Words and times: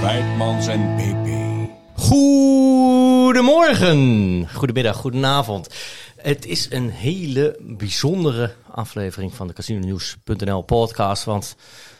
Weidmans 0.00 0.66
en 0.66 0.94
PP. 0.96 1.28
Goedemorgen, 1.94 4.48
goedemiddag, 4.54 4.96
goedenavond. 4.96 5.68
Het 6.18 6.46
is 6.46 6.70
een 6.70 6.90
hele 6.90 7.56
bijzondere 7.60 8.54
aflevering 8.70 9.34
van 9.34 9.46
de 9.46 9.52
CasinoNews.nl 9.52 10.62
podcast. 10.62 11.24
Want 11.24 11.56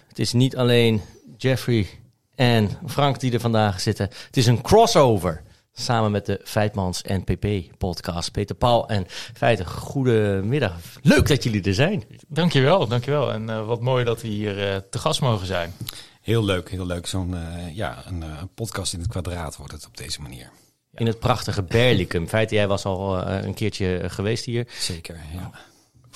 het 0.08 0.18
is 0.18 0.32
niet 0.32 0.56
alleen 0.56 1.00
Jeffrey 1.36 1.86
en 2.34 2.70
Frank 2.86 3.20
die 3.20 3.32
er 3.32 3.40
vandaag 3.40 3.80
zitten. 3.80 4.08
Het 4.26 4.36
is 4.36 4.46
een 4.46 4.62
crossover. 4.62 5.42
Samen 5.72 6.10
met 6.10 6.26
de 6.26 6.40
Feitmans 6.44 7.02
en 7.02 7.24
PP 7.24 7.46
podcast. 7.78 8.30
Peter 8.30 8.54
Paul 8.54 8.88
en 8.88 9.04
Feiten, 9.34 9.66
goedemiddag. 9.66 10.74
Leuk 11.02 11.28
dat 11.28 11.42
jullie 11.42 11.62
er 11.62 11.74
zijn. 11.74 12.04
Dankjewel, 12.28 12.86
dankjewel. 12.86 13.32
En 13.32 13.48
uh, 13.48 13.66
wat 13.66 13.80
mooi 13.80 14.04
dat 14.04 14.22
we 14.22 14.28
hier 14.28 14.72
uh, 14.72 14.76
te 14.90 14.98
gast 14.98 15.20
mogen 15.20 15.46
zijn. 15.46 15.72
Heel 16.20 16.44
leuk, 16.44 16.70
heel 16.70 16.86
leuk. 16.86 17.06
Zo'n 17.06 17.30
uh, 17.34 17.76
ja, 17.76 18.02
een, 18.06 18.22
een, 18.22 18.54
podcast 18.54 18.92
in 18.92 19.00
het 19.00 19.08
kwadraat 19.08 19.56
wordt 19.56 19.72
het 19.72 19.86
op 19.86 19.96
deze 19.96 20.20
manier. 20.20 20.50
In 20.98 21.06
het 21.06 21.18
prachtige 21.18 21.62
Berlicum. 21.62 22.28
Feiten, 22.38 22.56
jij 22.56 22.68
was 22.68 22.84
al 22.84 23.26
een 23.26 23.54
keertje 23.54 24.02
geweest 24.06 24.44
hier. 24.44 24.66
Zeker, 24.78 25.20
ja. 25.32 25.50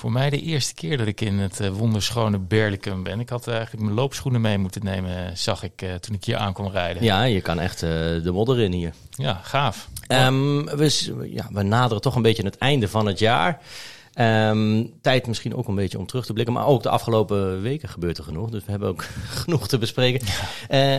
Voor 0.03 0.11
mij 0.11 0.29
de 0.29 0.41
eerste 0.41 0.73
keer 0.73 0.97
dat 0.97 1.07
ik 1.07 1.21
in 1.21 1.39
het 1.39 1.61
uh, 1.61 1.69
wonderschone 1.69 2.39
Berlicum 2.39 3.03
ben. 3.03 3.19
Ik 3.19 3.29
had 3.29 3.47
eigenlijk 3.47 3.83
mijn 3.83 3.95
loopschoenen 3.95 4.41
mee 4.41 4.57
moeten 4.57 4.83
nemen, 4.83 5.37
zag 5.37 5.63
ik 5.63 5.81
uh, 5.81 5.93
toen 5.93 6.15
ik 6.15 6.23
hier 6.23 6.37
aan 6.37 6.53
kon 6.53 6.71
rijden. 6.71 7.03
Ja, 7.03 7.23
je 7.23 7.41
kan 7.41 7.59
echt 7.59 7.83
uh, 7.83 7.89
de 7.89 8.31
modder 8.31 8.59
in 8.59 8.71
hier. 8.71 8.93
Ja, 9.09 9.39
gaaf. 9.43 9.89
Um, 10.07 10.65
we, 10.65 11.27
ja, 11.31 11.47
we 11.51 11.63
naderen 11.63 12.01
toch 12.01 12.15
een 12.15 12.21
beetje 12.21 12.43
het 12.43 12.57
einde 12.57 12.87
van 12.87 13.05
het 13.05 13.19
jaar. 13.19 13.61
Um, 14.15 14.93
tijd 15.01 15.27
misschien 15.27 15.55
ook 15.55 15.67
een 15.67 15.75
beetje 15.75 15.97
om 15.97 16.05
terug 16.05 16.25
te 16.25 16.33
blikken. 16.33 16.53
Maar 16.53 16.65
ook 16.65 16.83
de 16.83 16.89
afgelopen 16.89 17.61
weken 17.61 17.89
gebeurt 17.89 18.17
er 18.17 18.23
genoeg. 18.23 18.49
Dus 18.49 18.65
we 18.65 18.71
hebben 18.71 18.89
ook 18.89 19.05
genoeg 19.43 19.67
te 19.67 19.77
bespreken. 19.77 20.27
Ja. 20.69 20.97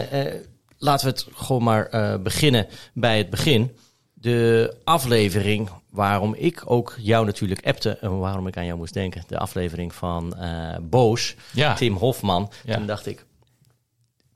Laten 0.79 1.07
we 1.07 1.13
het 1.13 1.27
gewoon 1.35 1.63
maar 1.63 2.21
beginnen 2.23 2.67
bij 2.93 3.19
het 3.19 3.31
begin. 3.31 3.77
De 4.13 4.77
aflevering 4.85 5.71
waarom 5.95 6.35
ik 6.35 6.63
ook 6.65 6.97
jou 6.99 7.27
natuurlijk 7.27 7.67
appte 7.67 7.91
en 7.91 8.19
waarom 8.19 8.47
ik 8.47 8.57
aan 8.57 8.67
jou 8.67 8.79
moest 8.79 8.95
denken. 8.95 9.25
De 9.27 9.39
aflevering 9.39 9.95
van 9.95 10.35
uh, 10.39 10.77
Boos, 10.83 11.35
ja. 11.53 11.75
Tim 11.75 11.97
Hofman. 11.97 12.51
Ja. 12.65 12.77
Toen 12.77 12.87
dacht 12.87 13.07
ik, 13.07 13.25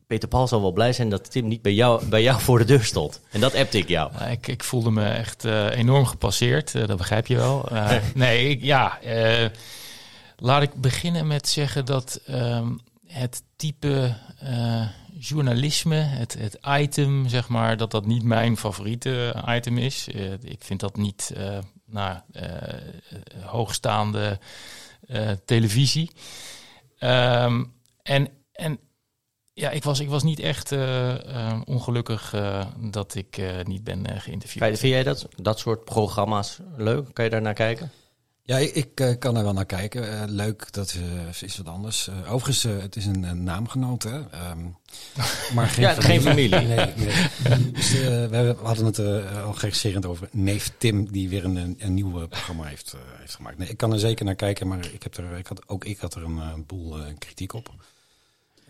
Peter 0.07 0.29
Paul 0.29 0.49
zal 0.49 0.61
wel 0.61 0.73
blij 0.73 0.93
zijn 0.93 1.09
dat 1.09 1.31
Tim 1.31 1.49
niet 1.49 1.63
bij 1.63 1.75
jou, 1.75 2.07
bij 2.07 2.23
jou 2.23 2.41
voor 2.41 2.59
de 2.59 2.65
deur 2.65 2.85
stond. 2.85 3.21
En 3.31 3.41
dat 3.41 3.55
appte 3.55 3.79
ik 3.79 3.89
jou. 3.89 4.25
Ik, 4.31 4.47
ik 4.47 4.65
voelde 4.65 4.91
me 4.91 5.05
echt 5.05 5.45
uh, 5.45 5.77
enorm 5.77 6.07
gepasseerd, 6.07 6.75
uh, 6.75 6.87
dat 6.87 6.97
begrijp 6.97 7.27
je 7.27 7.37
wel. 7.37 7.73
Uh, 7.73 7.93
nee, 8.15 8.49
ik, 8.49 8.63
ja, 8.63 8.99
laat 10.37 10.63
ik 10.63 10.75
beginnen 10.75 11.27
met 11.27 11.49
zeggen 11.49 11.85
dat 11.85 12.21
um, 12.31 12.81
het 13.07 13.43
type 13.57 14.17
journalisme, 15.19 15.95
het, 15.95 16.35
het 16.39 16.59
item, 16.67 17.29
zeg 17.29 17.49
maar, 17.49 17.77
dat 17.77 17.91
dat 17.91 18.07
niet 18.07 18.23
mijn 18.23 18.57
favoriete 18.57 19.45
item 19.47 19.79
is. 19.79 20.09
Uh, 20.09 20.33
ik 20.33 20.65
vind 20.65 20.81
dat 20.81 20.97
niet 20.97 21.33
uh, 21.37 21.59
nou, 21.87 22.19
hoogstaande 23.41 24.39
televisie. 25.45 26.11
Um, 27.01 27.73
en, 28.03 28.29
en 28.53 28.79
ja, 29.53 29.71
ik 29.71 29.85
was, 29.85 30.01
ik 30.01 30.09
was 30.09 30.23
niet 30.23 30.39
echt 30.41 30.73
ongelukkig 31.65 32.35
dat 32.91 33.15
ik 33.15 33.41
niet 33.65 33.85
ben 33.85 34.21
geïnterviewd. 34.21 34.79
Vind 34.79 34.93
jij 34.93 35.03
dat, 35.03 35.29
dat 35.37 35.59
soort 35.59 35.85
programma's 35.85 36.59
leuk? 36.77 37.15
Kan 37.15 37.25
je 37.25 37.31
daar 37.31 37.43
naar 37.43 37.55
kijken? 37.55 37.91
Ja, 38.49 38.59
ik, 38.59 38.75
ik 38.75 39.01
uh, 39.01 39.13
kan 39.19 39.37
er 39.37 39.43
wel 39.43 39.53
naar 39.53 39.67
kijken. 39.67 40.05
Uh, 40.05 40.23
leuk, 40.27 40.73
dat 40.73 40.95
uh, 40.99 41.43
is 41.43 41.57
wat 41.57 41.67
anders. 41.67 42.11
overigens, 42.29 42.63
het 42.63 42.97
is 42.97 43.07
een, 43.07 43.45
naamgenoot, 43.45 44.03
hè. 44.03 44.17
Um, 44.17 44.77
maar 45.55 45.67
geen, 45.67 45.85
ja, 45.85 45.95
familie. 45.95 46.03
geen 46.03 46.21
familie. 46.21 46.49
Nee, 46.49 46.67
nee. 46.97 47.73
Dus, 47.73 47.93
we 48.31 48.57
hadden 48.63 48.85
het 48.85 48.99
al 49.45 49.53
geregisserend 49.53 50.07
over 50.07 50.29
neef 50.33 50.73
Tim, 50.79 51.13
die 51.13 51.29
weer 51.29 51.45
een, 51.45 51.77
een 51.79 51.95
nieuw 51.95 52.27
programma 52.27 52.65
heeft, 52.65 52.95
heeft 53.19 53.35
gemaakt. 53.35 53.59
Nee, 53.59 53.69
ik 53.69 53.77
kan 53.77 53.93
er 53.93 53.99
zeker 53.99 54.25
naar 54.25 54.35
kijken, 54.35 54.69
maar 54.69 54.93
ik 54.93 55.03
heb 55.03 55.17
er, 55.17 55.39
ik 55.39 55.47
had, 55.47 55.69
ook 55.69 55.85
ik 55.85 55.99
had 55.99 56.15
er 56.15 56.23
een 56.25 56.67
boel 56.67 56.97
kritiek 57.19 57.53
op. 57.53 57.75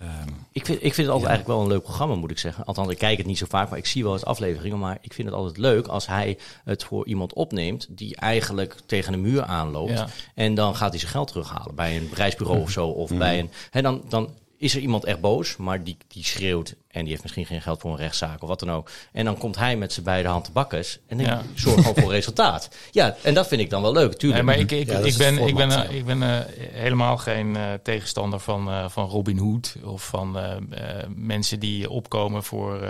Um, 0.03 0.47
ik, 0.53 0.67
vind, 0.67 0.79
ik 0.79 0.95
vind 0.95 1.07
het 1.07 1.09
altijd 1.09 1.23
ja. 1.23 1.29
eigenlijk 1.29 1.47
wel 1.47 1.61
een 1.61 1.73
leuk 1.73 1.83
programma, 1.83 2.15
moet 2.15 2.31
ik 2.31 2.39
zeggen. 2.39 2.65
Althans, 2.65 2.91
ik 2.91 2.99
kijk 2.99 3.19
het 3.19 3.27
niet 3.27 3.39
zo 3.39 3.47
vaak, 3.49 3.69
maar 3.71 3.79
ik 3.79 3.87
zie 3.87 4.03
wel 4.05 4.13
eens 4.13 4.25
afleveringen. 4.25 4.79
Maar 4.79 4.99
ik 5.01 5.13
vind 5.13 5.29
het 5.29 5.37
altijd 5.37 5.57
leuk 5.57 5.87
als 5.87 6.07
hij 6.07 6.39
het 6.65 6.85
voor 6.85 7.07
iemand 7.07 7.33
opneemt 7.33 7.87
die 7.91 8.17
eigenlijk 8.17 8.77
tegen 8.87 9.13
een 9.13 9.21
muur 9.21 9.43
aanloopt. 9.43 9.91
Ja. 9.91 10.07
En 10.35 10.55
dan 10.55 10.77
gaat 10.77 10.91
hij 10.91 10.99
zijn 10.99 11.13
geld 11.13 11.29
terughalen 11.29 11.75
bij 11.75 11.97
een 11.97 12.09
reisbureau 12.15 12.61
of 12.61 12.71
zo. 12.71 12.87
Of 12.87 13.11
Mhm. 13.11 13.19
bij 13.19 13.39
een. 13.39 13.51
Hè, 13.71 13.83
dan, 13.83 14.03
dan 14.09 14.31
is 14.59 14.75
er 14.75 14.81
iemand 14.81 15.05
echt 15.05 15.21
boos, 15.21 15.57
maar 15.57 15.85
die, 15.85 15.97
die 16.09 16.25
schreeuwt 16.25 16.75
en 16.89 17.01
die 17.01 17.11
heeft 17.11 17.23
misschien 17.23 17.47
geen 17.47 17.63
geld 17.63 17.81
voor 17.81 17.91
een 17.91 17.97
rechtszaak 17.97 18.43
of 18.43 18.49
wat 18.49 18.61
dan 18.61 18.71
ook. 18.71 18.91
En 19.13 19.25
dan 19.25 19.39
komt 19.39 19.57
hij 19.57 19.77
met 19.77 19.93
zijn 19.93 20.05
beide 20.05 20.29
handen 20.29 20.53
bakkes 20.53 20.99
en 21.07 21.19
ja. 21.19 21.43
zorgt 21.55 21.81
gewoon 21.81 22.03
voor 22.03 22.13
resultaat. 22.21 22.69
Ja, 22.91 23.17
en 23.23 23.35
dat 23.35 23.49
vind 23.49 23.61
ik 23.61 23.71
dan 23.71 23.83
wel 23.83 23.93
leuk, 23.93 24.15
tuurlijk. 24.15 24.45
Nee, 24.45 24.55
maar 24.55 24.65
ik, 24.65 24.71
ik, 24.73 24.89
ja, 24.89 24.99
ik, 24.99 25.17
ben, 25.17 25.39
ik, 25.39 25.55
ben, 25.55 25.71
uh, 25.71 25.91
ik 25.91 26.05
ben 26.05 26.23
uh, 26.23 26.39
helemaal 26.73 27.17
geen 27.17 27.55
uh, 27.55 27.73
tegenstander 27.83 28.41
van, 28.41 28.69
uh, 28.69 28.89
van 28.89 29.09
Robin 29.09 29.39
Hood 29.39 29.77
of 29.85 30.07
van 30.07 30.39
uh, 30.39 30.57
mensen 31.15 31.61
die 31.61 31.91
opkomen 31.91 32.45
voor 32.45 32.81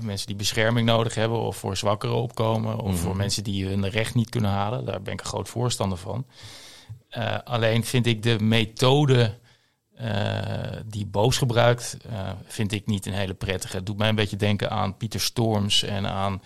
mensen 0.00 0.26
die 0.26 0.36
bescherming 0.36 0.86
nodig 0.86 1.14
hebben 1.14 1.38
of 1.40 1.56
voor 1.56 1.76
zwakkeren 1.76 2.16
opkomen 2.16 2.76
of 2.76 2.82
mm 2.82 2.88
-hmm. 2.88 2.96
voor 2.96 3.16
mensen 3.16 3.44
die 3.44 3.66
hun 3.66 3.88
recht 3.88 4.14
niet 4.14 4.30
kunnen 4.30 4.50
halen. 4.50 4.84
Daar 4.84 5.02
ben 5.02 5.12
ik 5.12 5.20
een 5.20 5.26
groot 5.26 5.48
voorstander 5.48 5.98
van. 5.98 6.26
Uh, 7.18 7.38
alleen 7.44 7.84
vind 7.84 8.06
ik 8.06 8.22
de 8.22 8.36
methode 8.40 9.14
uh, 9.14 9.43
die 10.86 11.06
Boos 11.06 11.38
gebruikt, 11.38 11.96
uh, 12.06 12.30
vind 12.46 12.72
ik 12.72 12.86
niet 12.86 13.06
een 13.06 13.12
hele 13.12 13.34
prettige. 13.34 13.76
Het 13.76 13.86
doet 13.86 13.98
mij 13.98 14.08
een 14.08 14.14
beetje 14.14 14.36
denken 14.36 14.70
aan 14.70 14.96
Pieter 14.96 15.20
Storms 15.20 15.82
en 15.82 16.10
aan... 16.10 16.42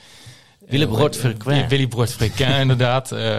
Willy 0.66 0.86
Brod-Frequin. 0.86 1.68
Willy 1.68 1.86
Brod-Frequin, 1.86 2.50
inderdaad. 2.64 3.12
Eh, 3.12 3.38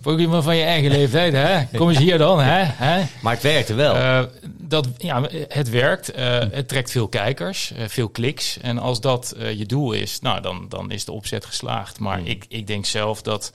voor 0.00 0.20
iemand 0.20 0.44
van 0.44 0.56
je 0.56 0.62
eigen 0.62 0.90
leeftijd, 0.90 1.32
hè? 1.32 1.64
Kom 1.78 1.88
eens 1.88 1.98
hier 1.98 2.18
dan, 2.18 2.40
hè? 2.40 2.62
hè? 2.64 3.04
Maar 3.20 3.32
het 3.32 3.42
werkte 3.42 3.74
wel. 3.74 3.96
Uh, 3.96 4.22
dat, 4.44 4.88
ja, 4.98 5.28
het 5.48 5.70
werkt. 5.70 6.18
Uh, 6.18 6.38
het 6.50 6.68
trekt 6.68 6.90
veel 6.90 7.08
kijkers, 7.08 7.72
uh, 7.72 7.84
veel 7.86 8.08
kliks. 8.08 8.58
En 8.60 8.78
als 8.78 9.00
dat 9.00 9.34
je 9.56 9.66
doel 9.66 9.92
is, 9.92 10.20
nou, 10.20 10.40
dan, 10.40 10.66
dan 10.68 10.90
is 10.90 11.04
de 11.04 11.12
opzet 11.12 11.44
geslaagd. 11.44 11.98
Maar 11.98 12.18
mm. 12.18 12.26
ik, 12.26 12.44
ik 12.48 12.66
denk 12.66 12.86
zelf 12.86 13.22
dat... 13.22 13.52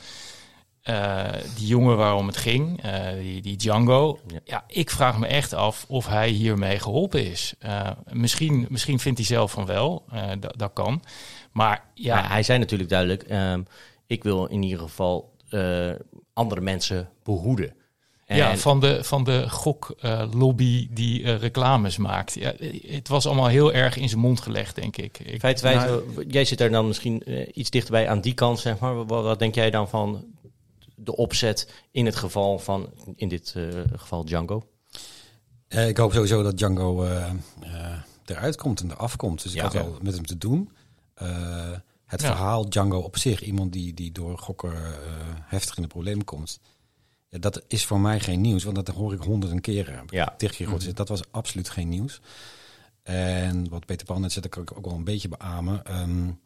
Uh, 0.84 1.26
die 1.56 1.68
jongen 1.68 1.98
waarom 1.98 2.28
het 2.28 2.38
ging, 2.38 2.86
uh, 2.86 3.12
die, 3.22 3.42
die 3.42 3.56
Django. 3.58 4.20
Ja. 4.28 4.40
ja. 4.44 4.64
ik 4.68 4.90
vraag 4.90 5.20
me 5.20 5.28
echt 5.28 5.54
af 5.54 5.86
of 5.88 6.08
hij 6.08 6.30
hiermee 6.30 6.80
geholpen 6.80 7.26
is. 7.26 7.54
Uh, 7.66 7.90
misschien, 8.12 8.66
misschien 8.70 9.00
vindt 9.00 9.18
hij 9.18 9.28
zelf 9.28 9.52
van 9.52 9.66
wel, 9.66 10.06
dat 10.58 10.74
kan. 10.74 11.04
Maar 11.52 11.84
ja. 11.94 12.18
ja. 12.18 12.28
hij 12.28 12.44
zei 12.44 12.60
natuurlijk 12.60 12.90
duidelijk: 12.90 13.32
um, 13.32 13.66
ik 14.08 14.24
wil 14.24 14.46
in 14.46 14.64
ieder 14.64 14.80
geval 14.80 15.34
andere 16.34 16.62
mensen 16.62 17.10
behoeden. 17.24 17.74
En 18.26 18.38
ja, 18.38 18.58
van 18.58 18.80
de, 18.80 19.04
van 19.04 19.24
de 19.24 19.50
goklobby 19.50 20.88
die 20.92 21.36
reclames 21.36 21.98
maakt. 21.98 22.34
Ja, 22.34 22.54
het 22.88 23.08
was 23.08 23.26
allemaal 23.26 23.48
heel 23.48 23.74
erg 23.74 23.98
in 23.98 24.10
zijn 24.10 24.22
mond 24.22 24.42
gelegd, 24.42 24.76
denk 24.76 24.98
ik. 24.98 25.20
ik 25.20 25.40
Feit, 25.40 25.62
nou, 25.62 26.04
jij 26.28 26.46
zit 26.46 26.62
er 26.62 26.72
dan 26.72 26.88
misschien 26.88 27.24
iets 27.60 27.70
dichterbij 27.70 28.10
aan 28.10 28.22
die 28.22 28.34
kant, 28.34 28.60
zeg 28.60 28.80
maar. 28.80 29.06
Wat, 29.06 29.24
wat 29.24 29.40
denk 29.40 29.56
jij 29.56 29.70
dan 29.70 29.90
van 29.90 30.26
de 31.04 31.16
opzet 31.16 31.74
in 31.92 32.06
het 32.06 32.16
geval 32.16 32.60
van, 32.60 32.90
in 33.16 33.28
dit 33.28 33.54
uh, 33.58 33.84
geval 33.96 34.26
Django? 34.26 34.70
Uh, 35.70 35.88
ik 35.88 35.98
hoop 35.98 36.14
sowieso 36.14 36.44
dat 36.44 36.58
Django 36.58 37.06
uh, 37.06 37.34
eruit 38.26 38.56
komt 38.56 38.82
en 38.82 38.92
eraf 38.92 39.16
komt. 39.16 39.44
Dus 39.44 39.52
ik 39.52 39.58
ja, 39.58 39.64
had 39.64 39.74
wel 39.74 39.98
met 40.02 40.14
hem 40.14 40.26
te 40.26 40.38
doen. 40.38 40.72
het 42.06 42.22
ja. 42.22 42.28
verhaal 42.28 42.70
Django 42.70 43.00
op 43.00 43.18
zich, 43.18 43.42
iemand 43.42 43.74
die, 43.74 43.94
die 43.94 44.12
door 44.12 44.38
gokken 44.38 44.74
heftig 45.44 45.76
in 45.76 45.82
de 45.82 45.88
problemen 45.88 46.26
komt. 46.26 46.60
Ja, 47.30 47.40
dat 47.40 47.64
is 47.68 47.86
voor 47.86 48.00
mij 48.00 48.20
geen 48.20 48.42
nieuws, 48.42 48.64
want 48.64 48.76
dat 48.76 48.88
hoor 48.88 49.14
ik 49.14 49.22
honderden 49.22 49.62
keren. 49.62 50.06
Ja. 50.08 50.36
Gehoord. 50.38 50.96
Dat 50.96 51.08
was 51.08 51.22
absoluut 51.32 51.70
geen 51.70 51.90
nieuws. 51.90 52.22
En 53.04 53.70
wat 53.70 53.86
Peter 53.86 54.06
Pan 54.06 54.22
net 54.22 54.32
zegt, 54.32 54.44
dat 54.44 54.54
kan 54.54 54.62
ik 54.62 54.78
ook 54.78 54.86
wel 54.86 54.96
een 54.96 55.04
beetje 55.04 55.28
beamen. 55.28 56.02
Um, 56.02 56.40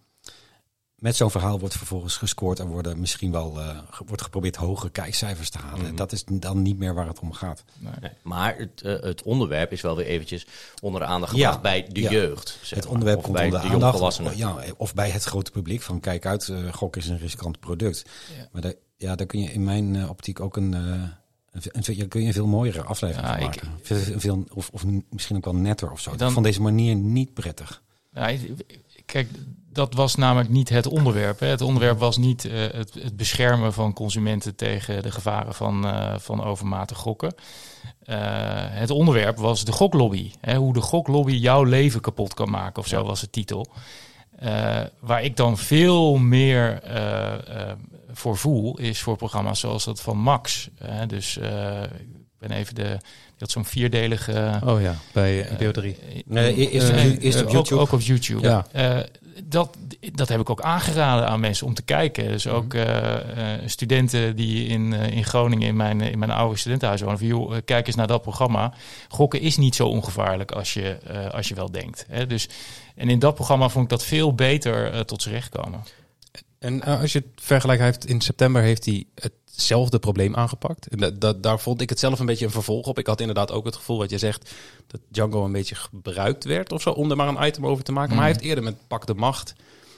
met 1.04 1.16
zo'n 1.16 1.32
verhaal 1.32 1.60
wordt 1.60 1.78
vervolgens 1.78 2.18
gescoord 2.18 2.60
en 2.60 2.68
worden 2.68 3.00
misschien 3.00 3.32
wel 3.32 3.60
uh, 3.60 3.78
wordt 4.06 4.22
geprobeerd 4.22 4.56
hogere 4.56 4.92
kijkcijfers 4.92 5.50
te 5.50 5.58
halen. 5.58 5.80
Mm 5.80 5.86
-hmm. 5.86 5.96
Dat 5.96 6.12
is 6.12 6.24
dan 6.26 6.62
niet 6.62 6.78
meer 6.78 6.94
waar 6.94 7.08
het 7.08 7.20
om 7.20 7.32
gaat. 7.34 7.64
Nee. 7.78 7.94
Nee. 8.02 8.12
Maar 8.22 8.58
het, 8.58 8.82
uh, 8.86 9.00
het, 9.00 9.24
onderwerp 9.24 9.72
is 9.72 9.82
wel 9.82 9.96
weer 9.96 10.06
eventjes 10.06 10.48
onder 10.82 11.02
de 11.02 11.08
aandacht 11.08 11.32
gebracht 11.32 11.56
ja. 11.56 11.62
bij 11.62 11.88
de 11.90 12.02
ja. 12.02 12.12
jeugd. 12.12 12.58
Zeg 12.62 12.80
het 12.80 12.88
onderwerp 12.88 13.18
of 13.18 13.24
komt 13.24 13.38
onder 13.38 13.62
de, 13.62 13.68
de 13.68 13.86
aandacht. 13.86 14.38
Ja, 14.38 14.56
of 14.78 14.94
bij 14.94 15.10
het 15.10 15.24
grote 15.24 15.52
publiek 15.52 15.82
van 15.82 16.00
kijk 16.00 16.26
uit, 16.26 16.48
uh, 16.48 16.74
gok 16.74 16.96
is 16.96 17.08
een 17.08 17.20
riskant 17.20 17.60
product. 17.60 18.10
Ja. 18.38 18.48
Maar 18.52 18.62
daar, 18.62 18.74
ja, 18.98 19.16
daar 19.16 19.28
kun 19.28 19.40
je 19.40 19.52
in 19.52 19.64
mijn 19.64 20.10
optiek 20.10 20.40
ook 20.40 20.58
een, 20.58 20.74
En 21.72 22.08
kun 22.08 22.22
je 22.22 22.28
een 22.28 22.34
veel 22.34 22.48
mooiere 22.48 22.84
aflevering 22.84 23.28
ja, 23.28 23.40
maken. 23.40 23.68
Ik, 23.84 24.20
veel, 24.22 24.46
of, 24.54 24.70
of 24.70 24.84
misschien 25.10 25.36
ook 25.36 25.46
wel 25.46 25.56
netter 25.56 25.92
of 25.92 26.00
zo. 26.00 26.16
Dan, 26.16 26.32
van 26.32 26.44
deze 26.44 26.62
manier 26.62 26.96
niet 26.96 27.34
prettig. 27.34 27.82
Ja, 28.12 28.38
kijk, 29.06 29.28
dat 29.74 29.94
was 29.94 30.16
namelijk 30.16 30.50
niet 30.50 30.70
het 30.70 30.88
onderwerp. 30.88 31.40
Hè. 31.40 31.48
Het 31.48 31.62
onderwerp 31.62 32.00
was 32.00 32.18
niet 32.18 32.44
uh, 32.44 32.54
het, 32.54 32.94
het, 32.94 33.18
beschermen 33.18 33.74
van 33.74 33.94
consumenten 33.94 34.56
tegen 34.56 35.04
de 35.04 35.12
gevaren 35.12 35.54
van, 35.54 35.86
uh, 35.86 36.14
van 36.18 36.44
overmatig 36.44 36.98
gokken. 36.98 37.34
Uh, 38.06 38.16
het 38.70 38.90
onderwerp 38.90 39.38
was 39.38 39.66
de 39.66 39.72
goklobby. 39.72 40.32
Hè, 40.42 40.56
hoe 40.56 40.74
de 40.74 40.82
goklobby 40.82 41.34
jouw 41.34 41.64
leven 41.64 42.02
kapot 42.02 42.34
kan 42.34 42.50
maken, 42.50 42.82
of 42.82 42.88
zo 42.88 43.04
was 43.04 43.22
de 43.22 43.30
titel. 43.30 43.68
waar 45.00 45.24
ik 45.24 45.38
dan 45.38 45.58
veel 45.58 46.18
meer 46.18 46.82
voor 48.12 48.38
voel, 48.38 48.78
is 48.78 49.02
voor 49.02 49.16
programma's 49.18 49.60
zoals 49.60 49.84
dat 49.84 50.02
van 50.02 50.18
Max. 50.18 50.70
dus 51.08 51.38
ik 51.38 52.40
ben 52.40 52.52
even 52.52 52.76
de 52.76 52.98
dat 53.38 53.52
zo'n 53.52 53.66
vierdelige. 53.66 54.60
Oh 54.66 54.82
ja, 54.82 54.96
bij 55.12 55.48
BO3. 55.48 55.98
nee, 56.26 56.56
is, 56.56 56.90
is, 57.20 57.42
op 57.42 57.50
YouTube? 57.50 57.82
Ook, 57.82 57.92
op 57.92 58.02
YouTube. 58.02 58.48
Ja 58.48 58.66
dat, 59.44 59.78
dat 60.12 60.30
heb 60.30 60.40
ik 60.40 60.50
ook 60.50 60.62
aangeraden 60.62 61.28
aan 61.28 61.40
mensen 61.40 61.68
om 61.68 61.74
te 61.74 61.82
kijken. 61.82 62.28
Dus 62.28 62.48
ook 62.48 62.74
uh, 62.74 63.16
studenten 63.66 64.36
die 64.36 64.68
in, 64.68 64.92
uh, 64.92 65.08
in 65.08 65.24
Groningen 65.24 65.68
in 65.68 65.76
mijn, 65.76 66.02
in 66.02 66.20
mijn 66.20 66.32
oude 66.32 66.58
studentenhuis 66.58 67.02
wonen. 67.02 67.18
Van, 67.18 67.28
joh, 67.28 67.56
kijk 67.66 67.88
eens 67.88 67.96
naar 67.96 68.08
dat 68.08 68.22
programma. 68.22 68.74
Gokken 69.08 69.42
is 69.42 69.58
niet 69.58 69.76
zo 69.76 69.88
ongevaarlijk 69.88 70.52
als 70.52 70.74
je, 70.74 70.98
als 71.32 71.48
je 71.48 71.56
wel 71.56 71.72
denkt. 71.72 72.06
Hè? 72.10 72.28
Dus, 72.28 72.50
en 72.96 73.10
in 73.10 73.20
dat 73.20 73.36
programma 73.36 73.70
vond 73.70 73.84
ik 73.84 73.90
dat 73.90 74.04
veel 74.04 74.36
beter 74.36 75.06
tot 75.06 75.22
z'n 75.22 75.30
recht 75.30 75.50
komen. 75.50 75.84
En 76.60 76.84
als 76.84 77.12
je 77.12 77.20
het 77.20 77.44
vergelijkt, 77.46 77.84
heeft 77.84 78.06
in 78.06 78.22
september 78.22 78.62
heeft 78.62 78.86
hij 78.86 79.06
hetzelfde 79.56 80.00
probleem 80.00 80.36
aangepakt. 80.36 80.88
En 80.88 80.98
dat, 80.98 81.22
dat, 81.22 81.44
daar 81.44 81.60
vond 81.60 81.82
ik 81.82 81.90
het 81.90 82.00
zelf 82.00 82.20
een 82.20 82.26
beetje 82.26 82.46
een 82.46 82.52
vervolg 82.52 82.88
op. 82.88 83.00
Ik 83.00 83.08
had 83.08 83.20
inderdaad 83.20 83.52
ook 83.52 83.66
het 83.66 83.76
gevoel 83.76 83.98
wat 83.98 84.10
je 84.10 84.18
zegt, 84.18 84.52
dat 84.88 85.02
Django 85.08 85.46
een 85.46 85.52
beetje 85.52 85.76
gebruikt 85.76 86.44
werd 86.44 86.72
of 86.72 86.82
zo, 86.82 86.90
om 86.90 87.10
er 87.10 87.18
maar 87.18 87.28
een 87.28 87.48
item 87.48 87.68
over 87.68 87.84
te 87.84 87.92
maken. 87.92 88.16
Maar 88.16 88.24
hij 88.24 88.34
mhm. 88.34 88.40
heeft 88.40 88.50
eerder 88.50 88.72
met 88.74 88.88
Pak 88.88 89.06
de 89.06 89.14
Macht, 89.14 89.54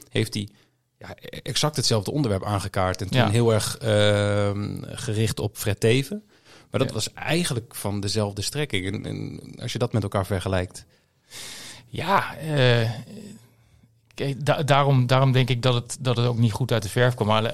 heeft 0.10 0.34
hij 0.34 0.50
ja, 0.98 1.16
exact 1.42 1.76
hetzelfde 1.76 2.12
onderwerp 2.12 2.44
aangekaart. 2.44 3.02
En 3.02 3.10
toen 3.10 3.30
heel 3.30 3.54
erg 3.54 3.78
uh, 3.84 4.52
gericht 4.82 5.40
op 5.40 5.58
Fred 5.58 5.80
Teven. 5.80 6.24
Maar 6.72 6.80
dat 6.80 6.92
was 6.92 7.14
eigenlijk 7.14 7.76
van 7.76 8.00
dezelfde 8.00 8.42
strekking. 8.42 8.86
En, 8.94 9.06
en, 9.06 9.42
als 9.62 9.72
je 9.72 9.80
dat 9.80 9.94
met 9.94 10.04
elkaar 10.04 10.26
vergelijkt. 10.26 10.86
Ja, 11.88 12.36
uh, 12.44 12.90
daarom, 14.66 15.08
daarom 15.08 15.32
denk 15.32 15.50
ik 15.50 15.62
dat 15.62 15.74
het, 15.74 15.98
dat 16.00 16.18
het 16.18 16.26
ook 16.26 16.38
niet 16.38 16.52
goed 16.52 16.72
uit 16.72 16.84
de 16.84 16.90
verf 16.90 17.14
kwam. 17.14 17.28
Maar 17.28 17.54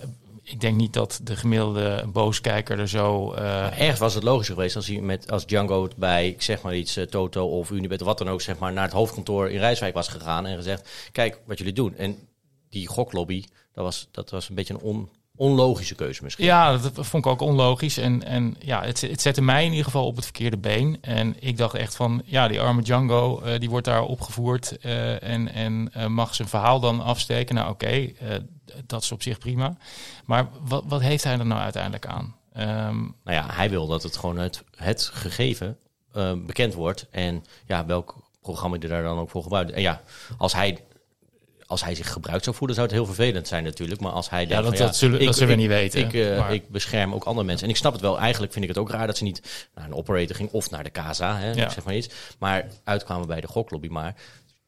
ik 0.51 0.62
denk 0.62 0.75
niet 0.75 0.94
dat 0.94 1.19
de 1.24 1.36
gemiddelde 1.36 2.03
booskijker 2.07 2.80
er 2.80 2.89
zo... 2.89 3.36
Uh... 3.36 3.95
Was 3.95 4.13
het 4.13 4.24
logisch 4.24 4.48
geweest 4.48 4.75
als, 4.75 4.88
hij 4.88 5.01
met, 5.01 5.31
als 5.31 5.45
Django 5.45 5.88
bij, 5.98 6.27
ik 6.27 6.42
zeg 6.42 6.62
maar 6.62 6.75
iets, 6.75 6.98
uh, 6.98 7.03
Toto 7.03 7.48
of 7.48 7.71
Unibet 7.71 8.01
wat 8.01 8.18
dan 8.18 8.30
ook, 8.30 8.42
zeg 8.42 8.59
maar, 8.59 8.74
naar 8.74 8.83
het 8.83 8.94
hoofdkantoor 8.94 9.50
in 9.50 9.59
Rijswijk 9.59 9.94
was 9.94 10.07
gegaan 10.07 10.45
en 10.45 10.56
gezegd, 10.56 10.89
kijk 11.12 11.42
wat 11.45 11.57
jullie 11.57 11.74
doen. 11.74 11.95
En 11.95 12.27
die 12.69 12.88
goklobby, 12.88 13.44
dat 13.74 13.83
was, 13.83 14.07
dat 14.12 14.30
was 14.30 14.50
een 14.50 14.56
beetje 14.56 14.74
een 14.74 14.80
on, 14.80 15.09
onlogische 15.36 15.95
keuze 15.95 16.24
misschien. 16.24 16.45
Ja, 16.45 16.78
dat 16.78 16.92
vond 16.94 17.25
ik 17.25 17.31
ook 17.31 17.42
onlogisch. 17.42 17.98
En, 17.98 18.24
en 18.24 18.56
ja, 18.60 18.83
het, 18.83 19.01
het 19.01 19.22
zette 19.22 19.42
mij 19.42 19.63
in 19.63 19.69
ieder 19.69 19.86
geval 19.86 20.06
op 20.06 20.16
het 20.16 20.24
verkeerde 20.24 20.57
been. 20.57 20.98
En 21.01 21.36
ik 21.39 21.57
dacht 21.57 21.74
echt 21.74 21.95
van, 21.95 22.22
ja, 22.25 22.48
die 22.48 22.62
arme 22.62 22.81
Django, 22.81 23.42
uh, 23.45 23.60
die 23.60 23.69
wordt 23.69 23.86
daar 23.86 24.04
opgevoerd 24.04 24.78
uh, 24.81 25.24
en, 25.24 25.54
en 25.54 25.92
uh, 25.98 26.06
mag 26.06 26.36
zijn 26.36 26.48
verhaal 26.48 26.80
dan 26.80 27.01
afsteken. 27.01 27.56
Nou 27.56 27.69
oké, 27.69 28.12
dat 28.86 29.01
is 29.01 29.12
op 29.12 29.22
zich 29.22 29.38
prima. 29.38 29.78
Maar 30.25 30.48
wat, 30.62 30.83
wat 30.88 31.01
heeft 31.01 31.24
hij 31.24 31.39
er 31.39 31.45
nou 31.45 31.62
uiteindelijk 31.62 32.06
aan? 32.06 32.36
Um, 32.57 33.16
nou 33.24 33.38
ja, 33.38 33.45
hij 33.51 33.69
wil 33.69 33.88
dat 33.88 34.04
het 34.04 34.18
gewoon 34.18 34.38
het, 34.38 34.63
het 34.75 35.10
gegeven 35.13 35.78
bekend 36.45 36.74
wordt. 36.74 37.07
En 37.12 37.45
ja, 37.66 37.86
welk 37.86 38.16
programma 38.42 38.78
die 38.78 38.89
daar 38.89 39.04
dan 39.04 39.19
ook 39.19 39.30
voor 39.30 39.44
gebruikt. 39.44 39.72
En 39.72 39.81
ja, 39.81 40.01
als 40.38 40.54
hij 40.54 40.80
als 41.71 41.83
hij 41.83 41.95
zich 41.95 42.12
gebruikt 42.12 42.44
zou 42.44 42.56
voelen, 42.56 42.75
zou 42.75 42.88
het 42.88 42.97
heel 42.97 43.06
vervelend 43.06 43.47
zijn 43.47 43.63
natuurlijk. 43.63 44.01
Maar 44.01 44.12
als 44.12 44.29
hij 44.29 44.45
denkt, 44.45 44.63
ja, 44.63 44.69
dat, 44.69 44.77
dat, 44.77 44.95
zullen, 44.95 45.19
ik, 45.19 45.25
dat 45.25 45.35
zullen 45.35 45.56
we 45.56 45.62
niet 45.62 45.69
weten. 45.69 46.00
Ik, 46.00 46.13
uh, 46.13 46.51
ik, 46.51 46.69
bescherm 46.69 47.13
ook 47.13 47.23
andere 47.23 47.45
mensen. 47.45 47.65
En 47.65 47.71
ik 47.71 47.77
snap 47.79 47.94
het 47.94 48.01
wel. 48.01 48.19
Eigenlijk 48.19 48.51
vind 48.51 48.63
ik 48.63 48.69
het 48.69 48.79
ook 48.79 48.89
raar 48.89 49.07
dat 49.07 49.18
ze 49.18 49.23
niet 49.23 49.68
naar 49.75 49.85
een 49.85 49.94
operator 49.94 50.35
ging 50.35 50.50
of 50.51 50.69
naar 50.69 50.83
de 50.83 50.91
casa, 50.91 51.38
hè, 51.38 51.51
ja. 51.51 51.69
zeg 51.69 51.83
maar 51.83 51.95
iets. 51.95 52.09
Maar 52.39 52.68
uitkwamen 52.83 53.27
bij 53.27 53.41
de 53.41 53.47
goklobby. 53.47 53.88
Maar 53.88 54.15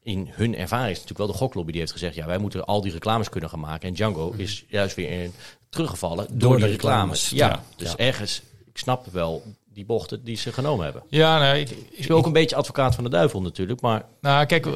in 0.03 0.29
hun 0.31 0.55
ervaring 0.55 0.89
is 0.89 1.01
natuurlijk 1.01 1.19
wel 1.19 1.27
de 1.27 1.43
goklobby 1.43 1.71
die 1.71 1.79
heeft 1.79 1.91
gezegd: 1.91 2.15
ja, 2.15 2.25
wij 2.25 2.37
moeten 2.37 2.65
al 2.65 2.81
die 2.81 2.91
reclames 2.91 3.29
kunnen 3.29 3.49
gaan 3.49 3.59
maken. 3.59 3.87
En 3.87 3.93
Django 3.93 4.29
mhm. 4.31 4.39
is 4.39 4.65
juist 4.67 4.95
weer 4.95 5.23
in, 5.23 5.33
teruggevallen 5.69 6.27
door, 6.29 6.49
door 6.49 6.59
de 6.59 6.65
reclames. 6.65 7.29
Ja, 7.29 7.63
dus 7.75 7.95
ergens, 7.95 8.41
ik 8.65 8.77
snap 8.77 9.05
wel 9.11 9.43
die 9.73 9.85
bochten 9.85 10.23
die 10.23 10.37
ze 10.37 10.53
genomen 10.53 10.83
hebben. 10.83 11.03
Ja, 11.09 11.39
nee, 11.39 11.61
ik, 11.61 11.69
ik 11.91 12.07
ben 12.07 12.17
ook 12.17 12.25
een 12.25 12.33
beetje 12.33 12.55
advocaat 12.55 12.95
van 12.95 13.03
de 13.03 13.09
duivel 13.09 13.41
natuurlijk, 13.41 13.81
maar... 13.81 14.05
Nou, 14.21 14.45
kijk, 14.45 14.67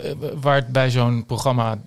waar 0.42 0.56
het 0.56 0.68
bij 0.68 0.92
zo'n 0.92 1.26
programma 1.26 1.80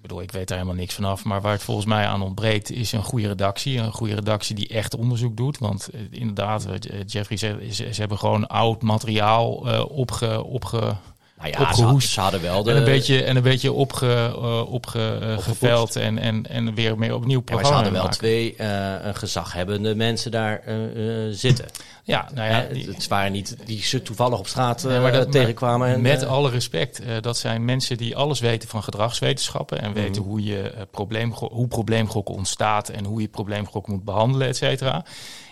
bedoel, 0.00 0.22
ik 0.22 0.32
weet 0.32 0.48
daar 0.48 0.58
helemaal 0.58 0.80
niks 0.80 0.94
vanaf. 0.94 1.24
Maar 1.24 1.40
waar 1.40 1.52
het 1.52 1.62
volgens 1.62 1.86
mij 1.86 2.06
aan 2.06 2.22
ontbreekt, 2.22 2.70
is 2.70 2.92
een 2.92 3.02
goede 3.02 3.26
redactie. 3.26 3.78
Een 3.78 3.92
goede 3.92 4.14
redactie 4.14 4.54
die 4.54 4.68
echt 4.68 4.96
onderzoek 4.96 5.36
doet. 5.36 5.58
Want 5.58 5.88
uh, 5.94 6.00
inderdaad, 6.10 6.66
uh, 6.66 7.00
Jeffrey 7.06 7.36
ze, 7.36 7.68
ze, 7.70 8.00
hebben 8.00 8.18
gewoon 8.18 8.46
oud 8.46 8.82
materiaal 8.82 9.52
opge, 9.84 10.44
opge, 10.44 10.96
nou 11.40 11.52
ja, 11.52 11.60
opgehoest. 11.60 12.10
Ze, 12.10 12.20
hadden 12.20 12.40
wel 12.40 12.62
de... 12.62 12.70
En 12.70 12.76
een 12.76 12.84
beetje, 12.84 13.22
en 13.22 13.36
een 13.36 13.42
beetje 13.42 13.72
opge, 13.72 14.34
uh, 14.36 14.72
opgeveld 14.72 15.96
en, 15.96 16.18
en, 16.18 16.46
en 16.46 16.74
weer 16.74 16.98
meer 16.98 17.14
opnieuw 17.14 17.40
programma 17.40 17.76
ja, 17.76 17.90
maar 17.90 17.92
ze 17.92 17.98
hadden 17.98 18.02
wel 18.02 18.18
twee 18.18 18.54
uh, 18.58 19.14
gezaghebbende 19.14 19.94
mensen 19.94 20.30
daar 20.30 20.62
uh, 20.68 21.28
zitten. 21.30 21.66
Ja, 22.04 22.28
nou 22.34 22.50
ja, 22.50 22.66
die, 22.72 22.86
het 22.86 23.08
waren 23.08 23.32
niet 23.32 23.56
die 23.64 23.82
ze 23.82 24.02
toevallig 24.02 24.38
op 24.38 24.46
straat 24.46 24.82
nee, 24.84 25.00
maar 25.00 25.12
dat, 25.12 25.32
tegenkwamen. 25.32 25.88
En, 25.88 26.00
met 26.00 26.24
alle 26.24 26.50
respect, 26.50 27.02
dat 27.20 27.36
zijn 27.36 27.64
mensen 27.64 27.96
die 27.96 28.16
alles 28.16 28.40
weten 28.40 28.68
van 28.68 28.82
gedragswetenschappen 28.82 29.80
en 29.80 29.92
weten 29.92 30.22
mhm. 30.22 30.30
hoe 30.30 30.44
je 30.44 30.72
probleem, 30.90 31.32
hoe 31.32 31.68
probleemgokken 31.68 32.34
ontstaat 32.34 32.88
en 32.88 33.04
hoe 33.04 33.20
je 33.20 33.28
probleemgokken 33.28 33.92
moet 33.92 34.04
behandelen, 34.04 34.48
et 34.48 34.56
cetera. 34.56 35.04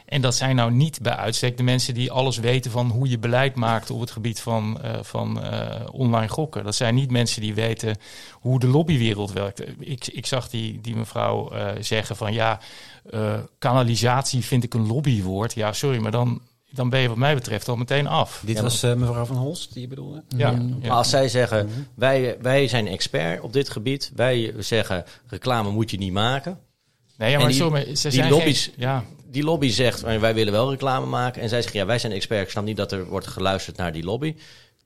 En 0.08 0.20
dat 0.20 0.34
zijn 0.34 0.56
nou 0.56 0.72
niet 0.72 1.02
bij 1.02 1.16
uitstek 1.16 1.56
de 1.56 1.62
mensen 1.62 1.94
die 1.94 2.10
alles 2.10 2.38
weten 2.38 2.70
van 2.70 2.90
hoe 2.90 3.08
je 3.08 3.18
beleid 3.18 3.54
maakt 3.54 3.90
op 3.90 4.00
het 4.00 4.10
gebied 4.10 4.40
van, 4.40 4.78
uh, 4.84 4.90
van 5.02 5.44
uh, 5.44 5.70
online 5.92 6.28
gokken. 6.28 6.64
Dat 6.64 6.74
zijn 6.74 6.94
niet 6.94 7.10
mensen 7.10 7.40
die 7.40 7.54
weten 7.54 7.96
hoe 8.32 8.60
de 8.60 8.66
lobbywereld 8.66 9.32
werkt. 9.32 9.62
Ik, 9.78 10.06
ik 10.06 10.26
zag 10.26 10.48
die, 10.48 10.80
die 10.80 10.96
mevrouw 10.96 11.54
uh, 11.54 11.68
zeggen 11.80 12.16
van 12.16 12.32
ja, 12.32 12.60
kanalisatie 13.58 14.44
vind 14.44 14.64
ik 14.64 14.74
een 14.74 14.86
lobbywoord. 14.86 15.54
Ja, 15.54 15.72
sorry, 15.72 15.98
maar 15.98 16.10
dan, 16.10 16.40
dan 16.70 16.90
ben 16.90 17.00
je 17.00 17.08
wat 17.08 17.16
mij 17.16 17.34
betreft 17.34 17.68
al 17.68 17.76
meteen 17.76 18.06
af. 18.06 18.42
Dit 18.44 18.60
was 18.60 18.82
mevrouw 18.82 19.24
Van 19.24 19.36
Holst 19.36 19.72
die 19.72 19.82
je 19.82 19.88
bedoelde? 19.88 20.24
Ja. 20.28 20.50
Mm. 20.50 20.78
Maar 20.80 20.90
als 20.90 21.10
zij 21.10 21.28
zeggen, 21.28 21.66
mm-hmm. 21.66 21.86
wij, 21.94 22.36
wij 22.40 22.68
zijn 22.68 22.86
expert 22.86 23.40
op 23.40 23.52
dit 23.52 23.68
gebied. 23.68 24.12
Wij 24.16 24.54
zeggen, 24.58 25.04
reclame 25.26 25.70
moet 25.70 25.90
je 25.90 25.98
niet 25.98 26.12
maken. 26.12 26.58
Nee, 27.16 27.30
ja, 27.30 27.38
maar 27.38 27.48
die, 27.48 27.56
zo, 27.56 27.76
ze 27.94 28.08
die 28.08 28.28
lobby's, 28.28 28.70
ja 28.76 29.04
die 29.38 29.46
lobby 29.46 29.70
zegt, 29.70 30.00
wij 30.00 30.34
willen 30.34 30.52
wel 30.52 30.70
reclame 30.70 31.06
maken. 31.06 31.42
En 31.42 31.48
zij 31.48 31.62
zeggen, 31.62 31.80
ja, 31.80 31.86
wij 31.86 31.98
zijn 31.98 32.12
experts. 32.12 32.44
Ik 32.44 32.50
snap 32.50 32.64
niet 32.64 32.76
dat 32.76 32.92
er 32.92 33.06
wordt 33.06 33.26
geluisterd 33.26 33.76
naar 33.76 33.92
die 33.92 34.04
lobby. 34.04 34.36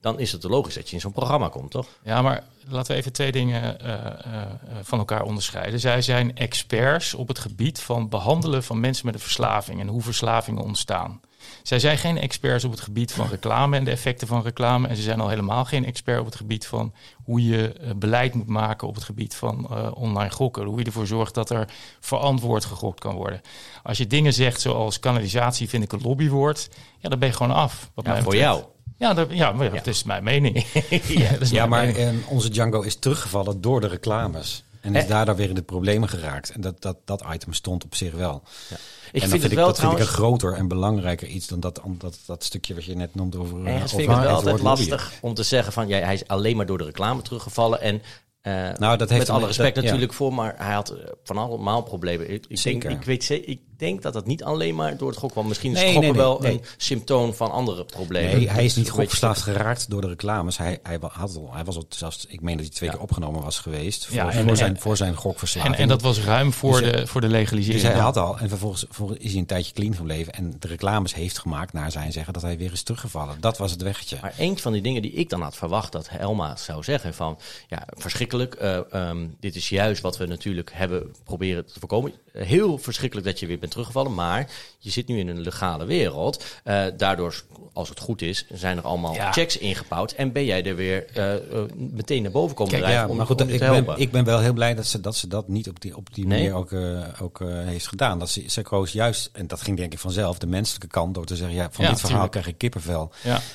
Dan 0.01 0.19
is 0.19 0.33
het 0.33 0.43
logisch 0.43 0.75
dat 0.75 0.89
je 0.89 0.95
in 0.95 1.01
zo'n 1.01 1.13
programma 1.13 1.49
komt, 1.49 1.71
toch? 1.71 1.87
Ja, 2.03 2.23
maar 2.23 2.45
laten 2.69 2.93
we 2.93 2.99
even 2.99 3.13
twee 3.13 3.33
dingen 3.33 3.77
uh, 3.83 3.89
uh, 3.89 4.43
van 4.83 4.99
elkaar 4.99 5.23
onderscheiden. 5.23 5.81
Zij 5.81 6.03
zijn 6.03 6.37
experts 6.37 7.15
op 7.15 7.29
het 7.29 7.39
gebied 7.39 7.81
van 7.81 8.09
behandelen 8.09 8.63
van 8.63 8.81
mensen 8.81 9.07
met 9.07 9.15
een 9.15 9.21
verslaving 9.21 9.81
en 9.81 9.89
hoe 9.89 10.03
verslavingen 10.03 10.63
ontstaan. 10.63 11.21
Zij 11.63 11.79
zijn 11.79 11.99
geen 11.99 12.19
experts 12.19 12.65
op 12.65 12.71
het 12.71 12.81
gebied 12.81 13.13
van 13.13 13.29
reclame 13.29 13.77
en 13.77 13.85
de 13.85 13.91
effecten 13.91 14.27
van 14.27 14.43
reclame. 14.43 14.89
En 14.89 14.97
ze 14.97 15.03
zijn 15.03 15.21
al 15.21 15.29
helemaal 15.29 15.65
geen 15.65 15.85
expert 15.85 16.21
op 16.21 16.27
het 16.27 16.37
gebied 16.37 16.67
van 16.67 16.93
hoe 17.25 17.47
je 17.47 17.75
uh, 17.81 17.91
beleid 17.97 18.35
moet 18.35 18.47
maken 18.47 18.89
op 18.89 18.95
het 18.95 19.05
gebied 19.05 19.35
van 19.35 19.69
uh, 19.71 19.89
online 19.95 20.31
gokken. 20.31 20.65
Hoe 20.65 20.79
je 20.79 20.85
ervoor 20.85 21.07
zorgt 21.07 21.35
dat 21.35 21.51
er 21.51 21.69
verantwoord 22.01 22.65
gegokt 22.65 23.01
kan 23.01 23.15
worden. 23.15 23.41
Als 23.83 23.99
je 23.99 24.07
dingen 24.07 24.33
zegt 24.33 24.61
zoals 24.61 25.01
kanalisatie 25.01 25.69
vind 25.69 25.85
ik 25.85 25.93
een 25.93 26.03
lobbywoord, 26.03 26.71
ja, 26.99 27.09
dan 27.09 27.19
ben 27.19 27.29
je 27.29 27.35
gewoon 27.35 27.57
af. 27.57 27.91
Wat 27.95 28.07
ja, 28.07 28.23
voor 28.23 28.37
jou. 28.37 28.65
Ja, 28.99 29.15
dat, 29.15 29.29
ja, 29.31 29.53
maar 29.53 29.67
ja, 29.67 29.73
dat 29.73 29.87
is 29.87 30.03
mijn 30.03 30.25
mening. 30.25 30.67
ja, 31.07 31.31
ja 31.41 31.67
maar 31.67 31.89
En 31.89 32.23
onze 32.29 32.49
Django 32.49 32.81
is 32.81 32.97
teruggevallen 32.97 33.61
door 33.61 33.81
de 33.81 33.89
reclames. 33.89 34.65
En 34.83 34.95
is 34.95 35.07
daardoor 35.07 35.37
weer 35.37 35.49
in 35.49 35.55
de 35.55 35.63
problemen 35.63 36.09
geraakt. 36.09 36.51
En 36.51 36.61
dat, 36.61 36.83
dat, 36.83 36.97
dat 37.05 37.25
item 37.33 37.53
stond 37.53 37.85
op 37.85 37.95
zich 37.95 38.13
wel. 38.13 38.43
Ja. 38.69 38.77
Ik 39.13 39.25
vind, 39.25 39.43
het 39.43 39.55
wel 39.55 39.67
dat 39.67 39.81
vind 39.81 39.93
ik 39.93 39.99
een 39.99 40.07
groter 40.07 40.55
en 40.55 40.69
belangrijker 40.69 41.29
iets 41.29 41.47
dan 41.47 41.61
dat, 41.61 41.81
dat, 41.99 42.19
dat 42.27 42.45
stukje 42.45 42.75
wat 42.75 42.85
je 42.85 42.95
net 42.95 43.15
noemde 43.15 43.39
over. 43.39 43.67
En 43.67 43.75
uh, 43.75 43.87
vind 43.87 44.01
ik 44.01 44.09
het 44.09 44.19
wel 44.19 44.35
altijd 44.35 44.61
lastig 44.61 45.13
om 45.21 45.35
te 45.35 45.43
zeggen 45.43 45.73
van 45.73 45.89
ja, 45.89 45.99
hij 45.99 46.15
is 46.15 46.27
alleen 46.27 46.57
maar 46.57 46.67
door 46.67 46.79
de 46.79 46.85
reclame 46.85 47.23
teruggevallen. 47.23 47.81
En 47.81 48.03
Uh, 48.43 48.53
nou, 48.73 48.97
dat 48.97 49.09
heeft 49.09 49.21
met 49.21 49.31
alle 49.31 49.47
respect 49.47 49.77
natuurlijk 49.77 50.13
voor, 50.13 50.35
maar 50.35 50.55
hij 50.59 50.75
had 50.75 50.95
van 51.25 51.37
allemaal 51.37 51.83
problemen. 51.83 52.31
Ik, 52.31 52.47
ik 52.49 52.59
Zeker. 52.59 52.89
Denk, 52.89 53.01
ik, 53.01 53.07
weet, 53.07 53.31
ik 53.31 53.61
denk 53.77 54.03
dat 54.03 54.13
dat 54.13 54.27
niet 54.27 54.45
alleen 54.45 54.75
maar 54.75 54.97
door 54.97 55.09
het 55.09 55.19
gokken 55.19 55.39
kwam. 55.39 55.49
Misschien 55.49 55.73
is 55.73 55.81
nee, 55.81 55.93
gokken 55.93 56.15
wel 56.15 56.45
een 56.45 56.61
symptoom 56.77 57.35
van 57.35 57.51
andere 57.51 57.85
problemen. 57.85 58.37
Nee, 58.37 58.51
hij 58.51 58.65
is 58.65 58.77
niet 58.77 58.91
gokverslaafd 58.91 59.43
geraakt 59.43 59.91
door 59.91 60.01
de 60.01 60.09
reclames. 60.09 60.59
Hij, 60.59 60.79
hij, 60.83 60.99
had 61.01 61.37
al, 61.37 61.51
hij 61.53 61.65
was 61.65 61.77
al 61.77 61.87
zelfs, 61.89 62.27
ik 62.27 62.41
meen 62.41 62.57
dat 62.57 62.67
hij 62.67 62.75
twee 62.75 62.91
keer 62.91 63.01
opgenomen 63.01 63.43
was 63.43 63.59
geweest 63.59 64.07
voor, 64.07 64.17
ja, 64.17 64.33
voor, 64.33 64.57
zijn, 64.57 64.79
voor 64.79 64.97
zijn 64.97 65.15
gokverslaving. 65.15 65.75
En, 65.75 65.81
en 65.81 65.89
dat 65.89 66.03
was 66.03 66.21
ruim 66.21 66.53
voor, 66.53 66.81
dus 66.81 66.93
de, 66.93 67.07
voor 67.07 67.21
de 67.21 67.29
legalisering. 67.29 67.83
Dus 67.83 67.93
hij 67.93 68.01
had 68.01 68.17
al, 68.17 68.39
en 68.39 68.49
vervolgens, 68.49 68.85
vervolgens 68.87 69.19
is 69.19 69.31
hij 69.31 69.41
een 69.41 69.47
tijdje 69.47 69.73
clean 69.73 69.95
gebleven. 69.95 70.33
En 70.33 70.57
de 70.59 70.69
reclames 70.69 71.15
heeft 71.15 71.39
gemaakt 71.39 71.73
naar 71.73 71.91
zijn 71.91 72.13
zeggen 72.13 72.33
dat 72.33 72.43
hij 72.43 72.59
weer 72.59 72.73
is 72.73 72.83
teruggevallen. 72.83 73.37
Dat 73.41 73.59
was 73.59 73.71
het 73.71 73.83
weggetje. 73.83 74.19
Maar 74.21 74.35
een 74.39 74.59
van 74.59 74.73
die 74.73 74.83
dingen 74.83 75.03
die 75.03 75.13
ik 75.13 75.29
dan 75.29 75.41
had 75.43 75.57
verwacht 75.57 75.93
dat 75.93 76.09
Helma 76.09 76.57
zou 76.57 76.83
zeggen 76.83 77.15
van, 77.15 77.39
ja, 77.69 77.87
verschrikkelijk. 77.97 78.57
Uh, 78.63 78.79
um, 78.93 79.37
dit 79.41 79.55
is 79.55 79.69
juist 79.69 80.03
wat 80.03 80.17
we 80.17 80.27
natuurlijk 80.27 80.71
hebben 80.75 81.15
proberen 81.25 81.67
te 81.67 81.79
voorkomen. 81.79 82.13
Heel 82.33 82.79
verschrikkelijk 82.79 83.27
dat 83.27 83.41
je 83.41 83.47
weer 83.47 83.59
bent 83.59 83.72
teruggevallen, 83.73 84.15
maar 84.15 84.51
je 84.83 84.91
zit 84.91 85.09
nu 85.09 85.19
in 85.19 85.29
een 85.29 85.41
legale 85.41 85.85
wereld. 85.85 86.45
Uh, 86.65 86.85
daardoor, 86.97 87.43
als 87.73 87.89
het 87.89 88.01
goed 88.01 88.23
is, 88.23 88.47
zijn 88.53 88.77
er 88.77 88.83
allemaal 88.83 89.15
checks 89.15 89.59
ingebouwd 89.59 90.13
en 90.13 90.33
ben 90.33 90.45
jij 90.45 90.65
er 90.65 90.77
weer 90.77 91.07
uh, 91.17 91.63
meteen 91.77 92.23
naar 92.23 92.31
boven 92.31 92.57
komen 92.57 92.73
Kijk, 92.73 92.93
ja, 92.93 93.07
om, 93.07 93.17
maar 93.17 93.27
goed, 93.27 93.41
ik, 93.41 93.59
ben, 93.59 93.87
ik 93.97 94.11
ben 94.11 94.25
wel 94.25 94.39
heel 94.39 94.53
blij 94.53 94.75
dat 94.75 94.87
ze 94.87 95.01
dat, 95.01 95.17
ze 95.17 95.29
dat 95.29 95.49
niet 95.49 95.69
op 95.69 95.81
die, 95.81 95.97
op 95.97 96.15
die 96.15 96.27
manier 96.27 96.55
ook, 96.55 96.73
ook 97.21 97.39
heeft 97.45 97.87
gedaan. 97.87 98.19
Dat 98.19 98.31
ze, 98.31 98.45
ze 98.47 98.63
koos 98.63 98.93
juist, 98.93 99.31
en 99.33 99.47
dat 99.47 99.61
ging 99.61 99.77
denk 99.77 99.93
ik 99.93 99.99
vanzelf, 99.99 100.39
de 100.39 100.47
menselijke 100.47 100.87
kant 100.87 101.15
door 101.15 101.25
te 101.25 101.37
zeggen, 101.37 101.57
ja, 101.57 101.69
van 101.71 101.85
dit 101.85 102.01
verhaal 102.01 102.29
krijg 102.29 102.47
ik 102.47 102.59
kippenvel. 102.59 103.13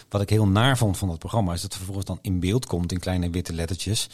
Wat 0.10 0.22
ik 0.22 0.30
heel 0.30 0.48
naar 0.48 0.78
vond 0.78 0.98
van 0.98 1.10
het 1.10 1.20
programma, 1.20 1.54
is 1.54 1.62
dat 1.62 1.74
het 1.74 1.76
vervolgens 1.76 2.06
dan 2.06 2.20
in 2.22 2.40
beeld 2.40 2.66
komt 2.66 2.92
in 2.92 3.00
kleine 3.00 3.30
witte 3.30 3.54
lettertjes. 3.54 4.08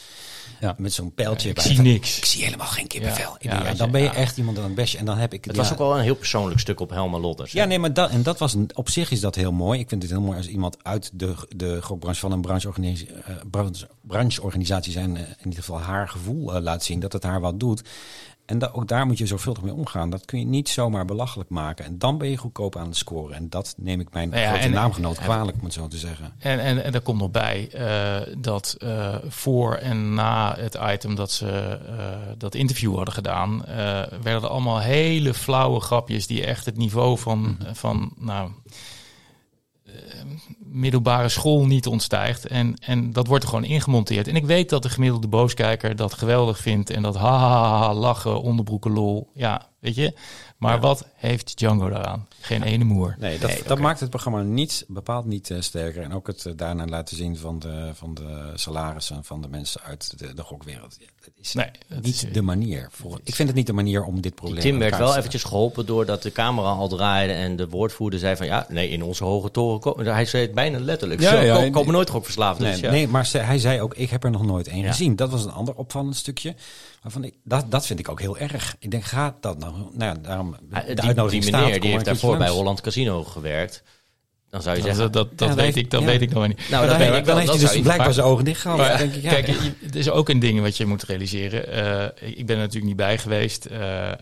Ja. 0.60 0.74
Met 0.78 0.92
zo'n 0.92 1.12
pijltje. 1.12 1.48
ik 1.48 1.60
zie 1.60 1.80
niks. 1.80 2.16
Ik 2.16 2.24
zie 2.24 2.44
helemaal 2.44 2.66
geen 2.66 2.86
kippenvel. 2.86 3.36
Ja. 3.40 3.74
dan 3.74 3.90
ben 3.90 4.02
je 4.02 4.08
echt 4.08 4.36
iemand 4.36 4.58
aan 4.58 4.64
het 4.64 4.74
bestje. 4.74 4.98
En 4.98 5.04
dan 5.04 5.18
heb 5.18 5.32
ik. 5.32 5.44
Het 5.44 5.56
was 5.56 5.72
ook 5.72 5.78
wel 5.78 5.96
een 5.96 6.02
heel 6.02 6.14
persoonlijk 6.14 6.60
stuk 6.60 6.80
op 6.80 6.90
Helma 7.10 7.26
Lotters. 7.26 7.52
Ja, 7.52 7.64
nee, 7.64 7.78
maar 7.78 7.92
dat, 7.92 8.10
en 8.10 8.22
dat 8.22 8.38
was 8.38 8.56
op 8.74 8.88
zich 8.88 9.10
is 9.10 9.20
dat 9.20 9.34
heel 9.34 9.52
mooi. 9.52 9.80
Ik 9.80 9.88
vind 9.88 10.02
het 10.02 10.10
heel 10.10 10.20
mooi 10.20 10.36
als 10.36 10.48
iemand 10.48 10.76
uit 10.82 11.10
de, 11.12 11.34
de 11.56 11.82
gokbranche 11.82 12.20
van 12.20 12.32
een 12.32 12.40
brancheorganisatie, 12.40 13.14
uh, 13.48 13.64
brancheorganisatie 14.00 14.92
zijn, 14.92 15.10
uh, 15.10 15.20
in 15.20 15.44
ieder 15.44 15.58
geval 15.58 15.80
haar 15.80 16.08
gevoel 16.08 16.56
uh, 16.56 16.62
laat 16.62 16.84
zien. 16.84 17.00
Dat 17.00 17.12
het 17.12 17.22
haar 17.22 17.40
wat 17.40 17.60
doet. 17.60 17.82
En 18.46 18.58
da 18.58 18.70
ook 18.72 18.88
daar 18.88 19.06
moet 19.06 19.18
je 19.18 19.26
zoveel 19.26 19.56
mee 19.62 19.72
omgaan. 19.72 20.10
Dat 20.10 20.24
kun 20.24 20.38
je 20.38 20.44
niet 20.44 20.68
zomaar 20.68 21.04
belachelijk 21.04 21.50
maken. 21.50 21.84
En 21.84 21.98
dan 21.98 22.18
ben 22.18 22.30
je 22.30 22.36
goedkoop 22.36 22.76
aan 22.76 22.86
het 22.86 22.96
scoren. 22.96 23.36
En 23.36 23.48
dat 23.48 23.74
neem 23.76 24.00
ik 24.00 24.12
mijn 24.12 24.28
nou 24.28 24.46
grote 24.46 24.68
naamgenoot 24.68 25.18
kwalijk, 25.18 25.56
om 25.58 25.64
het 25.64 25.72
zo 25.72 25.88
te 25.88 25.98
zeggen. 25.98 26.32
En, 26.38 26.60
en, 26.60 26.84
en 26.84 26.92
daar 26.92 27.00
komt 27.00 27.20
nog 27.20 27.30
bij 27.30 27.68
uh, 27.74 28.34
dat 28.38 28.76
uh, 28.78 29.14
voor 29.28 29.74
en 29.74 30.14
na 30.14 30.56
het 30.58 30.78
item 30.92 31.14
dat 31.14 31.30
ze 31.30 31.80
uh, 31.88 32.32
dat 32.38 32.54
interview 32.54 32.94
hadden 32.96 33.14
gedaan, 33.14 33.62
werden 34.22 34.42
er 34.42 34.48
allemaal 34.48 34.80
hele 34.80 35.34
flauwe 35.34 35.80
grapjes 35.80 36.26
die 36.26 36.44
echt 36.44 36.64
het 36.64 36.76
niveau 36.76 37.18
van, 37.18 37.38
mm 37.38 37.44
-hmm. 37.44 37.74
van 37.74 38.12
nou, 38.18 38.50
middelbare 40.58 41.28
school 41.28 41.66
niet 41.66 41.86
ontstijgt. 41.86 42.46
En, 42.46 42.76
en 42.80 43.12
dat 43.12 43.26
wordt 43.26 43.42
er 43.42 43.48
gewoon 43.48 43.64
ingemonteerd. 43.64 44.28
En 44.28 44.36
ik 44.36 44.46
weet 44.46 44.68
dat 44.68 44.82
de 44.82 44.88
gemiddelde 44.88 45.28
booskijker 45.28 45.96
dat 45.96 46.14
geweldig 46.14 46.58
vindt. 46.58 46.90
En 46.90 47.02
dat 47.02 47.16
ha, 47.16 47.38
ha, 47.38 47.78
ha 47.78 47.94
lachen, 47.94 48.42
onderbroeken 48.42 48.92
lol. 48.92 49.30
Ja, 49.34 49.68
weet 49.80 49.94
je. 49.94 50.14
Maar 50.64 50.80
wat 50.80 51.06
heeft 51.14 51.58
Django 51.58 51.88
daaraan? 51.88 52.28
Geen 52.40 52.62
ene 52.62 52.84
moer. 52.84 53.16
Nee, 53.18 53.38
dat, 53.38 53.60
dat 53.66 53.78
maakt 53.78 54.00
het 54.00 54.10
programma 54.10 54.42
niet, 54.42 54.84
bepaald 54.88 55.24
niet 55.24 55.50
uh, 55.50 55.60
sterker. 55.60 56.02
En 56.02 56.12
ook 56.12 56.26
het 56.26 56.44
uh, 56.44 56.52
daarna 56.56 56.86
laten 56.86 57.16
zien 57.16 57.36
van 57.36 57.58
de, 57.58 57.90
van 57.94 58.14
de 58.14 58.52
salarissen 58.54 59.24
van 59.24 59.42
de 59.42 59.48
mensen 59.48 59.80
uit 59.80 60.18
de, 60.18 60.34
de 60.34 60.42
gokwereld. 60.42 60.98
Dat 61.20 61.34
is 61.40 61.52
nee, 61.52 61.70
dat 61.88 62.02
niet 62.02 62.14
is, 62.14 62.32
de 62.32 62.42
manier. 62.42 62.88
Voor, 62.90 63.20
ik 63.24 63.34
vind 63.34 63.48
het 63.48 63.56
niet 63.56 63.66
de 63.66 63.72
manier 63.72 64.04
om 64.04 64.20
dit 64.20 64.34
probleem 64.34 64.60
Tim 64.60 64.78
werd 64.78 64.96
wel 64.96 65.16
eventjes 65.16 65.44
geholpen 65.44 65.86
doordat 65.86 66.22
de 66.22 66.32
camera 66.32 66.68
al 66.68 66.88
draaide 66.88 67.32
en 67.32 67.56
de 67.56 67.68
woordvoerder 67.68 68.18
zei 68.18 68.36
van 68.36 68.46
ja, 68.46 68.66
nee, 68.68 68.88
in 68.88 69.02
onze 69.02 69.24
hoge 69.24 69.50
toren. 69.50 70.06
Hij 70.14 70.24
zei 70.24 70.42
het 70.42 70.54
bijna 70.54 70.78
letterlijk. 70.80 71.20
Ja, 71.20 71.30
Zo, 71.30 71.40
ja, 71.40 71.70
komen 71.70 71.92
nooit 71.92 72.10
gokverslaafd. 72.10 72.58
Nee, 72.58 72.70
dus, 72.70 72.80
ja. 72.80 72.90
nee, 72.90 73.08
maar 73.08 73.30
hij 73.32 73.58
zei 73.58 73.80
ook, 73.80 73.94
ik 73.94 74.10
heb 74.10 74.24
er 74.24 74.30
nog 74.30 74.44
nooit 74.44 74.68
één 74.68 74.84
gezien. 74.84 75.16
Dat 75.16 75.30
was 75.30 75.44
een 75.44 75.52
ander 75.52 75.74
opvallend 75.74 76.16
stukje. 76.16 76.54
Waarvan 77.04 77.24
ik, 77.24 77.34
dat, 77.42 77.70
dat 77.70 77.86
vind 77.86 77.98
ik 77.98 78.08
ook 78.08 78.20
heel 78.20 78.38
erg. 78.38 78.76
Ik 78.78 78.90
denk, 78.90 79.04
gaat 79.04 79.42
dat 79.42 79.58
nou? 79.58 79.72
Nou 79.72 79.92
ja, 79.96 80.14
daarom. 80.14 80.56
De 80.68 80.94
die, 80.94 81.40
die 81.40 81.52
meneer 81.52 81.80
die 81.80 81.90
heeft 81.90 82.04
daarvoor 82.04 82.36
bij 82.36 82.48
Holland 82.48 82.80
Casino 82.80 83.24
gewerkt. 83.24 83.82
Dan 84.54 84.62
zou 84.62 84.76
je 84.76 84.82
zeggen... 84.82 85.12
Dat, 85.12 85.38
dat, 85.38 85.54
weet 85.54 85.76
ik, 85.76 85.90
dat 85.90 86.02
weet 86.02 86.20
ik 86.20 86.32
nog 86.32 86.46
niet. 86.46 86.60
Nou, 86.70 86.86
dat 86.86 86.96
weet 86.96 87.14
ik 87.14 87.24
dan 87.24 87.38
heeft 87.38 87.50
hij 87.50 87.58
dus 87.58 87.80
blijkbaar 87.80 88.12
zijn 88.12 88.26
ogen 88.26 88.44
dicht 88.44 88.60
gehad. 88.60 88.98
denk 88.98 89.14
ik, 89.14 89.22
ja. 89.22 89.30
Kijk, 89.30 89.46
het 89.84 89.94
is 89.94 90.10
ook 90.10 90.28
een 90.28 90.38
ding 90.38 90.60
wat 90.60 90.76
je 90.76 90.86
moet 90.86 91.02
realiseren. 91.02 91.64
Uh, 92.20 92.28
ik 92.36 92.46
ben 92.46 92.56
er 92.56 92.62
natuurlijk 92.62 92.86
niet 92.86 92.96
bij 92.96 93.18
geweest. 93.18 93.68
Uh, 93.72 93.78
uh, 93.78 94.12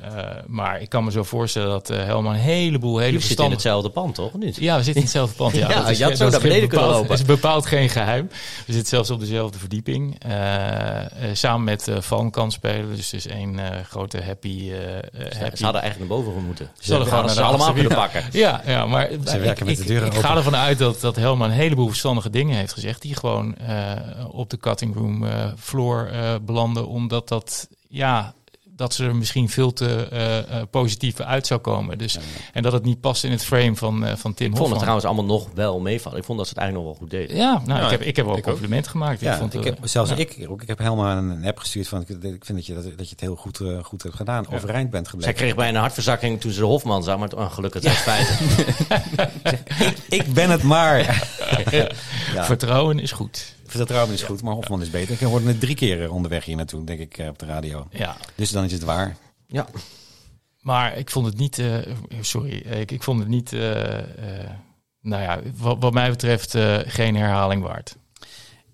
maar 0.46 0.80
ik 0.80 0.88
kan 0.88 1.04
me 1.04 1.10
zo 1.10 1.22
voorstellen 1.22 1.68
dat 1.68 1.88
Helma 1.88 2.30
een 2.30 2.36
heleboel 2.36 2.98
hele 2.98 3.12
Je 3.12 3.24
zit 3.24 3.38
in 3.38 3.50
hetzelfde 3.50 3.90
pand, 3.90 4.14
toch? 4.14 4.34
Niet? 4.34 4.56
Ja, 4.56 4.76
we 4.76 4.82
zitten 4.82 5.02
in 5.02 5.08
hetzelfde 5.08 5.36
pand. 5.36 5.56
Ja, 5.56 5.68
ja 5.70 5.88
is, 5.88 5.98
je 5.98 6.04
had 6.04 6.16
zo 6.16 6.28
naar 6.28 6.40
beneden 6.40 6.68
kunnen 6.68 6.88
lopen. 6.88 7.08
Dat 7.08 7.18
is 7.18 7.24
bepaald 7.24 7.66
geen 7.66 7.88
geheim. 7.88 8.28
We 8.66 8.72
zitten 8.72 8.88
zelfs 8.88 9.10
op 9.10 9.20
dezelfde 9.20 9.58
verdieping. 9.58 10.18
samen 11.32 11.64
met 11.64 11.88
Van 11.98 12.30
kan 12.30 12.52
spelen. 12.52 12.96
Dus 12.96 13.10
dus 13.10 13.26
één 13.26 13.60
grote 13.88 14.22
happy, 14.22 14.70
happy. 15.38 15.56
Ze 15.56 15.64
hadden 15.64 15.82
eigenlijk 15.82 16.10
naar 16.10 16.22
boven 16.22 16.44
moeten. 16.44 16.70
Ze 16.80 16.94
hadden 16.94 17.12
gewoon 17.12 17.44
allemaal 17.44 17.72
kunnen 17.72 17.94
pakken. 17.94 18.24
Ja, 18.32 18.62
ja 18.66 18.86
maar... 18.86 19.08
Ze 19.26 19.38
werken 19.38 19.66
met 19.66 19.76
de 19.76 19.84
deuren 19.84 20.12
ga 20.22 20.36
ervan 20.36 20.56
uit 20.56 20.78
dat, 20.78 21.00
dat 21.00 21.16
Helma 21.16 21.44
een 21.44 21.50
heleboel 21.50 21.88
verstandige 21.88 22.30
dingen 22.30 22.56
heeft 22.56 22.72
gezegd. 22.72 23.02
Die 23.02 23.14
gewoon 23.14 23.54
uh, 23.68 23.92
op 24.30 24.50
de 24.50 24.56
cutting 24.56 24.94
room 24.94 25.22
uh, 25.22 25.46
floor 25.58 26.10
uh, 26.12 26.34
belanden. 26.42 26.86
Omdat 26.86 27.28
dat, 27.28 27.68
ja, 27.88 28.34
dat 28.76 28.94
ze 28.94 29.04
er 29.04 29.16
misschien 29.16 29.48
veel 29.48 29.72
te 29.72 30.08
uh, 30.12 30.36
uh, 30.38 30.62
positief 30.70 31.20
uit 31.20 31.46
zou 31.46 31.60
komen. 31.60 31.98
Dus, 31.98 32.18
En 32.52 32.62
dat 32.62 32.72
het 32.72 32.84
niet 32.84 33.00
past 33.00 33.24
in 33.24 33.30
het 33.30 33.44
frame 33.44 33.76
van, 33.76 34.04
uh, 34.04 34.12
van 34.16 34.34
Tim 34.34 34.50
Ik 34.50 34.56
vond 34.56 34.68
het 34.68 34.78
trouwens 34.78 35.06
allemaal 35.06 35.24
nog 35.24 35.48
wel 35.54 35.80
meevallen. 35.80 36.18
Ik 36.18 36.24
vond 36.24 36.38
dat 36.38 36.46
ze 36.46 36.52
het 36.54 36.62
eigenlijk 36.62 36.88
nog 36.88 36.98
wel 36.98 37.08
goed 37.08 37.18
deden. 37.18 37.36
Ja, 37.36 37.62
nou, 37.66 37.84
ik, 37.84 37.90
heb, 37.90 38.00
ik 38.00 38.16
heb 38.16 38.26
wel 38.26 38.36
een 38.36 38.42
compliment 38.42 38.88
gemaakt. 38.88 39.20
Ja, 39.20 39.32
ik 39.32 39.38
vond, 39.38 39.54
ik 39.54 39.64
heb, 39.64 39.78
zelfs 39.82 40.10
ik, 40.10 40.36
ik 40.36 40.66
heb 40.66 40.78
helemaal 40.78 41.16
een 41.16 41.44
app 41.44 41.58
gestuurd 41.58 41.88
van... 41.88 42.00
ik 42.00 42.06
vind 42.44 42.46
dat 42.46 42.66
je, 42.66 42.74
dat, 42.74 42.84
dat 42.84 43.04
je 43.04 43.10
het 43.10 43.20
heel 43.20 43.36
goed, 43.36 43.60
goed 43.82 44.02
hebt 44.02 44.14
gedaan. 44.14 44.46
Ja. 44.48 44.56
Overeind 44.56 44.90
bent 44.90 45.08
gebleven. 45.08 45.34
Zij 45.34 45.44
kreeg 45.44 45.56
bijna 45.56 45.74
een 45.74 45.80
hartverzakking 45.80 46.40
toen 46.40 46.52
ze 46.52 46.60
de 46.60 46.66
Hofman 46.66 47.02
zag. 47.02 47.18
Maar 47.18 47.28
het 47.28 47.38
ongelukkig 47.38 47.82
is 47.82 47.92
feit. 47.92 48.40
ik 50.18 50.32
ben 50.32 50.50
het 50.50 50.62
maar. 50.62 51.28
Vertrouwen 52.50 52.98
is 52.98 53.12
goed 53.12 53.54
vertrouwen 53.76 54.14
is 54.14 54.22
goed, 54.22 54.42
maar 54.42 54.54
Hofman 54.54 54.82
is 54.82 54.90
beter. 54.90 55.14
Ik 55.14 55.20
hoorde 55.20 55.46
het 55.46 55.60
drie 55.60 55.74
keer 55.74 56.12
onderweg 56.12 56.44
hier 56.44 56.56
naartoe, 56.56 56.84
denk 56.84 57.00
ik, 57.00 57.28
op 57.28 57.38
de 57.38 57.46
radio. 57.46 57.86
Ja. 57.90 58.16
Dus 58.34 58.50
dan 58.50 58.64
is 58.64 58.72
het 58.72 58.84
waar. 58.84 59.16
Ja. 59.46 59.66
Maar 60.60 60.96
ik 60.96 61.10
vond 61.10 61.26
het 61.26 61.36
niet, 61.36 61.58
uh, 61.58 61.78
sorry, 62.20 62.52
ik, 62.52 62.90
ik 62.90 63.02
vond 63.02 63.18
het 63.18 63.28
niet, 63.28 63.52
uh, 63.52 63.98
uh, 63.98 64.04
nou 65.00 65.22
ja, 65.22 65.40
wat, 65.56 65.76
wat 65.80 65.92
mij 65.92 66.10
betreft 66.10 66.56
geen 66.86 67.16
herhaling 67.16 67.62
waard. 67.62 67.96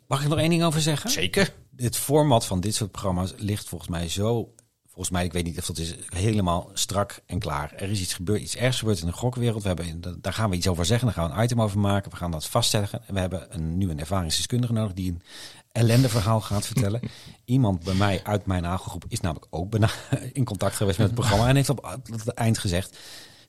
Mag 0.07 0.23
ik 0.23 0.28
nog 0.28 0.38
één 0.38 0.50
ding 0.50 0.64
over 0.64 0.81
zeggen? 0.81 1.11
Zeker. 1.11 1.52
Het 1.76 1.97
format 1.97 2.47
van 2.47 2.61
dit 2.61 2.75
soort 2.75 2.90
programma's 2.90 3.35
ligt 3.37 3.69
volgens 3.69 3.90
mij 3.90 4.09
zo 4.09 4.55
volgens 4.99 5.17
mij, 5.19 5.26
ik 5.26 5.33
weet 5.33 5.45
niet 5.45 5.59
of 5.59 5.67
dat 5.67 5.78
is 5.78 5.95
helemaal 6.09 6.71
strak 6.73 7.21
en 7.26 7.38
klaar. 7.38 7.73
Er 7.76 7.90
is 7.90 8.00
iets 8.00 8.14
gebeurd, 8.14 8.40
iets 8.40 8.57
ergs 8.57 8.78
gebeurd 8.78 9.00
in 9.00 9.07
de 9.07 9.12
gokwereld. 9.12 9.62
We 9.62 9.69
hebben, 9.69 10.19
daar 10.21 10.33
gaan 10.33 10.50
we 10.50 10.57
iets 10.57 10.69
over 10.69 10.85
zeggen, 10.85 11.07
daar 11.07 11.17
gaan 11.17 11.31
we 11.31 11.37
een 11.37 11.45
item 11.45 11.62
over 11.62 11.78
maken. 11.78 12.11
We 12.11 12.17
gaan 12.17 12.31
dat 12.31 12.47
vaststellen. 12.47 12.88
We 13.07 13.21
hebben 13.21 13.47
een, 13.50 13.78
nu 13.78 13.90
een 13.90 14.00
ervaringsdeskundige 14.00 14.73
nodig 14.73 14.93
die 14.93 15.11
een 15.11 15.23
ellendeverhaal 15.73 16.40
gaat 16.40 16.67
vertellen. 16.67 17.00
Iemand 17.45 17.85
bij 17.85 17.95
mij 17.95 18.21
uit 18.25 18.47
mijn 18.47 18.62
nagelgroep 18.62 19.05
is 19.09 19.21
namelijk 19.21 19.47
ook 19.50 19.75
in 20.33 20.45
contact 20.45 20.76
geweest 20.76 20.99
met 20.99 21.07
het 21.07 21.17
programma 21.17 21.49
en 21.49 21.57
heeft 21.57 21.71
op 21.71 21.99
het 22.11 22.28
eind 22.28 22.59
gezegd: 22.59 22.99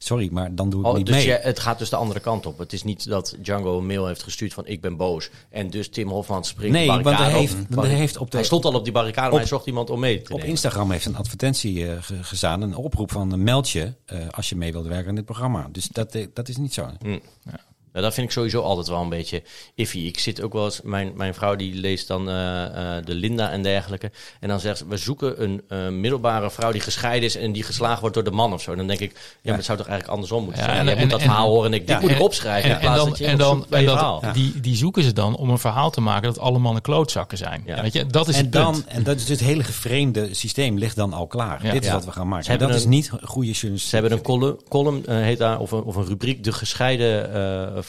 sorry, 0.03 0.29
maar 0.31 0.55
dan 0.55 0.69
doe 0.69 0.79
ik 0.79 0.87
oh, 0.87 0.95
niet 0.95 1.05
dus 1.05 1.15
mee. 1.15 1.25
Je, 1.25 1.39
het 1.41 1.59
gaat 1.59 1.79
dus 1.79 1.89
de 1.89 1.95
andere 1.95 2.19
kant 2.19 2.45
op. 2.45 2.57
Het 2.57 2.73
is 2.73 2.83
niet 2.83 3.09
dat 3.09 3.35
Django 3.41 3.77
een 3.77 3.85
mail 3.85 4.07
heeft 4.07 4.23
gestuurd 4.23 4.53
van 4.53 4.67
ik 4.67 4.81
ben 4.81 4.97
boos. 4.97 5.29
En 5.49 5.69
dus 5.69 5.89
Tim 5.89 6.09
Hofman 6.09 6.43
springt 6.43 6.77
nee, 6.77 6.87
want 6.87 7.17
hij 7.17 7.31
heeft, 7.31 7.55
op, 7.75 7.81
hij 7.81 7.89
heeft 7.89 8.17
op 8.17 8.31
de, 8.31 8.37
Hij 8.37 8.45
stond 8.45 8.65
al 8.65 8.73
op 8.73 8.83
die 8.83 8.93
barricade, 8.93 9.29
maar 9.29 9.39
hij 9.39 9.47
zocht 9.47 9.65
iemand 9.65 9.89
om 9.89 9.99
mee 9.99 10.21
te 10.21 10.33
Op 10.33 10.43
Instagram 10.43 10.91
heeft 10.91 11.05
een 11.05 11.15
advertentie 11.15 11.79
uh, 11.79 11.91
gezaan, 12.21 12.61
een 12.61 12.75
oproep 12.75 13.11
van 13.11 13.31
een 13.31 13.43
meldje 13.43 13.95
uh, 14.13 14.19
als 14.29 14.49
je 14.49 14.55
mee 14.55 14.71
wilt 14.71 14.87
werken 14.87 15.09
in 15.09 15.15
dit 15.15 15.25
programma. 15.25 15.67
Dus 15.71 15.87
dat, 15.87 16.15
uh, 16.15 16.27
dat 16.33 16.47
is 16.47 16.57
niet 16.57 16.73
zo. 16.73 16.89
Mm. 16.99 17.19
Ja. 17.43 17.59
Nou, 17.99 18.11
dat 18.11 18.19
vind 18.19 18.27
ik 18.27 18.33
sowieso 18.33 18.61
altijd 18.61 18.87
wel 18.87 19.01
een 19.01 19.09
beetje 19.09 19.41
iffy. 19.75 19.97
Ik 19.97 20.19
zit 20.19 20.41
ook 20.41 20.53
wel 20.53 20.65
eens, 20.65 20.81
mijn, 20.83 21.11
mijn 21.15 21.33
vrouw 21.33 21.55
die 21.55 21.73
leest 21.73 22.07
dan 22.07 22.29
uh, 22.29 22.35
uh, 22.35 22.95
de 23.03 23.13
Linda 23.13 23.49
en 23.49 23.63
dergelijke. 23.63 24.11
En 24.39 24.47
dan 24.47 24.59
zegt 24.59 24.77
ze, 24.77 24.87
we 24.87 24.97
zoeken 24.97 25.43
een 25.43 25.61
uh, 25.69 25.87
middelbare 25.87 26.51
vrouw 26.51 26.71
die 26.71 26.81
gescheiden 26.81 27.29
is 27.29 27.35
en 27.35 27.51
die 27.51 27.63
geslagen 27.63 27.99
wordt 27.99 28.15
door 28.15 28.23
de 28.23 28.31
man 28.31 28.53
of 28.53 28.61
zo. 28.61 28.75
Dan 28.75 28.87
denk 28.87 28.99
ik, 28.99 29.11
ja, 29.11 29.19
maar 29.43 29.55
het 29.55 29.65
zou 29.65 29.77
toch 29.77 29.87
eigenlijk 29.87 30.15
andersom 30.15 30.43
moeten 30.43 30.63
zijn. 30.63 30.85
Ja, 30.85 30.91
en, 30.91 30.99
moet 30.99 31.09
dat 31.09 31.21
verhaal 31.21 31.49
horen 31.49 31.71
en 31.71 31.73
ik, 31.73 31.87
dit 31.87 31.95
ja, 31.95 32.01
moet 32.01 32.11
ik 32.11 32.21
opschrijven. 32.21 32.69
En, 32.69 32.79
en 32.79 32.95
dan, 32.95 33.15
en 33.15 33.37
dan, 33.37 33.65
en 33.69 33.85
dat, 33.85 34.23
die, 34.33 34.59
die 34.59 34.75
zoeken 34.75 35.03
ze 35.03 35.13
dan 35.13 35.35
om 35.35 35.49
een 35.49 35.59
verhaal 35.59 35.89
te 35.89 36.01
maken 36.01 36.23
dat 36.23 36.39
alle 36.39 36.59
mannen 36.59 36.81
klootzakken 36.81 37.37
zijn. 37.37 37.63
Weet 37.81 37.93
je, 37.93 38.05
dat 38.05 38.27
is 38.27 38.35
en 38.35 38.43
het 38.43 38.51
dan, 38.51 38.71
punt. 38.71 38.85
En 38.85 39.03
dat 39.03 39.15
is 39.15 39.29
het 39.29 39.39
hele 39.39 39.63
gevreemde 39.63 40.33
systeem 40.33 40.77
ligt 40.77 40.95
dan 40.95 41.13
al 41.13 41.27
klaar. 41.27 41.61
Dit 41.71 41.85
is 41.85 41.91
wat 41.91 42.05
we 42.05 42.11
gaan 42.11 42.27
maken. 42.27 42.59
dat 42.59 42.75
is 42.75 42.85
niet 42.85 43.11
goede 43.23 43.51
journalistiek. 43.51 43.89
Ze 43.89 43.95
hebben 43.95 44.11
een 44.11 44.23
column, 44.23 44.59
column 44.69 45.03
heet 45.07 45.37
daar, 45.37 45.59
of 45.59 45.71
een, 45.71 45.83
of 45.83 45.95
een 45.95 46.05
rubriek, 46.05 46.43
de 46.43 46.51
gescheiden 46.51 47.07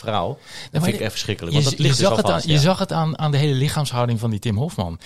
vrouw. 0.01 0.39
Dat 0.71 0.83
vind 0.83 0.95
ik 0.95 1.01
echt 1.01 1.11
verschrikkelijk. 1.11 1.55
Want 1.55 1.65
je, 1.65 1.71
dat 1.71 1.81
ligt 1.81 1.97
je 1.97 2.01
dus 2.01 2.09
zag, 2.09 2.17
het 2.17 2.27
vast, 2.31 2.45
aan, 2.45 2.51
ja. 2.51 2.55
je 2.55 2.61
zag 2.61 2.79
het 2.79 2.93
aan, 2.93 3.19
aan 3.19 3.31
de 3.31 3.37
hele 3.39 3.55
lichaamshouding 3.55 4.19
van 4.21 4.31
die 4.31 4.39
Tim 4.39 4.57
Hofman. 4.57 4.99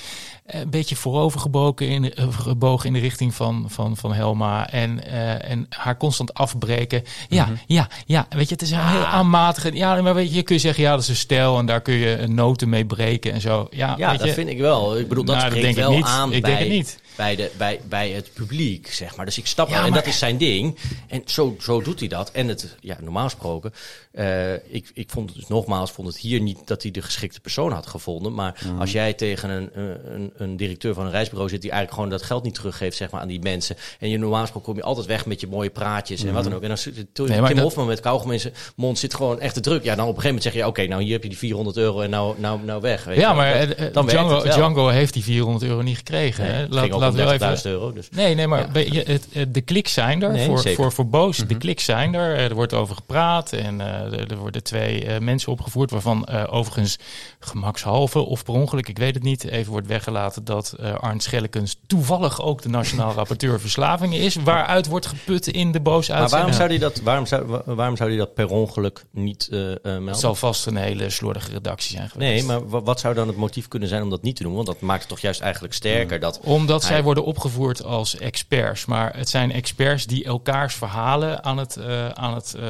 Eh, 0.45 0.61
Een 0.61 0.71
beetje 0.71 0.97
voorovergebogen 0.97 1.89
in, 1.89 2.03
de- 2.03 2.15
eh, 2.15 2.27
gebogen 2.39 2.87
in 2.87 2.93
de 2.93 2.99
richting 2.99 3.35
van, 3.35 3.65
van, 3.69 3.97
van 3.97 4.13
Helma. 4.15 4.71
En, 4.71 5.05
eh, 5.07 5.51
en 5.51 5.67
haar 5.69 5.97
constant 5.97 6.35
afbreken. 6.35 7.03
Ja, 7.29 7.45
Mhm. 7.45 7.55
ja, 7.67 7.89
ja. 8.07 8.27
Weet 8.29 8.49
je, 8.49 8.53
het 8.55 8.63
is 8.63 8.71
een 8.71 8.87
heel 8.89 9.01
Ah. 9.05 9.15
aanmatige. 9.15 9.73
Ja, 9.73 10.03
maar 10.03 10.15
weet 10.15 10.29
je, 10.29 10.35
je 10.35 10.43
kun 10.43 10.55
je 10.55 10.61
zeggen, 10.61 10.83
ja, 10.83 10.91
dat 10.91 11.01
is 11.01 11.09
een 11.09 11.17
stijl. 11.17 11.59
En 11.59 11.67
daar 11.67 11.81
kun 11.81 11.95
je 11.95 12.27
noten 12.29 12.69
mee 12.69 12.85
breken 12.85 13.33
en 13.33 13.41
zo. 13.41 13.67
Ja, 13.71 13.95
Ja, 13.99 14.11
weet 14.11 14.19
dat 14.19 14.29
je, 14.29 14.35
vind 14.35 14.49
ik 14.49 14.59
wel. 14.59 14.99
Ik 14.99 15.09
bedoel, 15.09 15.25
dat 15.25 15.37
Nou, 15.37 15.51
dat 15.51 15.59
denk 15.61 15.77
ik 15.77 15.83
wel 15.83 15.91
niet. 15.91 16.05
aan 16.05 16.33
Ik 16.33 16.43
bij, 16.43 16.51
denk 16.51 16.63
het 16.63 16.73
niet. 16.77 16.99
Bij, 17.17 17.37
de, 17.37 17.51
bij, 17.57 17.81
bij 17.89 18.11
het 18.11 18.31
publiek, 18.33 18.93
zeg 18.93 19.17
maar. 19.17 19.25
Dus 19.27 19.39
ik 19.39 19.47
stap 19.47 19.69
Ja, 19.69 19.85
en 19.87 19.93
dat 19.93 20.07
is 20.07 20.19
zijn 20.19 20.37
ding. 20.37 20.77
En 21.09 21.23
zo, 21.27 21.57
zo 21.61 21.83
doet 21.83 21.99
hij 21.99 22.09
dat. 22.09 22.31
En 22.31 22.49
het, 22.49 22.77
ja, 22.81 22.97
normaal 23.01 23.25
gesproken, 23.25 23.73
eh, 24.13 24.53
ik, 24.55 24.91
ik 24.95 25.11
vond 25.11 25.29
het 25.31 25.39
dus 25.39 25.49
nogmaals, 25.49 25.91
vond 25.91 26.09
het 26.09 26.17
hier 26.17 26.41
niet 26.41 26.59
dat 26.65 26.83
hij 26.83 26.91
de 26.91 27.03
geschikte 27.03 27.41
persoon 27.41 27.73
had 27.73 27.87
gevonden. 27.87 28.35
Maar 28.35 28.61
Mhm. 28.65 28.81
als 28.81 28.93
jij 28.93 29.13
tegen 29.13 29.51
een, 29.51 29.71
een, 30.15 30.33
een 30.37 30.57
directeur 30.57 30.95
van 30.95 31.05
een 31.05 31.11
reisbureau 31.11 31.49
zit 31.51 31.61
die 31.63 31.71
eigenlijk 31.71 32.01
gewoon 32.03 32.19
dat 32.19 32.27
geld 32.29 32.43
niet 32.45 32.55
teruggeeft, 32.55 32.97
zeg 32.97 33.11
maar, 33.11 33.21
aan 33.21 33.29
die 33.29 33.41
mensen. 33.43 33.77
En 33.99 34.09
je 34.09 34.19
normaal 34.19 34.41
gesproken 34.41 34.69
kom 34.69 34.77
je 34.79 34.83
altijd 34.87 35.07
weg 35.07 35.27
met 35.27 35.41
je 35.41 35.47
mooie 35.47 35.71
praatjes 35.71 36.25
en 36.25 36.33
wat 36.33 36.45
dan 36.45 36.55
ook. 36.55 36.63
En 36.63 36.69
dan 36.69 36.79
zit 36.79 36.95
Nee, 36.95 37.05
Tim 37.27 37.27
dat- 37.55 37.59
Hofman 37.59 37.87
met 37.87 38.01
kauwgom 38.01 38.33
in 38.33 38.41
zijn 38.41 38.55
mond 38.77 38.99
zit 38.99 39.15
gewoon 39.15 39.41
echt 39.41 39.55
te 39.55 39.61
druk. 39.61 39.85
Ja, 39.85 39.95
dan 39.95 40.07
op 40.09 40.17
een 40.17 40.21
gegeven 40.23 40.27
moment 40.27 40.43
zeg 40.43 40.53
je, 40.55 40.67
oké, 40.67 40.87
nou 40.87 41.03
hier 41.03 41.13
heb 41.13 41.23
je 41.23 41.29
die 41.29 41.39
400 41.39 41.77
euro 41.77 42.01
en 42.01 42.11
nou, 42.11 42.35
nou, 42.39 42.61
nou 42.65 42.81
weg. 42.81 43.05
Weet 43.05 43.17
Ja, 43.19 43.33
maar 43.33 43.67
Dat- 43.77 43.95
dan 43.95 44.07
Django. 44.07 44.43
Django 44.43 44.89
heeft 44.89 45.13
die 45.13 45.23
400 45.23 45.65
euro 45.65 45.83
niet 45.83 45.97
gekregen. 45.97 46.45
Nee, 46.45 46.53
hè? 46.53 46.67
Laat, 46.69 46.91
laten 47.05 47.21
om 47.21 47.39
we 47.39 47.39
30.000 47.39 47.53
even. 47.67 47.71
euro. 47.71 47.93
Dus. 47.93 48.09
Nee, 48.11 48.35
nee, 48.35 48.47
maar 48.47 48.83
Ja. 48.83 49.01
het, 49.05 49.27
het- 49.33 49.55
de 49.55 49.61
kliks 49.61 49.93
zijn 49.93 50.23
er. 50.23 50.33
Nee, 50.33 50.47
voor, 50.47 50.59
zeker. 50.59 50.83
voor, 50.83 50.93
voor 50.93 51.07
Boos, 51.09 51.37
de 51.37 51.57
kliks 51.57 51.85
zijn 51.85 52.15
er. 52.15 52.37
Er 52.37 52.55
wordt 52.55 52.73
over 52.73 52.95
gepraat. 52.97 53.53
En 53.53 53.81
eh, 53.81 54.31
er, 54.31 54.37
worden 54.37 54.63
twee 54.63 55.05
eh, 55.05 55.21
mensen 55.21 55.53
opgevoerd. 55.53 55.91
Waarvan 55.91 56.25
eh, 56.25 56.45
overigens 56.51 56.99
gemakshalve 57.41 58.19
of 58.19 58.45
per 58.45 58.55
ongeluk, 58.55 58.89
ik 58.89 58.99
weet 58.99 59.15
het 59.15 59.23
niet, 59.23 59.45
even 59.45 59.73
wordt 59.73 59.87
weggelaten 59.87 60.45
dat 60.45 60.73
eh 60.81 60.95
Arndt 60.95 61.23
Schellekens 61.23 61.77
toevallig 61.87 62.43
ook 62.43 62.63
de 62.63 62.69
nationaal 62.69 63.13
rapporteur 63.23 63.61
verslavingen 63.61 64.19
is. 64.21 64.35
Waaruit 64.35 64.87
wordt 64.87 65.07
geput 65.07 65.47
in 65.47 65.73
de 65.73 65.81
Boos 65.81 66.09
Maar 66.09 66.29
waarom 66.29 66.53
zou, 66.53 66.69
die 66.69 66.79
dat, 66.79 67.01
waarom, 67.01 67.27
zou, 67.27 67.47
wa- 67.47 67.63
waarom 67.65 67.97
zou 67.97 68.09
die 68.11 68.19
dat 68.19 68.35
per 68.35 68.49
ongeluk 68.49 69.05
niet 69.11 69.49
eh 69.51 69.71
eh, 69.73 69.77
melden? 69.83 70.07
Het 70.07 70.19
zal 70.19 70.35
vast 70.35 70.67
een 70.67 70.77
hele 70.77 71.11
slordige 71.11 71.51
redactie 71.53 71.97
zijn 71.97 72.09
geweest. 72.11 72.31
Nee, 72.33 72.43
maar 72.59 72.69
wa- 72.69 72.83
wat 72.83 73.01
zou 73.01 73.15
dan 73.15 73.27
het 73.29 73.37
motief 73.37 73.69
kunnen 73.69 73.89
zijn 73.89 74.03
om 74.03 74.11
dat 74.11 74.23
niet 74.23 74.37
te 74.37 74.43
doen? 74.43 74.55
Want 74.55 74.67
dat 74.67 74.81
maakt 74.81 75.01
het 75.01 75.09
toch 75.09 75.19
juist 75.21 75.41
eigenlijk 75.41 75.75
sterker. 75.75 76.21
Dat, 76.21 76.41
Omdat 76.43 76.83
Hij- 76.89 76.94
zij 76.95 77.03
worden 77.03 77.25
opgevoerd 77.25 77.85
als 77.85 78.19
experts. 78.19 78.85
Maar 78.85 79.17
het 79.17 79.29
zijn 79.29 79.53
experts 79.53 80.07
die 80.07 80.25
elkaars 80.25 80.75
verhalen 80.75 81.45
aan 81.45 81.59
het, 81.59 81.77
eh 81.77 82.09
aan 82.09 82.35
het 82.35 82.55
eh, 82.55 82.63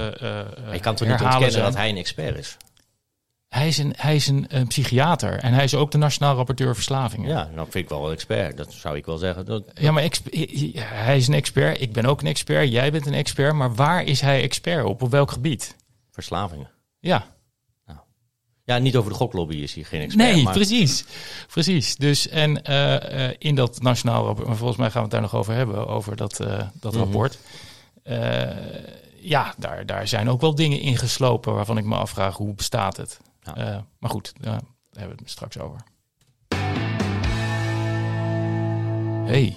je 0.73 0.81
kan 0.81 0.95
toch 0.95 1.09
niet 1.09 1.21
ontkennen 1.21 1.53
zijn. 1.53 1.65
dat 1.65 1.75
hij 1.75 1.89
een 1.89 1.97
expert 1.97 2.39
is? 2.39 2.57
Hij 3.49 3.69
is, 3.69 3.79
een, 3.79 3.95
hij 3.97 4.15
is 4.15 4.27
een, 4.27 4.45
een 4.49 4.67
psychiater. 4.67 5.39
En 5.39 5.53
hij 5.53 5.65
is 5.65 5.75
ook 5.75 5.91
de 5.91 5.99
nationaal 5.99 6.37
rapporteur 6.37 6.75
verslavingen. 6.75 7.29
Ja, 7.29 7.51
dan 7.55 7.65
vind 7.65 7.85
ik 7.85 7.89
wel 7.89 8.07
een 8.07 8.13
expert. 8.13 8.57
Dat 8.57 8.73
zou 8.73 8.97
ik 8.97 9.07
wel 9.07 9.19
zeggen. 9.19 9.45
Dat, 9.45 9.63
Ja, 9.75 9.93
maar 9.93 10.09
hij 10.79 11.17
is 11.17 11.29
een 11.29 11.35
expert. 11.35 11.81
Ik 11.81 11.93
ben 11.93 12.05
ook 12.05 12.21
een 12.21 12.27
expert. 12.27 12.71
Jij 12.73 12.93
bent 12.93 13.07
een 13.07 13.15
expert. 13.15 13.55
Maar 13.55 13.75
waar 13.75 14.05
is 14.05 14.21
hij 14.21 14.43
expert 14.43 14.85
op? 14.85 15.03
Op 15.03 15.11
welk 15.11 15.31
gebied? 15.31 15.77
verslavingen. 16.11 16.71
Ja, 16.99 17.27
Ja, 18.67 18.79
niet 18.79 18.97
over 18.97 19.11
de 19.11 19.17
goklobby 19.17 19.55
is 19.57 19.75
hier 19.75 19.87
geen 19.87 20.01
expert. 20.01 20.33
nee, 20.33 20.43
maar, 20.43 20.53
precies. 20.53 21.05
Precies. 21.47 21.97
Dus 21.97 22.29
en 22.29 22.63
eh, 22.63 23.25
eh, 23.29 23.35
in 23.39 23.55
dat 23.55 23.83
nationaal 23.83 24.25
rapport, 24.25 24.47
maar 24.47 24.57
volgens 24.57 24.79
mij 24.79 24.87
gaan 24.91 24.97
we 24.97 25.03
het 25.03 25.11
daar 25.11 25.21
nog 25.21 25.35
over 25.35 25.55
hebben, 25.55 25.87
over 25.87 26.17
dat, 26.17 26.41
eh, 26.41 26.63
dat 26.81 26.93
Mhm. 26.93 27.03
rapport. 27.03 27.39
Eh, 28.03 28.51
ja, 29.21 29.55
daar, 29.59 29.87
daar 29.87 30.09
zijn 30.09 30.29
ook 30.31 30.41
wel 30.41 30.55
dingen 30.55 30.81
ingeslopen 30.81 31.55
waarvan 31.55 31.79
ik 31.79 31.85
me 31.85 31.97
afvraag 31.97 32.37
hoe 32.37 32.55
bestaat 32.55 32.97
het. 32.97 33.21
Ja. 33.55 33.87
Maar 33.99 34.11
goed, 34.11 34.33
daar 34.41 34.61
hebben 34.93 35.17
we 35.17 35.23
het 35.23 35.31
straks 35.31 35.59
over. 35.59 35.81
Hey, 39.25 39.57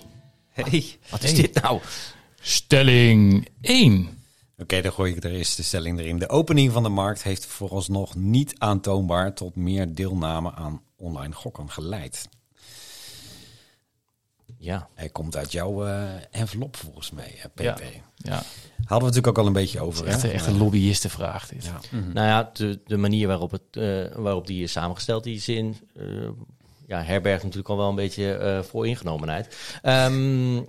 Hey, 0.53 0.85
wat 1.09 1.23
is 1.23 1.31
Hey. 1.31 1.41
dit 1.41 1.61
nou? 1.61 1.79
stelling 2.41 3.47
1. 3.61 4.16
Oké, 4.57 4.81
dan 4.81 4.91
gooi 4.91 5.15
ik 5.15 5.23
er 5.23 5.31
eerst 5.31 5.57
de 5.57 5.63
stelling 5.63 5.99
erin. 5.99 6.19
De 6.19 6.29
opening 6.29 6.71
van 6.71 6.83
de 6.83 6.89
markt 6.89 7.23
heeft 7.23 7.45
vooralsnog 7.45 8.15
niet 8.15 8.53
aantoonbaar 8.57 9.33
tot 9.33 9.55
meer 9.55 9.93
deelname 9.95 10.53
aan 10.53 10.81
online 10.95 11.33
gokken 11.33 11.69
geleid. 11.69 12.29
Ja, 14.57 14.89
Hij 14.93 15.09
komt 15.09 15.35
uit 15.35 15.51
jouw 15.51 15.85
eh, 15.85 16.03
envelop 16.31 16.75
volgens 16.75 17.11
mij, 17.11 17.35
eh, 17.37 17.45
PP. 17.53 17.59
Ja. 17.59 17.73
Ja, 18.15 18.43
Hadden 18.77 19.09
we 19.09 19.15
natuurlijk 19.15 19.27
ook 19.27 19.37
al 19.37 19.45
een 19.45 19.53
beetje 19.53 19.79
over. 19.81 20.05
echt, 20.07 20.21
hè? 20.21 20.27
echt 20.29 20.47
een 20.47 20.57
lobbyistenvraag 20.57 21.47
dit. 21.47 21.65
Ja. 21.65 21.79
nou 22.13 22.27
ja, 22.27 22.49
de, 22.53 22.79
de 22.85 22.97
manier 22.97 23.27
waarop, 23.27 23.51
het, 23.51 23.61
eh, 23.71 24.15
waarop 24.15 24.47
die 24.47 24.63
is 24.63 24.71
samengesteld, 24.71 25.23
die 25.23 25.39
zin, 25.39 25.77
eh 25.95 26.03
ja, 26.87 27.01
herbergt 27.03 27.43
natuurlijk 27.43 27.69
al 27.69 27.77
wel 27.77 27.89
een 27.89 27.95
beetje 27.95 28.33
eh 28.33 28.63
vooringenomenheid. 28.63 29.57
Ehm, 29.81 30.61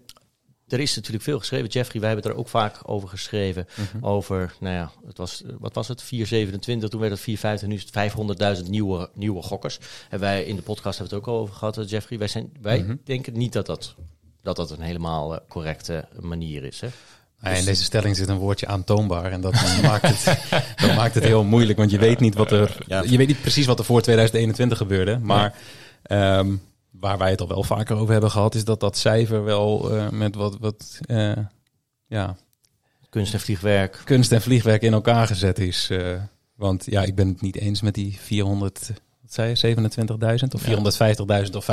er 0.68 0.80
is 0.80 0.96
natuurlijk 0.96 1.24
veel 1.24 1.38
geschreven. 1.38 1.68
Jeffrey, 1.68 2.00
wij 2.00 2.10
hebben 2.10 2.26
het 2.30 2.34
er 2.34 2.44
ook 2.44 2.48
vaak 2.48 2.76
over 2.82 3.08
geschreven. 3.08 3.66
Over, 4.00 4.54
nou 4.60 4.74
ja, 4.74 4.90
het 5.06 5.16
was, 5.16 5.42
wat 5.58 5.74
was 5.74 5.88
het? 5.88 6.02
427, 6.02 6.88
toen 6.88 7.00
werd 7.00 7.12
het 7.12 7.20
450, 7.20 7.68
nu 7.68 7.74
is 7.74 8.34
het 8.38 8.62
500.000 8.64 8.70
nieuwe, 8.70 9.10
nieuwe 9.14 9.42
gokkers. 9.42 9.78
En 10.10 10.20
wij 10.20 10.44
in 10.44 10.56
de 10.56 10.62
podcast 10.62 10.98
hebben 10.98 11.16
het 11.16 11.26
ook 11.26 11.34
al 11.34 11.40
over 11.40 11.54
gehad, 11.54 11.78
eh, 11.78 11.88
Jeffrey. 11.88 12.18
Wij, 12.18 12.28
zijn, 12.28 12.52
wij 12.60 12.98
denken 13.04 13.32
niet 13.32 13.52
dat 13.52 13.66
dat, 13.66 13.94
dat, 14.42 14.56
dat 14.56 14.70
een 14.70 14.80
helemaal 14.80 15.34
eh, 15.34 15.40
correcte 15.48 16.08
manier 16.20 16.64
is. 16.64 16.80
Hè? 16.80 16.88
Ja, 17.42 17.50
in 17.50 17.64
deze 17.64 17.84
stelling 17.84 18.16
zit 18.16 18.28
een 18.28 18.36
woordje 18.36 18.66
aantoonbaar. 18.66 19.32
En 19.32 19.40
dat 19.40 19.52
maakt, 19.82 20.24
het, 20.24 20.52
dat 20.76 20.94
maakt 20.94 21.14
het 21.14 21.24
heel 21.24 21.44
moeilijk. 21.44 21.78
Want 21.78 21.90
je 21.90 21.98
weet 21.98 22.20
niet 22.20 22.34
wat 22.34 22.50
er. 22.50 22.76
Je 22.86 23.16
weet 23.16 23.26
niet 23.26 23.40
precies 23.40 23.66
wat 23.66 23.78
er 23.78 23.84
voor 23.84 24.02
2021 24.02 24.78
gebeurde. 24.78 25.18
Maar 25.18 25.54
ehm, 26.02 26.54
waar 27.00 27.18
wij 27.18 27.30
het 27.30 27.40
al 27.40 27.48
wel 27.48 27.62
vaker 27.62 27.96
over 27.96 28.12
hebben 28.12 28.30
gehad, 28.30 28.54
is 28.54 28.64
dat 28.64 28.80
dat 28.80 28.96
cijfer 28.96 29.44
wel 29.44 29.90
eh, 29.96 30.08
met 30.10 30.34
wat, 30.34 30.56
wat 30.60 30.98
eh, 31.06 31.36
ja, 32.06 32.36
Kunst 33.08 33.34
en 33.34 33.40
vliegwerk. 33.40 34.00
kunst 34.04 34.32
en 34.32 34.42
vliegwerk 34.42 34.82
in 34.82 34.92
elkaar 34.92 35.26
gezet 35.26 35.58
is. 35.58 35.90
eh. 35.90 36.22
want 36.54 36.84
ja, 36.86 37.02
ik 37.02 37.14
ben 37.14 37.28
het 37.28 37.40
niet 37.40 37.56
eens 37.56 37.82
met 37.82 37.94
die 37.94 38.16
400. 38.20 38.90
Wat 39.22 39.32
zei 39.32 39.54
je, 39.54 39.76
27.000 39.76 40.54
of 40.54 40.62
450.000 41.46 41.56
of 41.56 41.68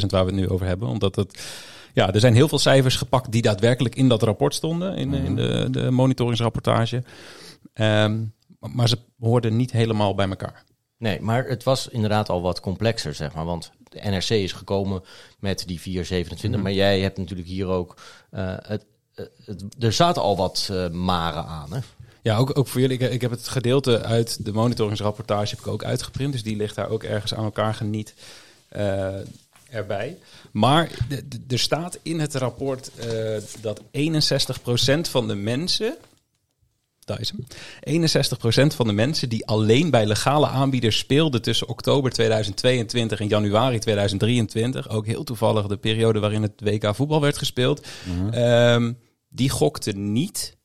500.000 0.00 0.06
waar 0.06 0.24
we 0.24 0.30
het 0.30 0.40
nu 0.40 0.48
over 0.48 0.66
hebben. 0.66 0.88
Omdat 0.88 1.16
het, 1.16 1.44
ja, 1.92 2.12
er 2.12 2.20
zijn 2.20 2.34
heel 2.34 2.48
veel 2.48 2.58
cijfers 2.58 2.96
gepakt 2.96 3.32
die 3.32 3.42
daadwerkelijk 3.42 3.94
in 3.94 4.08
dat 4.08 4.22
rapport 4.22 4.54
stonden, 4.54 4.96
in, 4.96 5.14
in 5.14 5.36
de, 5.36 5.68
de 5.70 5.90
monitoringsrapportage. 5.90 7.02
Ehm, 7.72 8.22
maar 8.58 8.88
ze 8.88 8.98
hoorden 9.20 9.56
niet 9.56 9.72
helemaal 9.72 10.14
bij 10.14 10.28
elkaar. 10.28 10.64
Nee, 10.98 11.20
maar 11.20 11.44
het 11.44 11.62
was 11.62 11.88
inderdaad 11.88 12.28
al 12.28 12.42
wat 12.42 12.60
complexer, 12.60 13.14
zeg 13.14 13.34
maar. 13.34 13.44
Want 13.44 13.70
de 14.02 14.10
NRC 14.10 14.30
is 14.30 14.52
gekomen 14.52 15.02
met 15.38 15.62
die 15.66 15.80
427. 15.80 16.62
Maar 16.62 16.72
jij 16.72 17.00
hebt 17.00 17.18
natuurlijk 17.18 17.48
hier 17.48 17.66
ook... 17.66 17.96
eh, 18.30 18.54
het, 18.62 18.84
eh, 19.14 19.24
het, 19.44 19.64
er 19.78 19.92
zaten 19.92 20.22
al 20.22 20.36
wat 20.36 20.68
eh, 20.70 20.88
maren 20.88 21.46
aan, 21.46 21.72
hè? 21.72 21.78
Ja, 22.22 22.36
ook, 22.36 22.58
ook 22.58 22.66
voor 22.66 22.80
jullie. 22.80 22.98
Ik, 22.98 23.10
ik 23.10 23.20
heb 23.20 23.30
het 23.30 23.48
gedeelte 23.48 24.02
uit 24.02 24.44
de 24.44 24.52
monitoringsrapportage 24.52 25.50
heb 25.50 25.64
ik 25.64 25.72
ook 25.72 25.84
uitgeprint. 25.84 26.32
Dus 26.32 26.42
die 26.42 26.56
ligt 26.56 26.74
daar 26.74 26.88
ook 26.88 27.02
ergens 27.02 27.34
aan 27.34 27.44
elkaar 27.44 27.74
geniet 27.74 28.14
erbij. 29.70 30.18
Maar 30.50 30.90
er 31.48 31.58
staat 31.58 31.98
in 32.02 32.20
het 32.20 32.34
rapport 32.34 32.90
dat 33.60 33.80
61% 33.80 33.84
van 35.10 35.28
de 35.28 35.34
mensen... 35.34 35.96
Hem. 37.06 37.46
61% 38.72 38.74
van 38.74 38.86
de 38.86 38.92
mensen 38.92 39.28
die 39.28 39.46
alleen 39.46 39.90
bij 39.90 40.06
legale 40.06 40.46
aanbieders 40.46 40.98
speelden 40.98 41.42
tussen 41.42 41.68
oktober 41.68 42.10
2022 42.10 43.20
en 43.20 43.28
januari 43.28 43.78
2023, 43.78 44.88
ook 44.88 45.06
heel 45.06 45.24
toevallig 45.24 45.66
de 45.66 45.76
periode 45.76 46.18
waarin 46.18 46.42
het 46.42 46.60
WK 46.60 46.94
voetbal 46.94 47.20
werd 47.20 47.38
gespeeld, 47.38 47.86
ehm, 48.30 48.92
die 49.28 49.50
gokten 49.50 50.12
niet 50.12 50.56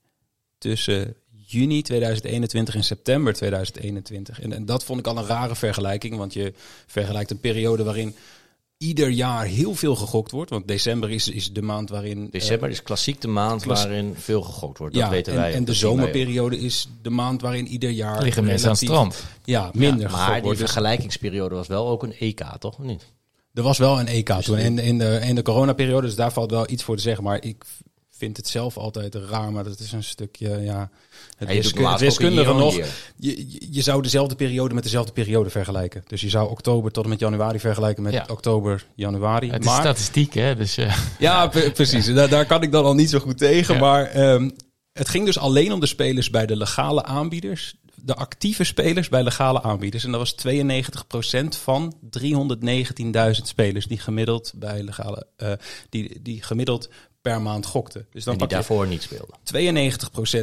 tussen 0.57 1.15
juni 1.51 1.81
2021 1.81 2.75
en 2.75 2.83
september 2.83 3.33
2021. 3.33 4.41
En, 4.41 4.53
en 4.53 4.65
dat 4.65 4.83
vond 4.83 4.99
ik 4.99 5.07
al 5.07 5.17
een 5.17 5.25
rare 5.25 5.55
vergelijking, 5.55 6.17
want 6.17 6.33
je 6.33 6.53
vergelijkt 6.87 7.31
een 7.31 7.39
periode 7.39 7.83
waarin 7.83 8.15
ieder 8.81 9.09
jaar 9.09 9.45
heel 9.45 9.75
veel 9.75 9.95
gegokt 9.95 10.31
wordt. 10.31 10.49
Want 10.49 10.67
december 10.67 11.09
is, 11.09 11.27
is 11.27 11.53
de 11.53 11.61
maand 11.61 11.89
waarin... 11.89 12.25
eh, 12.25 12.31
December 12.31 12.69
is 12.69 12.83
klassiek 12.83 13.21
de 13.21 13.27
maand 13.27 13.63
waarin 13.63 14.15
veel 14.17 14.41
gegokt 14.41 14.77
wordt. 14.77 14.93
Dat 14.93 15.03
ja, 15.03 15.09
weten 15.09 15.33
en, 15.33 15.39
wij. 15.39 15.53
en 15.53 15.65
de 15.65 15.73
zomerperiode 15.73 16.59
is 16.59 16.87
de 17.01 17.09
maand 17.09 17.41
waarin 17.41 17.67
ieder 17.67 17.89
jaar... 17.89 18.21
Liggen 18.21 18.43
mensen 18.43 18.67
aan 18.67 18.73
het 18.73 18.83
strand. 18.83 19.23
Ja, 19.43 19.69
minder 19.73 20.09
Ja, 20.09 20.15
maar 20.15 20.33
die 20.33 20.41
wordt. 20.41 20.59
Dus 20.59 20.69
vergelijkingsperiode 20.69 21.55
was 21.55 21.67
wel 21.67 21.87
ook 21.87 22.03
een 22.03 22.13
EK, 22.13 22.43
toch? 22.59 22.77
Of 22.79 22.85
niet? 22.85 23.05
er 23.53 23.63
was 23.63 23.77
wel 23.77 23.99
een 23.99 24.07
EK 24.07 24.29
toen 24.29 24.57
in, 24.57 24.79
in 24.79 24.97
de, 24.97 25.19
in 25.23 25.35
de 25.35 25.41
coronaperiode, 25.41 26.07
dus 26.07 26.15
daar 26.15 26.31
valt 26.31 26.51
wel 26.51 26.69
iets 26.69 26.83
voor 26.83 26.95
te 26.95 27.01
zeggen. 27.01 27.23
Maar 27.23 27.43
ik 27.43 27.63
vind 28.09 28.37
het 28.37 28.47
zelf 28.47 28.77
altijd 28.77 29.15
raar, 29.15 29.51
maar 29.51 29.63
dat 29.63 29.79
is 29.79 29.91
een 29.91 30.03
stukje... 30.03 30.61
Ja, 30.61 30.89
het 31.47 31.49
Ja, 31.49 31.55
je 31.55 31.61
doet 31.61 31.71
wisku- 31.71 31.81
laatst 31.89 32.05
het 32.05 32.13
ook 32.13 32.19
een 32.19 32.35
wiskundige 32.35 32.59
nog... 32.59 32.75
Je, 33.17 33.45
je- 33.71 33.81
zou 33.81 34.01
dezelfde 34.01 34.35
periode 34.35 34.73
met 34.73 34.83
dezelfde 34.83 35.11
periode 35.13 35.49
vergelijken. 35.49 36.03
Dus 36.07 36.21
je 36.21 36.29
zou 36.29 36.49
oktober 36.49 36.91
tot 36.91 37.03
en 37.03 37.09
met 37.09 37.19
januari 37.19 37.59
vergelijken 37.59 38.03
met 38.03 38.13
Ja. 38.13 38.25
oktober, 38.29 38.85
januari. 38.95 39.49
Het 39.51 39.59
is 39.61 39.65
maar, 39.65 39.79
statistiek, 39.81 40.33
hè? 40.33 40.55
Dus 40.55 40.77
eh, 40.77 40.97
ja, 41.19 41.47
pre- 41.47 41.71
precies. 41.71 42.13
Daar, 42.13 42.29
daar 42.29 42.45
kan 42.45 42.61
ik 42.63 42.71
dan 42.71 42.85
al 42.85 42.93
niet 42.95 43.09
zo 43.09 43.19
goed 43.19 43.37
tegen. 43.37 43.79
Maar 43.79 44.05
ehm, 44.05 44.49
het 44.93 45.09
ging 45.09 45.25
dus 45.25 45.37
alleen 45.39 45.71
om 45.73 45.79
de 45.79 45.85
spelers 45.85 46.29
bij 46.29 46.45
de 46.45 46.55
legale 46.55 47.03
aanbieders. 47.03 47.73
de 47.95 48.15
actieve 48.15 48.63
spelers 48.63 49.09
bij 49.09 49.23
legale 49.23 49.61
aanbieders. 49.63 50.03
En 50.03 50.11
dat 50.11 50.19
was 50.19 50.35
92% 50.47 51.57
van 51.63 51.95
319.000 52.19 53.31
spelers 53.43 53.85
die 53.85 53.99
gemiddeld 53.99 54.53
bij 54.55 54.83
legale, 54.83 55.27
uh, 55.37 55.51
die, 55.89 56.19
die 56.21 56.41
gemiddeld 56.43 56.89
per 57.21 57.41
maand 57.41 57.65
gokten. 57.65 58.07
Dus 58.11 58.23
dan 58.23 58.33
en 58.33 58.39
die 58.39 58.47
daarvoor 58.47 58.87
niet 58.87 59.01
speelden. 59.01 59.37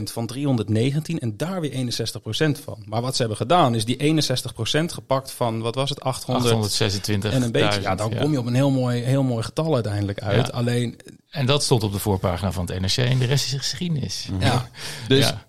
92% 0.08 0.12
van 0.12 0.26
319 0.26 1.18
en 1.18 1.36
daar 1.36 1.60
weer 1.60 1.70
61% 1.70 2.62
van. 2.64 2.82
Maar 2.86 3.02
wat 3.02 3.12
ze 3.12 3.20
hebben 3.20 3.36
gedaan 3.36 3.74
is 3.74 3.84
die 3.84 4.22
61% 4.22 4.84
gepakt 4.84 5.30
van, 5.30 5.60
wat 5.60 5.74
was 5.74 5.90
het, 5.90 6.00
800, 6.00 6.44
826 6.44 7.32
en 7.32 7.42
een 7.42 7.52
beetje. 7.52 7.80
Ja, 7.80 7.94
dan 7.94 8.16
kom 8.16 8.32
je 8.32 8.38
op 8.38 8.46
een 8.46 8.54
heel 8.54 8.70
mooi, 8.70 9.02
heel 9.02 9.22
mooi 9.22 9.42
getal 9.42 9.74
uiteindelijk 9.74 10.20
uit. 10.20 10.52
Alleen... 10.52 10.96
En 11.30 11.46
dat 11.46 11.62
stond 11.62 11.82
op 11.82 11.92
de 11.92 11.98
voorpagina 11.98 12.52
van 12.52 12.66
het 12.66 12.80
NRC 12.80 12.96
en 12.96 13.18
de 13.18 13.26
rest 13.26 13.46
is 13.46 13.58
geschiedenis. 13.58 14.28
Ja, 14.38 14.70
dus... 15.08 15.26
Ja. 15.28 15.46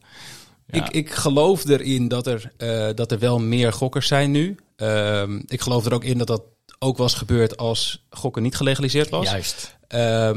Ik, 0.71 0.89
ik 0.89 1.11
geloof 1.11 1.67
erin 1.67 2.07
dat 2.07 2.27
er, 2.27 2.51
uh, 2.57 2.89
dat 2.95 3.11
er 3.11 3.19
wel 3.19 3.39
meer 3.39 3.73
gokkers 3.73 4.07
zijn 4.07 4.31
nu. 4.31 4.57
Uh, 4.77 5.23
ik 5.45 5.61
geloof 5.61 5.85
er 5.85 5.93
ook 5.93 6.03
in 6.03 6.17
dat 6.17 6.27
dat 6.27 6.43
ook 6.79 6.97
was 6.97 7.13
gebeurd 7.13 7.57
als 7.57 8.05
gokken 8.09 8.43
niet 8.43 8.55
gelegaliseerd 8.55 9.09
was. 9.09 9.29
Juist. 9.29 9.77
Uh, 9.89 10.31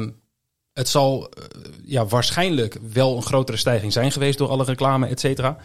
het 0.72 0.88
zal 0.88 1.28
uh, 1.38 1.44
ja, 1.84 2.06
waarschijnlijk 2.06 2.78
wel 2.92 3.16
een 3.16 3.22
grotere 3.22 3.56
stijging 3.56 3.92
zijn 3.92 4.12
geweest 4.12 4.38
door 4.38 4.48
alle 4.48 4.64
reclame, 4.64 5.06
et 5.06 5.20
cetera. 5.20 5.56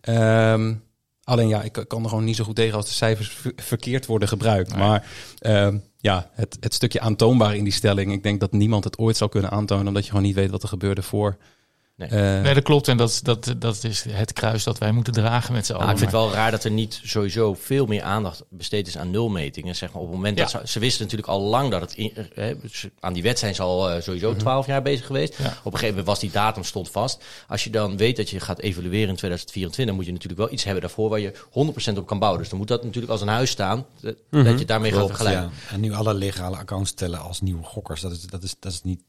Ehm, 0.00 0.74
alleen 1.22 1.48
ja, 1.48 1.62
ik 1.62 1.84
kan 1.86 2.02
er 2.02 2.08
gewoon 2.08 2.24
niet 2.24 2.36
zo 2.36 2.44
goed 2.44 2.56
tegen 2.56 2.76
als 2.76 2.86
de 2.86 2.92
cijfers 2.92 3.36
verkeerd 3.56 4.06
worden 4.06 4.28
gebruikt. 4.28 4.70
Nee. 4.70 4.78
Maar 4.78 5.06
ja, 5.96 6.30
het, 6.32 6.56
het 6.60 6.74
stukje 6.74 7.00
aantoonbaar 7.00 7.56
in 7.56 7.64
die 7.64 7.72
stelling, 7.72 8.12
ik 8.12 8.22
denk 8.22 8.40
dat 8.40 8.52
niemand 8.52 8.84
het 8.84 8.98
ooit 8.98 9.16
zal 9.16 9.28
kunnen 9.28 9.50
aantonen, 9.50 9.86
omdat 9.86 10.02
je 10.02 10.10
gewoon 10.10 10.24
niet 10.24 10.34
weet 10.34 10.50
wat 10.50 10.62
er 10.62 10.68
gebeurde 10.68 11.02
voor 11.02 11.36
Nee. 11.96 12.08
Uh, 12.10 12.42
nee, 12.42 12.54
dat 12.54 12.62
klopt. 12.62 12.88
En 12.88 12.96
dat, 12.96 13.20
dat, 13.22 13.54
dat 13.58 13.84
is 13.84 14.04
het 14.08 14.32
kruis 14.32 14.64
dat 14.64 14.78
wij 14.78 14.92
moeten 14.92 15.12
dragen 15.12 15.52
met 15.52 15.66
z'n 15.66 15.72
allen. 15.72 15.84
Nou, 15.86 15.92
ik 15.92 15.98
vind 15.98 16.12
het 16.12 16.20
wel 16.20 16.32
raar 16.32 16.50
dat 16.50 16.64
er 16.64 16.70
niet 16.70 17.00
sowieso 17.04 17.54
veel 17.54 17.86
meer 17.86 18.02
aandacht 18.02 18.44
besteed 18.48 18.86
is 18.86 18.98
aan 18.98 19.10
nulmetingen. 19.10 19.76
Zeg 19.76 19.92
maar, 19.92 20.02
op 20.02 20.08
het 20.08 20.16
moment 20.16 20.36
dat 20.36 20.50
ze, 20.50 20.60
ze, 20.64 20.78
wisten 20.78 21.02
natuurlijk 21.02 21.28
al 21.28 21.40
lang 21.40 21.70
dat 21.70 21.80
het... 21.80 21.94
In, 21.94 22.12
eh, 22.34 22.56
aan 23.00 23.12
die 23.12 23.22
wet 23.22 23.38
zijn 23.38 23.54
ze 23.54 23.62
al 23.62 23.90
uh, 23.90 24.00
sowieso 24.00 24.30
mhm. 24.30 24.38
twaalf 24.38 24.66
jaar 24.66 24.82
bezig 24.82 25.06
geweest. 25.06 25.38
Ja. 25.38 25.44
Op 25.44 25.48
een 25.48 25.62
gegeven 25.64 25.88
moment 25.88 26.06
was 26.06 26.20
die 26.20 26.30
datum 26.30 26.64
stond 26.64 26.90
vast. 26.90 27.24
Als 27.48 27.64
je 27.64 27.70
dan 27.70 27.96
weet 27.96 28.16
dat 28.16 28.30
je 28.30 28.40
gaat 28.40 28.60
evalueren 28.60 29.08
in 29.08 29.16
2024... 29.16 29.94
moet 29.94 30.06
je 30.06 30.12
natuurlijk 30.12 30.40
wel 30.40 30.52
iets 30.52 30.64
hebben 30.64 30.82
daarvoor 30.82 31.08
waar 31.08 31.20
je 31.20 31.34
100% 31.94 31.98
op 31.98 32.06
kan 32.06 32.18
bouwen. 32.18 32.40
Dus 32.40 32.48
dan 32.48 32.58
moet 32.58 32.68
dat 32.68 32.84
natuurlijk 32.84 33.12
als 33.12 33.20
een 33.20 33.28
huis 33.28 33.50
staan. 33.50 33.86
Dat 34.00 34.16
mhm. 34.30 34.58
je 34.58 34.64
daarmee 34.64 34.90
Klopt, 34.90 35.06
gaat 35.06 35.16
vergelijken. 35.16 35.50
Ja. 35.68 35.74
En 35.74 35.80
nu 35.80 35.92
alle 35.92 36.14
legale 36.14 36.56
accounts 36.56 36.92
tellen 36.92 37.20
als 37.20 37.40
nieuwe 37.40 37.62
gokkers. 37.62 38.00
Dat 38.00 38.12
is, 38.12 38.22
dat 38.22 38.42
is, 38.42 38.56
dat 38.60 38.72
is 38.72 38.82
niet 38.82 39.00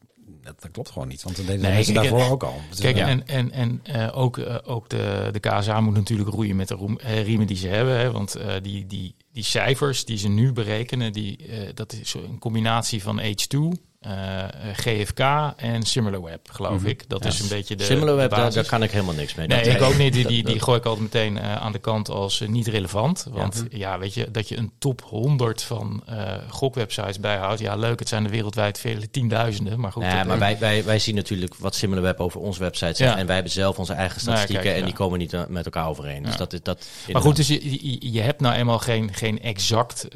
dat, 0.56 0.70
klopt 0.72 0.90
gewoon 0.90 1.08
niet. 1.08 1.22
Want 1.22 1.36
dan 1.36 1.46
deden 1.46 1.62
nee, 1.62 1.72
mensen 1.72 1.94
daarvoor 1.94 2.30
ook 2.30 2.42
al. 2.42 2.60
Dus, 2.70 2.80
kijk, 2.80 2.96
en, 2.96 3.26
en, 3.26 3.52
en 3.52 3.82
uh, 3.90 4.18
ook, 4.18 4.36
uh, 4.36 4.56
ook 4.64 4.88
de, 4.88 5.28
de 5.32 5.40
KSA 5.40 5.80
moet 5.80 5.94
natuurlijk 5.94 6.28
roeien 6.28 6.56
met 6.56 6.68
de 6.68 6.74
roem, 6.74 6.98
uh, 7.04 7.22
riemen 7.22 7.46
die 7.46 7.56
ze 7.56 7.68
hebben. 7.68 7.98
Hè, 7.98 8.10
want 8.10 8.36
die, 8.62 8.86
die, 8.86 9.14
die 9.32 9.44
cijfers 9.44 10.04
die 10.04 10.18
ze 10.18 10.28
nu 10.28 10.52
berekenen, 10.52 11.12
die, 11.12 11.38
dat 11.74 11.92
is 11.92 12.14
een 12.14 12.38
combinatie 12.38 13.02
van 13.02 13.20
H2 13.20 13.87
uh, 14.06 14.42
eh, 14.42 14.50
GFK 14.72 15.20
en 15.56 15.82
SimilarWeb, 15.82 16.50
geloof 16.50 16.80
mhm. 16.80 16.88
ik. 16.88 17.08
Dat 17.08 17.24
is 17.24 17.40
een 17.40 17.48
beetje 17.48 17.76
de 17.76 17.84
SimilarWeb, 17.84 18.30
daar, 18.30 18.52
daar, 18.52 18.66
kan 18.66 18.82
ik 18.82 18.90
helemaal 18.90 19.14
niks 19.14 19.34
mee. 19.34 19.46
Nee, 19.46 19.62
ik 19.62 19.82
ook 19.82 19.96
niet. 19.96 20.12
Die, 20.12 20.26
die, 20.26 20.44
die 20.52 20.60
gooi 20.60 20.78
ik 20.78 20.84
altijd 20.84 21.02
meteen 21.02 21.36
uh, 21.36 21.56
aan 21.56 21.72
de 21.72 21.78
kant 21.78 22.08
als 22.08 22.40
uh, 22.40 22.48
niet 22.48 22.66
relevant. 22.66 23.26
Want 23.30 23.64
ja. 23.70 23.78
ja. 23.78 23.98
weet 23.98 24.14
je, 24.14 24.30
dat 24.30 24.48
je 24.48 24.56
een 24.56 24.72
top 24.78 25.02
100 25.02 25.62
van 25.62 26.04
gokwebsites 26.48 27.20
bijhoudt. 27.20 27.60
Ja, 27.60 27.76
leuk, 27.76 27.98
het 27.98 28.08
zijn 28.08 28.24
er 28.24 28.30
wereldwijd 28.30 28.78
vele 28.78 29.10
tienduizenden. 29.10 29.80
Maar 29.80 29.92
goed. 29.92 30.02
Ja, 30.02 30.24
maar 30.24 30.38
wij, 30.38 30.58
wij, 30.58 30.84
wij 30.84 30.98
zien 30.98 31.14
natuurlijk 31.14 31.54
wat 31.54 31.74
SimilarWeb 31.74 32.20
over 32.20 32.40
onze 32.40 32.60
website 32.60 32.94
zegt. 32.94 33.16
En 33.16 33.26
wij 33.26 33.34
hebben 33.34 33.52
zelf 33.52 33.78
onze 33.78 33.92
eigen 33.92 34.16
nou 34.16 34.22
statistieken 34.22 34.64
kijk, 34.64 34.78
en 34.78 34.84
die 34.84 34.94
komen 34.94 35.18
niet 35.18 35.48
met 35.48 35.64
elkaar 35.64 35.88
overeen. 35.88 36.22
Dus 36.22 36.36
dat, 36.36 36.60
dat, 36.62 36.88
maar 37.12 37.22
goed, 37.22 37.36
dus 37.36 37.48
je, 37.48 37.90
je, 37.90 38.12
je, 38.12 38.20
hebt 38.20 38.40
nou 38.40 38.54
eenmaal 38.54 38.78
geen, 38.78 39.14
geen, 39.14 39.42
exact, 39.42 40.06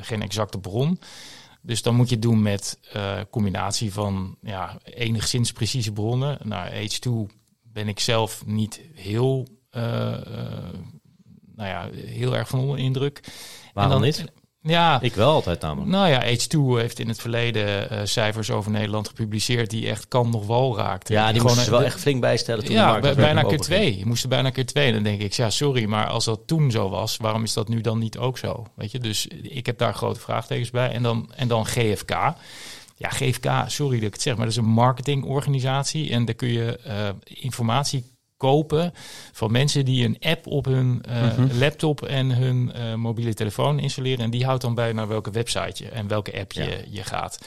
geen 0.00 0.22
exacte 0.22 0.58
bron. 0.58 0.98
Dus 1.64 1.82
dan 1.82 1.94
moet 1.94 2.08
je 2.08 2.14
het 2.14 2.22
doen 2.22 2.42
met 2.42 2.78
uh, 2.96 3.20
combinatie 3.30 3.92
van 3.92 4.36
ja, 4.42 4.78
enigszins 4.84 5.52
precieze 5.52 5.92
bronnen. 5.92 6.38
Nou, 6.42 6.88
H2 6.88 7.34
ben 7.62 7.88
ik 7.88 8.00
zelf 8.00 8.46
niet 8.46 8.80
heel, 8.94 9.48
uh, 9.76 9.82
uh, 9.82 10.18
nou 11.54 11.68
ja, 11.68 11.88
heel 11.92 12.36
erg 12.36 12.48
van 12.48 12.58
onder 12.58 12.78
indruk. 12.78 13.20
Waarom 13.74 13.92
en 13.92 14.00
dan, 14.00 14.24
niet? 14.24 14.32
Ja, 14.66 15.00
ik 15.00 15.14
wel 15.14 15.30
altijd 15.30 15.60
namelijk. 15.60 15.90
Nou 15.90 16.08
ja, 16.08 16.22
H2 16.22 16.80
heeft 16.80 16.98
in 16.98 17.08
het 17.08 17.20
verleden 17.20 17.92
uh, 17.92 17.98
cijfers 18.04 18.50
over 18.50 18.70
Nederland 18.70 19.08
gepubliceerd 19.08 19.70
die 19.70 19.88
echt 19.88 20.08
kan 20.08 20.30
nog 20.30 20.46
wel 20.46 20.76
raakte. 20.76 21.12
Ja, 21.12 21.32
die, 21.32 21.42
moesten 21.42 21.64
ze 21.64 21.70
wel 21.70 21.82
echt 21.82 22.00
flink 22.00 22.20
bijstellen. 22.20 22.64
Toen 22.64 22.74
ja, 22.74 23.00
bijna 23.00 23.42
keer 23.42 23.58
twee. 23.58 23.98
Je 23.98 24.06
moest 24.06 24.22
er 24.22 24.28
bijna 24.28 24.50
keer 24.50 24.66
twee. 24.66 24.86
En 24.86 24.92
dan 24.92 25.02
denk 25.02 25.20
ik, 25.20 25.32
ja, 25.32 25.50
sorry, 25.50 25.84
maar 25.84 26.06
als 26.06 26.24
dat 26.24 26.40
toen 26.46 26.70
zo 26.70 26.88
was, 26.88 27.16
waarom 27.16 27.42
is 27.42 27.52
dat 27.52 27.68
nu 27.68 27.80
dan 27.80 27.98
niet 27.98 28.18
ook 28.18 28.38
zo? 28.38 28.66
Weet 28.74 28.90
je, 28.90 28.98
dus 28.98 29.26
ik 29.42 29.66
heb 29.66 29.78
daar 29.78 29.94
grote 29.94 30.20
vraagtekens 30.20 30.70
bij. 30.70 30.90
En 30.90 31.02
dan, 31.02 31.32
en 31.36 31.48
dan 31.48 31.66
GFK. 31.66 32.10
Ja, 32.96 33.08
GFK, 33.08 33.50
sorry 33.66 33.96
dat 33.96 34.06
ik 34.06 34.12
het 34.12 34.22
zeg, 34.22 34.36
maar 34.36 34.44
dat 34.44 34.54
is 34.54 34.60
een 34.60 34.70
marketingorganisatie. 34.70 36.10
En 36.10 36.24
daar 36.24 36.34
kun 36.34 36.52
je 36.52 36.80
uh, 36.86 36.92
informatie 37.24 38.04
kopen 38.44 38.92
van 39.32 39.52
mensen 39.52 39.84
die 39.84 40.04
een 40.04 40.16
app 40.20 40.46
op 40.46 40.64
hun 40.64 41.02
uh, 41.08 41.22
mm-hmm. 41.22 41.58
laptop 41.58 42.02
en 42.02 42.30
hun 42.30 42.72
uh, 42.76 42.94
mobiele 42.94 43.34
telefoon 43.34 43.78
installeren. 43.78 44.24
En 44.24 44.30
die 44.30 44.44
houdt 44.44 44.62
dan 44.62 44.74
bij 44.74 44.92
naar 44.92 45.08
welke 45.08 45.30
website 45.30 45.84
je 45.84 45.88
en 45.88 46.08
welke 46.08 46.38
app 46.38 46.52
je, 46.52 46.62
ja. 46.62 46.76
je 46.90 47.02
gaat. 47.02 47.38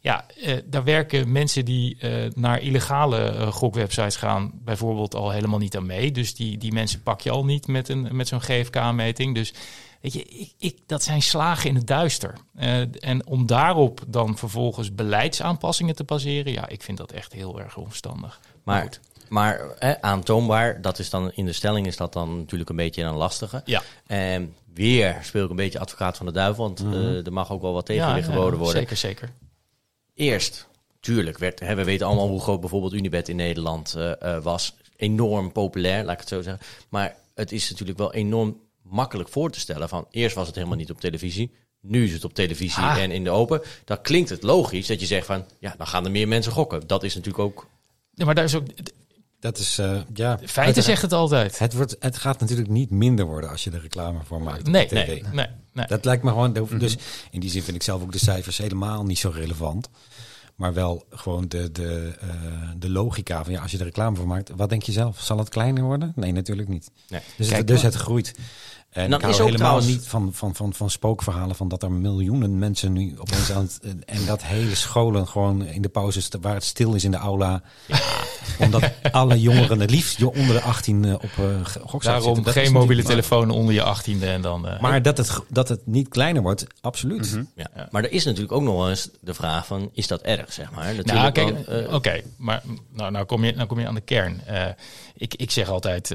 Ja, 0.00 0.24
uh, 0.46 0.56
daar 0.64 0.84
werken 0.84 1.32
mensen 1.32 1.64
die 1.64 1.98
naar 2.34 2.60
illegale 2.60 3.46
gokwebsites 3.50 4.16
gaan 4.16 4.50
bijvoorbeeld 4.54 5.14
al 5.14 5.30
helemaal 5.30 5.58
niet 5.58 5.76
aan 5.76 5.86
mee. 5.86 6.12
Dus 6.12 6.34
die, 6.34 6.58
die 6.58 6.72
mensen 6.72 7.02
pak 7.02 7.20
je 7.20 7.30
al 7.30 7.44
niet 7.44 7.66
met, 7.66 7.88
een, 7.88 8.08
met 8.10 8.28
zo'n 8.28 8.40
GFK-meting. 8.42 9.34
Dus 9.34 9.54
weet 10.00 10.12
je, 10.12 10.24
ik, 10.24 10.52
ik, 10.58 10.78
dat 10.86 11.02
zijn 11.02 11.22
slagen 11.22 11.68
in 11.68 11.74
het 11.74 11.86
duister. 11.86 12.34
en 13.00 13.26
om 13.26 13.46
daarop 13.46 14.00
dan 14.06 14.38
vervolgens 14.38 14.94
beleidsaanpassingen 14.94 15.94
te 15.94 16.04
baseren, 16.04 16.52
ja, 16.52 16.68
ik 16.68 16.82
vind 16.82 16.98
dat 16.98 17.12
echt 17.12 17.32
heel 17.32 17.60
erg 17.60 17.76
onverstandig. 17.76 18.40
Maar, 18.64 18.82
maar 18.82 18.98
maar 19.30 19.60
hè, 19.78 20.02
aantoonbaar, 20.02 20.80
dat 20.82 20.98
is 20.98 21.10
dan 21.10 21.32
in 21.34 21.44
de 21.44 21.52
stelling 21.52 21.86
is 21.86 21.96
dat 21.96 22.12
dan 22.12 22.38
natuurlijk 22.38 22.70
een 22.70 22.76
beetje 22.76 23.02
een 23.02 23.14
lastige. 23.14 23.62
Ja. 23.64 23.82
En 24.06 24.54
weer 24.74 25.18
speel 25.22 25.44
ik 25.44 25.50
een 25.50 25.56
beetje 25.56 25.78
advocaat 25.78 26.16
van 26.16 26.26
de 26.26 26.32
duivel, 26.32 26.64
want 26.64 26.82
mm 26.82 26.92
-hmm. 26.92 27.02
uh, 27.02 27.26
er 27.26 27.32
mag 27.32 27.52
ook 27.52 27.62
wel 27.62 27.72
wat 27.72 27.86
tegenwicht 27.86 28.26
ja, 28.26 28.32
geboden 28.32 28.58
worden. 28.58 28.76
Zeker, 28.76 28.96
zeker. 28.96 29.30
Eerst, 30.14 30.68
tuurlijk, 31.00 31.38
werd, 31.38 31.60
hè, 31.60 31.74
we 31.74 31.84
weten 31.84 32.06
allemaal 32.06 32.28
hoe 32.28 32.40
groot 32.40 32.60
bijvoorbeeld 32.60 32.92
Unibet 32.92 33.28
in 33.28 33.36
Nederland 33.36 33.94
uh, 33.96 34.12
uh, 34.22 34.42
was. 34.42 34.74
Enorm 34.96 35.52
populair, 35.52 36.04
laat 36.04 36.12
ik 36.12 36.20
het 36.20 36.28
zo 36.28 36.42
zeggen. 36.42 36.66
Maar 36.88 37.16
het 37.34 37.52
is 37.52 37.70
natuurlijk 37.70 37.98
wel 37.98 38.12
enorm 38.12 38.60
makkelijk 38.82 39.28
voor 39.28 39.50
te 39.50 39.60
stellen 39.60 39.88
van 39.88 40.06
eerst 40.10 40.34
was 40.34 40.46
het 40.46 40.56
helemaal 40.56 40.76
niet 40.76 40.90
op 40.90 41.00
televisie. 41.00 41.54
Nu 41.80 42.04
is 42.04 42.12
het 42.12 42.24
op 42.24 42.34
televisie 42.34 42.82
ah. 42.82 43.02
en 43.02 43.10
in 43.10 43.24
de 43.24 43.30
open. 43.30 43.62
Dan 43.84 44.00
klinkt 44.00 44.30
het 44.30 44.42
logisch 44.42 44.86
dat 44.86 45.00
je 45.00 45.06
zegt 45.06 45.26
van 45.26 45.44
ja, 45.58 45.74
dan 45.78 45.86
gaan 45.86 46.04
er 46.04 46.10
meer 46.10 46.28
mensen 46.28 46.52
gokken. 46.52 46.86
Dat 46.86 47.02
is 47.02 47.14
natuurlijk 47.14 47.44
ook. 47.44 47.66
Ja, 48.14 48.24
maar 48.24 48.34
daar 48.34 48.44
is 48.44 48.54
ook 48.54 48.66
dat 49.40 49.58
is, 49.58 49.78
uh, 49.78 50.00
ja... 50.14 50.38
Feiten 50.44 50.82
zegt 50.82 51.02
het 51.02 51.12
altijd. 51.12 51.58
Het, 51.58 51.72
wordt, 51.72 51.96
het 51.98 52.16
gaat 52.16 52.40
natuurlijk 52.40 52.68
niet 52.68 52.90
minder 52.90 53.24
worden 53.24 53.50
als 53.50 53.64
je 53.64 53.70
er 53.70 53.80
reclame 53.80 54.18
voor 54.24 54.42
maakt 54.42 54.66
nee, 54.66 54.88
nee, 54.90 55.22
nee, 55.32 55.46
nee, 55.72 55.86
Dat 55.86 56.04
lijkt 56.04 56.22
me 56.22 56.30
gewoon... 56.30 56.50
Mhm. 56.50 56.78
Dus 56.78 56.96
in 57.30 57.40
die 57.40 57.50
zin 57.50 57.62
vind 57.62 57.76
ik 57.76 57.82
zelf 57.82 58.02
ook 58.02 58.12
de 58.12 58.18
cijfers 58.18 58.58
helemaal 58.58 59.04
niet 59.04 59.18
zo 59.18 59.30
relevant. 59.34 59.88
Maar 60.54 60.74
wel 60.74 61.06
gewoon 61.10 61.48
de, 61.48 61.72
de, 61.72 62.18
uh, 62.24 62.30
de 62.78 62.90
logica 62.90 63.44
van 63.44 63.52
ja, 63.52 63.62
als 63.62 63.70
je 63.70 63.78
er 63.78 63.84
reclame 63.84 64.16
voor 64.16 64.26
maakt, 64.26 64.50
wat 64.56 64.68
denk 64.68 64.82
je 64.82 64.92
zelf? 64.92 65.20
Zal 65.20 65.38
het 65.38 65.48
kleiner 65.48 65.82
worden? 65.82 66.12
Nee, 66.16 66.32
natuurlijk 66.32 66.68
niet. 66.68 66.90
Nee. 67.08 67.20
Dus, 67.36 67.46
Kijk, 67.46 67.58
het, 67.58 67.66
dus 67.66 67.82
het 67.82 67.94
groeit. 67.94 68.34
En, 68.90 69.12
ik 69.12 69.20
hou 69.20 69.34
helemaal 69.34 69.56
trouwens... 69.56 69.86
niet 69.86 70.06
van, 70.06 70.30
van, 70.32 70.54
van, 70.54 70.74
van 70.74 70.90
spookverhalen 70.90 71.56
van 71.56 71.68
dat 71.68 71.82
er 71.82 71.92
miljoenen 71.92 72.58
mensen 72.58 72.92
nu 72.92 73.14
opeens 73.18 73.52
aan 73.52 73.62
het... 73.62 73.80
En 74.06 74.26
dat 74.26 74.42
hele 74.42 74.74
scholen 74.74 75.28
gewoon 75.28 75.64
in 75.64 75.82
de 75.82 75.88
pauzes, 75.88 76.28
waar 76.40 76.54
het 76.54 76.64
stil 76.64 76.94
is 76.94 77.04
in 77.04 77.10
de 77.10 77.16
aula. 77.16 77.62
Ja. 77.86 77.98
Omdat 78.58 78.92
alle 79.10 79.40
jongeren 79.40 79.80
het 79.80 79.90
liefst 79.90 80.22
onder 80.22 80.54
de 80.54 80.60
18 80.60 81.02
uh, 81.02 81.14
op 81.14 81.22
uh, 81.40 82.00
Daarom 82.00 82.34
zitten. 82.34 82.52
geen 82.52 82.72
mobiele 82.72 83.02
telefoon 83.02 83.50
onder 83.50 83.74
je 83.74 83.96
18e 83.96 84.22
en 84.22 84.42
dan... 84.42 84.66
Uh, 84.66 84.80
maar 84.80 85.02
dat 85.02 85.16
het, 85.16 85.40
dat 85.48 85.68
het 85.68 85.86
niet 85.86 86.08
kleiner 86.08 86.42
wordt, 86.42 86.66
absoluut. 86.80 87.26
Mm 87.26 87.32
-hmm. 87.32 87.48
ja. 87.54 87.70
ja. 87.76 87.88
Maar 87.90 88.04
er 88.04 88.12
is 88.12 88.24
natuurlijk 88.24 88.52
ook 88.52 88.62
nog 88.62 88.88
eens 88.88 89.10
de 89.20 89.34
vraag 89.34 89.66
van, 89.66 89.90
is 89.92 90.06
dat 90.06 90.20
erg, 90.20 90.52
zeg 90.52 90.70
maar? 90.70 90.94
Nou, 91.02 91.32
kijk, 91.32 91.56
oké, 91.68 91.94
okay, 91.94 92.24
maar 92.36 92.62
nou, 92.92 93.10
nou, 93.10 93.24
kom 93.24 93.44
je, 93.44 93.52
nou 93.52 93.66
kom 93.66 93.80
je 93.80 93.86
aan 93.86 93.94
de 93.94 94.00
kern. 94.00 94.40
Ik, 95.20 95.34
ik 95.34 95.50
zeg 95.50 95.68
altijd, 95.68 96.10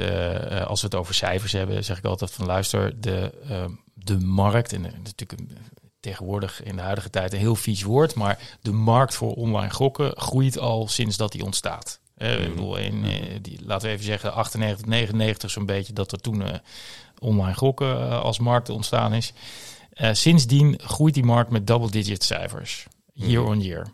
als 0.65 0.82
we 0.82 0.88
het 0.88 0.96
over 0.96 1.13
cijfers 1.13 1.52
hebben, 1.52 1.84
zeg 1.84 1.98
ik 1.98 2.06
altijd 2.06 2.32
van 2.32 2.46
luister 2.46 3.02
de, 3.02 3.32
uh, 3.50 3.65
de 3.94 4.20
markt, 4.20 4.74
en 4.74 4.82
natuurlijk 4.82 5.41
tegenwoordig 6.00 6.63
in 6.63 6.76
de 6.76 6.82
huidige 6.82 7.10
tijd 7.10 7.34
een 7.34 7.39
heel 7.39 7.56
vies 7.56 7.84
woord, 7.84 8.15
maar 8.15 8.58
de 8.62 8.72
markt 8.72 9.15
voor 9.15 9.34
online 9.34 9.74
gokken 9.74 10.18
groeit 10.18 10.60
al 10.60 10.88
sinds 10.88 11.18
dat 11.18 11.32
die 11.32 11.44
ontstaat. 11.44 12.00
Ik 12.18 12.50
bedoel, 12.50 12.78
in, 12.78 13.06
die, 13.41 13.60
laten 13.65 13.88
we 13.88 13.94
even 13.94 14.06
zeggen 14.06 14.34
98, 14.34 14.86
99 14.86 15.52
zo'n 15.52 15.65
beetje, 15.65 15.94
dat 15.94 16.12
er 16.12 16.22
toen 16.22 16.41
uh, 16.41 16.54
online 17.20 17.56
gokken 17.56 18.22
als 18.22 18.39
markt 18.39 18.70
ontstaan 18.70 19.13
is. 19.13 19.34
sindsdien 20.12 20.80
groeit 20.84 21.13
die 21.13 21.24
markt 21.24 21.52
met 21.52 21.68
double-digit 21.68 22.24
cijfers, 22.24 22.88
year 23.13 23.41
mm. 23.41 23.48
on 23.48 23.62
year. 23.62 23.88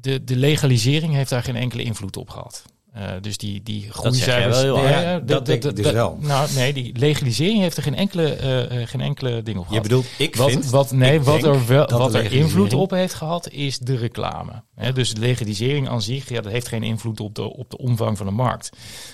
de, 0.00 0.24
de 0.24 0.36
legalisering 0.36 1.12
heeft 1.14 1.30
daar 1.30 1.42
geen 1.42 1.56
enkele 1.56 1.82
invloed 1.82 2.16
op 2.16 2.30
gehad. 2.30 2.64
Uh, 2.96 3.02
dus 3.20 3.36
die, 3.36 3.62
die 3.62 3.90
groeicijfers... 3.90 4.62
Dat, 4.62 4.76
nee, 4.76 4.88
ja, 4.88 5.18
dat 5.18 5.46
denk 5.46 5.64
ik 5.64 5.76
dus 5.76 5.90
wel. 5.90 6.18
Nou, 6.20 6.48
nee, 6.54 6.72
die 6.72 6.98
legalisering 6.98 7.60
heeft 7.60 7.76
er 7.76 7.82
geen 7.82 7.94
enkele, 7.94 8.68
uh, 8.70 8.86
geen 8.86 9.00
enkele 9.00 9.42
ding 9.42 9.58
op 9.58 9.66
gehad. 9.66 9.82
Je 9.82 9.88
bedoelt, 9.88 10.06
ik 10.18 10.36
wat, 10.36 10.50
vind... 10.50 10.70
Wat, 10.70 10.92
nee, 10.92 11.20
wat 11.20 11.42
er, 11.42 11.66
wel, 11.66 11.86
wat 11.86 12.14
er 12.14 12.32
invloed 12.32 12.72
op 12.72 12.90
heeft 12.90 13.14
gehad, 13.14 13.50
is 13.50 13.78
de 13.78 13.96
reclame. 13.96 14.62
He, 14.74 14.92
dus 14.92 15.16
legalisering 15.16 15.88
aan 15.88 16.02
zich, 16.02 16.28
ja, 16.28 16.40
dat 16.40 16.52
heeft 16.52 16.68
geen 16.68 16.82
invloed 16.82 17.20
op 17.20 17.34
de, 17.34 17.42
op 17.42 17.70
de 17.70 17.78
omvang 17.78 18.16
van 18.16 18.26
de 18.26 18.32
markt. 18.32 18.70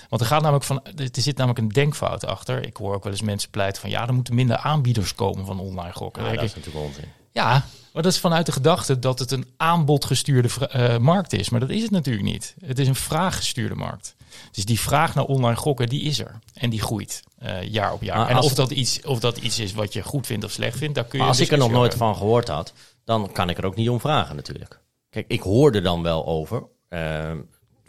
Want 0.09 0.21
er, 0.21 0.27
gaat 0.27 0.41
namelijk 0.41 0.65
van, 0.65 0.83
er 0.83 1.09
zit 1.11 1.37
namelijk 1.37 1.59
een 1.59 1.69
denkfout 1.69 2.25
achter. 2.25 2.65
Ik 2.65 2.77
hoor 2.77 2.95
ook 2.95 3.03
wel 3.03 3.11
eens 3.11 3.21
mensen 3.21 3.49
pleiten 3.49 3.81
van... 3.81 3.89
ja, 3.89 4.07
er 4.07 4.13
moeten 4.13 4.35
minder 4.35 4.57
aanbieders 4.57 5.15
komen 5.15 5.45
van 5.45 5.59
online 5.59 5.93
gokken. 5.93 6.23
Ja, 6.23 6.33
dat 6.33 6.43
is 6.43 6.55
natuurlijk 6.55 6.85
onzin. 6.85 7.05
Ja, 7.31 7.65
maar 7.93 8.03
dat 8.03 8.11
is 8.11 8.19
vanuit 8.19 8.45
de 8.45 8.51
gedachte 8.51 8.99
dat 8.99 9.19
het 9.19 9.31
een 9.31 9.45
aanbodgestuurde 9.57 10.49
uh, 10.75 10.97
markt 10.97 11.33
is. 11.33 11.49
Maar 11.49 11.59
dat 11.59 11.69
is 11.69 11.81
het 11.81 11.91
natuurlijk 11.91 12.25
niet. 12.25 12.55
Het 12.65 12.79
is 12.79 12.87
een 12.87 12.95
vraaggestuurde 12.95 13.75
markt. 13.75 14.15
Dus 14.51 14.65
die 14.65 14.79
vraag 14.79 15.15
naar 15.15 15.25
online 15.25 15.55
gokken, 15.55 15.89
die 15.89 16.03
is 16.03 16.19
er. 16.19 16.39
En 16.53 16.69
die 16.69 16.81
groeit 16.81 17.23
uh, 17.43 17.63
jaar 17.63 17.93
op 17.93 18.03
jaar. 18.03 18.29
en 18.29 18.37
of 18.37 18.53
dat, 18.53 18.71
iets, 18.71 19.01
of 19.01 19.19
dat 19.19 19.37
iets 19.37 19.59
is 19.59 19.73
wat 19.73 19.93
je 19.93 20.03
goed 20.03 20.25
vindt 20.25 20.45
of 20.45 20.51
slecht 20.51 20.77
vindt, 20.77 20.95
daar 20.95 21.05
kun 21.05 21.19
je. 21.19 21.25
als 21.25 21.39
ik 21.39 21.51
er 21.51 21.57
nog 21.57 21.71
nooit 21.71 21.93
van 21.93 22.15
gehoord 22.15 22.47
had, 22.47 22.73
dan 23.03 23.31
kan 23.31 23.49
ik 23.49 23.57
er 23.57 23.65
ook 23.65 23.75
niet 23.75 23.89
om 23.89 23.99
vragen 23.99 24.35
natuurlijk. 24.35 24.79
Kijk, 25.09 25.25
ik 25.27 25.41
hoorde 25.41 25.81
dan 25.81 26.03
wel 26.03 26.25
over. 26.25 26.63
Uh, 26.89 27.31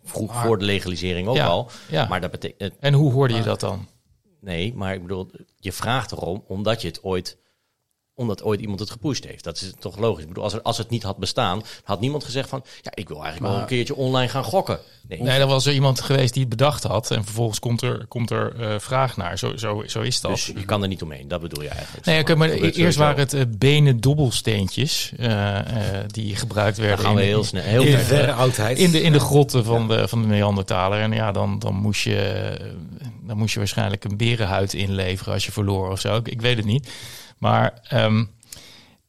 vroeg 0.05 0.43
voor 0.43 0.59
de 0.59 0.65
legalisering 0.65 1.29
ook 1.29 1.39
al. 1.39 1.71
Ja. 1.89 2.07
Maar 2.07 2.21
dat 2.21 2.31
betekent. 2.31 2.75
En 2.81 2.95
hoe 2.95 3.13
hoorde 3.13 3.35
je 3.35 3.43
dat 3.43 3.61
dan? 3.61 3.89
Nee, 4.41 4.75
maar 4.75 4.95
ik 4.95 5.03
bedoel, 5.03 5.31
je 5.57 5.73
vraagt 5.73 6.13
erom 6.13 6.45
omdat 6.47 6.83
je 6.83 6.89
het 6.89 7.03
ooit 7.03 7.39
omdat 8.15 8.43
ooit 8.43 8.61
iemand 8.61 8.81
het 8.81 8.91
gepusht 8.91 9.25
heeft. 9.25 9.45
Dat 9.45 9.61
is 9.61 9.73
toch 9.79 9.99
logisch. 9.99 10.23
Ik 10.23 10.29
bedoel, 10.29 10.45
als, 10.45 10.53
er, 10.53 10.63
als 10.63 10.79
het 10.79 10.91
niet 10.91 11.03
had 11.03 11.17
bestaan, 11.17 11.63
had 11.85 12.01
niemand 12.01 12.25
gezegd 12.25 12.49
van... 12.49 12.65
ja, 12.83 12.91
ik 12.95 13.09
wil 13.09 13.23
eigenlijk 13.23 13.53
wel 13.53 13.63
een 13.63 13.67
keertje 13.67 13.97
online 13.97 14.29
gaan 14.29 14.45
gokken. 14.45 14.79
Nee, 15.09 15.23
nee 15.23 15.39
er 15.39 15.47
was 15.47 15.67
er 15.67 15.73
iemand 15.73 16.01
geweest 16.01 16.33
die 16.33 16.41
het 16.41 16.51
bedacht 16.51 16.83
had... 16.83 17.11
en 17.11 17.25
vervolgens 17.25 17.59
komt 17.59 17.83
er, 17.83 18.07
komt 18.07 18.31
er 18.31 18.61
uh, 18.61 18.79
vraag 18.79 19.17
naar. 19.17 19.39
Zo, 19.39 19.57
zo, 19.57 19.83
zo 19.87 20.01
is 20.01 20.21
dat. 20.21 20.31
Dus 20.31 20.47
je 20.47 20.65
kan 20.65 20.83
er 20.83 20.89
niet 20.89 21.03
omheen, 21.03 21.29
dat 21.29 21.41
bedoel 21.41 21.63
je 21.63 21.69
eigenlijk. 21.69 22.07
Nee, 22.07 22.25
maar, 22.25 22.37
maar 22.37 22.59
eerst 22.59 22.99
waren 22.99 23.19
het 23.19 23.35
uh, 23.35 23.43
benen 23.49 24.01
dobbelsteentjes... 24.01 25.13
Uh, 25.21 25.59
die 26.07 26.37
gebruikt 26.37 26.77
werden... 26.77 26.97
Dan 26.97 27.07
gaan 27.07 27.15
we 27.15 27.23
heel 27.23 27.45
snel, 27.45 27.63
heel 27.63 27.83
in, 27.83 27.99
verre 27.99 28.33
oudheid. 28.33 28.79
In 28.79 28.91
de, 28.91 29.01
in 29.01 29.13
de 29.13 29.21
grotten 29.21 29.65
van, 29.65 29.89
de, 29.89 30.09
van 30.09 30.23
de 30.23 30.29
Neandertaler. 30.29 31.01
En 31.01 31.13
ja, 31.13 31.33
dan, 31.33 31.59
dan, 31.59 31.75
moest 31.75 32.03
je, 32.03 32.57
dan 33.27 33.37
moest 33.37 33.53
je 33.53 33.59
waarschijnlijk 33.59 34.05
een 34.05 34.17
berenhuid 34.17 34.75
inleveren... 34.75 35.33
als 35.33 35.47
je 35.47 35.53
verloor 35.53 35.91
of 35.91 36.01
zo. 36.01 36.17
Ik, 36.17 36.29
ik 36.29 36.41
weet 36.41 36.57
het 36.57 36.67
niet. 36.67 36.89
Maar 37.43 37.73
um, 37.93 38.31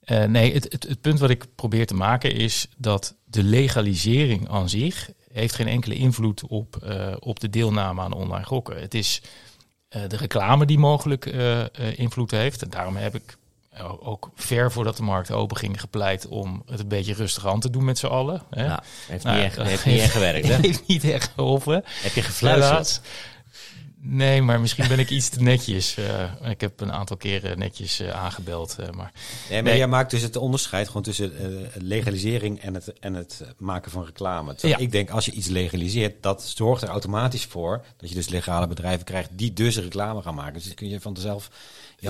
uh, 0.06 0.24
nee, 0.24 0.54
het, 0.54 0.72
het, 0.72 0.84
het, 0.84 1.02
punt 1.02 1.20
wat 1.20 1.30
ik 1.30 1.46
probeer 1.56 1.86
te 1.86 1.94
maken 1.94 2.32
is 2.32 2.68
dat 2.78 3.16
de 3.26 3.44
legalisering 3.44 4.50
aan 4.50 4.70
zich 4.70 5.12
heeft 5.32 5.56
geen 5.56 5.68
enkele 5.68 5.96
invloed 5.96 6.44
op, 6.48 6.78
uh, 6.84 7.16
op 7.20 7.40
de 7.40 7.50
deelname 7.50 8.02
aan 8.02 8.14
online 8.14 8.46
gokken. 8.46 8.82
Het 8.82 8.94
is 8.94 9.22
uh, 9.90 10.02
de 10.08 10.18
reclame 10.18 10.66
die 10.66 10.80
mogelijk 10.80 11.26
invloed 11.96 12.32
heeft. 12.32 12.62
En 12.62 12.70
daarom 12.70 12.96
heb 12.96 13.16
ik 13.16 13.38
ook 14.00 14.30
ver 14.36 14.72
voordat 14.72 14.98
de 14.98 15.04
markt 15.04 15.32
open 15.32 15.58
ging 15.58 15.80
gepleit 15.80 16.28
om 16.28 16.64
het 16.66 16.80
een 16.80 16.88
beetje 16.88 17.14
rustig 17.14 17.48
aan 17.48 17.60
te 17.60 17.70
doen 17.70 17.86
met 17.86 17.98
z'n 17.98 18.06
allen. 18.06 18.42
Hè? 18.50 18.68
Nou, 18.68 18.80
heeft, 19.08 19.26
niet 19.26 19.36
echt, 19.36 19.58
heeft 19.58 19.86
niet 19.86 20.00
echt 20.00 20.12
gewerkt. 20.12 20.48
Hè? 20.48 20.56
heeft 20.56 20.88
niet 20.88 21.04
echt 21.04 21.32
geholpen. 21.36 21.84
Heb 21.86 22.14
je 22.14 22.22
gefluisterd? 22.22 23.02
Nee, 24.06 24.42
maar 24.42 24.60
misschien 24.62 24.88
ben 24.88 25.00
ik 25.00 25.10
iets 25.10 25.30
te 25.30 25.42
netjes. 25.42 25.98
Uh, 25.98 26.50
ik 26.50 26.62
heb 26.62 26.80
een 26.82 26.92
aantal 26.92 27.18
keren 27.18 27.60
netjes 27.60 28.02
uh, 28.02 28.10
aangebeld. 28.10 28.76
Uh, 28.80 28.90
maar 28.90 29.12
nee, 29.50 29.62
maar 29.62 29.72
nee. 29.72 29.78
jij 29.78 29.88
maakt 29.88 30.12
dus 30.12 30.22
het 30.22 30.36
onderscheid 30.36 30.88
gewoon 30.88 31.02
tussen 31.02 31.32
legalisering 31.74 32.60
en 32.60 32.74
het, 32.74 33.00
en 33.00 33.14
het 33.14 33.42
maken 33.58 33.92
van 33.92 34.06
reclame. 34.06 34.54
Ja. 34.58 34.78
Ik 34.78 34.92
denk, 34.92 35.10
als 35.10 35.26
je 35.26 35.32
iets 35.32 35.48
legaliseert, 35.48 36.24
dat 36.24 36.44
zorgt 36.44 36.82
er 36.82 36.90
automatisch 36.90 37.46
voor 37.46 37.86
dat 37.98 38.10
je 38.10 38.16
dus 38.16 38.30
legale 38.30 38.68
bedrijven 38.68 39.06
krijgt 39.06 39.30
die 39.34 39.54
dus 39.54 39.78
reclame 39.78 40.22
gaan 40.22 40.36
maken. 40.36 40.54
Dus 40.54 40.74
kun 40.74 40.90
je 40.90 41.00
van 41.00 41.18
zelf 41.18 41.50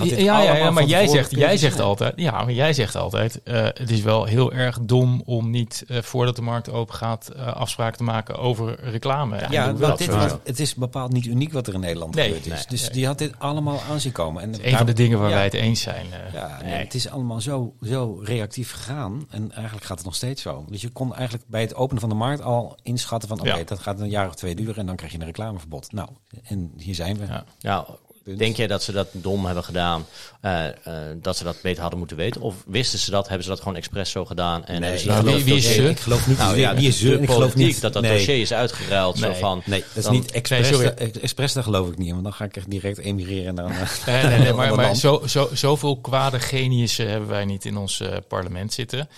ja, 0.02 0.42
ja, 0.42 0.56
ja, 0.56 0.70
maar 0.70 0.84
jij 0.84 1.06
zegt, 1.06 1.30
jij 1.30 1.56
zegt 1.56 1.80
altijd, 1.80 2.12
ja, 2.16 2.44
maar 2.44 2.52
jij 2.52 2.72
zegt 2.72 2.96
altijd, 2.96 3.40
uh, 3.44 3.54
het 3.62 3.90
is 3.90 4.00
wel 4.00 4.24
heel 4.24 4.52
erg 4.52 4.78
dom 4.80 5.22
om 5.24 5.50
niet 5.50 5.84
uh, 5.88 6.02
voordat 6.02 6.36
de 6.36 6.42
markt 6.42 6.70
open 6.70 6.94
gaat 6.94 7.30
uh, 7.36 7.46
afspraken 7.46 7.96
te 7.96 8.04
maken 8.04 8.36
over 8.36 8.80
reclame. 8.80 9.38
Ja, 9.38 9.46
ja 9.50 9.74
want 9.74 9.98
dit, 9.98 10.08
want 10.08 10.38
het 10.44 10.60
is 10.60 10.74
bepaald 10.74 11.12
niet 11.12 11.24
uniek 11.24 11.52
wat 11.52 11.66
er 11.66 11.74
in 11.74 11.80
Nederland 11.80 12.14
nee, 12.14 12.24
gebeurd 12.24 12.46
is. 12.46 12.52
Nee, 12.52 12.64
dus 12.68 12.80
nee. 12.80 12.90
die 12.90 13.06
had 13.06 13.18
dit 13.18 13.34
allemaal 13.38 13.80
aanzien 13.90 14.12
komen. 14.12 14.42
En 14.42 14.68
een 14.68 14.76
van 14.76 14.86
de 14.86 14.92
dingen 14.92 15.18
waar 15.18 15.30
wij 15.30 15.44
het 15.44 15.54
eens 15.54 15.80
zijn. 15.80 16.06
ja, 16.32 16.58
nee, 16.62 16.72
het 16.72 16.94
is 16.94 17.08
allemaal 17.08 17.40
zo, 17.40 17.74
zo 17.82 18.20
reactief 18.22 18.72
gegaan 18.72 19.26
en 19.30 19.52
eigenlijk 19.52 19.84
gaat 19.84 19.96
het 19.96 20.06
nog 20.06 20.14
steeds 20.14 20.42
zo. 20.42 20.64
Dus 20.68 20.80
je 20.80 20.88
kon 20.88 21.14
eigenlijk 21.14 21.44
bij 21.48 21.60
het 21.60 21.74
openen 21.74 22.00
van 22.00 22.08
de 22.08 22.14
markt 22.14 22.42
al 22.42 22.76
inschatten 22.82 23.28
van, 23.28 23.40
oké, 23.40 23.48
okay, 23.48 23.64
dat 23.64 23.78
gaat 23.78 24.00
een 24.00 24.10
jaar 24.10 24.28
of 24.28 24.34
twee 24.34 24.54
duren 24.54 24.76
en 24.76 24.86
dan 24.86 24.96
krijg 24.96 25.12
je 25.12 25.18
een 25.18 25.24
reclameverbod. 25.24 25.92
Nou, 25.92 26.08
en 26.44 26.72
hier 26.76 26.94
zijn 26.94 27.16
we. 27.16 27.26
Ja, 27.58 27.86
Denk 28.24 28.56
jij 28.56 28.66
dat 28.66 28.82
ze 28.82 28.92
dat 28.92 29.08
dom 29.12 29.44
hebben 29.46 29.64
gedaan? 29.64 30.06
Uh, 30.42 30.64
uh, 30.64 30.94
dat 31.16 31.36
ze 31.36 31.44
dat 31.44 31.56
beter 31.62 31.80
hadden 31.80 31.98
moeten 31.98 32.16
weten? 32.16 32.40
Of 32.40 32.54
wisten 32.66 32.98
ze 32.98 33.10
dat? 33.10 33.26
Hebben 33.26 33.44
ze 33.44 33.50
dat 33.50 33.58
gewoon 33.58 33.76
expres 33.76 34.10
zo 34.10 34.24
gedaan? 34.24 34.66
En 34.66 34.80
nee, 34.80 35.04
nou, 35.04 35.24
wie, 35.24 35.44
wie, 35.44 35.54
is 35.54 35.74
ze? 35.74 35.88
Ik 35.88 36.00
geloof 36.00 36.26
niet. 36.26 36.38
Nou, 36.38 36.58
ja, 36.58 36.74
wie 36.74 36.88
is 36.88 36.98
ze? 36.98 37.20
Ik 37.20 37.30
geloof 37.30 37.54
niet 37.54 37.80
dat 37.80 37.92
dat 37.92 38.02
nee. 38.02 38.16
dossier 38.16 38.40
is 38.40 38.52
uitgeruild. 38.52 39.20
Nee, 39.20 39.32
zo 39.32 39.38
van, 39.38 39.62
nee 39.64 39.80
dat 39.80 39.96
is 39.96 40.04
dan, 40.04 40.12
niet 40.12 40.30
expres. 40.30 40.70
Nee, 40.70 40.90
expres, 41.20 41.52
daar 41.52 41.62
geloof 41.62 41.88
ik 41.88 41.98
niet. 41.98 42.10
Want 42.10 42.22
dan 42.22 42.32
ga 42.32 42.44
ik 42.44 42.56
echt 42.56 42.70
direct 42.70 42.98
emigreren 42.98 43.54
naar 43.54 43.88
nee, 44.06 44.22
nee, 44.22 44.38
nee, 44.38 44.52
maar, 44.58 44.74
maar 44.74 44.96
zo, 44.96 45.22
zo, 45.26 45.48
zoveel 45.52 45.96
kwade 45.96 46.40
geniussen 46.40 47.08
hebben 47.10 47.28
wij 47.28 47.44
niet 47.44 47.64
in 47.64 47.76
ons 47.76 48.00
uh, 48.00 48.08
parlement 48.28 48.72
zitten. 48.72 49.08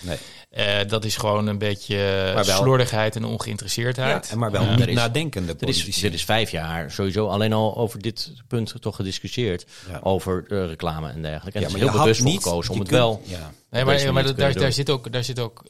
Uh, 0.57 0.79
dat 0.89 1.05
is 1.05 1.17
gewoon 1.17 1.47
een 1.47 1.59
beetje 1.59 1.97
wel, 2.35 2.45
slordigheid 2.45 3.17
en 3.17 3.25
ongeïnteresseerdheid. 3.25 4.29
Ja, 4.31 4.37
maar 4.37 4.51
wel 4.51 4.75
niet 4.75 4.91
nadenkende 4.91 5.55
politici. 5.55 6.01
Er 6.01 6.09
is, 6.09 6.15
is 6.15 6.25
vijf 6.25 6.51
jaar 6.51 6.91
sowieso 6.91 7.29
alleen 7.29 7.53
al 7.53 7.77
over 7.77 8.03
dit 8.03 8.33
punt 8.49 8.75
toch 8.81 8.97
gediscussieerd. 8.97 9.67
Ja. 9.89 10.01
Over 10.03 10.45
uh, 10.49 10.67
reclame 10.67 11.11
en 11.11 11.23
dergelijke. 11.23 11.59
En 11.59 11.65
ja, 11.65 11.71
maar 11.71 11.81
het 11.81 11.89
is 11.89 11.95
heel 11.95 12.03
bewust 12.03 12.21
voor 12.21 12.31
gekozen 12.31 12.73
om 12.73 12.81
het 12.81 12.91
wel... 12.91 13.23
Ja. 13.25 13.53
Nee, 13.71 13.85
maar, 13.85 14.13
maar 14.13 14.35
daar, 14.35 14.53
daar, 14.53 14.73
zit 14.73 14.91
ook... 14.91 15.13
Daar 15.13 15.25
zit 15.25 15.39
ook 15.39 15.63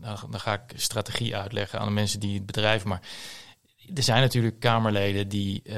nou, 0.00 0.18
dan 0.30 0.40
ga 0.40 0.52
ik 0.52 0.72
strategie 0.74 1.36
uitleggen 1.36 1.78
aan 1.78 1.86
de 1.86 1.92
mensen 1.92 2.20
die 2.20 2.34
het 2.34 2.46
bedrijven... 2.46 2.88
Maar 2.88 3.00
er 3.94 4.02
zijn 4.02 4.20
natuurlijk 4.20 4.60
Kamerleden 4.60 5.28
die, 5.28 5.62
uh, 5.64 5.76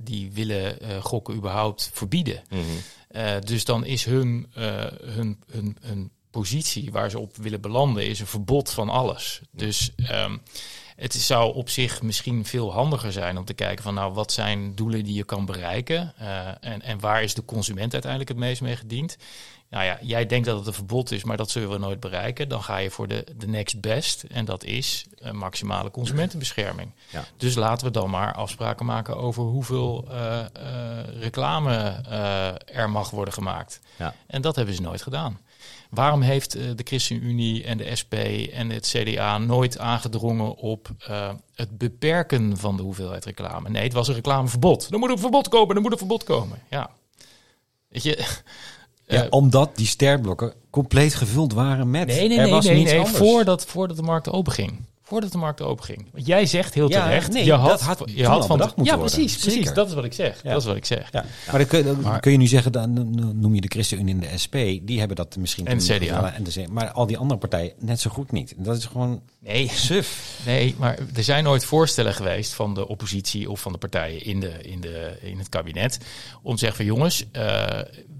die 0.00 0.32
willen 0.32 0.76
uh, 0.82 1.02
gokken 1.02 1.34
überhaupt 1.34 1.90
verbieden. 1.92 2.42
Mm 2.48 2.58
-hmm. 2.58 3.20
uh, 3.20 3.40
dus 3.40 3.64
dan 3.64 3.84
is 3.84 4.04
hun, 4.04 4.46
hun, 4.54 5.38
hun, 5.50 5.76
hun 5.80 6.10
positie 6.30 6.92
waar 6.92 7.10
ze 7.10 7.18
op 7.18 7.36
willen 7.36 7.60
belanden 7.60 8.06
is 8.06 8.20
een 8.20 8.26
verbod 8.26 8.70
van 8.70 8.88
alles. 8.88 9.40
Dus 9.50 9.90
um, 10.10 10.42
het 10.96 11.14
zou 11.14 11.54
op 11.54 11.68
zich 11.68 12.02
misschien 12.02 12.44
veel 12.44 12.72
handiger 12.72 13.12
zijn 13.12 13.38
om 13.38 13.44
te 13.44 13.54
kijken 13.54 13.84
van 13.84 13.94
nou 13.94 14.12
wat 14.12 14.32
zijn 14.32 14.74
doelen 14.74 15.04
die 15.04 15.14
je 15.14 15.24
kan 15.24 15.46
bereiken 15.46 16.14
uh, 16.20 16.48
en, 16.60 16.82
en 16.82 17.00
waar 17.00 17.22
is 17.22 17.34
de 17.34 17.44
consument 17.44 17.92
uiteindelijk 17.92 18.30
het 18.30 18.40
meest 18.40 18.60
mee 18.60 18.76
gediend. 18.76 19.16
Nou 19.70 19.84
ja, 19.84 19.98
jij 20.02 20.26
denkt 20.26 20.46
dat 20.46 20.58
het 20.58 20.66
een 20.66 20.72
verbod 20.72 21.10
is, 21.10 21.24
maar 21.24 21.36
dat 21.36 21.50
zullen 21.50 21.70
we 21.70 21.78
nooit 21.78 22.00
bereiken. 22.00 22.48
Dan 22.48 22.62
ga 22.62 22.76
je 22.76 22.90
voor 22.90 23.08
de, 23.08 23.24
de 23.36 23.46
next 23.48 23.80
best 23.80 24.22
en 24.22 24.44
dat 24.44 24.64
is 24.64 25.06
maximale 25.32 25.90
consumentenbescherming. 25.90 26.90
Ja. 27.10 27.24
Dus 27.36 27.54
laten 27.54 27.86
we 27.86 27.92
dan 27.92 28.10
maar 28.10 28.34
afspraken 28.34 28.86
maken 28.86 29.16
over 29.16 29.42
hoeveel 29.42 30.08
uh, 30.10 30.14
uh, 30.16 31.20
reclame 31.20 31.72
er 32.64 32.90
mag 32.90 33.10
worden 33.10 33.34
gemaakt. 33.34 33.80
Ja. 33.96 34.14
En 34.26 34.42
dat 34.42 34.56
hebben 34.56 34.74
ze 34.74 34.82
nooit 34.82 35.02
gedaan. 35.02 35.40
Waarom 35.90 36.20
heeft 36.20 36.56
uh, 36.56 36.62
de 36.76 36.82
ChristenUnie 36.84 37.64
en 37.64 37.78
de 37.78 37.96
SP 38.00 38.14
en 38.52 38.70
het 38.70 38.86
CDA 38.86 39.38
nooit 39.38 39.78
aangedrongen 39.78 40.54
op 40.56 40.90
uh, 41.10 41.30
het 41.54 41.78
beperken 41.78 42.56
van 42.56 42.76
de 42.76 42.82
hoeveelheid 42.82 43.24
reclame? 43.24 43.68
Nee, 43.68 43.82
het 43.82 43.92
was 43.92 44.08
een 44.08 44.14
reclameverbod. 44.14 44.88
Er 44.90 44.98
moet 44.98 45.10
een 45.10 45.18
verbod 45.18 45.48
komen, 45.48 45.76
er 45.76 45.82
moet 45.82 45.92
een 45.92 45.98
verbod 45.98 46.24
komen. 46.24 46.62
Ja. 46.70 46.90
Weet 47.88 48.02
je. 48.02 48.26
Ja, 49.06 49.24
uh, 49.24 49.26
omdat 49.30 49.76
die 49.76 49.86
sterblokken 49.86 50.54
compleet 50.70 51.14
gevuld 51.14 51.52
waren 51.52 51.90
met. 51.90 52.06
Nee, 52.06 52.28
nee, 52.28 52.38
nee, 52.38 52.60
nee, 52.60 52.84
nee, 52.84 53.04
voordat, 53.04 53.66
voordat 53.66 53.96
de 53.96 54.02
markt 54.02 54.30
open 54.30 54.52
ging 54.52 54.88
voordat 55.10 55.32
de 55.32 55.38
markt 55.38 55.62
open 55.62 55.84
ging. 55.84 56.08
Want 56.12 56.26
jij 56.26 56.46
zegt 56.46 56.74
heel 56.74 56.88
terecht, 56.88 57.32
nee, 57.32 57.44
je 57.44 57.52
had, 57.52 57.80
had, 57.80 58.02
je 58.06 58.26
had 58.26 58.46
van 58.46 58.58
moeten 58.58 58.84
ja, 58.84 58.96
precies, 58.96 59.36
precies. 59.36 59.72
Dat 59.72 59.88
is 59.88 59.94
wat 59.94 60.04
ik 60.04 60.12
zeg. 60.12 60.42
Ja. 60.42 60.50
Dat 60.50 60.60
is 60.60 60.66
wat 60.66 60.76
ik 60.76 60.84
zeg. 60.84 61.08
Ja. 61.12 61.24
Maar 61.46 61.58
dan 61.58 61.66
kun, 61.66 61.84
dan 61.84 62.00
maar, 62.00 62.20
kun 62.20 62.32
je 62.32 62.38
nu 62.38 62.46
zeggen, 62.46 62.72
dan 62.72 63.10
noem 63.40 63.54
je 63.54 63.60
de 63.60 63.68
ChristenUnie 63.68 64.14
en 64.14 64.20
de 64.20 64.38
SP, 64.42 64.54
die 64.82 64.98
hebben 64.98 65.16
dat 65.16 65.36
misschien. 65.36 65.66
En 65.66 65.78
de 65.78 65.84
CDA. 65.84 66.34
En 66.34 66.44
de, 66.44 66.64
maar 66.70 66.90
al 66.90 67.06
die 67.06 67.18
andere 67.18 67.40
partijen 67.40 67.72
net 67.78 68.00
zo 68.00 68.10
goed 68.10 68.32
niet. 68.32 68.54
Dat 68.56 68.76
is 68.76 68.84
gewoon 68.84 69.22
nee. 69.40 69.68
suf. 69.68 70.40
Nee, 70.46 70.74
maar 70.78 70.98
er 71.14 71.24
zijn 71.24 71.44
nooit 71.44 71.64
voorstellen 71.64 72.14
geweest 72.14 72.52
van 72.52 72.74
de 72.74 72.88
oppositie 72.88 73.50
of 73.50 73.60
van 73.60 73.72
de 73.72 73.78
partijen 73.78 74.24
in, 74.24 74.40
de, 74.40 74.62
in, 74.62 74.80
de, 74.80 75.18
in 75.20 75.38
het 75.38 75.48
kabinet 75.48 76.00
om 76.42 76.52
te 76.52 76.58
zeggen 76.58 76.76
van 76.76 76.94
jongens, 76.94 77.22
uh, 77.22 77.30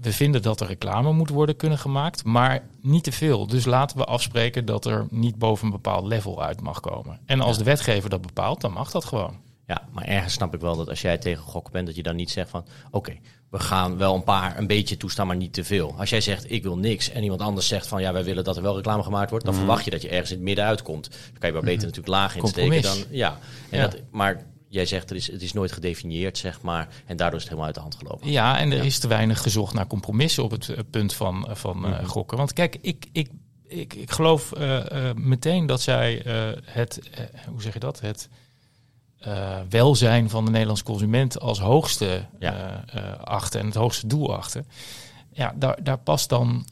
we 0.01 0.13
vinden 0.13 0.41
dat 0.41 0.61
er 0.61 0.67
reclame 0.67 1.11
moet 1.11 1.29
worden 1.29 1.55
kunnen 1.55 1.77
gemaakt, 1.77 2.23
maar 2.23 2.63
niet 2.81 3.03
te 3.03 3.11
veel. 3.11 3.47
Dus 3.47 3.65
laten 3.65 3.97
we 3.97 4.05
afspreken 4.05 4.65
dat 4.65 4.85
er 4.85 5.07
niet 5.09 5.37
boven 5.37 5.65
een 5.65 5.71
bepaald 5.71 6.05
level 6.05 6.43
uit 6.43 6.61
mag 6.61 6.79
komen. 6.79 7.19
En 7.25 7.41
als 7.41 7.57
de 7.57 7.63
wetgever 7.63 8.09
dat 8.09 8.21
bepaalt, 8.21 8.61
dan 8.61 8.71
mag 8.71 8.91
dat 8.91 9.05
gewoon. 9.05 9.39
Ja, 9.67 9.87
maar 9.91 10.05
ergens 10.05 10.33
snap 10.33 10.53
ik 10.53 10.61
wel 10.61 10.75
dat 10.75 10.89
als 10.89 11.01
jij 11.01 11.17
tegen 11.17 11.43
gokken 11.43 11.73
bent, 11.73 11.85
dat 11.85 11.95
je 11.95 12.03
dan 12.03 12.15
niet 12.15 12.31
zegt 12.31 12.49
van 12.49 12.65
oké, 12.91 13.17
we 13.51 13.59
gaan 13.59 13.97
wel 13.97 14.15
een 14.15 14.23
paar 14.23 14.57
een 14.57 14.67
beetje 14.67 14.97
toestaan, 14.97 15.27
maar 15.27 15.35
niet 15.35 15.53
te 15.53 15.63
veel. 15.63 15.95
Als 15.97 16.09
jij 16.09 16.21
zegt 16.21 16.51
ik 16.51 16.63
wil 16.63 16.77
niks 16.77 17.09
en 17.09 17.23
iemand 17.23 17.41
anders 17.41 17.67
zegt 17.67 17.87
van 17.87 18.01
ja, 18.01 18.13
wij 18.13 18.23
willen 18.23 18.43
dat 18.43 18.55
er 18.55 18.61
wel 18.61 18.75
reclame 18.75 19.03
gemaakt 19.03 19.29
wordt, 19.29 19.45
dan 19.45 19.53
verwacht 19.53 19.85
je 19.85 19.91
dat 19.91 20.01
je 20.01 20.09
ergens 20.09 20.29
in 20.29 20.35
het 20.35 20.45
midden 20.45 20.65
uitkomt. 20.65 21.09
Dan 21.09 21.39
kan 21.39 21.49
je 21.49 21.55
wel 21.55 21.63
beter 21.63 21.81
natuurlijk 21.81 22.07
laag 22.07 22.35
insteken 22.35 22.81
dan. 22.81 22.97
Ja, 23.09 23.37
en 23.69 23.79
Ja. 23.79 23.87
Dat, 23.87 24.01
maar 24.11 24.45
jij 24.67 24.85
zegt 24.85 25.09
het 25.09 25.17
is, 25.17 25.31
het 25.31 25.41
is 25.41 25.53
nooit 25.53 25.71
gedefinieerd, 25.71 26.37
zeg 26.37 26.61
maar. 26.61 26.87
En 27.05 27.17
daardoor 27.17 27.39
is 27.39 27.45
het 27.45 27.53
helemaal 27.53 27.65
uit 27.65 27.75
de 27.75 27.81
hand 27.81 27.95
gelopen. 27.95 28.31
Ja, 28.31 28.57
en 28.59 28.71
er 28.71 28.85
is 28.85 28.99
te 28.99 29.07
weinig 29.07 29.41
gezocht 29.41 29.73
naar 29.73 29.87
compromissen 29.87 30.43
op 30.43 30.51
het 30.51 30.69
eh, 30.69 30.77
punt 30.89 31.13
van, 31.13 31.47
van 31.51 31.85
eh, 31.85 32.07
gokken. 32.07 32.37
Want 32.37 32.53
kijk, 32.53 32.77
ik, 32.81 33.05
ik, 33.11 33.29
ik, 33.67 33.93
ik 33.93 34.11
geloof 34.11 34.51
eh, 34.51 35.09
eh, 35.09 35.15
meteen 35.15 35.65
dat 35.65 35.81
zij 35.81 36.23
eh, 36.23 36.57
het, 36.65 36.99
eh, 37.09 37.23
hoe 37.47 37.61
zeg 37.61 37.73
je 37.73 37.79
dat, 37.79 37.99
het 37.99 38.29
eh, 39.21 39.59
welzijn 39.69 40.29
van 40.29 40.45
de 40.45 40.51
Nederlandse 40.51 40.83
consument 40.83 41.39
als 41.39 41.59
hoogste 41.59 42.25
Ja. 42.39 42.83
eh, 42.85 43.03
eh, 43.03 43.19
achten 43.19 43.59
en 43.59 43.65
het 43.65 43.75
hoogste 43.75 44.07
doel 44.07 44.35
achten. 44.35 44.65
Ja, 45.33 45.53
daar, 45.55 45.83
daar 45.83 45.97
past 45.97 46.29
dan 46.29 46.65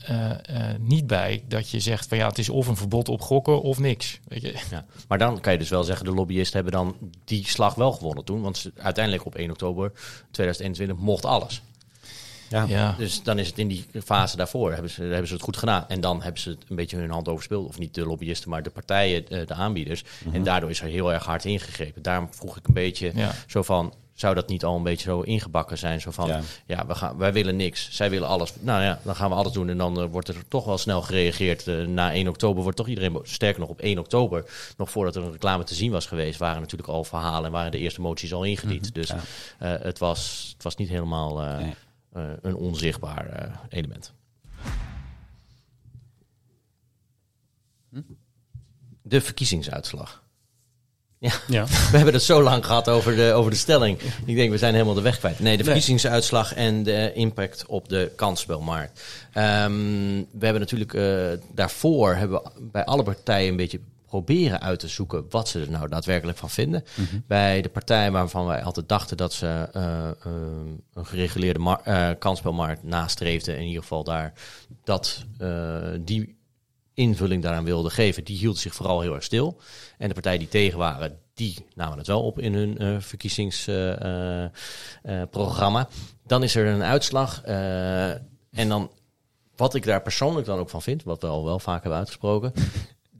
niet 0.80 1.08
bij 1.08 1.44
dat 1.48 1.70
je 1.70 1.80
zegt 1.80 2.08
van 2.08 2.18
ja, 2.18 2.28
het 2.28 2.38
is 2.38 2.50
of 2.50 2.68
een 2.68 2.76
verbod 2.76 3.10
op 3.10 3.22
gokken 3.22 3.62
of 3.62 3.80
niks. 3.80 4.20
Weet 4.28 4.42
je? 4.42 4.56
Ja. 4.72 4.86
Maar 5.08 5.18
dan 5.18 5.40
kan 5.40 5.54
je 5.54 5.60
dus 5.60 5.70
wel 5.70 5.84
zeggen, 5.84 6.06
de 6.06 6.12
lobbyisten 6.12 6.56
hebben 6.56 6.74
dan 6.74 6.96
die 7.26 7.48
slag 7.48 7.76
wel 7.76 7.92
gewonnen 7.92 8.24
toen. 8.26 8.42
Want 8.42 8.72
uiteindelijk 8.78 9.26
op 9.26 9.36
1 9.36 9.50
oktober 9.50 9.92
2021 10.32 10.98
mocht 10.98 11.26
alles. 11.26 11.62
Ja. 12.50 12.64
Ja. 12.68 12.96
Dus 12.98 13.24
dan 13.24 13.40
is 13.40 13.48
het 13.48 13.58
in 13.58 13.68
die 13.68 13.86
fase 14.04 14.38
daarvoor, 14.38 14.72
hebben 14.74 14.92
ze, 14.92 15.02
hebben 15.04 15.28
ze 15.28 15.34
het 15.34 15.44
goed 15.44 15.58
gedaan. 15.58 15.86
En 15.88 16.02
dan 16.02 16.22
hebben 16.22 16.42
ze 16.42 16.50
het 16.50 16.64
een 16.70 16.76
beetje 16.76 16.98
hun 16.98 17.12
hand 17.12 17.28
overspeeld. 17.28 17.68
Of 17.68 17.80
niet 17.80 17.94
de 17.94 18.06
lobbyisten, 18.06 18.50
maar 18.50 18.64
de 18.64 18.70
partijen, 18.70 19.28
eh, 19.28 19.46
de 19.48 19.54
aanbieders. 19.54 20.04
En 20.32 20.44
daardoor 20.44 20.70
is 20.70 20.82
er 20.82 20.88
heel 20.88 21.14
erg 21.14 21.26
hard 21.26 21.46
ingegrepen. 21.46 22.02
Daarom 22.02 22.28
vroeg 22.32 22.58
ik 22.58 22.68
een 22.68 22.74
beetje 22.74 23.12
Ja. 23.16 23.32
zo 23.48 23.62
van... 23.64 23.94
Zou 24.14 24.36
dat 24.36 24.48
niet 24.50 24.64
al 24.66 24.76
een 24.76 24.84
beetje 24.84 25.10
zo 25.10 25.22
ingebakken 25.22 25.78
zijn? 25.78 26.02
Zo 26.02 26.12
van, 26.12 26.28
ja, 26.28 26.42
Ja. 26.66 26.86
we 26.86 26.96
gaan, 26.96 27.18
wij 27.18 27.34
willen 27.34 27.56
niks. 27.56 27.88
Zij 27.92 28.10
willen 28.10 28.28
alles. 28.28 28.54
Nou 28.60 28.84
ja, 28.84 29.00
dan 29.04 29.16
gaan 29.16 29.30
we 29.30 29.36
alles 29.36 29.52
doen. 29.52 29.70
En 29.70 29.78
dan 29.78 30.00
eh, 30.02 30.06
wordt 30.12 30.28
er 30.28 30.36
toch 30.48 30.66
wel 30.66 30.78
snel 30.78 31.02
gereageerd. 31.02 31.68
Eh, 31.68 31.86
na 31.86 32.14
1 32.14 32.28
oktober 32.28 32.62
wordt 32.64 32.78
toch 32.78 32.88
iedereen... 32.88 33.20
Sterker 33.24 33.60
nog, 33.60 33.70
op 33.70 33.80
1 33.80 34.00
oktober, 34.00 34.46
nog 34.78 34.90
voordat 34.92 35.16
er 35.16 35.24
een 35.24 35.32
reclame 35.32 35.64
te 35.64 35.76
zien 35.76 35.92
was 35.92 36.06
geweest... 36.06 36.40
waren 36.40 36.62
natuurlijk 36.62 36.90
al 36.90 37.04
verhalen 37.04 37.46
en 37.46 37.52
waren 37.52 37.72
de 37.72 37.78
eerste 37.78 38.02
moties 38.02 38.34
al 38.34 38.44
ingediend. 38.44 38.94
Dus 38.96 39.08
ja. 39.08 39.18
eh, 39.58 39.84
het, 39.84 40.00
was, 40.00 40.50
het 40.54 40.64
was 40.64 40.76
niet 40.76 40.90
helemaal 40.90 41.42
eh, 41.42 41.58
Nee. 41.58 41.74
Eh, 42.14 42.24
een 42.42 42.56
onzichtbaar 42.56 43.28
eh, 43.28 43.56
element. 43.70 44.14
De 49.02 49.22
verkiezingsuitslag. 49.22 50.24
Ja, 51.18 51.32
Ja. 51.48 51.66
we 51.92 51.96
hebben 51.96 52.14
het 52.14 52.24
zo 52.24 52.42
lang 52.42 52.66
gehad 52.66 52.90
over 52.90 53.16
de, 53.16 53.34
over 53.34 53.52
de 53.52 53.58
stelling. 53.58 54.00
Ik 54.26 54.36
denk, 54.36 54.52
we 54.52 54.58
zijn 54.58 54.74
helemaal 54.74 54.94
de 54.94 55.02
weg 55.02 55.20
kwijt. 55.20 55.40
Nee, 55.40 55.58
de 55.58 55.64
verkiezingsuitslag 55.64 56.54
en 56.54 56.84
de 56.84 57.12
impact 57.14 57.66
op 57.66 57.90
de 57.90 58.12
kansspelmarkt. 58.16 59.04
Ehm, 59.34 59.72
we 60.32 60.46
hebben 60.46 60.60
natuurlijk 60.60 60.94
eh, 60.94 61.28
daarvoor 61.54 62.16
hebben 62.16 62.42
we 62.44 62.52
bij 62.72 62.86
alle 62.86 63.04
partijen 63.04 63.50
een 63.50 63.56
beetje 63.56 63.80
proberen 64.10 64.62
uit 64.62 64.80
te 64.80 64.88
zoeken 64.88 65.26
wat 65.30 65.48
ze 65.48 65.60
er 65.60 65.72
nou 65.72 65.90
daadwerkelijk 65.90 66.38
van 66.38 66.50
vinden. 66.50 66.84
Bij 67.28 67.62
de 67.62 67.70
partijen 67.70 68.12
waarvan 68.12 68.46
wij 68.46 68.64
altijd 68.64 68.90
dachten 68.90 69.18
dat 69.18 69.34
ze 69.34 69.70
eh, 69.74 70.10
eh, 70.10 70.16
een 70.94 71.06
gereguleerde 71.06 71.78
eh, 71.84 72.10
kansspelmarkt 72.20 72.84
nastreefden, 72.84 73.58
in 73.58 73.66
ieder 73.66 73.82
geval 73.82 74.04
daar 74.04 74.34
dat 74.84 75.26
die 76.00 76.38
invulling 76.94 77.44
daaraan 77.44 77.64
wilden 77.64 77.92
geven, 77.92 78.24
die 78.24 78.38
hield 78.38 78.58
zich 78.58 78.76
vooral 78.76 79.02
heel 79.02 79.14
erg 79.14 79.24
stil. 79.24 79.60
En 79.98 80.08
de 80.08 80.14
partijen 80.14 80.40
die 80.40 80.48
tegen 80.48 80.78
waren, 80.78 81.20
die 81.34 81.66
namen 81.76 81.98
het 81.98 82.08
wel 82.08 82.24
op 82.24 82.40
in 82.40 82.54
hun 82.54 83.02
verkiezingsprogramma. 83.02 85.88
dan 86.28 86.44
is 86.44 86.56
er 86.56 86.68
een 86.68 86.84
uitslag. 86.84 87.42
en 87.44 88.68
dan, 88.68 88.92
wat 89.56 89.76
ik 89.76 89.84
daar 89.84 90.02
persoonlijk 90.02 90.46
dan 90.46 90.60
ook 90.60 90.70
van 90.70 90.82
vind, 90.82 91.04
wat 91.04 91.22
we 91.22 91.28
al 91.28 91.46
wel 91.46 91.60
vaak 91.60 91.82
hebben 91.82 92.00
uitgesproken. 92.00 92.54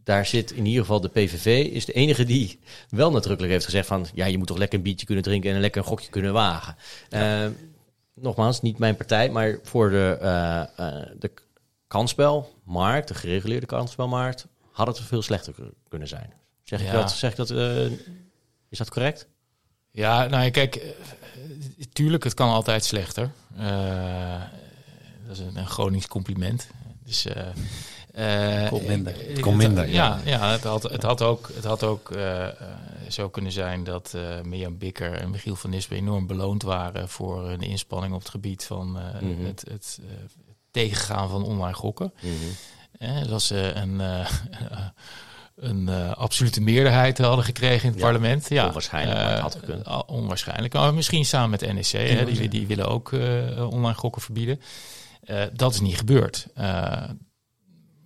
Daar 0.10 0.26
zit 0.26 0.52
in 0.52 0.66
ieder 0.66 0.82
geval 0.82 1.02
de 1.02 1.08
PVV, 1.10 1.66
is 1.72 1.86
de 1.86 1.94
enige 1.94 2.24
die 2.26 2.60
wel 2.90 3.12
nadrukkelijk 3.12 3.54
heeft 3.54 3.66
gezegd 3.66 3.88
van... 3.88 4.06
ja, 4.14 4.26
je 4.26 4.38
moet 4.38 4.48
toch 4.48 4.58
lekker 4.58 4.78
een 4.78 4.84
biertje 4.84 5.06
kunnen 5.06 5.24
drinken 5.24 5.50
en 5.50 5.56
een 5.56 5.62
lekker 5.62 5.82
een 5.82 5.88
gokje 5.88 6.10
kunnen 6.10 6.34
wagen. 6.34 6.76
Eh, 7.10 7.46
nogmaals, 8.14 8.62
niet 8.62 8.78
mijn 8.78 8.96
partij, 8.96 9.30
maar 9.30 9.60
voor 9.64 9.90
de, 9.90 10.18
eh, 10.22 10.62
eh, 10.62 11.08
de 11.20 11.32
kansspelmarkt, 11.88 13.08
de 13.08 13.14
gereguleerde 13.14 13.66
kansspelmarkt, 13.66 14.48
had 14.72 14.88
het 14.88 15.00
veel 15.00 15.22
slechter 15.22 15.54
ku- 15.54 15.72
kunnen 15.90 16.08
zijn. 16.08 16.34
Zeg 16.64 16.80
ik 16.80 16.86
Ja. 16.86 16.92
dat? 16.94 17.12
Zeg 17.12 17.32
ik 17.32 17.38
dat 17.38 17.50
is 18.70 18.78
dat 18.78 18.90
correct? 18.90 19.28
Ja, 19.92 20.28
nou 20.28 20.44
ja, 20.44 20.50
kijk, 20.50 20.96
tuurlijk, 21.94 22.24
het 22.24 22.34
kan 22.34 22.50
altijd 22.50 22.84
slechter. 22.86 23.32
Dat 25.28 25.38
is 25.38 25.40
een, 25.40 25.56
een 25.58 25.68
Gronings 25.68 26.08
compliment. 26.08 26.68
Dus, 27.06 27.26
eh, 27.26 27.48
eh, 28.20 28.70
Kon 28.70 28.86
minder. 28.88 29.14
Het 29.28 29.40
kon 29.40 29.56
minder, 29.56 29.90
Ja, 29.90 30.20
ja. 30.26 30.32
ja, 30.38 30.52
het, 30.52 30.64
had, 30.64 30.84
het 30.84 31.04
had 31.04 31.22
ook, 31.22 31.50
het 31.54 31.64
had 31.64 31.84
ook 31.84 32.12
eh, 32.12 32.48
eh, 32.48 32.54
zo 33.10 33.30
kunnen 33.30 33.52
zijn 33.52 33.84
dat 33.84 34.14
eh 34.16 34.42
Mirjam 34.44 34.78
Bikker 34.78 35.14
en 35.14 35.30
Michiel 35.30 35.56
van 35.56 35.70
Nispen 35.70 35.98
enorm 35.98 36.28
beloond 36.28 36.64
waren 36.64 37.10
voor 37.10 37.48
hun 37.48 37.62
inspanning 37.62 38.14
op 38.14 38.20
het 38.20 38.30
gebied 38.30 38.64
van 38.66 38.92
Mhm. 38.92 39.46
het, 39.46 39.64
het 39.72 40.00
tegengaan 40.72 41.30
van 41.30 41.44
online 41.44 41.74
gokken. 41.74 42.14
Eh, 43.00 43.24
dat 43.28 43.42
ze 43.42 43.72
een, 43.76 44.00
een 45.70 45.90
absolute 46.16 46.62
meerderheid 46.62 47.18
hadden 47.18 47.46
gekregen 47.46 47.82
in 47.84 47.90
het 47.90 48.00
Ja, 48.00 48.06
parlement. 48.06 48.50
Ja, 48.50 48.66
onwaarschijnlijk, 48.68 49.18
maar 49.18 49.32
het 49.32 49.42
had 49.42 49.56
gekund. 49.56 49.88
onwaarschijnlijk. 50.08 50.74
Maar 50.74 50.94
misschien 50.94 51.26
samen 51.26 51.50
met 51.50 51.74
NEC, 51.74 51.86
hè, 52.10 52.26
die, 52.26 52.48
die 52.50 52.68
willen 52.68 52.88
ook 52.88 53.12
online 53.70 53.94
gokken 53.94 54.22
verbieden. 54.22 54.62
Dat 55.54 55.74
is 55.74 55.80
niet 55.80 55.98
gebeurd. 55.98 56.48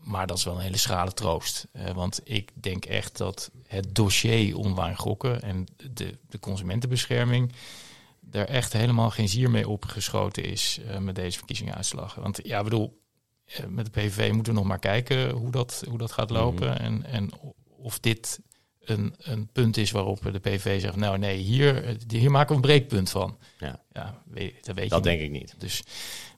Maar 0.03 0.27
dat 0.27 0.37
is 0.37 0.43
wel 0.43 0.55
een 0.55 0.61
hele 0.61 0.77
schrale 0.77 1.13
troost. 1.13 1.67
Eh, 1.71 1.91
want 1.91 2.21
ik 2.23 2.51
denk 2.53 2.85
echt 2.85 3.17
dat 3.17 3.51
het 3.67 3.95
dossier 3.95 4.57
online 4.57 4.95
gokken 4.95 5.41
en 5.41 5.65
de, 5.91 6.17
de 6.29 6.39
consumentenbescherming 6.39 7.51
er 8.31 8.47
echt 8.47 8.73
helemaal 8.73 9.09
geen 9.09 9.29
zier 9.29 9.49
mee 9.49 9.69
opgeschoten 9.69 10.43
is 10.43 10.79
eh, 10.87 10.97
met 10.97 11.15
deze 11.15 11.37
verkiezingsuitslag. 11.37 12.15
Want 12.15 12.39
ja, 12.43 12.57
ik 12.57 12.63
bedoel, 12.63 13.01
eh, 13.45 13.65
met 13.65 13.85
de 13.85 13.91
PVV 13.91 14.31
moeten 14.31 14.53
we 14.53 14.59
nog 14.59 14.67
maar 14.67 14.79
kijken 14.79 15.29
hoe 15.29 15.51
dat, 15.51 15.83
hoe 15.89 15.97
dat 15.97 16.11
gaat 16.11 16.29
lopen. 16.29 16.79
en, 16.79 17.05
en 17.05 17.29
of 17.67 17.99
dit 17.99 18.39
een, 18.79 19.15
een 19.17 19.47
punt 19.47 19.77
is 19.77 19.91
waarop 19.91 20.31
de 20.31 20.39
PVV 20.39 20.81
zegt, 20.81 20.95
nou 20.95 21.17
nee, 21.17 21.37
hier, 21.37 21.97
hier 22.07 22.31
maken 22.31 22.49
we 22.49 22.55
een 22.55 22.61
breekpunt 22.61 23.09
van. 23.09 23.37
Ja. 23.59 23.83
Ja, 23.91 24.23
weet, 24.25 24.65
dat 24.65 24.75
weet 24.75 24.89
Dat 24.89 25.03
je 25.03 25.09
denk 25.09 25.21
ik 25.21 25.31
niet. 25.31 25.41
niet. 25.41 25.55
Dus 25.57 25.83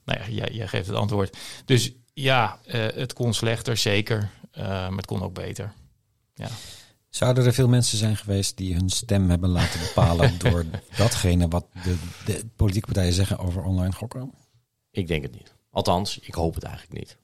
nou 0.05 0.19
ja, 0.19 0.29
jij, 0.29 0.49
jij 0.51 0.67
geeft 0.67 0.87
het 0.87 0.95
antwoord. 0.95 1.37
Dus 1.65 1.91
ja, 2.15 2.59
eh, 2.65 2.87
het 2.93 3.13
kon 3.13 3.33
slechter, 3.33 3.77
zeker. 3.77 4.29
Eh, 4.51 4.63
maar 4.67 4.97
het 4.97 5.05
kon 5.05 5.21
ook 5.23 5.33
beter. 5.33 5.73
Ja. 6.33 6.47
Zouden 7.09 7.45
er 7.45 7.53
veel 7.53 7.67
mensen 7.67 7.97
zijn 7.97 8.17
geweest 8.17 8.57
die 8.57 8.73
hun 8.75 8.89
stem 8.89 9.29
hebben 9.29 9.49
laten 9.49 9.79
bepalen 9.79 10.37
door 10.43 10.65
datgene 10.97 11.47
wat 11.47 11.65
de, 11.83 11.95
de 12.25 12.45
politieke 12.55 12.85
partijen 12.87 13.13
zeggen 13.13 13.37
over 13.37 13.63
online 13.63 13.93
gokken? 13.93 14.31
Ik 14.91 15.07
denk 15.07 15.23
het 15.23 15.31
niet. 15.31 15.53
Althans, 15.71 16.19
ik 16.19 16.33
hoop 16.33 16.55
het 16.55 16.63
eigenlijk 16.63 16.99
niet. 16.99 17.17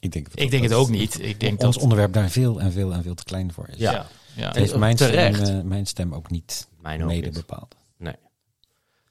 Ik 0.00 0.12
denk, 0.12 0.28
Ik 0.34 0.50
denk 0.50 0.62
het 0.62 0.72
ook 0.72 0.88
niet. 0.88 1.22
Ik 1.22 1.40
denk 1.40 1.62
ons 1.62 1.74
dat... 1.74 1.82
onderwerp 1.82 2.12
daar 2.12 2.30
veel 2.30 2.60
en 2.60 2.72
veel 2.72 2.92
en 2.92 3.02
veel 3.02 3.14
te 3.14 3.24
klein 3.24 3.52
voor 3.52 3.68
is. 3.68 3.76
Ja. 3.78 4.06
Ja. 4.36 4.46
Het 4.46 4.56
heeft 4.56 4.76
mijn 4.76 4.96
stem, 4.96 5.34
eh, 5.34 5.60
mijn 5.62 5.86
stem 5.86 6.14
ook 6.14 6.30
niet 6.30 6.68
Mijn 6.80 7.02
ook 7.02 7.08
mede 7.08 7.26
niet. 7.26 7.34
bepaald. 7.34 7.76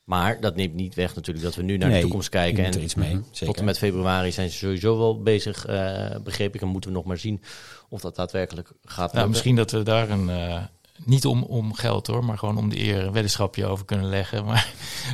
Maar 0.09 0.39
dat 0.41 0.55
neemt 0.55 0.73
niet 0.73 0.95
weg 0.95 1.15
natuurlijk 1.15 1.45
dat 1.45 1.55
we 1.55 1.63
nu 1.63 1.77
naar 1.77 1.87
Nee, 1.87 1.95
de 1.97 2.01
toekomst 2.03 2.29
kijken. 2.29 2.55
je 2.57 2.61
moet 2.63 2.71
En 2.73 2.77
er 2.77 2.83
iets 2.85 2.95
mee, 2.95 3.13
tot 3.13 3.27
zeker. 3.31 3.55
en 3.55 3.65
met 3.65 3.77
februari 3.77 4.31
zijn 4.31 4.49
ze 4.49 4.57
sowieso 4.57 4.97
wel 4.97 5.21
bezig, 5.21 5.65
eh, 5.65 6.05
begreep 6.23 6.55
ik. 6.55 6.61
En 6.61 6.67
moeten 6.67 6.89
we 6.89 6.95
nog 6.95 7.05
maar 7.05 7.17
zien 7.17 7.41
of 7.89 8.01
dat 8.01 8.15
daadwerkelijk 8.15 8.71
gaat 8.85 9.13
Nou, 9.13 9.29
misschien 9.29 9.55
dat 9.55 9.71
we 9.71 9.83
daar 9.83 10.09
een... 10.09 10.29
eh, 10.29 10.63
niet 11.05 11.25
om, 11.25 11.43
om 11.43 11.73
geld 11.73 12.07
hoor, 12.07 12.25
maar 12.25 12.37
gewoon 12.37 12.57
om 12.57 12.69
de 12.69 12.79
eer 12.79 13.03
een 13.05 13.11
weddenschapje 13.11 13.65
over 13.65 13.85
kunnen 13.85 14.09
leggen. 14.09 14.45
Maar 14.45 14.71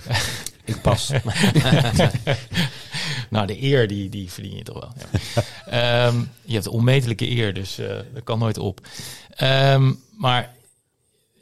Ik 0.66 0.82
pas. 0.82 1.12
nou, 3.30 3.48
de 3.48 3.62
eer 3.64 3.88
die, 3.88 4.10
die 4.10 4.32
verdien 4.32 4.56
je 4.56 4.64
toch 4.64 4.80
wel. 4.80 4.92
Ja. 5.36 5.44
Ehm, 6.06 6.16
je 6.46 6.54
hebt 6.54 6.68
onmetelijke 6.68 7.30
eer, 7.30 7.54
dus 7.54 7.78
eh, 7.78 7.88
dat 8.14 8.24
kan 8.24 8.40
nooit 8.40 8.58
op. 8.58 8.88
Ehm, 9.30 9.94
maar 10.18 10.54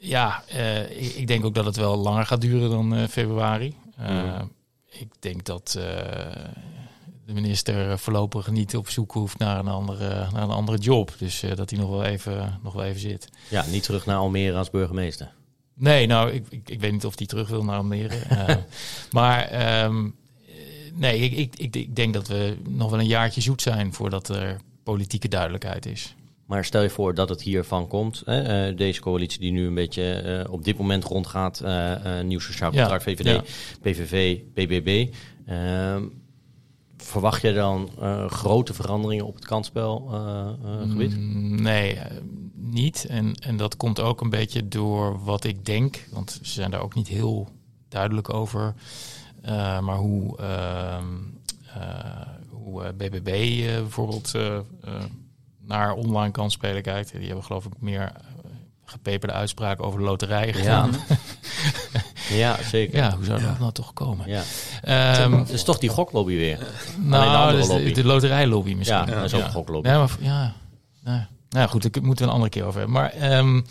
ja, 0.04 0.44
eh, 0.48 1.02
ik, 1.02 1.14
ik 1.14 1.26
denk 1.26 1.44
ook 1.44 1.54
dat 1.54 1.64
het 1.64 1.76
wel 1.76 1.96
langer 1.96 2.26
gaat 2.26 2.40
duren 2.40 2.70
dan 2.70 2.94
eh, 2.94 3.08
februari. 3.08 3.74
Eh, 3.96 4.08
Mhm. 4.08 4.44
Ik 4.90 5.08
denk 5.18 5.44
dat 5.44 5.70
de 7.26 7.32
minister 7.32 7.98
voorlopig 7.98 8.50
niet 8.50 8.76
op 8.76 8.88
zoek 8.88 9.12
hoeft 9.12 9.38
naar 9.38 9.58
een 9.58 9.68
andere, 9.68 10.08
naar 10.32 10.42
een 10.42 10.50
andere 10.50 10.78
job. 10.78 11.14
Dus 11.18 11.44
dat 11.54 11.70
hij 11.70 11.78
nog 11.78 11.90
wel, 11.90 12.04
even, 12.04 12.60
nog 12.62 12.72
wel 12.72 12.84
even 12.84 13.00
zit. 13.00 13.28
Ja, 13.50 13.64
niet 13.66 13.82
terug 13.82 14.06
naar 14.06 14.16
Almere 14.16 14.56
als 14.56 14.70
burgemeester. 14.70 15.32
Nee, 15.74 16.06
nou, 16.06 16.30
ik, 16.30 16.46
ik, 16.48 16.68
ik 16.70 16.80
weet 16.80 16.92
niet 16.92 17.04
of 17.04 17.16
die 17.16 17.26
terug 17.26 17.48
wil 17.48 17.64
naar 17.64 17.76
Almere. 17.76 18.16
Maar 19.10 19.42
ehm, 19.42 20.04
eh, 20.46 20.54
nee, 20.94 21.18
ik, 21.18 21.32
ik, 21.32 21.56
ik, 21.56 21.76
ik 21.76 21.96
denk 21.96 22.14
dat 22.14 22.28
we 22.28 22.56
nog 22.68 22.90
wel 22.90 23.00
een 23.00 23.06
jaartje 23.06 23.40
zoet 23.40 23.62
zijn 23.62 23.94
voordat 23.94 24.28
er 24.28 24.60
politieke 24.82 25.28
duidelijkheid 25.28 25.86
is. 25.86 26.14
Maar 26.46 26.64
stel 26.64 26.82
je 26.82 26.90
voor 26.90 27.14
dat 27.14 27.28
het 27.28 27.42
hiervan 27.42 27.88
komt. 27.88 28.22
Hè, 28.24 28.68
uh, 28.70 28.76
deze 28.76 29.00
coalitie 29.00 29.40
die 29.40 29.52
nu 29.52 29.66
een 29.66 29.74
beetje 29.74 30.22
uh, 30.46 30.52
op 30.52 30.64
dit 30.64 30.78
moment 30.78 31.04
rondgaat. 31.04 31.60
Uh, 31.64 32.20
nieuw 32.20 32.38
sociaal 32.38 32.70
contract, 32.70 33.04
ja, 33.04 33.10
VVD, 33.12 33.24
ja. 33.24 33.42
PVV, 33.80 34.38
BBB. 34.54 35.12
Ehm, 35.46 36.02
verwacht 36.96 37.42
je 37.42 37.52
dan 37.52 37.90
grote 38.28 38.74
veranderingen 38.74 39.26
op 39.26 39.34
het 39.34 39.44
kansspelgebied? 39.44 41.16
Mm, 41.16 41.62
nee, 41.62 41.98
niet. 42.54 43.06
En, 43.08 43.34
en 43.34 43.56
dat 43.56 43.76
komt 43.76 44.00
ook 44.00 44.20
een 44.20 44.30
beetje 44.30 44.68
door 44.68 45.24
wat 45.24 45.44
ik 45.44 45.64
denk. 45.64 46.06
Want 46.10 46.30
ze 46.42 46.52
zijn 46.52 46.70
daar 46.70 46.82
ook 46.82 46.94
niet 46.94 47.08
heel 47.08 47.48
duidelijk 47.88 48.34
over. 48.34 48.74
maar 49.80 49.96
hoe, 49.96 50.38
ehm, 50.38 51.06
hoe 52.50 52.92
BBB 52.92 53.24
bijvoorbeeld 53.64 54.32
naar 55.66 55.92
online 55.92 56.30
kansspelen 56.30 56.82
kijkt. 56.82 57.12
Die 57.12 57.26
hebben 57.26 57.44
geloof 57.44 57.64
ik 57.64 57.72
meer 57.78 58.02
eh, 58.02 58.10
gepeperde 58.84 59.34
uitspraken 59.34 59.84
over 59.84 59.98
de 59.98 60.04
loterij 60.04 60.52
gedaan. 60.52 60.90
Ja, 62.28 62.36
ja 62.36 62.62
zeker. 62.62 62.96
Ja, 62.96 63.16
hoe 63.16 63.24
zou 63.24 63.42
dat 63.42 63.58
nou 63.58 63.72
toch 63.72 63.92
komen? 63.92 64.28
Ja. 64.28 65.22
Um, 65.22 65.44
is 65.48 65.64
toch 65.64 65.78
die 65.78 65.90
goklobby 65.90 66.36
weer? 66.36 66.58
Nou, 66.98 67.50
de, 67.50 67.56
dus 67.56 67.66
de, 67.66 67.90
de, 67.90 68.04
loterijlobby 68.04 68.74
misschien. 68.74 68.98
Ja, 68.98 69.04
dat 69.04 69.24
is 69.24 69.34
ook 69.34 69.44
een 69.44 69.50
goklobby. 69.50 69.88
Ja, 69.88 69.98
maar, 69.98 70.16
ja, 70.20 70.54
nou, 71.02 71.20
nou 71.48 71.68
goed, 71.68 71.94
daar 71.94 72.02
moeten 72.02 72.24
we 72.24 72.30
een 72.30 72.36
andere 72.36 72.50
keer 72.50 72.64
over 72.64 72.80
hebben. 72.80 72.96
Maar 72.96 73.38
um, 73.38 73.64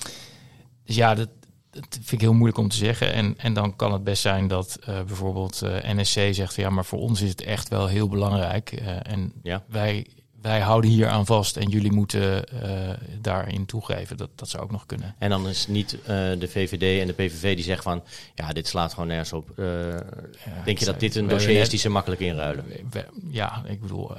dus 0.86 0.96
ja, 0.96 1.16
dat, 1.16 1.30
dat 1.70 1.86
vind 1.92 2.12
ik 2.12 2.22
heel 2.22 2.34
moeilijk 2.34 2.58
om 2.58 2.70
te 2.70 2.76
zeggen. 2.76 3.14
En, 3.14 3.38
en 3.38 3.54
dan 3.54 3.76
kan 3.76 3.94
het 3.94 4.04
best 4.04 4.22
zijn 4.22 4.48
dat 4.48 4.80
uh, 4.80 4.86
bijvoorbeeld 4.86 5.62
uh, 5.64 5.94
NSC 5.94 6.20
zegt... 6.34 6.56
ja, 6.56 6.70
maar 6.70 6.86
voor 6.86 7.00
ons 7.00 7.22
is 7.22 7.30
het 7.30 7.42
echt 7.42 7.70
wel 7.70 7.88
heel 7.88 8.08
belangrijk. 8.08 8.82
Uh, 8.82 9.12
en 9.12 9.34
ja. 9.44 9.64
wij 9.68 10.08
wij 10.44 10.60
houden 10.60 10.90
hier 10.90 11.08
aan 11.08 11.26
vast 11.26 11.58
en 11.58 11.70
jullie 11.70 11.92
moeten 11.92 12.44
uh, 12.54 12.90
daarin 13.22 13.66
toegeven. 13.66 14.18
Dat, 14.18 14.30
dat 14.36 14.50
zou 14.50 14.64
ook 14.64 14.72
nog 14.72 14.86
kunnen. 14.86 15.16
En 15.18 15.30
dan 15.30 15.48
is 15.48 15.68
niet 15.68 15.94
uh, 15.94 16.08
de 16.08 16.48
VVD 16.48 17.02
en 17.02 17.08
de 17.08 17.14
PVV 17.14 17.56
die 17.56 17.64
zeggen 17.64 17.84
van... 17.84 18.04
ja, 18.36 18.54
dit 18.54 18.68
slaat 18.68 18.94
gewoon 18.94 19.08
nergens 19.08 19.34
op. 19.34 19.50
Uh, 19.56 19.66
ja, 19.66 20.64
denk 20.66 20.78
je 20.78 20.86
dat 20.86 21.00
dit 21.00 21.16
een 21.16 21.28
dossier 21.28 21.62
is 21.62 21.70
die 21.70 21.80
ze 21.80 21.90
makkelijk 21.90 22.22
inruilen? 22.22 22.66
Ja, 23.30 23.64
ik 23.68 23.82
bedoel... 23.82 24.12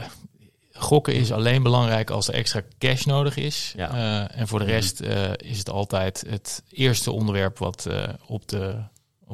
Gokken 0.73 1.15
is 1.15 1.33
alleen 1.33 1.63
belangrijk 1.63 2.11
als 2.11 2.29
er 2.29 2.35
extra 2.35 2.63
cash 2.79 3.05
nodig 3.05 3.37
is. 3.37 3.73
Ja. 3.77 4.29
en 4.31 4.49
voor 4.49 4.59
de 4.59 4.65
rest 4.65 5.01
is 5.37 5.59
het 5.59 5.71
altijd 5.71 6.25
het 6.29 6.63
eerste 6.71 7.13
onderwerp 7.13 7.59
wat 7.59 7.89
op 8.27 8.49
de 8.49 8.77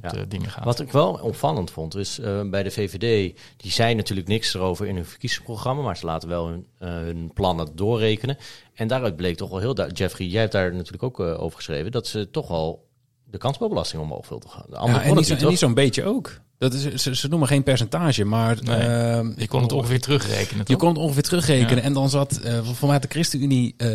op 0.03 0.11
de 0.11 0.29
dingen 0.29 0.51
gaat. 0.51 0.65
Wat 0.65 0.81
ik 0.81 0.93
wel 0.93 1.13
opvallend 1.13 1.71
vond, 1.71 1.97
is 1.97 2.19
uh, 2.19 2.41
bij 2.51 2.63
de 2.63 2.71
VVD, 2.71 3.37
die 3.57 3.71
zei 3.71 3.95
natuurlijk 3.95 4.29
niks 4.29 4.55
erover 4.55 4.87
in 4.87 4.95
hun 4.95 5.05
verkiezingsprogramma, 5.05 5.83
maar 5.83 5.97
ze 5.97 6.07
laten 6.07 6.29
wel 6.29 6.47
hun, 6.47 6.67
uh, 6.83 6.89
hun 6.89 7.31
plannen 7.35 7.77
doorrekenen. 7.77 8.37
En 8.75 8.89
daaruit 8.89 9.17
bleek 9.17 9.37
toch 9.37 9.51
wel 9.51 9.59
heel 9.59 9.75
duidelijk, 9.75 10.05
Jeffrey, 10.05 10.27
jij 10.27 10.41
hebt 10.41 10.53
daar 10.53 10.75
natuurlijk 10.75 11.03
ook 11.03 11.21
uh, 11.21 11.43
over 11.43 11.57
geschreven, 11.57 11.93
dat 11.93 12.07
ze 12.07 12.31
toch 12.31 12.51
al 12.51 12.89
de 13.25 13.39
kansspelbelasting 13.39 14.03
omhoog 14.03 14.29
wilden 14.29 14.51
gaan. 14.51 14.67
De 14.69 14.77
ja, 14.77 15.03
en 15.03 15.15
niet, 15.15 15.27
zo, 15.27 15.49
niet 15.49 15.59
zo'n 15.59 15.75
beetje 15.75 16.05
ook. 16.05 16.41
Dat 16.61 16.75
is, 16.75 17.03
ze, 17.03 17.17
ze, 17.17 17.29
noemen 17.29 17.49
geen 17.49 17.63
percentage, 17.63 18.25
maar... 18.25 18.57
Nee, 18.63 18.79
uh, 18.79 19.37
je 19.37 19.49
kon 19.49 19.63
het 19.63 19.73
ongeveer 19.73 20.01
terugrekenen, 20.01 20.65
Je 20.69 20.77
kon 20.77 20.89
het 20.89 20.99
ongeveer 20.99 21.23
terugrekenen. 21.23 21.83
En 21.83 21.93
dan 21.93 22.11
zat, 22.11 22.41
uh, 22.45 22.59
voor 22.65 22.89
mij 22.89 22.99
de 22.99 23.09
ChristenUnie, 23.09 23.75
uh, 23.77 23.89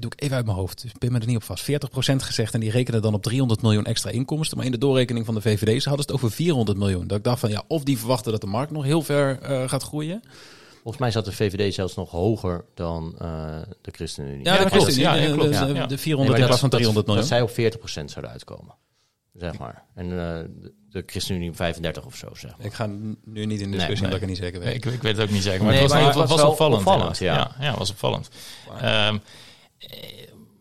doe 0.00 0.10
ik 0.10 0.22
even 0.22 0.36
uit 0.36 0.44
mijn 0.44 0.56
hoofd, 0.56 0.82
dus 0.82 0.92
pin 0.98 1.12
me 1.12 1.18
er 1.18 1.26
niet 1.26 1.36
op 1.36 1.42
vast, 1.42 1.70
40% 1.70 1.74
gezegd. 2.16 2.54
En 2.54 2.60
die 2.60 2.70
rekenen 2.70 3.02
dan 3.02 3.14
op 3.14 3.22
300 3.22 3.62
miljoen 3.62 3.84
extra 3.84 4.10
inkomsten. 4.10 4.56
Maar 4.56 4.66
in 4.66 4.72
de 4.72 4.78
doorrekening 4.78 5.26
van 5.26 5.34
de 5.34 5.40
VVD, 5.40 5.82
ze 5.82 5.88
hadden 5.88 6.06
het 6.06 6.14
over 6.14 6.30
400 6.30 6.78
miljoen. 6.78 7.06
Dat 7.06 7.18
ik 7.18 7.24
dacht 7.24 7.40
van, 7.40 7.50
ja, 7.50 7.62
of 7.66 7.82
die 7.82 7.98
verwachten 7.98 8.32
dat 8.32 8.40
de 8.40 8.46
markt 8.46 8.72
nog 8.72 8.84
heel 8.84 9.02
ver 9.02 9.38
gaat 9.68 9.82
groeien... 9.82 10.22
Volgens 10.82 11.02
mij 11.02 11.10
zat 11.10 11.24
de 11.24 11.32
VVD 11.32 11.74
zelfs 11.74 11.94
nog 11.94 12.10
hoger 12.10 12.64
dan 12.74 13.14
uh, 13.22 13.28
de 13.80 13.90
ChristenUnie. 13.90 14.44
Ja, 14.44 14.64
de 14.64 14.70
ChristenUnie. 14.70 15.02
Ja, 15.02 15.14
ja, 15.14 15.66
de, 15.66 15.86
de, 15.86 15.98
400 15.98 16.36
nee, 16.36 16.40
in 16.40 16.46
plaats 16.46 16.60
van 16.60 16.70
300 16.70 17.06
miljoen. 17.06 17.28
Dat 17.28 17.32
zij 17.32 17.42
op 17.42 17.50
40% 17.50 18.04
zouden 18.04 18.30
uitkomen 18.30 18.74
zeg 19.38 19.58
maar. 19.58 19.84
En 19.94 20.06
uh, 20.06 20.38
de 20.90 21.02
ChristenUnie 21.06 21.52
35 21.52 22.04
of 22.04 22.16
zo, 22.16 22.28
zeg 22.34 22.56
maar. 22.56 22.66
Ik 22.66 22.72
ga 22.72 22.86
nu 23.24 23.46
niet 23.46 23.60
in 23.60 23.70
de 23.70 23.76
discussie, 23.76 23.86
nee, 23.86 23.96
omdat 23.96 24.14
ik 24.14 24.20
het 24.20 24.28
niet 24.28 24.38
zeker 24.38 24.60
weet. 24.60 24.74
ik, 24.74 24.84
ik, 24.84 25.02
weet 25.02 25.16
het 25.16 25.26
ook 25.26 25.32
niet 25.32 25.42
zeker, 25.42 25.64
maar 25.64 25.72
nee, 25.72 25.82
het 25.82 25.90
was, 25.90 26.00
maar 26.00 26.08
het 26.08 26.16
was, 26.16 26.30
was 26.30 26.42
opvallend. 26.42 26.86
opvallend 26.86 27.18
ja. 27.18 27.34
Ja, 27.34 27.64
ja, 27.64 27.76
was 27.76 27.90
opvallend. 27.90 28.28
Um, 28.82 29.20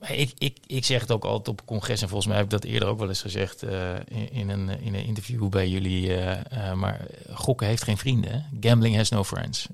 ik, 0.07 0.31
ik, 0.37 0.57
ik 0.67 0.85
zeg 0.85 1.01
het 1.01 1.11
ook 1.11 1.23
altijd 1.23 1.47
op 1.47 1.65
congres 1.65 2.01
en 2.01 2.07
volgens 2.07 2.27
mij 2.27 2.37
heb 2.37 2.45
ik 2.45 2.51
dat 2.51 2.63
eerder 2.63 2.87
ook 2.87 2.99
wel 2.99 3.07
eens 3.07 3.21
gezegd 3.21 3.63
uh, 3.63 3.95
in, 4.05 4.31
in, 4.31 4.49
een, 4.49 4.69
in 4.81 4.95
een 4.95 5.05
interview 5.05 5.49
bij 5.49 5.69
jullie. 5.69 6.07
Uh, 6.07 6.31
uh, 6.31 6.73
maar 6.73 7.05
gokken 7.33 7.67
heeft 7.67 7.83
geen 7.83 7.97
vrienden. 7.97 8.45
Gambling 8.59 8.95
has 8.95 9.09
no 9.09 9.23
friends. 9.23 9.67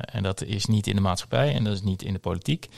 en 0.00 0.22
dat 0.22 0.42
is 0.42 0.66
niet 0.66 0.86
in 0.86 0.94
de 0.94 1.00
maatschappij 1.00 1.54
en 1.54 1.64
dat 1.64 1.72
is 1.72 1.82
niet 1.82 2.02
in 2.02 2.12
de 2.12 2.18
politiek. 2.18 2.68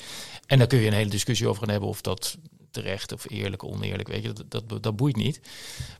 En 0.46 0.58
daar 0.58 0.66
kun 0.66 0.78
je 0.78 0.86
een 0.86 0.92
hele 0.92 1.10
discussie 1.10 1.48
over 1.48 1.60
gaan 1.60 1.70
hebben 1.70 1.88
of 1.88 2.00
dat 2.00 2.38
terecht 2.70 3.12
of 3.12 3.30
eerlijk, 3.30 3.64
oneerlijk, 3.64 4.08
weet 4.08 4.22
je, 4.22 4.32
dat, 4.48 4.68
dat, 4.68 4.82
dat 4.82 4.96
boeit 4.96 5.16
niet. 5.16 5.40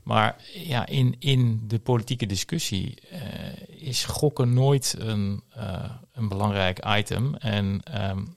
Maar 0.03 0.35
ja, 0.53 0.85
in, 0.85 1.15
in 1.19 1.63
de 1.67 1.79
politieke 1.79 2.25
discussie 2.25 2.97
uh, 3.11 3.19
is 3.67 4.05
gokken 4.05 4.53
nooit 4.53 4.95
een, 4.97 5.43
uh, 5.57 5.91
een 6.13 6.27
belangrijk 6.27 6.85
item. 6.85 7.35
En 7.35 7.81
um, 8.09 8.35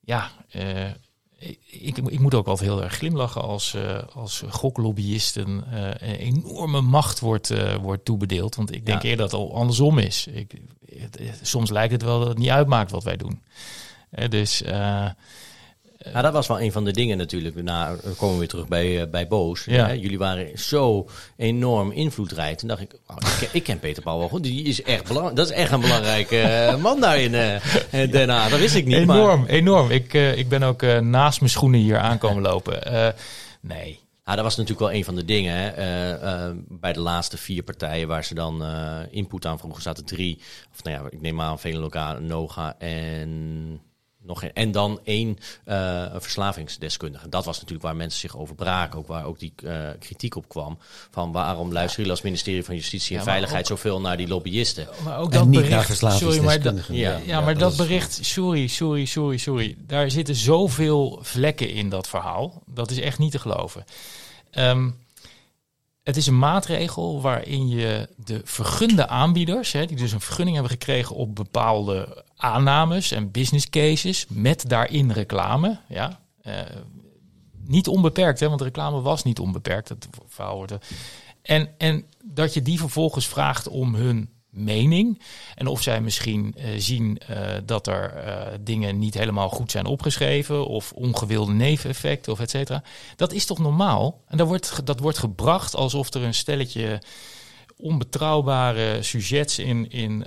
ja, 0.00 0.30
uh, 0.56 0.90
ik, 1.70 1.98
ik, 1.98 2.20
moet 2.20 2.34
ook 2.34 2.46
altijd 2.46 2.68
heel 2.68 2.82
erg 2.82 2.94
glimlachen 2.94 3.42
als, 3.42 3.74
uh, 3.74 3.98
als 4.14 4.42
goklobbyisten 4.48 5.64
uh, 5.72 5.88
een 5.88 6.14
enorme 6.14 6.80
macht 6.80 7.20
wordt, 7.20 7.50
uh, 7.50 7.74
wordt 7.74 8.04
toebedeeld. 8.04 8.54
Want 8.54 8.74
ik 8.74 8.86
denk 8.86 9.02
ja. 9.02 9.08
eerder 9.08 9.28
dat 9.28 9.40
het 9.40 9.40
al 9.40 9.54
andersom 9.54 9.98
is. 9.98 10.26
Ik, 10.26 10.60
het, 10.98 11.40
soms 11.42 11.70
lijkt 11.70 11.92
het 11.92 12.02
wel 12.02 12.18
dat 12.18 12.28
het 12.28 12.38
niet 12.38 12.48
uitmaakt 12.48 12.90
wat 12.90 13.04
wij 13.04 13.16
doen. 13.16 13.42
dus 14.28 14.62
nou, 15.98 16.22
dat 16.22 16.32
was 16.32 16.46
wel 16.46 16.60
een 16.60 16.72
van 16.72 16.84
de 16.84 16.92
dingen 16.92 17.18
natuurlijk. 17.18 17.62
Nou, 17.62 17.98
dan 18.02 18.16
komen 18.16 18.32
we 18.34 18.38
weer 18.38 18.48
terug 18.48 18.68
bij, 18.68 19.00
uh, 19.00 19.10
bij 19.10 19.28
Boos. 19.28 19.64
Ja. 19.64 19.94
Jullie 19.94 20.18
waren 20.18 20.58
zo 20.58 21.08
enorm 21.36 21.90
invloedrijk. 21.90 22.58
Toen 22.58 22.68
dacht 22.68 22.80
ik, 22.80 22.98
oh, 23.06 23.16
ik, 23.16 23.36
ken, 23.38 23.48
ik, 23.52 23.62
ken 23.62 23.78
Peter 23.78 24.02
Paul 24.02 24.18
wel 24.18 24.28
goed. 24.28 24.42
Die 24.42 24.64
is 24.64 24.82
echt 24.82 25.04
belangrijk. 25.04 25.36
Dat 25.36 25.50
is 25.50 25.56
echt 25.56 25.72
een 25.72 25.80
belangrijke 25.80 26.36
uh, 26.36 26.76
man 26.82 27.00
daar 27.00 27.18
in 27.18 27.32
uh, 27.32 28.10
Den 28.10 28.28
Haag. 28.28 28.50
Dat 28.50 28.58
wist 28.58 28.74
ik 28.74 28.84
niet. 28.84 28.96
Enorm, 28.96 29.40
maar... 29.40 29.48
enorm. 29.48 29.90
Ik, 29.90 30.12
ik 30.12 30.48
ben 30.48 30.62
ook 30.62 30.82
naast 31.00 31.40
mijn 31.40 31.52
schoenen 31.52 31.80
hier 31.80 31.98
aankomen 31.98 32.42
lopen. 32.52 32.80
nee. 33.60 33.98
Nou, 34.24 34.40
dat 34.40 34.48
was 34.48 34.56
natuurlijk 34.56 34.88
wel 34.88 34.98
een 34.98 35.04
van 35.04 35.14
de 35.14 35.24
dingen. 35.24 35.54
Hè. 35.54 36.54
bij 36.68 36.92
de 36.92 37.00
laatste 37.00 37.36
vier 37.36 37.62
partijen 37.62 38.08
waar 38.08 38.24
ze 38.24 38.34
dan 38.34 38.64
input 39.10 39.46
aan 39.46 39.58
vroegen, 39.58 39.82
zaten 39.82 40.04
drie. 40.04 40.38
Of 40.74 40.82
nou 40.82 40.96
ja, 40.96 41.10
ik 41.10 41.20
neem 41.20 41.40
aan 41.40 41.58
Veenlokaal, 41.58 42.20
Noga 42.20 42.74
en 42.78 43.80
nog 44.28 44.40
geen. 44.40 44.52
En 44.52 44.72
dan 44.72 45.00
één 45.04 45.38
uh, 45.66 46.06
verslavingsdeskundige. 46.14 47.28
Dat 47.28 47.44
was 47.44 47.56
natuurlijk 47.56 47.82
waar 47.82 47.96
mensen 47.96 48.20
zich 48.20 48.36
over 48.36 48.54
braken. 48.54 48.98
Ook 48.98 49.06
waar 49.06 49.24
ook 49.24 49.38
die 49.38 49.52
uh, 49.64 49.88
kritiek 49.98 50.36
op 50.36 50.48
kwam. 50.48 50.78
Van 51.10 51.32
waarom 51.32 51.72
luisteren 51.72 51.96
jullie 51.96 52.10
als 52.10 52.22
ministerie 52.22 52.64
van 52.64 52.74
Justitie 52.74 53.16
en 53.16 53.22
Veiligheid 53.22 53.62
ook, 53.62 53.68
zoveel 53.68 54.00
naar 54.00 54.16
die 54.16 54.28
lobbyisten? 54.28 54.88
Maar 55.04 55.18
ook 55.18 55.32
dat 55.32 55.42
en 55.42 55.48
niet 55.48 55.60
bericht, 55.60 55.76
naar 55.76 55.84
verslavingsdeskundigen. 55.84 56.94
Sorry, 56.94 57.10
maar, 57.10 57.20
ja, 57.20 57.26
ja, 57.26 57.40
maar 57.40 57.58
dat, 57.58 57.76
dat 57.76 57.86
bericht, 57.86 58.18
sorry, 58.22 58.66
sorry, 58.66 59.04
sorry, 59.04 59.36
sorry. 59.36 59.76
Daar 59.86 60.10
zitten 60.10 60.34
zoveel 60.34 61.18
vlekken 61.22 61.70
in 61.70 61.88
dat 61.88 62.08
verhaal. 62.08 62.62
Dat 62.66 62.90
is 62.90 63.00
echt 63.00 63.18
niet 63.18 63.32
te 63.32 63.38
geloven. 63.38 63.84
Um, 64.52 64.96
het 66.08 66.16
is 66.16 66.26
een 66.26 66.38
maatregel 66.38 67.20
waarin 67.20 67.68
je 67.68 68.08
de 68.16 68.40
vergunde 68.44 69.08
aanbieders, 69.08 69.72
hè, 69.72 69.86
die 69.86 69.96
dus 69.96 70.12
een 70.12 70.20
vergunning 70.20 70.56
hebben 70.56 70.72
gekregen 70.72 71.16
op 71.16 71.34
bepaalde 71.34 72.24
aannames 72.36 73.10
en 73.10 73.30
business 73.30 73.70
cases, 73.70 74.26
met 74.28 74.68
daarin 74.68 75.12
reclame. 75.12 75.78
Ja, 75.88 76.20
uh, 76.42 76.54
niet 77.64 77.88
onbeperkt, 77.88 78.40
hè, 78.40 78.48
want 78.48 78.60
reclame 78.60 79.00
was 79.00 79.22
niet 79.22 79.38
onbeperkt. 79.38 79.88
Het 79.88 80.08
verhaal 80.28 80.56
wordt. 80.56 80.74
En, 81.42 81.68
en 81.78 82.04
dat 82.24 82.54
je 82.54 82.62
die 82.62 82.78
vervolgens 82.78 83.26
vraagt 83.26 83.68
om 83.68 83.94
hun 83.94 84.30
mening. 84.50 85.22
En 85.54 85.66
of 85.66 85.82
zij 85.82 86.00
misschien 86.00 86.54
uh, 86.58 86.64
zien 86.76 87.20
uh, 87.30 87.36
dat 87.64 87.86
er 87.86 88.26
uh, 88.26 88.46
dingen 88.60 88.98
niet 88.98 89.14
helemaal 89.14 89.48
goed 89.48 89.70
zijn 89.70 89.86
opgeschreven. 89.86 90.66
Of 90.66 90.92
ongewilde 90.92 91.52
neveneffecten 91.52 92.32
of 92.32 92.40
et 92.40 92.50
cetera. 92.50 92.82
Dat 93.16 93.32
is 93.32 93.46
toch 93.46 93.58
normaal? 93.58 94.22
En 94.26 94.36
dat 94.36 94.46
wordt, 94.46 94.86
dat 94.86 95.00
wordt 95.00 95.18
gebracht 95.18 95.76
alsof 95.76 96.14
er 96.14 96.22
een 96.22 96.34
stelletje 96.34 97.02
onbetrouwbare 97.78 99.02
sujets 99.02 99.58
in, 99.58 99.90
in 99.90 100.24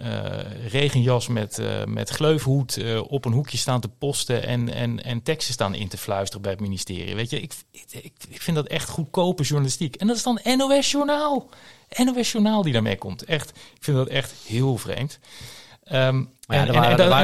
regenjas 0.67 1.27
met, 1.27 1.61
met 1.87 2.09
gleufhoed 2.09 2.79
op 3.07 3.25
een 3.25 3.31
hoekje 3.31 3.57
staan 3.57 3.81
te 3.81 3.89
posten 3.89 4.43
en, 4.43 4.73
en, 4.73 5.03
en 5.03 5.23
teksten 5.23 5.53
staan 5.53 5.75
in 5.75 5.87
te 5.87 5.97
fluisteren 5.97 6.41
bij 6.41 6.51
het 6.51 6.61
ministerie. 6.61 7.15
Weet 7.15 7.29
je, 7.29 7.41
ik, 7.41 7.53
ik, 7.71 8.13
ik 8.29 8.41
vind 8.41 8.55
dat 8.55 8.67
echt 8.67 8.89
goedkope 8.89 9.43
journalistiek. 9.43 9.95
En 9.95 10.07
dat 10.07 10.15
is 10.15 10.23
dan 10.23 10.39
NOS 10.43 10.91
Journaal. 10.91 11.49
NOS 11.97 12.31
Journaal 12.31 12.61
die 12.61 12.73
daarmee 12.73 12.97
komt. 12.97 13.23
Echt, 13.23 13.49
ik 13.49 13.83
vind 13.83 13.97
dat 13.97 14.07
echt 14.07 14.33
heel 14.47 14.77
vreemd. 14.77 15.19
Um, 15.91 16.29
en, 16.51 16.67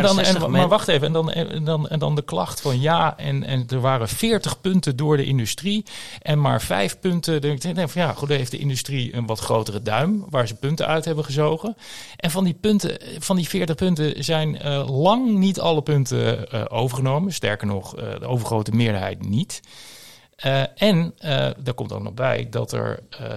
dan, 0.01 0.19
en, 0.19 0.51
maar 0.51 0.67
wacht 0.67 0.87
even, 0.87 1.07
en 1.07 1.13
dan, 1.13 1.31
en, 1.31 1.63
dan, 1.63 1.87
en 1.87 1.99
dan 1.99 2.15
de 2.15 2.21
klacht 2.21 2.61
van 2.61 2.81
ja, 2.81 3.17
en, 3.17 3.43
en 3.43 3.65
er 3.67 3.79
waren 3.79 4.07
40 4.07 4.61
punten 4.61 4.95
door 4.95 5.17
de 5.17 5.25
industrie 5.25 5.85
en 6.21 6.41
maar 6.41 6.61
vijf 6.61 6.99
punten. 6.99 7.41
Dan 7.41 7.55
denk 7.55 7.77
ik 7.77 7.89
van 7.89 8.01
ja, 8.01 8.13
goed, 8.13 8.29
heeft 8.29 8.51
de 8.51 8.57
industrie 8.57 9.15
een 9.15 9.25
wat 9.25 9.39
grotere 9.39 9.81
duim 9.81 10.25
waar 10.29 10.47
ze 10.47 10.55
punten 10.55 10.87
uit 10.87 11.05
hebben 11.05 11.25
gezogen. 11.25 11.75
En 12.15 12.31
van 12.31 12.43
die 12.43 12.53
punten, 12.53 12.97
van 13.19 13.35
die 13.35 13.47
40 13.47 13.75
punten 13.75 14.23
zijn 14.23 14.59
uh, 14.65 14.99
lang 15.01 15.29
niet 15.29 15.59
alle 15.59 15.81
punten 15.81 16.47
uh, 16.53 16.61
overgenomen. 16.67 17.33
Sterker 17.33 17.67
nog, 17.67 17.97
uh, 17.97 18.19
de 18.19 18.27
overgrote 18.27 18.71
meerderheid 18.71 19.29
niet. 19.29 19.61
Uh, 20.45 20.81
en 20.81 21.13
uh, 21.19 21.29
daar 21.57 21.73
komt 21.75 21.91
ook 21.91 22.01
nog 22.01 22.13
bij 22.13 22.47
dat 22.49 22.71
er 22.71 22.99
uh, 23.21 23.27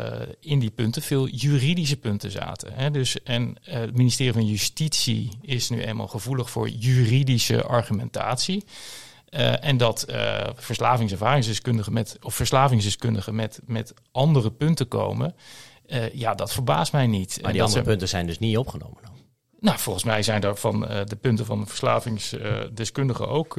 in 0.41 0.59
die 0.59 0.71
punten 0.71 1.03
veel 1.03 1.27
juridische 1.27 1.97
punten 1.97 2.31
zaten. 2.31 2.73
Hè? 2.73 2.91
Dus, 2.91 3.23
en 3.23 3.57
het 3.63 3.97
ministerie 3.97 4.33
van 4.33 4.47
Justitie 4.47 5.39
is 5.43 5.71
nu 5.71 5.83
eenmaal 5.83 6.09
gevoelig 6.09 6.51
voor 6.51 6.69
juridische 6.69 7.63
argumentatie. 7.63 8.65
en 9.61 9.77
dat 9.77 10.07
verslavingservaringsdeskundigen 10.55 11.93
met, 11.93 12.19
of 12.23 12.35
verslavingsdeskundigen 12.35 13.35
met, 13.35 13.61
met 13.67 13.95
andere 14.13 14.51
punten 14.51 14.89
komen, 14.89 15.35
ja, 16.13 16.35
dat 16.35 16.53
verbaast 16.53 16.93
mij 16.93 17.07
niet. 17.07 17.39
Maar 17.43 17.53
die 17.53 17.63
andere 17.63 17.83
punten 17.83 18.09
zijn 18.09 18.27
dus 18.27 18.39
niet 18.39 18.57
opgenomen 18.57 18.99
dan? 19.03 19.11
Nou, 19.61 19.79
volgens 19.79 20.05
mij 20.05 20.23
zijn 20.23 20.43
er 20.43 20.57
van 20.57 20.81
de 20.81 21.17
punten 21.21 21.47
van 21.47 21.61
de 21.61 21.67
verslavingsdeskundigen 21.67 23.29
ook 23.29 23.55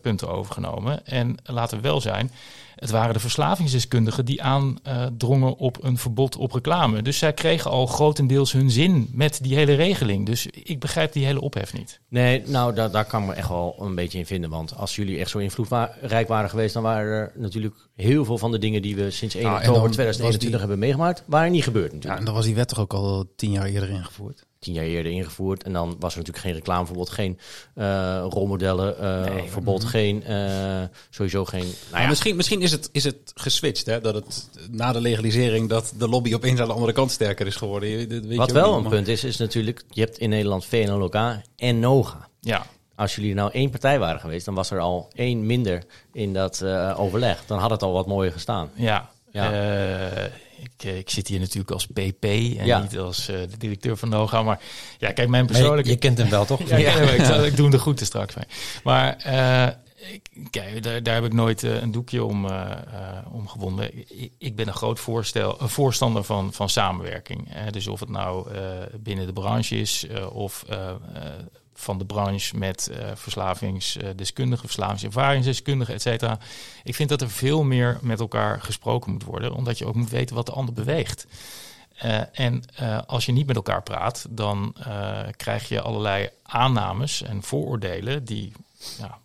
punten 0.00 0.28
overgenomen. 0.28 1.06
En 1.06 1.36
laten 1.44 1.76
we 1.76 1.82
wel 1.82 2.00
zijn, 2.00 2.30
het 2.74 2.90
waren 2.90 3.14
de 3.14 3.20
verslavingsdeskundigen 3.20 4.24
die 4.24 4.42
aandrongen 4.42 5.56
op 5.56 5.84
een 5.84 5.98
verbod 5.98 6.36
op 6.36 6.52
reclame. 6.52 7.02
Dus 7.02 7.18
zij 7.18 7.32
kregen 7.32 7.70
al 7.70 7.86
grotendeels 7.86 8.52
hun 8.52 8.70
zin 8.70 9.08
met 9.12 9.38
die 9.42 9.54
hele 9.54 9.74
regeling. 9.74 10.26
Dus 10.26 10.46
ik 10.46 10.80
begrijp 10.80 11.12
die 11.12 11.24
hele 11.24 11.40
ophef 11.40 11.72
niet. 11.72 12.00
Nee, 12.08 12.42
nou 12.46 12.74
daar, 12.74 12.90
daar 12.90 13.04
kan 13.04 13.22
ik 13.22 13.28
me 13.28 13.34
echt 13.34 13.48
wel 13.48 13.76
een 13.80 13.94
beetje 13.94 14.18
in 14.18 14.26
vinden. 14.26 14.50
Want 14.50 14.76
als 14.76 14.96
jullie 14.96 15.18
echt 15.18 15.30
zo 15.30 15.38
invloedrijk 15.38 16.28
waren 16.28 16.50
geweest, 16.50 16.74
dan 16.74 16.82
waren 16.82 17.12
er 17.12 17.32
natuurlijk 17.34 17.74
heel 17.96 18.24
veel 18.24 18.38
van 18.38 18.50
de 18.50 18.58
dingen 18.58 18.82
die 18.82 18.96
we 18.96 19.10
sinds 19.10 19.34
1 19.34 19.44
nou, 19.44 19.56
oktober 19.56 19.90
2021 19.90 20.60
hebben 20.60 20.78
meegemaakt, 20.78 21.22
waren 21.26 21.52
niet 21.52 21.64
gebeurd 21.64 21.92
natuurlijk. 21.92 22.12
Ja, 22.12 22.18
en 22.18 22.24
dan 22.24 22.34
was 22.34 22.44
die 22.44 22.54
wet 22.54 22.68
toch 22.68 22.78
ook 22.78 22.92
al 22.92 23.32
tien 23.36 23.50
jaar 23.50 23.66
eerder 23.66 23.90
ingevoerd? 23.90 24.46
Tien 24.60 24.74
jaar 24.74 24.84
eerder 24.84 25.12
ingevoerd. 25.12 25.62
En 25.62 25.72
dan 25.72 25.96
was 25.98 26.12
er 26.12 26.18
natuurlijk 26.18 26.44
geen 26.44 26.54
reclameverbod, 26.54 27.10
geen 27.10 27.38
uh, 27.74 28.24
rolmodellen, 28.28 28.96
uh, 29.00 29.42
verbod, 29.50 29.82
mhm. 29.82 29.90
geen, 29.90 30.24
uh, 30.28 30.82
sowieso 31.10 31.44
geen... 31.44 31.74
Nou 31.90 32.02
ja. 32.02 32.08
misschien, 32.08 32.36
misschien 32.36 32.62
is, 32.62 32.70
het, 32.70 32.88
is 32.92 33.04
het 33.04 33.32
geswitcht, 33.34 33.86
hè? 33.86 34.00
dat 34.00 34.14
het 34.14 34.48
na 34.70 34.92
de 34.92 35.00
legalisering 35.00 35.68
dat 35.68 35.92
de 35.98 36.08
lobby 36.08 36.34
opeens 36.34 36.60
aan 36.60 36.66
de 36.66 36.72
andere 36.72 36.92
kant 36.92 37.10
sterker 37.10 37.46
is 37.46 37.56
geworden. 37.56 38.08
weet 38.08 38.36
Wat 38.36 38.50
wel 38.50 38.76
een 38.76 38.88
punt 38.88 39.08
is, 39.08 39.24
is 39.24 39.36
natuurlijk, 39.36 39.82
je 39.90 40.00
hebt 40.00 40.18
in 40.18 40.28
Nederland 40.28 40.64
VNLK 40.64 41.14
en 41.56 41.78
NOGA. 41.78 42.28
Ja. 42.40 42.66
Als 42.94 43.14
jullie 43.14 43.34
nou 43.34 43.50
één 43.52 43.70
partij 43.70 43.98
waren 43.98 44.20
geweest, 44.20 44.44
dan 44.44 44.54
was 44.54 44.70
er 44.70 44.80
al 44.80 45.08
één 45.14 45.46
minder 45.46 45.84
in 46.12 46.32
dat 46.32 46.64
overleg. 46.96 47.46
Dan 47.46 47.58
had 47.58 47.70
het 47.70 47.82
al 47.82 47.92
wat 47.92 48.06
mooier 48.06 48.32
gestaan. 48.32 48.70
Ja, 48.74 49.10
ja. 49.32 49.50
Ik, 50.62 50.84
eh, 50.84 50.98
ik 50.98 51.10
zit 51.10 51.28
hier 51.28 51.40
natuurlijk 51.40 51.70
als 51.70 51.86
PP 51.86 52.24
en 52.24 52.80
niet 52.80 52.98
als 52.98 53.28
uh, 53.30 53.36
de 53.36 53.56
directeur 53.58 53.96
van 53.96 54.08
Noga. 54.08 54.42
Maar 54.42 54.60
ja, 54.98 55.12
kijk, 55.12 55.28
mijn 55.28 55.46
persoonlijke... 55.46 55.90
je, 55.90 55.96
kent 55.96 56.18
hem 56.18 56.30
wel, 56.30 56.44
toch? 56.44 56.68
ja, 56.68 56.76
ja, 56.86 56.94
ik, 56.94 57.44
ik 57.44 57.56
doe 57.56 57.62
hem 57.62 57.70
de 57.70 57.78
groeten 57.78 58.06
straks 58.06 58.34
mee. 58.34 58.44
Maar 58.84 59.16
uh, 59.26 59.68
kijk, 60.50 60.82
daar, 60.82 61.02
daar, 61.02 61.14
heb 61.14 61.24
ik 61.24 61.32
nooit 61.32 61.62
een 61.62 61.90
doekje 61.90 62.24
om, 62.24 62.46
om 63.32 63.48
gewonden. 63.48 63.98
Ik, 63.98 64.32
ik, 64.38 64.56
ben 64.56 64.66
een 64.66 64.74
groot 64.74 65.00
voorstel, 65.00 65.60
een 65.60 65.68
voorstander 65.68 66.24
van, 66.24 66.52
van 66.52 66.68
samenwerking. 66.68 67.48
Dus 67.70 67.86
of 67.86 68.00
het 68.00 68.08
nou 68.08 68.48
binnen 69.00 69.26
de 69.26 69.32
branche 69.32 69.76
is 69.76 70.06
of 70.32 70.64
van 71.80 71.98
de 71.98 72.04
branche 72.04 72.56
met 72.56 72.90
uh, 72.90 73.10
verslavingsdeskundigen, 73.14 74.64
verslavingservaringsdeskundigen, 74.64 75.94
et 75.94 76.02
cetera. 76.02 76.38
Ik 76.84 76.94
vind 76.94 77.08
dat 77.08 77.20
er 77.20 77.30
veel 77.30 77.62
meer 77.62 77.98
met 78.02 78.20
elkaar 78.20 78.60
gesproken 78.60 79.12
moet 79.12 79.24
worden, 79.24 79.54
omdat 79.54 79.78
je 79.78 79.86
ook 79.86 79.94
moet 79.94 80.10
weten 80.10 80.36
wat 80.36 80.46
de 80.46 80.52
ander 80.52 80.74
beweegt. 80.74 81.26
Uh, 82.04 82.20
en 82.32 82.62
als 83.06 83.26
je 83.26 83.32
niet 83.32 83.46
met 83.46 83.56
elkaar 83.56 83.82
praat, 83.82 84.26
dan 84.30 84.74
krijg 85.36 85.68
je 85.68 85.80
allerlei 85.80 86.28
aannames 86.42 87.22
en 87.22 87.42
vooroordelen 87.42 88.24
die 88.24 88.52
ja, 88.98 89.18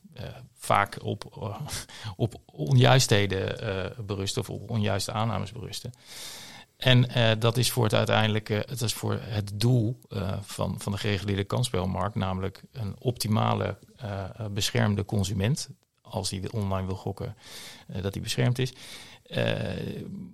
vaak 0.58 0.98
op, 1.04 1.50
op 2.16 2.36
onjuistheden 2.46 3.56
berusten 4.06 4.42
of 4.42 4.50
op 4.50 4.70
onjuiste 4.70 5.12
aannames 5.12 5.52
berusten. 5.52 5.94
En 6.86 7.06
uh, 7.18 7.32
dat 7.40 7.58
is 7.58 7.72
voor 7.72 7.84
het 7.84 7.94
uiteindelijke, 7.94 8.64
het 8.68 8.82
is 8.82 8.94
voor 8.94 9.20
het 9.22 9.52
doel 9.54 10.00
uh, 10.10 10.34
van, 10.42 10.76
van 10.80 10.92
de 10.92 10.98
gereguleerde 10.98 11.44
kansspelmarkt, 11.44 12.16
namelijk 12.16 12.64
een 12.72 12.96
optimale 13.00 13.78
uh, 14.04 14.24
beschermde 14.52 15.06
consument, 15.06 15.70
als 16.02 16.30
die 16.30 16.54
online 16.54 16.88
wil 16.88 16.96
gokken, 16.96 17.36
dat 18.02 18.14
die 18.14 18.22
beschermd 18.22 18.60
is, 18.60 18.74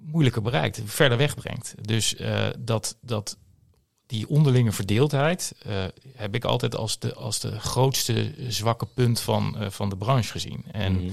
moeilijker 0.02 0.42
bereikt, 0.42 0.82
verder 0.86 1.18
wegbrengt. 1.18 1.76
Dus 1.82 2.16
dat, 2.60 2.98
dat 3.02 3.38
die 4.06 4.30
onderlinge 4.30 4.72
verdeeldheid 4.72 5.56
heb 6.16 6.36
ik 6.36 6.44
altijd 6.44 6.76
als 6.76 7.00
de, 7.00 7.14
als 7.14 7.40
de 7.40 7.60
grootste 7.60 8.34
zwakke 8.48 8.86
punt 8.86 9.20
van, 9.20 9.56
van 9.70 9.90
de 9.90 9.98
branche 9.98 10.32
gezien. 10.32 10.66
En 10.72 10.94
mm 10.94 11.12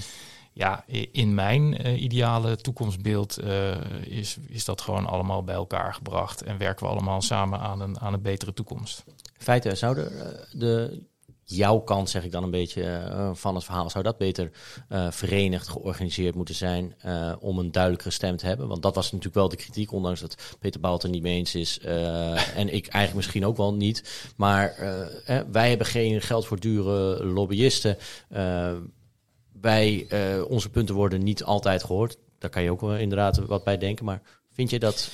ja, 0.58 0.84
in 1.12 1.34
mijn 1.34 1.86
uh, 1.86 2.02
ideale 2.02 2.56
toekomstbeeld 2.56 3.38
uh, 3.44 3.76
is, 4.00 4.36
is 4.48 4.64
dat 4.64 4.80
gewoon 4.80 5.06
allemaal 5.06 5.44
bij 5.44 5.54
elkaar 5.54 5.94
gebracht 5.94 6.42
en 6.42 6.58
werken 6.58 6.86
we 6.86 6.92
allemaal 6.92 7.22
samen 7.22 7.58
aan 7.58 7.80
een, 7.80 8.00
aan 8.00 8.12
een 8.12 8.22
betere 8.22 8.52
toekomst. 8.52 9.04
Feiten, 9.36 9.76
zou 9.76 9.94
de, 9.94 10.04
eh, 10.04 10.60
de 10.60 11.02
jouw 11.44 11.78
kant, 11.78 12.10
zeg 12.10 12.24
ik 12.24 12.32
dan 12.32 12.42
een 12.42 12.50
beetje, 12.50 13.12
van 13.34 13.54
het 13.54 13.64
verhaal, 13.64 13.90
zou 13.90 14.04
dat 14.04 14.18
beter 14.18 14.50
verenigd, 15.10 15.68
georganiseerd 15.68 16.34
moeten 16.34 16.54
zijn 16.54 16.94
om 17.40 17.58
een 17.58 17.72
duidelijkere 17.72 18.14
stem 18.14 18.36
te 18.36 18.46
hebben? 18.46 18.68
Want 18.68 18.82
dat 18.82 18.94
was 18.94 19.04
natuurlijk 19.04 19.34
wel 19.34 19.48
de 19.48 19.56
kritiek, 19.56 19.92
ondanks 19.92 20.20
dat 20.20 20.56
Peter 20.58 20.80
Bout 20.80 21.02
er 21.02 21.08
niet 21.08 21.22
mee 21.22 21.36
eens 21.36 21.54
is 21.54 21.78
en 21.80 22.74
ik 22.74 22.86
eigenlijk 22.86 23.14
misschien 23.14 23.46
ook 23.46 23.56
wel 23.56 23.74
niet. 23.74 24.30
Maar 24.36 24.74
wij 25.50 25.68
hebben 25.68 25.86
geen 25.86 26.20
geld 26.20 26.46
voor 26.46 26.60
dure 26.60 27.24
lobbyisten 27.24 27.96
bij 29.60 30.06
uh, 30.12 30.50
onze 30.50 30.68
punten 30.68 30.94
worden 30.94 31.22
niet 31.22 31.44
altijd 31.44 31.84
gehoord. 31.84 32.16
Daar 32.38 32.50
kan 32.50 32.62
je 32.62 32.70
ook 32.70 32.80
wel 32.80 32.96
inderdaad 32.96 33.38
wat 33.38 33.64
bij 33.64 33.78
denken. 33.78 34.04
Maar 34.04 34.20
vind 34.52 34.70
je 34.70 34.78
dat, 34.78 35.10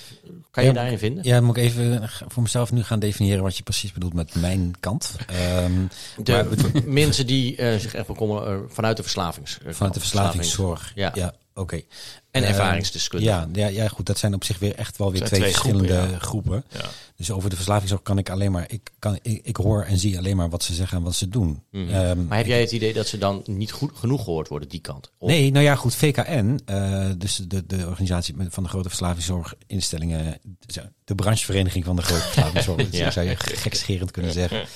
kan 0.50 0.64
je 0.64 0.72
daarin 0.72 0.98
vinden? 0.98 1.24
Ja, 1.24 1.40
moet 1.40 1.56
ik 1.56 1.62
even 1.62 2.10
voor 2.28 2.42
mezelf 2.42 2.72
nu 2.72 2.82
gaan 2.82 2.98
definiëren 2.98 3.42
wat 3.42 3.56
je 3.56 3.62
precies 3.62 3.92
bedoelt 3.92 4.14
met 4.14 4.34
mijn 4.34 4.74
kant. 4.80 5.16
Um, 5.64 5.88
de 6.22 6.82
mensen 6.84 7.26
die 7.26 7.56
uh, 7.56 7.76
zich 7.76 7.94
echt 7.94 8.06
bekommeren 8.06 8.58
uh, 8.58 8.64
vanuit 8.68 8.96
de 8.96 9.02
verslavings... 9.02 9.58
Vanuit 9.66 9.94
de 9.94 10.00
verslavingszorg. 10.00 10.92
Ja. 10.94 11.10
ja. 11.14 11.34
Oké. 11.54 11.82
En 12.30 12.42
uh, 12.42 12.48
ervaringsdeskundigen. 12.48 13.50
Ja, 13.52 13.66
ja, 13.66 13.82
ja, 13.82 13.88
goed. 13.88 14.06
Dat 14.06 14.18
zijn 14.18 14.34
op 14.34 14.44
zich 14.44 14.58
weer 14.58 14.74
echt 14.74 14.96
wel 14.96 15.12
weer 15.12 15.24
twee, 15.24 15.42
verschillende 15.42 16.20
groepen. 16.20 16.64
Ja. 16.72 16.84
Dus 17.16 17.30
over 17.30 17.50
de 17.50 17.56
verslavingszorg 17.56 18.02
kan 18.02 18.18
ik 18.18 18.30
alleen 18.30 18.52
maar. 18.52 18.64
Ik, 18.68 18.90
kan, 18.98 19.18
ik, 19.22 19.40
ik, 19.42 19.56
hoor 19.56 19.82
en 19.82 19.98
zie 19.98 20.18
alleen 20.18 20.36
maar 20.36 20.50
wat 20.50 20.62
ze 20.62 20.74
zeggen 20.74 20.98
en 20.98 21.04
wat 21.04 21.14
ze 21.14 21.28
doen. 21.28 21.62
Mm 21.70 21.88
um, 21.88 22.26
maar 22.26 22.36
heb 22.36 22.46
jij 22.46 22.60
het 22.60 22.72
idee 22.72 22.92
dat 22.92 23.06
ze 23.06 23.18
dan 23.18 23.42
niet 23.46 23.72
goed 23.72 23.90
genoeg 23.94 24.24
gehoord 24.24 24.48
worden, 24.48 24.68
die 24.68 24.80
kant? 24.80 25.10
Of? 25.18 25.28
Nee, 25.28 25.50
nou 25.52 25.64
ja, 25.64 25.74
goed. 25.74 25.94
VKN, 25.94 26.60
uh, 26.70 27.10
dus 27.18 27.36
de, 27.36 27.66
de 27.66 27.86
organisatie 27.86 28.34
van 28.48 28.62
de 28.62 28.68
grote 28.68 28.88
verslavingszorginstellingen. 28.88 30.38
De 31.04 31.14
branchevereniging 31.14 31.84
van 31.84 31.96
de 31.96 32.02
grote 32.02 32.22
verslavingszorg. 32.32 32.90
ja. 32.90 33.10
zou 33.10 33.28
je 33.28 33.36
gekscherend 33.36 34.10
kunnen 34.10 34.32
zeggen. 34.32 34.66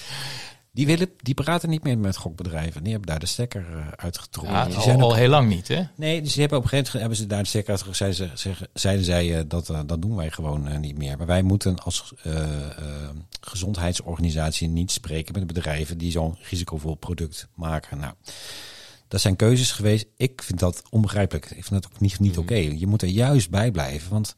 Die, 0.79 0.87
willen, 0.87 1.11
die 1.17 1.35
praten 1.35 1.69
niet 1.69 1.83
meer 1.83 1.99
met 1.99 2.17
gokbedrijven. 2.17 2.83
Die 2.83 2.93
hebben 2.93 3.11
daar 3.11 3.19
de 3.19 3.27
stekker 3.27 3.67
uh, 3.71 3.89
uitgetrokken. 3.97 4.55
Ja, 4.55 4.65
die 4.65 4.81
zijn 4.81 5.01
al, 5.01 5.09
al 5.09 5.15
heel 5.15 5.29
lang 5.29 5.49
niet, 5.49 5.69
hè? 5.69 5.83
Nee, 5.95 6.23
dus 6.23 6.33
die 6.33 6.41
hebben 6.41 6.59
op 6.59 6.65
een 6.65 6.71
gegeven 6.71 6.93
moment 6.93 7.01
hebben 7.01 7.17
ze 7.17 7.27
daar 7.27 7.43
de 7.43 7.49
stekker 7.49 7.71
uitgetrokken. 7.71 8.15
Zeiden, 8.15 8.39
ze, 8.39 8.69
zeiden 8.73 9.05
zij, 9.05 9.39
uh, 9.39 9.41
dat, 9.47 9.69
uh, 9.69 9.81
dat 9.87 10.03
doen 10.03 10.17
wij 10.17 10.31
gewoon 10.31 10.81
niet 10.81 10.99
meer. 10.99 11.17
Maar 11.17 11.27
wij 11.27 11.43
moeten 11.43 11.79
als 11.79 12.13
gezondheidsorganisatie 13.41 14.69
niet 14.69 14.91
spreken 14.91 15.35
met 15.35 15.47
bedrijven 15.47 15.99
die 15.99 16.11
zo'n 16.11 16.37
risicovol 16.51 16.95
product 16.95 17.49
maken. 17.55 17.99
Nou, 17.99 18.15
dat 19.09 19.21
zijn 19.21 19.37
keuzes 19.37 19.73
geweest. 19.73 20.07
Ik 20.17 20.43
vind 20.43 20.59
dat 20.59 20.83
onbegrijpelijk. 20.91 21.45
Ik 21.45 21.65
vind 21.65 21.83
dat 21.83 21.93
ook 21.93 22.01
niet, 22.01 22.19
niet 22.19 22.37
mm. 22.37 22.43
oké. 22.43 22.53
Okay. 22.53 22.77
Je 22.79 22.87
moet 22.87 23.03
er 23.03 23.09
juist 23.09 23.51
bij 23.51 23.71
blijven, 23.71 24.11
want... 24.11 24.35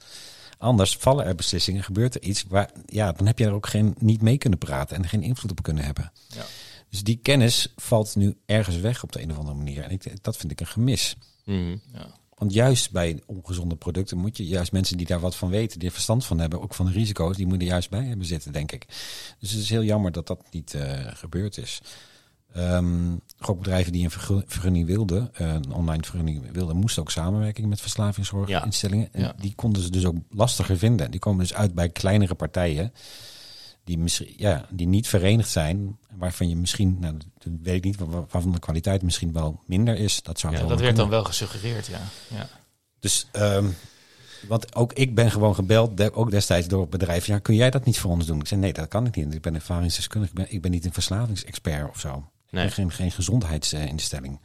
Anders 0.60 0.96
vallen 0.96 1.24
er 1.24 1.34
beslissingen, 1.34 1.82
gebeurt 1.82 2.14
er 2.14 2.22
iets 2.22 2.44
waar, 2.48 2.70
ja, 2.86 3.12
dan 3.12 3.26
heb 3.26 3.38
je 3.38 3.44
er 3.44 3.52
ook 3.52 3.66
geen, 3.66 3.94
niet 3.98 4.22
mee 4.22 4.38
kunnen 4.38 4.58
praten 4.58 4.96
en 4.96 5.08
geen 5.08 5.22
invloed 5.22 5.50
op 5.50 5.62
kunnen 5.62 5.84
hebben. 5.84 6.12
Ja. 6.28 6.44
Dus 6.88 7.02
die 7.02 7.16
kennis 7.16 7.72
valt 7.76 8.16
nu 8.16 8.36
ergens 8.46 8.76
weg 8.76 9.02
op 9.02 9.12
de 9.12 9.22
een 9.22 9.30
of 9.30 9.38
andere 9.38 9.56
manier. 9.56 9.82
En 9.82 9.90
ik, 9.90 10.22
dat 10.22 10.36
vind 10.36 10.52
ik 10.52 10.60
een 10.60 10.66
gemis. 10.66 11.16
Mm, 11.44 11.80
ja. 11.92 12.06
Want 12.34 12.52
juist 12.52 12.90
bij 12.90 13.22
ongezonde 13.26 13.76
producten 13.76 14.18
moet 14.18 14.36
je 14.36 14.46
juist 14.46 14.72
mensen 14.72 14.96
die 14.96 15.06
daar 15.06 15.20
wat 15.20 15.36
van 15.36 15.50
weten, 15.50 15.78
die 15.78 15.88
er 15.88 15.94
verstand 15.94 16.24
van 16.24 16.38
hebben, 16.38 16.62
ook 16.62 16.74
van 16.74 16.86
de 16.86 16.92
risico's, 16.92 17.36
die 17.36 17.46
moeten 17.46 17.66
er 17.66 17.72
juist 17.72 17.90
bij 17.90 18.04
hebben 18.04 18.26
zitten, 18.26 18.52
denk 18.52 18.72
ik. 18.72 18.86
Dus 19.38 19.50
het 19.50 19.60
is 19.60 19.70
heel 19.70 19.82
jammer 19.82 20.12
dat 20.12 20.26
dat 20.26 20.42
niet 20.50 20.74
uh, 20.74 20.82
gebeurd 21.06 21.58
is. 21.58 21.80
Um, 22.56 23.20
gokbedrijven 23.38 23.92
die 23.92 24.04
een 24.04 24.44
vergunning 24.46 24.86
wilden, 24.86 25.30
uh, 25.40 25.48
een 25.48 25.72
online 25.72 26.02
vergunning 26.02 26.52
wilden, 26.52 26.76
moesten 26.76 27.02
ook 27.02 27.10
samenwerking 27.10 27.68
met 27.68 27.80
verslavingszorginstellingen. 27.80 29.08
Ja. 29.12 29.28
En 29.28 29.34
die 29.40 29.54
konden 29.54 29.82
ze 29.82 29.90
dus 29.90 30.06
ook 30.06 30.16
lastiger 30.30 30.78
vinden. 30.78 31.10
Die 31.10 31.20
komen 31.20 31.40
dus 31.40 31.54
uit 31.54 31.74
bij 31.74 31.88
kleinere 31.88 32.34
partijen 32.34 32.92
die, 33.84 33.98
misschien, 33.98 34.34
ja, 34.36 34.66
die 34.70 34.86
niet 34.86 35.08
verenigd 35.08 35.50
zijn, 35.50 35.98
waarvan 36.16 36.48
je 36.48 36.56
misschien, 36.56 36.96
nou, 37.00 37.16
dat 37.38 37.52
weet 37.62 37.76
ik 37.76 37.84
niet, 37.84 37.96
waarvan 37.98 38.52
de 38.52 38.58
kwaliteit 38.58 39.02
misschien 39.02 39.32
wel 39.32 39.60
minder 39.66 39.96
is. 39.96 40.22
Dat 40.22 40.38
zou 40.38 40.56
ja, 40.56 40.66
dat 40.66 40.80
werd 40.80 40.96
dan 40.96 41.08
wel 41.08 41.24
gesuggereerd, 41.24 41.86
ja. 41.86 42.00
ja. 42.28 42.48
Dus, 43.00 43.26
ehm, 43.32 43.66
want 44.48 44.74
ook 44.74 44.92
ik 44.92 45.14
ben 45.14 45.30
gewoon 45.30 45.54
gebeld, 45.54 46.12
ook 46.12 46.30
destijds 46.30 46.68
door 46.68 46.80
het 46.80 46.90
bedrijf. 46.90 47.26
Ja, 47.26 47.38
kun 47.38 47.54
jij 47.54 47.70
dat 47.70 47.84
niet 47.84 47.98
voor 47.98 48.10
ons 48.10 48.26
doen? 48.26 48.40
Ik 48.40 48.46
zei, 48.46 48.60
nee, 48.60 48.72
dat 48.72 48.88
kan 48.88 49.06
ik 49.06 49.16
niet. 49.16 49.34
Ik 49.34 49.42
ben 49.42 49.54
ervaringsdeskundige. 49.54 50.32
Ik 50.32 50.38
ben, 50.38 50.54
ik 50.54 50.62
ben 50.62 50.70
niet 50.70 50.84
een 50.84 50.92
verslavingsexpert 50.92 51.88
of 51.88 52.00
zo. 52.00 52.30
Nee. 52.50 52.70
geen, 52.70 52.92
geen 52.92 53.10
gezondheidsinstelling. 53.10 54.40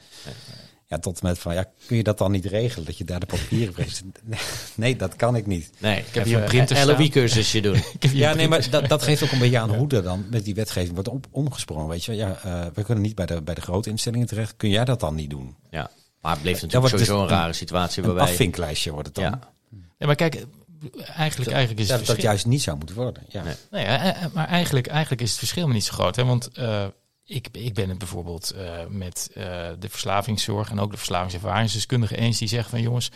Ja, 0.87 0.99
tot 0.99 1.21
met 1.21 1.39
van, 1.39 1.53
ja, 1.53 1.65
kun 1.87 1.97
je 1.97 2.03
dat 2.03 2.17
dan 2.17 2.31
niet 2.31 2.45
regelen? 2.45 2.85
Dat 2.85 2.97
je 2.97 3.03
daar 3.03 3.19
de 3.19 3.25
papieren 3.25 3.73
brengt? 3.73 4.03
Nee, 4.75 4.95
dat 4.95 5.15
kan 5.15 5.35
ik 5.35 5.45
niet. 5.45 5.71
Nee, 5.77 5.99
ik 5.99 6.13
heb 6.13 6.25
hier 6.25 6.37
een 6.37 6.43
printer. 6.43 6.85
LOE-cursusje 6.85 7.61
doen. 7.61 7.83
Ja, 7.99 8.33
nee, 8.33 8.47
maar 8.47 8.69
dat, 8.69 8.89
dat 8.89 9.03
geeft 9.03 9.23
ook 9.23 9.31
een 9.31 9.39
beetje 9.39 9.59
aan 9.59 9.75
hoe 9.75 9.87
er 9.87 10.03
dan 10.03 10.25
met 10.29 10.45
die 10.45 10.55
wetgeving 10.55 10.93
wordt 10.93 11.09
op, 11.09 11.27
omgesprongen. 11.31 11.87
Weet 11.87 12.05
je, 12.05 12.13
ja, 12.13 12.39
eh, 12.43 12.65
we 12.73 12.83
kunnen 12.83 13.03
niet 13.03 13.15
bij 13.15 13.25
de, 13.25 13.41
bij 13.41 13.55
de 13.55 13.61
grote 13.61 13.89
instellingen 13.89 14.27
terecht. 14.27 14.53
Kun 14.57 14.69
jij 14.69 14.85
dat 14.85 14.99
dan 14.99 15.15
niet 15.15 15.29
doen? 15.29 15.55
Ja. 15.69 15.89
Maar 16.21 16.33
het 16.33 16.41
bleef 16.41 16.59
Dat 16.59 16.71
natuurlijk 16.71 16.91
sowieso 16.91 17.21
dus 17.21 17.31
een 17.31 17.37
rare 17.37 17.53
situatie 17.53 18.01
Een 18.01 18.07
waarbij... 18.07 18.27
afvinklijstje 18.27 18.91
wordt 18.91 19.07
het 19.07 19.15
dan. 19.15 19.23
Ja. 19.23 19.39
Ja, 19.97 20.05
maar 20.05 20.15
kijk, 20.15 20.45
eigenlijk, 21.15 21.51
eigenlijk 21.51 21.79
is 21.79 21.89
het 21.89 21.97
Dat, 21.97 22.07
dat 22.07 22.21
juist 22.21 22.45
niet 22.45 22.61
zou 22.61 22.77
moeten 22.77 22.95
worden. 22.95 23.23
Ja. 23.29 23.43
Nee. 23.43 23.55
Nee, 23.71 23.85
eh, 23.85 24.23
eh, 24.23 24.31
maar 24.33 24.47
eigenlijk, 24.47 24.87
eigenlijk 24.87 25.21
is 25.21 25.29
het 25.29 25.39
verschil 25.39 25.67
niet 25.67 25.83
zo 25.83 25.93
groot. 25.93 26.15
Hè? 26.15 26.25
Want 26.25 26.47
eh, 26.47 26.85
ik, 27.25 27.47
ik 27.51 27.73
ben 27.73 27.89
het 27.89 27.97
bijvoorbeeld 27.97 28.51
eh, 28.51 28.85
met 28.89 29.29
eh, 29.33 29.43
de 29.79 29.89
verslavingszorg 29.89 30.69
en 30.69 30.79
ook 30.79 30.91
de 30.91 30.97
verslavingservaringsdeskundigen 30.97 32.17
eens 32.17 32.37
die 32.37 32.47
zeggen 32.47 32.69
van 32.69 32.81
jongens, 32.81 33.11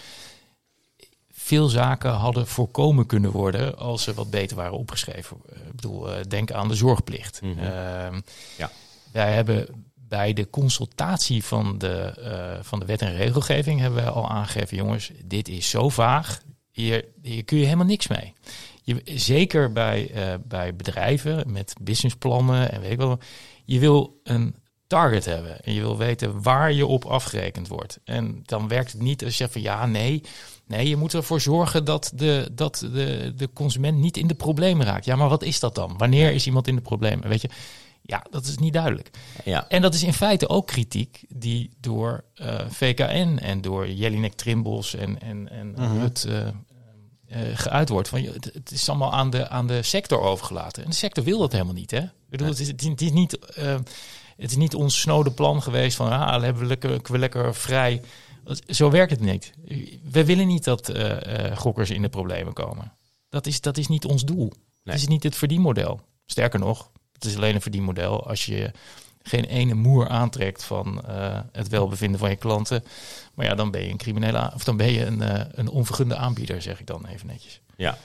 veel 1.32 1.68
zaken 1.68 2.12
hadden 2.12 2.47
voorkomen 2.47 3.05
kunnen 3.05 3.32
worden 3.32 3.78
als 3.78 4.03
ze 4.03 4.14
wat 4.14 4.30
beter 4.30 4.55
waren 4.55 4.78
opgeschreven. 4.78 5.38
Ik 5.47 5.76
bedoel, 5.76 6.12
eh, 6.12 6.24
denk 6.28 6.51
aan 6.51 6.68
de 6.68 6.76
zorgplicht. 6.76 7.41
Mhm. 7.41 7.60
Ehm, 7.60 8.20
Ja. 8.57 8.72
Wij 9.12 9.34
hebben 9.34 9.86
bij 9.95 10.34
de 10.34 10.49
consultatie 10.49 11.43
van 11.43 11.78
de, 11.78 12.60
van 12.62 12.80
de 12.80 12.86
wet 12.86 13.01
en 13.01 13.16
regelgeving 13.16 13.80
hebben 13.80 14.03
wij 14.03 14.12
al 14.12 14.30
aangegeven, 14.30 14.78
jongens, 14.78 15.12
dit 15.24 15.47
is 15.47 15.70
zo 15.70 15.89
vaag, 15.89 16.41
hier, 16.72 17.05
hier 17.22 17.43
kun 17.43 17.57
je 17.57 17.64
helemaal 17.64 17.86
niks 17.86 18.07
mee. 18.07 18.34
Je, 18.84 19.01
zeker 19.05 19.72
bij, 19.72 20.12
bij 20.45 20.76
bedrijven 20.76 21.51
met 21.51 21.76
businessplannen 21.82 22.72
en 22.72 22.82
weet 22.82 22.91
ik 22.91 22.97
wel. 22.97 23.20
Je 23.70 23.80
wil 23.80 24.20
een 24.24 24.55
target 24.88 25.26
hebben 25.26 25.61
en 25.63 25.74
je 25.74 25.80
wil 25.80 25.97
weten 25.97 26.41
waar 26.41 26.74
je 26.74 26.86
op 26.86 27.05
afgerekend 27.05 27.67
wordt. 27.67 27.99
En 28.03 28.39
dan 28.43 28.67
werkt 28.67 28.91
het 28.91 29.01
niet 29.01 29.24
als 29.24 29.32
je 29.32 29.38
zegt 29.38 29.51
van 29.51 29.61
ja, 29.61 29.86
nee. 29.86 30.22
Nee, 30.67 30.89
je 30.89 30.95
moet 30.95 31.13
ervoor 31.13 31.41
zorgen 31.41 31.86
dat, 31.86 32.11
de, 32.15 32.49
dat 32.51 32.88
de, 32.93 33.34
de 33.36 33.49
consument 33.53 33.97
niet 33.97 34.17
in 34.17 34.28
de 34.28 34.36
problemen 34.36 34.86
raakt. 34.86 35.05
Ja, 35.05 35.15
maar 35.15 35.30
wat 35.30 35.43
is 35.43 35.59
dat 35.59 35.76
dan? 35.76 35.97
Wanneer 35.97 36.32
is 36.32 36.45
iemand 36.45 36.67
in 36.67 36.76
de 36.76 36.82
problemen? 36.82 37.30
Weet 37.30 37.41
je, 37.41 37.49
ja, 38.01 38.26
dat 38.30 38.45
is 38.45 38.57
niet 38.57 38.74
duidelijk. 38.74 39.09
Ja. 39.45 39.67
En 39.67 39.82
dat 39.82 39.93
is 39.93 40.03
in 40.03 40.13
feite 40.13 40.49
ook 40.49 40.67
kritiek 40.67 41.26
die 41.28 41.72
door 41.80 42.24
eh, 42.34 42.59
VKN 42.70 43.38
en 43.41 43.61
door 43.61 43.89
Jelinek 43.89 44.34
Trimbos 44.34 44.95
en, 44.95 45.22
en, 45.22 45.49
en 45.49 45.76
het 45.78 46.26
eh, 46.26 46.47
eh, 46.47 46.53
geuit 47.54 47.90
wordt. 47.90 48.10
Van, 48.10 48.22
het, 48.22 48.50
het 48.54 48.72
is 48.72 48.90
allemaal 48.90 49.14
aan 49.14 49.30
de, 49.30 49.50
aan 49.50 49.68
de 49.68 49.84
sector 49.84 50.22
overgelaten. 50.22 50.84
En 50.84 50.90
de 50.90 50.96
sector 50.96 51.24
wil 51.24 51.40
dat 51.40 51.52
helemaal 51.52 51.74
niet. 51.74 51.92
Hè? 51.92 52.02
Ik 52.02 52.10
bedoel, 52.30 52.48
het, 52.48 52.60
is, 52.60 52.68
het, 52.68 52.82
is, 52.82 52.88
het 52.88 53.02
is 53.02 53.12
niet, 53.12 53.40
eh, 53.40 53.78
het 54.38 54.52
is 54.52 54.56
niet 54.56 54.76
ons 54.76 55.00
snode 55.00 55.32
plan 55.32 55.62
geweest 55.62 55.96
van 55.96 56.12
ah, 56.12 56.32
dan 56.32 56.44
hebben 56.44 56.62
we 56.62 56.68
lekker, 56.68 57.00
we 57.04 57.18
lekker 57.18 57.56
vrij. 57.56 58.02
Zo 58.68 58.90
werkt 58.90 59.12
het 59.12 59.20
niet. 59.20 59.52
We 60.12 60.26
willen 60.26 60.48
niet 60.48 60.64
dat 60.64 60.90
eh, 60.90 61.50
eh, 61.50 61.58
gokkers 61.58 61.90
in 61.90 62.02
de 62.02 62.10
problemen 62.10 62.54
komen. 62.54 62.94
Dat 63.30 63.48
is, 63.48 63.62
dat 63.62 63.78
is 63.78 63.88
niet 63.88 64.06
ons 64.06 64.26
doel. 64.26 64.54
Het 64.84 64.96
is 64.96 65.08
niet 65.08 65.24
het 65.24 65.36
verdienmodel. 65.36 66.02
Sterker 66.26 66.60
nog, 66.60 66.92
het 67.14 67.26
is 67.26 67.36
alleen 67.36 67.56
een 67.56 67.62
verdienmodel 67.62 68.28
als 68.28 68.46
je 68.46 68.72
geen 69.24 69.43
ene 69.45 69.74
moer 69.74 70.07
aantrekt 70.07 70.63
van 70.63 71.05
eh, 71.05 71.39
het 71.51 71.67
welbevinden 71.67 72.20
van 72.20 72.30
je 72.30 72.36
klanten. 72.36 72.84
Maar 73.34 73.45
ja, 73.45 73.55
dan 73.55 73.72
ben 73.72 73.82
je 73.84 73.89
een 73.89 73.97
criminele 73.97 74.51
of 74.55 74.63
dan 74.63 74.78
ben 74.78 74.91
je 74.91 75.05
een, 75.05 75.22
eh, 75.22 75.45
een 75.51 75.70
onvergunde 75.70 76.15
aanbieder, 76.15 76.61
zeg 76.61 76.80
ik 76.80 76.88
dan 76.88 77.05
even 77.05 77.28
netjes. 77.28 77.61
Ja, 77.78 77.97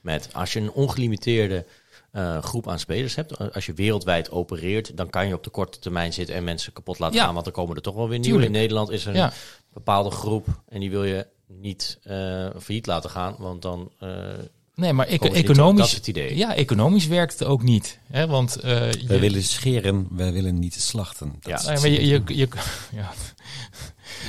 met 0.00 0.28
als 0.32 0.52
je 0.52 0.60
een 0.60 0.72
ongelimiteerde 0.72 1.66
eh, 2.10 2.42
groep 2.42 2.68
aan 2.68 2.78
spelers 2.78 3.14
hebt, 3.14 3.54
als 3.54 3.66
je 3.66 3.72
wereldwijd 3.72 4.30
opereert, 4.30 4.96
dan 4.96 5.10
kan 5.10 5.26
je 5.28 5.34
op 5.34 5.44
de 5.44 5.50
korte 5.50 5.78
termijn 5.78 6.12
zitten 6.12 6.34
en 6.34 6.44
mensen 6.44 6.72
kapot 6.72 6.98
laten 6.98 7.16
Ja. 7.16 7.24
gaan, 7.24 7.32
want 7.32 7.44
dan 7.44 7.54
komen 7.54 7.76
er 7.76 7.82
toch 7.82 7.94
wel 7.94 8.08
weer 8.08 8.18
nieuwe. 8.18 8.28
Tuurlijk. 8.38 8.54
In 8.54 8.60
Nederland 8.60 8.90
is 8.90 9.06
er 9.06 9.14
Ja. 9.14 9.26
een 9.26 9.32
bepaalde 9.72 10.10
groep 10.10 10.46
en 10.68 10.80
die 10.80 10.90
wil 10.90 11.04
je 11.04 11.26
niet 11.46 11.98
failliet 12.58 12.86
laten 12.86 13.10
gaan, 13.10 13.34
want 13.38 13.62
dan 13.62 13.92
Nee, 14.74 14.92
maar 14.92 15.18
dat 15.18 15.32
economisch, 15.32 15.86
is 15.86 15.92
het 15.92 16.06
idee. 16.06 16.36
ja, 16.36 16.54
economisch 16.54 17.06
werkt 17.06 17.38
het 17.38 17.48
ook 17.48 17.62
niet. 17.62 17.98
Hè? 18.10 18.26
Want 18.26 18.56
eh, 18.56 18.92
je, 18.92 19.06
Wij 19.06 19.20
willen 19.20 19.42
scheren, 19.42 20.06
wij 20.10 20.32
willen 20.32 20.58
niet 20.58 20.74
slachten. 20.74 21.34
Dat 21.40 21.62
Ja. 21.62 21.72
Nee, 21.72 21.80
maar 21.80 21.88
je, 21.88 22.06
je, 22.06 22.22
je, 22.26 22.48
ja. 23.00 23.12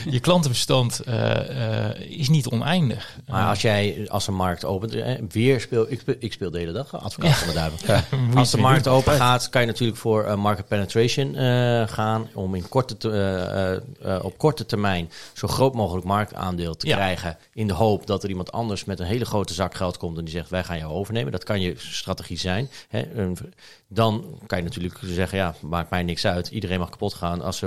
Je 0.09 0.19
klantenbestand 0.19 0.99
eh, 0.99 1.89
eh, 1.89 1.99
is 2.19 2.29
niet 2.29 2.47
oneindig. 2.47 3.17
Maar 3.27 3.47
als 3.49 3.61
jij 3.61 4.05
als 4.09 4.27
een 4.27 4.33
markt 4.35 4.65
opent, 4.65 4.93
eh, 4.95 5.13
weer 5.29 5.61
speel 5.61 5.85
ik, 5.91 5.99
speel, 5.99 6.15
ik 6.19 6.33
speel 6.33 6.51
de 6.51 6.57
hele 6.59 6.71
dag 6.71 6.95
advocaat 7.03 7.35
van 7.37 7.47
de 7.47 7.53
duivel. 7.53 7.77
Als 8.39 8.51
de 8.51 8.57
markt 8.57 8.87
open 8.87 9.13
gaat, 9.13 9.49
kan 9.49 9.61
je 9.61 9.67
natuurlijk 9.67 9.97
voor 9.99 10.23
eh, 10.23 10.35
market 10.35 10.67
penetration 10.67 11.35
eh, 11.35 11.87
gaan. 11.87 12.27
Om 12.33 12.55
in 12.55 12.69
korte 12.69 12.97
te- 12.97 13.11
eh, 13.11 13.73
eh, 13.73 13.81
eh, 14.15 14.23
op 14.25 14.37
korte 14.37 14.65
termijn 14.65 15.09
zo 15.33 15.47
groot 15.47 15.73
mogelijk 15.73 16.05
marktaandeel 16.05 16.75
te 16.77 16.87
Ja. 16.87 16.95
krijgen. 16.95 17.37
In 17.53 17.67
de 17.67 17.73
hoop 17.73 18.07
dat 18.07 18.23
er 18.23 18.29
iemand 18.29 18.51
anders 18.51 18.85
met 18.85 18.99
een 18.99 19.05
hele 19.05 19.25
grote 19.25 19.53
zak 19.53 19.75
geld 19.75 19.97
komt 19.97 20.17
en 20.17 20.23
die 20.23 20.33
zegt 20.33 20.49
wij 20.49 20.63
gaan 20.63 20.77
jou 20.77 20.91
overnemen. 20.93 21.31
Dat 21.31 21.43
kan 21.43 21.61
je 21.61 21.73
strategie 21.77 22.37
zijn. 22.37 22.69
Hè. 22.89 23.03
Dan 23.93 24.39
kan 24.47 24.57
je 24.57 24.63
natuurlijk 24.63 24.99
zeggen, 25.01 25.37
ja, 25.37 25.55
maakt 25.61 25.89
mij 25.89 26.03
niks 26.03 26.25
uit. 26.25 26.47
Iedereen 26.47 26.79
mag 26.79 26.89
kapot 26.89 27.13
gaan. 27.13 27.41
Als 27.41 27.57
ze 27.57 27.65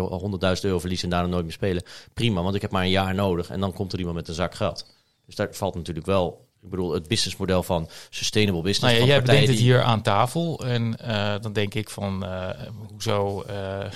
100.000 0.56 0.60
euro 0.60 0.78
verliezen 0.78 1.04
en 1.04 1.14
daarna 1.14 1.28
nooit 1.28 1.44
meer 1.44 1.52
spelen. 1.52 1.82
Prima, 2.14 2.42
want 2.42 2.54
ik 2.54 2.62
heb 2.62 2.70
maar 2.70 2.82
een 2.82 2.90
jaar 2.90 3.14
nodig. 3.14 3.50
En 3.50 3.60
dan 3.60 3.72
komt 3.72 3.92
er 3.92 3.98
iemand 3.98 4.16
met 4.16 4.28
een 4.28 4.34
zak 4.34 4.54
geld. 4.54 4.86
Dus 5.26 5.34
daar 5.34 5.48
valt 5.54 5.74
natuurlijk 5.74 6.06
wel... 6.06 6.45
Ik 6.66 6.72
bedoel, 6.72 6.92
het 6.92 7.08
businessmodel 7.08 7.62
van 7.62 7.88
sustainable 8.10 8.62
business. 8.62 8.80
Nou 8.80 8.92
ja, 8.94 8.98
van 8.98 9.08
jij 9.08 9.20
bedenkt 9.20 9.46
het 9.48 9.56
die- 9.56 9.64
hier 9.66 9.82
aan 9.82 10.02
tafel. 10.02 10.64
En 10.66 10.96
eh, 11.00 11.34
dan 11.40 11.52
denk 11.52 11.74
ik 11.74 11.90
van, 11.90 12.24
eh, 12.26 12.48
hoezo 12.90 13.42
eh, 13.42 13.54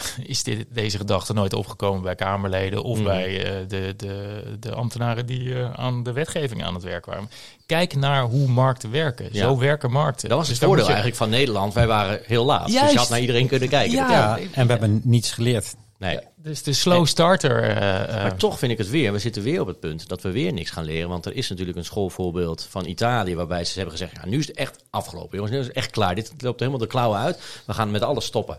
is 0.32 0.42
dit, 0.42 0.66
deze 0.70 0.96
gedachte 0.96 1.32
nooit 1.32 1.54
opgekomen 1.54 2.02
bij 2.02 2.14
Kamerleden 2.14 2.82
of 2.82 2.96
Mhm. 2.96 3.04
bij 3.06 3.44
eh, 3.44 3.68
de, 3.68 3.94
de, 3.96 4.42
de 4.60 4.72
ambtenaren 4.74 5.26
die 5.26 5.54
eh, 5.54 5.72
aan 5.72 6.02
de 6.02 6.12
wetgeving 6.12 6.64
aan 6.64 6.74
het 6.74 6.82
werk 6.82 7.06
waren. 7.06 7.30
Kijk 7.66 7.94
naar 7.96 8.22
hoe 8.22 8.48
markten 8.48 8.90
werken. 8.90 9.28
Ja. 9.32 9.42
Zo 9.48 9.58
werken 9.58 9.90
markten. 9.90 10.28
Dat 10.28 10.38
was 10.38 10.48
Dus 10.48 10.58
het 10.58 10.68
daar 10.68 10.68
voordeel 10.68 10.86
je- 10.86 10.92
eigenlijk 11.00 11.22
van 11.22 11.30
Nederland. 11.38 11.74
Wij 11.74 11.86
waren 11.86 12.20
heel 12.26 12.44
laat. 12.44 12.66
Dus 12.66 12.90
je 12.90 12.98
had 12.98 13.08
naar 13.08 13.20
iedereen 13.20 13.46
kunnen 13.46 13.68
kijken. 13.68 13.92
Ja. 13.96 14.10
Ja, 14.10 14.38
en 14.52 14.64
we 14.66 14.72
hebben 14.72 15.00
niets 15.04 15.30
geleerd. 15.32 15.74
Nee. 16.00 16.18
Dus 16.36 16.62
de 16.62 16.72
slow 16.72 17.06
starter. 17.06 17.62
eh, 17.62 18.02
eh, 18.02 18.08
Maar 18.22 18.36
toch 18.36 18.58
vind 18.58 18.72
ik 18.72 18.78
het 18.78 18.90
weer, 18.90 19.12
we 19.12 19.18
zitten 19.18 19.42
weer 19.42 19.60
op 19.60 19.66
het 19.66 19.80
punt 19.80 20.08
dat 20.08 20.22
we 20.22 20.30
weer 20.30 20.52
niks 20.52 20.70
gaan 20.70 20.84
leren. 20.84 21.08
Want 21.08 21.26
er 21.26 21.34
is 21.34 21.48
natuurlijk 21.48 21.78
een 21.78 21.84
schoolvoorbeeld 21.84 22.66
van 22.70 22.86
Italië 22.86 23.34
waarbij 23.36 23.64
ze 23.64 23.72
hebben 23.74 23.90
gezegd, 23.98 24.12
ja, 24.22 24.26
nu 24.26 24.38
is 24.38 24.46
het 24.46 24.56
echt 24.56 24.84
afgelopen 24.90 25.36
jongens, 25.36 25.52
nu 25.54 25.60
is 25.60 25.66
het 25.66 25.76
echt 25.76 25.90
klaar. 25.90 26.14
Dit 26.14 26.32
loopt 26.38 26.58
helemaal 26.60 26.80
de 26.80 26.86
klauwen 26.86 27.18
uit. 27.18 27.62
We 27.66 27.72
gaan 27.72 27.90
met 27.90 28.02
alles 28.02 28.24
stoppen. 28.24 28.58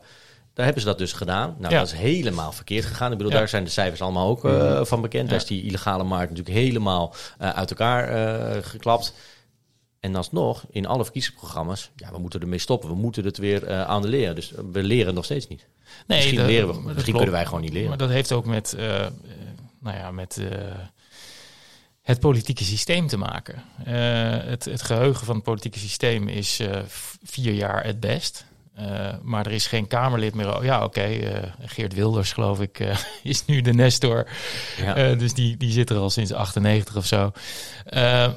Daar 0.53 0.65
hebben 0.65 0.83
ze 0.83 0.89
dat 0.89 0.97
dus 0.97 1.13
gedaan. 1.13 1.55
Nou, 1.59 1.73
Ja. 1.73 1.79
dat 1.79 1.87
is 1.91 1.97
helemaal 1.97 2.51
verkeerd 2.51 2.85
gegaan. 2.85 3.11
Ik 3.11 3.17
bedoel, 3.17 3.31
Ja. 3.31 3.37
daar 3.37 3.47
zijn 3.49 3.63
de 3.63 3.69
cijfers 3.69 4.01
allemaal 4.01 4.27
ook 4.27 4.45
eh, 4.45 4.83
van 4.83 5.01
bekend. 5.01 5.29
Daar 5.29 5.37
is 5.37 5.45
die 5.45 5.63
illegale 5.63 6.03
markt 6.03 6.29
natuurlijk 6.29 6.57
helemaal 6.57 7.15
uit 7.37 7.69
elkaar 7.69 8.07
geklapt. 8.63 9.13
En 10.01 10.15
alsnog, 10.15 10.65
in 10.71 10.85
alle 10.85 11.03
verkiezingsprogramma's, 11.03 11.91
ja, 11.95 12.11
we 12.11 12.17
moeten 12.19 12.41
ermee 12.41 12.59
stoppen. 12.59 12.89
We 12.89 12.95
moeten 12.95 13.25
het 13.25 13.37
weer 13.37 13.63
eh 13.67 13.81
aan 13.83 14.01
de 14.01 14.07
leren. 14.07 14.35
Dus 14.35 14.51
we 14.71 14.83
leren 14.83 15.13
nog 15.13 15.25
steeds 15.25 15.47
niet. 15.47 15.67
nee, 16.07 16.17
misschien 16.17 16.37
dat- 16.37 16.47
leren 16.47 16.67
we, 16.67 16.73
misschien 16.73 16.93
klopt. 16.95 17.11
kunnen 17.17 17.31
wij 17.33 17.45
gewoon 17.45 17.61
niet 17.61 17.73
leren. 17.73 17.89
Maar 17.89 17.97
dat 17.97 18.09
heeft 18.09 18.31
ook 18.31 18.45
met, 18.45 18.73
eh, 18.73 19.05
eh, 19.05 19.11
nou 19.79 19.97
ja, 19.97 20.11
met 20.11 20.37
eh, 20.37 20.57
het 22.01 22.19
politieke 22.19 22.63
systeem 22.63 23.07
te 23.07 23.17
maken. 23.17 23.63
Eh, 23.85 23.93
het, 24.49 24.65
het 24.65 24.81
geheugen 24.81 25.25
van 25.25 25.35
het 25.35 25.43
politieke 25.43 25.79
systeem 25.79 26.27
is 26.27 26.59
eh, 26.59 26.79
vier 27.23 27.53
jaar 27.53 27.85
het 27.85 27.99
best. 27.99 28.45
Eh, 28.75 29.13
maar 29.21 29.45
er 29.45 29.51
is 29.51 29.67
geen 29.67 29.87
Kamerlid 29.87 30.33
meer. 30.33 30.57
Oh, 30.57 30.63
Ja, 30.63 30.83
oké. 30.83 31.01
eh, 31.01 31.43
Geert 31.65 31.93
Wilders, 31.93 32.33
geloof 32.33 32.59
ik, 32.61 32.79
eh, 32.79 32.97
is 33.23 33.45
nu 33.45 33.61
de 33.61 33.73
Nestor. 33.73 34.27
Ja. 34.83 35.13
Dus 35.15 35.33
die, 35.33 35.57
die 35.57 35.71
zit 35.71 35.89
er 35.89 35.97
al 35.97 36.09
sinds 36.09 36.33
98 36.33 36.95
of 36.95 37.05
zo. 37.05 37.31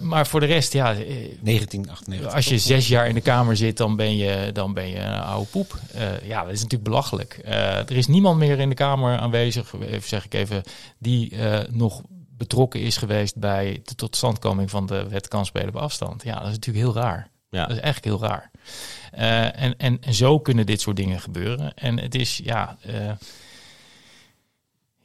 Maar 0.00 0.26
voor 0.26 0.40
de 0.40 0.46
rest, 0.46 0.72
ja, 0.72 0.92
eh, 0.92 0.98
1998. 1.40 2.34
als 2.34 2.46
je 2.46 2.58
zes 2.58 2.88
jaar 2.88 3.08
in 3.08 3.14
de 3.14 3.20
Kamer 3.20 3.56
zit, 3.56 3.76
dan 3.76 3.96
ben 3.96 4.16
je, 4.16 4.50
dan 4.52 4.74
ben 4.74 4.88
je 4.88 4.98
een 4.98 5.20
oude 5.20 5.50
poep. 5.50 5.78
Ja, 6.22 6.42
dat 6.42 6.52
is 6.52 6.62
natuurlijk 6.62 6.90
belachelijk. 6.90 7.38
Er 7.44 7.96
is 7.96 8.06
niemand 8.06 8.38
meer 8.38 8.58
in 8.58 8.68
de 8.68 8.74
Kamer 8.74 9.18
aanwezig, 9.18 9.72
even 9.80 10.08
zeg 10.08 10.24
ik 10.24 10.34
even, 10.34 10.62
die 10.98 11.36
nog 11.70 12.02
betrokken 12.36 12.80
is 12.80 12.96
geweest 12.96 13.36
bij 13.36 13.80
de 13.84 13.94
totstandkoming 13.94 14.70
van 14.70 14.86
de 14.86 15.08
wet 15.08 15.28
kansspelen 15.28 15.68
op 15.68 15.76
afstand. 15.76 16.22
Ja, 16.24 16.34
dat 16.38 16.46
is 16.48 16.52
natuurlijk 16.54 16.84
heel 16.84 17.02
raar. 17.02 17.32
Ja. 17.54 17.66
Dat 17.66 17.76
is 17.76 17.82
echt 17.82 18.04
heel 18.04 18.20
raar. 18.20 18.50
Eh, 19.12 19.62
en, 19.62 19.76
en, 19.76 19.98
en 20.00 20.14
zo 20.14 20.40
kunnen 20.40 20.66
dit 20.66 20.80
soort 20.80 20.96
dingen 20.96 21.20
gebeuren. 21.20 21.74
En 21.74 21.98
het 21.98 22.14
is, 22.14 22.40
ja, 22.44 22.76
eh, 22.80 23.10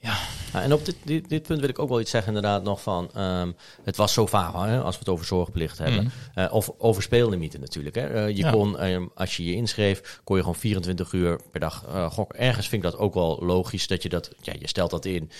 Ja. 0.02 0.18
Nou, 0.54 0.66
en 0.66 0.74
op 0.74 0.86
dit, 0.86 0.96
dit, 1.04 1.30
dit, 1.30 1.44
punt 1.48 1.60
wil 1.60 1.70
ik 1.70 1.80
ook 1.80 1.90
wel 1.90 2.00
iets 2.00 2.12
zeggen 2.12 2.36
inderdaad 2.36 2.64
nog 2.64 2.82
van... 2.82 3.10
Um, 3.18 3.56
het 3.84 3.96
was 3.96 4.14
zo 4.14 4.26
vaag, 4.26 4.54
hè, 4.54 4.82
als 4.82 4.94
we 4.94 5.00
het 5.00 5.10
over 5.10 5.26
zorgplicht 5.26 5.78
hebben. 5.78 6.04
Mm. 6.04 6.12
Uh, 6.36 6.54
of 6.54 6.72
over 6.78 7.04
speellimieten 7.04 7.60
natuurlijk. 7.60 7.96
Hè. 7.96 8.14
Uh, 8.14 8.28
je 8.28 8.44
ja. 8.44 8.52
kon, 8.52 8.86
um, 8.86 9.12
als 9.16 9.38
je 9.38 9.46
je 9.46 9.54
inschreef, 9.54 10.20
kon 10.24 10.36
je 10.36 10.42
gewoon 10.42 10.58
24 10.58 11.14
uur 11.14 11.40
per 11.52 11.60
dag 11.60 11.86
uh, 11.88 12.12
gokken. 12.12 12.40
Ergens 12.40 12.68
vind 12.68 12.84
ik 12.84 12.92
dat 12.92 13.00
ook 13.00 13.14
wel 13.14 13.40
logisch 13.42 13.88
dat 13.88 14.04
je 14.04 14.10
dat... 14.10 14.32
Ja, 14.42 14.54
je 14.60 14.68
stelt 14.68 14.92
dat 14.92 15.06
in. 15.06 15.32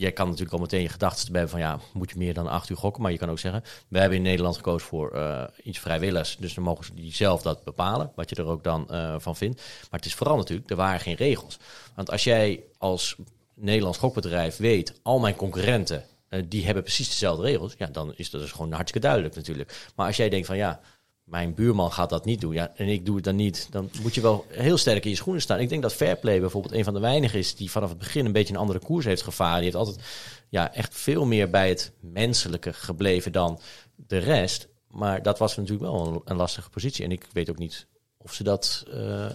Jij 0.00 0.12
kan 0.12 0.26
natuurlijk 0.26 0.52
al 0.52 0.60
meteen 0.60 0.82
je 0.82 0.88
gedachten 0.88 1.32
hebben 1.32 1.50
van... 1.50 1.60
ja, 1.60 1.78
moet 1.92 2.10
je 2.10 2.18
meer 2.18 2.34
dan 2.34 2.48
8 2.48 2.68
uur 2.68 2.76
gokken? 2.76 3.02
Maar 3.02 3.12
je 3.12 3.18
kan 3.18 3.30
ook 3.30 3.38
zeggen, 3.38 3.64
we 3.88 3.98
hebben 3.98 4.18
in 4.18 4.24
Nederland 4.24 4.56
gekozen 4.56 4.88
voor 4.88 5.20
iets 5.62 5.78
vrijwilligers. 5.78 6.36
Dus 6.36 6.54
dan 6.54 6.64
mogen 6.64 6.84
ze 6.84 6.94
die 6.94 7.14
zelf 7.14 7.42
dat 7.42 7.64
bepalen, 7.64 8.12
wat 8.14 8.30
je 8.30 8.36
er 8.36 8.46
ook 8.46 8.64
dan 8.64 8.86
van 9.20 9.36
vindt. 9.36 9.56
Maar 9.90 10.00
het 10.00 10.04
is 10.04 10.14
vooral 10.14 10.36
natuurlijk, 10.36 10.70
er 10.70 10.76
waren 10.76 11.00
geen 11.00 11.14
regels. 11.14 11.58
Want 11.94 12.10
als 12.10 12.24
jij 12.24 12.64
als 12.78 13.16
Nederlands 13.60 13.98
gokbedrijf 13.98 14.56
weet, 14.56 15.00
al 15.02 15.18
mijn 15.18 15.36
concurrenten, 15.36 16.04
uh, 16.30 16.42
die 16.48 16.64
hebben 16.64 16.82
precies 16.82 17.08
dezelfde 17.08 17.42
regels, 17.42 17.74
ja, 17.78 17.86
dan 17.86 18.12
is 18.16 18.30
dat 18.30 18.40
dus 18.40 18.52
gewoon 18.52 18.72
hartstikke 18.72 19.06
duidelijk 19.06 19.34
natuurlijk. 19.34 19.90
Maar 19.96 20.06
als 20.06 20.16
jij 20.16 20.28
denkt 20.28 20.46
van 20.46 20.56
ja, 20.56 20.80
mijn 21.30 21.54
buurman 21.54 21.92
gaat 21.92 22.10
dat 22.10 22.24
niet 22.24 22.40
doen, 22.40 22.52
ja, 22.52 22.72
en 22.76 22.88
ik 22.88 23.06
doe 23.06 23.14
het 23.14 23.24
dan 23.24 23.36
niet, 23.36 23.66
dan 23.70 23.90
moet 24.02 24.14
je 24.14 24.20
wel 24.20 24.46
heel 24.48 24.76
sterk 24.76 25.04
in 25.04 25.10
je 25.10 25.16
schoenen 25.16 25.42
staan. 25.42 25.60
Ik 25.60 25.68
denk 25.68 25.82
dat 25.82 25.94
Fairplay 25.94 26.40
bijvoorbeeld 26.40 26.74
een 26.74 26.84
van 26.84 26.94
de 26.94 27.00
weinigen 27.00 27.38
is 27.38 27.54
die 27.54 27.70
vanaf 27.70 27.88
het 27.88 27.98
begin 27.98 28.26
een 28.26 28.32
beetje 28.32 28.54
een 28.54 28.60
andere 28.60 28.78
koers 28.78 29.04
heeft 29.04 29.22
gevaren. 29.22 29.62
Die 29.62 29.64
heeft 29.64 29.76
altijd 29.76 30.06
ja, 30.48 30.74
echt 30.74 30.94
veel 30.94 31.26
meer 31.26 31.50
bij 31.50 31.68
het 31.68 31.92
menselijke 32.00 32.72
gebleven 32.72 33.32
dan 33.32 33.60
de 33.96 34.18
rest. 34.18 34.68
Maar 34.88 35.22
dat 35.22 35.38
was 35.38 35.56
natuurlijk 35.56 35.90
wel 35.90 36.22
een, 36.24 36.36
lastige 36.36 36.70
positie. 36.70 37.04
En 37.04 37.12
ik 37.12 37.26
weet 37.32 37.50
ook 37.50 37.58
niet 37.58 37.86
of 38.16 38.32
ze 38.34 38.42
dat 38.42 38.84
uh, 38.88 39.26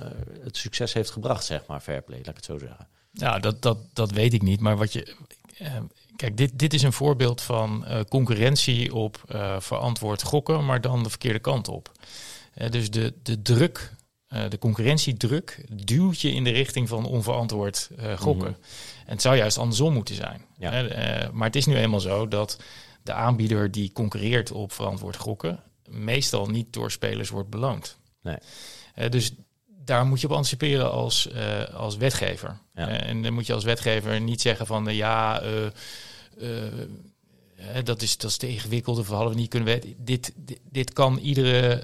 het 0.43 0.57
succes 0.57 0.93
heeft 0.93 1.09
gebracht, 1.09 1.45
zeg 1.45 1.65
maar, 1.65 1.79
Fairplay, 1.79 2.17
laat 2.17 2.27
ik 2.27 2.35
het 2.35 2.45
zo 2.45 2.57
zeggen. 2.57 2.87
Ja, 3.11 3.39
dat, 3.39 3.61
dat, 3.61 3.77
dat 3.93 4.11
weet 4.11 4.33
ik 4.33 4.41
niet. 4.41 4.59
Maar 4.59 4.77
wat 4.77 4.93
je. 4.93 5.15
Uh, 5.61 5.77
kijk, 6.15 6.37
dit, 6.37 6.59
dit 6.59 6.73
is 6.73 6.81
een 6.81 6.93
voorbeeld 6.93 7.41
van 7.41 7.85
uh, 7.87 7.99
concurrentie 8.09 8.93
op 8.93 9.23
uh, 9.31 9.59
verantwoord 9.59 10.23
gokken, 10.23 10.65
maar 10.65 10.81
dan 10.81 11.03
de 11.03 11.09
verkeerde 11.09 11.39
kant 11.39 11.67
op. 11.67 11.91
dus 12.69 12.89
de, 12.89 13.13
de 13.23 13.41
druk, 13.41 13.93
de 14.49 14.57
concurrentiedruk, 14.59 15.65
duwt 15.69 16.21
je 16.21 16.31
in 16.31 16.43
de 16.43 16.49
richting 16.49 16.87
van 16.87 17.05
onverantwoord 17.05 17.89
gokken. 18.17 18.47
Mm 18.47 18.53
-hmm. 18.53 18.63
En 19.05 19.11
het 19.11 19.21
zou 19.21 19.35
juist 19.35 19.57
andersom 19.57 19.93
moeten 19.93 20.15
zijn. 20.15 20.45
Ja. 20.57 20.71
maar 21.33 21.47
het 21.47 21.55
is 21.55 21.65
nu 21.65 21.75
eenmaal 21.75 21.99
zo 21.99 22.27
dat 22.27 22.59
de 23.03 23.13
aanbieder 23.13 23.71
die 23.71 23.91
concurreert 23.91 24.51
op 24.51 24.71
verantwoord 24.71 25.15
gokken, 25.15 25.63
meestal 25.89 26.47
niet 26.47 26.73
door 26.73 26.91
spelers 26.91 27.29
wordt 27.29 27.49
beloond. 27.49 27.97
Nee. 28.21 28.37
dus 29.09 29.33
daar 29.85 30.05
moet 30.05 30.21
je 30.21 30.27
op 30.27 30.33
anticiperen 30.33 30.91
als, 30.91 31.29
uh, 31.35 31.63
als 31.73 31.97
wetgever. 31.97 32.57
Ja. 32.73 32.89
Uh, 32.89 33.09
en 33.09 33.21
dan 33.21 33.33
moet 33.33 33.45
je 33.45 33.53
als 33.53 33.63
wetgever 33.63 34.21
niet 34.21 34.41
zeggen 34.41 34.65
van 34.65 34.89
uh, 34.89 34.95
ja, 34.95 35.41
dat, 37.83 38.01
is, 38.01 38.17
dat 38.17 38.29
is 38.29 38.37
te 38.37 38.47
ingewikkeld 38.47 38.99
of 38.99 39.07
hadden 39.07 39.29
we 39.29 39.35
niet 39.35 39.49
kunnen 39.49 39.67
weten. 39.67 39.93
Dit, 39.97 40.33
dit, 40.35 40.59
dit 40.71 40.93
kan 40.93 41.17
iedere 41.17 41.81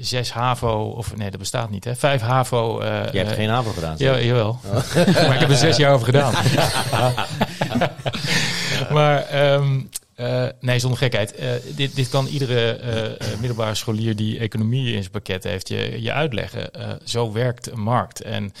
zes 0.00 0.32
HAVO, 0.32 0.94
of 0.96 1.16
nee, 1.16 1.30
dat 1.30 1.40
bestaat 1.40 1.70
niet, 1.70 1.84
hè? 1.84 1.96
Vijf 1.96 2.20
HAVO. 2.20 2.82
je 2.84 3.18
hebt 3.18 3.32
geen 3.32 3.48
HAVO 3.48 3.70
gedaan. 3.70 3.94
Ja, 3.98 4.20
jawel. 4.20 4.60
Oh. 4.64 4.94
maar 5.26 5.34
ik 5.34 5.40
heb 5.40 5.50
er 5.50 5.56
zes 5.56 5.76
jaar 5.76 5.92
over 5.92 6.06
gedaan. 6.06 6.34
maar 8.96 9.52
um, 9.52 9.88
uh, 10.20 10.46
nee, 10.60 10.78
zonder 10.78 10.98
gekheid. 10.98 11.40
Uh, 11.40 11.50
dit, 11.76 11.94
dit 11.94 12.08
kan 12.08 12.26
iedere 12.26 12.80
uh, 13.20 13.38
middelbare 13.38 13.74
scholier 13.74 14.16
die 14.16 14.38
economie 14.38 14.86
in 14.86 15.00
zijn 15.00 15.10
pakket 15.10 15.44
heeft 15.44 15.68
je, 15.68 16.02
je 16.02 16.12
uitleggen. 16.12 16.70
zo 17.04 17.32
werkt 17.32 17.70
een 17.70 17.80
markt. 17.80 18.20
En 18.22 18.52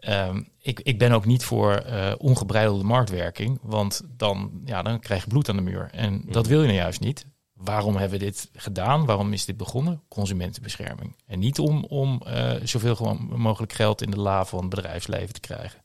um, 0.00 0.48
ik, 0.58 0.80
ik 0.80 0.98
ben 0.98 1.12
ook 1.12 1.24
niet 1.24 1.44
voor 1.44 1.84
ongebreidelde 2.18 2.84
marktwerking, 2.84 3.58
want 3.62 4.02
dan, 4.16 4.60
ja, 4.64 4.82
dan 4.82 5.00
krijg 5.00 5.22
je 5.22 5.28
bloed 5.28 5.48
aan 5.48 5.56
de 5.56 5.62
muur. 5.62 5.88
En 5.92 6.22
dat 6.26 6.46
wil 6.46 6.60
je 6.60 6.66
nou 6.66 6.78
juist 6.78 7.00
niet. 7.00 7.26
Waarom 7.52 7.96
hebben 7.96 8.18
we 8.18 8.24
dit 8.24 8.50
gedaan? 8.54 9.06
Waarom 9.06 9.32
is 9.32 9.44
dit 9.44 9.56
begonnen? 9.56 10.02
Consumentenbescherming. 10.08 11.16
En 11.26 11.38
niet 11.38 11.58
om, 11.58 11.84
om 11.84 12.22
zoveel 12.62 12.96
gewoon 12.96 13.28
mogelijk 13.36 13.72
geld 13.72 14.02
in 14.02 14.10
de 14.10 14.20
la 14.20 14.44
van 14.44 14.58
het 14.60 14.68
bedrijfsleven 14.68 15.32
te 15.32 15.40
krijgen. 15.40 15.80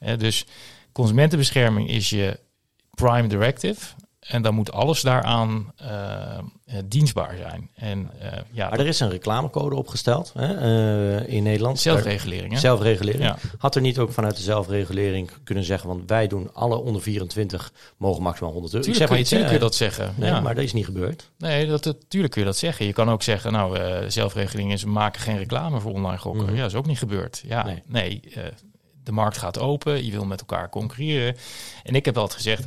Ja. 0.00 0.16
dus 0.16 0.46
consumentenbescherming 0.92 1.88
is 1.88 2.10
je 2.10 2.40
prime 2.90 3.26
directive. 3.26 3.94
En 4.28 4.42
dan 4.42 4.54
moet 4.54 4.72
alles 4.72 5.00
daaraan 5.00 5.72
uh, 5.82 6.38
dienstbaar 6.84 7.36
zijn. 7.36 7.70
En, 7.74 8.10
uh, 8.22 8.32
ja, 8.50 8.68
maar 8.68 8.78
er 8.78 8.86
is 8.86 9.00
een 9.00 9.10
reclamecode 9.10 9.76
opgesteld 9.76 10.32
hè, 10.34 10.54
uh, 11.18 11.34
in 11.34 11.42
Nederland. 11.42 11.80
Zelfregulering. 11.80 12.52
Hè? 12.52 12.58
Zelfregulering. 12.58 13.22
Ja. 13.22 13.38
Had 13.58 13.74
er 13.74 13.80
niet 13.80 13.98
ook 13.98 14.12
vanuit 14.12 14.36
de 14.36 14.42
zelfregulering 14.42 15.30
kunnen 15.44 15.64
zeggen... 15.64 15.88
want 15.88 16.02
wij 16.06 16.26
doen 16.26 16.54
alle 16.54 16.76
onder 16.76 17.02
24 17.02 17.72
mogen 17.96 18.22
maximaal 18.22 18.52
100 18.52 18.74
euro. 18.74 18.86
Tuurlijk, 18.86 19.12
ik 19.12 19.26
zeg 19.26 19.38
maar, 19.38 19.48
kun 19.48 19.58
je 19.58 19.64
dat 19.64 19.74
zeggen. 19.74 20.14
Nee, 20.16 20.30
ja. 20.30 20.40
maar 20.40 20.54
dat 20.54 20.64
is 20.64 20.72
niet 20.72 20.84
gebeurd. 20.84 21.30
Nee, 21.38 21.66
dat, 21.66 21.84
natuurlijk 21.84 22.32
kun 22.32 22.42
je 22.42 22.48
dat 22.48 22.58
zeggen. 22.58 22.86
Je 22.86 22.92
kan 22.92 23.10
ook 23.10 23.22
zeggen, 23.22 23.52
nou, 23.52 23.78
zelfregulering 24.10 24.72
is... 24.72 24.82
we 24.82 24.90
maken 24.90 25.20
geen 25.20 25.38
reclame 25.38 25.80
voor 25.80 25.92
online 25.92 26.18
gokken. 26.18 26.42
Mm. 26.42 26.54
Ja, 26.54 26.60
dat 26.60 26.70
is 26.70 26.76
ook 26.76 26.86
niet 26.86 26.98
gebeurd. 26.98 27.42
Ja, 27.46 27.64
nee. 27.64 27.82
nee 27.86 28.22
de 29.04 29.12
markt 29.12 29.38
gaat 29.38 29.58
open. 29.58 30.04
Je 30.04 30.10
wil 30.10 30.24
met 30.24 30.40
elkaar 30.40 30.68
concurreren. 30.68 31.36
En 31.82 31.94
ik 31.94 32.04
heb 32.04 32.16
altijd 32.16 32.36
gezegd 32.36 32.66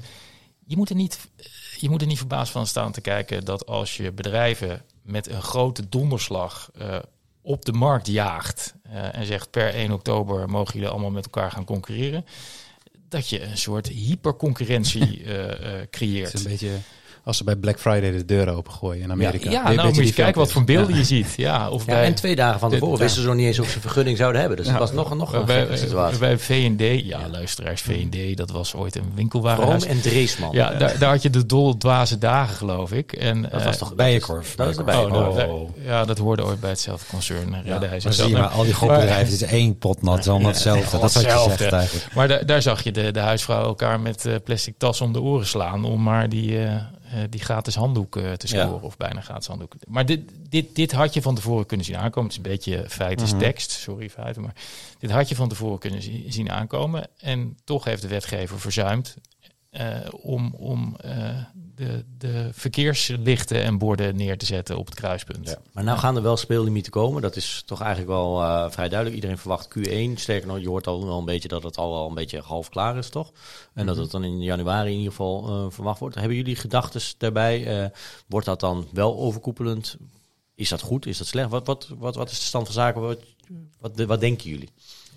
je 0.65 0.77
moet 0.77 0.89
er 0.89 0.95
niet, 0.95 1.19
je 1.77 1.89
moet 1.89 2.01
er 2.01 2.07
niet 2.07 2.17
verbaasd 2.17 2.51
van 2.51 2.67
staan 2.67 2.91
te 2.91 3.01
kijken 3.01 3.45
dat 3.45 3.65
als 3.65 3.97
je 3.97 4.11
bedrijven 4.11 4.85
met 5.01 5.29
een 5.29 5.41
grote 5.41 5.89
donderslag 5.89 6.71
uh, 6.77 6.97
op 7.41 7.65
de 7.65 7.73
markt 7.73 8.07
jaagt 8.07 8.73
uh, 8.85 9.15
en 9.15 9.25
zegt 9.25 9.49
per 9.49 9.73
1 9.73 9.91
oktober 9.91 10.49
mogen 10.49 10.73
jullie 10.73 10.89
allemaal 10.89 11.11
met 11.11 11.25
elkaar 11.25 11.51
gaan 11.51 11.65
concurreren, 11.65 12.25
dat 13.09 13.29
je 13.29 13.41
een 13.43 13.57
soort 13.57 13.87
hyperconcurrentie 13.87 15.23
uh, 15.23 15.45
creëert. 15.89 16.31
Het 16.31 16.39
is 16.39 16.43
een 16.43 16.51
beetje 16.51 16.77
als 17.23 17.37
ze 17.37 17.43
bij 17.43 17.55
Black 17.55 17.79
Friday 17.79 18.11
de 18.11 18.25
deuren 18.25 18.55
opengooien 18.55 19.03
in 19.03 19.11
Amerika. 19.11 19.49
Ja, 19.49 19.69
ja 19.69 19.75
nou 19.75 19.93
moet 19.93 20.07
je 20.07 20.13
kijken 20.13 20.39
wat 20.41 20.51
voor 20.51 20.63
beelden 20.63 20.95
je 20.95 21.03
ziet. 21.03 21.33
Ja, 21.37 21.69
of 21.69 21.85
ja, 21.85 22.01
en 22.01 22.15
twee 22.15 22.35
dagen 22.35 22.59
van 22.59 22.69
tevoren 22.69 22.99
wisten 22.99 23.21
ze 23.21 23.27
nog 23.27 23.37
niet 23.37 23.45
eens 23.45 23.59
of 23.59 23.69
ze 23.69 23.79
vergunning 23.79 24.17
zouden 24.17 24.39
hebben. 24.39 24.57
Dus 24.57 24.67
ja, 24.67 24.71
dat 24.71 24.81
was 24.81 24.91
nog, 24.91 25.15
nog 25.15 25.33
een 25.33 25.45
bij, 25.45 25.77
situatie. 25.77 26.19
Bij 26.19 26.37
V&D, 26.37 27.05
ja, 27.05 27.29
luisteraars, 27.29 27.81
V&D, 27.81 28.37
dat 28.37 28.51
was 28.51 28.75
ooit 28.75 28.95
een 28.95 29.11
winkelwarenhuis. 29.15 29.83
Vroom 29.83 29.95
en 29.95 30.01
Dreesman. 30.01 30.49
Ja, 30.51 30.73
daar, 30.73 30.97
daar 30.99 31.09
had 31.09 31.21
je 31.21 31.29
de 31.29 31.45
dolle 31.45 31.77
dwaze 31.77 32.17
dagen, 32.17 32.55
geloof 32.55 32.91
ik. 32.91 33.13
En, 33.13 33.41
dat 33.41 33.59
uh, 33.59 33.65
was 33.65 33.77
toch 33.77 33.95
Bijenkorf? 33.95 34.55
Dat 34.55 34.69
is 34.69 34.77
de 34.77 34.83
Bijenkorf. 34.83 35.43
Oh, 35.45 35.53
oh. 35.53 35.69
Ja, 35.85 36.05
dat 36.05 36.17
hoorde 36.17 36.45
ooit 36.45 36.59
bij 36.59 36.69
hetzelfde 36.69 37.05
concern. 37.09 37.55
Ja, 37.63 37.79
maar 37.79 38.13
zie 38.13 38.27
je 38.27 38.33
maar, 38.33 38.47
al 38.47 38.63
die 38.63 38.73
gokbedrijven, 38.73 39.33
het 39.33 39.41
is 39.41 39.41
één 39.41 39.77
pot 39.77 40.01
nat, 40.01 40.27
allemaal 40.27 40.51
hetzelfde. 40.51 40.99
Dat 40.99 41.09
is 41.09 41.15
wat 41.15 41.23
je 41.23 41.55
zegt 41.57 41.71
eigenlijk. 41.73 42.07
Maar 42.13 42.45
daar, 42.45 42.61
zag 42.61 42.83
je 42.83 42.91
de, 42.91 43.11
de 43.11 43.19
huisvrouw 43.19 43.63
elkaar 43.63 43.99
met 43.99 44.27
plastic 44.43 44.73
tas 44.77 45.01
om 45.01 45.13
de 45.13 45.21
oren 45.21 45.47
slaan 45.47 45.85
om 45.85 46.03
maar 46.03 46.29
die 46.29 46.51
uh, 46.51 46.73
die 47.29 47.39
gratis 47.39 47.75
handdoek 47.75 48.15
uh, 48.15 48.31
te 48.31 48.47
scoren. 48.47 48.67
Ja. 48.67 48.73
Of 48.81 48.97
bijna 48.97 49.21
gratis 49.21 49.47
handdoek. 49.47 49.73
Maar 49.87 50.05
dit, 50.05 50.21
dit, 50.49 50.75
dit 50.75 50.91
had 50.91 51.13
je 51.13 51.21
van 51.21 51.35
tevoren 51.35 51.65
kunnen 51.65 51.85
zien 51.85 51.97
aankomen. 51.97 52.29
Het 52.29 52.39
is 52.39 52.45
een 52.45 52.51
beetje 52.51 52.89
feit 52.89 53.21
is 53.21 53.31
mm 53.31 53.37
-hmm. 53.37 53.47
tekst. 53.47 53.71
Sorry 53.71 54.09
feiten. 54.09 54.41
Maar 54.41 54.55
dit 54.99 55.11
had 55.11 55.29
je 55.29 55.35
van 55.35 55.49
tevoren 55.49 55.79
kunnen 55.79 56.31
zien 56.31 56.51
aankomen. 56.51 57.07
En 57.17 57.57
toch 57.63 57.83
heeft 57.83 58.01
de 58.01 58.07
wetgever 58.07 58.59
verzuimd 58.59 59.15
om, 60.21 60.53
om 60.57 60.95
uh, 61.05 61.37
de, 61.75 62.05
de 62.17 62.49
verkeerslichten 62.51 63.63
en 63.63 63.77
borden 63.77 64.15
neer 64.15 64.37
te 64.37 64.45
zetten 64.45 64.77
op 64.77 64.85
het 64.85 64.95
kruispunt. 64.95 65.49
Ja. 65.49 65.57
Maar 65.71 65.83
nou 65.83 65.97
gaan 65.97 66.15
er 66.15 66.21
wel 66.21 66.37
speellimieten 66.37 66.91
komen. 66.91 67.21
Dat 67.21 67.35
is 67.35 67.63
toch 67.65 67.81
eigenlijk 67.81 68.11
wel 68.11 68.41
uh, 68.41 68.69
vrij 68.69 68.87
duidelijk. 68.87 69.15
Iedereen 69.15 69.37
verwacht 69.37 69.69
Q1. 69.77 70.13
Sterker 70.15 70.47
nog, 70.47 70.59
je 70.59 70.67
hoort 70.67 70.87
al 70.87 71.05
wel 71.05 71.17
een 71.17 71.25
beetje 71.25 71.47
dat 71.47 71.63
het 71.63 71.77
al 71.77 71.91
wel 71.91 72.07
een 72.07 72.13
beetje 72.13 72.41
half 72.41 72.69
klaar 72.69 72.97
is, 72.97 73.09
toch? 73.09 73.27
En 73.27 73.33
mm 73.33 73.71
-hmm. 73.73 73.85
dat 73.85 73.97
het 73.97 74.11
dan 74.11 74.23
in 74.23 74.41
januari 74.41 74.89
in 74.89 74.97
ieder 74.97 75.11
geval 75.11 75.71
verwacht 75.71 75.99
wordt. 75.99 76.15
Hebben 76.15 76.37
jullie 76.37 76.55
gedachten 76.55 77.01
daarbij? 77.17 77.91
wordt 78.27 78.45
dat 78.45 78.59
dan 78.59 78.87
wel 78.91 79.17
overkoepelend? 79.17 79.97
Is 80.55 80.69
dat 80.69 80.81
goed? 80.81 81.05
Is 81.05 81.17
dat 81.17 81.27
slecht? 81.27 81.49
Wat, 81.49 81.67
wat, 81.67 81.89
wat, 81.97 82.15
wat 82.15 82.31
is 82.31 82.39
de 82.39 82.45
stand 82.45 82.65
van 82.65 82.73
zaken? 82.73 83.01
Wat, 83.01 83.19
wat, 83.79 84.05
wat 84.05 84.19
denken 84.19 84.49
jullie? 84.49 84.69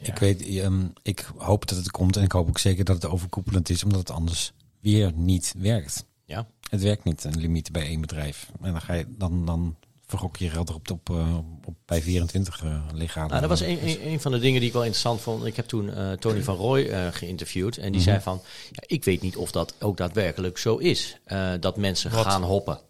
Ja. 0.06 0.12
Ik 0.12 0.18
weet, 0.18 0.48
um, 0.64 0.92
ik 1.02 1.26
hoop 1.36 1.68
dat 1.68 1.78
het 1.78 1.90
komt 1.90 2.16
en 2.16 2.22
ik 2.22 2.32
hoop 2.32 2.48
ook 2.48 2.58
zeker 2.58 2.84
dat 2.84 3.02
het 3.02 3.12
overkoepelend 3.12 3.70
is, 3.70 3.84
omdat 3.84 3.98
het 3.98 4.10
anders 4.10 4.52
weer 4.80 5.12
niet 5.14 5.54
werkt. 5.58 6.04
Ja. 6.24 6.46
Het 6.70 6.82
werkt 6.82 7.04
niet, 7.04 7.24
een 7.24 7.38
limiet 7.38 7.72
bij 7.72 7.86
één 7.86 8.00
bedrijf. 8.00 8.50
En 8.62 8.72
dan 8.72 8.80
ga 8.80 8.92
je 8.92 9.06
dan, 9.08 9.46
dan 9.46 9.76
vergok 10.06 10.36
je 10.36 10.50
geld 10.50 10.68
erop 10.68 10.90
op, 10.90 11.10
op, 11.10 11.66
op 11.66 11.74
bij 11.84 12.02
24 12.02 12.62
uh, 12.62 12.84
lichamen. 12.92 13.28
Nou, 13.28 13.40
dat 13.40 13.50
was 13.50 13.60
een, 13.60 13.88
een, 13.88 14.06
een, 14.06 14.20
van 14.20 14.32
de 14.32 14.38
dingen 14.38 14.58
die 14.58 14.68
ik 14.68 14.74
wel 14.74 14.82
interessant 14.82 15.20
vond. 15.20 15.44
Ik 15.44 15.56
heb 15.56 15.66
toen 15.66 15.86
uh, 15.86 16.12
Tony 16.12 16.42
van 16.42 16.56
Roy 16.56 16.80
uh, 16.80 17.06
geïnterviewd 17.10 17.76
en 17.76 17.82
die 17.82 17.90
mm 17.90 17.96
-hmm. 17.96 18.04
zei 18.04 18.20
van, 18.20 18.40
ja, 18.70 18.82
ik 18.86 19.04
weet 19.04 19.20
niet 19.20 19.36
of 19.36 19.50
dat 19.50 19.74
ook 19.78 19.96
daadwerkelijk 19.96 20.58
zo 20.58 20.76
is, 20.76 21.18
dat 21.60 21.76
mensen 21.76 22.10
Wat? 22.10 22.24
gaan 22.24 22.42
hoppen. 22.42 22.80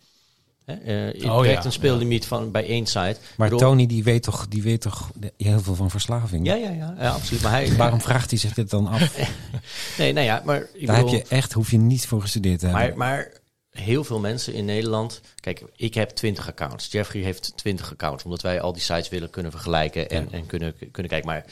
Uh, 0.66 0.76
het 0.76 1.24
oh, 1.24 1.46
ja, 1.46 1.64
een 1.64 1.72
speellimiet 1.72 2.22
ja. 2.22 2.28
van 2.28 2.50
bij 2.50 2.66
één 2.66 2.86
site. 2.86 3.16
Maar 3.36 3.48
bedoel, 3.48 3.58
Tony 3.68 3.86
die 3.86 4.04
weet 4.04 4.22
toch, 4.22 4.48
die 4.48 4.62
weet 4.62 4.80
toch 4.80 5.10
heel 5.36 5.60
veel 5.60 5.74
van 5.74 5.90
verslaving. 5.90 6.46
Ja, 6.46 6.54
ja, 6.54 6.70
ja, 6.70 6.94
ja 6.98 7.10
absoluut. 7.10 7.42
Maar 7.42 7.52
hij, 7.52 7.76
waarom 7.76 8.00
vraagt 8.00 8.30
hij 8.30 8.38
zich 8.38 8.54
dit 8.54 8.70
dan 8.70 8.86
af? 8.86 9.18
nee, 9.98 10.12
nou 10.12 10.26
ja, 10.26 10.42
maar 10.44 10.66
ik 10.72 10.86
daar 10.86 10.96
bedoel, 10.96 11.12
heb 11.12 11.28
je 11.28 11.34
echt, 11.34 11.52
hoef 11.52 11.70
je 11.70 11.78
niet 11.78 12.06
voor 12.06 12.20
gestudeerd 12.20 12.58
te 12.58 12.66
hebben. 12.66 12.96
Maar, 12.96 12.96
maar 12.96 13.32
heel 13.70 14.04
veel 14.04 14.20
mensen 14.20 14.54
in 14.54 14.64
Nederland. 14.64 15.20
Kijk, 15.40 15.62
ik 15.76 15.94
heb 15.94 16.10
20 16.10 16.48
accounts. 16.48 16.92
Jeffrey 16.92 17.22
heeft 17.22 17.52
20 17.56 17.92
accounts, 17.92 18.24
omdat 18.24 18.42
wij 18.42 18.60
al 18.60 18.72
die 18.72 18.82
sites 18.82 19.08
willen 19.08 19.30
kunnen 19.30 19.52
vergelijken 19.52 20.10
en, 20.10 20.28
ja. 20.30 20.36
en 20.36 20.46
kunnen, 20.46 20.74
kunnen 20.90 21.10
kijken. 21.10 21.28
Maar 21.28 21.44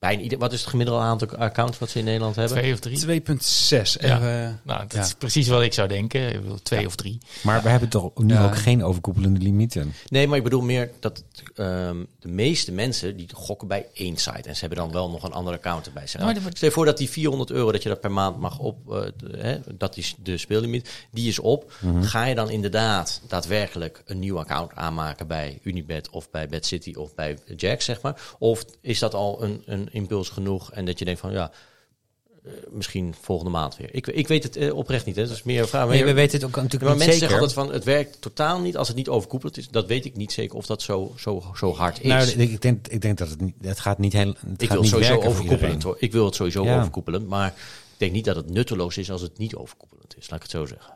bijna 0.00 0.22
ieder, 0.22 0.38
wat 0.38 0.52
is 0.52 0.60
het 0.60 0.70
gemiddelde 0.70 1.00
aantal 1.02 1.28
accounts 1.36 1.78
wat 1.78 1.90
ze 1.90 1.98
in 1.98 2.04
Nederland 2.04 2.36
hebben? 2.36 2.56
Twee 2.58 2.72
of 2.72 2.78
drie. 2.78 2.98
2,6. 2.98 3.96
Ja. 4.00 4.16
Even- 4.16 4.60
Nou, 4.64 4.80
dat 4.80 4.92
Ja. 4.92 5.00
is 5.00 5.14
precies 5.14 5.48
wat 5.48 5.62
ik 5.62 5.72
zou 5.74 5.88
denken. 5.88 6.28
Ik 6.34 6.40
bedoel, 6.40 6.62
twee 6.62 6.86
of 6.86 6.94
drie. 6.96 7.18
Maar 7.42 7.62
we 7.62 7.68
hebben 7.68 7.88
toch 7.88 8.10
nu 8.14 8.34
Ja. 8.34 8.44
ook 8.44 8.56
geen 8.56 8.84
overkoepelende 8.84 9.40
limieten. 9.40 9.92
Nee, 10.08 10.26
maar 10.28 10.36
ik 10.38 10.44
bedoel 10.44 10.60
meer 10.62 10.90
dat 11.00 11.22
ehm, 11.54 11.96
de 12.20 12.28
meeste 12.28 12.72
mensen 12.72 13.16
die 13.16 13.28
gokken 13.34 13.68
bij 13.68 13.86
één 13.94 14.16
site. 14.16 14.48
En 14.48 14.54
ze 14.54 14.60
hebben 14.60 14.78
dan 14.78 14.92
wel 14.92 15.10
nog 15.10 15.22
een 15.22 15.32
andere 15.32 15.56
account 15.56 15.86
erbij. 15.86 16.06
Stel 16.06 16.20
Nou, 16.24 16.40
maar- 16.42 16.50
Stel 16.54 16.68
je 16.68 16.74
voor 16.74 16.84
dat 16.84 16.98
die 16.98 17.10
400 17.10 17.50
euro 17.50 17.72
dat 17.72 17.82
je 17.82 17.88
dat 17.88 18.00
per 18.00 18.12
maand 18.12 18.38
mag 18.38 18.58
op, 18.58 18.92
eh, 18.92 19.00
de- 19.16 19.36
hè, 19.38 19.58
dat 19.74 19.96
is 19.96 20.14
de 20.22 20.38
speellimiet, 20.38 20.90
die 21.10 21.28
is 21.28 21.38
op. 21.38 21.72
Ga 22.00 22.24
je 22.24 22.34
dan 22.34 22.50
inderdaad 22.50 23.20
daadwerkelijk 23.28 24.02
een 24.06 24.18
nieuw 24.18 24.38
account 24.38 24.74
aanmaken 24.74 25.26
bij 25.26 25.58
Unibet 25.62 26.10
of 26.10 26.30
bij 26.30 26.48
Bad 26.48 26.64
City 26.66 26.92
of 26.96 27.14
bij 27.14 27.38
Jack, 27.56 27.80
zeg 27.80 28.00
maar? 28.00 28.20
Of 28.38 28.64
is 28.80 28.98
dat 28.98 29.14
al 29.14 29.42
een, 29.42 29.62
een 29.66 29.88
impuls 29.92 30.28
genoeg 30.28 30.72
en 30.72 30.84
dat 30.84 30.98
je 30.98 31.04
denkt 31.04 31.20
van 31.20 31.32
ja, 31.32 31.50
eh, 32.44 32.50
misschien 32.70 33.14
volgende 33.20 33.50
maand 33.50 33.76
weer? 33.76 33.94
Ik, 33.94 34.06
ik 34.06 34.28
weet 34.28 34.42
het 34.42 34.56
eh, 34.56 34.74
oprecht 34.76 35.06
niet, 35.06 35.16
hè. 35.16 35.22
Dat 35.26 35.36
is 35.36 35.42
meer 35.42 35.60
een 35.60 35.68
vraag. 35.68 35.88
Nee, 35.88 36.04
we 36.04 36.12
weten 36.12 36.38
het 36.38 36.44
ook 36.48 36.56
natuurlijk 36.56 36.82
maar 36.82 36.90
niet 36.90 36.98
mensen 37.06 37.20
zeker. 37.20 37.28
zeggen 37.28 37.48
altijd 37.48 37.66
van 37.66 37.74
het 37.74 37.84
werkt 37.84 38.20
totaal 38.20 38.60
niet 38.60 38.76
als 38.76 38.88
het 38.88 38.96
niet 38.96 39.08
overkoepeld 39.08 39.56
is. 39.56 39.68
Dat 39.68 39.86
weet 39.86 40.04
ik 40.04 40.16
niet 40.16 40.32
zeker 40.32 40.56
of 40.56 40.66
dat 40.66 40.82
zo, 40.82 41.12
zo, 41.18 41.42
zo 41.56 41.74
hard 41.74 42.00
is. 42.00 42.08
Nou, 42.08 42.28
ik 42.28 42.50
ik 42.50 42.62
denk, 42.62 42.88
ik 42.88 43.00
denk 43.00 43.18
dat 43.18 43.28
het 43.28 43.40
niet, 43.40 43.54
het 43.60 43.80
gaat 43.80 43.98
niet 43.98 44.12
heel. 44.12 44.26
Het 44.26 44.36
ik 44.38 44.44
gaat 44.48 44.58
wil 44.68 44.68
het 44.70 44.80
niet 44.80 44.90
sowieso 44.90 45.14
overkoepelend 45.14 45.50
iedereen. 45.60 45.82
hoor. 45.82 45.96
Ik 45.98 46.12
wil 46.12 46.24
het 46.24 46.34
sowieso 46.34 46.64
Ja. 46.64 46.76
overkoepelend. 46.78 47.28
Maar 47.28 47.46
ik 47.46 47.54
denk 47.96 48.12
niet 48.12 48.24
dat 48.24 48.36
het 48.36 48.50
nutteloos 48.50 48.98
is 48.98 49.10
als 49.10 49.20
het 49.20 49.38
niet 49.38 49.54
overkoepelend 49.54 50.16
is. 50.18 50.30
Laat 50.30 50.36
ik 50.36 50.42
het 50.42 50.50
zo 50.50 50.66
zeggen. 50.66 50.94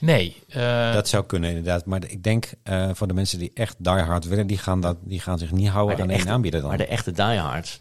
Nee. 0.00 0.36
eh, 0.48 0.92
Dat 0.92 1.08
zou 1.08 1.24
kunnen 1.24 1.48
inderdaad. 1.50 1.84
Maar 1.84 2.00
ik 2.10 2.22
denk 2.22 2.50
eh, 2.62 2.90
voor 2.92 3.06
de 3.06 3.14
mensen 3.14 3.38
die 3.38 3.50
echt 3.54 3.74
die 3.78 3.92
hard 3.92 4.24
willen, 4.24 4.46
die 4.46 4.58
gaan, 4.58 4.80
dat, 4.80 4.96
die 5.00 5.20
gaan 5.20 5.38
zich 5.38 5.52
niet 5.52 5.68
houden 5.68 6.00
aan 6.00 6.10
één 6.10 6.28
aanbieder 6.28 6.60
dan. 6.60 6.68
Maar 6.68 6.78
de 6.78 6.86
echte 6.86 7.12
diehards, 7.12 7.80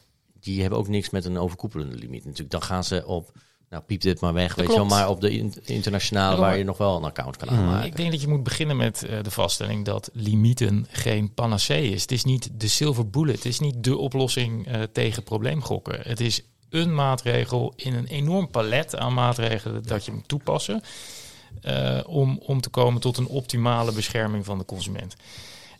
die 0.51 0.61
hebben 0.61 0.79
ook 0.79 0.87
niks 0.87 1.09
met 1.09 1.25
een 1.25 1.37
overkoepelende 1.37 1.95
limiet. 1.95 2.23
Natuurlijk, 2.23 2.51
dan 2.51 2.61
gaan 2.61 2.83
ze 2.83 3.05
op, 3.05 3.31
nou 3.69 3.83
piep 3.83 4.01
dit 4.01 4.19
maar 4.19 4.33
weg, 4.33 4.55
weet 4.55 4.67
je 4.67 4.73
wel. 4.75 4.85
Maar 4.85 5.09
op 5.09 5.21
de 5.21 5.31
in- 5.31 5.53
internationale 5.65 6.37
waar 6.37 6.57
je 6.57 6.63
nog 6.63 6.77
wel 6.77 6.97
een 6.97 7.03
account 7.03 7.37
kan 7.37 7.47
Mm. 7.53 7.59
aanmaken. 7.59 7.85
Ik 7.87 7.95
denk 7.95 8.11
dat 8.11 8.21
je 8.21 8.27
moet 8.27 8.43
beginnen 8.43 8.77
met 8.77 9.03
eh, 9.03 9.23
de 9.23 9.31
vaststelling 9.31 9.85
dat 9.85 10.09
limieten 10.13 10.85
geen 10.89 11.33
panacee 11.33 11.89
is. 11.91 12.01
Het 12.01 12.11
is 12.11 12.23
niet 12.23 12.49
de 12.53 12.67
silver 12.67 13.09
bullet. 13.09 13.35
Het 13.35 13.45
is 13.45 13.59
niet 13.59 13.83
de 13.83 13.97
oplossing 13.97 14.67
eh, 14.67 14.81
tegen 14.91 15.23
probleemgokken. 15.23 15.99
Het 16.01 16.19
is 16.19 16.41
een 16.69 16.95
maatregel 16.95 17.73
in 17.75 17.93
een 17.93 18.05
enorm 18.07 18.49
palet 18.49 18.95
aan 18.95 19.13
maatregelen 19.13 19.83
dat 19.83 20.05
je 20.05 20.11
moet 20.11 20.27
toepassen. 20.27 20.81
eh, 21.61 21.99
om, 22.05 22.39
om 22.45 22.61
te 22.61 22.69
komen 22.69 23.01
tot 23.01 23.17
een 23.17 23.27
optimale 23.27 23.91
bescherming 23.91 24.45
van 24.45 24.57
de 24.57 24.65
consument. 24.65 25.15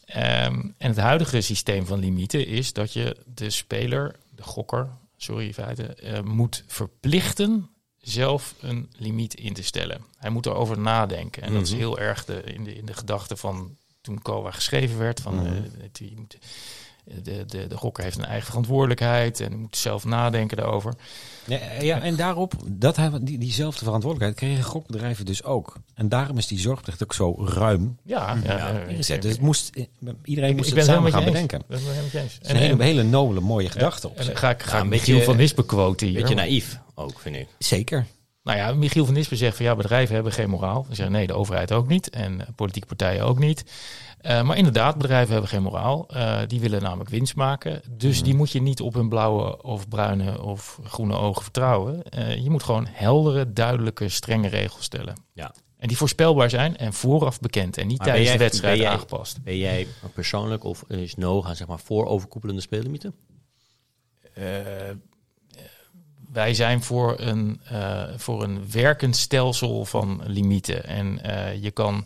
Ehm, 0.06 0.60
en 0.78 0.90
het 0.90 0.98
huidige 0.98 1.42
systeem 1.42 1.86
van 1.86 2.00
limieten 2.00 2.48
is 2.48 2.74
dat 2.74 2.94
je 2.94 3.18
de 3.36 3.50
speler, 3.50 4.16
de 4.38 4.44
gokker, 4.44 4.90
sorry 5.18 5.46
in 5.46 5.54
feite, 5.54 5.84
eh, 5.84 6.22
moet 6.22 6.64
verplichten 6.68 7.70
zelf 7.98 8.54
een 8.62 8.90
limiet 8.98 9.34
in 9.34 9.54
te 9.54 9.64
stellen. 9.64 10.02
Hij 10.18 10.30
moet 10.30 10.46
erover 10.46 10.80
nadenken. 10.80 11.42
En 11.44 11.54
dat 11.54 11.62
is 11.62 11.70
Mhm. 11.70 11.80
heel 11.80 12.00
erg 12.00 12.26
de, 12.26 12.42
in, 12.44 12.64
de, 12.64 12.76
in 12.76 12.86
de 12.86 12.94
gedachte 12.94 13.38
van 13.38 13.78
toen 14.02 14.22
COA 14.22 14.52
geschreven 14.52 14.98
werd. 14.98 15.20
Van, 15.22 15.36
Mhm. 15.36 15.46
eh, 15.46 15.54
het- 15.82 15.98
je 15.98 16.14
moet, 16.16 16.38
de, 17.24 17.46
de, 17.46 17.68
de 17.68 17.78
gokker 17.78 18.04
heeft 18.04 18.18
een 18.18 18.26
eigen 18.26 18.48
verantwoordelijkheid 18.48 19.40
en 19.40 19.60
moet 19.60 19.78
zelf 19.78 20.06
nadenken 20.06 20.58
daarover. 20.58 20.94
Ja, 21.46 21.60
ja, 21.82 22.02
en 22.02 22.16
daarop, 22.16 22.54
dat 22.66 22.96
hebben, 22.96 23.26
die, 23.26 23.38
diezelfde 23.38 23.84
verantwoordelijkheid 23.86 24.52
kregen 24.52 24.72
gokbedrijven 24.72 25.26
dus 25.26 25.44
ook. 25.44 25.76
En 25.94 26.10
daarom 26.10 26.38
is 26.38 26.48
die 26.48 26.60
zorgplicht 26.60 27.04
ook 27.04 27.14
zo 27.14 27.46
ruim 27.46 27.98
Ja, 28.04 28.38
ja, 28.44 28.58
ja, 28.58 28.80
eh, 28.88 28.96
Dus 28.96 29.08
het 29.08 29.40
moest, 29.42 29.72
iedereen 30.24 30.50
ik- 30.50 30.56
moest 30.56 30.70
ik 30.70 30.76
het 30.76 30.86
samen 30.86 31.12
gaan 31.12 31.24
bedenken. 31.24 31.62
Dat 31.68 31.80
is 31.80 31.86
een 32.42 32.56
hele, 32.56 32.84
hele 32.84 33.04
nobele, 33.04 33.40
mooie 33.40 33.70
gedachte 33.70 34.10
op 34.10 34.18
En 34.18 34.38
ga 34.38 34.50
ik, 34.50 34.64
ga 34.64 34.80
een 34.80 34.90
beetje- 34.90 35.24
van 35.24 35.36
Nispen 35.38 35.66
quoten 35.66 36.08
hier. 36.08 36.20
Beetje 36.20 36.36
naïef 36.36 36.80
ook, 36.96 37.20
vind 37.20 37.36
ik. 37.36 37.48
Zeker. 37.58 38.06
Nou 38.48 38.60
ja, 38.60 38.74
Michiel 38.74 39.06
van 39.06 39.14
Nispen 39.14 39.38
zegt 39.38 39.56
van 39.56 39.66
ja, 39.66 39.76
bedrijven 39.76 40.16
hebben 40.16 40.34
geen 40.34 40.50
moraal. 40.50 40.86
Ze 40.90 40.96
zeggen 40.96 41.16
nee, 41.16 41.28
de 41.28 41.34
overheid 41.34 41.72
ook 41.72 41.88
niet 41.88 42.10
en 42.10 42.42
eh, 42.42 42.48
politieke 42.56 42.88
partijen 42.88 43.24
ook 43.26 43.40
niet. 43.40 43.64
Eh, 44.22 44.42
maar 44.44 44.58
inderdaad, 44.58 44.98
bedrijven 44.98 45.32
hebben 45.32 45.50
geen 45.50 45.62
moraal. 45.64 46.08
Eh, 46.10 46.40
die 46.48 46.60
willen 46.60 46.82
namelijk 46.82 47.10
winst 47.10 47.36
maken. 47.36 47.82
Dus 47.90 48.24
die 48.24 48.36
moet 48.36 48.52
je 48.52 48.62
niet 48.62 48.82
op 48.82 48.94
hun 48.94 49.10
blauwe 49.10 49.64
of 49.64 49.88
bruine 49.88 50.42
of 50.42 50.80
groene 50.84 51.16
ogen 51.18 51.44
vertrouwen. 51.44 52.04
Eh, 52.04 52.36
je 52.44 52.50
moet 52.50 52.64
gewoon 52.64 52.88
heldere, 52.92 53.54
duidelijke, 53.54 54.10
strenge 54.10 54.48
regels 54.48 54.84
stellen. 54.84 55.16
Ja. 55.34 55.54
En 55.78 55.88
die 55.88 55.98
voorspelbaar 55.98 56.50
zijn 56.50 56.78
en 56.78 56.94
vooraf 56.94 57.40
bekend 57.40 57.78
en 57.78 57.88
niet 57.88 57.98
Maar 57.98 58.08
tijdens 58.08 58.26
de 58.32 58.38
jij- 58.38 58.44
wedstrijd 58.46 58.74
ben 58.74 58.84
jij- 58.84 58.94
aangepast. 58.94 59.44
Ben 59.44 59.58
jij 59.58 59.88
persoonlijk 60.14 60.64
of 60.64 60.84
is 60.88 61.16
Noga 61.16 61.54
zeg 61.54 61.68
maar 61.68 61.80
voor 61.80 62.06
overkoepelende 62.06 62.62
speellimieten? 62.62 63.14
Wij 66.38 66.54
zijn 66.54 66.84
voor 66.84 67.16
een, 67.20 67.60
eh, 67.64 68.04
voor 68.16 68.44
een 68.44 68.72
werkend 68.72 69.16
stelsel 69.16 69.86
van 69.86 70.22
limieten. 70.26 70.86
En 70.86 71.24
eh, 71.24 71.64
je, 71.64 71.72
kan, 71.72 72.06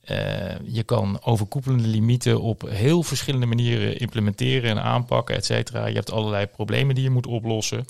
eh, 0.00 0.16
je 0.64 0.82
kan 0.82 1.18
overkoepelende 1.22 1.88
limieten 1.88 2.40
op 2.40 2.68
heel 2.68 3.02
verschillende 3.02 3.46
manieren 3.46 3.98
implementeren 3.98 4.70
en 4.70 4.82
aanpakken, 4.82 5.36
et 5.36 5.44
cetera. 5.44 5.86
Je 5.86 5.94
hebt 5.94 6.12
allerlei 6.12 6.46
problemen 6.46 6.94
die 6.94 7.04
je 7.04 7.10
moet 7.10 7.26
oplossen. 7.26 7.84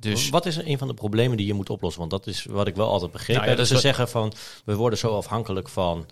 Dus 0.00 0.28
Wat 0.28 0.46
is 0.46 0.56
een 0.56 0.78
van 0.78 0.88
de 0.88 0.94
problemen 0.94 1.36
die 1.36 1.46
je 1.46 1.54
moet 1.54 1.70
oplossen? 1.70 2.00
Want 2.00 2.12
dat 2.12 2.26
is 2.26 2.44
wat 2.44 2.66
ik 2.66 2.74
wel 2.74 2.88
altijd 2.88 3.12
begrepen 3.12 3.42
Nou 3.42 3.50
ja. 3.50 3.58
Dat 3.58 3.66
ze 3.66 3.78
zeggen 3.78 4.08
van, 4.08 4.32
we 4.64 4.74
worden 4.74 4.98
zo 4.98 5.16
afhankelijk 5.16 5.68
van 5.68 6.06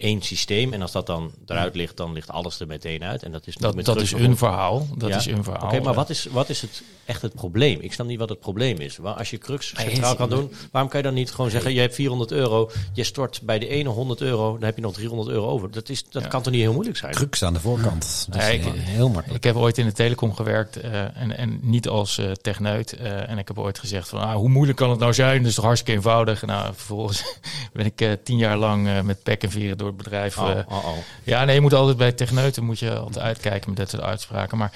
één 0.00 0.22
systeem. 0.22 0.72
En 0.72 0.82
als 0.82 0.92
dat 0.92 1.06
dan 1.06 1.30
eruit 1.46 1.74
ligt, 1.74 1.96
dan 1.96 2.12
ligt 2.12 2.30
alles 2.30 2.60
er 2.60 2.66
meteen 2.66 3.04
uit. 3.04 3.22
En 3.22 3.32
dat 3.32 3.46
is 3.46 3.54
dat, 3.54 3.74
met 3.74 3.84
dat 3.84 4.00
is 4.00 4.12
een 4.12 4.36
verhaal. 4.36 4.86
Dat 4.96 5.08
Ja? 5.08 5.16
is 5.16 5.26
een 5.26 5.44
verhaal. 5.44 5.66
Oké, 5.68 5.80
maar 5.80 5.94
wat 5.94 6.10
is, 6.10 6.24
wat 6.30 6.48
is 6.48 6.60
het 6.60 6.82
echt 7.04 7.22
het 7.22 7.34
probleem? 7.34 7.78
Ik 7.80 7.92
snap 7.92 8.06
niet 8.06 8.18
wat 8.18 8.28
het 8.28 8.40
probleem 8.40 8.78
is. 8.78 8.96
Waar, 8.96 9.14
als 9.14 9.30
je 9.30 9.38
Crux 9.38 9.72
centraal 9.76 10.14
kan 10.16 10.28
doen, 10.30 10.52
waarom 10.72 10.90
kan 10.90 11.00
je 11.00 11.06
dan 11.06 11.14
niet 11.14 11.30
gewoon 11.30 11.50
zeggen... 11.50 11.72
je 11.74 11.80
hebt 11.80 11.94
400 11.94 12.32
euro, 12.32 12.70
je 12.92 13.04
stort 13.04 13.40
bij 13.42 13.58
de 13.58 13.68
ene 13.68 13.88
100 13.88 14.20
euro... 14.20 14.52
dan 14.52 14.62
heb 14.64 14.76
je 14.76 14.82
nog 14.82 14.92
300 14.92 15.28
euro 15.28 15.46
over. 15.48 15.70
Dat, 15.70 15.88
is, 15.88 16.04
dat 16.10 16.22
Ja. 16.22 16.28
kan 16.28 16.42
toch 16.42 16.52
niet 16.52 16.62
heel 16.62 16.72
moeilijk 16.72 16.96
zijn? 16.96 17.14
Crux 17.14 17.42
aan 17.44 17.52
de 17.52 17.60
voorkant. 17.60 18.26
Dat 18.28 18.36
is 18.42 18.46
Ja, 18.46 18.52
ik- 18.52 18.62
heel 18.74 19.08
makkelijk. 19.08 19.36
Ik 19.36 19.44
heb 19.44 19.56
ooit 19.56 19.78
in 19.78 19.86
de 19.86 19.92
telecom 19.92 20.34
gewerkt 20.34 20.76
eh, 20.76 21.00
en, 21.16 21.36
en 21.36 21.58
niet 21.62 21.88
als 21.88 22.18
eh, 22.18 22.30
techneut. 22.32 22.92
eh, 22.92 23.28
en 23.30 23.38
ik 23.38 23.48
heb 23.48 23.58
ooit 23.58 23.78
gezegd 23.78 24.08
van 24.08 24.20
ah, 24.20 24.34
hoe 24.34 24.48
moeilijk 24.48 24.78
kan 24.78 24.90
het 24.90 24.98
nou 24.98 25.14
zijn? 25.14 25.38
Dat 25.38 25.46
is 25.48 25.54
toch 25.54 25.64
hartstikke 25.64 25.96
eenvoudig. 25.96 26.42
Nou, 26.46 26.74
vervolgens 26.74 27.24
ben 27.72 27.86
ik 27.86 28.00
eh, 28.00 28.12
tien 28.24 28.36
jaar 28.38 28.56
lang 28.56 28.88
eh, 28.88 29.00
met 29.00 29.22
pek 29.22 29.42
en 29.42 29.50
veren 29.50 29.78
door 29.78 29.89
bedrijf. 29.96 30.38
Oh, 30.38 30.50
eh, 30.50 30.56
oh, 30.68 30.86
oh. 30.86 30.96
ja, 31.22 31.44
nee, 31.44 31.54
je 31.54 31.60
moet 31.60 31.74
altijd 31.74 31.96
bij 31.96 32.12
techneuten 32.12 32.64
moet 32.64 32.78
je 32.78 32.98
altijd 32.98 33.24
uitkijken 33.24 33.68
met 33.68 33.78
dat 33.78 33.90
soort 33.90 34.02
uitspraken. 34.02 34.58
Maar 34.58 34.72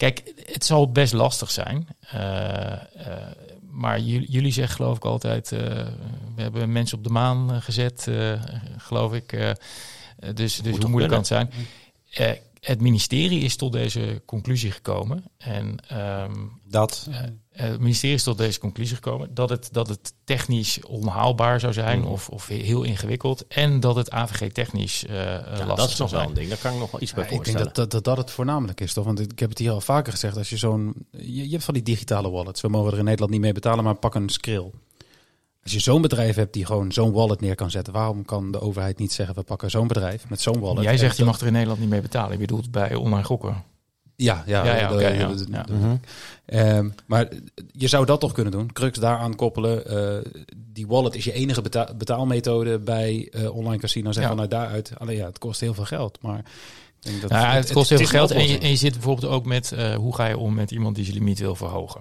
kijk, 0.00 0.32
het 0.52 0.64
zal 0.64 0.92
best 0.92 1.12
lastig 1.12 1.50
zijn. 1.50 1.88
Eh, 2.00 2.72
eh, 2.72 2.80
maar 3.70 4.00
jullie, 4.00 4.30
jullie 4.30 4.52
zeggen 4.52 4.76
geloof 4.76 4.96
ik 4.96 5.04
altijd, 5.04 5.52
eh, 5.52 5.58
we 6.36 6.42
hebben 6.42 6.72
mensen 6.72 6.98
op 6.98 7.04
de 7.04 7.10
maan 7.10 7.62
gezet, 7.62 8.08
geloof 8.76 9.12
ik. 9.12 9.56
dus 10.34 10.56
dus 10.56 10.76
hoe 10.76 10.88
moeilijk 10.88 11.12
kan 11.12 11.18
het 11.18 11.26
zijn? 11.26 11.50
Het 12.60 12.80
ministerie 12.80 13.40
is 13.40 13.56
tot 13.56 13.72
deze 13.72 14.22
conclusie 14.26 14.70
gekomen. 14.70 15.24
En 15.38 15.76
ehm, 15.88 16.34
Dat, 16.64 17.08
het 17.52 17.80
ministerie 17.80 18.14
is 18.16 18.22
tot 18.22 18.38
deze 18.38 18.58
conclusie 18.58 18.94
gekomen 18.94 19.34
dat 19.34 19.48
het, 19.50 19.68
dat 19.72 19.88
het 19.88 20.12
technisch 20.24 20.84
onhaalbaar 20.84 21.60
zou 21.60 21.72
zijn 21.72 21.98
Mhm. 22.00 22.08
of, 22.08 22.28
of 22.28 22.46
heel 22.46 22.82
ingewikkeld. 22.82 23.46
En 23.46 23.80
dat 23.80 23.96
het 23.96 24.10
AVG 24.10 24.52
technisch 24.52 25.06
eh 25.06 25.34
eh, 25.34 25.42
Ja, 25.58 25.66
lastig 25.66 25.66
dat 25.76 25.88
is 25.88 25.96
zou 25.96 26.02
nog 26.02 26.10
wel 26.10 26.18
zijn. 26.20 26.28
een 26.28 26.34
ding. 26.34 26.48
Daar 26.48 26.58
kan 26.58 26.72
ik 26.72 26.78
nog 26.78 26.90
wel 26.90 27.00
iets 27.02 27.12
bij 27.12 27.24
Ja, 27.24 27.30
ik 27.30 27.34
denk 27.34 27.46
voorstellen. 27.46 27.74
dat 27.74 27.90
dat, 27.90 28.04
dat 28.04 28.16
het 28.16 28.30
voornamelijk 28.30 28.80
is, 28.80 28.92
toch? 28.92 29.04
Want 29.04 29.20
ik 29.20 29.38
heb 29.38 29.48
het 29.48 29.58
hier 29.58 29.70
al 29.70 29.80
vaker 29.80 30.12
gezegd. 30.12 30.36
Als 30.36 30.50
je 30.50 30.56
zo'n. 30.56 30.94
Je, 31.10 31.44
je 31.44 31.50
hebt 31.50 31.64
van 31.64 31.74
die 31.74 31.82
digitale 31.82 32.30
wallets. 32.30 32.60
We 32.60 32.68
mogen 32.68 32.92
er 32.92 32.98
in 32.98 33.04
Nederland 33.04 33.32
niet 33.32 33.40
mee 33.40 33.52
betalen, 33.52 33.84
maar 33.84 33.94
pak 33.94 34.14
een 34.14 34.28
skrill. 34.28 34.70
Als 35.62 35.72
je 35.72 35.78
zo'n 35.80 36.02
bedrijf 36.02 36.36
hebt 36.36 36.52
die 36.52 36.66
gewoon 36.66 36.92
zo'n 36.92 37.12
wallet 37.12 37.40
neer 37.40 37.54
kan 37.54 37.70
zetten, 37.70 37.92
waarom 37.92 38.24
kan 38.24 38.50
de 38.52 38.60
overheid 38.60 38.98
niet 38.98 39.12
zeggen: 39.12 39.34
we 39.34 39.42
pakken 39.42 39.70
zo'n 39.70 39.86
bedrijf 39.86 40.28
met 40.28 40.40
zo'n 40.40 40.60
wallet? 40.60 40.82
Jij 40.84 40.96
zegt 40.96 41.16
je 41.16 41.24
mag 41.24 41.40
er 41.40 41.46
in 41.46 41.52
Nederland 41.52 41.80
niet 41.80 41.88
mee 41.88 42.00
betalen. 42.00 42.32
Je 42.32 42.38
bedoelt 42.38 42.70
bij 42.70 42.94
online 42.94 43.24
gokken. 43.24 43.64
Ja, 44.22 44.42
ja, 44.46 44.64
Ja, 44.64 44.76
ja, 44.76 45.10
ja. 45.50 45.64
Mhm. 45.70 45.96
Ehm, 46.46 46.88
maar 47.06 47.28
je 47.72 47.88
zou 47.88 48.06
dat 48.06 48.20
toch 48.20 48.32
kunnen 48.32 48.52
doen. 48.52 48.72
Crux 48.72 48.98
daaraan 48.98 49.34
koppelen. 49.36 49.86
Eh, 49.86 50.30
die 50.56 50.86
wallet 50.86 51.14
is 51.14 51.24
je 51.24 51.32
enige 51.32 51.62
beta- 51.62 51.94
betaalmethode 51.96 52.78
bij 52.78 53.28
eh, 53.32 53.56
online 53.56 53.78
casino's 53.80 54.16
en 54.16 54.22
Ja. 54.22 54.28
vanuit 54.28 54.50
daaruit. 54.50 54.92
Alleen 54.98 55.16
ja, 55.16 55.26
het 55.26 55.38
kost 55.38 55.60
heel 55.60 55.74
veel 55.74 55.84
geld. 55.84 56.18
Maar 56.20 56.38
ik 56.38 56.44
denk 57.00 57.20
dat 57.20 57.30
ja, 57.30 57.52
het 57.52 57.72
kost 57.72 57.88
heel 57.88 57.98
veel 57.98 58.06
geld. 58.06 58.30
En 58.30 58.48
je, 58.48 58.58
en 58.58 58.68
je 58.68 58.76
zit 58.76 58.92
bijvoorbeeld 58.92 59.32
ook 59.32 59.44
met 59.46 59.72
eh, 59.72 59.94
hoe 59.94 60.14
ga 60.14 60.26
je 60.26 60.38
om 60.38 60.54
met 60.54 60.70
iemand 60.70 60.94
die 60.96 61.04
zijn 61.04 61.16
limiet 61.16 61.38
wil 61.38 61.54
verhogen. 61.54 62.00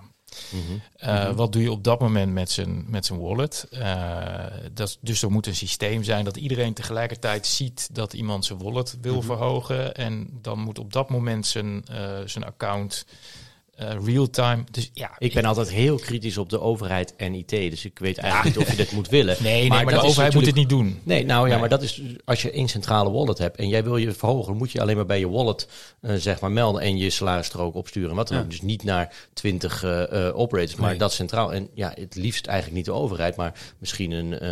Mhm. 0.51 0.61
Eh, 0.95 1.32
Wat 1.32 1.51
doe 1.53 1.61
je 1.61 1.71
op 1.71 1.84
dat 1.84 1.99
moment 1.99 2.34
met 2.34 2.51
zijn, 2.51 2.86
met 2.88 3.05
zijn 3.05 3.19
wallet? 3.19 3.67
Eh, 3.71 4.45
dat, 4.73 4.97
dus 5.01 5.21
er 5.21 5.32
moet 5.32 5.47
een 5.47 5.55
systeem 5.55 6.03
zijn 6.03 6.25
dat 6.25 6.38
iedereen 6.38 6.73
tegelijkertijd 6.73 7.47
ziet 7.47 7.89
dat 7.91 8.13
iemand 8.13 8.45
zijn 8.45 8.59
wallet 8.59 8.97
wil 9.01 9.15
Mhm. 9.15 9.25
verhogen. 9.25 9.95
En 9.95 10.30
dan 10.41 10.59
moet 10.59 10.80
op 10.80 10.93
dat 10.93 11.09
moment 11.09 11.47
zijn, 11.47 11.86
eh, 11.86 12.17
zijn 12.25 12.45
account 12.45 13.05
uh, 13.82 14.05
real-time. 14.05 14.63
Dus 14.71 14.89
ja, 14.93 15.11
ik 15.17 15.34
ben 15.34 15.45
altijd 15.45 15.69
heel 15.69 15.97
kritisch 15.97 16.38
op 16.38 16.49
de 16.49 16.59
overheid 16.59 17.15
en 17.15 17.34
IT. 17.34 17.49
Dus 17.49 17.86
ik 17.86 17.99
weet 17.99 18.17
eigenlijk 18.17 18.55
niet 18.55 18.65
of 18.65 18.71
je 18.71 18.77
dit 18.84 18.91
moet 18.91 19.09
willen. 19.09 19.38
Nee, 19.39 19.67
maar, 19.67 19.77
nee, 19.77 19.86
maar 19.86 20.01
de 20.01 20.07
overheid 20.07 20.34
moet 20.34 20.45
het 20.45 20.55
niet 20.55 20.69
doen. 20.69 20.99
Nee, 21.03 21.25
nou 21.25 21.49
ja, 21.49 21.57
maar 21.57 21.69
dat 21.69 21.82
is 21.82 22.01
als 22.25 22.41
je 22.41 22.51
één 22.51 22.67
centrale 22.67 23.11
wallet 23.11 23.38
hebt 23.38 23.57
en 23.57 23.67
jij 23.67 23.84
wil 23.84 23.97
je 23.97 24.13
verhogen, 24.13 24.57
moet 24.57 24.71
je 24.71 24.82
alleen 24.82 24.95
maar 24.95 25.05
bij 25.05 25.19
je 25.19 25.30
wallet 25.30 25.67
uh, 26.01 26.15
zeg 26.15 26.39
maar 26.39 26.51
melden 26.51 26.82
en 26.82 26.97
je 26.97 27.09
salarisstrook 27.09 27.75
opsturen. 27.75 28.15
Wat 28.15 28.27
dan 28.27 28.38
ja. 28.38 28.43
Dus 28.43 28.61
niet 28.61 28.84
naar 28.84 29.13
20 29.34 29.84
uh, 29.84 30.32
operators, 30.34 30.75
maar 30.75 30.97
dat 30.97 31.13
centraal. 31.13 31.53
En 31.53 31.69
ja, 31.73 31.91
het 31.95 32.15
liefst 32.15 32.45
eigenlijk 32.45 32.77
niet 32.77 32.86
de 32.86 32.91
overheid, 32.91 33.36
maar 33.36 33.53
misschien 33.77 34.11
een, 34.11 34.45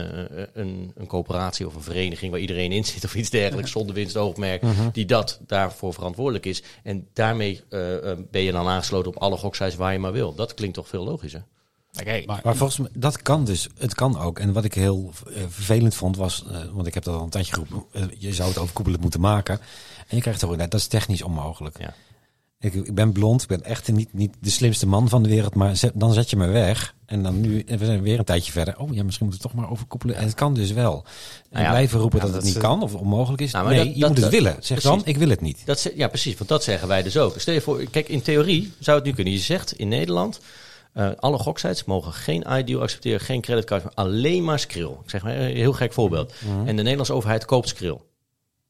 een, 0.60 0.92
een 0.96 1.08
coöperatie 1.08 1.68
of 1.68 1.76
een 1.76 1.82
vereniging 1.82 2.32
waar 2.32 2.40
iedereen 2.40 2.72
in 2.72 2.86
zit 2.86 3.04
of 3.04 3.16
iets 3.16 3.30
dergelijks 3.30 3.72
zonder 3.72 3.96
winstoogmerk, 3.96 4.64
uh 4.64 4.70
die 4.92 5.06
dat 5.06 5.40
daarvoor 5.48 5.94
verantwoordelijk 5.94 6.46
is. 6.46 6.64
En 6.84 7.08
daarmee 7.14 7.62
ben 8.32 8.42
je 8.42 8.52
dan 8.52 8.68
aangesloten 8.68 9.12
op 9.16 9.17
alle 9.20 9.38
goksites 9.38 9.76
waar 9.76 9.94
je 9.94 10.00
maar 10.00 10.12
wil. 10.12 10.36
Dat 10.36 10.54
klinkt 10.54 10.76
toch 10.76 10.88
veel 10.88 11.04
logischer. 11.04 11.44
Okay, 12.02 12.24
maar, 12.26 12.42
maar, 12.44 12.56
volgens 12.56 12.80
mij, 12.80 12.90
dat 12.94 13.22
kan 13.22 13.46
dus. 13.46 13.70
Het 13.78 13.96
kan 13.96 14.20
ook. 14.20 14.40
En 14.40 14.54
wat 14.54 14.64
ik 14.64 14.74
heel 14.74 15.12
uh, 15.28 15.36
vervelend 15.48 15.96
vond 15.96 16.18
was, 16.18 16.44
uh, 16.52 16.58
want 16.72 16.88
ik 16.88 16.94
heb 16.94 17.04
dat 17.04 17.16
al 17.16 17.24
een 17.24 17.30
tijdje 17.30 17.54
geroepen, 17.54 17.84
uh, 17.92 18.06
je 18.18 18.34
zou 18.34 18.50
het 18.50 18.58
overkoepelend 18.58 19.02
moeten 19.02 19.20
maken. 19.20 19.60
En 20.08 20.16
je 20.16 20.22
krijgt 20.22 20.40
toch, 20.40 20.56
dat 20.56 20.74
is 20.74 20.88
technisch 20.88 21.22
onmogelijk. 21.22 21.80
Ja. 21.80 21.94
Ik, 22.60 22.74
ik, 22.74 22.96
ben 22.96 23.12
blond, 23.12 23.42
ik 23.42 23.48
ben 23.48 23.64
echt 23.64 23.92
niet, 23.92 24.14
niet 24.14 24.34
de 24.40 24.50
slimste 24.50 24.88
man 24.88 25.10
van 25.10 25.24
de 25.24 25.30
wereld, 25.30 25.56
maar 25.56 25.76
zet, 25.76 25.92
dan 25.96 26.14
zet 26.14 26.30
je 26.30 26.38
me 26.38 26.48
weg. 26.48 26.96
En 27.06 27.24
dan 27.24 27.42
nu, 27.42 27.64
we 27.66 27.86
zijn 27.86 28.02
weer 28.02 28.20
een 28.20 28.26
tijdje 28.26 28.52
verder. 28.52 28.80
Oh 28.80 28.94
ja, 28.94 29.04
misschien 29.04 29.26
moeten 29.26 29.44
we 29.44 29.50
toch 29.50 29.62
maar 29.62 29.72
overkoepelen. 29.72 30.16
En 30.16 30.24
het 30.24 30.34
kan 30.34 30.54
dus 30.54 30.72
wel. 30.72 31.06
En 31.50 31.62
nou 31.62 31.70
blijven 31.70 32.00
roepen 32.00 32.20
dat, 32.20 32.34
het 32.34 32.44
niet 32.44 32.58
kan 32.58 32.84
of 32.84 32.94
onmogelijk 32.94 33.42
is. 33.42 33.52
Nou, 33.52 33.68
nee, 33.68 33.78
dat, 33.78 33.94
je 33.94 34.00
dat, 34.00 34.10
moet 34.10 34.22
het 34.22 34.30
willen. 34.30 34.52
Zeg 34.52 34.80
precies. 34.80 34.84
dan, 34.84 35.02
ik 35.06 35.18
wil 35.18 35.30
het 35.30 35.42
niet. 35.42 35.62
Dat, 35.66 35.92
ja, 35.96 36.08
precies. 36.08 36.38
Want 36.38 36.50
dat 36.50 36.64
zeggen 36.64 36.88
wij 36.88 37.04
dus 37.04 37.18
ook. 37.18 37.40
Stel 37.40 37.54
je 37.54 37.62
voor, 37.62 37.84
kijk, 37.92 38.10
in 38.10 38.22
theorie 38.22 38.74
zou 38.80 38.98
het 38.98 39.06
nu 39.06 39.14
kunnen. 39.14 39.34
Je 39.34 39.40
zegt 39.40 39.72
in 39.72 39.88
Nederland, 39.88 40.40
uh, 40.94 41.10
alle 41.20 41.38
goksites 41.38 41.84
mogen 41.84 42.14
geen 42.14 42.46
ideal 42.60 42.82
accepteren, 42.82 43.20
geen 43.20 43.42
creditcard, 43.42 43.84
maar 43.84 43.94
alleen 43.96 44.44
maar 44.44 44.60
Skrill. 44.60 44.90
Ik 45.04 45.10
zeg 45.10 45.24
maar 45.24 45.36
een 45.38 45.56
heel 45.56 45.74
gek 45.74 45.94
voorbeeld. 45.94 46.34
Mm 46.40 46.52
-hmm. 46.52 46.68
En 46.68 46.76
de 46.76 46.82
Nederlandse 46.82 47.14
overheid 47.14 47.46
koopt 47.46 47.68
Skrill. 47.68 47.98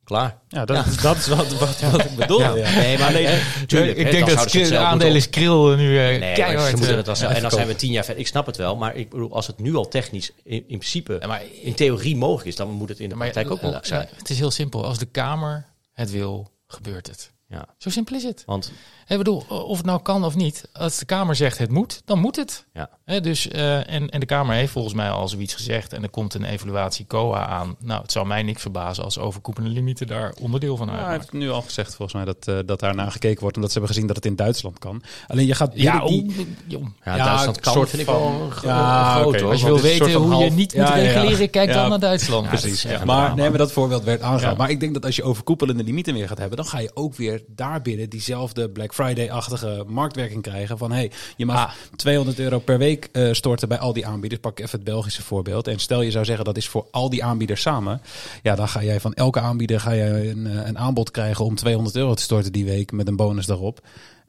Klaar. 0.08 0.40
Ja, 0.48 0.66
dat, 0.66 0.86
ja. 0.86 1.02
dat 1.02 1.18
is 1.18 1.28
wat, 1.28 1.48
wat, 1.48 1.80
wat 1.80 2.06
ik 2.06 2.16
bedoel. 2.22 2.40
Ja. 2.40 2.54
Nee, 2.54 2.98
maar 2.98 3.12
nee, 3.12 3.42
tuurlijk, 3.66 3.98
ik 3.98 4.12
denk 4.12 4.28
dat 4.28 4.52
de 4.52 4.78
aandelen 4.78 5.30
Krill 5.30 5.76
nu 5.76 5.92
uh, 5.92 6.20
nee, 6.20 6.34
keihard... 6.34 6.70
Ze 6.70 6.76
moeten 6.76 6.98
het 6.98 7.08
als, 7.08 7.22
en 7.22 7.42
dan 7.42 7.52
zijn 7.52 7.68
we 7.68 7.76
tien 7.76 7.92
jaar 7.92 8.04
verder. 8.04 8.22
Ik 8.22 8.28
snap 8.28 8.46
het 8.46 8.58
wel, 8.58 8.76
maar 8.76 8.96
ik 8.96 9.10
bedoel, 9.10 9.34
als 9.34 9.48
het 9.48 9.60
nu 9.60 9.76
al 9.76 9.88
technisch 9.88 10.32
in, 10.44 10.54
in 10.54 10.64
principe, 10.78 11.18
ja, 11.20 11.28
maar, 11.28 11.42
in 11.62 11.74
theorie 11.74 12.16
mogelijk 12.16 12.48
is, 12.48 12.56
dan 12.56 12.72
moet 12.72 12.90
het 12.90 13.00
in 13.00 13.10
de 13.10 13.16
praktijk 13.16 13.52
ook 13.52 13.62
wel 13.62 13.80
zijn. 13.82 14.08
Het 14.16 14.30
is 14.30 14.38
heel 14.38 14.52
simpel. 14.52 14.86
Als 14.86 14.98
de 14.98 15.06
Kamer 15.06 15.66
het 15.94 16.12
wil, 16.12 16.52
gebeurt 16.68 17.08
het. 17.08 17.32
Ja. 17.48 17.66
Zo 17.78 17.90
simpel 17.90 18.16
is 18.16 18.24
het. 18.24 18.44
Want 18.46 18.72
ik 19.08 19.18
bedoel, 19.18 19.44
of 19.48 19.78
het 19.78 19.86
nou 19.86 20.02
kan 20.02 20.26
of 20.26 20.36
niet, 20.36 20.70
als 20.74 20.98
de 20.98 21.06
Kamer 21.06 21.36
zegt 21.36 21.58
het 21.58 21.72
moet, 21.72 22.02
dan 22.06 22.20
moet 22.20 22.36
het. 22.36 22.66
Ja. 22.74 22.90
He, 23.06 23.22
dus, 23.22 23.48
uh, 23.48 23.94
en, 23.94 24.10
en 24.10 24.20
de 24.20 24.26
Kamer 24.26 24.56
heeft 24.56 24.72
volgens 24.72 24.94
mij 24.94 25.10
al 25.10 25.28
zoiets 25.28 25.54
gezegd 25.54 25.94
en 25.94 26.04
er 26.04 26.10
komt 26.10 26.34
een 26.34 26.44
evaluatie 26.44 27.06
COA 27.08 27.48
aan. 27.48 27.76
Nou, 27.80 28.02
het 28.02 28.12
zou 28.12 28.28
mij 28.28 28.44
niks 28.44 28.62
verbazen 28.62 29.04
als 29.04 29.18
overkoepelende 29.18 29.76
limieten 29.76 30.08
daar 30.08 30.34
onderdeel 30.42 30.78
van 30.78 30.90
uitmaken. 30.90 31.12
Ja, 31.12 31.18
hij 31.18 31.20
heeft 31.20 31.46
nu 31.46 31.50
al 31.50 31.62
gezegd 31.62 31.96
volgens 31.96 32.14
mij 32.14 32.26
dat, 32.26 32.48
uh, 32.48 32.60
dat 32.66 32.80
daar 32.80 32.96
naar 32.96 33.12
gekeken 33.12 33.42
wordt 33.42 33.56
en 33.56 33.62
dat 33.62 33.72
ze 33.72 33.78
hebben 33.78 33.96
gezien 33.96 34.08
dat 34.08 34.16
het 34.16 34.26
in 34.26 34.36
Duitsland 34.36 34.80
kan. 34.80 35.02
Alleen 35.28 35.46
je 35.46 35.56
gaat... 35.56 35.72
Ja, 35.74 36.06
die, 36.06 36.26
die, 36.26 36.48
ja, 36.68 37.16
ja, 37.16 37.26
Duitsland 37.26 37.60
kan, 37.60 37.74
soort 37.74 37.90
vind 37.90 38.02
ik 38.02 38.08
wel 38.08 38.50
ja, 38.64 39.14
groot. 39.14 39.36
Okay, 39.36 39.50
als 39.50 39.60
je 39.60 39.66
wil 39.66 39.80
weten 39.80 40.14
hoe 40.14 40.32
half, 40.32 40.44
je 40.44 40.52
niet 40.52 40.76
moet 40.76 40.90
reguleren, 40.90 41.50
kijk 41.50 41.74
dan 41.74 41.90
naar 41.90 42.00
Duitsland. 42.00 42.48
Precies. 42.48 42.86
Maar, 43.06 43.36
nee, 43.36 43.50
maar 43.50 43.58
dat 43.58 43.72
voorbeeld 43.72 44.04
werd 44.04 44.22
aangehaald. 44.22 44.58
Maar 44.58 44.70
ik 44.70 44.80
denk 44.80 44.94
dat 44.94 45.06
als 45.06 45.16
je 45.16 45.24
overkoepelende 45.24 45.84
limieten 45.84 46.14
weer 46.14 46.28
gaat 46.28 46.38
hebben, 46.38 46.58
dan 46.58 46.66
ga 46.66 46.80
je 46.80 46.92
ook 46.94 47.16
weer 47.16 47.44
daar 47.48 47.82
binnen 47.82 48.10
diezelfde 48.10 48.70
Black 48.70 48.94
Friday-achtige 48.98 49.84
marktwerking 49.88 50.42
krijgen. 50.42 50.78
Van 50.78 50.92
hey, 50.92 51.12
je 51.36 51.46
mag 51.46 51.66
ah. 51.66 51.72
200 51.96 52.40
euro 52.40 52.60
per 52.60 52.78
week 52.78 53.10
uh, 53.12 53.34
storten 53.34 53.68
bij 53.68 53.80
al 53.80 53.94
die 53.94 54.06
aanbieders. 54.06 54.42
Pak 54.42 54.60
even 54.60 54.72
het 54.72 54.84
Belgische 54.84 55.24
voorbeeld. 55.24 55.68
En 55.68 55.80
stel 55.80 56.02
je 56.02 56.12
zou 56.12 56.26
zeggen 56.26 56.46
dat 56.46 56.58
is 56.58 56.68
voor 56.68 56.86
al 56.92 57.10
die 57.10 57.24
aanbieders 57.24 57.62
samen. 57.62 58.02
Ja, 58.44 58.56
dan 58.56 58.68
ga 58.68 58.84
jij 58.84 59.00
van 59.00 59.14
elke 59.14 59.40
aanbieder 59.40 59.80
ga 59.80 59.92
je 59.92 60.30
een, 60.30 60.48
eh, 60.48 60.68
een 60.68 60.78
aanbod 60.78 61.12
krijgen 61.12 61.46
om 61.46 61.56
200 61.56 61.96
euro 61.96 62.14
te 62.14 62.22
storten 62.22 62.52
die 62.52 62.66
week 62.66 62.92
met 62.92 63.08
een 63.08 63.16
bonus 63.16 63.46
daarop. 63.46 63.82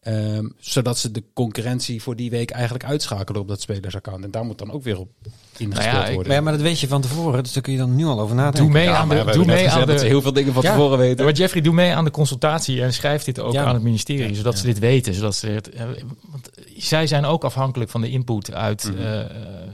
Um, 0.07 0.53
zodat 0.59 0.99
ze 0.99 1.11
de 1.11 1.23
concurrentie 1.35 2.03
voor 2.03 2.17
die 2.17 2.31
week 2.31 2.51
eigenlijk 2.51 2.85
uitschakelen 2.85 3.41
op 3.41 3.49
dat 3.49 3.61
spelersaccount. 3.61 4.25
En 4.25 4.31
daar 4.31 4.45
moet 4.45 4.59
dan 4.59 4.71
ook 4.71 4.83
weer 4.83 4.99
op 4.99 5.09
ingespeeld 5.57 5.93
nou 5.93 6.07
ja, 6.07 6.13
worden. 6.13 6.33
Ja, 6.33 6.41
maar 6.41 6.53
dat 6.53 6.63
weet 6.63 6.81
je 6.81 6.89
van 6.89 7.01
tevoren, 7.01 7.43
dus 7.43 7.53
daar 7.53 7.63
kun 7.63 7.73
je 7.73 7.79
dan 7.79 7.97
nu 7.97 8.05
al 8.05 8.21
over 8.21 8.35
nadenken. 8.35 8.63
Doe 8.63 8.73
mee 8.73 8.85
ja, 8.85 8.97
aan 8.97 9.09
de, 9.09 9.25
doe 9.33 9.45
mee 9.45 9.71
aan 9.71 9.81
de, 9.81 9.87
dat 9.87 10.01
ze 10.01 10.07
heel 10.07 10.23
veel 10.23 10.33
dingen 10.33 10.53
van 10.53 10.63
tevoren 10.63 10.99
weten. 10.99 11.25
Maar 11.25 11.35
Jeffrey, 11.35 11.63
doe 11.63 11.75
mee 11.75 11.95
aan 11.95 12.05
de 12.05 12.11
consultatie 12.11 12.83
en 12.83 12.93
schrijf 12.93 13.25
dit 13.25 13.41
ook 13.41 13.57
aan 13.57 13.75
het 13.75 13.83
ministerie, 13.83 14.35
zodat 14.35 14.59
ze 14.59 14.65
dit 14.65 14.79
weten. 14.79 15.15
Zodat 15.15 15.35
ze 15.35 15.47
het, 15.47 15.75
uh, 15.75 15.83
want 16.31 16.51
zij 16.77 17.07
zijn 17.07 17.25
ook 17.25 17.45
afhankelijk 17.45 17.91
van 17.91 18.01
de 18.01 18.11
input 18.11 18.53
uit 18.53 18.85
mm 18.85 18.97
-hmm. 18.97 19.05
uh, 19.05 19.25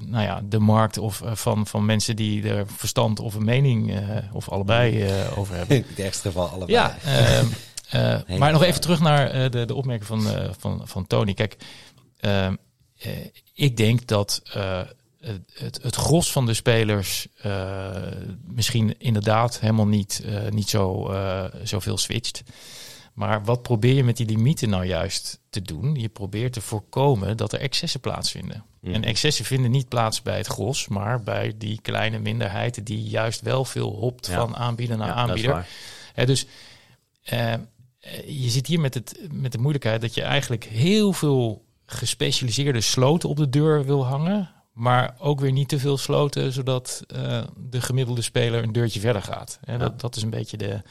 nou 0.06 0.24
ja, 0.24 0.42
de 0.48 0.58
markt 0.58 0.98
of 0.98 1.20
uh, 1.20 1.30
van, 1.34 1.66
van 1.66 1.84
mensen 1.84 2.16
die 2.16 2.48
er 2.48 2.64
verstand 2.76 3.20
of 3.20 3.34
een 3.34 3.44
mening 3.44 3.98
of 4.32 4.48
allebei 4.48 5.06
over 5.36 5.56
hebben. 5.56 5.76
In 5.82 5.84
het 5.88 5.98
ergste 5.98 6.28
geval 6.28 6.46
allebei. 6.46 6.72
Ja, 6.72 6.96
ehm, 7.04 7.46
Uh, 7.94 8.38
maar 8.38 8.52
nog 8.52 8.62
even 8.62 8.80
terug 8.80 9.00
naar 9.00 9.34
uh, 9.34 9.50
de, 9.50 9.64
de 9.64 9.74
opmerking 9.74 10.06
van, 10.06 10.26
uh, 10.26 10.48
van, 10.58 10.80
van 10.84 11.06
Tony. 11.06 11.34
Kijk, 11.34 11.56
ik 13.54 13.76
denk 13.76 14.06
dat 14.06 14.42
het, 15.54 15.82
het 15.82 15.94
gros 15.94 16.32
van 16.32 16.46
de 16.46 16.54
spelers 16.54 17.26
misschien 18.46 18.94
inderdaad 18.98 19.60
helemaal 19.60 19.86
niet, 19.86 20.24
niet 20.50 20.68
zo, 20.68 21.14
zoveel 21.62 21.98
switcht. 21.98 22.42
Maar 23.14 23.44
wat 23.44 23.62
probeer 23.62 23.94
je 23.94 24.04
met 24.04 24.16
die 24.16 24.26
limieten 24.26 24.68
nou 24.68 24.84
juist 24.84 25.40
te 25.50 25.62
doen? 25.62 25.94
Je 25.94 26.08
probeert 26.08 26.52
te 26.52 26.60
voorkomen 26.60 27.36
dat 27.36 27.52
er 27.52 27.60
excessen 27.60 28.00
plaatsvinden. 28.00 28.64
Mm. 28.80 28.94
En 28.94 29.04
excessen 29.04 29.44
vinden 29.44 29.70
niet 29.70 29.88
plaats 29.88 30.22
bij 30.22 30.36
het 30.36 30.46
gros, 30.46 30.88
maar 30.88 31.22
bij 31.22 31.54
die 31.58 31.80
kleine 31.82 32.18
minderheid 32.18 32.86
die 32.86 33.02
juist 33.02 33.40
wel 33.40 33.64
veel 33.64 33.92
hopt 33.92 34.26
ja. 34.26 34.34
van 34.34 34.56
aanbieder 34.56 34.96
naar 34.96 35.08
ja, 35.08 35.14
aanbieder. 35.14 35.66
dus 36.14 36.46
eh, 37.24 37.54
je 38.26 38.48
zit 38.50 38.66
hier 38.66 38.80
met, 38.80 38.94
het, 38.94 39.18
met 39.32 39.52
de 39.52 39.58
moeilijkheid 39.58 40.00
dat 40.00 40.14
je 40.14 40.22
eigenlijk 40.22 40.64
heel 40.64 41.12
veel 41.12 41.64
gespecialiseerde 41.86 42.80
sloten 42.80 43.28
op 43.28 43.36
de 43.36 43.48
deur 43.48 43.84
wil 43.84 44.06
hangen. 44.06 44.50
Maar 44.72 45.16
ook 45.18 45.40
weer 45.40 45.52
niet 45.52 45.68
te 45.68 45.78
veel 45.78 45.96
sloten, 45.96 46.52
zodat 46.52 47.04
uh, 47.16 47.42
de 47.56 47.80
gemiddelde 47.80 48.22
speler 48.22 48.62
een 48.62 48.72
deurtje 48.72 49.00
verder 49.00 49.22
gaat. 49.22 49.58
Ja. 49.64 49.78
Dat, 49.78 50.00
dat 50.00 50.16
is 50.16 50.22
een 50.22 50.30
beetje 50.30 50.56
de, 50.56 50.82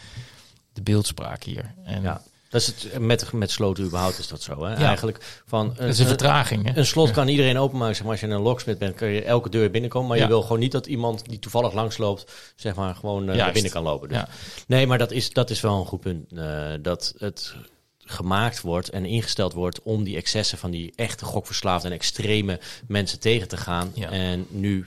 de 0.74 0.82
beeldspraak 0.82 1.44
hier. 1.44 1.74
En 1.84 2.02
ja. 2.02 2.22
Dat 2.54 2.62
is 2.62 2.68
het, 2.68 3.00
met, 3.00 3.32
met 3.32 3.52
sloten 3.52 3.84
überhaupt 3.84 4.20
is 4.20 4.28
dat 4.28 4.42
zo. 4.42 4.64
Hè? 4.64 4.72
Ja. 4.72 4.86
Eigenlijk 4.86 5.42
van 5.46 5.74
een, 5.78 5.88
is 5.88 6.00
een 6.00 6.08
vertraging. 6.08 6.66
Hè? 6.66 6.78
Een 6.78 6.86
slot 6.86 7.12
kan 7.12 7.28
iedereen 7.28 7.58
openmaken. 7.58 7.96
Zeg 7.96 8.04
maar, 8.04 8.12
als 8.12 8.22
je 8.22 8.28
een 8.28 8.42
locksmith 8.42 8.78
bent, 8.78 8.96
kan 8.96 9.08
je 9.08 9.24
elke 9.24 9.50
deur 9.50 9.72
binnenkomen. 9.72 10.08
Maar 10.08 10.18
ja. 10.18 10.24
je 10.24 10.30
wil 10.30 10.42
gewoon 10.42 10.60
niet 10.60 10.72
dat 10.72 10.86
iemand 10.86 11.30
die 11.30 11.40
toevallig 11.40 11.74
langsloopt, 11.74 12.32
zeg 12.56 12.76
maar, 12.76 12.96
gewoon 12.96 13.30
uh, 13.30 13.52
binnen 13.52 13.72
kan 13.72 13.84
lopen. 13.84 14.10
Dus. 14.10 14.22
Nee, 14.68 14.88
maar 14.88 14.98
dat 14.98 15.12
is, 15.12 15.30
dat 15.30 15.50
is 15.50 15.62
wel 15.62 15.80
een 15.80 15.86
goed 15.86 16.00
punt. 16.00 16.32
Uh, 16.32 16.74
dat 16.82 17.14
het 17.18 17.56
gemaakt 17.98 18.62
wordt 18.62 18.90
en 18.90 19.06
ingesteld 19.06 19.54
wordt 19.54 19.82
om 19.82 20.04
die 20.04 20.18
excessen 20.18 20.58
van 20.58 20.72
die 20.72 20.94
echte 20.96 21.26
gokverslaafde 21.26 21.88
en 21.88 21.94
extreme 21.94 22.60
mensen 22.88 23.20
tegen 23.20 23.48
te 23.48 23.58
gaan. 23.58 23.96
En 23.96 24.46
nu 24.50 24.86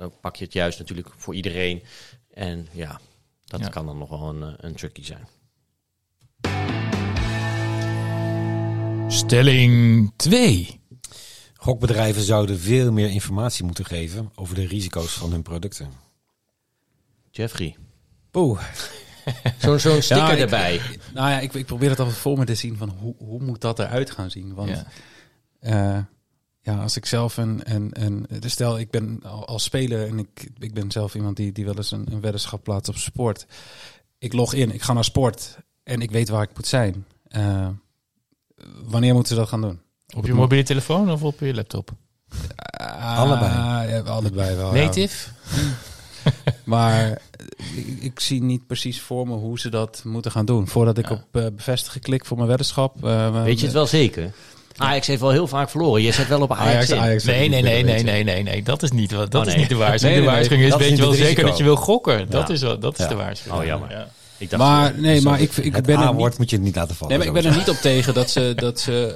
uh, 0.00 0.06
pak 0.20 0.36
je 0.36 0.44
het 0.44 0.52
juist 0.52 0.78
natuurlijk 0.78 1.08
voor 1.16 1.34
iedereen. 1.34 1.82
En 2.30 2.68
ja, 2.72 3.00
dat 3.44 3.68
kan 3.68 3.86
dan 3.86 3.98
nog 3.98 4.08
wel 4.08 4.28
een, 4.28 4.54
een 4.58 4.74
tricky 4.74 5.04
zijn. 5.04 5.28
Stelling 9.10 10.12
2. 10.16 10.80
Gokbedrijven 11.54 12.22
zouden 12.22 12.58
veel 12.58 12.92
meer 12.92 13.10
informatie 13.10 13.64
moeten 13.64 13.84
geven 13.84 14.30
over 14.34 14.54
de 14.54 14.66
risico's 14.66 15.12
van 15.12 15.30
hun 15.30 15.42
producten. 15.42 15.88
Jeffrey. 17.30 17.76
Poeh. 18.30 18.62
Zo'n 19.62 19.78
zo 19.78 20.00
sticker 20.00 20.36
ja, 20.36 20.36
erbij. 20.36 20.74
Ik, 20.74 20.98
nou 21.14 21.30
ja, 21.30 21.40
ik, 21.40 21.54
ik, 21.54 21.66
probeer 21.66 21.90
het 21.90 21.98
altijd 21.98 22.16
voor 22.16 22.38
me 22.38 22.44
te 22.44 22.54
zien 22.54 22.76
van 22.76 22.88
hoe, 22.88 23.14
hoe 23.18 23.42
moet 23.42 23.60
dat 23.60 23.78
eruit 23.78 24.10
gaan 24.10 24.30
zien? 24.30 24.54
Want 24.54 24.84
ja, 25.60 25.96
uh, 25.96 26.02
ja 26.60 26.82
als 26.82 26.96
ik 26.96 27.06
zelf 27.06 27.36
een, 27.36 27.60
een, 27.74 27.90
een 28.04 28.26
dus 28.40 28.52
stel 28.52 28.78
ik 28.78 28.90
ben 28.90 29.22
als 29.22 29.64
speler 29.64 30.08
en 30.08 30.18
ik, 30.18 30.50
ik 30.58 30.74
ben 30.74 30.90
zelf 30.90 31.14
iemand 31.14 31.36
die, 31.36 31.52
die 31.52 31.64
wel 31.64 31.76
eens 31.76 31.90
een, 31.90 32.12
een 32.12 32.20
weddenschap 32.20 32.62
plaatst 32.62 32.88
op 32.88 32.96
sport. 32.96 33.46
Ik 34.18 34.32
log 34.32 34.54
in, 34.54 34.74
ik 34.74 34.82
ga 34.82 34.92
naar 34.92 35.04
sport 35.04 35.58
en 35.82 36.00
ik 36.00 36.10
weet 36.10 36.28
waar 36.28 36.42
ik 36.42 36.56
moet 36.56 36.66
zijn. 36.66 37.06
Uh, 37.36 37.68
wanneer 38.84 39.14
moeten 39.14 39.34
ze 39.34 39.40
dat 39.40 39.48
gaan 39.48 39.60
doen? 39.60 39.80
Op, 40.16 40.26
je 40.26 40.34
mobiele 40.34 40.64
telefoon 40.64 41.10
of 41.10 41.22
op 41.22 41.40
je 41.40 41.54
laptop? 41.54 41.90
Uh, 42.80 43.18
allebei. 43.18 43.52
Ja, 43.88 44.00
allebei 44.00 44.56
wel. 44.56 44.72
Native? 44.72 45.28
Ja. 45.56 45.60
maar 46.64 47.20
ik, 47.76 47.86
ik, 48.00 48.20
zie 48.20 48.42
niet 48.42 48.66
precies 48.66 49.00
voor 49.00 49.26
me 49.26 49.34
hoe 49.34 49.58
ze 49.58 49.68
dat 49.68 50.02
moeten 50.04 50.30
gaan 50.30 50.44
doen. 50.44 50.68
Voordat 50.68 50.98
ik 50.98 51.08
ja. 51.08 51.14
op 51.14 51.22
uh, 51.32 51.46
bevestigen 51.56 52.00
klik 52.00 52.24
voor 52.24 52.36
mijn 52.36 52.48
weddenschap. 52.48 53.04
Uh, 53.04 53.42
Weet 53.42 53.58
je 53.58 53.64
het 53.64 53.74
wel 53.74 53.86
zeker? 53.86 54.32
Ajax 54.76 55.06
heeft 55.06 55.20
wel 55.20 55.30
heel 55.30 55.46
vaak 55.46 55.70
verloren. 55.70 56.02
Je 56.02 56.12
zet 56.12 56.28
wel 56.28 56.40
op 56.40 56.52
Ajax, 56.52 56.92
Ajax, 56.92 56.92
Ajax 56.92 57.24
nee, 57.24 57.48
nee, 57.48 57.62
nee, 57.62 57.82
nee, 57.82 58.02
nee, 58.02 58.24
nee, 58.24 58.42
nee, 58.42 58.62
dat 58.62 58.82
is 58.82 58.90
niet, 58.90 59.10
dat 59.10 59.34
oh, 59.34 59.40
nee. 59.40 59.54
is 59.54 59.60
niet 59.60 59.68
de 59.68 59.76
waarschuwing. 59.76 60.02
Nee, 60.02 60.12
nee, 60.12 60.24
de 60.24 60.30
waarschuwing 60.30 60.72
is, 60.72 60.88
weet 60.88 60.96
je 60.96 61.02
wel 61.02 61.12
zeker 61.12 61.44
dat 61.44 61.56
je 61.56 61.64
wil 61.64 61.76
gokken. 61.76 62.30
Dat 62.30 62.50
is, 62.50 62.60
wel, 62.60 62.78
dat 62.78 62.98
is 62.98 63.08
de 63.08 63.14
waarschuwing. 63.14 63.60
Oh, 63.60 63.66
jammer. 63.66 64.08
Ik 64.40 64.50
dacht, 64.50 64.62
Maar 64.62 64.94
eh, 64.94 65.00
nee, 65.00 65.22
maar 65.22 65.40
ik, 65.40 65.56
ik 65.56 65.74
het 65.74 65.86
ben 65.86 65.98
A-woord 65.98 66.28
niet... 66.30 66.38
moet 66.38 66.50
je 66.50 66.58
niet 66.58 66.76
laten 66.76 66.94
vallen. 66.96 67.08
Nee, 67.18 67.18
maar 67.28 67.36
ik 67.36 67.42
ben 67.42 67.52
er 67.52 67.58
niet 67.58 67.68
op 67.68 67.76
tegen 67.76 68.14
dat 68.14 68.30
ze, 68.30 68.52
dat 68.56 68.80
ze 68.80 69.06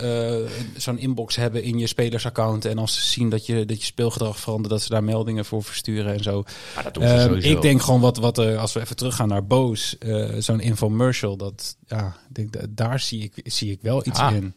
eh, 0.47 0.53
zo'n 0.81 0.99
inbox 0.99 1.37
hebben 1.37 1.62
in 1.62 1.79
je 1.79 1.87
spelersaccount. 1.87 2.64
En 2.64 2.79
als 2.79 2.95
ze 2.95 3.01
zien 3.01 3.29
dat 3.29 3.47
je, 3.47 3.64
dat 3.64 3.79
je 3.81 3.85
speelgedrag 3.87 4.39
verandert, 4.41 4.70
dat 4.70 4.83
ze 4.83 4.89
daar 4.89 5.05
meldingen 5.05 5.45
voor 5.45 5.62
versturen 5.64 6.14
en 6.14 6.22
zo. 6.22 6.43
Maar 6.75 6.85
dat 6.85 6.95
doen 6.95 7.03
ze 7.03 7.14
Ehm, 7.14 7.27
sowieso. 7.27 7.49
ik 7.49 7.62
denk 7.62 7.83
gewoon 7.83 8.01
wat, 8.01 8.16
wat 8.16 8.39
er, 8.39 8.59
als 8.59 8.72
we 8.72 8.81
even 8.81 8.97
teruggaan 8.97 9.29
naar 9.29 9.47
Boos, 9.47 9.99
eh, 9.99 10.29
zo'n 10.39 10.61
infomercial, 10.61 11.37
dat, 11.37 11.77
ja, 11.87 12.16
denk, 12.29 12.55
daar 12.70 13.01
zie 13.01 13.22
ik, 13.22 13.53
zie 13.53 13.70
ik 13.70 13.79
wel 13.83 14.07
iets 14.07 14.18
Ah. 14.20 14.35
in. 14.35 14.55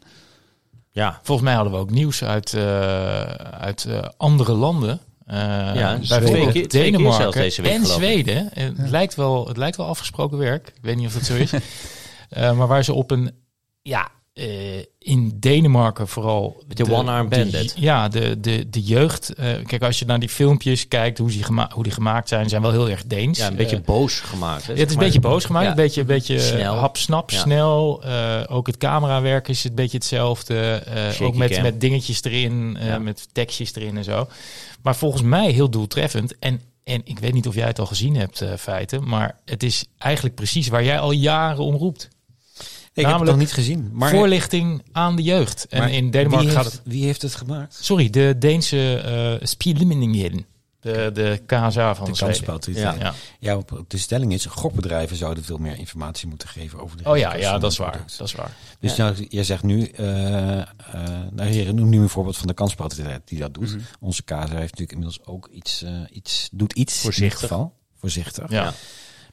Ja, 0.90 1.20
Volgens 1.22 1.46
mij 1.46 1.54
hadden 1.56 1.72
we 1.72 1.78
ook 1.78 1.90
nieuws 1.90 2.24
uit, 2.24 2.52
eh, 2.54 3.20
uit 3.60 3.84
eh, 3.84 4.04
andere 4.16 4.52
landen. 4.52 5.00
Eh 5.28 5.36
Ja, 5.74 5.98
bijvoorbeeld 5.98 6.30
twee 6.30 6.52
keer- 6.52 6.68
twee 6.68 6.82
keer 6.82 6.92
Denemarken 6.92 7.20
zelfs 7.20 7.36
deze 7.36 7.62
week, 7.62 7.72
en. 7.72 7.86
Zweden. 7.86 8.52
En 8.54 8.76
Het, 8.76 8.90
lijkt 8.90 9.14
wel, 9.14 9.48
het 9.48 9.56
lijkt 9.56 9.76
wel 9.76 9.86
afgesproken 9.86 10.38
werk. 10.38 10.68
Ik 10.68 10.82
weet 10.82 10.96
niet 10.96 11.06
of 11.06 11.12
dat 11.12 11.22
zo 11.24 11.34
is. 11.34 11.52
Eh, 12.28 12.52
maar 12.56 12.66
waar 12.66 12.84
ze 12.84 12.92
op 12.92 13.10
een... 13.10 13.30
Ja, 13.82 14.08
eh, 14.38 14.84
in 14.98 15.32
Denemarken 15.40 16.08
vooral... 16.08 16.62
De 16.68 16.74
de- 16.84 16.92
one-arm 16.92 17.28
de- 17.28 17.36
bandit. 17.36 17.74
Ja, 17.76 18.08
de, 18.08 18.40
de, 18.40 18.68
de 18.70 18.80
jeugd. 18.82 19.34
eh, 19.34 19.46
kijk, 19.66 19.82
als 19.82 19.98
je 19.98 20.04
naar 20.04 20.18
die 20.18 20.28
filmpjes 20.28 20.88
kijkt, 20.88 21.18
hoe, 21.18 21.28
die 21.30 21.44
hoe 21.74 21.82
die 21.82 21.92
gemaakt 21.92 22.28
zijn, 22.28 22.48
zijn 22.48 22.62
wel 22.62 22.70
heel 22.70 22.88
erg 22.90 23.04
Deens. 23.06 23.38
ja, 23.38 23.46
een 23.46 23.56
beetje 23.56 23.76
Eh, 23.76 23.82
boos 23.84 24.20
gemaakt. 24.20 24.66
Hè, 24.66 24.72
ja, 24.72 24.78
het 24.78 24.88
is 24.88 24.94
een 24.94 25.00
beetje 25.02 25.20
boos 25.20 25.44
gemaakt, 25.44 25.64
Ja. 25.64 25.70
een 25.70 25.76
beetje, 25.76 26.00
een 26.00 26.06
beetje 26.06 26.38
Snel. 26.40 26.74
hap, 26.74 26.96
snap, 26.96 27.30
Ja. 27.30 27.38
snel. 27.40 28.04
Ook 28.48 28.66
het 28.66 28.76
camerawerk 28.76 29.48
is 29.48 29.64
een 29.64 29.74
beetje 29.74 29.96
hetzelfde. 29.96 30.82
Ook 31.22 31.34
met, 31.34 31.50
cam. 31.50 31.62
met 31.62 31.80
dingetjes 31.80 32.22
erin, 32.24 32.78
met 33.00 33.28
tekstjes 33.32 33.74
erin 33.74 33.96
en 33.96 34.04
zo. 34.04 34.28
Maar 34.82 34.96
volgens 34.96 35.22
mij 35.22 35.50
heel 35.50 35.70
doeltreffend. 35.70 36.38
En, 36.38 36.60
en 36.84 37.00
ik 37.04 37.18
weet 37.18 37.32
niet 37.32 37.46
of 37.48 37.54
jij 37.54 37.66
het 37.66 37.78
al 37.78 37.86
gezien 37.86 38.16
hebt, 38.16 38.40
eh, 38.40 38.52
feiten. 38.58 39.08
Maar 39.08 39.38
het 39.44 39.62
is 39.62 39.84
eigenlijk 39.98 40.34
precies 40.34 40.68
waar 40.68 40.84
jij 40.84 40.98
al 40.98 41.10
jaren 41.12 41.64
om 41.64 41.74
roept. 41.76 42.08
Ik 42.98 43.04
heb 43.04 43.18
het 43.18 43.26
namelijk 43.26 43.30
nog 43.30 43.38
niet 43.38 43.66
gezien. 43.66 43.90
Maar, 43.92 44.10
Voorlichting 44.10 44.82
aan 44.92 45.16
de 45.16 45.22
jeugd. 45.22 45.66
En 45.68 45.78
maar 45.78 45.92
in 45.92 46.10
Denemarken 46.10 46.50
gaat 46.50 46.64
het... 46.64 46.80
Wie 46.84 47.04
heeft 47.04 47.22
het 47.22 47.34
gemaakt? 47.34 47.78
Sorry, 47.80 48.10
de 48.10 48.34
Deense 48.38 49.38
uh, 49.40 49.46
Spielemingen. 49.46 50.46
De, 50.80 51.10
de 51.12 51.42
KSA 51.46 51.94
van 51.94 52.12
De 52.12 52.18
kansspelautoriteit. 52.18 53.00
Ja. 53.00 53.14
Ja. 53.38 53.62
De 53.88 53.98
stelling 53.98 54.32
is, 54.32 54.46
gokbedrijven 54.46 55.16
zouden 55.16 55.44
veel 55.44 55.58
meer 55.58 55.78
informatie 55.78 56.28
moeten 56.28 56.48
geven 56.48 56.80
over 56.80 56.96
de 56.96 57.10
Oh 57.10 57.16
ja, 57.16 57.34
ja 57.34 57.58
dat 57.58 57.72
is 57.72 57.78
waar. 57.78 58.04
Dat 58.16 58.26
is 58.26 58.34
waar. 58.34 58.56
Dus 58.80 58.96
nou, 58.96 59.26
jij 59.28 59.44
zegt 59.44 59.62
nu, 59.62 59.84
eh 59.84 60.58
eh 60.58 60.64
nou 61.30 61.48
heren, 61.48 61.74
noem 61.74 61.88
nu 61.88 62.00
een 62.00 62.08
voorbeeld 62.08 62.36
van 62.36 62.46
de 62.46 62.54
kansspelautoriteit 62.54 63.22
die 63.24 63.38
dat 63.38 63.54
doet. 63.54 63.70
Mhm. 63.70 63.80
Onze 64.00 64.22
KSA 64.22 64.38
heeft 64.38 64.52
natuurlijk 64.52 64.92
inmiddels 64.92 65.24
ook 65.24 65.48
iets, 65.52 65.82
eh, 65.82 65.92
iets 66.10 66.48
doet 66.52 66.72
iets 66.72 67.00
Voorzichtig. 67.00 67.40
in 67.40 67.42
ieder 67.42 67.48
geval. 67.48 67.74
Voorzichtig. 67.96 68.50
Ja. 68.50 68.74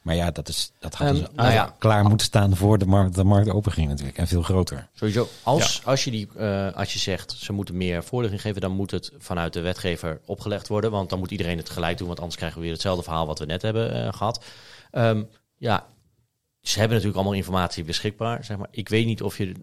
Maar 0.05 0.15
ja, 0.15 0.31
dat, 0.31 0.47
is, 0.47 0.71
dat 0.79 0.95
had 0.95 1.07
Ehm, 1.07 1.15
dus 1.15 1.27
nou 1.33 1.51
ja. 1.51 1.75
klaar 1.77 2.05
moeten 2.05 2.25
staan 2.25 2.55
voor 2.55 2.77
de 2.77 2.85
markt, 2.85 3.15
de 3.15 3.23
markt 3.23 3.49
open 3.49 3.71
ging 3.71 3.89
natuurlijk. 3.89 4.17
En 4.17 4.27
veel 4.27 4.41
groter. 4.41 4.89
Sowieso, 4.93 5.29
als, 5.43 5.85
als, 5.85 6.03
je 6.03 6.11
die, 6.11 6.27
eh, 6.37 6.73
als 6.73 6.93
je 6.93 6.99
zegt 6.99 7.31
ze 7.31 7.53
moeten 7.53 7.77
meer 7.77 8.03
voorlichting 8.03 8.41
geven, 8.41 8.61
dan 8.61 8.71
moet 8.71 8.91
het 8.91 9.11
vanuit 9.17 9.53
de 9.53 9.61
wetgever 9.61 10.21
opgelegd 10.25 10.67
worden. 10.67 10.91
Want 10.91 11.09
dan 11.09 11.19
moet 11.19 11.31
iedereen 11.31 11.57
het 11.57 11.69
gelijk 11.69 11.97
doen, 11.97 12.07
want 12.07 12.19
anders 12.19 12.37
krijgen 12.37 12.57
we 12.57 12.63
weer 12.63 12.73
hetzelfde 12.73 13.03
verhaal 13.03 13.27
wat 13.27 13.39
we 13.39 13.45
net 13.45 13.61
hebben 13.61 13.93
eh, 13.93 14.13
gehad. 14.13 14.43
Ehm, 14.91 15.23
ja, 15.57 15.85
ze 16.61 16.79
hebben 16.79 16.97
natuurlijk 16.97 17.23
allemaal 17.23 17.37
informatie 17.37 17.83
beschikbaar. 17.83 18.43
Zeg 18.43 18.57
maar. 18.57 18.67
Ik 18.71 18.89
weet 18.89 19.05
niet 19.05 19.21
of, 19.21 19.37
je, 19.37 19.53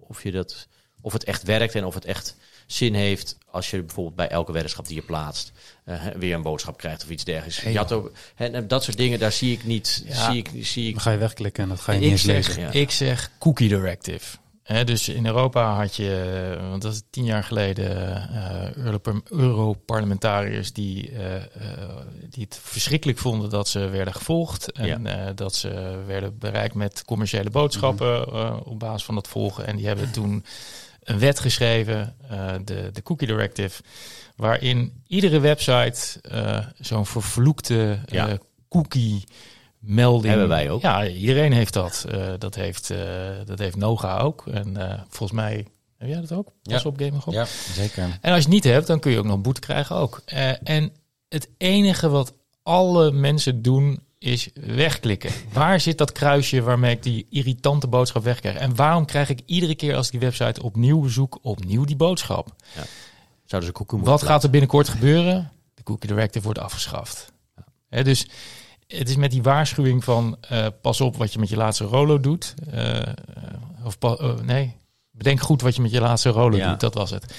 of, 0.00 0.22
je 0.22 0.30
dat, 0.30 0.68
of 1.00 1.12
het 1.12 1.24
echt 1.24 1.42
werkt 1.42 1.74
en 1.74 1.84
of 1.84 1.94
het 1.94 2.04
echt 2.04 2.36
zin 2.66 2.94
heeft 2.94 3.38
als 3.46 3.70
je 3.70 3.82
bijvoorbeeld 3.82 4.16
bij 4.16 4.28
elke 4.28 4.52
weddenschap 4.52 4.86
die 4.86 4.96
je 4.96 5.02
plaatst 5.02 5.52
eh, 5.84 6.06
weer 6.16 6.34
een 6.34 6.42
boodschap 6.42 6.76
krijgt 6.78 7.02
of 7.04 7.10
iets 7.10 7.24
dergelijks. 7.24 7.60
Hey, 7.60 7.72
je 7.72 7.78
had 7.78 7.92
ook, 7.92 8.12
hè, 8.34 8.46
en 8.46 8.68
dat 8.68 8.84
soort 8.84 8.96
dingen, 8.96 9.18
daar 9.18 9.32
zie 9.32 9.52
ik 9.52 9.64
niet. 9.64 10.04
Ja. 10.06 10.30
Zie 10.30 10.38
ik, 10.38 10.66
zie 10.66 10.86
ik, 10.86 10.92
Dan 10.92 11.02
ga 11.02 11.10
je 11.10 11.18
wegklikken 11.18 11.62
en 11.62 11.68
dat 11.68 11.80
ga 11.80 11.92
je 11.92 12.00
niet 12.00 12.10
eens 12.10 12.22
zeg, 12.22 12.46
lezen. 12.46 12.62
Ja. 12.62 12.70
ik 12.72 12.90
zeg 12.90 13.30
cookie 13.38 13.68
directive. 13.68 14.36
Hè, 14.62 14.84
dus 14.84 15.08
in 15.08 15.26
Europa 15.26 15.74
had 15.74 15.96
je, 15.96 16.50
eh, 16.60 16.68
want 16.68 16.82
dat 16.82 16.92
is 16.92 17.02
tien 17.10 17.24
jaar 17.24 17.44
geleden, 17.44 18.16
eh, 18.28 18.74
Europe- 18.76 19.22
Europarlementariërs 19.30 20.72
die, 20.72 21.10
eh, 21.10 21.36
eh, 21.36 21.42
die 22.30 22.44
het 22.44 22.58
verschrikkelijk 22.62 23.18
vonden 23.18 23.50
dat 23.50 23.68
ze 23.68 23.78
werden 23.88 24.14
gevolgd. 24.14 24.72
En 24.72 25.06
eh, 25.06 25.30
dat 25.34 25.54
ze 25.54 26.02
werden 26.06 26.38
bereikt 26.38 26.74
met 26.74 27.04
commerciële 27.04 27.50
boodschappen 27.50 28.26
eh, 28.26 28.56
op 28.64 28.78
basis 28.78 29.04
van 29.04 29.14
dat 29.14 29.28
volgen. 29.28 29.66
En 29.66 29.76
die 29.76 29.86
hebben 29.86 30.10
toen 30.10 30.44
een 31.02 31.18
wet 31.18 31.40
geschreven, 31.40 32.16
eh, 32.30 32.52
de, 32.64 32.90
de 32.92 33.02
cookie 33.02 33.26
directive, 33.26 33.82
waarin 34.36 35.02
iedere 35.06 35.40
website 35.40 36.20
eh, 36.20 36.58
zo'n 36.78 37.06
vervloekte 37.06 37.98
eh, 38.06 38.14
Ja. 38.14 38.38
cookie 38.68 39.24
melding. 39.78 40.26
Hebben 40.28 40.48
wij 40.48 40.70
ook. 40.70 40.82
Ja, 40.82 41.06
iedereen 41.06 41.52
heeft 41.52 41.72
dat. 41.72 42.06
Eh, 42.10 42.32
dat, 42.38 42.54
heeft, 42.54 42.92
dat 43.44 43.58
heeft 43.58 43.76
Noga 43.76 44.18
ook. 44.18 44.46
En 44.46 44.76
volgens 45.08 45.40
mij 45.40 45.66
heb 45.98 46.08
jij 46.08 46.20
dat 46.20 46.32
ook? 46.32 46.48
Pas 46.62 46.82
Ja. 46.82 46.88
op 46.88 46.98
Ja, 47.32 47.46
zeker. 47.72 48.02
En 48.02 48.32
als 48.32 48.38
je 48.38 48.44
het 48.44 48.48
niet 48.48 48.64
hebt, 48.64 48.86
dan 48.86 49.00
kun 49.00 49.12
je 49.12 49.18
ook 49.18 49.24
nog 49.24 49.40
boete 49.40 49.60
krijgen 49.60 49.96
ook. 49.96 50.22
En 50.64 50.92
het 51.28 51.48
enige 51.58 52.08
wat 52.08 52.34
alle 52.62 53.10
mensen 53.12 53.62
doen 53.62 54.02
is 54.18 54.48
wegklikken. 54.54 55.30
Waar 55.52 55.80
zit 55.80 55.98
dat 55.98 56.12
kruisje 56.12 56.62
waarmee 56.62 56.94
ik 56.94 57.02
die 57.02 57.26
irritante 57.30 57.86
boodschap 57.86 58.24
wegkrijg? 58.24 58.56
En 58.56 58.76
waarom 58.76 59.04
krijg 59.04 59.28
ik 59.28 59.40
iedere 59.46 59.74
keer 59.74 59.96
als 59.96 60.06
ik 60.06 60.12
die 60.12 60.20
website 60.20 60.62
opnieuw 60.62 61.08
zoek, 61.08 61.38
opnieuw 61.42 61.84
die 61.84 61.96
boodschap? 61.96 62.54
Zouden 63.44 63.70
ze 63.70 63.76
koekoe 63.76 63.98
moeten 63.98 64.16
Wat 64.18 64.28
gaat 64.28 64.42
er 64.42 64.50
binnenkort 64.50 64.88
gebeuren? 64.88 65.52
De 65.74 65.82
cookie 65.82 66.08
directive 66.08 66.44
wordt 66.44 66.58
afgeschaft. 66.58 67.32
Hè, 67.88 68.04
dus 68.04 68.26
het 68.86 69.08
is 69.08 69.16
met 69.16 69.30
die 69.30 69.42
waarschuwing 69.42 70.04
van 70.04 70.36
eh, 70.40 70.66
pas 70.80 71.00
op 71.00 71.16
wat 71.16 71.32
je 71.32 71.38
met 71.38 71.48
je 71.48 71.56
laatste 71.56 71.84
rolo 71.84 72.20
doet. 72.20 72.54
Eh, 72.70 73.00
of 73.84 73.96
eh, 74.00 74.34
nee, 74.40 74.76
bedenk 75.10 75.40
goed 75.40 75.62
wat 75.62 75.76
je 75.76 75.82
met 75.82 75.90
je 75.90 76.00
laatste 76.00 76.28
rolo 76.28 76.56
Ja. 76.56 76.70
doet. 76.70 76.80
Dat 76.80 76.94
was 76.94 77.10
het. 77.10 77.34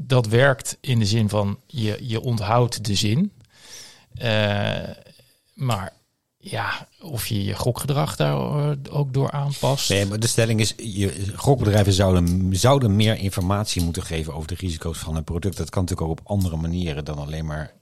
Dat 0.00 0.26
werkt 0.26 0.78
in 0.80 0.98
de 0.98 1.06
zin 1.06 1.28
van 1.28 1.58
je, 1.66 1.98
je 2.00 2.20
onthoudt 2.20 2.84
de 2.84 2.94
zin. 2.94 3.32
Maar 5.54 5.92
ja, 6.38 6.88
of 7.00 7.26
je 7.26 7.44
je 7.44 7.54
gokgedrag 7.54 8.16
daar 8.16 8.34
eh, 8.36 8.70
ook 8.90 9.12
door 9.12 9.30
aanpast. 9.30 9.88
Nee, 9.88 10.06
maar 10.06 10.20
de 10.20 10.26
stelling 10.26 10.60
is, 10.60 10.74
je, 10.76 11.32
gokbedrijven 11.36 11.92
zouden, 11.92 12.56
zouden 12.56 12.96
meer 12.96 13.16
informatie 13.18 13.82
moeten 13.82 14.02
geven 14.02 14.34
over 14.34 14.48
de 14.48 14.54
risico's 14.54 14.98
van 14.98 15.14
hun 15.14 15.24
product. 15.24 15.56
Dat 15.56 15.70
kan 15.70 15.82
natuurlijk 15.82 16.10
ook 16.10 16.18
op 16.20 16.26
andere 16.26 16.56
manieren 16.56 17.04
dan 17.04 17.18
alleen 17.18 17.46
maar 17.46 17.72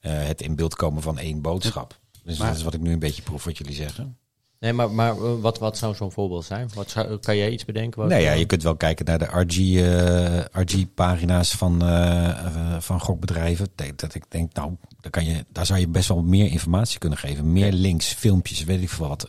eh, 0.00 0.12
het 0.26 0.40
in 0.42 0.56
beeld 0.56 0.74
komen 0.74 1.02
van 1.02 1.18
één 1.18 1.40
boodschap. 1.40 1.98
Dus 2.22 2.38
Maar- 2.38 2.48
dat 2.48 2.56
is 2.56 2.62
wat 2.62 2.74
ik 2.74 2.80
nu 2.80 2.92
een 2.92 2.98
beetje 2.98 3.22
proef 3.22 3.44
wat 3.44 3.58
jullie 3.58 3.74
zeggen. 3.74 4.18
Nee, 4.60 4.72
maar, 4.72 4.90
maar 4.90 5.10
eh, 5.16 5.40
wat, 5.40 5.58
wat 5.58 5.78
zou 5.78 5.94
zo'n 5.94 6.12
voorbeeld 6.12 6.44
zijn? 6.44 6.70
Wat 6.74 6.90
zou, 6.90 7.16
kan 7.18 7.36
jij 7.36 7.50
iets 7.50 7.64
bedenken? 7.64 8.00
Wat, 8.00 8.08
Nee, 8.08 8.22
ja, 8.22 8.32
je 8.32 8.44
kunt 8.46 8.62
wel 8.62 8.76
kijken 8.76 9.04
naar 9.04 9.18
de 9.18 9.24
RG, 9.24 9.56
eh, 9.58 10.62
RG-pagina's 10.62 11.52
van, 11.52 11.82
eh, 11.82 12.76
van 12.78 13.00
gokbedrijven. 13.00 13.68
Dat- 13.74 13.98
Dat 14.00 14.14
ik 14.14 14.24
denk, 14.28 14.52
nou, 14.54 14.76
daar, 15.00 15.10
kan 15.10 15.24
je, 15.24 15.44
daar 15.48 15.66
zou 15.66 15.78
je 15.80 15.88
best 15.88 16.08
wel 16.08 16.22
meer 16.22 16.50
informatie 16.50 16.98
kunnen 16.98 17.18
geven. 17.18 17.52
Meer 17.52 17.72
links, 17.72 18.06
filmpjes, 18.12 18.64
weet 18.64 18.82
ik 18.82 18.88
veel 18.88 19.08
wat. 19.08 19.28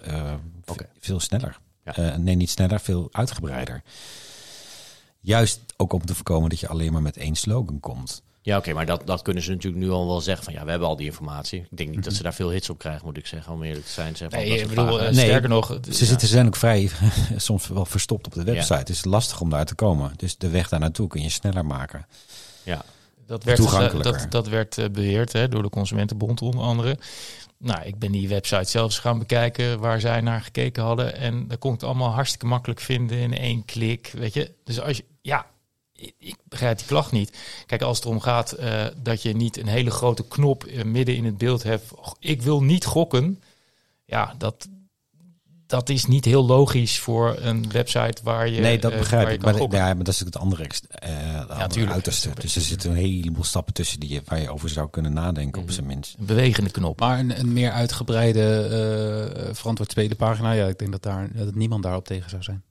Oké. 0.65 0.85
Veel 0.99 1.19
sneller. 1.19 1.59
Ja. 1.95 2.17
Nee, 2.17 2.35
niet 2.35 2.49
sneller, 2.49 2.79
veel 2.79 3.09
uitgebreider. 3.11 3.81
Juist 5.21 5.59
ook 5.77 5.93
om 5.93 6.05
te 6.05 6.15
voorkomen 6.15 6.49
dat 6.49 6.59
je 6.59 6.67
alleen 6.67 6.91
maar 6.91 7.01
met 7.01 7.17
één 7.17 7.35
slogan 7.35 7.79
komt. 7.79 8.23
Ja, 8.47 8.57
oké, 8.57 8.73
maar 8.73 8.85
dat, 8.85 9.01
dat 9.07 9.21
kunnen 9.21 9.43
ze 9.43 9.51
natuurlijk 9.51 9.83
nu 9.83 9.89
al 9.91 10.07
wel 10.07 10.21
zeggen. 10.21 10.43
Van 10.43 10.53
ja, 10.53 10.63
we 10.63 10.69
hebben 10.69 10.87
al 10.87 10.95
die 10.95 11.05
informatie. 11.05 11.59
Ik 11.59 11.77
denk 11.77 11.89
niet 11.89 12.03
dat 12.03 12.13
ze 12.13 12.23
daar 12.23 12.33
veel 12.33 12.49
hits 12.49 12.69
op 12.69 12.77
krijgen, 12.77 13.05
moet 13.05 13.17
ik 13.17 13.25
zeggen. 13.27 13.53
Om 13.53 13.63
eerlijk 13.63 13.85
te 13.85 13.91
zijn. 13.91 14.15
Zeg, 14.15 14.29
van, 14.29 14.39
Nee, 14.39 14.49
dat 14.49 14.57
ik 14.59 14.63
soort 14.63 14.75
bedoel, 14.75 14.85
pagina's. 14.91 15.09
eh, 15.09 15.15
Nee, 15.15 15.25
sterker 15.25 15.49
nog, 15.49 15.67
Ze 15.67 15.79
ja. 15.99 16.05
zitten 16.05 16.27
zijn 16.27 16.47
ook 16.47 16.55
vrij 16.55 16.89
soms 17.35 17.67
wel 17.67 17.85
verstopt 17.85 18.25
op 18.25 18.33
de 18.33 18.43
website. 18.43 18.73
Het 18.73 18.89
is 18.89 19.05
lastig 19.05 19.41
om 19.41 19.49
daar 19.49 19.65
te 19.65 19.75
komen. 19.75 20.11
Dus 20.15 20.37
de 20.37 20.49
weg 20.49 20.69
daar 20.69 20.79
naartoe 20.79 21.07
kun 21.07 21.21
je 21.21 21.29
sneller 21.29 21.65
maken. 21.65 22.05
ja. 22.63 22.83
Dat 23.25 23.43
werd, 23.43 23.57
Toegankelijker. 23.57 24.11
dat, 24.19 24.31
dat 24.31 24.47
werd 24.47 24.77
eh, 24.77 24.85
beheerd 24.91 25.33
hè, 25.33 25.47
door 25.47 25.61
de 25.63 25.69
Consumentenbond 25.69 26.41
onder 26.41 26.61
andere. 26.61 26.97
Nou, 27.57 27.81
ik 27.85 27.99
ben 27.99 28.11
die 28.11 28.27
website 28.27 28.69
zelfs 28.69 28.99
gaan 28.99 29.19
bekijken 29.19 29.79
waar 29.79 29.99
zij 29.99 30.21
naar 30.21 30.41
gekeken 30.41 30.83
hadden. 30.83 31.15
En 31.15 31.47
daar 31.47 31.57
kon 31.57 31.73
ik 31.73 31.79
het 31.79 31.89
allemaal 31.89 32.11
hartstikke 32.11 32.45
makkelijk 32.45 32.79
vinden 32.79 33.17
in 33.17 33.37
één 33.37 33.65
klik. 33.65 34.11
Weet 34.17 34.33
je, 34.33 34.51
dus 34.63 34.79
als 34.81 34.97
je, 34.97 35.05
ja, 35.21 35.45
ik, 35.97 36.13
ik 36.19 36.35
begrijp 36.43 36.77
die 36.77 36.87
klacht 36.87 37.11
niet. 37.11 37.37
Kijk, 37.65 37.81
als 37.81 37.97
het 37.97 38.05
erom 38.05 38.19
gaat 38.19 38.51
eh, 38.51 38.85
dat 39.03 39.21
je 39.21 39.35
niet 39.35 39.57
een 39.57 39.67
hele 39.67 39.91
grote 39.91 40.27
knop 40.27 40.63
eh, 40.63 40.83
midden 40.83 41.15
in 41.15 41.25
het 41.25 41.37
beeld 41.37 41.63
hebt. 41.63 41.91
Ik 42.19 42.41
wil 42.41 42.63
niet 42.63 42.85
gokken. 42.85 43.41
Ja, 44.05 44.35
dat, 44.37 44.67
dat 45.65 45.89
is 45.89 46.05
niet 46.05 46.25
heel 46.25 46.45
logisch 46.45 46.99
voor 46.99 47.37
een 47.39 47.71
website 47.71 48.21
waar 48.23 48.49
je. 48.49 48.61
nee, 48.61 48.79
dat 48.79 48.91
eh, 48.91 48.97
begrijp 48.97 49.29
ik. 49.29 49.41
Maar, 49.41 49.55
ja, 49.55 49.93
maar 49.93 50.03
dat 50.03 50.13
is 50.13 50.19
het 50.19 50.37
andere, 50.37 50.63
eh, 50.89 51.09
het 51.39 51.49
andere 51.49 51.87
uiterste. 51.87 52.29
Dus 52.39 52.55
er 52.55 52.61
zitten 52.61 52.89
een 52.89 52.95
heleboel 52.95 53.43
stappen 53.43 53.73
tussen 53.73 53.99
die 53.99 54.09
je, 54.09 54.21
waar 54.25 54.41
je 54.41 54.49
over 54.51 54.69
zou 54.69 54.89
kunnen 54.89 55.13
nadenken 55.13 55.59
Mhm. 55.59 55.69
op 55.69 55.73
zijn 55.75 55.85
minst. 55.85 56.15
Een 56.19 56.25
bewegende 56.25 56.69
knop. 56.71 56.99
Maar 56.99 57.19
een, 57.19 57.39
een 57.39 57.53
meer 57.53 57.71
uitgebreide 57.71 58.41
eh 59.47 59.55
verantwoord 59.55 59.91
spelenpagina, 59.91 60.51
ja, 60.51 60.67
ik 60.67 60.79
denk 60.79 60.91
dat, 60.91 61.03
daar, 61.03 61.29
dat 61.33 61.55
niemand 61.55 61.83
daarop 61.83 62.05
tegen 62.05 62.29
zou 62.29 62.43
zijn. 62.43 62.63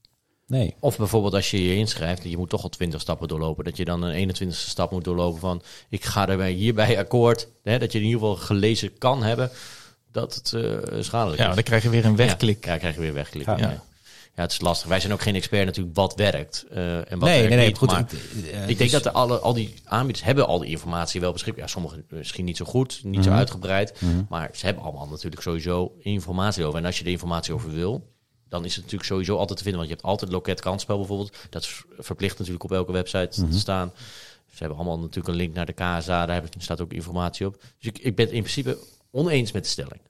Nee. 0.47 0.75
Of 0.81 0.97
bijvoorbeeld 0.97 1.35
als 1.35 1.51
je 1.51 1.69
je 1.69 1.75
inschrijft 1.75 2.23
en 2.23 2.31
je 2.31 2.37
moet 2.37 2.49
toch 2.51 2.63
al 2.63 2.69
20 2.69 3.01
stappen 3.01 3.29
doorlopen. 3.29 3.65
Dat 3.65 3.77
je 3.77 3.85
dan 3.85 4.03
een 4.03 4.35
21ste 4.35 4.49
stap 4.49 4.91
moet 4.91 5.05
doorlopen 5.05 5.41
van 5.41 5.63
ik 5.89 6.05
ga 6.05 6.29
er 6.29 6.43
hierbij 6.43 6.99
akkoord. 6.99 7.49
Hè, 7.63 7.79
dat 7.79 7.93
je 7.93 7.99
in 7.99 8.05
ieder 8.05 8.21
geval 8.21 8.37
gelezen 8.37 8.99
kan 8.99 9.23
hebben. 9.23 9.51
dat 10.13 10.35
het 10.35 10.53
uh, 10.53 10.79
schadelijk 11.01 11.41
ja, 11.41 11.49
is. 11.49 11.55
dan 11.55 11.65
krijg 11.65 11.83
je 11.83 11.89
weer 11.91 12.05
een 12.05 12.17
wegklik. 12.17 12.65
Ja, 12.65 12.73
ja 12.73 12.79
krijg 12.79 12.95
je 12.95 13.01
weer 13.01 13.15
wegklik. 13.15 13.47
Ja. 13.47 13.57
Ja. 13.59 13.71
ja. 13.71 14.43
het 14.43 14.53
is 14.53 14.61
lastig. 14.61 14.89
Wij 14.89 15.01
zijn 15.01 15.13
ook 15.13 15.23
geen 15.23 15.35
expert 15.35 15.65
natuurlijk 15.65 15.97
wat 15.97 16.15
werkt 16.15 16.67
uh, 16.73 16.97
en 16.97 17.05
wat 17.19 17.29
nee, 17.29 17.39
werkt 17.39 17.49
nee, 17.49 17.59
nee, 17.59 17.67
niet. 17.67 17.79
goed, 17.79 17.91
maar 17.91 18.01
ik, 18.01 18.13
ik, 18.43 18.67
denk 18.67 18.79
dus- 18.79 18.91
dat 18.91 19.03
de 19.03 19.13
alle, 19.13 19.39
al 19.39 19.55
die 19.55 19.75
aanbieders 19.85 20.25
hebben 20.25 20.47
al 20.47 20.59
die 20.59 20.71
informatie 20.71 21.21
wel 21.21 21.33
beschikbaar. 21.33 21.65
Ja, 21.65 21.71
sommigen 21.71 22.05
misschien 22.09 22.45
niet 22.45 22.57
zo 22.57 22.65
goed, 22.65 23.01
niet 23.03 23.25
zo 23.25 23.31
Mhm. 23.31 23.39
uitgebreid. 23.39 24.01
Mhm. 24.01 24.23
Maar 24.29 24.51
ze 24.55 24.65
hebben 24.65 24.85
allemaal 24.85 25.07
natuurlijk 25.07 25.43
sowieso 25.43 25.95
informatie 25.99 26.65
over. 26.65 26.79
En 26.79 26.85
als 26.85 26.99
je 26.99 27.05
er 27.05 27.11
informatie 27.11 27.55
over 27.55 27.73
wil, 27.73 28.15
dan 28.49 28.65
is 28.65 28.73
het 28.75 28.85
natuurlijk 28.85 29.11
sowieso 29.11 29.37
altijd 29.37 29.57
te 29.59 29.65
vinden. 29.65 29.81
Want 29.81 29.93
je 29.93 29.97
hebt 29.97 30.09
altijd 30.09 30.31
loket 30.31 30.61
kansspel 30.61 30.97
bijvoorbeeld. 30.99 31.37
Dat 31.51 31.63
is 31.63 31.83
verplicht 31.99 32.39
natuurlijk 32.39 32.65
op 32.65 32.73
elke 32.73 32.93
website 32.93 33.41
Mhm. 33.41 33.51
te 33.51 33.59
staan. 33.59 33.93
Ze 34.47 34.63
hebben 34.63 34.77
allemaal 34.77 34.99
natuurlijk 34.99 35.29
een 35.29 35.35
link 35.35 35.55
naar 35.55 35.67
de 35.67 35.73
KSA. 35.73 36.27
Daar 36.27 36.43
staat 36.59 36.81
ook 36.81 36.93
informatie 36.93 37.47
op. 37.47 37.61
Dus 37.79 37.89
ik, 37.89 37.99
ik 37.99 38.15
ben 38.17 38.25
het 38.27 38.35
in 38.35 38.41
principe 38.41 38.79
oneens 39.11 39.53
met 39.53 39.63
de 39.65 39.71
stelling. 39.71 40.01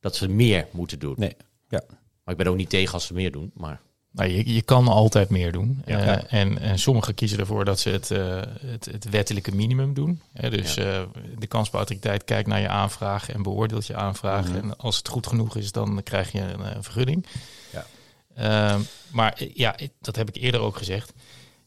Dat 0.00 0.16
ze 0.16 0.28
meer 0.28 0.66
moeten 0.70 0.98
doen. 0.98 1.14
Nee, 1.18 1.36
ja. 1.68 1.82
Maar 2.24 2.34
ik 2.34 2.36
ben 2.36 2.46
ook 2.46 2.56
niet 2.56 2.70
tegen 2.70 2.94
als 2.94 3.06
ze 3.06 3.14
meer 3.14 3.32
doen. 3.32 3.50
Maar 3.54 3.80
Nou, 4.14 4.30
je, 4.30 4.54
je 4.54 4.62
kan 4.62 4.88
altijd 4.88 5.28
meer 5.30 5.52
doen. 5.52 5.82
Ja. 5.86 5.98
Eh, 5.98 6.06
Ja. 6.06 6.26
En, 6.26 6.58
en 6.58 6.78
sommigen 6.78 7.14
kiezen 7.14 7.38
ervoor 7.38 7.64
dat 7.64 7.80
ze 7.80 7.90
het, 7.90 8.10
eh, 8.10 8.40
het, 8.66 8.84
het 8.84 9.10
wettelijke 9.10 9.54
minimum 9.54 9.94
doen. 9.94 10.20
Hè, 10.32 10.50
dus 10.50 10.76
eh, 10.76 11.02
de 11.38 11.46
kansspelautoriteit 11.46 12.24
kijkt 12.24 12.48
naar 12.48 12.60
je 12.60 12.68
aanvraag 12.68 13.30
en 13.30 13.42
beoordeelt 13.42 13.86
je 13.86 13.96
aanvraag. 13.96 14.48
Mhm. 14.48 14.56
En 14.56 14.76
als 14.76 14.96
het 14.96 15.08
goed 15.08 15.26
genoeg 15.26 15.56
is, 15.56 15.72
dan 15.72 16.02
krijg 16.02 16.32
je 16.32 16.40
een 16.40 16.82
vergunning. 16.82 17.26
Ja. 17.72 17.86
Ehm, 18.34 18.80
maar 19.10 19.42
ja, 19.54 19.76
dat 20.00 20.16
heb 20.16 20.28
ik 20.28 20.42
eerder 20.42 20.60
ook 20.60 20.76
gezegd. 20.76 21.12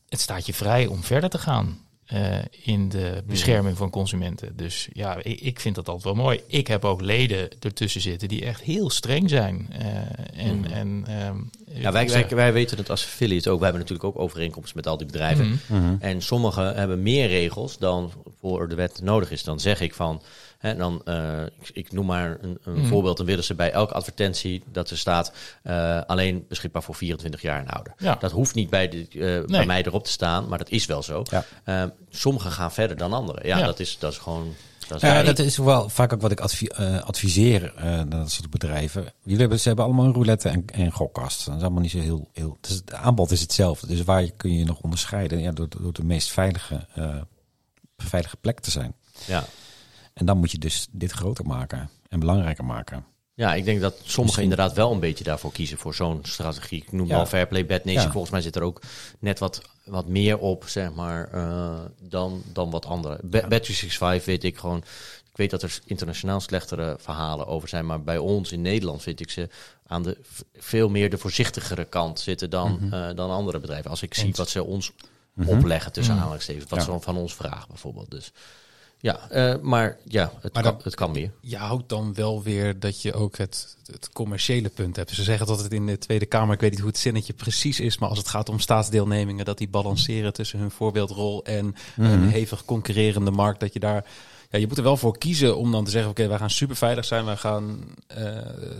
Het 0.09 0.19
staat 0.19 0.45
je 0.45 0.53
vrij 0.53 0.85
om 0.85 1.03
verder 1.03 1.29
te 1.29 1.37
gaan 1.37 1.86
eh, 2.07 2.37
in 2.63 2.89
de 2.89 3.23
bescherming 3.25 3.77
van 3.77 3.89
consumenten. 3.89 4.55
Dus 4.55 4.87
ja, 4.93 5.17
ik, 5.23 5.41
ik 5.41 5.59
vind 5.59 5.75
dat 5.75 5.87
altijd 5.87 6.15
wel 6.15 6.23
mooi. 6.23 6.41
Ik 6.47 6.67
heb 6.67 6.85
ook 6.85 7.01
leden 7.01 7.49
ertussen 7.59 8.01
zitten 8.01 8.27
die 8.27 8.45
echt 8.45 8.61
heel 8.61 8.89
streng 8.89 9.29
zijn. 9.29 9.67
Eh, 9.71 10.45
en, 10.47 10.59
Mhm. 10.59 10.71
en, 10.71 11.03
ehm, 11.07 11.37
ja, 11.81 11.91
wij, 11.91 12.09
wij, 12.09 12.27
wij 12.29 12.53
weten 12.53 12.77
het 12.77 12.89
als 12.89 13.03
affiliate 13.03 13.49
ook. 13.49 13.59
Wij 13.59 13.69
hebben 13.69 13.87
natuurlijk 13.87 14.17
ook 14.17 14.23
overeenkomsten 14.23 14.75
met 14.75 14.87
al 14.87 14.97
die 14.97 15.07
bedrijven. 15.07 15.59
Mhm. 15.67 15.81
Mhm. 15.81 15.95
En 15.99 16.21
sommigen 16.21 16.75
hebben 16.75 17.01
meer 17.01 17.27
regels 17.27 17.77
dan 17.77 18.11
voor 18.39 18.69
de 18.69 18.75
wet 18.75 18.99
nodig 19.03 19.31
is. 19.31 19.43
Dan 19.43 19.59
zeg 19.59 19.81
ik 19.81 19.93
van, 19.93 20.21
hè, 20.57 20.75
dan, 20.75 21.01
eh, 21.05 21.43
ik, 21.45 21.69
ik 21.73 21.91
noem 21.91 22.05
maar 22.05 22.37
een, 22.41 22.57
een 22.63 22.73
Mhm. 22.73 22.85
voorbeeld. 22.87 23.17
Dan 23.17 23.25
willen 23.25 23.43
ze 23.43 23.55
bij 23.55 23.71
elke 23.71 23.93
advertentie 23.93 24.63
dat 24.71 24.89
er 24.89 24.97
staat 24.97 25.31
eh, 25.63 26.01
alleen 26.07 26.45
beschikbaar 26.47 26.83
voor 26.83 26.95
24 26.95 27.41
jaar 27.41 27.59
en 27.59 27.67
ouder. 27.67 27.93
Ja. 27.97 28.15
Dat 28.19 28.31
hoeft 28.31 28.55
niet 28.55 28.69
bij, 28.69 28.89
de, 28.89 29.07
eh, 29.09 29.45
bij 29.51 29.65
mij 29.65 29.83
erop 29.85 30.03
te 30.03 30.11
staan, 30.11 30.47
maar 30.47 30.57
dat 30.57 30.69
is 30.69 30.85
wel 30.85 31.03
zo. 31.03 31.23
Ja. 31.29 31.45
Eh, 31.63 31.83
sommigen 32.09 32.51
gaan 32.51 32.71
verder 32.71 32.97
dan 32.97 33.13
anderen. 33.13 33.47
Ja, 33.47 33.57
Ja. 33.57 33.65
Dat, 33.65 33.79
is, 33.79 33.97
dat 33.99 34.11
is 34.11 34.17
gewoon... 34.17 34.53
Dat 34.87 35.03
is 35.03 35.09
Ja, 35.09 35.23
dat 35.23 35.39
is 35.39 35.57
wel 35.57 35.89
vaak 35.89 36.13
ook 36.13 36.21
wat 36.21 36.31
ik 36.31 36.39
advi- 36.39 36.65
eh, 36.67 37.01
adviseer 37.03 37.73
uh, 37.83 38.01
dat 38.09 38.31
soort 38.31 38.49
bedrijven. 38.49 39.13
Jullie 39.23 39.39
hebben, 39.39 39.59
ze 39.59 39.67
hebben 39.67 39.85
allemaal 39.85 40.05
een 40.05 40.13
roulette 40.13 40.49
en, 40.49 40.65
en 40.73 40.91
gokkast. 40.91 41.45
Dat 41.45 41.55
is 41.55 41.61
allemaal 41.61 41.81
niet 41.81 41.91
zo 41.91 41.99
heel... 41.99 42.29
heel 42.33 42.57
dus 42.61 42.71
het 42.75 42.93
aanbod 42.93 43.31
is 43.31 43.41
hetzelfde. 43.41 43.87
Dus 43.87 44.03
waar 44.03 44.31
kun 44.37 44.51
je 44.51 44.57
je 44.57 44.65
nog 44.65 44.79
onderscheiden? 44.81 45.39
Ja, 45.41 45.51
door, 45.51 45.67
door 45.81 45.93
de 45.93 46.03
meest 46.03 46.29
veilige, 46.29 46.85
uh, 46.97 47.15
veilige 47.97 48.37
plek 48.37 48.59
te 48.59 48.71
zijn. 48.71 48.93
Ja. 49.25 49.43
En 50.17 50.25
dan 50.25 50.37
moet 50.37 50.51
je 50.51 50.57
dus 50.57 50.87
dit 50.91 51.11
groter 51.11 51.45
maken 51.45 51.89
en 52.09 52.19
belangrijker 52.19 52.65
maken. 52.65 53.05
Ja, 53.33 53.53
ik 53.53 53.65
denk 53.65 53.81
dat 53.81 53.93
sommigen 53.93 54.23
Misschien... 54.23 54.43
inderdaad 54.43 54.73
wel 54.73 54.91
een 54.91 54.99
beetje 54.99 55.23
daarvoor 55.23 55.51
kiezen, 55.51 55.77
voor 55.77 55.95
zo'n 55.95 56.19
strategie. 56.23 56.81
Ik 56.81 56.91
noem 56.91 57.07
ja. 57.07 57.17
al 57.17 57.25
Fairplay, 57.25 57.65
Bad 57.65 57.85
Nation. 57.85 58.03
Ja. 58.03 58.11
Volgens 58.11 58.31
mij 58.31 58.41
zit 58.41 58.55
er 58.55 58.61
ook 58.61 58.81
net 59.19 59.39
wat, 59.39 59.61
wat 59.85 60.07
meer 60.07 60.37
op, 60.37 60.63
zeg 60.67 60.93
maar, 60.93 61.29
uh, 61.33 61.79
dan, 61.99 62.41
dan 62.53 62.69
wat 62.69 62.85
andere. 62.85 63.19
Ba 63.23 63.37
ja. 63.49 63.59
Bet365 64.19 64.23
weet 64.23 64.43
ik 64.43 64.57
gewoon... 64.57 64.77
Ik 65.29 65.43
weet 65.43 65.61
dat 65.61 65.61
er 65.61 65.79
internationaal 65.85 66.39
slechtere 66.39 66.95
verhalen 66.99 67.47
over 67.47 67.69
zijn, 67.69 67.85
maar 67.85 68.03
bij 68.03 68.17
ons 68.17 68.51
in 68.51 68.61
Nederland 68.61 69.01
vind 69.01 69.19
ik 69.19 69.29
ze 69.29 69.49
aan 69.85 70.03
de 70.03 70.17
veel 70.55 70.89
meer 70.89 71.09
de 71.09 71.17
voorzichtigere 71.17 71.85
kant 71.85 72.19
zitten 72.19 72.49
dan, 72.49 72.71
mm 72.71 72.77
-hmm. 72.77 72.93
uh, 72.93 73.15
dan 73.15 73.29
andere 73.29 73.59
bedrijven. 73.59 73.89
Als 73.89 74.01
ik 74.01 74.13
zie 74.13 74.33
wat 74.35 74.49
ze 74.49 74.63
ons 74.63 74.91
mm 74.91 75.43
-hmm. 75.43 75.57
opleggen 75.57 75.91
tussen 75.91 76.13
mm 76.13 76.19
-hmm. 76.19 76.29
aanhalingstekens, 76.29 76.69
wat 76.69 76.83
ze 76.83 77.05
van 77.05 77.17
ons 77.17 77.35
vragen 77.35 77.67
bijvoorbeeld. 77.67 78.11
Dus 78.11 78.31
ja, 78.99 79.19
uh, 79.31 79.61
maar 79.61 79.97
ja, 80.03 80.31
het, 80.41 80.53
maar 80.53 80.63
kan, 80.63 80.73
dat, 80.73 80.83
het 80.83 80.95
kan 80.95 81.11
meer. 81.11 81.31
Je 81.41 81.57
houdt 81.57 81.89
dan 81.89 82.13
wel 82.13 82.43
weer 82.43 82.79
dat 82.79 83.01
je 83.01 83.13
ook 83.13 83.37
het, 83.37 83.77
het 83.91 84.09
commerciële 84.13 84.69
punt 84.69 84.95
hebt. 84.95 85.11
Ze 85.11 85.23
zeggen 85.23 85.47
dat 85.47 85.61
het 85.61 85.73
in 85.73 85.85
de 85.85 85.97
Tweede 85.97 86.25
Kamer, 86.25 86.53
ik 86.53 86.61
weet 86.61 86.71
niet 86.71 86.79
hoe 86.79 86.89
het 86.89 86.97
zinnetje 86.97 87.33
precies 87.33 87.79
is, 87.79 87.97
maar 87.97 88.09
als 88.09 88.17
het 88.17 88.27
gaat 88.27 88.49
om 88.49 88.59
staatsdeelnemingen, 88.59 89.45
dat 89.45 89.57
die 89.57 89.69
balanceren 89.69 90.33
tussen 90.33 90.59
hun 90.59 90.71
voorbeeldrol 90.71 91.43
en 91.43 91.65
mm 91.65 91.73
-hmm. 91.95 92.05
een 92.05 92.29
hevig 92.29 92.65
concurrerende 92.65 93.31
markt, 93.31 93.59
dat 93.59 93.73
je 93.73 93.79
daar 93.79 94.05
ja, 94.49 94.59
je 94.59 94.67
moet 94.67 94.77
er 94.77 94.83
wel 94.83 94.97
voor 94.97 95.17
kiezen 95.17 95.57
om 95.57 95.71
dan 95.71 95.83
te 95.83 95.91
zeggen: 95.91 96.09
oké, 96.09 96.19
okay, 96.19 96.31
wij 96.31 96.39
gaan 96.41 96.55
super 96.55 96.75
veilig 96.75 97.05
zijn, 97.05 97.25
wij 97.25 97.37
gaan 97.37 97.79
uh, 98.17 98.27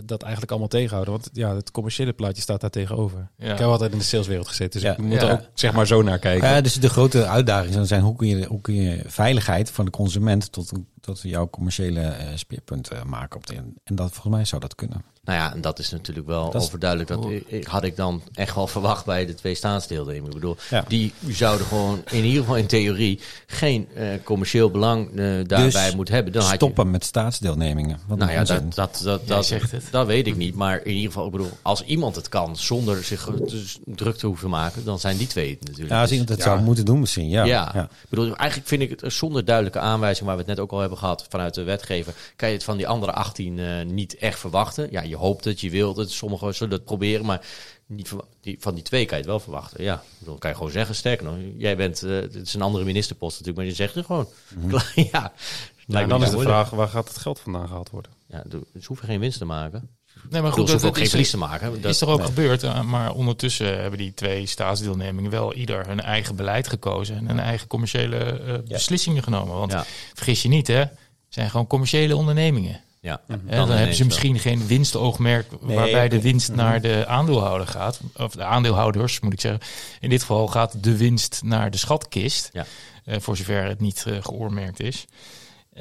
dat 0.04 0.22
eigenlijk 0.22 0.50
allemaal 0.50 0.68
tegenhouden. 0.68 1.12
Want 1.12 1.30
ja, 1.32 1.54
het 1.54 1.70
commerciële 1.70 2.12
plaatje 2.12 2.42
staat 2.42 2.60
daar 2.60 2.70
tegenover. 2.70 3.28
Ja. 3.36 3.52
Ik 3.52 3.58
heb 3.58 3.68
altijd 3.68 3.92
in 3.92 3.98
de 3.98 4.04
saleswereld 4.04 4.48
gezeten, 4.48 4.80
dus 4.80 4.90
ja. 4.90 4.96
ik 4.96 4.98
moet 4.98 5.22
er 5.22 5.32
ook 5.32 5.40
zeg 5.54 5.72
maar 5.72 5.86
zo 5.86 6.02
naar 6.02 6.18
kijken. 6.18 6.48
Ja, 6.48 6.60
dus 6.60 6.74
de 6.74 6.88
grote 6.88 7.26
uitdaging 7.26 7.74
zou 7.74 7.86
zijn: 7.86 8.02
hoe 8.02 8.16
kun 8.16 8.28
je, 8.28 8.46
hoe 8.46 8.60
kun 8.60 8.74
je 8.74 9.02
veiligheid 9.06 9.70
van 9.70 9.84
de 9.84 9.90
consument 9.90 10.52
tot, 10.52 10.72
tot 11.00 11.20
jouw 11.22 11.50
commerciële 11.50 12.00
uh, 12.00 12.14
speerpunt 12.34 12.92
uh, 12.92 13.02
maken? 13.02 13.36
Op 13.36 13.46
de, 13.46 13.54
en 13.84 13.94
dat 13.94 14.12
volgens 14.12 14.34
mij 14.34 14.44
zou 14.44 14.60
dat 14.60 14.74
kunnen. 14.74 15.04
Nou 15.28 15.40
ja, 15.40 15.52
en 15.52 15.60
dat 15.60 15.78
is 15.78 15.90
natuurlijk 15.90 16.26
wel 16.26 16.50
dat 16.50 16.62
overduidelijk. 16.62 17.08
Dat 17.10 17.26
ik, 17.46 17.66
had 17.66 17.84
ik 17.84 17.96
dan 17.96 18.22
echt 18.34 18.54
wel 18.54 18.66
verwacht 18.66 19.04
bij 19.04 19.26
de 19.26 19.34
twee 19.34 19.54
staatsdeelnemingen. 19.54 20.26
Ik 20.26 20.34
bedoel, 20.34 20.56
ja. 20.70 20.84
die 20.88 21.12
zouden 21.26 21.66
gewoon 21.66 22.02
in 22.10 22.24
ieder 22.24 22.40
geval 22.40 22.56
in 22.56 22.66
theorie 22.66 23.20
geen 23.46 23.88
uh, 23.96 24.08
commercieel 24.24 24.70
belang 24.70 25.08
uh, 25.08 25.16
daarbij 25.46 25.84
dus 25.84 25.94
moeten 25.94 26.14
hebben. 26.14 26.32
Dan 26.32 26.42
stoppen 26.42 26.84
je... 26.84 26.90
met 26.90 27.04
staatsdeelnemingen. 27.04 27.98
Wat 28.06 28.18
nou 28.18 28.30
ja, 28.30 28.44
dat, 28.44 28.74
dat, 28.74 29.00
dat, 29.04 29.28
dat, 29.28 29.46
zegt 29.46 29.70
het. 29.70 29.84
dat 29.90 30.06
weet 30.06 30.26
ik 30.26 30.36
niet. 30.36 30.54
Maar 30.54 30.80
in 30.84 30.94
ieder 30.94 31.06
geval, 31.06 31.26
ik 31.26 31.32
bedoel, 31.32 31.50
als 31.62 31.84
iemand 31.84 32.16
het 32.16 32.28
kan 32.28 32.56
zonder 32.56 33.04
zich 33.04 33.30
dus 33.30 33.78
druk 33.84 34.16
te 34.16 34.26
hoeven 34.26 34.50
maken, 34.50 34.84
dan 34.84 34.98
zijn 34.98 35.16
die 35.16 35.26
twee 35.26 35.50
het 35.50 35.60
natuurlijk. 35.60 35.90
Ja, 35.90 36.00
als 36.00 36.10
iemand 36.10 36.28
het 36.28 36.38
ja. 36.38 36.44
zou 36.44 36.60
moeten 36.60 36.84
doen 36.84 37.00
misschien, 37.00 37.28
ja. 37.28 37.44
Ja, 37.44 37.70
ja. 37.74 37.82
Ik 37.82 38.08
bedoel, 38.08 38.36
eigenlijk 38.36 38.68
vind 38.68 38.82
ik 38.82 39.00
het 39.00 39.12
zonder 39.12 39.44
duidelijke 39.44 39.78
aanwijzing, 39.78 40.26
waar 40.26 40.36
we 40.36 40.42
het 40.42 40.50
net 40.50 40.60
ook 40.60 40.72
al 40.72 40.80
hebben 40.80 40.98
gehad 40.98 41.26
vanuit 41.28 41.54
de 41.54 41.62
wetgever, 41.62 42.14
kan 42.36 42.48
je 42.48 42.54
het 42.54 42.64
van 42.64 42.76
die 42.76 42.88
andere 42.88 43.12
18 43.12 43.58
uh, 43.58 43.84
niet 43.84 44.16
echt 44.16 44.38
verwachten. 44.38 44.88
Ja, 44.90 45.02
je 45.02 45.16
hoopt 45.18 45.44
het, 45.44 45.60
je 45.60 45.70
wilt 45.70 45.96
het, 45.96 46.10
sommigen 46.10 46.54
zullen 46.54 46.74
het 46.74 46.84
proberen, 46.84 47.26
maar 47.26 47.46
niet 47.86 48.08
van, 48.08 48.24
die, 48.40 48.56
van 48.60 48.74
die 48.74 48.82
twee 48.82 49.04
kan 49.04 49.16
je 49.16 49.22
het 49.22 49.32
wel 49.32 49.40
verwachten. 49.40 49.82
Ja, 49.82 50.02
dan 50.18 50.38
kan 50.38 50.50
je 50.50 50.56
gewoon 50.56 50.72
zeggen, 50.72 50.94
sterker 50.94 51.24
nog, 51.24 51.34
jij 51.56 51.76
bent, 51.76 52.02
uh, 52.02 52.20
het 52.20 52.34
is 52.34 52.54
een 52.54 52.62
andere 52.62 52.84
ministerpost 52.84 53.30
natuurlijk, 53.30 53.56
maar 53.56 53.66
je 53.66 53.82
zegt 53.82 53.94
het 53.94 54.06
gewoon. 54.06 54.28
Mm 54.54 54.70
-hmm. 54.70 54.80
ja, 54.94 55.32
ja 55.86 56.06
dan 56.06 56.22
is 56.22 56.30
de 56.30 56.38
vraag, 56.38 56.70
waar 56.70 56.88
gaat 56.88 57.08
het 57.08 57.18
geld 57.18 57.40
vandaan 57.40 57.66
gehaald 57.66 57.90
worden? 57.90 58.12
Ja, 58.26 58.44
ze 58.80 58.86
hoeven 58.86 59.06
geen 59.06 59.20
winst 59.20 59.38
te 59.38 59.44
maken. 59.44 59.96
Nee, 60.30 60.42
maar 60.42 60.52
goed, 60.52 60.66
dat, 60.66 60.80
dat, 60.80 60.90
ook 60.90 60.96
geen 60.96 61.08
verlies 61.08 61.30
te 61.30 61.36
maken. 61.36 61.80
Dat 61.80 61.94
is 61.94 62.00
er 62.00 62.08
ook 62.08 62.18
nee. 62.18 62.26
gebeurd, 62.26 62.62
uh, 62.62 62.82
maar 62.82 63.12
ondertussen 63.12 63.80
hebben 63.80 63.98
die 63.98 64.14
twee 64.14 64.46
staatsdeelnemingen 64.46 65.30
wel 65.30 65.54
ieder 65.54 65.86
hun 65.86 66.00
eigen 66.00 66.36
beleid 66.36 66.68
gekozen 66.68 67.16
en 67.16 67.26
hun 67.26 67.40
eigen 67.40 67.68
commerciële 67.68 68.40
uh, 68.40 68.46
ja. 68.46 68.60
beslissingen 68.66 69.22
genomen. 69.22 69.56
Want 69.56 69.72
ja. 69.72 69.84
vergis 70.14 70.42
je 70.42 70.48
niet, 70.48 70.66
hè, 70.66 70.78
het 70.78 70.90
zijn 71.28 71.50
gewoon 71.50 71.66
commerciële 71.66 72.16
ondernemingen. 72.16 72.80
Ja, 73.00 73.20
dan, 73.26 73.40
dan 73.46 73.70
hebben 73.70 73.96
ze 73.96 74.04
misschien 74.04 74.32
wel. 74.32 74.40
geen 74.40 74.66
winstoogmerk 74.66 75.62
nee, 75.62 75.76
waarbij 75.76 76.08
de 76.08 76.20
winst 76.20 76.52
naar 76.52 76.80
de 76.80 77.06
aandeelhouder 77.06 77.66
gaat. 77.66 78.00
Of 78.16 78.32
de 78.32 78.44
aandeelhouders, 78.44 79.20
moet 79.20 79.32
ik 79.32 79.40
zeggen. 79.40 79.60
In 80.00 80.08
dit 80.08 80.20
geval 80.20 80.46
gaat 80.46 80.84
de 80.84 80.96
winst 80.96 81.40
naar 81.44 81.70
de 81.70 81.76
schatkist. 81.76 82.50
Ja. 82.52 82.66
Uh, 83.04 83.16
voor 83.18 83.36
zover 83.36 83.64
het 83.64 83.80
niet 83.80 84.04
uh, 84.08 84.16
geoormerkt 84.22 84.80
is. 84.80 85.04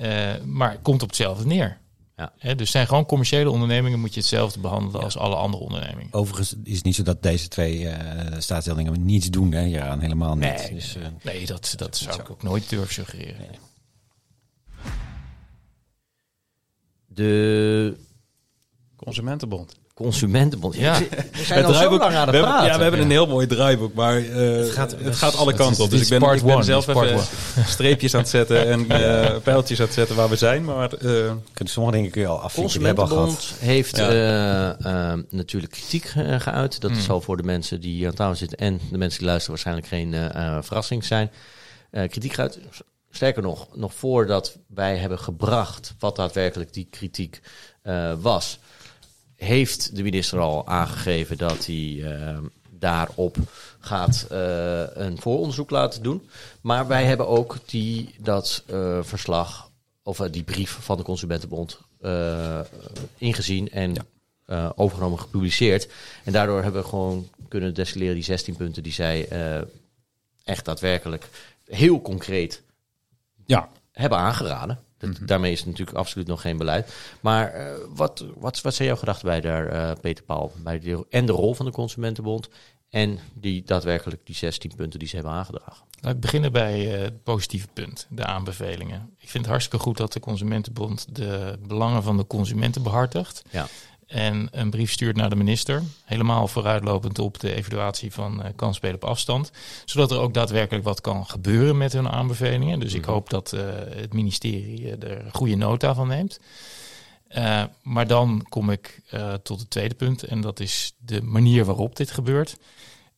Uh, 0.02 0.34
maar 0.46 0.78
komt 0.82 1.02
op 1.02 1.08
hetzelfde 1.08 1.46
neer. 1.46 1.78
Ja. 2.16 2.32
He, 2.38 2.56
dus 2.56 2.72
zijn 2.72 2.88
gewoon 2.88 3.06
commerciële 3.06 3.50
ondernemingen, 3.50 4.00
moet 4.00 4.14
je 4.14 4.20
hetzelfde 4.20 4.60
behandelen 4.60 5.00
ja. 5.00 5.06
als 5.06 5.18
alle 5.18 5.36
andere 5.36 5.64
ondernemingen. 5.64 6.14
Overigens 6.14 6.56
is 6.64 6.76
het 6.76 6.84
niet 6.84 6.96
zo 6.96 7.04
dat 7.04 7.24
deze 7.24 7.48
twee 7.48 7.80
uh, 7.80 7.94
staatsdeelingen 8.38 9.06
niets 9.06 9.30
doen, 9.30 9.52
hè? 9.52 9.62
Ja, 9.62 10.00
helemaal 10.00 10.36
niet. 10.36 10.58
Nee, 10.58 10.74
dus, 10.74 10.96
uh, 10.96 11.04
nee 11.22 11.46
dat, 11.46 11.62
dat, 11.62 11.80
dat 11.80 11.98
zou 11.98 12.20
ik 12.20 12.30
ook 12.30 12.44
nooit 12.44 12.70
durven 12.70 12.94
suggereren. 12.94 13.38
Nee. 13.38 13.60
De 17.18 17.98
Consumentenbond. 18.96 19.76
Consumentenbond. 19.94 20.76
Ja. 20.76 21.00
We 21.00 21.44
zijn 21.44 21.66
al 21.66 21.74
zo 21.74 21.98
lang 21.98 22.16
aan 22.16 22.28
het 22.28 22.38
praten. 22.38 22.44
Hebben, 22.44 22.66
ja, 22.66 22.78
we 22.78 22.82
hebben 22.82 23.02
een 23.02 23.10
heel 23.10 23.28
mooi 23.28 23.48
draaiboek, 23.48 23.94
maar 23.94 24.22
uh, 24.22 24.58
het, 24.58 24.70
gaat, 24.70 24.96
het 25.00 25.16
gaat 25.16 25.36
alle 25.36 25.54
kanten 25.54 25.84
op. 25.84 25.90
Dus 25.90 26.02
ik 26.02 26.20
ben, 26.20 26.34
ik 26.34 26.44
ben 26.44 26.64
zelf 26.64 26.88
even 26.88 27.02
one. 27.02 27.22
streepjes 27.66 28.14
aan 28.14 28.20
het 28.20 28.30
zetten 28.30 28.68
en 28.68 28.80
uh, 28.80 29.36
pijltjes 29.44 29.80
aan 29.80 29.86
het 29.86 29.94
zetten 29.94 30.16
waar 30.16 30.30
we 30.30 30.36
zijn. 30.36 30.66
Maar 30.66 30.92
uh, 31.02 31.32
sommige 31.54 31.96
dingen 31.96 32.12
kun 32.12 32.22
je 32.22 32.28
al 32.28 32.40
afvinken. 32.40 32.62
Consumentenbond 32.62 33.54
heeft 33.60 33.98
ja. 33.98 34.78
uh, 34.80 35.22
natuurlijk 35.30 35.72
kritiek 35.72 36.14
geuit. 36.38 36.82
Dat 36.82 36.92
mm. 36.92 37.00
zal 37.00 37.22
voor 37.22 37.38
de 37.38 37.44
mensen 37.44 37.82
die 37.82 38.08
aan 38.08 38.14
tafel 38.14 38.36
zitten 38.36 38.58
en 38.58 38.80
de 38.92 38.98
mensen 38.98 39.20
die 39.20 39.28
luisteren 39.28 39.64
waarschijnlijk 39.64 39.88
geen 39.88 40.32
verrassing 40.64 41.06
zijn. 41.06 41.32
kritiek 41.92 42.34
geuit. 42.34 42.60
Sterker 43.18 43.42
nog, 43.42 43.76
nog 43.76 43.94
voordat 43.94 44.58
wij 44.68 44.98
hebben 44.98 45.20
gebracht 45.20 45.96
wat 46.00 46.16
daadwerkelijk 46.16 46.74
die 46.74 46.88
kritiek 46.90 47.42
was 48.22 48.60
heeft 49.36 49.96
de 49.96 50.04
minister 50.04 50.40
al 50.40 50.68
aangegeven 50.68 51.38
dat 51.38 51.66
hij 51.66 51.76
uh, 51.76 52.38
daarop 52.70 53.38
gaat 53.80 54.28
uh, 54.32 54.84
een 54.94 55.22
vooronderzoek 55.22 55.70
laten 55.70 56.04
doen. 56.04 56.30
Maar 56.62 56.88
wij 56.88 57.06
hebben 57.06 57.28
ook 57.28 57.58
die, 57.66 58.16
dat 58.20 58.64
verslag, 59.02 59.72
of 60.04 60.18
die 60.18 60.44
brief 60.44 60.78
van 60.82 60.98
de 60.98 61.04
Consumentenbond 61.04 61.80
ingezien 63.18 63.70
en 63.70 63.94
ja. 64.46 64.74
overgenomen, 64.76 65.20
gepubliceerd. 65.20 65.88
En 66.24 66.32
daardoor 66.32 66.64
hebben 66.64 66.82
we 66.82 66.88
gewoon 66.88 67.30
kunnen 67.48 67.74
destilleren 67.74 68.16
die 68.16 68.24
16 68.24 68.56
punten 68.56 68.84
die 68.84 68.94
zij 68.94 69.28
echt 70.44 70.66
daadwerkelijk 70.66 71.28
heel 71.66 72.02
concreet 72.02 72.62
ja. 73.48 73.70
hebben 73.92 74.18
aangeraden. 74.18 74.80
Dat, 74.98 75.10
mhm. 75.10 75.26
Daarmee 75.26 75.52
is 75.52 75.60
het 75.60 75.68
natuurlijk 75.68 75.98
absoluut 75.98 76.28
nog 76.28 76.42
geen 76.42 76.58
beleid. 76.58 76.94
Maar 77.22 77.60
uh, 77.60 77.74
wat, 77.90 78.26
wat, 78.36 78.62
wat 78.62 78.74
zijn 78.74 78.88
jouw 78.88 78.98
gedachten 78.98 79.26
bij 79.26 79.42
daar, 79.42 79.74
uh, 79.74 79.92
Peter 80.02 80.24
Paul? 80.24 80.52
Bij 80.64 80.80
de, 80.80 81.06
en 81.10 81.26
de 81.26 81.32
rol 81.32 81.54
van 81.54 81.66
de 81.66 81.72
Consumentenbond 81.72 82.50
en 82.90 83.20
die 83.34 83.64
daadwerkelijk 83.64 84.26
die 84.26 84.36
16 84.36 84.76
punten 84.76 85.00
die 85.00 85.08
ze 85.08 85.16
hebben 85.16 85.34
aangedragen? 85.34 85.86
Laat 86.02 86.14
ik 86.14 86.20
beginnen 86.20 86.52
bij 86.52 86.96
uh, 86.96 87.02
het 87.02 87.24
positieve 87.24 87.68
punt, 87.74 88.08
de 88.10 88.26
aanbevelingen. 88.26 89.10
Ik 89.18 89.30
vind 89.30 89.44
het 89.44 89.52
hartstikke 89.52 89.86
goed 89.86 89.98
dat 89.98 90.14
de 90.14 90.20
Consumentenbond 90.20 91.16
de 91.16 91.60
belangen 91.68 92.04
van 92.04 92.18
de 92.18 92.28
consumenten 92.28 92.84
behartigt. 92.84 93.42
Ja 93.50 93.68
en 94.08 94.48
een 94.52 94.70
brief 94.70 94.92
stuurt 94.92 95.16
naar 95.16 95.30
de 95.30 95.36
minister. 95.36 95.84
Helemaal 96.06 96.48
vooruitlopend 96.48 97.20
op 97.20 97.40
de 97.40 97.54
evaluatie 97.54 98.12
van 98.12 98.40
uh, 98.40 98.46
kansspelen 98.56 98.96
op 98.96 99.04
afstand. 99.04 99.52
Zodat 99.86 100.12
er 100.12 100.20
ook 100.20 100.34
daadwerkelijk 100.34 100.86
wat 100.86 101.02
kan 101.02 101.26
gebeuren 101.26 101.78
met 101.78 101.94
hun 101.94 102.10
aanbevelingen. 102.10 102.80
Dus 102.80 102.94
ik 102.94 103.02
mhm. 103.02 103.12
hoop 103.12 103.30
dat 103.30 103.54
uh, 103.54 103.62
het 103.90 104.14
ministerie 104.14 104.82
uh, 104.82 105.04
er 105.04 105.26
goede 105.32 105.56
nota 105.56 105.94
van 105.94 106.08
neemt. 106.08 106.40
maar 107.84 108.08
dan 108.08 108.46
kom 108.50 108.70
ik 108.70 109.02
tot 109.44 109.60
het 109.60 109.70
tweede 109.70 109.96
punt. 109.96 110.24
En 110.24 110.42
dat 110.42 110.60
is 110.60 110.94
de 110.98 111.22
manier 111.22 111.66
waarop 111.66 111.96
dit 111.96 112.12
gebeurt. 112.12 112.58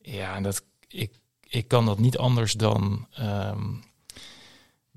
Ja, 0.02 0.36
en 0.36 0.44
dat, 0.44 0.64
ik, 0.88 1.12
ik 1.44 1.68
kan 1.68 1.86
dat 1.86 2.00
niet 2.00 2.18
anders 2.18 2.54
dan 2.54 3.08
um, 3.20 3.84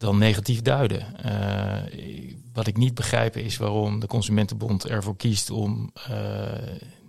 dan 0.02 0.18
negatief 0.18 0.62
duiden. 0.62 1.06
Uh, 1.26 2.32
wat 2.52 2.66
ik 2.66 2.76
niet 2.76 2.94
begrijp 2.94 3.36
is 3.36 3.56
waarom 3.56 4.00
de 4.00 4.06
Consumentenbond 4.06 4.86
ervoor 4.86 5.16
kiest 5.16 5.50
om 5.50 5.92
uh, 6.10 6.16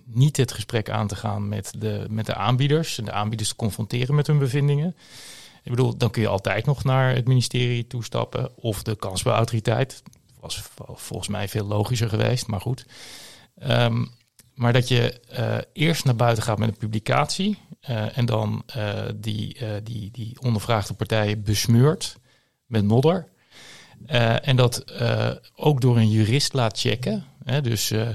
niet 0.05 0.37
het 0.37 0.51
gesprek 0.51 0.89
aan 0.89 1.07
te 1.07 1.15
gaan 1.15 1.47
met 1.47 1.73
de, 1.77 2.05
met 2.09 2.25
de 2.25 2.35
aanbieders 2.35 2.97
en 2.97 3.05
de 3.05 3.11
aanbieders 3.11 3.49
te 3.49 3.55
confronteren 3.55 4.15
met 4.15 4.27
hun 4.27 4.39
bevindingen. 4.39 4.95
Ik 5.63 5.71
bedoel, 5.71 5.97
dan 5.97 6.09
kun 6.11 6.21
je 6.21 6.27
altijd 6.27 6.65
nog 6.65 6.83
naar 6.83 7.15
het 7.15 7.27
ministerie 7.27 7.87
toestappen 7.87 8.57
of 8.57 8.83
de 8.83 8.95
kansbouwautoriteit. 8.95 10.03
Was 10.39 10.61
volgens 10.77 11.29
mij 11.29 11.47
veel 11.47 11.65
logischer 11.65 12.09
geweest, 12.09 12.47
maar 12.47 12.61
goed. 12.61 12.85
Um, 13.69 14.11
maar 14.53 14.73
dat 14.73 14.87
je 14.87 15.19
uh, 15.39 15.57
eerst 15.73 16.05
naar 16.05 16.15
buiten 16.15 16.43
gaat 16.43 16.57
met 16.57 16.69
een 16.69 16.77
publicatie 16.77 17.57
en 18.13 18.25
dan 18.25 18.63
die, 19.15 19.57
die, 19.83 20.11
die 20.11 20.37
ondervraagde 20.41 20.93
partijen 20.93 21.43
besmeurt 21.43 22.17
met 22.73 22.83
modder. 22.83 23.31
Uh, 24.07 24.47
en 24.47 24.55
dat 24.55 24.83
uh, 25.01 25.29
ook 25.55 25.81
door 25.81 25.97
een 25.97 26.09
jurist 26.09 26.53
laat 26.53 26.79
checken. 26.79 27.23
Hè, 27.43 27.61
dus 27.61 27.91
uh, 27.91 28.07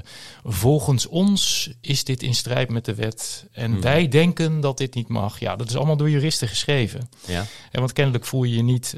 volgens 0.43 1.07
ons 1.07 1.69
is 1.81 2.03
dit 2.03 2.23
in 2.23 2.35
strijd 2.35 2.69
met 2.69 2.85
de 2.85 2.95
wet. 2.95 3.45
En 3.51 3.71
hmm. 3.71 3.81
wij 3.81 4.07
denken 4.07 4.59
dat 4.59 4.77
dit 4.77 4.95
niet 4.95 5.07
mag. 5.07 5.39
Ja, 5.39 5.55
dat 5.55 5.69
is 5.69 5.75
allemaal 5.75 5.97
door 5.97 6.09
juristen 6.09 6.47
geschreven. 6.47 7.09
Ja. 7.27 7.45
En 7.71 7.79
want 7.79 7.93
kennelijk 7.93 8.25
voel 8.25 8.43
je 8.43 8.55
je 8.55 8.63
niet, 8.63 8.95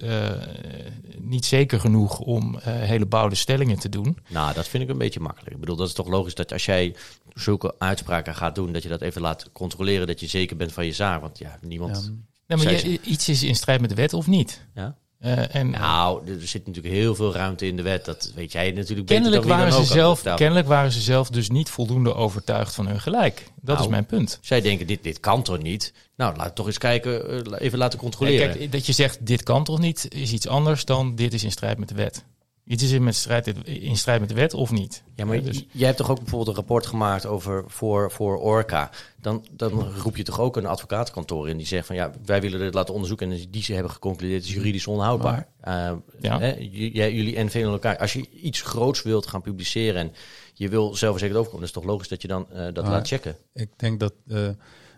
niet 1.18 1.46
zeker 1.46 1.80
genoeg 1.80 2.20
om 2.20 2.60
hele 2.64 3.06
bouwde 3.06 3.36
stellingen 3.36 3.80
te 3.80 3.90
doen. 3.90 4.18
Nou, 4.28 4.54
dat 4.54 4.68
vind 4.68 4.84
ik 4.84 4.90
een 4.90 4.98
beetje 4.98 5.20
makkelijk. 5.20 5.54
Ik 5.54 5.60
bedoel, 5.60 5.76
dat 5.76 5.88
is 5.88 5.94
toch 5.94 6.08
logisch 6.08 6.36
dat 6.36 6.52
als 6.52 6.66
jij 6.66 6.96
zulke 7.34 7.76
uitspraken 7.78 8.36
gaat 8.36 8.56
doen, 8.56 8.74
dat 8.74 8.84
je 8.84 8.90
dat 8.90 9.02
even 9.02 9.22
laat 9.22 9.50
controleren, 9.52 10.08
dat 10.08 10.20
je 10.20 10.28
zeker 10.28 10.56
bent 10.56 10.72
van 10.72 10.86
je 10.86 10.94
zaak. 10.94 11.22
Want 11.22 11.38
ja, 11.38 11.58
niemand. 11.62 12.04
Ja. 12.04 12.56
Nee, 12.56 12.66
maar 12.66 12.88
je, 12.88 13.00
iets 13.02 13.30
is 13.30 13.44
in 13.44 13.56
strijd 13.56 13.82
met 13.82 13.90
de 13.90 13.96
wet 13.96 14.14
of 14.14 14.28
niet? 14.28 14.66
Ja. 14.76 14.98
Uh, 15.26 15.56
en, 15.56 15.70
nou, 15.70 16.28
er 16.28 16.48
zit 16.48 16.68
natuurlijk 16.68 16.94
heel 16.94 17.16
veel 17.16 17.34
ruimte 17.34 17.66
in 17.66 17.76
de 17.76 17.82
wet. 17.82 18.06
Dat 18.06 18.32
weet 18.36 18.52
jij 18.52 18.72
natuurlijk 18.72 19.08
kennelijk 19.08 19.42
beter 19.42 19.58
waren 19.58 19.74
ze 19.74 19.94
zelf, 19.94 20.22
Kennelijk 20.22 20.68
waren 20.68 20.92
ze 20.92 21.02
zelf 21.02 21.30
dus 21.30 21.50
niet 21.50 21.70
voldoende 21.70 22.14
overtuigd 22.14 22.76
van 22.76 22.88
hun 22.88 23.02
gelijk. 23.02 23.44
Dat 23.56 23.76
is 23.76 23.80
nou, 23.80 23.90
mijn 23.90 24.06
punt. 24.06 24.40
Zij 24.42 24.62
denken, 24.62 24.88
dit, 24.88 25.04
dit 25.04 25.20
kan 25.20 25.44
toch 25.44 25.62
niet? 25.62 25.94
Nou, 26.16 26.36
laat 26.36 26.56
toch 26.56 26.66
eens 26.66 26.78
kijken, 26.78 27.46
eh, 27.46 27.62
even 27.62 27.78
laten 27.78 28.00
controleren. 28.00 28.58
kijk, 28.58 28.72
dat 28.72 28.86
je 28.86 28.94
zegt, 28.94 29.26
dit 29.26 29.44
kan 29.44 29.64
toch 29.64 29.80
niet, 29.80 30.08
is 30.14 30.32
iets 30.32 30.48
anders 30.48 30.86
dan 30.86 31.16
dit 31.16 31.34
is 31.34 31.44
in 31.44 31.52
strijd 31.52 31.78
met 31.78 31.90
de 31.90 31.96
wet. 31.96 32.24
Iets 32.66 32.84
is 32.84 32.92
in, 32.92 33.04
met 33.04 33.16
strijd, 33.16 33.48
in 33.68 33.98
strijd 33.98 34.20
met 34.20 34.30
de 34.30 34.36
wet 34.36 34.54
of 34.54 34.72
niet. 34.72 35.04
Ja, 35.16 35.26
maar 35.26 35.44
dus... 35.44 35.66
jij 35.72 35.86
hebt 35.86 35.98
toch 35.98 36.10
ook 36.10 36.18
bijvoorbeeld 36.20 36.50
een 36.50 36.56
rapport 36.56 36.86
gemaakt 36.86 37.26
over 37.26 37.64
voor, 37.68 38.12
voor 38.12 38.38
Orca. 38.38 38.90
Dan, 39.18 39.46
dan 39.52 39.94
roep 39.96 40.18
je 40.18 40.24
toch 40.24 40.40
ook 40.40 40.58
een 40.58 40.66
advocatenkantoor 40.66 41.50
in 41.50 41.58
die 41.58 41.68
zegt 41.68 41.86
van 41.88 41.96
ja, 41.96 42.12
wij 42.26 42.42
willen 42.42 42.60
dit 42.60 42.74
laten 42.74 42.94
onderzoeken 42.94 43.32
en 43.32 43.50
die 43.50 43.64
ze 43.64 43.74
hebben 43.74 43.92
geconcludeerd 43.92 44.44
is 44.44 44.54
juridisch 44.54 44.88
onhoudbaar. 44.88 45.48
Uh, 45.68 45.92
ja. 46.20 46.40
Hè, 46.40 46.56
jullie 46.58 47.36
en 47.36 47.50
veel 47.50 47.72
elkaar. 47.72 47.98
Als 47.98 48.14
je 48.14 48.30
iets 48.30 48.62
groots 48.62 49.02
wilt 49.02 49.28
gaan 49.28 49.42
publiceren 49.42 50.02
en 50.02 50.14
je 50.54 50.70
wil 50.70 50.96
zelfverzekerd 50.96 51.40
overkomen, 51.40 51.52
dan 51.52 51.70
is 51.70 51.76
het 51.76 51.84
toch 51.84 51.92
logisch 51.92 52.08
dat 52.08 52.22
je 52.22 52.28
dan 52.28 52.48
uh, 52.54 52.74
dat 52.74 52.88
laat 52.88 53.08
checken. 53.08 53.36
Ik 53.54 53.70
denk 53.76 54.00
dat 54.00 54.14
uh, 54.28 54.50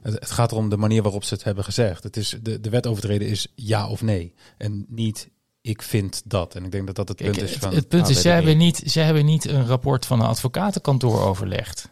het, 0.02 0.14
het, 0.14 0.32
gaat 0.32 0.52
erom 0.52 0.70
de 0.70 0.78
manier 0.78 1.02
waarop 1.02 1.24
ze 1.24 1.34
het 1.34 1.44
hebben 1.44 1.64
gezegd. 1.64 2.04
Het 2.04 2.18
is 2.18 2.38
de, 2.42 2.60
de 2.60 2.70
wet 2.70 2.88
overtreden 2.88 3.28
is 3.28 3.48
ja 3.56 3.90
of 3.90 4.02
nee 4.02 4.34
en 4.58 4.86
niet 4.90 5.30
ik 5.64 5.82
vind 5.82 6.22
dat. 6.26 6.56
En 6.56 6.66
ik 6.66 6.72
denk 6.72 6.86
dat 6.86 6.96
dat 6.96 7.08
het 7.08 7.18
punt 7.18 7.42
is 7.42 7.54
van... 7.54 7.74
Het, 7.74 7.88
punt 7.88 8.10
is, 8.10 8.22
zij 8.22 8.34
hebben, 8.34 8.58
niet, 8.58 8.82
zij 8.86 9.04
hebben 9.06 9.26
niet 9.26 9.48
een 9.48 9.66
rapport 9.66 10.06
van 10.06 10.20
een 10.20 10.28
advocatenkantoor 10.28 11.22
overlegd. 11.22 11.90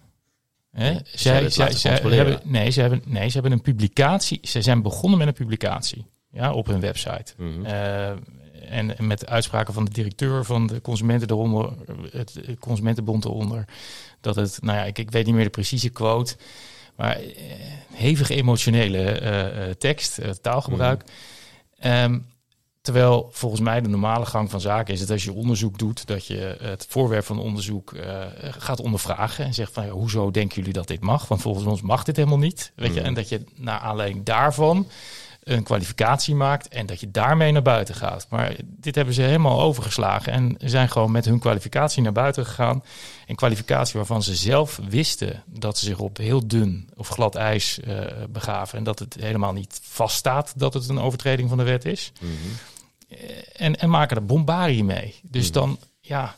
Hè? 0.71 0.91
Nee, 0.91 1.01
zij, 1.03 1.49
zij, 1.49 1.71
zij 1.71 1.99
hebben, 1.99 2.39
nee, 2.43 2.69
ze 2.69 2.81
hebben, 2.81 3.01
nee, 3.05 3.27
ze 3.27 3.33
hebben 3.33 3.51
een 3.51 3.61
publicatie. 3.61 4.39
Ze 4.41 4.61
zijn 4.61 4.81
begonnen 4.81 5.19
met 5.19 5.27
een 5.27 5.33
publicatie 5.33 6.05
ja, 6.31 6.53
op 6.53 6.67
hun 6.67 6.79
website. 6.79 7.33
Mm 7.37 7.65
en, 8.69 8.97
en, 8.97 9.07
met 9.07 9.27
uitspraken 9.27 9.73
van 9.73 9.85
de 9.85 9.91
directeur 9.91 10.45
van 10.45 10.67
de 10.67 10.81
consumenten 10.81 11.29
eronder, 11.29 11.73
het 12.11 12.39
Consumentenbond 12.59 13.25
eronder. 13.25 13.65
Dat 14.19 14.35
het, 14.35 14.57
nou 14.61 14.77
ja, 14.77 14.83
ik, 14.83 14.97
ik 14.97 15.11
weet 15.11 15.25
niet 15.25 15.35
meer 15.35 15.43
de 15.43 15.49
precieze 15.49 15.89
quote. 15.89 16.35
Maar 16.95 17.21
uh, 17.21 17.27
hevig 17.93 18.29
emotionele 18.29 19.21
uh, 19.21 19.73
tekst, 19.73 20.19
taalgebruik. 20.41 21.03
Mm. 21.83 22.25
Terwijl 22.81 23.29
volgens 23.31 23.61
mij 23.61 23.81
de 23.81 23.89
normale 23.89 24.25
gang 24.25 24.49
van 24.49 24.61
zaken 24.61 24.93
is 24.93 24.99
het 24.99 25.11
als 25.11 25.23
je 25.23 25.33
onderzoek 25.33 25.77
doet, 25.77 26.07
dat 26.07 26.25
je 26.25 26.57
het 26.61 26.85
voorwerp 26.89 27.25
van 27.25 27.39
onderzoek 27.39 27.91
uh, 27.91 28.25
gaat 28.39 28.79
ondervragen 28.79 29.45
en 29.45 29.53
zegt 29.53 29.73
van 29.73 29.85
ja, 29.85 29.91
hoezo 29.91 30.31
denken 30.31 30.55
jullie 30.55 30.73
dat 30.73 30.87
dit 30.87 31.01
mag? 31.01 31.27
Want 31.27 31.41
volgens 31.41 31.65
ons 31.65 31.81
mag 31.81 32.03
dit 32.03 32.15
helemaal 32.15 32.37
niet. 32.37 32.71
Weet 32.75 32.93
je? 32.93 32.99
Mm. 32.99 33.05
En 33.05 33.13
dat 33.13 33.29
je 33.29 33.43
naar 33.55 33.79
aanleiding 33.79 34.25
daarvan 34.25 34.87
een 35.43 35.63
kwalificatie 35.63 36.35
maakt 36.35 36.67
en 36.67 36.85
dat 36.85 36.99
je 36.99 37.11
daarmee 37.11 37.51
naar 37.51 37.61
buiten 37.61 37.95
gaat. 37.95 38.27
Maar 38.29 38.55
dit 38.63 38.95
hebben 38.95 39.13
ze 39.13 39.21
helemaal 39.21 39.61
overgeslagen 39.61 40.33
en 40.33 40.55
zijn 40.59 40.89
gewoon 40.89 41.11
met 41.11 41.25
hun 41.25 41.39
kwalificatie 41.39 42.01
naar 42.01 42.11
buiten 42.11 42.45
gegaan. 42.45 42.83
Een 43.27 43.35
kwalificatie 43.35 43.97
waarvan 43.97 44.23
ze 44.23 44.35
zelf 44.35 44.79
wisten 44.89 45.43
dat 45.45 45.77
ze 45.77 45.85
zich 45.85 45.99
op 45.99 46.17
heel 46.17 46.47
dun 46.47 46.89
of 46.95 47.07
glad 47.07 47.35
ijs 47.35 47.79
uh, 47.87 48.05
begaven 48.29 48.77
en 48.77 48.83
dat 48.83 48.99
het 48.99 49.17
helemaal 49.19 49.53
niet 49.53 49.79
vaststaat 49.83 50.53
dat 50.55 50.73
het 50.73 50.89
een 50.89 50.99
overtreding 50.99 51.49
van 51.49 51.57
de 51.57 51.63
wet 51.63 51.85
is. 51.85 52.11
Mm 52.19 52.29
en, 53.53 53.79
en 53.79 53.89
maken 53.89 54.17
er 54.17 54.25
bombarie 54.25 54.83
mee. 54.83 55.15
Dus 55.21 55.45
mhm. 55.45 55.53
dan, 55.53 55.77
ja, 55.99 56.35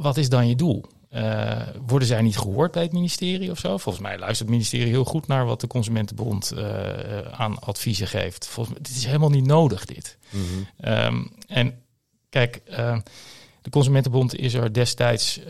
wat 0.00 0.16
is 0.16 0.28
dan 0.28 0.48
je 0.48 0.56
doel? 0.56 0.84
Uh, 1.14 1.60
worden 1.86 2.08
zij 2.08 2.22
niet 2.22 2.38
gehoord 2.38 2.72
bij 2.72 2.82
het 2.82 2.92
ministerie 2.92 3.50
of 3.50 3.58
zo? 3.58 3.76
Volgens 3.76 4.04
mij 4.04 4.18
luistert 4.18 4.38
het 4.38 4.48
ministerie 4.48 4.86
heel 4.86 5.04
goed 5.04 5.26
naar 5.26 5.46
wat 5.46 5.60
de 5.60 5.66
Consumentenbond 5.66 6.52
uh, 6.54 7.20
aan 7.20 7.58
adviezen 7.58 8.06
geeft. 8.06 8.46
Volgens 8.46 8.74
mij, 8.74 8.84
dit 8.84 8.96
is 8.96 9.04
helemaal 9.04 9.30
niet 9.30 9.46
nodig, 9.46 9.84
dit. 9.84 10.18
Mhm. 10.30 10.90
um, 10.92 11.32
en 11.46 11.82
kijk, 12.28 12.60
uh, 12.70 12.98
de 13.62 13.70
Consumentenbond 13.70 14.34
is 14.34 14.54
er 14.54 14.72
destijds 14.72 15.40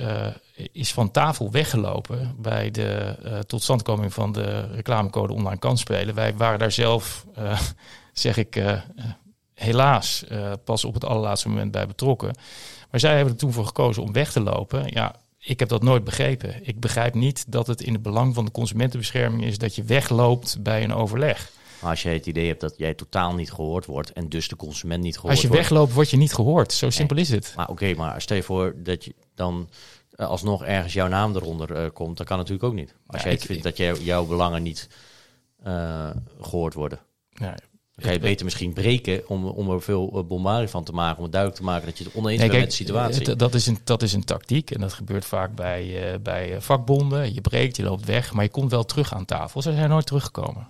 is 0.72 0.92
van 0.92 1.10
tafel 1.10 1.50
weggelopen 1.50 2.34
bij 2.38 2.70
de 2.70 3.16
totstandkoming 3.46 4.12
van 4.12 4.32
de 4.32 4.66
reclamecode 4.66 5.32
online 5.32 5.58
kansspelen. 5.58 6.14
Wij 6.14 6.36
waren 6.36 6.58
daar 6.58 6.72
zelf, 6.72 7.26
zeg 8.12 8.36
ik, 8.36 8.62
helaas 9.54 10.24
uh, 10.32 10.52
pas 10.64 10.84
op 10.84 10.94
het 10.94 11.04
allerlaatste 11.04 11.48
moment 11.48 11.70
bij 11.70 11.86
betrokken. 11.86 12.36
Maar 12.90 13.00
zij 13.00 13.16
hebben 13.16 13.32
er 13.32 13.38
toen 13.38 13.52
voor 13.52 13.66
gekozen 13.66 14.02
om 14.02 14.12
weg 14.12 14.32
te 14.32 14.40
lopen. 14.40 14.86
Ja, 14.90 15.14
ik 15.38 15.58
heb 15.58 15.68
dat 15.68 15.82
nooit 15.82 16.04
begrepen. 16.04 16.66
Ik 16.66 16.80
begrijp 16.80 17.14
niet 17.14 17.52
dat 17.52 17.66
het 17.66 17.80
in 17.80 17.92
het 17.92 18.02
belang 18.02 18.34
van 18.34 18.44
de 18.44 18.50
consumentenbescherming 18.50 19.44
is 19.44 19.58
dat 19.58 19.74
je 19.74 19.82
wegloopt 19.82 20.62
bij 20.62 20.82
een 20.82 20.94
overleg. 20.94 21.50
Maar 21.80 21.90
als 21.90 22.02
je 22.02 22.08
het 22.08 22.26
idee 22.26 22.46
hebt 22.46 22.60
dat 22.60 22.74
jij 22.76 22.94
totaal 22.94 23.34
niet 23.34 23.52
gehoord 23.52 23.86
wordt 23.86 24.12
en 24.12 24.28
dus 24.28 24.48
de 24.48 24.56
consument 24.56 25.02
niet 25.02 25.18
gehoord 25.18 25.34
wordt. 25.34 25.48
Als 25.48 25.56
je 25.56 25.62
wegloopt, 25.62 25.92
word 25.92 26.10
je 26.10 26.16
niet 26.16 26.34
gehoord. 26.34 26.72
Zo 26.72 26.90
simpel 26.90 27.16
is 27.16 27.28
het. 27.28 27.52
Maar 27.56 27.68
oké, 27.68 27.94
maar 27.94 28.20
stel 28.22 28.36
je 28.36 28.42
voor 28.42 28.74
dat 28.76 29.04
je 29.04 29.14
dan 29.34 29.68
uh, 30.16 30.26
alsnog 30.26 30.64
ergens 30.64 30.92
jouw 30.92 31.08
naam 31.08 31.34
eronder 31.34 31.82
uh, 31.84 31.90
komt, 31.92 32.16
dan 32.16 32.26
kan 32.26 32.36
natuurlijk 32.36 32.64
ook 32.64 32.74
niet. 32.74 32.94
Als 33.06 33.22
ja, 33.22 33.28
jij 33.28 33.38
vindt 33.38 33.62
dat 33.62 33.76
jij, 33.76 33.94
jouw 33.94 34.26
belangen 34.26 34.62
niet 34.62 34.88
uh, 35.66 36.10
gehoord 36.40 36.74
worden. 36.74 37.00
Ja, 37.30 37.54
ga 38.02 38.10
je 38.10 38.18
beter 38.18 38.44
misschien 38.44 38.72
breken 38.72 39.28
om, 39.28 39.46
om 39.46 39.70
er 39.70 39.82
veel 39.82 40.10
eh, 40.14 40.24
bombarie 40.24 40.68
van 40.68 40.84
te 40.84 40.92
maken. 40.92 41.16
Om 41.16 41.22
het 41.22 41.32
duidelijk 41.32 41.62
te 41.62 41.68
maken 41.68 41.86
dat 41.86 41.98
je 41.98 42.04
het 42.04 42.14
oneens 42.14 42.40
bent 42.40 42.52
met 42.52 42.64
de 42.64 42.70
situatie. 42.70 43.36
Dat 43.36 43.54
is, 43.54 43.66
een, 43.66 43.78
dat 43.84 44.02
is 44.02 44.12
een 44.12 44.24
tactiek 44.24 44.70
en 44.70 44.80
dat 44.80 44.92
gebeurt 44.92 45.24
vaak 45.24 45.54
bij, 45.54 46.12
uh, 46.12 46.18
bij 46.22 46.60
vakbonden. 46.60 47.34
Je 47.34 47.40
breekt, 47.40 47.76
je 47.76 47.82
loopt 47.82 48.04
weg, 48.04 48.32
maar 48.32 48.44
je 48.44 48.50
komt 48.50 48.70
wel 48.70 48.84
terug 48.84 49.14
aan 49.14 49.24
tafel. 49.24 49.62
Ze 49.62 49.72
zijn 49.72 49.88
nooit 49.88 50.06
teruggekomen. 50.06 50.66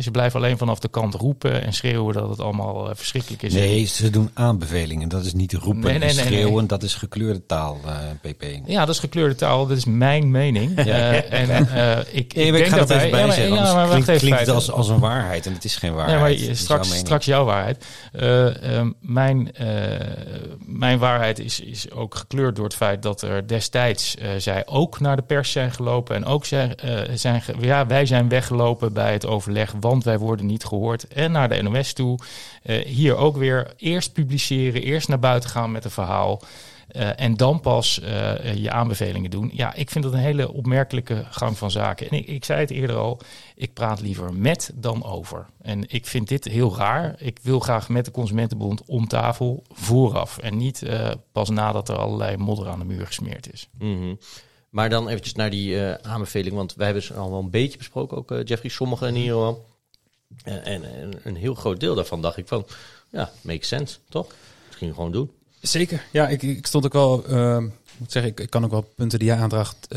Ze 0.00 0.10
blijven 0.10 0.40
alleen 0.40 0.58
vanaf 0.58 0.78
de 0.78 0.88
kant 0.88 1.14
roepen 1.14 1.62
en 1.62 1.72
schreeuwen 1.72 2.14
dat 2.14 2.28
het 2.28 2.40
allemaal 2.40 2.90
eh, 2.90 2.96
verschrikkelijk 2.96 3.42
is. 3.42 3.52
Nee, 3.52 3.84
ze 3.84 4.10
doen 4.10 4.30
aanbevelingen. 4.34 5.08
Dat 5.08 5.24
is 5.24 5.32
niet 5.32 5.52
roepen 5.52 5.90
nee, 5.90 5.98
nee, 5.98 6.08
en 6.08 6.14
schreeuwen. 6.14 6.66
Dat 6.66 6.82
is 6.82 6.94
gekleurde 6.94 7.46
taal, 7.46 7.80
uh, 7.84 7.90
eh, 7.92 8.32
PP. 8.32 8.44
Ja, 8.66 8.84
dat 8.84 8.94
is 8.94 9.00
gekleurde 9.00 9.34
taal. 9.34 9.66
Dat 9.66 9.76
is 9.76 9.84
mijn 9.84 10.30
mening. 10.30 10.74
Uh, 10.86 11.32
en 11.32 11.68
ik, 12.10 12.34
ik 12.34 12.52
denk 12.52 12.66
ga 12.66 12.76
daarbij, 12.76 13.10
bij 13.10 13.20
ja, 13.20 13.26
maar, 13.26 13.40
ja, 13.40 13.74
maar 13.74 13.88
klinkt, 13.88 14.16
klinkt 14.16 14.38
het 14.38 14.48
als, 14.48 14.70
als 14.70 14.88
een 14.88 14.98
waarheid 14.98 15.46
en 15.46 15.52
het 15.52 15.64
is 15.64 15.76
geen 15.76 15.94
waarheid. 15.94 16.40
Ja, 16.40 16.46
maar 16.46 16.56
straks, 16.56 16.96
straks 16.96 17.24
jouw 17.24 17.44
waarheid. 17.44 17.86
Uh, 18.12 18.82
mijn, 19.00 19.54
mijn 20.58 20.98
waarheid 20.98 21.38
is, 21.38 21.60
is 21.60 21.90
ook 21.90 22.14
gekleurd 22.14 22.56
door 22.56 22.64
het 22.64 22.74
feit 22.74 23.02
dat 23.02 23.22
er 23.22 23.48
destijds 23.48 24.14
zij 24.38 24.66
ook 24.66 25.00
naar 25.00 25.16
de 25.16 25.22
pers 25.22 25.52
zijn 25.52 25.72
gelopen 25.72 26.16
en 26.16 26.24
ook 26.24 26.44
zijn, 26.44 26.74
zijn 27.14 27.42
ja, 27.60 27.86
wij 27.86 28.06
zijn 28.06 28.28
weggelopen 28.28 28.92
bij 28.92 29.12
het 29.12 29.26
overleg 29.26 29.75
want 29.80 30.04
wij 30.04 30.18
worden 30.18 30.46
niet 30.46 30.64
gehoord. 30.64 31.08
En 31.08 31.32
naar 31.32 31.48
de 31.48 31.62
NOS 31.62 31.92
toe. 31.92 32.18
Uh, 32.64 32.84
hier 32.84 33.16
ook 33.16 33.36
weer 33.36 33.72
eerst 33.76 34.12
publiceren, 34.12 34.82
eerst 34.82 35.08
naar 35.08 35.18
buiten 35.18 35.50
gaan 35.50 35.72
met 35.72 35.84
een 35.84 35.90
verhaal. 35.90 36.40
Uh, 36.90 37.20
en 37.20 37.36
dan 37.36 37.60
pas 37.60 38.00
uh, 38.02 38.54
je 38.54 38.70
aanbevelingen 38.70 39.30
doen. 39.30 39.50
Ja, 39.52 39.74
ik 39.74 39.90
vind 39.90 40.04
dat 40.04 40.12
een 40.12 40.18
hele 40.18 40.52
opmerkelijke 40.52 41.24
gang 41.30 41.58
van 41.58 41.70
zaken. 41.70 42.10
En 42.10 42.16
ik, 42.16 42.26
ik, 42.26 42.44
zei 42.44 42.60
het 42.60 42.70
eerder 42.70 42.96
al, 42.96 43.20
ik 43.54 43.72
praat 43.72 44.00
liever 44.00 44.34
met 44.34 44.70
dan 44.74 45.04
over. 45.04 45.46
En 45.62 45.84
ik 45.88 46.06
vind 46.06 46.28
dit 46.28 46.44
heel 46.44 46.76
raar. 46.76 47.14
Ik 47.18 47.38
wil 47.42 47.60
graag 47.60 47.88
met 47.88 48.04
de 48.04 48.10
Consumentenbond 48.10 48.84
om 48.84 49.08
tafel 49.08 49.62
vooraf. 49.72 50.38
En 50.38 50.56
niet 50.56 50.82
pas 51.32 51.50
nadat 51.50 51.88
er 51.88 51.96
allerlei 51.96 52.36
modder 52.36 52.68
aan 52.68 52.78
de 52.78 52.84
muur 52.84 53.06
gesmeerd 53.06 53.52
is. 53.52 53.68
Mm. 53.78 54.18
Maar 54.70 54.88
dan 54.88 55.08
eventjes 55.08 55.34
naar 55.34 55.50
die 55.50 55.74
uh, 55.74 55.94
aanbeveling, 55.94 56.54
want 56.54 56.74
wij 56.74 56.84
hebben 56.84 57.02
ze 57.04 57.14
al 57.14 57.30
wel 57.30 57.38
een 57.38 57.50
beetje 57.50 57.78
besproken, 57.78 58.16
ook 58.16 58.30
uh, 58.30 58.44
Jeffrey, 58.44 58.70
sommigen 58.70 59.08
in 59.08 59.16
ieder 59.16 59.32
geval. 59.32 59.66
En, 60.42 60.64
en, 60.64 61.12
een 61.22 61.36
heel 61.36 61.54
groot 61.54 61.80
deel 61.80 61.94
daarvan 61.94 62.22
dacht 62.22 62.36
ik 62.36 62.48
van, 62.48 62.66
ja, 63.10 63.30
makes 63.40 63.68
sense, 63.68 63.98
toch? 64.08 64.26
Misschien 64.66 64.94
gewoon 64.94 65.12
doen. 65.12 65.30
Zeker, 65.60 66.06
ja, 66.12 66.28
ik, 66.28 66.42
ik 66.42 66.66
stond 66.66 66.84
ook 66.84 66.92
wel, 66.92 67.30
uh, 67.30 67.58
moet 67.96 68.12
zeggen, 68.12 68.32
ik, 68.32 68.40
ik, 68.40 68.50
kan 68.50 68.64
ook 68.64 68.70
wel 68.70 68.92
punten 68.96 69.18
die 69.18 69.28
jij 69.28 69.36
aandraagt, 69.36 69.88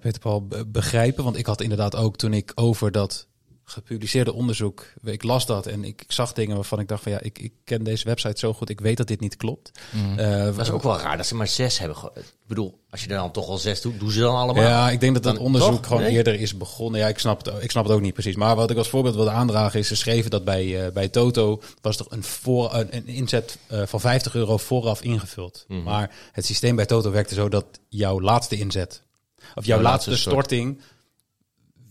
Peter 0.00 0.18
Paul, 0.20 0.48
begrijpen. 0.66 1.24
Want 1.24 1.36
ik 1.36 1.46
had 1.46 1.60
inderdaad 1.60 1.96
ook 1.96 2.16
toen 2.16 2.32
ik 2.32 2.52
over 2.54 2.92
dat 2.92 3.26
gepubliceerde 3.64 4.32
onderzoek. 4.32 4.86
Ik 5.02 5.22
las 5.22 5.46
dat 5.46 5.66
en 5.66 5.84
ik, 5.84 6.04
zag 6.08 6.32
dingen 6.32 6.54
waarvan 6.54 6.80
ik 6.80 6.88
dacht 6.88 7.02
van 7.02 7.12
ja, 7.12 7.20
ik, 7.20 7.38
ik 7.38 7.52
ken 7.64 7.84
deze 7.84 8.04
website 8.04 8.38
zo 8.38 8.52
goed, 8.52 8.70
ik 8.70 8.80
weet 8.80 8.96
dat 8.96 9.06
dit 9.06 9.20
niet 9.20 9.36
klopt. 9.36 9.70
Mm. 9.90 10.18
Uh, 10.18 10.44
dat 10.44 10.58
is 10.58 10.70
ook 10.70 10.82
wel 10.82 10.98
raar 10.98 11.16
dat 11.16 11.26
ze 11.26 11.34
maar 11.34 11.48
zes 11.48 11.78
hebben. 11.78 11.96
Ik 12.14 12.24
bedoel, 12.46 12.78
als 12.90 13.02
je 13.02 13.08
er 13.08 13.16
dan 13.16 13.30
toch 13.30 13.48
al 13.48 13.58
zes 13.58 13.80
doet, 13.80 14.00
doen 14.00 14.10
ze 14.10 14.20
dan 14.20 14.36
allemaal? 14.36 14.62
Ja, 14.62 14.90
ik 14.90 15.00
denk 15.00 15.14
dat 15.14 15.22
dat 15.22 15.38
onderzoek 15.38 15.86
gewoon 15.86 16.02
eerder 16.02 16.34
is 16.34 16.56
begonnen. 16.56 17.00
Ja, 17.00 17.08
ik 17.08 17.18
snap, 17.18 17.44
het, 17.44 17.62
ik 17.62 17.70
snap 17.70 17.84
het 17.84 17.92
ook 17.92 18.00
niet 18.00 18.12
precies. 18.12 18.36
Maar 18.36 18.56
wat 18.56 18.70
ik 18.70 18.76
als 18.76 18.88
voorbeeld 18.88 19.14
wilde 19.14 19.30
aandragen 19.30 19.78
is, 19.78 19.88
ze 19.88 19.96
schreven 19.96 20.30
dat 20.30 20.44
bij, 20.44 20.86
uh, 20.86 20.92
bij 20.92 21.08
Toto 21.08 21.62
was 21.80 21.96
toch 21.96 22.10
een, 22.10 22.22
voor, 22.22 22.74
een, 22.74 22.88
een 22.90 23.06
inzet 23.06 23.58
uh, 23.72 23.82
van 23.86 24.00
50 24.00 24.34
euro 24.34 24.56
vooraf 24.56 25.02
ingevuld. 25.02 25.64
Mm. 25.68 25.82
Maar 25.82 26.10
het 26.32 26.46
systeem 26.46 26.76
bij 26.76 26.86
Toto 26.86 27.10
werkte 27.10 27.34
zo 27.34 27.48
dat 27.48 27.66
jouw 27.88 28.20
laatste 28.20 28.56
inzet, 28.56 29.02
of 29.54 29.64
jouw 29.64 29.80
laatste, 29.80 30.10
laatste 30.10 30.30
storting 30.30 30.80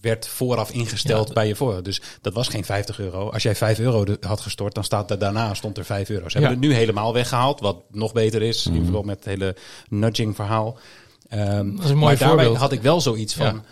werd 0.04 0.28
vooraf 0.28 0.72
ingesteld 0.72 1.34
bij 1.34 1.48
je 1.48 1.56
voor. 1.56 1.84
Dus 1.84 2.02
dat 2.22 2.34
was 2.34 2.48
geen 2.48 2.66
50 2.66 3.00
euro. 3.00 3.30
Als 3.30 3.44
jij 3.44 3.56
5 3.56 3.80
euro 3.80 4.06
had 4.20 4.42
gestort, 4.42 4.76
dan 4.76 4.84
staat 4.84 5.12
er 5.12 5.20
daarna 5.20 5.54
stond 5.54 5.78
er 5.78 5.86
5 5.86 6.10
euro. 6.10 6.30
Ze 6.30 6.38
hebben 6.38 6.58
het 6.60 6.68
nu 6.68 6.74
helemaal 6.74 7.14
weggehaald, 7.14 7.60
wat 7.60 7.84
nog 7.92 8.14
beter 8.14 8.42
is. 8.42 8.68
Mm. 8.68 8.76
In 8.76 8.84
verband 8.84 9.06
met 9.06 9.16
het 9.16 9.26
hele 9.26 9.56
nudging 9.90 10.36
verhaal. 10.36 10.78
Um, 11.34 11.76
dat 11.76 11.86
is 11.86 11.92
een 11.92 11.98
mooi 11.98 12.18
maar 12.20 12.28
daarbij 12.28 12.46
had 12.48 12.72
ik 12.72 12.82
wel 12.82 13.02
zoiets 13.02 13.34
van, 13.34 13.64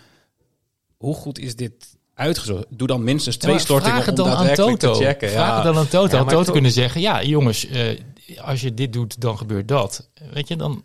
hoe 0.96 1.14
goed 1.14 1.38
is 1.38 1.56
dit 1.56 1.96
uitgezocht? 2.14 2.66
Doe 2.68 2.86
dan 2.86 3.04
minstens 3.04 3.36
twee 3.36 3.58
stortingen 3.58 4.08
om 4.08 4.14
daadwerkelijk 4.14 4.78
te 4.78 4.94
checken. 4.94 5.30
Vraag 5.30 5.48
ja. 5.48 5.54
het 5.54 5.64
dan 5.64 5.76
aan 5.76 5.88
Toto. 5.88 6.16
Ja, 6.16 6.24
Toto 6.24 6.52
kunnen 6.52 6.72
zeggen, 6.72 7.00
ja 7.00 7.22
jongens, 7.22 7.68
uh, 7.68 7.98
als 8.36 8.60
je 8.60 8.74
dit 8.74 8.92
doet, 8.92 9.20
dan 9.20 9.38
gebeurt 9.38 9.68
dat. 9.68 10.08
Weet 10.32 10.48
je, 10.48 10.56
dan... 10.56 10.82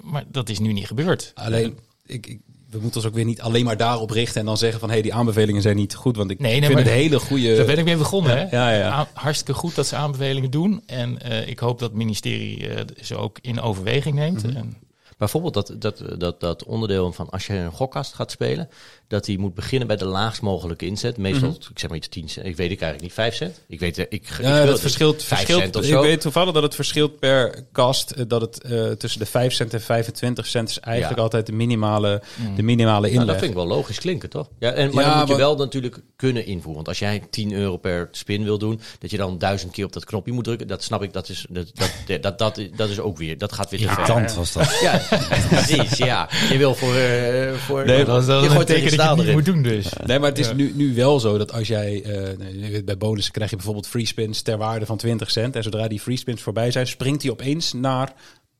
Maar 0.00 0.24
dat 0.28 0.48
is 0.48 0.58
nu 0.58 0.72
niet 0.72 0.86
gebeurd. 0.86 1.32
Alleen, 1.34 1.78
ik, 2.06 2.26
ik 2.26 2.40
we 2.70 2.78
moeten 2.78 2.96
ons 2.96 3.06
ook 3.06 3.14
weer 3.14 3.24
niet 3.24 3.40
alleen 3.40 3.64
maar 3.64 3.76
daarop 3.76 4.10
richten 4.10 4.40
en 4.40 4.46
dan 4.46 4.56
zeggen 4.56 4.80
van 4.80 4.88
hé, 4.88 4.94
hey, 4.94 5.02
die 5.02 5.14
aanbevelingen 5.14 5.62
zijn 5.62 5.76
niet 5.76 5.94
goed. 5.94 6.16
Want 6.16 6.30
ik 6.30 6.38
nee, 6.38 6.60
nee, 6.60 6.68
vind 6.68 6.78
het 6.78 6.88
hele 6.88 7.18
goede. 7.18 7.56
Daar 7.56 7.66
ben 7.66 7.78
ik 7.78 7.84
mee 7.84 7.96
begonnen. 7.96 8.36
hè? 8.36 8.56
Ja, 8.56 8.70
ja. 8.70 9.08
Hartstikke 9.12 9.60
goed 9.60 9.74
dat 9.74 9.86
ze 9.86 9.96
aanbevelingen 9.96 10.50
doen. 10.50 10.82
En 10.86 11.18
uh, 11.28 11.48
ik 11.48 11.58
hoop 11.58 11.78
dat 11.78 11.88
het 11.88 11.98
ministerie 11.98 12.68
uh, 12.68 12.80
ze 13.00 13.16
ook 13.16 13.38
in 13.40 13.60
overweging 13.60 14.14
neemt. 14.14 14.42
Mm 14.42 14.50
-hmm. 14.50 14.58
en, 14.58 14.76
Bijvoorbeeld 15.18 15.54
dat, 15.54 15.74
dat, 15.78 16.02
dat, 16.18 16.40
dat 16.40 16.64
onderdeel 16.64 17.12
van 17.12 17.30
als 17.30 17.46
je 17.46 17.54
een 17.54 17.72
gokkast 17.72 18.14
gaat 18.14 18.30
spelen, 18.30 18.68
dat 19.08 19.26
hij 19.26 19.36
moet 19.36 19.54
beginnen 19.54 19.88
bij 19.88 19.96
de 19.96 20.04
laagst 20.04 20.42
mogelijke 20.42 20.86
inzet. 20.86 21.16
Meestal, 21.16 21.48
mm 21.48 21.54
-hmm. 21.54 21.70
ik 21.70 21.78
zeg 21.78 21.88
maar 21.88 21.98
iets 21.98 22.08
10 22.08 22.28
cent. 22.28 22.46
Ik 22.46 22.56
weet 22.56 22.70
ik 22.70 22.80
eigenlijk 22.80 23.02
niet, 23.02 23.12
5 23.12 23.34
cent. 23.34 23.60
Ik 23.68 23.80
weet, 23.80 23.98
ik, 23.98 24.06
ik 24.08 24.28
ja, 24.40 24.64
dat 24.64 24.80
verschilt, 24.80 25.22
verschilt 25.22 25.84
Ik 25.84 25.94
weet 25.94 26.20
toevallig 26.20 26.54
dat 26.54 26.62
het 26.62 26.74
verschilt 26.74 27.18
per 27.18 27.64
kast, 27.72 28.10
eh, 28.10 28.24
dat 28.28 28.40
het 28.40 28.60
uh, 28.66 28.90
tussen 28.90 29.20
de 29.20 29.26
5 29.26 29.52
cent 29.52 29.74
en 29.74 29.80
25 29.80 30.46
cent 30.46 30.68
is 30.68 30.80
eigenlijk 30.80 31.16
ja. 31.16 31.22
altijd 31.22 31.46
de 31.46 31.52
minimale, 31.52 32.22
mm. 32.36 32.56
de 32.56 32.62
minimale 32.62 33.06
inleg. 33.06 33.14
Nou, 33.14 33.26
dat 33.26 33.38
vind 33.38 33.50
ik 33.50 33.56
wel 33.56 33.66
logisch 33.66 33.98
klinken, 33.98 34.30
toch? 34.30 34.48
Ja, 34.58 34.72
en, 34.72 34.94
maar 34.94 35.04
ja, 35.04 35.10
dan 35.10 35.18
moet 35.18 35.28
je 35.28 35.36
wel 35.36 35.56
natuurlijk 35.56 36.00
kunnen 36.16 36.46
invoeren. 36.46 36.74
Want 36.74 36.88
als 36.88 36.98
jij 36.98 37.22
10 37.30 37.52
euro 37.52 37.76
per 37.76 38.08
spin 38.10 38.44
wil 38.44 38.58
doen, 38.58 38.80
dat 38.98 39.10
je 39.10 39.16
dan 39.16 39.38
duizend 39.38 39.72
keer 39.72 39.84
op 39.84 39.92
dat 39.92 40.04
knopje 40.04 40.32
moet 40.32 40.44
drukken, 40.44 40.66
dat 40.66 40.82
snap 40.82 41.02
ik, 41.02 41.12
dat 41.12 41.28
is, 41.28 41.46
dat, 41.48 41.70
dat, 41.74 41.92
dat, 42.22 42.38
dat, 42.38 42.60
dat 42.76 42.88
is 42.88 43.00
ook 43.00 43.16
weer, 43.16 43.38
dat 43.38 43.52
gaat 43.52 43.70
weer 43.70 43.80
te 43.80 43.88
ver. 43.88 44.36
was 44.36 44.52
dat. 44.52 44.78
Ja, 44.80 45.00
precies, 45.50 45.96
ja. 45.96 46.28
Je 46.50 46.58
wil 46.58 46.74
voor... 46.74 46.94
Uh, 46.94 47.52
voor 47.52 47.84
nee, 47.84 48.04
dat, 48.04 48.26
dat 48.26 48.42
je 48.42 48.50
gooit 48.50 48.97
je 49.02 49.14
niet 49.16 49.32
moet 49.32 49.44
doen 49.44 49.62
dus. 49.62 49.92
Nee, 50.06 50.18
maar 50.18 50.28
het 50.28 50.38
is 50.38 50.52
nu, 50.52 50.72
nu 50.74 50.94
wel 50.94 51.20
zo 51.20 51.38
dat 51.38 51.52
als 51.52 51.68
jij... 51.68 52.04
Uh, 52.06 52.84
bij 52.84 52.96
bonussen 52.96 53.32
krijg 53.32 53.50
je 53.50 53.56
bijvoorbeeld 53.56 53.88
free 53.88 54.06
spins 54.06 54.42
ter 54.42 54.58
waarde 54.58 54.86
van 54.86 54.96
20 54.96 55.30
cent. 55.30 55.56
En 55.56 55.62
zodra 55.62 55.88
die 55.88 56.00
free 56.00 56.16
spins 56.16 56.42
voorbij 56.42 56.70
zijn, 56.70 56.86
springt 56.86 57.22
hij 57.22 57.30
opeens 57.30 57.72
naar 57.72 58.12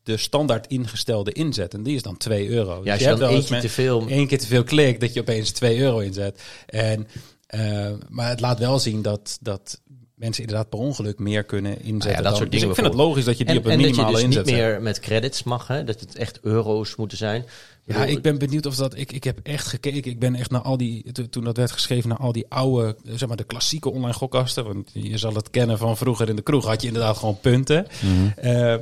de 0.02 0.16
standaard 0.16 0.66
ingestelde 0.66 1.32
inzet. 1.32 1.74
En 1.74 1.82
die 1.82 1.94
is 1.94 2.02
dan 2.02 2.16
2 2.16 2.48
euro. 2.48 2.70
Ja, 2.70 2.82
dus 2.82 2.90
als 2.92 2.98
je, 2.98 3.04
je 3.04 3.10
hebt 3.10 3.32
één 3.32 3.44
keer 3.44 3.60
te 3.60 3.68
veel... 3.68 4.08
één 4.08 4.26
keer 4.26 4.38
te 4.38 4.46
veel 4.46 4.64
klik, 4.64 5.00
dat 5.00 5.12
je 5.12 5.20
opeens 5.20 5.50
2 5.50 5.78
euro 5.78 5.98
inzet. 5.98 6.42
En, 6.66 7.06
uh, 7.54 7.90
maar 8.08 8.28
het 8.28 8.40
laat 8.40 8.58
wel 8.58 8.78
zien 8.78 9.02
dat, 9.02 9.38
dat 9.40 9.80
mensen 10.18 10.42
inderdaad 10.42 10.68
per 10.68 10.78
ongeluk 10.78 11.18
meer 11.18 11.44
kunnen 11.44 11.80
inzetten. 11.80 12.22
Ja, 12.22 12.28
dat 12.28 12.36
soort 12.36 12.50
dingen. 12.50 12.68
Dus 12.68 12.76
ik 12.76 12.82
vind 12.82 12.94
het 12.94 13.06
logisch 13.06 13.24
dat 13.24 13.38
je 13.38 13.44
die 13.44 13.58
op 13.58 13.64
een 13.64 13.70
en 13.70 13.76
minimale 13.76 14.12
dat 14.12 14.20
je 14.20 14.26
dus 14.26 14.36
inzet. 14.36 14.44
niet 14.44 14.54
meer 14.54 14.82
met 14.82 15.00
credits 15.00 15.42
mag, 15.42 15.66
hè? 15.66 15.84
dat 15.84 16.00
het 16.00 16.16
echt 16.16 16.38
euro's 16.42 16.96
moeten 16.96 17.18
zijn. 17.18 17.44
Ja, 17.84 18.04
ik 18.04 18.22
ben 18.22 18.38
benieuwd 18.38 18.66
of 18.66 18.76
dat. 18.76 18.96
Ik, 18.96 19.12
ik 19.12 19.24
heb 19.24 19.38
echt 19.42 19.66
gekeken. 19.66 20.10
Ik 20.10 20.18
ben 20.18 20.34
echt 20.34 20.50
naar 20.50 20.60
al 20.60 20.76
die. 20.76 21.12
Toen 21.30 21.44
dat 21.44 21.56
werd 21.56 21.70
geschreven, 21.70 22.08
naar 22.08 22.18
al 22.18 22.32
die 22.32 22.46
oude, 22.48 22.96
zeg 23.04 23.28
maar 23.28 23.36
de 23.36 23.44
klassieke 23.44 23.90
online 23.90 24.12
gokkasten. 24.12 24.64
Want 24.64 24.90
je 24.92 25.18
zal 25.18 25.34
het 25.34 25.50
kennen 25.50 25.78
van 25.78 25.96
vroeger 25.96 26.28
in 26.28 26.36
de 26.36 26.42
kroeg. 26.42 26.64
Had 26.64 26.80
je 26.80 26.86
inderdaad 26.86 27.16
gewoon 27.16 27.40
punten. 27.40 27.86
Mm 28.00 28.10
-hmm. 28.10 28.32
uh, 28.44 28.76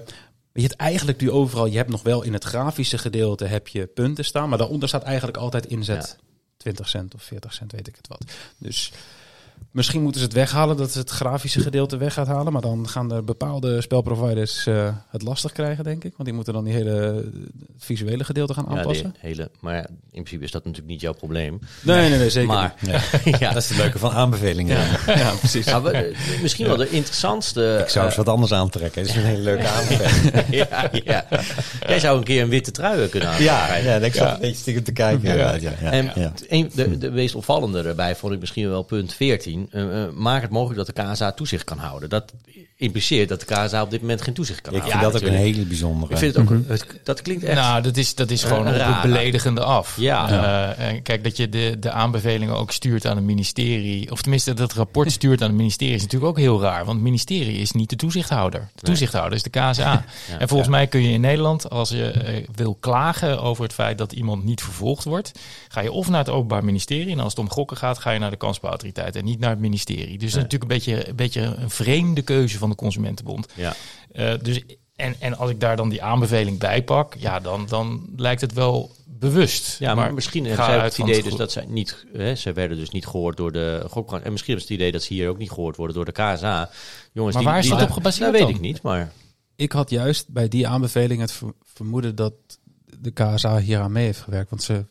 je 0.53 0.63
hebt 0.63 0.77
eigenlijk 0.77 1.21
nu 1.21 1.31
overal. 1.31 1.67
Je 1.67 1.77
hebt 1.77 1.91
nog 1.91 2.03
wel 2.03 2.23
in 2.23 2.33
het 2.33 2.45
grafische 2.45 2.99
gedeelte 2.99 3.45
heb 3.45 3.69
je 3.69 3.87
punten 3.87 4.25
staan. 4.25 4.49
Maar 4.49 4.59
daaronder 4.59 4.89
staat 4.89 5.03
eigenlijk 5.03 5.37
altijd 5.37 5.67
inzet. 5.67 6.17
Ja. 6.19 6.25
20 6.57 6.89
cent 6.89 7.15
of 7.15 7.23
40 7.23 7.53
cent, 7.53 7.73
weet 7.73 7.89
ik 7.89 7.97
het 7.97 8.09
wat. 8.09 8.25
Dus 8.59 8.93
Misschien 9.77 10.03
moeten 10.03 10.21
ze 10.21 10.27
het 10.27 10.37
weghalen, 10.37 10.77
dat 10.77 10.93
ze 10.93 10.99
het 10.99 11.11
grafische 11.11 11.61
gedeelte 11.61 11.97
weg 11.97 12.13
gaat 12.13 12.27
halen. 12.27 12.53
Maar 12.53 12.63
dan 12.63 12.89
gaan 12.89 13.13
er 13.13 13.25
bepaalde 13.25 13.81
spelproviders 13.81 14.67
uh, 14.67 14.89
het 15.09 15.23
lastig 15.23 15.53
krijgen, 15.53 15.85
denk 15.85 16.05
ik. 16.05 16.11
Want 16.11 16.25
die 16.25 16.33
moeten 16.33 16.53
dan 16.53 16.65
die 16.65 16.73
hele 16.73 17.25
visuele 17.79 18.25
gedeelte 18.25 18.55
gaan 18.55 18.69
aanpassen. 18.69 19.15
Ja, 19.15 19.29
hele, 19.29 19.51
maar 19.61 19.79
in 19.79 19.89
principe 20.11 20.45
is 20.45 20.51
dat 20.51 20.65
natuurlijk 20.65 20.93
niet 20.93 21.01
jouw 21.01 21.13
probleem. 21.13 21.59
Nee, 21.83 22.09
nee, 22.09 22.19
nee, 22.19 22.31
zeker 22.31 22.49
maar, 22.49 22.75
ja. 22.91 23.01
ja. 23.39 23.53
Dat 23.53 23.63
is 23.63 23.69
het 23.69 23.79
leuke 23.79 23.99
van 23.99 24.11
aanbevelingen. 24.11 24.77
Ja, 24.77 25.15
ja 25.15 25.33
precies. 25.35 25.65
we, 25.65 26.17
misschien 26.43 26.67
wel 26.67 26.77
de 26.77 26.91
interessantste... 26.91 27.79
Ik 27.83 27.89
zou 27.89 28.07
eens 28.07 28.17
wat 28.17 28.29
anders 28.29 28.53
aantrekken. 28.53 29.03
Dat 29.03 29.11
is 29.11 29.17
een 29.17 29.29
hele 29.29 29.43
leuke 29.43 29.69
aanbeveling. 29.79 30.47
ja, 30.51 30.91
ja. 31.05 31.27
Jij 31.87 32.01
zou 32.01 32.19
een 32.19 32.25
keer 32.25 32.43
een 32.43 32.49
witte 32.49 32.71
trui 32.71 33.09
kunnen 33.09 33.29
aantrekken. 33.29 33.57
Ja, 33.57 33.77
ja 33.77 33.97
ik 33.97 34.15
zat 34.15 34.33
een 34.33 34.41
beetje 34.41 34.57
stiekem 34.61 34.85
te 34.85 34.93
kijken. 34.93 35.37
Ja. 35.37 35.55
Ja. 35.55 35.73
En 35.81 36.13
een, 36.49 36.71
de, 36.75 36.99
de 36.99 37.11
meest 37.11 37.35
opvallende 37.35 37.83
erbij 37.83 38.17
vond 38.17 38.33
ik 38.33 38.41
misschien 38.41 38.69
wel 38.69 38.83
punt 38.83 39.15
14 39.15 39.46
uh, 39.47 40.11
maak 40.11 40.43
het 40.43 40.51
mogelijk 40.51 40.87
dat 40.87 40.97
de 40.97 41.03
KSA 41.03 41.33
toezicht 41.33 41.65
kan 41.65 41.79
houden. 41.79 42.09
Dat 42.09 42.33
impliceert 42.79 43.29
dat 43.29 43.41
de 43.41 43.47
KSA 43.47 43.83
op 43.83 43.91
dit 43.91 44.01
moment 44.01 44.23
geen 44.23 44.35
toezicht 44.35 44.61
kan 44.61 44.75
ik 44.75 44.81
houden. 44.81 45.03
Ik 45.03 45.11
vind 45.11 45.23
dat 45.23 45.31
ook 45.31 45.39
een 45.39 45.45
hele 45.45 45.65
bijzondere. 45.65 46.13
Ik 46.13 46.19
vind 46.19 46.35
het 46.35 46.43
ook, 46.43 46.51
mm 46.51 46.65
-hmm. 46.69 46.79
dat 47.05 47.23
klinkt 47.23 47.45
echt... 47.45 47.59
Nou, 47.59 47.83
dat 47.83 47.97
is, 47.97 48.15
dat 48.15 48.31
is 48.31 48.45
gewoon 48.45 48.69
uh, 48.69 48.87
het 48.87 49.03
beledigende 49.03 49.61
af. 49.61 49.97
Ja. 49.97 50.75
Uh, 50.79 51.01
kijk, 51.03 51.25
dat 51.25 51.37
je 51.37 51.49
de, 51.49 51.77
de 51.79 51.91
aanbevelingen 51.91 52.57
ook 52.57 52.73
stuurt 52.73 53.07
aan 53.07 53.17
het 53.17 53.25
ministerie, 53.25 54.11
of 54.11 54.23
tenminste 54.23 54.55
dat 54.55 54.73
rapport 54.73 55.13
stuurt 55.19 55.43
aan 55.43 55.49
het 55.49 55.57
ministerie, 55.57 55.95
is 55.95 56.03
natuurlijk 56.03 56.31
ook 56.31 56.39
heel 56.39 56.61
raar. 56.61 56.85
Want 56.85 56.97
het 56.97 57.07
ministerie 57.07 57.59
is 57.59 57.73
niet 57.73 57.91
de 57.91 57.97
toezichthouder. 57.97 58.69
De 58.75 58.83
toezichthouder 58.83 59.35
is 59.35 59.43
de 59.43 59.51
KSA. 59.51 59.71
ja, 59.75 60.05
en 60.39 60.49
volgens 60.49 60.71
mij 60.71 60.87
kun 60.87 61.03
je 61.03 61.13
in 61.13 61.21
Nederland, 61.21 61.71
als 61.71 61.89
je 61.89 62.45
wil 62.55 62.77
klagen 62.81 63.43
over 63.43 63.63
het 63.63 63.73
feit 63.73 63.99
dat 63.99 64.13
iemand 64.13 64.45
niet 64.45 64.63
vervolgd 64.63 65.05
wordt, 65.05 65.33
ga 65.69 65.81
je 65.81 65.93
of 65.93 66.09
naar 66.09 66.19
het 66.19 66.29
Openbaar 66.29 66.65
Ministerie, 66.65 67.13
en 67.13 67.21
als 67.21 67.31
het 67.31 67.39
om 67.39 67.51
gokken 67.51 67.77
gaat, 67.77 67.99
ga 67.99 68.11
je 68.11 68.19
naar 68.19 68.31
de 68.31 68.37
kansbouwautoriteit 68.37 69.17
en 69.17 69.25
niet 69.25 69.39
naar 69.39 69.51
het 69.51 69.59
ministerie. 69.59 70.19
Dus 70.19 70.33
dat 70.33 70.45
is 70.45 70.57
natuurlijk 70.57 70.63
een 70.63 70.69
beetje, 70.69 71.09
een 71.09 71.17
beetje 71.17 71.41
een 71.41 71.71
vreemde 71.71 72.23
keuze 72.23 72.59
van 72.59 72.66
de 72.71 72.77
Consumentenbond. 72.77 73.47
Ja. 73.55 73.75
Uh, 74.13 74.35
dus 74.43 74.63
en, 74.97 75.15
en 75.19 75.37
als 75.37 75.51
ik 75.51 75.61
daar 75.61 75.77
dan 75.77 75.89
die 75.89 76.03
aanbeveling 76.03 76.59
bij 76.59 76.83
pak, 76.83 77.15
ja, 77.15 77.41
dan, 77.41 77.67
dan 77.69 78.09
lijkt 78.17 78.41
het 78.41 78.53
wel 78.53 78.91
bewust. 79.07 79.79
Ja, 79.79 79.95
maar, 79.95 80.15
misschien 80.15 80.45
hebben 80.45 80.65
ga 80.65 80.71
zij 80.71 80.81
uit 80.81 80.85
het 80.85 80.95
van 80.95 81.05
idee 81.05 81.17
het 81.17 81.29
dus 81.29 81.39
dat 81.39 81.53
zij 81.53 81.65
niet... 81.69 82.07
Hè, 82.13 82.35
zij 82.35 82.55
werden 82.55 82.77
dus 82.77 82.91
niet 82.91 83.07
gehoord 83.07 83.37
door 83.37 83.53
de 83.53 83.85
gokbranche. 83.89 84.25
En 84.27 84.33
misschien 84.33 84.55
hebben 84.55 84.69
ze 84.69 84.73
het 84.73 84.83
idee 84.83 84.93
dat 84.93 85.03
ze 85.03 85.15
hier 85.15 85.29
ook 85.29 85.39
niet 85.39 85.51
gehoord 85.51 85.77
worden 85.77 85.97
door 85.97 86.05
de 86.05 86.13
KSA. 86.13 86.71
Jongens, 87.13 87.35
Maar 87.35 87.43
die, 87.43 87.53
waar 87.53 87.59
is 87.59 87.67
die, 87.67 87.75
dat 87.75 87.83
op 87.83 87.91
gebaseerd 87.91 88.25
Dat 88.25 88.41
weet 88.41 88.49
dan? 88.49 88.51
ik 88.51 88.61
niet, 88.61 88.83
maar... 88.83 89.13
Ik 89.57 89.73
had 89.73 89.91
juist 89.91 90.29
bij 90.29 90.49
die 90.49 90.69
aanbeveling 90.69 91.21
het 91.21 91.33
ver- 91.33 91.55
vermoeden 91.63 92.15
dat 92.15 92.33
de 92.99 93.11
KSA 93.11 93.59
hier 93.59 93.81
aan 93.81 93.93
mee 93.93 94.05
heeft 94.05 94.21
gewerkt. 94.21 94.51
Want 94.51 94.63
ze 94.63 94.85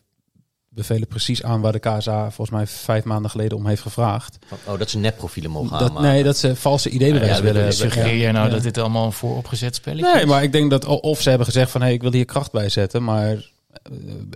bevelen 0.76 1.08
precies 1.08 1.42
aan 1.42 1.60
waar 1.60 1.72
de 1.72 1.78
KSA 1.78 2.20
volgens 2.30 2.50
mij 2.50 2.66
vijf 2.66 3.04
maanden 3.04 3.30
geleden 3.30 3.56
om 3.58 3.66
heeft 3.66 3.82
gevraagd. 3.82 4.38
Oh, 4.64 4.78
dat 4.78 4.90
ze 4.90 4.98
nepprofielen 4.98 5.50
mogen 5.50 5.78
Dat, 5.78 5.88
aanmaken. 5.88 6.08
nee, 6.10 6.22
dat 6.22 6.36
ze 6.36 6.56
valse 6.56 6.88
ideebewijs 6.90 7.36
Ja, 7.36 7.42
willen 7.42 7.56
hebben. 7.56 7.74
Suggereer 7.76 8.16
jij 8.16 8.32
nou 8.32 8.46
Ja. 8.46 8.52
dat 8.54 8.62
dit 8.62 8.78
allemaal 8.78 9.06
een 9.06 9.12
vooropgezet 9.12 9.74
spelletje 9.74 10.12
Nee, 10.12 10.22
is? 10.22 10.28
maar 10.28 10.42
ik 10.42 10.52
denk 10.52 10.70
dat 10.70 10.84
of 10.84 11.20
ze 11.20 11.28
hebben 11.28 11.46
gezegd 11.46 11.70
van 11.70 11.82
hé, 11.82 11.90
ik 11.90 12.02
wil 12.02 12.12
hier 12.12 12.24
kracht 12.24 12.52
bij 12.52 12.68
zetten, 12.68 13.04
maar 13.04 13.28
eh, 13.30 13.42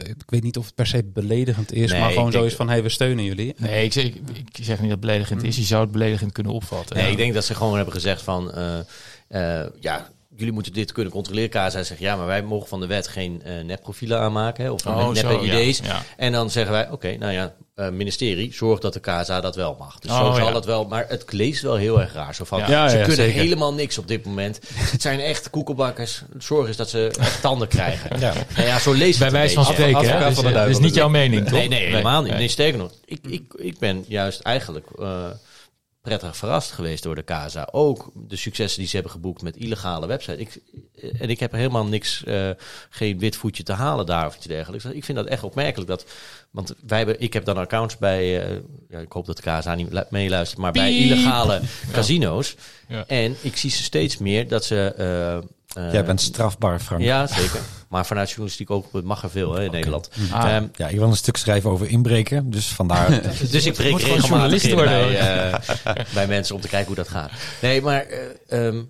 ik 0.05 0.23
weet 0.27 0.43
niet 0.43 0.57
of 0.59 0.65
het 0.67 0.75
per 0.75 0.87
se 0.87 1.05
beledigend 1.05 1.73
is, 1.73 1.91
Nee, 1.91 2.01
maar 2.01 2.11
gewoon 2.11 2.33
zo 2.33 2.45
is 2.45 2.55
van 2.55 2.69
hé, 2.69 2.83
we 2.83 2.89
steunen 2.89 3.25
jullie. 3.25 3.55
Nee, 3.57 3.85
ik 3.85 3.93
zeg, 3.93 4.05
ik, 4.05 4.15
ik 4.55 4.65
zeg 4.65 4.69
niet 4.81 4.81
dat 4.81 4.91
het 4.91 5.01
beledigend 5.01 5.43
is. 5.43 5.57
Je 5.57 5.63
zou 5.63 5.83
het 5.83 5.93
beledigend 5.93 6.33
kunnen 6.33 6.53
opvatten. 6.53 6.97
Nee, 6.97 7.05
Ja. 7.05 7.11
ik 7.11 7.17
denk 7.17 7.35
dat 7.35 7.45
ze 7.45 7.55
gewoon 7.55 7.77
hebben 7.77 7.95
gezegd 7.95 8.23
van... 8.23 8.53
eh, 8.53 8.79
eh, 9.29 9.67
ja, 9.81 10.09
jullie 10.37 10.53
moeten 10.53 10.73
dit 10.73 10.93
kunnen 10.93 11.13
controleren. 11.13 11.51
KSA 11.51 11.83
zegt, 11.83 12.01
ja, 12.01 12.17
maar 12.17 12.27
wij 12.27 12.43
mogen 12.43 12.69
van 12.69 12.81
de 12.81 12.87
wet 12.87 13.09
geen 13.09 13.43
eh 13.45 13.65
nepprofielen 13.65 14.19
aanmaken. 14.19 14.65
Hè, 14.65 14.71
of 14.71 14.87
Oh, 14.87 14.97
oh, 14.97 15.13
neppe 15.13 15.33
zo, 15.33 15.45
ja, 15.45 15.59
ID's. 15.59 15.81
ja. 15.85 16.03
En 16.17 16.33
dan 16.33 16.51
zeggen 16.51 16.73
wij, 16.73 16.91
oké, 16.91 17.17
nou 17.17 17.33
ja, 17.33 17.55
eh, 17.75 17.89
ministerie, 17.89 18.53
zorg 18.55 18.81
dat 18.81 18.93
de 18.93 19.01
KSA 19.01 19.41
dat 19.41 19.57
wel 19.57 19.77
mag. 19.79 19.99
Dus 19.99 20.11
Oh, 20.11 20.27
zo 20.27 20.33
zal 20.39 20.47
ja. 20.47 20.53
dat 20.53 20.65
wel. 20.65 20.85
Maar 20.85 21.05
het 21.09 21.33
leest 21.33 21.63
wel 21.63 21.77
heel 21.77 22.01
erg 22.01 22.13
raar. 22.13 22.35
Zo 22.35 22.45
van, 22.45 22.65
ze 22.65 22.71
ja, 22.71 22.89
kunnen 22.89 23.15
zeker. 23.15 23.41
helemaal 23.41 23.75
niks 23.75 23.99
op 23.99 24.09
dit 24.09 24.25
moment. 24.25 24.61
Het 24.75 25.03
zijn 25.03 25.21
echt 25.21 25.51
koekelbakkers. 25.51 26.23
Zorg 26.39 26.69
is 26.69 26.77
dat 26.77 26.91
ze 26.91 27.11
tanden 27.43 27.69
krijgen. 27.69 28.21
Ja. 28.21 28.33
Nou 28.57 28.67
ja, 28.67 28.79
zo 28.79 28.93
leest 28.93 29.19
Bij 29.19 29.31
wijze 29.31 29.55
van 29.55 29.65
spreken, 29.65 30.19
hè? 30.19 30.27
Dus, 30.27 30.35
van 30.35 30.45
de 30.45 30.49
eh, 30.49 30.55
duivel 30.55 30.67
dat 30.67 30.69
is 30.69 30.79
niet 30.79 30.95
jouw 30.95 31.09
mening, 31.09 31.43
toch? 31.43 31.53
Nee, 31.53 31.69
nee, 31.69 31.87
helemaal 31.87 32.21
niet. 32.23 32.31
Nee. 32.31 32.39
Nee, 32.39 32.49
sterker 32.49 32.79
nog. 32.79 32.93
Ik, 33.05 33.21
ik, 33.29 33.55
ik 33.57 33.79
ben 33.79 34.05
juist 34.09 34.41
eigenlijk 34.41 34.87
eh, 34.99 35.25
prettig 36.03 36.37
verrast 36.37 36.71
geweest 36.71 37.03
door 37.03 37.15
de 37.15 37.23
KSA. 37.23 37.69
Ook 37.71 38.11
de 38.15 38.37
successen 38.37 38.79
die 38.79 38.89
ze 38.89 38.95
hebben 38.95 39.13
geboekt 39.13 39.43
met 39.43 39.57
illegale 39.57 40.07
websites. 40.07 40.39
Ik, 40.41 40.61
eh, 40.95 41.21
en 41.21 41.31
ik 41.31 41.41
heb 41.41 41.53
er 41.53 41.59
helemaal 41.59 41.87
niks, 41.87 42.25
eh, 42.25 42.51
geen 42.91 43.19
wit 43.19 43.37
voetje 43.37 43.63
te 43.63 43.73
halen 43.73 44.07
daar 44.07 44.27
of 44.27 44.37
iets 44.37 44.47
dergelijks. 44.47 44.85
Ik 44.85 45.05
vind 45.05 45.19
dat 45.19 45.27
echt 45.27 45.43
opmerkelijk. 45.43 45.91
Dat, 45.91 46.05
want 46.51 46.75
wij 46.87 46.99
hebben, 46.99 47.21
ik 47.21 47.33
heb 47.33 47.45
dan 47.45 47.57
accounts 47.57 47.99
bij, 47.99 48.43
eh, 48.49 48.57
ja, 48.89 48.99
ik 48.99 49.13
hoop 49.13 49.27
dat 49.27 49.37
de 49.37 49.43
KSA 49.43 49.75
niet 49.75 49.93
lu- 49.93 50.05
meeluistert, 50.11 50.61
maar 50.61 50.73
bij 50.73 50.97
illegale 50.97 51.61
casino's. 51.93 52.55
Ja. 52.89 53.05
En 53.07 53.37
ik 53.41 53.57
zie 53.57 53.71
ze 53.71 53.83
steeds 53.83 54.19
meer 54.19 54.49
dat 54.49 54.65
ze... 54.65 55.45
Jij 55.75 56.05
bent 56.05 56.21
strafbaar, 56.21 56.81
Frank. 56.81 57.03
Ja, 57.03 57.27
zeker. 57.27 57.61
Maar 57.89 58.07
vanuit 58.07 58.29
journalistiek 58.29 58.71
ook 58.71 59.03
mag 59.03 59.23
er 59.23 59.31
veel 59.31 59.55
hè, 59.55 59.65
in 59.65 59.71
Nederland. 59.71 60.11
Ah. 60.33 60.55
Ehm, 60.55 60.67
Ja, 60.75 60.89
ik 60.89 60.99
wil 60.99 61.09
een 61.09 61.17
stuk 61.17 61.37
schrijven 61.37 61.71
over 61.71 61.89
inbreken, 61.89 62.51
dus 62.51 62.67
vandaar... 62.69 63.21
dus 63.51 63.67
ik 63.67 63.75
breek 63.75 63.91
moet 63.91 64.03
gewoon 64.03 64.17
regelmatig 64.17 64.63
journalist 64.63 64.73
worden, 64.73 65.09
bij, 65.13 65.95
eh, 65.97 66.05
bij 66.15 66.27
mensen 66.27 66.55
om 66.55 66.61
te 66.61 66.69
kijken 66.69 66.87
hoe 66.87 66.97
dat 66.97 67.09
gaat. 67.09 67.31
Nee, 67.61 67.83
maar 67.83 68.07
eh, 68.07 68.67
ehm, 68.67 68.83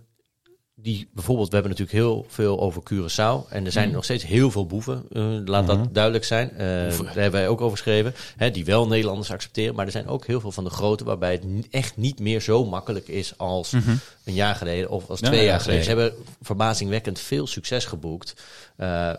die, 0.82 1.08
bijvoorbeeld, 1.14 1.48
we 1.48 1.54
hebben 1.54 1.72
natuurlijk 1.72 1.98
heel 1.98 2.26
veel 2.28 2.60
over 2.60 2.82
Curaçao. 2.82 3.48
En 3.50 3.64
er 3.66 3.72
zijn 3.72 3.86
Mhm. 3.86 3.94
nog 3.94 4.04
steeds 4.04 4.24
heel 4.26 4.50
veel 4.50 4.66
boeven. 4.66 5.04
eh, 5.12 5.22
laat 5.44 5.66
Mhm. 5.66 5.76
dat 5.76 5.94
duidelijk 5.94 6.24
zijn. 6.24 6.50
Eh, 6.50 6.58
daar 6.58 7.14
hebben 7.14 7.30
wij 7.40 7.48
ook 7.48 7.60
over 7.60 7.76
geschreven. 7.76 8.14
Hè, 8.36 8.50
die 8.50 8.64
wel 8.64 8.86
Nederlanders 8.86 9.30
accepteren. 9.30 9.74
Maar 9.74 9.86
er 9.86 9.92
zijn 9.92 10.06
ook 10.08 10.26
heel 10.26 10.40
veel 10.40 10.52
van 10.52 10.64
de 10.64 10.70
grote 10.70 11.04
waarbij 11.04 11.32
het 11.32 11.44
echt 11.70 11.96
niet 11.96 12.18
meer 12.20 12.40
zo 12.40 12.64
makkelijk 12.64 13.08
is 13.08 13.34
als 13.36 13.72
een 14.24 14.34
jaar 14.34 14.54
geleden 14.54 14.90
of 14.90 15.08
als 15.10 15.20
Ja, 15.20 15.26
twee 15.26 15.40
ja, 15.40 15.46
jaar 15.46 15.60
geleden. 15.60 15.82
Ze 15.82 15.88
hebben 15.88 16.12
verbazingwekkend 16.42 17.20
veel 17.20 17.46
succes 17.46 17.84
geboekt. 17.84 18.34
Eh, 18.76 19.12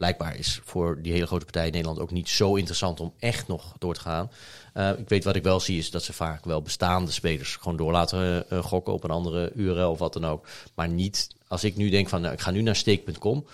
blijkbaar 0.00 0.36
is 0.36 0.60
voor 0.64 1.02
die 1.02 1.12
hele 1.12 1.26
grote 1.26 1.44
partij 1.44 1.66
in 1.66 1.72
Nederland 1.72 1.98
ook 1.98 2.10
niet 2.10 2.28
zo 2.28 2.54
interessant 2.54 3.00
om 3.00 3.12
echt 3.18 3.48
nog 3.48 3.74
door 3.78 3.94
te 3.94 4.00
gaan. 4.00 4.30
Eh, 4.72 4.90
ik 4.98 5.08
weet 5.08 5.24
wat 5.24 5.36
ik 5.36 5.42
wel 5.42 5.60
zie 5.60 5.78
is 5.78 5.90
dat 5.90 6.02
ze 6.02 6.12
vaak 6.12 6.44
wel 6.44 6.62
bestaande 6.62 7.10
spelers 7.10 7.56
gewoon 7.56 7.76
door 7.76 7.92
laten 7.92 8.50
eh, 8.50 8.64
gokken 8.64 8.92
op 8.92 9.04
een 9.04 9.10
andere 9.10 9.52
URL 9.54 9.90
of 9.90 9.98
wat 9.98 10.12
dan 10.12 10.26
ook. 10.26 10.46
Maar 10.74 10.88
niet 10.88 11.28
als 11.48 11.64
ik 11.64 11.76
nu 11.76 11.90
denk 11.90 12.08
van 12.08 12.20
nou, 12.20 12.34
ik 12.34 12.40
ga 12.40 12.50
nu 12.50 12.62
naar 12.62 12.76
steek.com. 12.76 13.46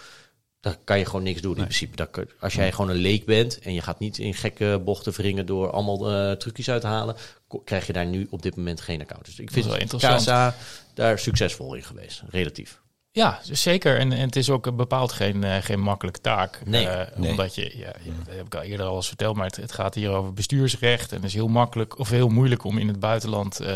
Dan 0.61 0.77
kan 0.85 0.99
je 0.99 1.05
gewoon 1.05 1.23
niks 1.23 1.41
doen 1.41 1.57
in 1.57 1.63
principe. 1.63 1.97
Dat, 1.97 2.19
als 2.41 2.55
jij 2.55 2.73
gewoon 2.73 2.91
een 2.91 2.97
leek 2.97 3.25
bent 3.25 3.59
en 3.59 3.75
je 3.75 3.83
gaat 3.83 3.99
niet 3.99 4.19
in 4.19 4.35
gekke 4.35 4.81
bochten 4.85 5.13
wringen 5.13 5.47
door 5.47 5.71
allemaal 5.71 6.11
eh, 6.11 6.33
trucjes 6.33 6.71
uit 6.71 6.81
te 6.81 6.87
halen, 6.87 7.17
krijg 7.65 7.87
je 7.87 7.93
daar 7.93 8.07
nu 8.07 8.27
op 8.31 8.43
dit 8.43 8.57
moment 8.57 8.81
geen 8.81 9.01
account. 9.01 9.25
Dus 9.25 9.39
ik 9.39 9.51
vind. 9.51 9.97
KSA 9.97 10.55
daar 10.95 11.19
succesvol 11.19 11.75
in 11.75 11.83
geweest, 11.83 12.23
relatief. 12.31 12.81
Ja, 13.17 13.41
dus 13.47 13.63
zeker. 13.63 13.99
En, 13.99 14.13
en 14.13 14.21
het 14.27 14.37
is 14.37 14.51
ook 14.51 14.77
bepaald 14.77 15.13
geen, 15.13 15.45
eh, 15.45 15.57
geen 15.63 15.81
makkelijke 15.81 16.21
taak. 16.21 16.61
Nee, 16.65 16.89
Eh, 16.89 17.19
nee. 17.19 17.31
Omdat 17.31 17.55
je, 17.55 17.73
ja, 17.79 17.87
ja, 18.05 18.13
dat 18.25 18.35
heb 18.35 18.47
ik 18.47 18.55
al 18.55 18.63
eerder 18.63 18.87
al 18.87 18.97
eens 18.97 19.09
verteld, 19.09 19.37
maar 19.37 19.47
het, 19.47 19.57
het 19.57 19.73
gaat 19.73 19.95
hier 19.95 20.11
over 20.11 20.33
bestuursrecht. 20.33 21.11
En 21.11 21.17
het 21.17 21.25
is 21.27 21.35
heel 21.35 21.49
makkelijk 21.49 21.99
of 21.99 22.11
heel 22.11 22.29
moeilijk 22.29 22.65
om 22.65 22.79
in 22.79 22.89
het 22.89 23.01
buitenland 23.01 23.61
eh, 23.61 23.67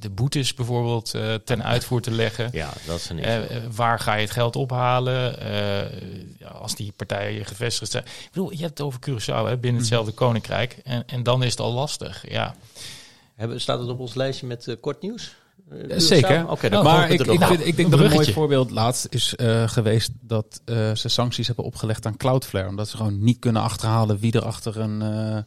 de- 0.00 0.10
boetes 0.10 0.54
bijvoorbeeld 0.54 1.14
ten 1.44 1.64
uitvoer 1.64 2.00
te 2.00 2.10
leggen. 2.10 2.48
Ja, 2.52 2.72
dat 2.86 2.96
is 2.98 3.08
een 3.08 3.22
waar 3.74 3.98
ga 3.98 4.14
je 4.14 4.20
het 4.22 4.30
geld 4.30 4.56
ophalen 4.56 5.36
als 6.52 6.74
die 6.76 6.92
partijen 6.96 7.44
gevestigd 7.46 7.90
zijn? 7.90 8.04
Ik 8.04 8.28
bedoel, 8.32 8.50
je 8.52 8.56
hebt 8.62 8.78
het 8.78 8.86
over 8.86 9.00
Curaçao 9.10 9.46
hè, 9.48 9.56
binnen 9.56 9.80
hetzelfde 9.80 10.12
koninkrijk. 10.12 10.76
En, 10.84 11.02
en 11.06 11.22
dan 11.22 11.42
is 11.42 11.50
het 11.50 11.60
al 11.60 11.72
lastig. 11.72 12.30
Ja. 12.30 12.54
Hebben, 13.34 13.60
staat 13.60 13.78
het 13.78 13.88
op 13.88 13.98
ons 14.00 14.14
lijstje 14.14 14.46
met 14.46 14.76
kort 14.80 15.02
nieuws? 15.02 15.34
Eh, 15.72 15.88
Ja, 15.88 15.98
zeker. 15.98 16.50
Oké, 16.50 16.82
maar 16.82 17.08
we 17.08 17.14
ik, 17.14 17.20
ik, 17.20 17.30
op. 17.30 17.44
vind, 17.44 17.66
ik 17.66 17.76
denk 17.76 17.92
een 17.92 17.98
dat 17.98 18.00
een 18.00 18.14
mooi 18.16 18.32
voorbeeld 18.32 18.70
laatst 18.70 19.06
is 19.10 19.34
eh, 19.36 19.68
geweest 19.68 20.10
dat 20.20 20.60
eh, 20.64 20.94
ze 20.94 21.08
sancties 21.08 21.46
hebben 21.46 21.64
opgelegd 21.64 22.06
aan 22.06 22.16
Cloudflare. 22.16 22.68
Omdat 22.68 22.88
ze 22.88 22.96
gewoon 22.96 23.22
niet 23.22 23.38
kunnen 23.38 23.62
achterhalen 23.62 24.18
wie 24.18 24.32
er 24.32 24.44
achter 24.44 24.78
een 24.80 25.02
eh, 25.02 25.38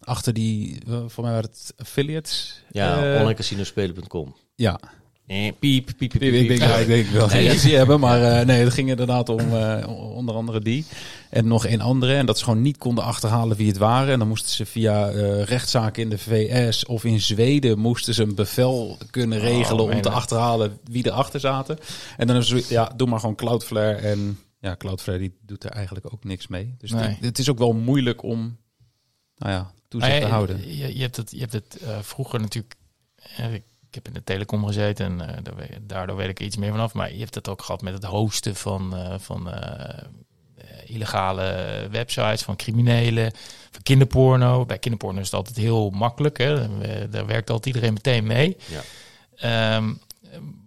achter 0.00 0.32
die, 0.32 0.82
voor 1.06 1.24
mij 1.24 1.32
waren 1.32 1.50
het 1.50 1.74
affiliates. 1.76 2.62
Ja, 2.70 3.18
onlinecasinospelen.com. 3.18 4.36
ja. 4.54 4.80
Eh, 5.26 5.52
piep, 5.58 5.84
piep, 5.86 5.96
piep, 5.96 6.10
piep, 6.10 6.22
Ik 6.22 6.48
denk, 6.48 6.60
ja, 6.60 6.76
ik 6.76 6.86
denk 6.86 7.06
wel 7.06 7.26
Nee. 7.26 7.36
geen 7.42 7.50
easy 7.50 7.70
hebben, 7.70 8.00
maar 8.00 8.22
eh, 8.22 8.46
nee, 8.46 8.64
het 8.64 8.72
ging 8.72 8.88
inderdaad 8.88 9.28
om 9.28 9.40
eh, 9.40 9.88
onder 10.14 10.34
andere 10.34 10.60
die. 10.60 10.84
En 11.30 11.46
nog 11.46 11.66
een 11.66 11.80
andere. 11.80 12.14
En 12.14 12.26
dat 12.26 12.38
ze 12.38 12.44
gewoon 12.44 12.62
niet 12.62 12.76
konden 12.78 13.04
achterhalen 13.04 13.56
wie 13.56 13.68
het 13.68 13.76
waren. 13.76 14.12
En 14.12 14.18
dan 14.18 14.28
moesten 14.28 14.50
ze 14.50 14.66
via 14.66 15.10
eh, 15.10 15.42
rechtszaken 15.42 16.02
in 16.02 16.08
de 16.10 16.18
VS 16.18 16.86
of 16.86 17.04
in 17.04 17.20
Zweden 17.20 17.78
moesten 17.78 18.14
ze 18.14 18.22
een 18.22 18.34
bevel 18.34 18.98
kunnen 19.10 19.38
Oh, 19.38 19.44
regelen 19.44 19.84
om 19.84 20.00
te 20.00 20.10
achterhalen 20.10 20.78
wie 20.90 21.06
erachter 21.06 21.40
zaten. 21.40 21.78
En 22.16 22.26
dan 22.26 22.36
hebben 22.36 22.62
ze, 22.62 22.74
ja, 22.74 22.92
doe 22.96 23.08
maar 23.08 23.20
gewoon 23.20 23.34
Cloudflare. 23.34 23.94
En 23.94 24.38
ja, 24.60 24.76
Cloudflare 24.76 25.18
die 25.18 25.34
doet 25.46 25.64
er 25.64 25.70
eigenlijk 25.70 26.12
ook 26.12 26.24
niks 26.24 26.46
mee. 26.46 26.74
Dus 26.78 26.90
Nee. 26.90 27.02
het, 27.02 27.18
het 27.20 27.38
is 27.38 27.50
ook 27.50 27.58
wel 27.58 27.72
moeilijk 27.72 28.22
om, 28.22 28.56
nou 29.36 29.52
ja, 29.52 29.72
toezicht 29.88 30.20
te 30.20 30.26
houden. 30.26 30.76
Je, 30.76 30.94
je 30.96 31.02
hebt 31.02 31.16
het, 31.16 31.30
je 31.30 31.38
hebt 31.40 31.52
het 31.52 31.78
eh, 31.82 31.98
vroeger 32.02 32.40
natuurlijk. 32.40 32.74
Ik 33.96 34.04
heb 34.04 34.14
in 34.14 34.20
de 34.20 34.32
telecom 34.32 34.66
gezeten 34.66 35.20
en 35.20 35.44
eh, 35.46 35.76
daardoor 35.82 36.16
weet 36.16 36.28
ik 36.28 36.38
er 36.38 36.44
iets 36.44 36.56
meer 36.56 36.70
vanaf. 36.70 36.94
Maar 36.94 37.12
je 37.12 37.18
hebt 37.18 37.34
het 37.34 37.48
ook 37.48 37.62
gehad 37.62 37.82
met 37.82 37.92
het 37.92 38.04
hosten 38.04 38.56
van, 38.56 38.96
eh, 38.96 39.14
van 39.18 39.50
eh, 39.50 40.04
illegale 40.86 41.88
websites, 41.90 42.42
van 42.42 42.56
criminelen, 42.56 43.32
van 43.70 43.82
kinderporno. 43.82 44.66
Bij 44.66 44.78
kinderporno 44.78 45.20
is 45.20 45.24
het 45.24 45.34
altijd 45.34 45.56
heel 45.56 45.90
makkelijk. 45.90 46.38
Hè? 46.38 46.68
Daar 47.08 47.26
werkt 47.26 47.50
altijd 47.50 47.74
iedereen 47.74 47.94
meteen 47.94 48.26
mee. 48.26 48.56
Ja. 48.66 48.82
Ehm, 49.36 49.92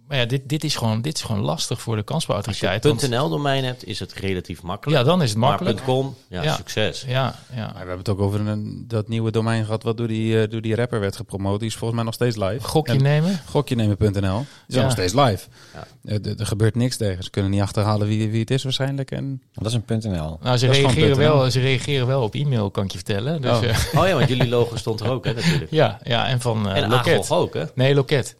maar 0.08 0.16
ja, 0.18 0.24
dit, 0.24 0.48
dit, 0.48 0.64
is 0.64 0.76
gewoon, 0.76 1.02
dit 1.02 1.14
is 1.16 1.22
gewoon 1.22 1.42
lastig 1.42 1.80
voor 1.80 1.96
de 1.96 2.04
Als 2.04 2.06
je 2.06 2.12
kansbouwautoriteit. 2.12 2.84
een 2.84 3.10
want- 3.10 3.22
.nl-domein 3.22 3.64
hebt, 3.64 3.86
is 3.86 3.98
het 4.00 4.12
relatief 4.12 4.62
makkelijk. 4.62 4.98
Ja, 5.00 5.04
dan 5.04 5.22
is 5.22 5.28
het 5.30 5.38
makkelijk. 5.38 5.76
Maar 5.76 5.84
.com, 5.86 6.14
ja, 6.28 6.42
Ja. 6.42 6.54
succes. 6.56 7.04
Ja, 7.06 7.34
ja. 7.54 7.64
Maar 7.64 7.72
we 7.72 7.78
hebben 7.78 7.98
het 7.98 8.08
ook 8.08 8.20
over 8.20 8.40
een, 8.40 8.84
dat 8.88 9.08
nieuwe 9.08 9.30
domein 9.30 9.64
gehad 9.64 9.82
wat 9.82 9.96
door 9.96 10.08
die, 10.08 10.42
eh, 10.42 10.50
door 10.50 10.60
die 10.60 10.74
rapper 10.74 11.00
werd 11.00 11.16
gepromoot. 11.16 11.58
Die 11.60 11.68
is 11.68 11.74
volgens 11.74 11.94
mij 11.94 12.04
nog 12.04 12.14
steeds 12.14 12.36
live. 12.36 12.66
Gokje 12.68 12.92
En- 12.92 13.02
nemen. 13.02 13.40
Gokjenemen.nl. 13.46 14.44
Is 14.68 14.74
Ja. 14.74 14.82
nog 14.82 14.90
steeds 14.92 15.12
live. 15.14 15.46
Ja. 15.74 15.86
Eh, 16.04 16.38
Er 16.38 16.46
gebeurt 16.46 16.74
niks 16.74 16.96
tegen. 16.96 17.24
Ze 17.24 17.30
kunnen 17.30 17.50
niet 17.50 17.60
achterhalen 17.60 18.06
wie, 18.06 18.30
wie 18.30 18.40
het 18.40 18.50
is 18.50 18.62
waarschijnlijk. 18.62 19.10
En 19.10 19.42
Dat 19.52 19.66
is 19.66 19.78
een 19.86 20.00
.nl. 20.12 20.38
Nou, 20.42 20.56
ze 20.56 20.66
Dat 20.66 20.74
reageren, 20.76 21.10
.nl. 21.10 21.16
wel, 21.16 21.50
ze 21.50 21.60
reageren 21.60 22.06
wel 22.06 22.22
op 22.22 22.34
e-mail, 22.34 22.70
kan 22.70 22.84
ik 22.84 22.90
je 22.90 22.96
vertellen. 22.98 23.40
Dus, 23.42 23.50
Oh. 23.50 23.64
eh, 23.64 24.00
Oh 24.00 24.06
ja, 24.08 24.14
want 24.14 24.28
jullie 24.28 24.48
logo 24.48 24.76
stond 24.76 25.00
er 25.00 25.10
ook, 25.10 25.24
hè, 25.24 25.32
natuurlijk. 25.34 25.70
ja, 25.82 25.98
ja, 26.02 26.26
en 26.26 26.40
van 26.40 26.68
en 26.68 26.88
Loket. 26.88 27.30
Ook, 27.30 27.54
hè? 27.54 27.64
Nee, 27.74 27.94
Loket. 27.94 28.36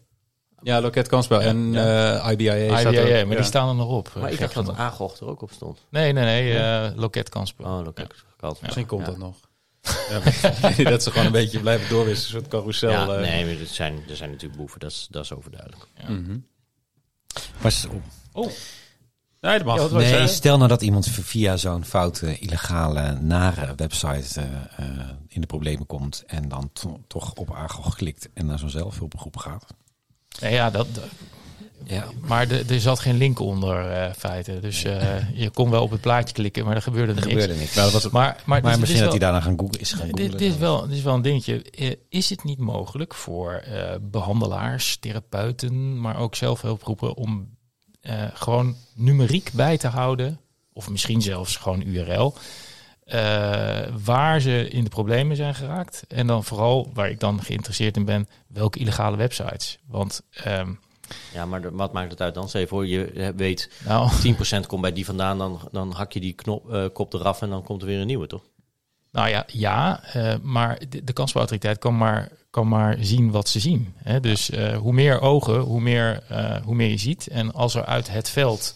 Ja, 0.63 0.81
Loket 0.81 1.09
Kansspel 1.09 1.41
en 1.43 1.75
eh 1.75 2.31
IBIA. 2.33 2.79
staat 2.79 2.95
er- 2.95 3.03
maar 3.03 3.19
ja. 3.19 3.25
die 3.25 3.43
staan 3.43 3.69
er 3.69 3.75
nog 3.75 3.89
op. 3.89 4.11
Maar 4.15 4.25
eh, 4.25 4.33
ik 4.33 4.39
gek 4.39 4.53
dacht 4.55 4.67
dat. 4.67 4.77
Agog 4.77 5.17
er 5.21 5.27
ook 5.27 5.43
op 5.43 5.51
stond. 5.53 5.85
Nee, 5.91 6.13
nee, 6.13 6.25
nee, 6.25 6.59
eh 6.59 6.91
Loket 6.97 7.29
Kansspel. 7.29 7.65
Oh, 7.65 7.87
oké. 7.87 8.07
Kant. 8.37 8.61
Misschien 8.63 8.87
komt 8.87 9.01
Ja. 9.07 9.07
dat 9.07 9.19
nog. 9.19 9.37
Ja, 10.77 10.91
dat 10.91 11.03
ze 11.03 11.11
gewoon 11.11 11.27
een 11.27 11.33
beetje 11.33 11.61
blijven 11.61 11.89
doorwisselen. 11.89 12.35
Een 12.37 12.41
soort 12.41 12.49
carousel. 12.55 12.91
Ja, 12.91 13.03
eh. 13.09 13.21
nee, 13.21 13.45
maar 13.45 13.61
er 13.61 13.67
zijn, 13.67 14.03
er 14.09 14.17
zijn 14.17 14.31
natuurlijk 14.31 14.59
boeven, 14.61 14.81
dat 14.81 14.91
is, 14.91 15.07
dat 15.11 15.25
is 15.25 15.33
overduidelijk. 15.33 15.87
Mhm. 16.09 16.39
Maar 17.63 17.73
s- 17.73 17.87
Nee, 19.41 19.59
dat 19.59 19.67
mag. 19.67 19.77
Ja, 19.77 19.81
wou 19.83 19.93
je 19.93 19.99
nee, 19.99 20.09
zeggen? 20.09 20.29
stel 20.29 20.57
nou 20.57 20.69
dat 20.69 20.83
iemand 20.83 21.07
via 21.09 21.57
zo'n 21.57 21.85
foute, 21.85 22.39
illegale, 22.39 23.19
nare 23.21 23.73
website 23.77 24.41
eh, 24.41 24.45
eh, 24.87 25.09
in 25.29 25.41
de 25.41 25.47
problemen 25.47 25.87
komt 25.87 26.25
en 26.27 26.49
dan 26.49 26.71
to- 26.73 27.01
toch 27.07 27.33
op 27.35 27.55
Agog 27.55 27.95
klikt 27.97 28.29
en 28.35 28.47
naar 28.47 28.59
zo'n 28.59 28.71
zelfhulpgroep 28.71 29.37
gaat. 29.37 29.65
Nee, 30.41 30.53
ja, 30.53 30.71
dat, 30.71 30.87
Ja. 31.85 32.05
Maar 32.21 32.49
de, 32.49 32.65
er 32.69 32.81
zat 32.81 33.01
geen 33.01 33.17
link 33.17 33.39
onder 33.39 33.91
uh, 33.91 34.13
feiten. 34.13 34.61
Dus 34.61 34.85
uh, 34.85 35.31
je 35.35 35.51
kon 35.51 35.71
wel 35.71 35.83
op 35.83 35.91
het 35.91 36.01
plaatje 36.01 36.35
klikken, 36.35 36.65
maar 36.65 36.77
er 36.77 36.83
gebeurde 36.83 37.13
er, 37.13 37.15
niks. 37.15 37.29
gebeurde 37.29 37.55
niks. 37.55 37.75
Nou, 37.75 37.93
was 37.93 38.09
maar, 38.09 38.43
maar, 38.45 38.63
maar 38.63 38.71
dus, 38.71 38.81
misschien 38.81 39.03
dat 39.03 39.11
hij 39.11 39.19
daarna 39.19 39.41
gaan 39.41 39.59
googlen, 39.59 39.81
is 39.81 39.93
gaan 39.93 40.09
googlen. 40.09 40.31
Dit, 40.31 40.39
dit, 40.39 40.53
is 40.53 40.57
wel, 40.57 40.81
dit 40.87 40.97
is 40.97 41.03
wel 41.03 41.15
een 41.15 41.23
dingetje. 41.23 41.65
Is 42.09 42.31
het 42.31 42.45
niet 42.45 42.59
mogelijk 42.59 43.15
voor 43.15 43.65
uh, 43.69 43.95
behandelaars, 44.01 44.97
therapeuten, 44.97 46.01
maar 46.01 46.19
ook 46.19 46.35
zelfhulpgroepen 46.35 47.15
om 47.15 47.57
gewoon 48.33 48.77
numeriek 48.95 49.51
bij 49.53 49.79
te 49.79 49.89
houden, 49.89 50.41
of 50.73 50.91
misschien 50.91 51.23
zelfs 51.23 51.57
gewoon 51.57 51.83
URL, 51.83 52.35
uh, 53.15 53.81
waar 54.05 54.41
ze 54.41 54.69
in 54.69 54.85
de 54.85 54.91
problemen 54.91 55.37
zijn 55.37 55.55
geraakt. 55.55 56.05
En 56.09 56.27
dan 56.27 56.45
vooral, 56.45 56.91
waar 56.95 57.11
ik 57.11 57.21
dan 57.21 57.43
geïnteresseerd 57.43 57.97
in 57.97 58.05
ben, 58.05 58.29
welke 58.47 58.79
illegale 58.79 59.17
websites. 59.17 59.79
Want... 59.87 60.23
Um, 60.47 60.79
ja, 61.33 61.47
maar 61.47 61.63
de, 61.63 61.71
wat 61.71 61.93
maakt 61.93 62.11
het 62.11 62.21
uit 62.21 62.35
dan? 62.35 62.49
Je 62.53 62.67
voor, 62.67 62.87
je 62.87 63.33
weet 63.37 63.71
nou, 63.85 64.11
10% 64.63 64.67
komt 64.67 64.81
bij 64.81 64.93
die 64.93 65.05
vandaan, 65.05 65.39
dan, 65.39 65.61
dan 65.73 65.93
hak 65.93 66.13
je 66.13 66.21
die 66.21 66.33
knop, 66.33 66.73
uh, 66.73 66.85
kop 66.93 67.13
eraf 67.13 67.43
en 67.43 67.49
dan 67.49 67.63
komt 67.63 67.81
er 67.83 67.89
weer 67.89 68.01
een 68.01 68.07
nieuwe, 68.07 68.27
toch? 68.27 68.43
Nou 69.13 69.29
ja, 69.29 69.45
ja 69.47 70.01
uh, 70.17 70.35
maar 70.43 70.79
de, 70.89 71.05
de 71.05 71.13
kansspelautoriteit 71.13 71.79
kan 71.79 71.97
maar, 71.97 72.29
kan 72.51 72.69
maar 72.69 72.97
zien 73.01 73.31
wat 73.31 73.49
ze 73.49 73.61
zien. 73.61 73.95
Hè? 73.97 74.21
Dus 74.21 74.51
hoe 74.79 74.93
meer 74.93 75.21
ogen, 75.21 75.59
hoe 75.59 75.81
meer, 75.81 76.23
hoe 76.65 76.75
meer 76.75 76.91
je 76.91 76.99
ziet. 76.99 77.27
En 77.27 77.53
als 77.53 77.75
er 77.75 77.85
uit 77.85 78.11
het 78.11 78.29
veld 78.31 78.75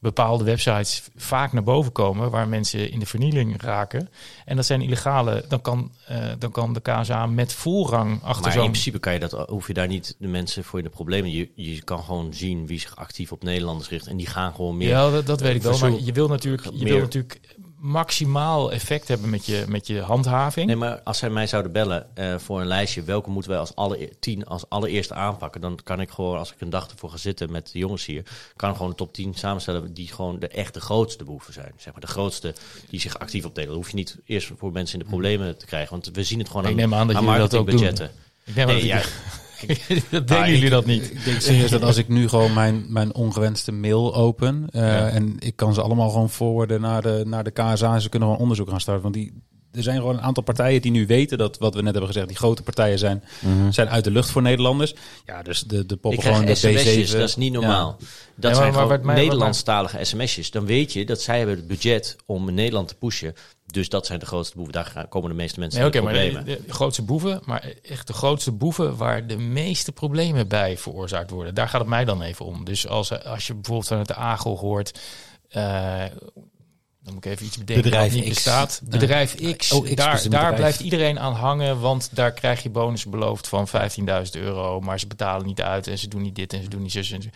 bepaalde 0.00 0.44
websites 0.44 1.02
vaak 1.16 1.52
naar 1.52 1.62
boven 1.62 1.92
komen 1.92 2.30
waar 2.30 2.48
mensen 2.48 2.90
in 2.90 2.98
de 2.98 3.06
vernieling 3.06 3.62
raken. 3.62 4.08
En 4.44 4.56
dat 4.56 4.66
zijn 4.66 4.80
illegale, 4.80 5.44
dan 5.48 5.60
kan, 5.60 5.92
uh, 6.10 6.16
dan 6.38 6.50
kan 6.50 6.72
de 6.72 6.80
KSA 6.80 7.26
met 7.26 7.52
voorrang 7.52 8.22
achter 8.22 8.42
Maar 8.42 8.52
zo'n... 8.52 8.64
in 8.64 8.70
principe 8.70 8.98
kan 8.98 9.12
je 9.12 9.18
dat, 9.18 9.32
hoef 9.32 9.66
je 9.66 9.74
daar 9.74 9.86
niet 9.86 10.16
de 10.18 10.28
mensen 10.28 10.64
voor 10.64 10.78
in 10.78 10.84
de 10.84 10.90
problemen. 10.90 11.30
Je, 11.30 11.50
je 11.54 11.82
kan 11.82 12.02
gewoon 12.02 12.34
zien 12.34 12.66
wie 12.66 12.80
zich 12.80 12.96
actief 12.96 13.32
op 13.32 13.42
Nederlanders 13.42 13.88
richt. 13.88 14.06
En 14.06 14.16
die 14.16 14.26
gaan 14.26 14.54
gewoon 14.54 14.76
meer. 14.76 14.88
Ja, 14.88 15.10
dat, 15.10 15.26
dat 15.26 15.40
weet 15.40 15.54
ik 15.54 15.62
wel. 15.62 15.78
Maar 15.78 15.92
je 16.00 16.12
wil 16.12 16.28
natuurlijk, 16.28 16.68
je 16.72 16.84
wil 16.84 16.98
natuurlijk 16.98 17.40
maximaal 17.80 18.72
effect 18.72 19.08
hebben 19.08 19.30
met 19.30 19.46
je, 19.46 19.64
met 19.68 19.86
je 19.86 20.00
handhaving. 20.00 20.66
Nee, 20.66 20.76
maar 20.76 21.00
als 21.04 21.18
zij 21.18 21.30
mij 21.30 21.46
zouden 21.46 21.72
bellen 21.72 22.06
eh, 22.14 22.38
voor 22.38 22.60
een 22.60 22.66
lijstje, 22.66 23.02
welke 23.02 23.30
moeten 23.30 23.50
wij 23.50 23.60
als 23.60 23.74
alle 23.74 24.10
tien 24.20 24.46
als 24.46 24.68
allereerste 24.68 25.14
aanpakken, 25.14 25.60
dan 25.60 25.78
kan 25.84 26.00
ik 26.00 26.10
gewoon, 26.10 26.38
als 26.38 26.52
ik 26.52 26.60
een 26.60 26.70
dag 26.70 26.88
ervoor 26.90 27.10
ga 27.10 27.16
zitten 27.16 27.50
met 27.52 27.72
de 27.72 27.78
jongens 27.78 28.06
hier, 28.06 28.22
kan 28.56 28.70
ik 28.70 28.76
gewoon 28.76 28.90
een 28.90 28.96
top 28.96 29.12
10 29.14 29.34
samenstellen 29.34 29.94
die 29.94 30.08
gewoon 30.08 30.38
de 30.38 30.48
echt 30.48 30.74
de 30.74 30.80
grootste 30.80 31.24
behoeven 31.24 31.52
zijn. 31.52 31.72
Zeg 31.76 31.92
maar 31.92 32.00
de 32.02 32.06
grootste 32.06 32.54
die 32.90 33.00
zich 33.00 33.18
actief 33.18 33.44
opdelen. 33.44 33.68
Dan 33.68 33.78
hoef 33.78 33.90
je 33.90 33.96
niet 33.96 34.16
eerst 34.24 34.50
voor 34.58 34.72
mensen 34.72 34.98
in 34.98 35.04
de 35.04 35.10
problemen 35.10 35.58
te 35.58 35.66
krijgen, 35.66 35.90
want 35.90 36.10
we 36.12 36.24
zien 36.24 36.38
het 36.38 36.48
gewoon 36.48 36.64
Ik 36.64 36.70
aan, 36.70 36.76
neem 36.76 36.94
aan 36.94 37.06
dat 37.06 37.16
jullie 37.20 37.38
dat 37.38 37.54
ook 37.54 37.66
doen. 37.70 37.80
marketingbudgetten. 37.80 38.10
Ik 38.44 38.54
denk 38.54 38.66
Nee, 38.68 38.76
dat 38.76 38.86
ja, 38.86 39.02
dat 40.10 40.28
denken 40.28 40.50
jullie 40.50 40.70
dat 40.70 40.86
niet. 40.86 41.10
Ik 41.10 41.24
denk 41.24 41.40
serieus 41.40 41.70
dat 41.70 41.82
als 41.82 41.96
ik 41.96 42.08
nu 42.08 42.28
gewoon 42.28 42.52
mijn, 42.52 42.84
mijn 42.88 43.14
ongewenste 43.14 43.72
mail 43.72 44.14
open 44.14 44.66
eh, 44.70 44.80
Ja. 44.82 45.08
en 45.08 45.36
ik 45.38 45.56
kan 45.56 45.74
ze 45.74 45.82
allemaal 45.82 46.10
gewoon 46.10 46.30
forwarden 46.30 46.80
naar 46.80 47.02
de, 47.02 47.22
naar 47.26 47.44
de 47.44 47.50
KSA 47.50 47.94
en 47.94 48.00
ze 48.00 48.08
kunnen 48.08 48.28
gewoon 48.28 48.42
onderzoek 48.42 48.68
gaan 48.68 48.80
starten. 48.80 49.02
Want 49.02 49.14
die, 49.14 49.42
er 49.72 49.82
zijn 49.82 49.96
gewoon 49.96 50.14
een 50.16 50.22
aantal 50.22 50.42
partijen 50.42 50.82
die 50.82 50.90
nu 50.90 51.06
weten 51.06 51.38
dat 51.38 51.58
wat 51.58 51.74
we 51.74 51.82
net 51.82 51.90
hebben 51.90 52.06
gezegd, 52.10 52.28
die 52.28 52.36
grote 52.36 52.62
partijen 52.62 52.98
zijn, 52.98 53.24
zijn 53.70 53.88
uit 53.88 54.04
de 54.04 54.10
lucht 54.10 54.30
voor 54.30 54.42
Nederlanders. 54.42 54.94
Ja, 55.26 55.42
dus 55.42 55.60
de, 55.62 55.86
de 55.86 55.94
Ik 55.94 56.00
poppen 56.00 56.22
gewoon 56.22 56.44
de 56.44 56.54
sms'jes, 56.54 57.10
B7. 57.14 57.16
dat 57.18 57.28
is 57.28 57.36
niet 57.36 57.52
normaal. 57.52 57.96
Dat 58.36 58.52
maar- 58.52 58.54
zijn 58.60 58.72
maar 58.74 58.98
gewoon 58.98 59.14
Nederlandstalige 59.14 59.98
sms'jes. 60.04 60.50
Dan 60.50 60.66
weet 60.66 60.92
je 60.92 61.04
dat 61.06 61.20
zij 61.20 61.36
hebben 61.38 61.56
het 61.56 61.66
budget 61.66 62.16
om 62.26 62.48
in 62.48 62.54
Nederland 62.54 62.88
te 62.88 62.94
pushen. 62.94 63.34
Dus 63.72 63.88
dat 63.88 64.06
zijn 64.06 64.18
de 64.18 64.26
grootste 64.26 64.56
boeven. 64.56 64.72
Daar 64.74 64.84
gaan- 64.84 65.08
komen 65.08 65.28
de 65.30 65.36
meeste 65.36 65.60
mensen 65.60 65.80
Nee, 65.80 65.90
de 65.90 66.00
maar 66.02 66.12
de, 66.44 66.60
de 66.66 66.72
grootste 66.72 67.02
boeven, 67.02 67.40
maar 67.44 67.72
echt 67.82 68.06
de 68.06 68.12
grootste 68.12 68.52
boeven 68.52 68.96
waar 68.96 69.26
de 69.26 69.36
meeste 69.38 69.92
problemen 69.92 70.48
bij 70.48 70.78
veroorzaakt 70.78 71.30
worden. 71.30 71.54
Daar 71.54 71.68
gaat 71.68 71.80
het 71.80 71.88
mij 71.90 72.04
dan 72.04 72.22
even 72.22 72.44
om. 72.44 72.64
Dus 72.64 72.88
als, 72.88 73.24
als 73.24 73.46
je 73.46 73.54
bijvoorbeeld 73.54 73.86
vanuit 73.88 74.08
de 74.08 74.14
AGO 74.14 74.56
hoort, 74.56 74.98
eh, 75.48 76.04
dan 77.02 77.14
moet 77.14 77.24
ik 77.24 77.30
even 77.32 77.46
iets 77.46 77.58
bedenken 77.58 77.84
Bedrijf 77.84 78.12
niet 78.14 78.22
X. 78.22 78.28
bestaat. 78.28 78.80
Bedrijf 78.84 79.34
X, 79.56 79.72
Oh, 79.72 79.82
X 79.84 79.90
is 79.90 79.96
daar, 79.96 80.06
daar 80.14 80.22
bedrijf. 80.22 80.54
blijft 80.56 80.80
iedereen 80.80 81.18
aan 81.20 81.32
hangen, 81.34 81.80
want 81.80 82.08
daar 82.12 82.32
krijg 82.32 82.62
je 82.62 82.70
bonus 82.70 83.04
beloofd 83.04 83.48
van 83.48 83.68
15.000 83.68 83.72
euro, 84.32 84.80
maar 84.80 85.00
ze 85.00 85.06
betalen 85.06 85.46
niet 85.46 85.62
uit 85.62 85.86
en 85.86 85.98
ze 85.98 86.08
doen 86.08 86.22
niet 86.22 86.34
dit 86.34 86.52
en 86.52 86.62
ze 86.62 86.68
doen 86.68 86.82
niet 86.82 86.92
zus 86.92 87.10
en 87.10 87.22
zo. 87.22 87.28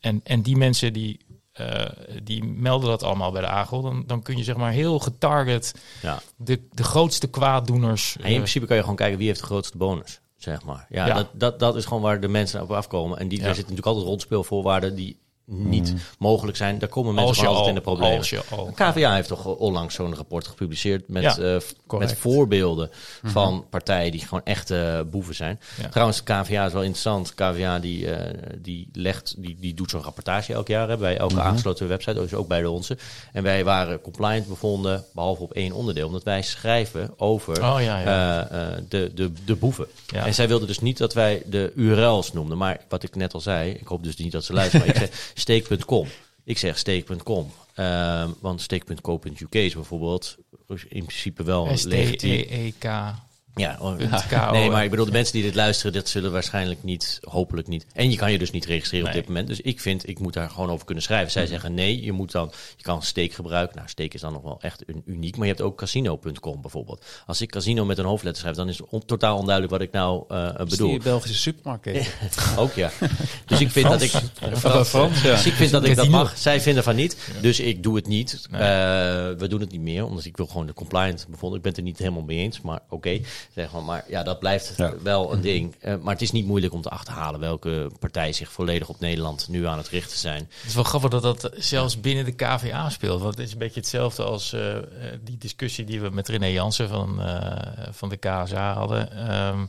En, 0.00 0.20
en 0.24 0.42
die 0.42 0.56
mensen 0.56 0.92
die, 0.92 1.20
eh, 1.56 1.84
die 2.22 2.44
melden 2.44 2.88
dat 2.88 3.02
allemaal 3.02 3.32
bij 3.32 3.40
de 3.40 3.48
AGO, 3.48 3.82
dan, 3.82 4.04
dan 4.06 4.22
kun 4.22 4.36
je 4.36 4.44
zeg 4.44 4.56
maar 4.56 4.72
heel 4.72 4.98
getarget 4.98 5.74
Ja. 6.02 6.20
de, 6.36 6.60
de 6.72 6.84
grootste 6.84 7.26
kwaaddoeners. 7.26 8.16
En 8.16 8.24
in 8.24 8.30
eh, 8.30 8.36
principe 8.36 8.66
kan 8.66 8.76
je 8.76 8.82
gewoon 8.82 8.96
kijken 8.96 9.18
wie 9.18 9.26
heeft 9.26 9.40
de 9.40 9.46
grootste 9.46 9.76
bonus, 9.76 10.20
zeg 10.36 10.64
maar. 10.64 10.86
Ja, 10.88 11.06
Ja. 11.06 11.14
Dat, 11.14 11.26
dat, 11.32 11.58
dat 11.58 11.76
is 11.76 11.84
gewoon 11.84 12.02
waar 12.02 12.20
de 12.20 12.28
mensen 12.28 12.62
op 12.62 12.70
afkomen. 12.70 13.18
En 13.18 13.28
die, 13.28 13.38
daar 13.38 13.54
zitten 13.54 13.62
natuurlijk 13.62 13.86
altijd 13.86 14.06
rondspelvoorwaarden 14.06 14.94
die 14.94 15.18
niet 15.46 15.94
mogelijk 16.18 16.56
zijn. 16.56 16.78
Daar 16.78 16.88
komen 16.88 17.14
mensen 17.14 17.34
gewoon 17.34 17.50
al, 17.50 17.56
altijd 17.56 17.76
in 17.76 17.82
de 17.82 17.90
problemen. 17.90 18.18
als 18.18 18.30
je 18.30 18.42
al. 18.50 18.70
KVA 18.74 19.14
heeft 19.14 19.28
toch 19.28 19.44
onlangs 19.44 19.94
zo'n 19.94 20.14
rapport 20.14 20.46
gepubliceerd 20.46 21.08
met, 21.08 21.22
Ja, 21.22 21.36
eh, 21.36 21.98
met 21.98 22.16
voorbeelden 22.18 22.90
van 23.22 23.64
partijen 23.70 24.10
die 24.10 24.20
gewoon 24.20 24.44
echte 24.44 25.06
boeven 25.10 25.34
zijn. 25.34 25.60
Ja. 25.82 25.88
Trouwens, 25.88 26.22
KVA 26.22 26.66
is 26.66 26.72
wel 26.72 26.82
interessant. 26.82 27.34
KVA 27.34 27.78
die, 27.78 28.10
eh, 28.10 28.34
die, 28.58 28.88
legt, 28.92 29.34
die, 29.38 29.56
die 29.60 29.74
doet 29.74 29.90
zo'n 29.90 30.02
rapportage 30.02 30.52
elk 30.52 30.68
jaar 30.68 30.88
hè, 30.88 30.96
bij 30.96 31.16
elke 31.18 31.40
aangesloten 31.40 31.88
website, 31.88 32.14
dus 32.14 32.34
ook 32.34 32.48
bij 32.48 32.60
de 32.60 32.70
onze. 32.70 32.98
En 33.32 33.42
wij 33.42 33.64
waren 33.64 34.00
compliant 34.00 34.48
bevonden, 34.48 35.04
behalve 35.12 35.42
op 35.42 35.52
één 35.52 35.72
onderdeel, 35.72 36.06
omdat 36.06 36.22
wij 36.22 36.42
schrijven 36.42 37.10
over 37.16 37.64
Oh, 37.64 37.82
ja, 37.82 38.02
eh, 38.02 38.38
eh, 38.40 38.78
de, 38.88 39.10
de, 39.14 39.32
de 39.44 39.54
boeven. 39.56 39.86
En 40.12 40.34
zij 40.34 40.48
wilden 40.48 40.68
dus 40.68 40.80
niet 40.80 40.98
dat 40.98 41.14
wij 41.14 41.42
de 41.46 41.72
URL's 41.74 42.32
noemden. 42.32 42.58
Maar 42.58 42.80
wat 42.88 43.02
ik 43.02 43.14
net 43.14 43.34
al 43.34 43.40
zei, 43.40 43.70
ik 43.70 43.86
hoop 43.86 44.02
dus 44.02 44.16
niet 44.16 44.32
dat 44.32 44.44
ze 44.44 44.52
luisteren, 44.52 44.86
maar 44.86 45.02
ik 45.02 45.10
steek.com. 45.38 46.06
Ik 46.44 46.58
zeg 46.58 46.78
steek.com. 46.78 47.52
Ehm, 47.74 48.30
want 48.40 48.60
steek.co.uk 48.60 49.54
is 49.54 49.74
bijvoorbeeld 49.74 50.36
in 50.88 51.04
principe 51.04 51.42
wel 51.42 51.64
legitiem. 51.64 52.42
S-T-E-E-K. 52.42 53.14
Ja, 53.58 53.76
oh, 53.80 53.96
KO. 54.28 54.50
nee, 54.52 54.70
maar 54.70 54.84
ik 54.84 54.90
bedoel, 54.90 55.04
de 55.04 55.10
mensen 55.12 55.32
die 55.32 55.42
dit 55.42 55.54
luisteren, 55.54 55.92
dat 55.92 56.08
zullen 56.08 56.32
waarschijnlijk 56.32 56.82
niet, 56.82 57.18
hopelijk 57.22 57.68
niet. 57.68 57.86
En 57.92 58.10
je 58.10 58.16
kan 58.16 58.32
je 58.32 58.38
dus 58.38 58.50
niet 58.50 58.64
registreren 58.64 59.06
op 59.06 59.12
dit 59.12 59.26
moment. 59.26 59.48
Dus 59.48 59.60
ik 59.60 59.80
vind, 59.80 60.08
ik 60.08 60.18
moet 60.18 60.32
daar 60.32 60.50
gewoon 60.50 60.70
over 60.70 60.84
kunnen 60.86 61.04
schrijven. 61.04 61.30
Zij 61.30 61.46
zeggen 61.46 61.74
nee, 61.74 62.02
je 62.04 62.12
moet 62.12 62.32
dan, 62.32 62.52
je 62.76 62.82
kan 62.82 63.02
steek 63.02 63.32
gebruiken. 63.32 63.76
Nou, 63.76 63.88
steek 63.88 64.14
is 64.14 64.20
dan 64.20 64.32
nog 64.32 64.42
wel 64.42 64.58
echt 64.60 64.82
een, 64.88 65.02
uniek. 65.06 65.36
Maar 65.36 65.46
je 65.46 65.52
hebt 65.52 65.64
ook 65.64 65.76
casino.com 65.78 66.60
bijvoorbeeld. 66.60 67.04
Als 67.26 67.40
ik 67.40 67.50
casino 67.50 67.84
met 67.84 67.98
een 67.98 68.04
hoofdletter 68.04 68.40
schrijf, 68.40 68.56
dan 68.56 68.68
is 68.68 68.78
het 68.78 68.86
on- 68.90 69.04
totaal 69.04 69.36
onduidelijk 69.38 69.72
wat 69.72 69.82
ik 69.82 69.92
nou 69.92 70.24
eh, 70.28 70.48
Is 70.58 70.70
bedoel. 70.70 70.88
die 70.88 71.02
Belgische 71.02 71.36
supermarkt. 71.36 71.88
Ook 72.56 72.72
ja. 72.74 72.90
Dus 73.46 73.60
ik 73.60 73.70
vind 73.70 73.88
dat 73.88 74.02
ik. 74.02 74.10
Frans, 74.52 74.88
Frans, 74.88 75.22
ja. 75.22 75.30
Dus 75.30 75.46
ik 75.46 75.52
vind 75.52 75.70
dat 75.70 75.84
ik 75.84 75.96
dat 75.96 76.08
mag. 76.08 76.38
Zij 76.38 76.60
vinden 76.60 76.82
van 76.82 76.96
niet. 76.96 77.16
Dus 77.40 77.60
ik 77.60 77.82
doe 77.82 77.96
het 77.96 78.06
niet. 78.06 78.46
Eh, 78.50 78.58
we 79.38 79.46
doen 79.48 79.60
het 79.60 79.70
niet 79.70 79.80
meer, 79.80 80.04
omdat 80.04 80.24
ik 80.24 80.36
wil 80.36 80.46
gewoon 80.46 80.66
de 80.66 80.72
compliant 80.72 81.26
bevonden. 81.30 81.56
Ik 81.56 81.62
ben 81.62 81.70
het 81.72 81.80
er 81.80 81.86
niet 81.86 81.98
helemaal 81.98 82.22
mee 82.22 82.38
eens, 82.38 82.60
maar 82.60 82.80
oké. 82.88 83.20
Zeg 83.54 83.72
maar, 83.72 83.82
maar 83.82 84.04
ja, 84.08 84.22
dat 84.22 84.38
blijft 84.38 84.72
Ja. 84.76 84.92
wel 85.02 85.32
een 85.32 85.40
ding. 85.40 85.74
Eh, 85.80 85.94
maar 86.02 86.12
het 86.12 86.22
is 86.22 86.32
niet 86.32 86.46
moeilijk 86.46 86.72
om 86.72 86.82
te 86.82 86.88
achterhalen 86.88 87.40
welke 87.40 87.90
partij 88.00 88.32
zich 88.32 88.52
volledig 88.52 88.88
op 88.88 89.00
Nederland 89.00 89.48
nu 89.48 89.66
aan 89.66 89.78
het 89.78 89.88
richten 89.88 90.18
zijn. 90.18 90.48
Het 90.58 90.66
is 90.68 90.74
wel 90.74 90.84
grappig 90.84 91.10
dat 91.10 91.22
dat 91.22 91.50
zelfs 91.56 92.00
binnen 92.00 92.24
de 92.24 92.32
KVA 92.34 92.88
speelt. 92.90 93.20
Want 93.22 93.36
het 93.36 93.46
is 93.46 93.52
een 93.52 93.58
beetje 93.58 93.80
hetzelfde 93.80 94.22
als 94.24 94.52
eh, 94.52 94.74
die 95.24 95.38
discussie 95.38 95.84
die 95.84 96.00
we 96.00 96.10
met 96.10 96.28
René 96.28 96.46
Jansen 96.46 96.88
van, 96.88 97.22
eh, 97.22 97.86
van 97.90 98.08
de 98.08 98.16
KSA 98.16 98.72
hadden. 98.74 99.12
ehm, 99.28 99.66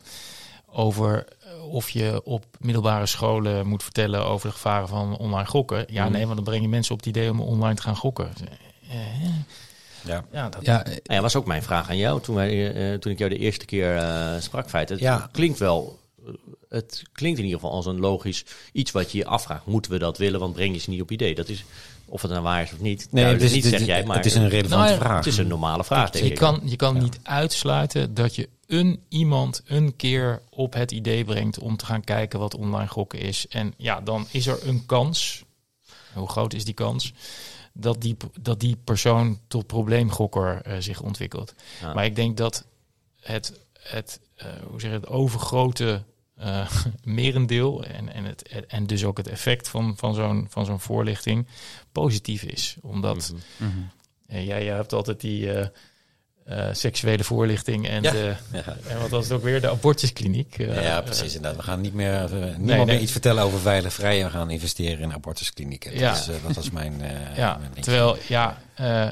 over 0.72 1.26
of 1.70 1.90
je 1.90 2.22
op 2.24 2.46
middelbare 2.60 3.06
scholen 3.06 3.68
moet 3.68 3.84
vertellen 3.84 4.26
over 4.26 4.48
de 4.48 4.54
gevaren 4.54 4.88
van 4.88 5.18
online 5.18 5.48
gokken. 5.48 5.86
Ja, 5.90 6.10
nee, 6.10 6.24
want 6.24 6.36
dan 6.36 6.44
breng 6.44 6.62
je 6.62 6.68
mensen 6.68 6.94
op 6.94 6.98
het 7.00 7.08
idee 7.08 7.30
om 7.30 7.42
online 7.42 7.76
te 7.76 7.82
gaan 7.82 7.96
gokken. 7.96 8.30
Eh, 10.08 10.14
Ja. 10.16 10.26
ja, 10.32 10.50
dat, 10.50 10.66
Ja, 10.66 10.84
Nou 10.84 11.00
ja, 11.04 11.22
was 11.22 11.36
ook 11.36 11.46
mijn 11.46 11.64
vraag 11.64 11.90
aan 11.90 11.98
jou 11.98 12.22
toen, 12.22 12.36
wij, 12.36 12.74
eh, 12.94 13.00
toen 13.00 13.12
ik 13.12 13.18
jou 13.18 13.30
de 13.30 13.38
eerste 13.38 13.66
keer 13.66 13.96
eh, 13.98 14.40
sprak. 14.40 14.70
Feit. 14.70 14.90
Het 14.90 15.00
Ja. 15.00 15.30
klinkt 15.32 15.60
wel. 15.60 16.00
eh, 16.26 16.34
Het 16.70 17.04
klinkt 17.12 17.38
in 17.40 17.46
ieder 17.46 17.60
geval 17.60 17.76
als 17.76 17.86
een 17.86 18.00
logisch 18.00 18.46
iets 18.72 18.92
wat 18.92 19.12
je 19.12 19.18
je 19.18 19.26
afvraagt. 19.26 19.66
Moeten 19.66 19.92
we 19.92 19.98
dat 19.98 20.18
willen? 20.18 20.40
Want 20.40 20.54
breng 20.54 20.74
je 20.74 20.80
ze 20.80 20.90
niet 20.90 21.02
op 21.02 21.12
idee. 21.12 21.36
Dat 21.36 21.50
is 21.50 21.64
of 22.06 22.22
het 22.22 22.32
nou 22.32 22.44
waar 22.44 22.62
is 22.62 22.72
of 22.74 22.80
niet. 22.80 23.08
Nee, 23.12 23.24
Nee, 23.24 23.34
het 23.34 23.42
is, 23.42 23.54
niet 23.54 23.66
zeg 23.66 23.86
jij, 23.86 24.04
maar 24.04 24.16
het 24.16 24.26
is 24.26 24.36
een 24.36 24.50
relevante 24.50 24.86
Nou 24.88 24.98
vraag. 25.00 25.18
het 25.18 25.26
is 25.26 25.38
een 25.38 25.48
normale 25.48 25.84
vraag, 25.84 26.10
denk 26.10 26.26
je 26.26 26.32
ik. 26.32 26.38
kan, 26.38 26.62
je 26.64 26.76
kan 26.76 26.98
niet 26.98 27.20
uitsluiten 27.24 28.14
dat 28.14 28.36
je 28.36 28.50
een 28.68 29.00
iemand 29.10 29.62
een 29.66 29.96
keer 29.96 30.42
op 30.50 30.74
het 30.74 30.92
idee 30.92 31.24
brengt 31.24 31.60
om 31.60 31.78
te 31.78 31.86
gaan 31.86 32.04
kijken 32.04 32.40
wat 32.40 32.56
online 32.56 32.88
gokken 32.88 33.20
is. 33.20 33.46
En 33.50 33.74
ja, 33.78 34.02
dan 34.02 34.28
is 34.32 34.48
er 34.48 34.68
een 34.68 34.86
kans. 34.86 35.44
Hoe 36.14 36.30
groot 36.30 36.54
is 36.54 36.66
die 36.66 36.74
kans? 36.74 37.14
Dat 37.80 38.02
die, 38.02 38.18
dat 38.42 38.60
die 38.60 38.76
persoon 38.84 39.40
tot 39.48 39.68
probleemgokker 39.68 40.62
eh, 40.62 40.78
zich 40.80 41.02
ontwikkelt. 41.02 41.54
Ja. 41.82 41.94
Maar 41.94 42.06
ik 42.06 42.16
denk 42.16 42.38
dat 42.38 42.66
het, 43.20 43.60
het, 43.80 44.20
eh, 44.36 44.48
hoe 44.70 44.80
zeg 44.82 44.90
je, 44.92 44.96
het 44.98 45.08
overgrote 45.08 46.04
eh, 46.36 46.72
merendeel 47.04 47.84
en, 47.84 48.14
en, 48.14 48.24
het, 48.26 48.66
en 48.68 48.88
dus 48.88 49.04
ook 49.04 49.18
het 49.18 49.28
effect 49.28 49.70
van, 49.70 49.98
van 49.98 50.14
zo'n 50.14 50.48
van 50.50 50.66
zo'n 50.66 50.80
voorlichting 50.80 51.48
positief 51.92 52.44
is. 52.44 52.78
Omdat 52.82 53.34
Mhm. 53.58 53.72
eh, 54.28 54.46
ja, 54.46 54.60
jij 54.60 54.76
hebt 54.76 54.94
altijd 54.94 55.20
die, 55.22 55.50
eh, 56.48 56.70
eh, 56.70 56.74
seksuele 56.76 57.24
voorlichting 57.24 57.88
en, 57.88 58.04
Ja. 58.04 58.12
de, 58.12 58.36
Ja. 58.52 58.64
en 58.88 59.00
wat 59.00 59.10
was 59.10 59.24
het 59.24 59.34
ook 59.34 59.44
weer, 59.44 59.62
de 59.62 59.70
abortuskliniek. 59.70 60.58
eh, 60.60 60.84
ja, 60.84 61.02
precies. 61.02 61.36
Inderdaad. 61.36 61.56
We 61.60 61.64
gaan 61.64 61.82
niet 61.82 61.94
meer, 61.94 62.14
eh, 62.24 62.30
niemand 62.32 62.58
nee. 62.60 62.86
meer 62.86 63.00
iets 63.00 63.12
vertellen 63.12 63.44
over 63.44 63.60
veilig 63.60 63.94
vrij. 63.94 64.24
We 64.24 64.30
gaan 64.30 64.50
investeren 64.50 65.00
in 65.00 65.14
abortusklinieken. 65.14 65.98
Ja. 66.00 66.14
Dus, 66.14 66.28
eh, 66.28 66.36
dat 66.46 66.56
was 66.56 66.70
mijn, 66.72 67.02
eh, 67.02 67.38
Ja, 67.38 67.58
mijn 67.58 67.74
terwijl 67.84 68.18
ja, 68.28 68.58
eh, 68.76 69.08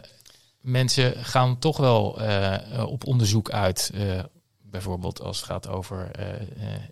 mensen 0.61 1.13
gaan 1.25 1.59
toch 1.59 1.77
wel 1.77 2.21
eh, 2.21 2.83
op 2.87 3.05
onderzoek 3.07 3.51
uit. 3.51 3.91
eh, 3.93 4.19
bijvoorbeeld 4.61 5.21
als 5.21 5.37
het 5.37 5.45
gaat 5.45 5.67
over 5.67 6.11
eh, 6.11 6.33
eh, 6.33 6.39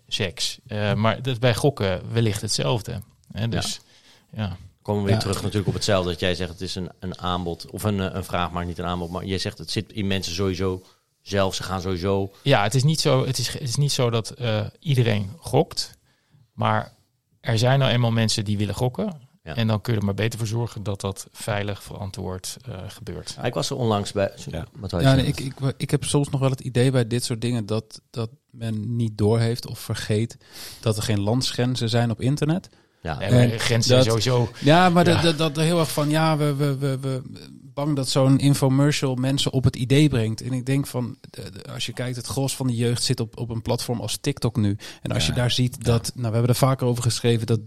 seks. 0.08 0.58
Eh, 0.66 0.94
maar 0.94 1.16
dat 1.16 1.26
is 1.26 1.38
bij 1.38 1.54
gokken 1.54 2.12
wellicht 2.12 2.40
hetzelfde. 2.40 3.00
Hè, 3.32 3.48
dus 3.48 3.80
ja. 4.32 4.56
Komen 4.84 5.02
we 5.02 5.08
weer 5.08 5.16
Ja. 5.16 5.22
terug 5.22 5.42
natuurlijk 5.42 5.68
op 5.68 5.74
hetzelfde. 5.74 6.10
Dat 6.10 6.20
jij 6.20 6.34
zegt 6.34 6.50
het 6.50 6.60
is 6.60 6.74
een, 6.74 6.90
een 6.98 7.18
aanbod 7.18 7.70
of 7.70 7.82
een, 7.82 8.00
eh, 8.00 8.14
een 8.14 8.24
vraag, 8.24 8.50
maar 8.50 8.64
niet 8.66 8.78
een 8.78 8.84
aanbod. 8.84 9.10
Maar 9.10 9.24
jij 9.24 9.38
zegt 9.38 9.58
het 9.58 9.70
zit 9.70 9.92
in 9.92 10.06
mensen 10.06 10.34
sowieso 10.34 10.82
zelf. 11.22 11.54
Ze 11.54 11.62
gaan 11.62 11.80
sowieso. 11.80 12.32
Ja, 12.42 12.62
het 12.62 12.74
is 12.74 12.82
niet 12.82 13.00
zo, 13.00 13.26
het 13.26 13.38
is, 13.38 13.48
het 13.48 13.62
is 13.62 13.76
niet 13.76 13.92
zo 13.92 14.10
dat 14.10 14.30
eh, 14.30 14.66
iedereen 14.78 15.30
gokt. 15.38 15.98
Maar 16.52 16.94
er 17.40 17.58
zijn 17.58 17.78
nou 17.78 17.92
eenmaal 17.92 18.10
mensen 18.10 18.44
die 18.44 18.58
willen 18.58 18.74
gokken. 18.74 19.20
Ja. 19.42 19.54
En 19.54 19.66
dan 19.66 19.80
kun 19.80 19.92
je 19.92 19.98
er 19.98 20.04
maar 20.04 20.14
beter 20.14 20.38
voor 20.38 20.48
zorgen 20.48 20.82
dat 20.82 21.00
dat 21.00 21.26
veilig 21.32 21.82
verantwoord 21.82 22.56
eh, 22.68 22.74
gebeurt. 22.88 23.36
Ik 23.42 23.54
was 23.54 23.70
er 23.70 23.76
onlangs 23.76 24.12
bij. 24.12 24.32
Ja. 24.50 24.66
Nee, 25.14 25.26
ik, 25.26 25.40
ik, 25.40 25.54
ik 25.76 25.90
heb 25.90 26.04
soms 26.04 26.28
nog 26.28 26.40
wel 26.40 26.50
het 26.50 26.60
idee 26.60 26.90
bij 26.90 27.06
dit 27.06 27.24
soort 27.24 27.40
dingen 27.40 27.66
dat, 27.66 28.00
dat 28.10 28.30
men 28.50 28.96
niet 28.96 29.18
doorheeft 29.18 29.66
of 29.66 29.78
vergeet 29.78 30.36
dat 30.80 30.96
er 30.96 31.02
geen 31.02 31.20
landsgrenzen 31.20 31.88
zijn 31.88 32.10
op 32.10 32.20
internet. 32.20 32.68
Ja. 33.12 33.14
Maar 33.14 33.22
En 33.30 33.60
grenzen 33.60 33.96
dat- 33.96 34.04
sowieso. 34.04 34.48
Ja, 34.60 34.88
maar 34.88 35.06
Ja. 35.06 35.12
Dat, 35.14 35.22
dat, 35.22 35.38
dat 35.38 35.56
er 35.56 35.62
heel 35.62 35.78
erg 35.78 35.92
van, 35.92 36.08
ja, 36.10 36.36
we, 36.36 36.54
we, 36.54 36.78
we, 36.78 36.98
we 37.00 37.22
bang 37.74 37.96
dat 37.96 38.08
zo'n 38.08 38.38
infomercial 38.38 39.14
mensen 39.14 39.52
op 39.52 39.64
het 39.64 39.76
idee 39.76 40.08
brengt. 40.08 40.40
En 40.40 40.52
ik 40.52 40.66
denk 40.66 40.86
van, 40.86 41.18
als 41.72 41.86
je 41.86 41.92
kijkt, 41.92 42.16
het 42.16 42.26
gros 42.26 42.56
van 42.56 42.66
de 42.66 42.74
jeugd 42.74 43.02
zit 43.02 43.20
op, 43.20 43.38
op 43.38 43.50
een 43.50 43.62
platform 43.62 44.00
als 44.00 44.16
TikTok 44.20 44.56
nu. 44.56 44.76
En 45.02 45.12
als 45.12 45.26
Ja. 45.26 45.32
je 45.34 45.38
daar 45.40 45.50
ziet 45.50 45.84
dat, 45.84 46.12
nou, 46.14 46.26
we 46.28 46.32
hebben 46.32 46.50
er 46.50 46.54
vaker 46.54 46.86
over 46.86 47.02
geschreven, 47.02 47.46
dat 47.46 47.60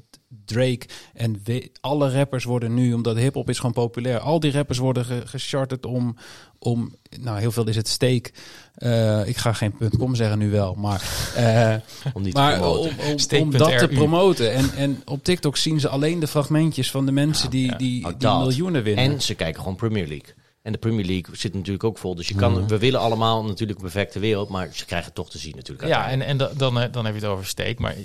Drake 0.45 0.79
en 1.13 1.41
we- 1.43 1.71
alle 1.81 2.11
rappers 2.11 2.43
worden 2.43 2.73
nu, 2.73 2.93
omdat 2.93 3.17
hip-hop 3.17 3.49
is 3.49 3.57
gewoon 3.57 3.73
populair, 3.73 4.19
al 4.19 4.39
die 4.39 4.51
rappers 4.51 4.77
worden 4.77 5.05
ge, 5.05 5.21
gecharterd 5.25 5.85
om, 5.85 6.17
om, 6.59 6.95
nou, 7.19 7.39
heel 7.39 7.51
veel 7.51 7.67
is 7.67 7.75
het 7.75 7.87
steek. 7.87 8.33
Eh, 8.75 9.27
ik 9.27 9.37
ga 9.37 9.53
geen 9.53 9.73
.com 9.97 10.15
zeggen 10.15 10.37
nu 10.39 10.49
wel, 10.51 10.73
maar... 10.75 11.31
eh, 11.35 11.75
om 12.13 12.21
niet 12.21 12.33
te 12.35 12.39
maar 12.41 12.53
om, 12.53 12.59
promoten. 12.59 13.37
om, 13.37 13.41
om 13.41 13.51
dat 13.57 13.77
te 13.79 13.87
promoten. 13.87 14.53
En, 14.53 14.69
en 14.75 15.01
op 15.05 15.23
TikTok 15.23 15.57
zien 15.57 15.79
ze 15.79 15.89
alleen 15.89 16.19
de 16.19 16.27
fragmentjes 16.27 16.91
van 16.91 17.05
de 17.05 17.11
mensen 17.11 17.49
die, 17.49 17.65
ja. 17.65 17.77
die, 17.77 18.03
die 18.03 18.17
dat. 18.17 18.39
miljoenen 18.39 18.83
winnen. 18.83 19.03
En 19.11 19.21
ze 19.21 19.33
kijken 19.35 19.59
gewoon 19.61 19.75
Premier 19.75 20.07
League. 20.07 20.33
En 20.61 20.71
de 20.71 20.77
Premier 20.79 21.05
League 21.05 21.35
zit 21.35 21.53
natuurlijk 21.53 21.83
ook 21.83 21.97
vol. 21.97 22.15
Dus 22.15 22.27
je 22.27 22.35
kan, 22.35 22.51
Mhm. 22.51 22.67
we 22.67 22.77
willen 22.77 22.99
allemaal 22.99 23.43
natuurlijk 23.45 23.79
een 23.79 23.83
perfecte 23.91 24.19
wereld, 24.19 24.49
maar 24.49 24.69
ze 24.73 24.85
krijgen 24.85 25.07
het 25.07 25.15
toch 25.15 25.29
te 25.29 25.37
zien 25.37 25.53
natuurlijk. 25.55 25.87
Ja, 25.87 26.09
en, 26.09 26.21
en 26.21 26.37
da- 26.37 26.51
dan, 26.57 26.79
eh, 26.79 26.91
dan 26.91 27.05
heb 27.05 27.13
je 27.15 27.19
het 27.21 27.29
over 27.29 27.45
steek. 27.45 27.79
Maar 27.79 27.95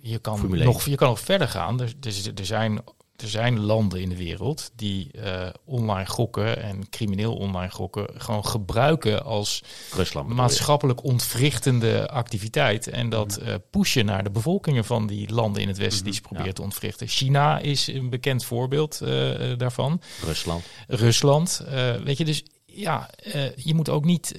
je 0.00 0.18
kan, 0.18 0.38
Formule 0.38 0.64
nog, 0.64 0.84
je 0.84 0.94
kan 0.94 1.08
nog 1.08 1.20
verder 1.20 1.48
gaan. 1.48 1.80
Er, 1.80 1.92
er, 2.00 2.32
er, 2.34 2.46
zijn, 2.46 2.80
er 3.16 3.28
zijn 3.28 3.60
landen 3.60 4.00
in 4.00 4.08
de 4.08 4.16
wereld 4.16 4.70
die 4.76 5.10
eh, 5.12 5.48
online 5.64 6.06
gokken 6.06 6.62
en 6.62 6.88
crimineel 6.88 7.34
online 7.34 7.70
gokken 7.70 8.06
gewoon 8.16 8.46
gebruiken 8.46 9.24
als 9.24 9.62
Rusland. 9.94 10.28
maatschappelijk 10.28 11.04
ontwrichtende 11.04 12.08
activiteit. 12.08 12.88
En 12.88 13.08
dat 13.08 13.36
eh, 13.36 13.54
pushen 13.70 14.04
naar 14.04 14.24
de 14.24 14.30
bevolkingen 14.30 14.84
van 14.84 15.06
die 15.06 15.32
landen 15.32 15.62
in 15.62 15.68
het 15.68 15.78
Westen 15.78 16.04
die 16.04 16.14
ze 16.14 16.20
proberen 16.20 16.46
ja. 16.46 16.52
te 16.52 16.62
ontwrichten. 16.62 17.06
China 17.06 17.58
is 17.58 17.86
een 17.86 18.10
bekend 18.10 18.44
voorbeeld 18.44 19.00
eh, 19.00 19.08
daarvan. 19.56 20.00
Rusland. 20.24 20.64
Rusland. 20.88 21.64
weet 22.04 22.18
je, 22.18 22.24
dus 22.24 22.44
ja, 22.66 23.10
je 23.56 23.74
moet 23.74 23.88
ook 23.88 24.04
niet, 24.04 24.34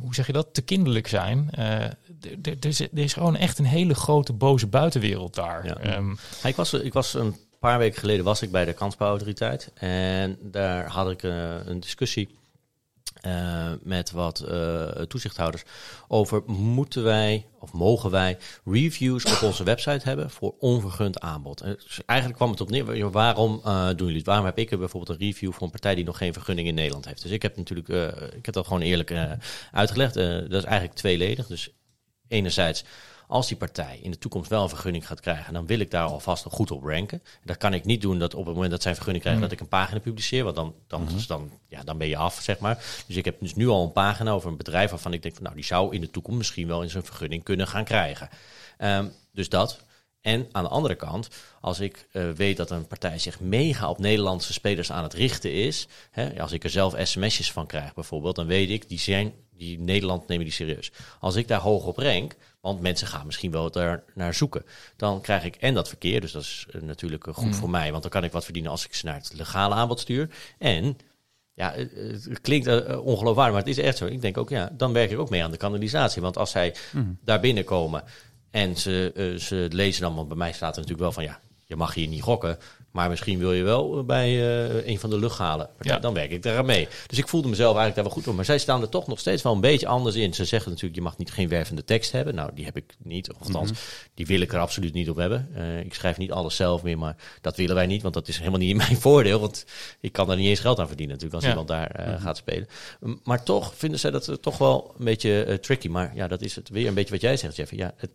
hoe 0.00 0.14
zeg 0.14 0.26
je 0.26 0.32
dat, 0.32 0.54
te 0.54 0.62
kinderlijk 0.62 1.08
zijn. 1.08 1.50
Er 2.42 2.66
is- 2.66 2.80
er 2.80 2.88
is 2.92 3.12
gewoon 3.12 3.36
echt 3.36 3.58
een 3.58 3.64
hele 3.64 3.94
grote 3.94 4.32
boze 4.32 4.66
buitenwereld 4.66 5.34
daar. 5.34 5.66
Ja. 5.66 5.76
Ehm, 5.76 6.08
Ja, 6.42 6.48
Ik 6.48 6.56
was, 6.56 6.72
ik 6.72 6.92
was 6.92 7.14
een 7.14 7.36
paar 7.60 7.78
weken 7.78 7.98
geleden 8.00 8.24
was 8.24 8.42
ik 8.42 8.50
bij 8.50 8.64
de 8.64 8.72
kansbouwautoriteit. 8.72 9.70
En 9.74 10.38
daar 10.40 10.86
had 10.88 11.10
ik 11.10 11.22
eh, 11.22 11.54
een 11.66 11.80
discussie 11.80 12.28
eh, 13.20 13.72
met 13.82 14.10
wat 14.10 14.40
eh, 14.40 14.82
toezichthouders 14.88 15.62
over 16.08 16.42
moeten 16.46 17.02
wij 17.02 17.46
of 17.60 17.72
mogen 17.72 18.10
wij 18.10 18.38
reviews 18.64 19.24
op 19.24 19.42
onze 19.42 19.64
website 19.64 20.08
hebben 20.08 20.30
voor 20.30 20.54
onvergund 20.58 21.20
aanbod. 21.20 21.60
En 21.60 21.76
dus 21.84 22.00
eigenlijk 22.06 22.38
kwam 22.38 22.50
het 22.50 22.60
op 22.60 22.70
neer, 22.70 23.10
waarom 23.10 23.60
doen 23.64 23.96
jullie 23.96 24.16
het? 24.16 24.26
Waarom 24.26 24.44
heb 24.44 24.58
ik 24.58 24.70
er 24.70 24.78
bijvoorbeeld 24.78 25.20
een 25.20 25.26
review 25.26 25.52
voor 25.52 25.62
een 25.62 25.70
partij 25.70 25.94
die 25.94 26.04
nog 26.04 26.16
geen 26.16 26.32
vergunning 26.32 26.68
in 26.68 26.74
Nederland 26.74 27.04
heeft? 27.04 27.22
Dus 27.22 27.30
ik 27.30 27.42
heb 27.42 27.56
natuurlijk, 27.56 27.88
ik 28.36 28.44
heb 28.44 28.54
dat 28.54 28.66
gewoon 28.66 28.82
eerlijk 28.82 29.12
uitgelegd. 29.72 30.14
Dat 30.14 30.52
is 30.52 30.64
eigenlijk 30.64 30.94
tweeledig. 30.94 31.46
Dus 31.46 31.70
enerzijds, 32.32 32.84
als 33.26 33.48
die 33.48 33.56
partij 33.56 33.98
in 34.02 34.10
de 34.10 34.18
toekomst 34.18 34.50
wel 34.50 34.62
een 34.62 34.68
vergunning 34.68 35.06
gaat 35.06 35.20
krijgen, 35.20 35.52
dan 35.52 35.66
wil 35.66 35.78
ik 35.78 35.90
daar 35.90 36.06
alvast 36.06 36.44
nog 36.44 36.54
goed 36.54 36.70
op 36.70 36.84
ranken. 36.84 37.22
Dat 37.44 37.56
kan 37.56 37.74
ik 37.74 37.84
niet 37.84 38.00
doen 38.00 38.18
dat 38.18 38.34
op 38.34 38.44
het 38.44 38.54
moment 38.54 38.70
dat 38.70 38.80
zij 38.80 38.90
een 38.90 38.96
vergunning 38.96 39.24
krijgen, 39.24 39.42
dat 39.42 39.52
ik 39.52 39.60
een 39.60 39.68
pagina 39.68 40.00
publiceer, 40.00 40.44
want 40.44 40.56
dan, 40.56 40.74
dan, 40.86 41.08
dus 41.12 41.26
dan, 41.26 41.50
ja, 41.68 41.82
dan 41.82 41.98
ben 41.98 42.08
je 42.08 42.16
af, 42.16 42.40
zeg 42.40 42.58
maar. 42.58 42.84
Dus 43.06 43.16
ik 43.16 43.24
heb 43.24 43.40
dus 43.40 43.54
nu 43.54 43.68
al 43.68 43.84
een 43.84 43.92
pagina 43.92 44.30
over 44.30 44.50
een 44.50 44.56
bedrijf 44.56 44.90
waarvan 44.90 45.12
ik 45.12 45.22
denk 45.22 45.34
van, 45.34 45.44
nou, 45.44 45.56
die 45.56 45.64
zou 45.64 45.94
in 45.94 46.00
de 46.00 46.10
toekomst 46.10 46.38
misschien 46.38 46.66
wel 46.66 46.82
eens 46.82 46.94
een 46.94 47.04
vergunning 47.04 47.42
kunnen 47.42 47.68
gaan 47.68 47.84
krijgen. 47.84 48.28
Ehm, 48.78 49.06
dus 49.32 49.48
dat. 49.48 49.84
En 50.20 50.48
aan 50.52 50.64
de 50.64 50.70
andere 50.70 50.94
kant, 50.94 51.28
als 51.60 51.80
ik 51.80 52.06
eh, 52.12 52.30
weet 52.30 52.56
dat 52.56 52.70
een 52.70 52.86
partij 52.86 53.18
zich 53.18 53.40
mega 53.40 53.90
op 53.90 53.98
Nederlandse 53.98 54.52
spelers 54.52 54.92
aan 54.92 55.02
het 55.02 55.14
richten 55.14 55.52
is, 55.52 55.86
hè, 56.10 56.40
als 56.40 56.52
ik 56.52 56.64
er 56.64 56.70
zelf 56.70 56.94
sms'jes 57.02 57.52
van 57.52 57.66
krijg 57.66 57.94
bijvoorbeeld, 57.94 58.36
dan 58.36 58.46
weet 58.46 58.70
ik, 58.70 58.88
die 58.88 58.98
zijn, 58.98 59.32
die 59.62 59.80
Nederland 59.80 60.28
nemen 60.28 60.44
die 60.44 60.54
serieus. 60.54 60.92
Als 61.20 61.36
ik 61.36 61.48
daar 61.48 61.60
hoog 61.60 61.84
op 61.84 61.96
rank, 61.96 62.36
want 62.60 62.80
mensen 62.80 63.06
gaan 63.06 63.26
misschien 63.26 63.50
wel 63.50 63.70
daar 63.70 64.04
naar 64.14 64.34
zoeken, 64.34 64.64
dan 64.96 65.20
krijg 65.20 65.44
ik 65.44 65.56
en 65.56 65.74
dat 65.74 65.88
verkeer, 65.88 66.20
dus 66.20 66.32
dat 66.32 66.42
is 66.42 66.66
eh, 66.70 66.80
natuurlijk 66.80 67.26
eh, 67.26 67.34
goed 67.34 67.56
voor 67.56 67.70
mij, 67.70 67.90
want 67.90 68.02
dan 68.02 68.10
kan 68.10 68.24
ik 68.24 68.32
wat 68.32 68.44
verdienen 68.44 68.70
als 68.70 68.84
ik 68.84 68.94
ze 68.94 69.06
naar 69.06 69.14
het 69.14 69.32
legale 69.34 69.74
aanbod 69.74 70.00
stuur. 70.00 70.28
En 70.58 70.96
ja, 71.54 71.72
het, 71.72 72.24
het 72.24 72.40
klinkt 72.40 72.66
eh, 72.66 72.90
eh, 72.90 73.06
ongeloofwaardig, 73.06 73.54
maar 73.54 73.64
het 73.64 73.78
is 73.78 73.84
echt 73.84 73.96
zo. 73.96 74.06
Ik 74.06 74.20
denk 74.20 74.38
ook, 74.38 74.50
ja, 74.50 74.70
dan 74.72 74.92
werk 74.92 75.10
ik 75.10 75.18
ook 75.18 75.30
mee 75.30 75.44
aan 75.44 75.50
de 75.50 75.56
kanalisatie. 75.56 76.22
Want 76.22 76.38
als 76.38 76.50
zij 76.50 76.74
daar 77.24 77.40
binnenkomen 77.40 78.04
en 78.50 78.76
ze, 78.76 79.12
eh, 79.14 79.38
ze 79.38 79.68
lezen 79.70 80.02
dan, 80.02 80.14
want 80.14 80.28
bij 80.28 80.36
mij 80.36 80.52
staat 80.52 80.76
er 80.76 80.80
natuurlijk 80.80 81.00
wel 81.00 81.12
van, 81.12 81.24
ja, 81.24 81.40
je 81.64 81.76
mag 81.76 81.94
hier 81.94 82.08
niet 82.08 82.22
gokken. 82.22 82.58
Maar 82.92 83.08
misschien 83.08 83.38
wil 83.38 83.52
je 83.52 83.62
wel 83.62 83.98
eh, 83.98 84.04
bij 84.04 84.28
eh, 84.28 84.86
een 84.86 84.98
van 84.98 85.10
de 85.10 85.18
luchtgalen. 85.18 85.68
Ja. 85.80 85.98
Dan 85.98 86.14
werk 86.14 86.30
ik 86.30 86.42
daar 86.42 86.58
aan 86.58 86.66
mee. 86.66 86.88
Dus 87.06 87.18
ik 87.18 87.28
voelde 87.28 87.48
mezelf 87.48 87.76
eigenlijk 87.76 87.94
daar 87.94 88.04
wel 88.04 88.14
goed 88.14 88.26
op. 88.28 88.34
Maar 88.34 88.44
zij 88.44 88.58
staan 88.58 88.82
er 88.82 88.88
toch 88.88 89.06
nog 89.06 89.18
steeds 89.18 89.42
wel 89.42 89.52
een 89.52 89.60
beetje 89.60 89.86
anders 89.86 90.14
in. 90.16 90.34
Ze 90.34 90.44
zeggen 90.44 90.68
natuurlijk, 90.70 90.96
je 90.98 91.02
mag 91.04 91.18
niet 91.18 91.32
geen 91.32 91.48
wervende 91.48 91.84
tekst 91.84 92.12
hebben. 92.12 92.34
Nou, 92.34 92.50
die 92.54 92.64
heb 92.64 92.76
ik 92.76 92.94
niet. 93.02 93.32
Of 93.32 93.38
althans, 93.46 93.70
die 94.14 94.26
wil 94.26 94.40
ik 94.40 94.52
er 94.52 94.58
absoluut 94.58 94.92
niet 94.94 95.10
op 95.10 95.16
hebben. 95.16 95.48
Eh, 95.54 95.80
ik 95.80 95.94
schrijf 95.94 96.18
niet 96.18 96.32
alles 96.32 96.56
zelf 96.56 96.82
meer, 96.82 96.98
maar 96.98 97.16
dat 97.40 97.56
willen 97.56 97.74
wij 97.74 97.86
niet. 97.86 98.02
Want 98.02 98.14
dat 98.14 98.28
is 98.28 98.38
helemaal 98.38 98.58
niet 98.58 98.70
in 98.70 98.76
mijn 98.76 98.96
voordeel. 99.06 99.40
Want 99.40 99.64
ik 100.00 100.12
kan 100.12 100.26
daar 100.26 100.36
niet 100.36 100.48
eens 100.48 100.60
geld 100.60 100.78
aan 100.78 100.86
verdienen 100.88 101.14
natuurlijk. 101.14 101.42
Als 101.42 101.52
Ja. 101.52 101.58
iemand 101.58 101.68
daar 101.68 101.90
eh, 101.90 102.22
gaat 102.22 102.36
spelen. 102.36 102.66
Maar 103.24 103.42
toch 103.42 103.72
vinden 103.76 103.98
zij 104.00 104.10
dat 104.10 104.38
toch 104.42 104.58
wel 104.58 104.94
een 104.98 105.04
beetje 105.04 105.58
tricky. 105.60 105.88
Maar 105.88 106.12
ja, 106.14 106.28
dat 106.28 106.42
is 106.42 106.54
het 106.54 106.68
weer 106.68 106.86
een 106.88 106.94
beetje 106.94 107.12
wat 107.12 107.20
jij 107.20 107.36
zegt, 107.36 107.56
Jeffy. 107.56 107.76
Ja, 107.76 107.94
het 107.96 108.10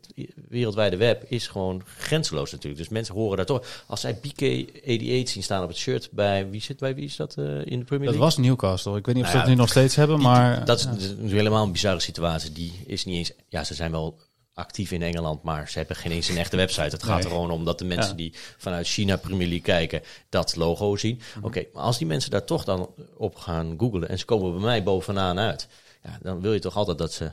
wereldwijde 0.49 0.97
web 0.97 1.23
is 1.27 1.47
gewoon 1.47 1.81
grenzeloos 1.97 2.51
natuurlijk. 2.51 2.81
Dus 2.81 2.89
mensen 2.91 3.15
horen 3.15 3.37
daar 3.37 3.45
toch... 3.45 3.83
Als 3.87 4.01
zij 4.01 4.13
BK88 4.73 5.23
zien 5.29 5.43
staan 5.43 5.63
op 5.63 5.67
het 5.69 5.77
shirt 5.77 6.09
bij... 6.11 6.49
Wie 6.49 6.61
zit 6.61 6.79
bij 6.79 6.95
wie 6.95 7.05
is 7.05 7.15
dat 7.15 7.35
eh, 7.37 7.45
in 7.45 7.79
de 7.79 7.85
Premier 7.85 7.87
Dat 7.87 7.99
League? 7.99 8.19
was 8.19 8.37
Newcastle. 8.37 8.97
Ik 8.97 9.05
weet 9.05 9.15
niet 9.15 9.23
of 9.23 9.29
ze 9.29 9.35
Nou 9.35 9.47
dat 9.47 9.47
ja, 9.47 9.49
nu 9.55 9.55
nog 9.55 9.69
steeds 9.69 9.95
hebben, 9.95 10.17
Die- 10.17 10.25
maar... 10.27 10.65
dat 10.65 10.79
is 10.97 11.31
helemaal 11.31 11.63
een 11.63 11.71
bizarre 11.71 11.99
situatie. 11.99 12.51
Die 12.51 12.73
is 12.85 13.05
niet 13.05 13.15
eens... 13.17 13.31
Ja, 13.47 13.63
ze 13.63 13.73
zijn 13.73 13.91
wel 13.91 14.19
actief 14.53 14.91
in 14.91 15.01
Engeland, 15.01 15.43
maar 15.43 15.69
ze 15.69 15.77
hebben 15.77 15.95
geen 15.95 16.11
eens 16.11 16.29
een 16.29 16.37
echte 16.37 16.55
website. 16.55 16.81
Het 16.95 17.03
gaat 17.03 17.23
er 17.23 17.29
gewoon 17.29 17.51
om 17.51 17.65
dat 17.65 17.79
de 17.79 17.85
mensen 17.85 18.09
Ja. 18.11 18.15
die 18.17 18.33
vanuit 18.57 18.87
China 18.87 19.15
Premier 19.17 19.47
League 19.47 19.61
kijken, 19.65 20.01
dat 20.29 20.55
logo 20.55 20.95
zien. 20.95 21.21
Mhm. 21.35 21.45
Oké, 21.45 21.63
maar 21.73 21.83
als 21.83 21.97
die 21.97 22.07
mensen 22.07 22.31
daar 22.31 22.43
toch 22.45 22.63
dan 22.63 22.89
op 23.17 23.35
gaan 23.35 23.73
googlen 23.77 24.09
en 24.09 24.19
ze 24.19 24.25
komen 24.25 24.51
bij 24.51 24.61
mij 24.61 24.83
bovenaan 24.83 25.39
uit, 25.39 25.67
ja, 26.03 26.17
dan 26.21 26.41
wil 26.41 26.53
je 26.53 26.59
toch 26.59 26.75
altijd 26.75 26.97
dat 26.97 27.13
ze 27.13 27.31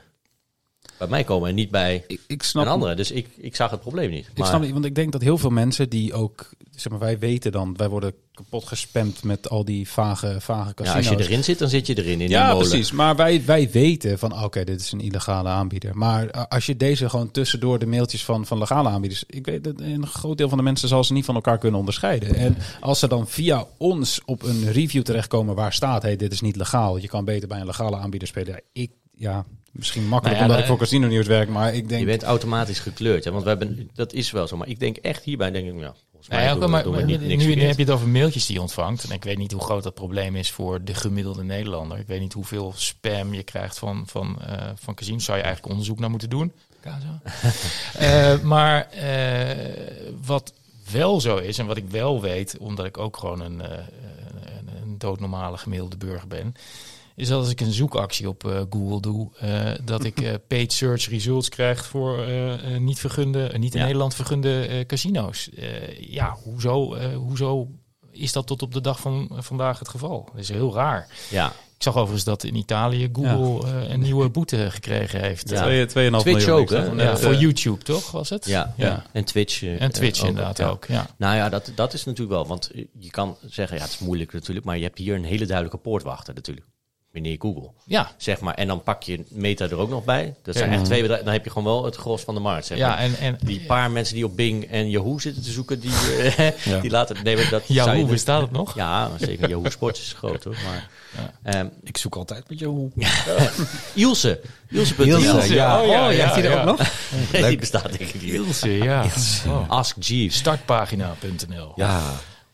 bij 0.97 1.07
mij 1.07 1.23
komen 1.23 1.49
en 1.49 1.55
niet 1.55 1.71
bij 1.71 2.03
ik, 2.07 2.19
ik 2.27 2.43
snap 2.43 2.65
een 2.65 2.71
andere. 2.71 2.95
Dus 2.95 3.11
ik, 3.11 3.27
ik 3.37 3.55
zag 3.55 3.71
het 3.71 3.79
probleem 3.79 4.09
niet. 4.09 4.29
Ik 4.33 4.45
snap 4.45 4.61
niet, 4.61 4.71
want 4.71 4.85
ik 4.85 4.95
denk 4.95 5.11
dat 5.11 5.21
heel 5.21 5.37
veel 5.37 5.49
mensen 5.49 5.89
die 5.89 6.13
ook, 6.13 6.49
zeg 6.75 6.91
maar, 6.91 6.99
wij 6.99 7.19
weten 7.19 7.51
dan, 7.51 7.77
wij 7.77 7.89
worden 7.89 8.13
kapot 8.35 8.67
gespamd 8.67 9.23
met 9.23 9.49
al 9.49 9.65
die 9.65 9.89
vage, 9.89 10.35
vage 10.39 10.67
ja, 10.67 10.73
casino's. 10.73 11.07
als 11.07 11.17
je 11.17 11.23
erin 11.23 11.43
zit, 11.43 11.59
dan 11.59 11.69
zit 11.69 11.87
je 11.87 11.97
erin 11.97 12.11
in 12.11 12.17
die 12.17 12.29
ja, 12.29 12.51
molen. 12.51 12.67
precies. 12.69 12.91
Maar 12.91 13.15
wij, 13.15 13.45
wij 13.45 13.71
weten 13.71 14.19
van, 14.19 14.43
oké, 14.43 14.63
dit 14.63 14.79
is 14.81 14.91
een 14.91 15.01
illegale 15.01 15.49
aanbieder. 15.49 15.97
Maar 15.97 16.31
als 16.47 16.65
je 16.65 16.77
deze 16.77 17.09
gewoon 17.09 17.31
tussendoor 17.31 17.79
de 17.79 17.85
mailtjes 17.85 18.25
van, 18.25 18.45
van 18.45 18.57
legale 18.57 18.89
aanbieders... 18.89 19.23
Ik 19.27 19.45
weet 19.45 19.63
dat 19.63 19.79
een 19.79 20.07
groot 20.07 20.37
deel 20.37 20.49
van 20.49 20.57
de 20.57 20.63
mensen 20.63 20.87
zal 20.87 21.03
ze 21.03 21.13
niet 21.13 21.25
van 21.25 21.35
elkaar 21.35 21.57
kunnen 21.57 21.79
onderscheiden. 21.79 22.35
En 22.35 22.57
als 22.79 22.99
ze 22.99 23.07
dan 23.07 23.27
via 23.27 23.65
ons 23.77 24.21
op 24.25 24.43
een 24.43 24.71
review 24.71 25.03
terechtkomen 25.03 25.55
waar 25.55 25.73
staat... 25.73 26.01
hey, 26.01 26.15
dit 26.15 26.31
is 26.31 26.41
niet 26.41 26.55
legaal, 26.55 26.97
je 26.97 27.07
kan 27.07 27.25
beter 27.25 27.47
bij 27.47 27.59
een 27.59 27.65
legale 27.65 27.97
aanbieder 27.97 28.27
spelen. 28.27 28.53
Ja, 28.53 28.59
ik, 28.73 28.91
ja, 29.15 29.45
misschien 29.75 30.07
makkelijk 30.07 30.37
Nou 30.39 30.49
ja, 30.49 30.55
omdat 30.55 30.57
nou, 30.57 30.59
ik 30.61 30.65
voor 30.67 30.77
Casino 30.77 31.07
Nieuws 31.07 31.27
werk, 31.27 31.49
maar 31.49 31.73
ik 31.73 31.87
denk... 31.89 31.99
Je 31.99 32.05
bent 32.07 32.23
automatisch 32.23 32.79
gekleurd. 32.79 33.23
Hè? 33.23 33.31
Want 33.31 33.43
we 33.43 33.49
hebben, 33.49 33.89
dat 33.93 34.13
is 34.13 34.31
wel 34.31 34.47
zo. 34.47 34.57
Maar 34.57 34.67
ik 34.67 34.79
denk 34.79 34.97
echt 34.97 35.23
hierbij, 35.23 35.51
denk 35.51 35.67
ik, 35.67 35.73
ja, 35.73 35.79
volgens 35.79 36.03
Volgens 36.11 36.29
mij 36.29 36.45
Nee, 36.51 36.59
doen 36.59 36.69
maar, 36.69 36.83
doen 36.83 36.91
we 36.91 36.97
maar 36.97 37.07
niet- 37.07 37.19
nu, 37.19 37.27
niks 37.27 37.43
nu 37.43 37.47
verkeerd. 37.49 37.67
heb 37.67 37.77
je 37.77 37.83
het 37.83 37.93
over 37.93 38.07
mailtjes 38.07 38.45
die 38.45 38.55
je 38.55 38.61
ontvangt. 38.61 39.03
En 39.03 39.11
ik 39.11 39.23
weet 39.23 39.37
niet 39.37 39.51
hoe 39.51 39.61
groot 39.61 39.83
dat 39.83 39.93
probleem 39.93 40.35
is 40.35 40.51
voor 40.51 40.83
de 40.83 40.93
gemiddelde 40.93 41.43
Nederlander. 41.43 41.97
Ik 41.97 42.07
weet 42.07 42.19
niet 42.19 42.33
hoeveel 42.33 42.73
spam 42.75 43.33
je 43.33 43.43
krijgt 43.43 43.79
van, 43.79 44.03
van, 44.07 44.41
eh 44.41 44.69
van 44.75 44.93
casinos. 44.93 45.23
Zou 45.23 45.37
je 45.37 45.43
eigenlijk 45.43 45.73
onderzoek 45.73 45.99
naar 45.99 46.09
moeten 46.09 46.29
doen. 46.29 46.51
Eh, 47.97 48.39
maar 48.39 48.89
eh, 48.89 49.73
wat 50.25 50.53
wel 50.91 51.21
zo 51.21 51.37
is 51.37 51.57
en 51.57 51.65
wat 51.65 51.77
ik 51.77 51.89
wel 51.89 52.21
weet, 52.21 52.57
omdat 52.57 52.85
ik 52.85 52.97
ook 52.97 53.17
gewoon 53.17 53.41
een, 53.41 53.61
eh, 53.61 53.69
een, 53.71 54.69
een 54.81 54.97
doodnormale 54.97 55.57
gemiddelde 55.57 55.97
burger 55.97 56.27
ben, 56.27 56.55
is 57.15 57.27
dat 57.27 57.39
als 57.39 57.49
ik 57.49 57.61
een 57.61 57.71
zoekactie 57.73 58.27
op 58.29 58.45
eh, 58.45 58.61
Google 58.69 58.99
doe, 59.01 59.29
eh, 59.39 59.71
dat 59.83 60.03
ik 60.03 60.21
eh, 60.21 60.33
paid 60.47 60.73
search 60.73 61.09
results 61.09 61.49
krijg 61.49 61.85
voor 61.85 62.25
niet 62.79 62.99
vergunde, 62.99 63.51
niet 63.57 63.73
in 63.73 63.79
Ja. 63.79 63.85
Nederland 63.85 64.15
vergunde 64.15 64.65
eh, 64.65 64.85
casino's. 64.85 65.49
Eh, 65.49 65.99
ja, 66.13 66.37
hoezo, 66.43 66.93
eh, 66.93 67.15
hoezo 67.15 67.67
is 68.11 68.31
dat 68.31 68.47
tot 68.47 68.61
op 68.61 68.73
de 68.73 68.81
dag 68.81 68.99
van 68.99 69.29
vandaag 69.39 69.79
het 69.79 69.89
geval? 69.89 70.29
Dat 70.31 70.41
is 70.41 70.49
heel 70.49 70.73
raar. 70.73 71.07
Ja, 71.29 71.47
Ik 71.77 71.83
zag 71.83 71.95
overigens 71.95 72.23
dat 72.23 72.43
in 72.43 72.55
Italië 72.55 73.09
Google 73.13 73.67
eh, 73.71 73.89
een 73.89 73.99
nieuwe 73.99 74.29
boete 74.29 74.71
gekregen 74.71 75.19
heeft. 75.21 75.49
Ja. 75.49 75.61
Twee- 75.61 75.85
2,5 75.85 76.21
Twitch 76.21 76.45
miljoen. 76.45 76.51
ook, 76.61 76.69
hè? 76.69 77.03
Ja, 77.03 77.17
voor 77.17 77.35
YouTube 77.35 77.83
toch 77.83 78.11
was 78.11 78.29
het? 78.29 78.45
ja, 78.45 78.73
Ja. 78.77 79.05
en 79.11 79.23
Twitch. 79.25 79.63
En 79.63 79.91
Twitch 79.91 80.21
ook, 80.21 80.27
inderdaad 80.27 80.61
ook. 80.61 80.85
Ja. 80.85 81.07
Nou 81.17 81.35
ja, 81.35 81.49
dat, 81.49 81.71
dat 81.75 81.93
is 81.93 82.03
natuurlijk 82.03 82.31
wel. 82.35 82.47
Want 82.47 82.71
je 82.99 83.09
kan 83.09 83.37
zeggen, 83.45 83.77
ja, 83.77 83.83
het 83.83 83.91
is 83.91 83.99
moeilijk 83.99 84.33
natuurlijk. 84.33 84.65
Maar 84.65 84.77
je 84.77 84.83
hebt 84.83 84.97
hier 84.97 85.15
een 85.15 85.23
hele 85.23 85.45
duidelijke 85.45 85.77
poortwachter 85.77 86.33
natuurlijk. 86.33 86.65
Meneer 87.15 87.35
Google. 87.39 87.69
Ja, 87.85 88.11
Zeg 88.17 88.39
maar. 88.39 88.53
En 88.53 88.67
dan 88.67 88.83
pak 88.83 89.03
je 89.03 89.23
Meta 89.29 89.65
er 89.65 89.77
ook 89.77 89.89
nog 89.89 90.03
bij. 90.03 90.33
Dat 90.43 90.55
zijn 90.55 90.69
Ja. 90.71 90.75
echt 90.75 90.85
twee 90.85 90.99
bedrijven. 90.99 91.25
Dan 91.25 91.33
heb 91.35 91.43
je 91.43 91.49
gewoon 91.51 91.73
wel 91.73 91.85
het 91.85 91.95
gros 91.95 92.21
van 92.21 92.33
de 92.33 92.39
markt. 92.41 92.65
Zeg 92.65 92.77
ja 92.77 92.87
maar. 92.87 92.97
en, 92.97 93.15
en 93.19 93.37
Die 93.43 93.65
paar 93.65 93.91
mensen 93.91 94.15
die 94.15 94.25
op 94.25 94.35
Bing 94.35 94.63
en 94.65 94.89
Yahoo 94.89 95.19
zitten 95.19 95.43
te 95.43 95.51
zoeken, 95.51 95.79
die, 95.79 95.91
eh, 95.91 96.51
Ja. 96.73 96.79
die 96.79 96.91
laten... 96.91 97.15
Nee, 97.23 97.35
maar 97.35 97.49
dat 97.49 97.63
ja, 97.67 97.93
hoe 97.93 98.01
dus- 98.01 98.09
bestaat 98.11 98.41
het 98.41 98.51
nog? 98.51 98.75
Ja, 98.75 99.09
zeker. 99.19 99.49
Yahoo 99.49 99.69
Sports 99.69 99.99
is 100.01 100.13
groot 100.13 100.43
hoor. 100.43 100.55
Maar, 100.65 100.89
ehm, 101.43 101.67
Ik 101.83 101.97
zoek 101.97 102.15
altijd 102.15 102.49
met 102.49 102.59
jou. 102.59 102.91
Ilse. 103.93 104.41
Ilse.nl. 104.69 105.05
Ilse, 105.05 105.53
ja. 105.53 105.81
Oh, 105.81 105.87
ja, 105.87 106.07
Oh, 106.07 106.13
ja, 106.13 106.21
heeft 106.23 106.33
hij 106.35 106.43
er 106.43 106.51
ja. 106.51 106.59
ook 106.63 106.77
nog? 106.77 106.89
Die 107.47 107.57
bestaat 107.57 107.97
denk 107.97 108.09
ik 108.09 108.21
niet. 108.21 108.33
Ilse, 108.33 108.69
ja. 108.71 109.05
Oh. 109.47 109.69
Ask 109.69 109.95
Jeeves. 110.03 110.37
Startpagina.nl. 110.37 111.71
Ja. 111.75 112.01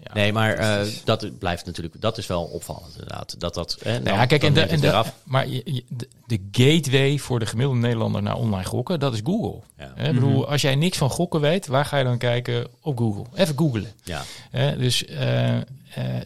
Ja. 0.04 0.14
Nee, 0.14 0.34
maar 0.34 0.54
eh, 0.54 0.88
dat 1.04 1.40
blijft 1.40 1.66
natuurlijk, 1.66 2.02
dat 2.02 2.18
is 2.18 2.28
wel 2.28 2.44
opvallend 2.44 2.92
inderdaad. 2.94 3.36
Dat 3.40 3.54
dat, 3.54 3.78
eh, 3.80 3.92
Nou 3.92 4.04
dan- 4.04 4.14
ja, 4.14 4.26
kijk, 4.26 4.42
dan 4.42 4.50
en 4.50 4.54
de, 4.56 4.60
neemt 4.60 4.72
en 4.72 4.76
het 4.76 4.86
de, 4.86 4.88
eraf. 4.88 5.14
maar 5.24 5.48
je, 5.48 5.62
je- 5.66 5.84
de, 5.90 6.08
de 6.26 6.40
gateway 6.52 7.18
voor 7.18 7.40
de 7.40 7.46
gemiddelde 7.46 7.80
Nederlander 7.82 8.22
naar 8.22 8.36
online 8.36 8.66
gokken, 8.66 9.00
dat 9.00 9.14
is 9.14 9.20
Google. 9.24 9.60
Ja. 9.78 9.92
Hè, 9.96 10.08
Ik 10.08 10.14
bedoel, 10.14 10.48
als 10.50 10.62
jij 10.62 10.76
niks 10.76 10.98
van 10.98 11.10
gokken 11.10 11.42
weet, 11.42 11.68
waar 11.68 11.86
ga 11.86 11.98
je 11.98 12.04
dan 12.04 12.18
kijken? 12.18 12.68
Op 12.82 12.98
Google. 12.98 13.24
Even 13.36 13.58
googlen. 13.58 13.92
Ja. 14.04 14.22
Hè, 14.52 14.78
dus 14.78 15.06
eh, 15.06 15.58
eh, 15.58 15.64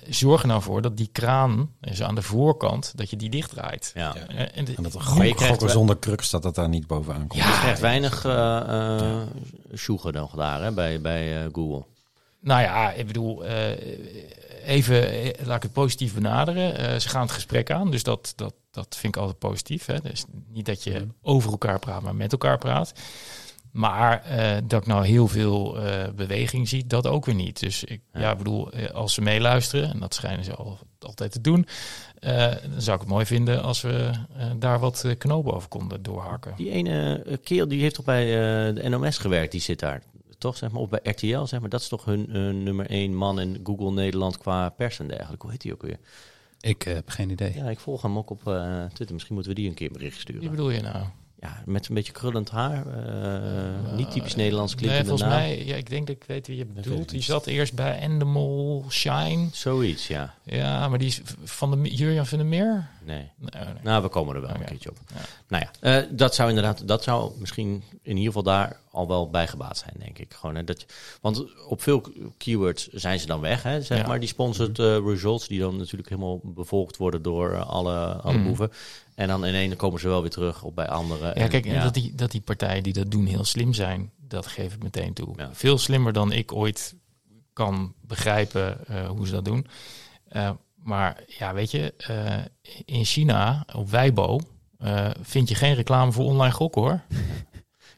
zorg 0.09 0.41
er 0.41 0.47
nou 0.47 0.61
voor 0.61 0.81
dat 0.81 0.97
die 0.97 1.09
kraan, 1.11 1.69
dus 1.79 2.01
aan 2.03 2.15
de 2.15 2.21
voorkant, 2.21 2.91
dat 2.95 3.09
je 3.09 3.15
die 3.15 3.29
dichtdraait. 3.29 3.91
Ja. 3.95 4.15
Eh, 4.15 4.39
en 4.57 4.65
de- 4.65 4.73
En 4.75 4.83
dat 4.83 4.93
een 4.93 5.01
gokken 5.03 5.69
zonder 5.69 5.99
crux, 5.99 6.29
dat 6.29 6.43
dat 6.43 6.55
daar 6.55 6.69
niet 6.69 6.87
bovenaan 6.87 7.27
komt. 7.27 7.43
Je 7.43 7.57
krijgt 7.59 7.79
weinig 7.79 8.25
eh 8.25 8.57
eh 8.57 9.21
sjoegen 9.75 10.13
nog 10.13 10.35
daar 10.35 10.63
hè, 10.63 10.71
bij, 10.71 11.01
bij 11.01 11.37
eh, 11.43 11.49
Google. 11.51 11.83
Nou 12.45 12.61
ja, 12.61 12.91
ik 12.91 13.07
bedoel, 13.07 13.45
eh, 13.45 13.71
even, 14.65 15.09
eh, 15.09 15.45
laat 15.45 15.55
ik 15.55 15.63
het 15.63 15.71
positief 15.71 16.13
benaderen. 16.13 16.77
Eh, 16.77 16.99
ze 16.99 17.09
gaan 17.09 17.21
het 17.21 17.31
gesprek 17.31 17.71
aan, 17.71 17.91
dus 17.91 18.03
dat, 18.03 18.33
dat, 18.35 18.53
dat 18.71 18.95
vind 18.99 19.15
ik 19.15 19.21
altijd 19.21 19.39
positief. 19.39 19.85
Hè. 19.85 19.99
Dus 20.01 20.25
niet 20.47 20.65
dat 20.65 20.83
je 20.83 21.07
over 21.21 21.51
elkaar 21.51 21.79
praat, 21.79 22.01
maar 22.01 22.15
met 22.15 22.31
elkaar 22.31 22.57
praat. 22.57 22.93
Maar 23.71 24.23
dat 24.67 24.81
ik 24.81 24.87
nou 24.87 25.05
heel 25.05 25.27
veel 25.27 25.77
beweging 26.15 26.67
zie, 26.67 26.87
dat 26.87 27.07
ook 27.07 27.25
weer 27.25 27.35
niet. 27.35 27.59
Dus 27.59 27.83
ik 27.83 28.01
ja. 28.13 28.35
bedoel, 28.35 28.69
als 28.93 29.13
ze 29.13 29.21
meeluisteren, 29.21 29.89
en 29.89 29.99
dat 29.99 30.13
schijnen 30.13 30.45
ze 30.45 30.55
al, 30.55 30.79
altijd 30.99 31.31
te 31.31 31.41
doen, 31.41 31.67
dan 32.19 32.81
zou 32.81 32.95
ik 32.95 33.01
het 33.01 33.11
mooi 33.11 33.25
vinden 33.25 33.63
als 33.63 33.81
we 33.81 34.11
daar 34.57 34.79
wat 34.79 35.05
knopen 35.17 35.53
over 35.53 35.69
konden 35.69 36.03
doorhakken. 36.03 36.53
Die 36.55 36.69
ene 36.71 37.23
kerel 37.43 37.67
die 37.67 37.81
heeft 37.81 37.95
toch 37.95 38.05
bij 38.05 38.25
de 38.73 38.89
NOS 38.89 39.17
gewerkt, 39.17 39.51
die 39.51 39.61
zit 39.61 39.79
daar. 39.79 40.01
Toch, 40.37 40.57
zeg 40.57 40.71
maar, 40.71 40.81
of 40.81 40.89
bij 40.89 40.99
RTL, 41.03 41.43
zeg 41.45 41.59
maar. 41.59 41.69
Dat 41.69 41.81
is 41.81 41.87
toch 41.87 42.05
hun, 42.05 42.63
nummer 42.63 42.89
één 42.89 43.15
man 43.15 43.39
in 43.39 43.59
Google 43.63 43.91
Nederland 43.91 44.37
qua 44.37 44.69
pers 44.69 44.99
en 44.99 45.07
dergelijke. 45.07 45.41
Hoe 45.41 45.51
heet 45.51 45.61
die 45.61 45.73
ook 45.73 45.81
weer? 45.81 45.99
Ik 46.59 46.85
eh, 46.85 46.93
heb 46.93 47.09
geen 47.09 47.29
idee. 47.29 47.53
Ja, 47.53 47.69
ik 47.69 47.79
volg 47.79 48.01
hem 48.01 48.17
ook 48.17 48.29
op 48.29 48.47
eh, 48.47 48.85
Twitter. 48.85 49.13
Misschien 49.13 49.33
moeten 49.35 49.53
we 49.53 49.59
die 49.59 49.69
een 49.69 49.75
keer 49.75 49.87
een 49.87 49.93
bericht 49.93 50.13
Wie 50.13 50.21
sturen. 50.21 50.49
bedoel 50.49 50.69
je 50.69 50.81
nou? 50.81 51.05
Ja, 51.45 51.61
met 51.65 51.87
een 51.87 51.95
beetje 51.95 52.11
krullend 52.11 52.49
haar. 52.49 52.85
eh, 52.87 53.95
niet 53.95 54.11
typisch 54.11 54.35
Nederlands 54.35 54.71
Nee, 54.75 54.81
klinkende 54.83 55.09
volgens 55.09 55.29
naam. 55.29 55.39
mij, 55.39 55.65
ja, 55.65 55.75
ik 55.75 55.89
denk 55.89 56.07
dat 56.07 56.15
ik 56.15 56.23
weet 56.27 56.47
wie 56.47 56.57
je 56.57 56.65
bedoelt. 56.65 57.09
Die 57.09 57.21
zat 57.21 57.45
eerst 57.45 57.73
bij 57.73 57.99
Endemol 57.99 58.85
Shine. 58.89 59.47
Zoiets, 59.51 60.07
ja. 60.07 60.33
Ja, 60.43 60.87
maar 60.89 60.99
die 60.99 61.07
is 61.07 61.21
van 61.43 61.71
de 61.83 61.95
Jurjan 61.95 62.25
van 62.25 62.37
der 62.37 62.47
Meer. 62.47 62.87
Nee. 63.03 63.29
Nee, 63.37 63.63
nee. 63.63 63.73
Nou, 63.83 64.01
we 64.03 64.09
komen 64.09 64.35
er 64.35 64.41
wel 64.41 64.49
een 64.49 64.65
keertje 64.65 64.89
op. 64.89 64.97
Ja. 65.13 65.21
Nou 65.47 65.63
ja, 65.81 65.99
eh, 66.01 66.07
dat 66.11 66.35
zou 66.35 66.49
inderdaad, 66.49 66.87
dat 66.87 67.03
zou 67.03 67.31
misschien 67.39 67.83
in 68.01 68.11
ieder 68.17 68.25
geval 68.25 68.43
daar 68.43 68.79
al 68.91 69.07
wel 69.07 69.29
bij 69.29 69.47
gebaat 69.47 69.77
zijn, 69.77 69.93
denk 69.99 70.17
ik. 70.19 70.33
Gewoon, 70.33 70.55
hè, 70.55 70.63
dat, 70.63 70.81
je- 70.81 70.87
want 71.21 71.65
op 71.67 71.81
veel 71.81 72.01
keywords 72.37 72.87
zijn 72.87 73.19
ze 73.19 73.25
dan 73.25 73.39
weg, 73.39 73.63
hè, 73.63 73.81
zeg 73.81 73.97
Ja. 73.97 74.07
maar. 74.07 74.19
Die 74.19 74.29
sponsored 74.29 74.79
eh, 74.79 74.85
results, 75.05 75.47
die 75.47 75.59
dan 75.59 75.77
natuurlijk 75.77 76.09
helemaal 76.09 76.39
bevolkt 76.43 76.97
worden 76.97 77.21
door 77.21 77.51
eh, 77.51 77.69
alle, 77.69 77.95
alle 78.13 78.37
Mhm. 78.37 78.43
boeven. 78.47 78.71
En 79.15 79.27
dan 79.27 79.45
ineens 79.45 79.75
komen 79.75 79.99
ze 79.99 80.07
wel 80.07 80.21
weer 80.21 80.29
terug 80.29 80.63
op 80.63 80.75
bij 80.75 80.87
andere. 80.87 81.31
Ja, 81.35 81.47
kijk, 81.47 81.65
en 81.65 81.73
ja. 81.73 81.83
dat 81.83 81.93
die, 81.93 82.15
dat 82.15 82.31
die 82.31 82.41
partijen 82.41 82.83
die 82.83 82.93
dat 82.93 83.11
doen 83.11 83.25
heel 83.25 83.43
slim 83.43 83.73
zijn, 83.73 84.11
dat 84.17 84.47
geef 84.47 84.73
ik 84.73 84.83
meteen 84.83 85.13
toe. 85.13 85.33
Ja. 85.35 85.49
Veel 85.53 85.77
slimmer 85.77 86.13
dan 86.13 86.31
ik 86.31 86.51
ooit 86.53 86.95
kan 87.53 87.93
begrijpen 88.01 88.87
eh, 88.87 89.07
hoe 89.07 89.25
ze 89.27 89.33
dat 89.33 89.45
doen. 89.45 89.67
Eh, 90.27 90.49
maar 90.75 91.23
ja, 91.27 91.53
weet 91.53 91.71
je, 91.71 91.93
eh, 91.97 92.37
in 92.85 93.05
China, 93.05 93.65
op 93.75 93.89
Weibo, 93.89 94.39
eh, 94.77 95.09
vind 95.21 95.49
je 95.49 95.55
geen 95.55 95.73
reclame 95.75 96.11
voor 96.11 96.25
online 96.25 96.53
gokken 96.53 96.81
hoor. 96.81 97.01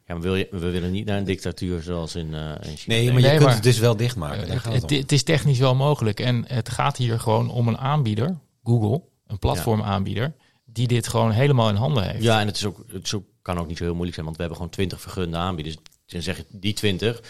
Ja, 0.08 0.14
maar 0.14 0.24
wil 0.24 0.36
je, 0.36 0.48
we 0.52 0.70
willen 0.70 0.92
niet 0.92 1.06
naar 1.06 1.18
een 1.18 1.24
dictatuur 1.24 1.82
zoals 1.82 2.16
in, 2.16 2.34
eh 2.34 2.42
in 2.42 2.78
China. 2.78 2.96
Nee, 2.96 3.12
maar 3.12 3.22
Nee, 3.22 3.24
je 3.24 3.30
kunt 3.30 3.44
maar- 3.44 3.54
het 3.54 3.64
dus 3.64 3.80
wel 3.80 3.96
dichtmaken. 3.98 4.62
Het 4.88 5.12
is 5.12 5.24
technisch 5.24 5.60
wel 5.60 5.76
mogelijk. 5.76 6.20
En 6.20 6.46
het 6.48 6.70
gaat 6.70 6.98
hier 6.98 7.20
gewoon 7.20 7.50
om 7.50 7.68
een 7.68 7.78
aanbieder, 7.78 8.38
Google, 8.64 9.02
een 9.28 9.40
platformaanbieder, 9.40 10.34
die 10.78 10.88
dit 10.88 11.08
gewoon 11.08 11.32
helemaal 11.32 11.70
in 11.70 11.76
handen 11.76 12.04
heeft. 12.04 12.24
Ja, 12.24 12.40
en 12.40 12.48
het, 12.48 12.56
is 12.56 12.66
ook, 12.66 12.84
het 12.92 13.06
is 13.06 13.14
ook, 13.14 13.24
kan 13.42 13.60
ook 13.60 13.68
niet 13.68 13.78
zo 13.78 13.84
heel 13.84 13.94
moeilijk 13.94 14.14
zijn, 14.14 14.26
want 14.26 14.38
we 14.38 14.44
hebben 14.44 14.62
gewoon 14.62 14.76
20 14.76 15.02
vergunde 15.02 15.38
aanbieders. 15.38 15.76
Dan 16.06 16.22
zeg 16.22 16.38
je 16.38 16.46
die 16.50 16.74
20. 16.74 17.22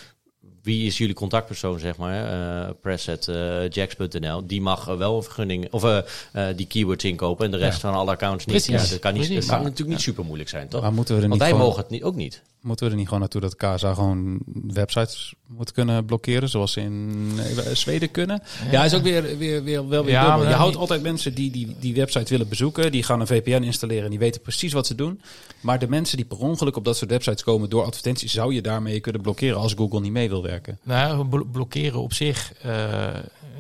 Wie 0.62 0.86
is 0.86 0.98
jullie 0.98 1.14
contactpersoon, 1.14 1.80
zeg 1.80 1.98
maar? 1.98 2.26
eh 2.68 2.74
press@jax.nl. 2.82 4.48
die 4.48 4.62
mag 4.62 4.88
eh, 4.88 4.98
wel 4.98 5.16
een 5.16 5.24
vergunning 5.24 5.68
of 5.72 5.84
eh, 5.84 5.98
eh, 6.32 6.58
die 6.58 6.68
keywords 6.68 7.04
inkopen 7.04 7.46
en 7.46 7.52
de 7.52 7.58
rest 7.58 7.80
van 7.80 7.94
alle 7.94 8.12
accounts 8.12 8.46
niet. 8.46 8.56
Precies, 8.56 8.84
Ja, 8.84 8.90
dat 8.90 9.00
kan, 9.00 9.14
niet, 9.14 9.34
dat 9.34 9.46
kan 9.46 9.64
natuurlijk 9.64 9.90
niet 9.90 10.02
super 10.02 10.26
moeilijk 10.26 10.50
zijn, 10.50 10.68
toch? 10.68 10.82
Maar 10.82 10.94
moeten 10.94 11.16
we 11.16 11.22
er 11.22 11.28
Want 11.28 11.40
niet 11.40 11.50
wij 11.50 11.52
gewoon, 11.52 11.68
mogen 11.68 11.82
het 11.82 11.92
niet, 11.92 12.04
ook 12.04 12.16
niet. 12.16 12.42
Moeten 12.68 12.86
we 12.86 12.92
er 12.92 12.98
niet 12.98 13.06
gewoon 13.08 13.20
naartoe 13.22 13.42
dat 13.42 13.56
KSA 13.56 13.94
gewoon 13.94 14.40
websites 14.68 15.34
moet 15.48 15.72
kunnen 15.72 16.06
blokkeren, 16.06 16.50
zoals 16.50 16.72
ze 16.72 16.82
in 16.82 17.32
eh, 17.38 17.74
Zweden 17.76 18.12
kunnen? 18.12 18.42
Ja, 18.72 18.86
is 18.86 18.94
ook 18.94 19.02
weer, 19.04 19.38
weer, 19.38 19.64
weer 19.64 19.88
wel 19.88 20.04
weer 20.04 20.14
Ja, 20.14 20.20
dubbel. 20.22 20.40
maar 20.40 20.50
Je 20.50 20.56
houdt 20.56 20.72
niet- 20.72 20.80
altijd 20.82 21.02
mensen 21.02 21.34
die, 21.34 21.52
die 21.52 21.76
die 21.80 21.94
website 21.94 22.30
willen 22.30 22.48
bezoeken, 22.50 22.92
die 22.92 23.04
gaan 23.04 23.20
een 23.20 23.28
VPN 23.28 23.64
installeren 23.64 24.04
en 24.04 24.10
die 24.10 24.20
weten 24.20 24.42
precies 24.42 24.74
wat 24.74 24.88
ze 24.88 24.96
doen. 24.96 25.22
Maar 25.62 25.80
de 25.80 25.88
mensen 25.90 26.18
die 26.18 26.26
per 26.26 26.38
ongeluk 26.38 26.76
op 26.76 26.86
dat 26.86 26.98
soort 26.98 27.10
websites 27.12 27.44
komen 27.44 27.70
door 27.70 27.84
advertenties, 27.86 28.34
zou 28.34 28.54
je 28.54 28.62
daarmee 28.62 29.00
kunnen 29.00 29.22
blokkeren 29.22 29.58
als 29.58 29.74
Google 29.74 30.00
niet 30.00 30.12
mee 30.12 30.30
wil 30.30 30.44
werken. 30.44 30.80
Nou, 30.84 31.26
blo- 31.28 31.46
blokkeren 31.52 32.00
op 32.02 32.14
zich. 32.14 32.54
eh, 32.62 33.16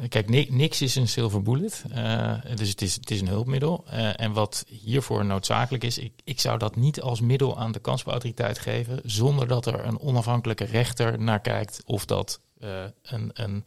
kijk, 0.09 0.29
ni- 0.29 0.47
niks 0.49 0.81
is 0.81 0.95
een 0.95 1.07
silver 1.07 1.41
bullet. 1.41 1.83
eh, 1.91 2.31
dus 2.55 2.69
het 2.69 2.81
is, 2.81 2.95
het 2.95 3.11
is 3.11 3.21
een 3.21 3.27
hulpmiddel. 3.27 3.83
En 4.15 4.31
wat 4.33 4.65
hiervoor 4.83 5.25
noodzakelijk 5.25 5.83
is, 5.83 5.97
ik, 5.97 6.11
ik 6.23 6.39
zou 6.39 6.57
dat 6.57 6.75
niet 6.75 7.01
als 7.01 7.21
middel 7.21 7.57
aan 7.59 7.71
de 7.71 7.79
kansspelautoriteit 7.79 8.59
geven. 8.59 8.96
Zonder 9.03 9.47
dat 9.47 9.65
er 9.65 9.85
een 9.85 9.99
onafhankelijke 9.99 10.63
rechter 10.65 11.19
naar 11.19 11.39
kijkt 11.39 11.81
of 11.85 12.05
dat 12.05 12.39
eh, 12.59 12.83
een, 13.01 13.29
een, 13.33 13.65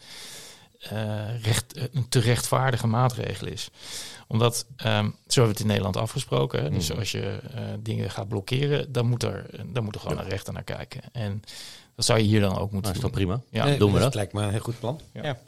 eh, 0.81 1.43
recht, 1.43 1.89
een 1.95 2.09
te 2.09 2.19
rechtvaardige 2.21 2.87
maatregel 2.87 3.47
is. 3.47 3.71
Omdat, 4.29 4.67
ehm, 4.77 5.05
zo 5.05 5.11
hebben 5.27 5.43
we 5.45 5.49
het 5.49 5.61
in 5.61 5.67
Nederland 5.67 5.97
afgesproken. 5.97 6.63
hè. 6.63 6.71
Dus 6.71 6.93
als 6.93 7.11
je 7.13 7.41
eh, 7.55 7.63
dingen 7.81 8.11
gaat 8.11 8.29
blokkeren, 8.29 8.93
dan 8.93 9.07
moet 9.07 9.23
er, 9.23 9.47
dan 9.73 9.85
moet 9.85 9.95
er 9.95 10.01
gewoon 10.01 10.19
een 10.19 10.29
rechter 10.29 10.53
naar 10.53 10.63
kijken. 10.65 11.01
En 11.13 11.43
dat 11.97 12.05
zou 12.05 12.19
je 12.19 12.25
hier 12.25 12.41
dan 12.41 12.51
ook 12.51 12.57
Nou, 12.59 12.73
moeten 12.73 12.93
is 12.93 13.01
doen. 13.01 13.11
toch 13.11 13.19
prima? 13.21 13.41
Ja, 13.51 13.65
Nee, 13.65 13.79
doen 13.79 13.89
we 13.89 13.95
dat 13.95 14.03
dat. 14.03 14.15
lijkt 14.15 14.33
me 14.33 14.43
een 14.43 14.51
heel 14.51 14.61
goed 14.61 14.79
plan. 14.81 15.01
Ja. 15.13 15.39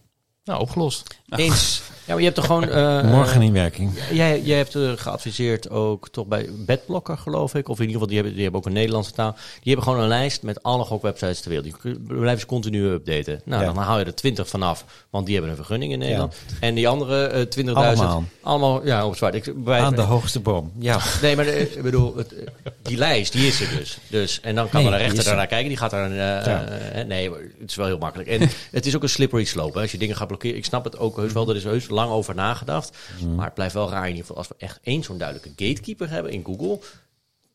Nou, 0.44 0.60
opgelost. 0.60 1.02
Eens. 1.30 1.82
Ja, 2.04 2.08
maar 2.08 2.18
je 2.18 2.24
hebt 2.24 2.36
toch 2.36 2.46
gewoon... 2.46 2.68
eh, 2.68 3.02
Morgen 3.10 3.42
in 3.42 3.52
werking. 3.52 3.90
Jij, 4.12 4.40
jij 4.42 4.56
hebt 4.56 4.74
eh, 4.74 4.92
geadviseerd 4.96 5.70
ook 5.70 6.08
toch 6.08 6.26
bij 6.26 6.48
Bedblokker, 6.66 7.18
geloof 7.18 7.54
ik. 7.54 7.68
Of 7.68 7.76
in 7.80 7.86
ieder 7.86 7.92
geval, 7.92 8.06
die 8.06 8.16
hebben, 8.16 8.34
die 8.34 8.42
hebben 8.42 8.60
ook 8.60 8.66
een 8.66 8.72
Nederlandse 8.72 9.12
taal. 9.12 9.32
Die 9.32 9.72
hebben 9.72 9.82
gewoon 9.84 10.00
een 10.00 10.08
lijst 10.08 10.42
met 10.42 10.62
alle 10.62 10.84
gokwebsites 10.84 11.40
ter 11.40 11.50
wereld. 11.50 11.82
Die 11.82 11.98
blijven 12.00 12.40
ze 12.40 12.46
continu 12.46 12.84
updaten. 12.86 13.40
Nou, 13.44 13.64
Ja. 13.64 13.72
dan 13.72 13.82
haal 13.82 13.98
je 13.98 14.04
er 14.04 14.14
20 14.14 14.48
vanaf, 14.48 14.84
want 15.10 15.24
die 15.26 15.34
hebben 15.34 15.50
een 15.52 15.58
vergunning 15.64 15.92
in 15.92 15.98
Nederland. 15.98 16.34
En 16.60 16.74
die 16.74 16.88
andere 16.88 17.24
eh 17.26 17.64
20.000... 17.66 17.72
Allemaal. 17.72 18.24
Allemaal, 18.42 18.86
ja, 18.86 19.06
op 19.06 19.16
zwart. 19.16 19.34
Ik, 19.34 19.64
bij, 19.64 19.80
Aan 19.80 19.94
de 19.94 20.00
hoogste 20.00 20.40
boom. 20.40 20.72
Ja. 20.78 20.98
Nee, 21.22 21.36
maar 21.36 21.46
ik 21.46 21.82
bedoel, 21.82 22.16
het, 22.16 22.34
die 22.82 22.96
lijst, 22.96 23.32
die 23.32 23.46
is 23.46 23.60
er 23.60 23.76
dus. 23.78 23.98
dus 24.08 24.40
en 24.40 24.54
dan 24.54 24.68
kan 24.68 24.82
Nee, 24.82 24.90
de 24.90 24.96
rechter 24.96 25.18
er. 25.18 25.24
daarnaar 25.24 25.46
kijken. 25.46 25.68
Die 25.68 25.76
gaat 25.78 25.90
daar 25.90 26.10
een... 26.10 26.14
Ja. 26.16 27.02
nee, 27.02 27.30
het 27.60 27.70
is 27.70 27.74
wel 27.76 27.86
heel 27.86 27.98
makkelijk. 27.98 28.28
En 28.28 28.48
het 28.70 28.86
is 28.86 28.96
ook 28.96 29.02
een 29.02 29.08
slippery 29.08 29.44
slope. 29.44 29.76
Hè. 29.76 29.82
Als 29.82 29.92
je 29.92 29.98
dingen 29.98 30.16
gaat 30.16 30.30
blokkeren. 30.32 30.56
Ik 30.56 30.64
snap 30.64 30.84
het 30.84 30.98
ook 30.98 31.16
heus 31.16 31.32
wel. 31.32 31.48
Er 31.48 31.56
is 31.56 31.64
heus 31.64 31.88
lang 31.88 32.10
over 32.10 32.34
nagedacht. 32.34 32.96
Maar 33.36 33.44
het 33.44 33.54
blijft 33.54 33.74
wel 33.74 33.90
raar 33.90 34.02
in 34.02 34.08
ieder 34.08 34.20
geval. 34.20 34.36
Als 34.36 34.48
we 34.48 34.54
echt 34.58 34.78
één 34.82 35.02
zo'n 35.02 35.18
duidelijke 35.18 35.64
gatekeeper 35.64 36.10
hebben 36.10 36.32
in 36.32 36.44
Google... 36.44 36.78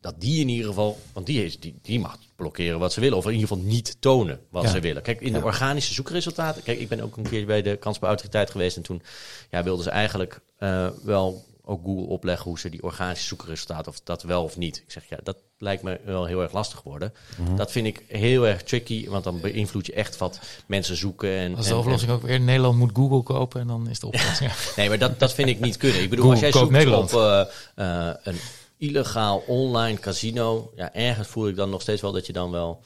dat 0.01 0.21
die 0.21 0.41
in 0.41 0.49
ieder 0.49 0.67
geval... 0.67 0.99
Want 1.13 1.25
die, 1.25 1.45
is, 1.45 1.59
die, 1.59 1.79
die 1.81 1.99
mag 1.99 2.17
blokkeren 2.35 2.79
wat 2.79 2.93
ze 2.93 2.99
willen. 2.99 3.17
Of 3.17 3.25
in 3.25 3.33
ieder 3.33 3.47
geval 3.47 3.63
niet 3.63 3.97
tonen 3.99 4.39
wat 4.49 4.63
Ja. 4.63 4.69
ze 4.69 4.79
willen. 4.79 5.01
Kijk, 5.01 5.21
in 5.21 5.33
de 5.33 5.43
organische 5.43 5.93
zoekresultaten... 5.93 6.63
Kijk, 6.63 6.79
ik 6.79 6.87
ben 6.89 7.01
ook 7.01 7.17
een 7.17 7.29
keer 7.29 7.45
bij 7.45 7.61
de 7.61 7.75
kansbouwautoriteit 7.75 8.49
geweest. 8.49 8.77
En 8.77 8.83
toen 8.83 9.01
ja, 9.49 9.63
wilden 9.63 9.83
ze 9.83 9.89
eigenlijk 9.89 10.39
eh, 10.57 10.87
wel 11.03 11.45
ook 11.63 11.81
Google 11.85 12.07
opleggen... 12.07 12.45
hoe 12.45 12.59
ze 12.59 12.69
die 12.69 12.83
organische 12.83 13.27
zoekresultaten... 13.27 13.91
of 13.91 13.99
dat 13.99 14.23
wel 14.23 14.43
of 14.43 14.57
niet. 14.57 14.77
Ik 14.77 14.91
zeg, 14.91 15.09
ja, 15.09 15.17
dat 15.23 15.37
lijkt 15.59 15.83
me 15.83 15.99
wel 16.05 16.25
heel 16.25 16.41
erg 16.41 16.51
lastig 16.53 16.81
worden. 16.83 17.13
Mhm. 17.37 17.55
Dat 17.55 17.71
vind 17.71 17.87
ik 17.87 18.03
heel 18.07 18.47
erg 18.47 18.63
tricky. 18.63 19.09
Want 19.09 19.23
dan 19.23 19.39
beïnvloed 19.41 19.85
je 19.85 19.93
echt 19.93 20.17
wat 20.17 20.39
mensen 20.65 20.95
zoeken. 20.97 21.29
En, 21.29 21.55
Als 21.55 21.65
de 21.65 21.71
en- 21.71 21.77
oplossing 21.79 22.11
ook 22.11 22.21
weer 22.21 22.39
Nederland 22.39 22.77
moet 22.77 22.91
Google 22.93 23.23
kopen 23.23 23.61
en 23.61 23.67
dan 23.67 23.89
is 23.89 23.99
de 23.99 24.05
oplossing. 24.11 24.51
Nee, 24.75 24.87
maar 24.89 24.97
dat, 24.99 25.19
dat 25.19 25.33
vind 25.33 25.49
ik 25.49 25.59
niet 25.59 25.77
kunnen. 25.77 26.01
Ik 26.01 26.09
bedoel, 26.09 26.25
Google 26.25 26.45
als 26.45 26.53
jij 26.53 26.61
zoekt 26.61 26.73
Nederland. 26.73 27.13
op 27.13 27.19
eh, 27.21 28.07
eh, 28.09 28.15
een 28.23 28.37
illegaal 28.77 29.43
online 29.47 29.99
casino, 29.99 30.71
ja, 30.75 30.93
ergens 30.93 31.27
voel 31.27 31.47
ik 31.47 31.55
dan 31.55 31.69
nog 31.69 31.81
steeds 31.81 32.01
wel 32.01 32.11
dat 32.11 32.25
je 32.25 32.33
dan 32.33 32.51
wel. 32.51 32.81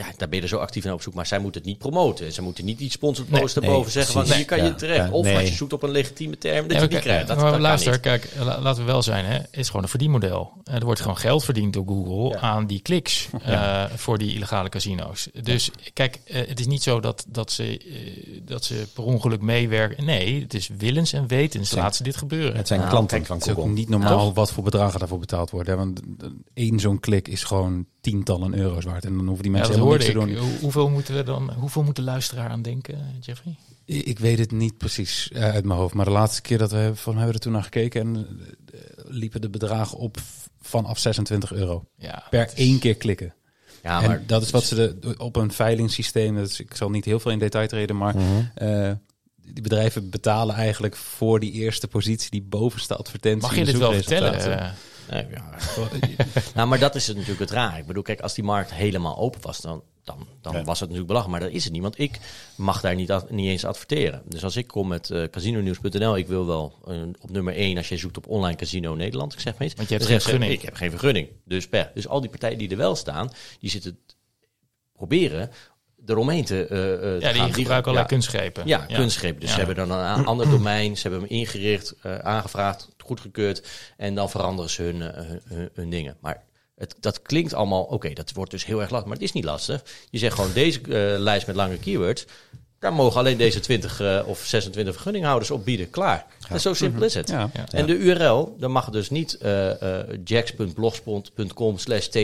Ja, 0.00 0.04
daar 0.16 0.28
ben 0.28 0.36
je 0.38 0.42
er 0.44 0.48
zo 0.50 0.56
actief 0.58 0.84
naar 0.84 0.92
op 0.92 1.02
zoek, 1.02 1.14
maar 1.14 1.26
zij 1.26 1.38
moeten 1.38 1.60
het 1.60 1.70
niet 1.70 1.78
promoten. 1.78 2.32
Ze 2.32 2.42
moeten 2.42 2.64
niet 2.64 2.78
die 2.78 2.90
sponsored 2.90 3.30
Nee, 3.30 3.40
post 3.40 3.56
erboven 3.56 3.82
nee, 3.82 3.90
zeggen 4.04 4.12
van 4.26 4.36
hier 4.36 4.44
kan 4.44 4.64
je 4.64 4.74
terecht. 4.74 5.06
ja, 5.08 5.10
of 5.12 5.24
nee. 5.24 5.36
als 5.38 5.48
je 5.48 5.54
zoekt 5.54 5.72
op 5.72 5.82
een 5.82 5.90
legitieme 5.90 6.38
term, 6.38 6.68
dat 6.68 6.76
Ja, 6.76 6.82
je 6.82 6.88
die 6.88 6.98
krijgt. 6.98 7.26
Dat, 7.28 7.36
maar 7.40 7.50
dat 7.52 7.60
luister, 7.60 7.92
niet. 7.92 8.00
kijk, 8.00 8.28
la- 8.38 8.60
laten 8.60 8.84
we 8.84 8.90
wel 8.90 9.02
zijn. 9.02 9.24
Hè. 9.24 9.32
Het 9.34 9.48
is 9.50 9.66
gewoon 9.66 9.82
een 9.82 9.88
verdienmodel. 9.88 10.52
Er 10.64 10.84
wordt 10.84 11.00
gewoon 11.00 11.16
geld 11.16 11.44
verdiend 11.44 11.72
door 11.72 11.84
Google 11.86 12.28
Ja. 12.28 12.38
aan 12.40 12.66
die 12.66 12.80
kliks 12.80 13.28
eh, 13.44 13.84
voor 13.94 14.18
die 14.18 14.34
illegale 14.34 14.68
casino's. 14.68 15.28
Dus 15.42 15.70
kijk, 15.92 16.20
eh, 16.24 16.48
het 16.48 16.60
is 16.60 16.66
niet 16.66 16.82
zo 16.82 17.00
dat, 17.00 17.24
dat, 17.28 17.52
ze, 17.52 17.78
eh, 17.78 18.40
dat 18.44 18.64
ze 18.64 18.86
per 18.94 19.04
ongeluk 19.04 19.40
meewerken. 19.40 20.04
Nee, 20.04 20.40
het 20.42 20.54
is 20.54 20.68
willens 20.78 21.12
en 21.12 21.26
wetens 21.26 21.72
laten 21.72 21.94
ze 21.96 22.02
dit 22.02 22.16
gebeuren. 22.16 22.56
Het 22.56 22.66
zijn 22.66 22.78
Nou, 22.80 22.90
klanten 22.92 23.16
kijk, 23.16 23.26
van 23.28 23.36
Het 23.36 23.44
is 23.46 23.50
ook 23.52 23.58
Google. 23.58 23.72
niet 23.72 23.88
normaal 23.88 24.24
Toch? 24.26 24.34
wat 24.34 24.52
voor 24.52 24.64
bedragen 24.64 24.98
daarvoor 24.98 25.18
betaald 25.18 25.50
worden. 25.50 25.72
Hè? 25.72 25.78
Want 25.78 26.00
één 26.54 26.80
zo'n 26.80 27.00
klik 27.00 27.28
is 27.28 27.42
gewoon 27.44 27.86
tientallen 28.10 28.54
euro's 28.54 28.84
waard. 28.84 29.04
En 29.04 29.16
dan 29.16 29.26
hoeven 29.26 29.42
die 29.44 29.52
Ja, 29.52 29.58
mensen 29.58 29.76
dat 29.80 29.86
helemaal 29.86 30.06
hoorde 30.14 30.28
niks 30.28 30.34
ik. 30.36 30.36
te 30.36 30.42
doen. 30.42 30.50
Hoe- 30.52 30.60
Hoeveel 30.60 30.88
moeten 30.88 31.14
we 31.14 31.22
dan? 31.22 31.52
Hoeveel 31.52 31.82
moet 31.82 31.96
de 31.96 32.02
luisteraar 32.02 32.48
aan 32.50 32.62
denken, 32.62 32.98
Jeffrey? 33.20 33.56
Ik 33.84 34.18
weet 34.18 34.38
het 34.38 34.52
niet 34.52 34.76
precies 34.78 35.30
eh, 35.32 35.42
uit 35.42 35.64
mijn 35.64 35.78
hoofd. 35.78 35.94
Maar 35.94 36.04
de 36.04 36.10
laatste 36.10 36.40
keer 36.42 36.58
dat 36.58 36.70
we 36.70 36.76
hebben, 36.76 36.96
van, 36.96 37.12
hebben 37.12 37.28
we 37.30 37.34
er 37.38 37.40
toen 37.44 37.52
naar 37.52 37.62
gekeken... 37.62 38.00
en 38.00 38.16
eh, 38.74 38.80
liepen 39.04 39.40
de 39.40 39.48
bedragen 39.50 39.98
op 39.98 40.16
vanaf 40.60 40.98
26 40.98 41.52
euro. 41.52 41.84
Ja, 41.96 42.22
Per 42.30 42.46
is- 42.46 42.52
één 42.54 42.78
keer 42.78 42.94
klikken. 42.94 43.34
Ja, 43.82 44.02
en 44.02 44.08
maar 44.08 44.22
dat 44.26 44.42
is 44.42 44.50
wat 44.50 44.64
ze 44.64 44.74
de, 44.74 45.14
op 45.18 45.36
een 45.36 45.52
veilingssysteem... 45.52 46.34
Dat 46.36 46.48
is, 46.48 46.60
ik 46.60 46.74
zal 46.76 46.90
niet 46.90 47.04
heel 47.04 47.20
veel 47.20 47.30
in 47.32 47.38
detail 47.38 47.68
treden, 47.68 47.96
maar... 47.96 48.16
Mhm. 48.16 48.24
eh, 48.54 48.92
die 49.52 49.62
bedrijven 49.62 50.10
betalen 50.10 50.54
eigenlijk 50.54 50.96
voor 50.96 51.40
die 51.40 51.52
eerste 51.52 51.88
positie... 51.88 52.30
die 52.30 52.42
bovenste 52.42 52.96
advertentie. 52.96 53.40
Mag 53.48 53.56
je 53.56 53.64
dit 53.64 53.78
wel 53.78 53.92
vertellen? 53.92 54.74
Nee, 55.10 55.26
ja. 55.30 55.50
nou, 56.54 56.68
maar 56.68 56.78
dat 56.78 56.94
is 56.94 57.06
het 57.06 57.16
natuurlijk 57.16 57.42
het 57.42 57.50
raar. 57.50 57.78
Ik 57.78 57.86
bedoel, 57.86 58.02
kijk, 58.02 58.20
als 58.20 58.34
die 58.34 58.44
markt 58.44 58.72
helemaal 58.74 59.18
open 59.18 59.40
was, 59.42 59.60
dan, 59.60 59.82
dan, 60.04 60.26
dan 60.40 60.52
Ja. 60.52 60.64
was 60.64 60.80
het 60.80 60.88
natuurlijk 60.88 61.06
belachelijk. 61.06 61.40
Maar 61.40 61.48
dat 61.48 61.56
is 61.58 61.64
het 61.64 61.72
niet, 61.72 61.82
want 61.82 61.98
ik 61.98 62.18
mag 62.56 62.80
daar 62.80 62.94
niet, 62.94 63.30
niet 63.30 63.48
eens 63.48 63.64
adverteren. 63.64 64.22
Dus 64.24 64.44
als 64.44 64.56
ik 64.56 64.66
kom 64.66 64.88
met 64.88 65.10
eh 65.10 65.24
casinonews.nl, 65.30 66.16
ik 66.16 66.26
wil 66.26 66.46
wel 66.46 66.78
eh, 66.86 67.02
op 67.20 67.30
nummer 67.30 67.54
1 67.54 67.76
als 67.76 67.88
je 67.88 67.96
zoekt 67.96 68.16
op 68.16 68.28
online 68.28 68.56
casino 68.56 68.94
Nederland, 68.94 69.32
ik 69.32 69.40
zeg 69.40 69.58
maar 69.58 69.66
iets. 69.66 69.74
Want 69.76 69.88
je 69.88 69.94
hebt 69.94 70.06
geen 70.06 70.20
vergunning. 70.20 70.52
Ik 70.52 70.62
heb 70.62 70.74
geen 70.74 70.90
vergunning. 70.90 71.28
Dus 71.44 71.68
per. 71.68 71.90
Dus 71.94 72.08
al 72.08 72.20
die 72.20 72.30
partijen 72.30 72.58
die 72.58 72.70
er 72.70 72.76
wel 72.76 72.96
staan, 72.96 73.30
die 73.60 73.70
zitten 73.70 73.98
proberen 74.92 75.50
eromheen 76.06 76.44
te, 76.44 76.66
eh, 76.66 76.92
eh, 76.94 77.00
te 77.00 77.06
ja, 77.20 77.32
die 77.32 77.40
gaan. 77.40 77.52
gebruiken 77.54 77.90
allerlei 77.90 77.98
ja, 77.98 78.04
kunstgrepen. 78.04 78.66
ja, 78.66 78.78
kunstgreep. 78.86 79.40
Dus 79.40 79.48
Ja. 79.48 79.54
ze 79.58 79.64
hebben 79.64 79.88
dan 79.88 79.98
een 79.98 80.26
ander 80.32 80.50
domein, 80.50 80.96
ze 80.96 81.02
hebben 81.08 81.20
hem 81.28 81.38
ingericht, 81.38 81.94
eh, 82.02 82.18
aangevraagd, 82.18 82.88
goedgekeurd. 83.04 83.68
En 83.96 84.14
dan 84.14 84.30
veranderen 84.30 84.70
ze 84.70 84.82
hun, 84.82 85.00
hun, 85.00 85.70
hun- 85.74 85.90
dingen. 85.90 86.16
Maar 86.20 86.42
het, 86.76 86.94
dat 87.00 87.22
klinkt 87.22 87.54
allemaal, 87.54 87.82
oké, 87.82 88.12
dat 88.12 88.32
wordt 88.32 88.50
dus 88.50 88.64
heel 88.66 88.80
erg 88.80 88.90
lastig. 88.90 89.08
Maar 89.08 89.16
het 89.18 89.26
is 89.26 89.32
niet 89.32 89.44
lastig. 89.44 89.82
Je 90.10 90.18
zegt 90.18 90.34
gewoon 90.34 90.52
deze 90.52 90.80
lijst 91.18 91.46
met 91.46 91.56
lange 91.56 91.78
keywords. 91.78 92.26
Daar 92.80 92.92
mogen 92.92 93.20
alleen 93.20 93.36
deze 93.36 93.60
20 93.60 94.00
eh, 94.00 94.20
of 94.26 94.38
26 94.44 94.94
vergunninghouders 94.94 95.50
op 95.50 95.64
bieden. 95.64 95.90
Klaar. 95.90 96.26
En 96.48 96.60
zo 96.60 96.74
simpel 96.74 97.02
is 97.02 97.14
het. 97.14 97.28
Ja. 97.28 97.50
Ja. 97.54 97.64
En 97.70 97.86
de 97.86 97.96
URL, 97.96 98.56
dan 98.58 98.70
mag 98.70 98.84
het 98.84 98.94
dus 98.94 99.10
niet 99.10 99.34
eh 99.38 99.82
eh 100.00 100.18
jax.blogspot.com 100.24 101.78
slash 101.78 102.06
tr. 102.06 102.18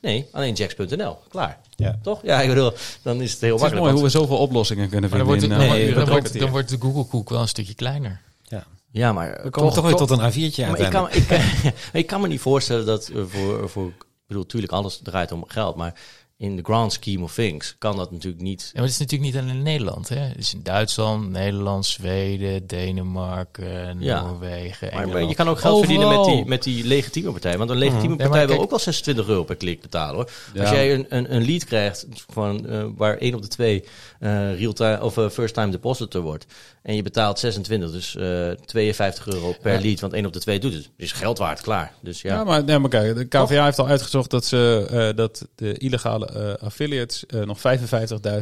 Nee, 0.00 0.28
alleen 0.32 0.54
jax.nl. 0.54 1.16
Klaar. 1.28 1.58
Ja. 1.76 1.98
Toch? 2.02 2.20
Ja, 2.22 2.40
ik 2.40 2.48
bedoel, 2.48 2.72
dan 3.02 3.20
is 3.20 3.32
het 3.32 3.40
heel 3.40 3.48
Het 3.48 3.56
is 3.56 3.60
makkelijk. 3.70 3.80
mooi 3.80 3.92
hoe 3.92 4.02
we 4.02 4.08
zoveel 4.18 4.36
oplossingen 4.38 4.88
kunnen 4.88 5.10
Maar 5.10 5.18
dan 5.18 5.28
vinden. 5.28 5.48
wordt, 5.48 5.62
het, 5.62 5.70
nee, 5.70 5.82
wordt- 5.84 5.94
dan, 5.94 6.08
wordt, 6.08 6.28
wordt- 6.28 6.40
dan 6.40 6.50
wordt 6.50 6.68
de 6.68 6.76
Google 6.80 7.04
koek 7.04 7.28
wel 7.30 7.40
een 7.40 7.48
stukje 7.48 7.74
kleiner. 7.74 8.20
Ja. 8.42 8.64
Ja, 8.90 9.12
maar 9.12 9.40
We 9.42 9.50
komen 9.50 9.72
toch 9.72 9.84
weer 9.84 9.94
tot 9.94 10.10
een 10.10 10.32
A4'tje 10.32 10.66
Maar 10.66 10.78
ik, 10.80 10.90
kan, 10.90 11.08
ik, 11.10 11.40
ik 12.02 12.06
kan 12.06 12.20
me 12.20 12.28
niet 12.28 12.40
voorstellen 12.40 12.86
dat 12.86 13.10
voor, 13.28 13.68
voor... 13.70 13.86
Ik 13.88 14.36
bedoel, 14.36 14.42
natuurlijk 14.42 14.72
alles 14.72 15.00
draait 15.02 15.32
om 15.32 15.44
geld, 15.48 15.76
maar 15.76 15.94
in 16.40 16.56
the 16.56 16.62
grand 16.62 16.92
scheme 16.92 17.22
of 17.22 17.34
things 17.34 17.74
kan 17.78 17.96
dat 17.96 18.10
natuurlijk 18.10 18.42
niet... 18.42 18.60
Ja, 18.62 18.70
maar 18.74 18.82
het 18.82 18.92
is 18.92 18.98
natuurlijk 18.98 19.32
niet 19.32 19.42
alleen 19.42 19.56
in 19.56 19.62
Nederland. 19.62 20.08
Hè? 20.08 20.16
Het 20.18 20.38
is 20.38 20.54
in 20.54 20.60
Duitsland, 20.62 21.30
Nederland, 21.30 21.86
Zweden, 21.86 22.66
Denemarken, 22.66 24.00
Ja. 24.00 24.22
Noorwegen, 24.22 24.86
Maar, 24.86 24.92
Engeland. 24.92 25.12
maar 25.12 25.28
je 25.28 25.34
kan 25.34 25.48
ook 25.48 25.58
geld 25.58 25.78
verdienen 25.78 26.08
met 26.08 26.24
die, 26.24 26.44
met 26.44 26.62
die 26.62 26.84
legitieme 26.84 27.30
partij. 27.30 27.58
Want 27.58 27.70
een 27.70 27.76
legitieme 27.76 28.08
Ja, 28.10 28.16
maar 28.16 28.26
partij 28.26 28.40
wil 28.46 28.48
kijk- 28.54 28.62
ook 28.64 28.70
wel 28.70 28.78
26 28.78 29.28
euro 29.28 29.44
per 29.44 29.56
klik 29.56 29.80
betalen 29.80 30.14
hoor. 30.14 30.30
Ja. 30.54 30.60
Als 30.60 30.70
jij 30.70 30.94
een, 30.94 31.06
een, 31.08 31.34
een 31.34 31.44
lead 31.44 31.64
krijgt 31.64 32.06
van, 32.30 32.66
eh, 32.68 32.84
waar 32.96 33.16
één 33.16 33.34
op 33.34 33.42
de 33.42 33.48
twee 33.48 33.84
eh 34.18 34.58
real 34.58 34.72
time, 34.72 35.02
of 35.02 35.16
eh, 35.18 35.28
first 35.28 35.54
time 35.54 35.70
depositor 35.70 36.22
wordt. 36.22 36.46
En 36.82 36.94
je 36.96 37.02
betaalt 37.02 37.38
26, 37.38 37.90
dus 37.90 38.16
eh 38.16 38.50
52 38.64 39.26
euro 39.26 39.54
per 39.62 39.72
Ja. 39.74 39.80
lead. 39.80 40.00
Want 40.00 40.12
één 40.12 40.26
op 40.26 40.32
de 40.32 40.38
twee 40.40 40.58
doet 40.60 40.72
het. 40.72 40.90
Is 40.96 41.12
geld 41.12 41.38
waard, 41.38 41.60
klaar. 41.60 41.92
Dus 42.00 42.22
ja. 42.22 42.34
Ja, 42.34 42.44
maar, 42.44 42.64
nee, 42.64 42.78
maar 42.78 42.90
kijk, 42.90 43.16
de 43.16 43.24
KVA 43.24 43.64
heeft 43.64 43.78
al 43.78 43.86
uitgezocht 43.88 44.30
dat, 44.30 44.44
ze, 44.44 44.86
eh, 44.90 45.16
dat 45.16 45.48
de 45.54 45.72
illegale 45.78 46.26
eh, 46.26 46.66
affiliates 46.66 47.26
eh, 47.26 47.40
nog 47.42 47.58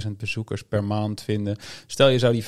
55.000 0.04 0.16
bezoekers 0.18 0.62
per 0.62 0.84
maand 0.84 1.22
vinden. 1.22 1.56
Stel 1.86 2.08
je 2.08 2.18
zou 2.18 2.32
die 2.32 2.44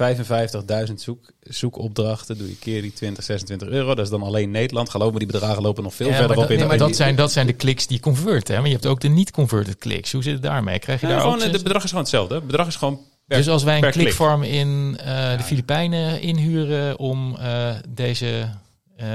55.000 0.88 1.00
zoek, 1.00 1.30
zoekopdrachten, 1.40 2.38
doe 2.38 2.48
je 2.48 2.56
keer 2.58 2.82
die 2.82 2.92
20, 2.92 3.24
26 3.24 3.68
euro. 3.68 3.94
Dat 3.94 4.04
is 4.04 4.10
dan 4.10 4.22
alleen 4.22 4.50
Nederland. 4.50 4.90
Geloof 4.90 5.12
me, 5.12 5.18
die 5.18 5.26
bedragen 5.26 5.62
lopen 5.62 5.82
nog 5.82 5.94
veel 5.94 6.06
Ja, 6.08 6.12
verder 6.14 6.28
maar 6.36 6.44
op 6.44 6.50
dat, 6.50 6.52
in 6.52 6.58
nee, 6.68 6.78
maar 6.78 6.88
dat, 6.88 6.96
zijn, 6.96 7.16
dat 7.16 7.32
zijn 7.32 7.46
de 7.46 7.52
kliks 7.52 7.86
die 7.86 8.00
converten. 8.00 8.54
Hè? 8.54 8.60
Maar 8.60 8.68
je 8.68 8.74
hebt 8.74 8.86
ook 8.86 9.00
de 9.00 9.08
niet-converted 9.08 9.76
kliks. 9.78 10.12
Hoe 10.12 10.22
zit 10.22 10.32
het 10.32 10.42
daarmee? 10.42 10.78
Krijg 10.78 11.00
je 11.00 11.06
daar 11.06 11.20
gewoon, 11.20 11.34
ook... 11.34 11.42
eh, 11.42 11.52
het 11.52 11.62
bedrag 11.62 11.82
is 11.82 11.88
gewoon 11.88 12.04
hetzelfde. 12.04 12.34
Het 12.34 12.46
bedrag 12.46 12.66
is 12.66 12.76
gewoon 12.76 13.00
per, 13.31 13.39
dus 13.39 13.48
als 13.48 13.62
wij 13.62 13.74
een 13.74 13.81
per 13.81 13.90
klik. 13.90 14.05
klikfarm 14.05 14.43
in 14.43 14.97
eh, 15.05 15.36
de 15.36 15.43
Filipijnen 15.43 16.20
inhuren 16.20 16.98
om 16.98 17.36
eh, 17.36 17.74
deze... 17.89 18.48
eh, 18.97 19.07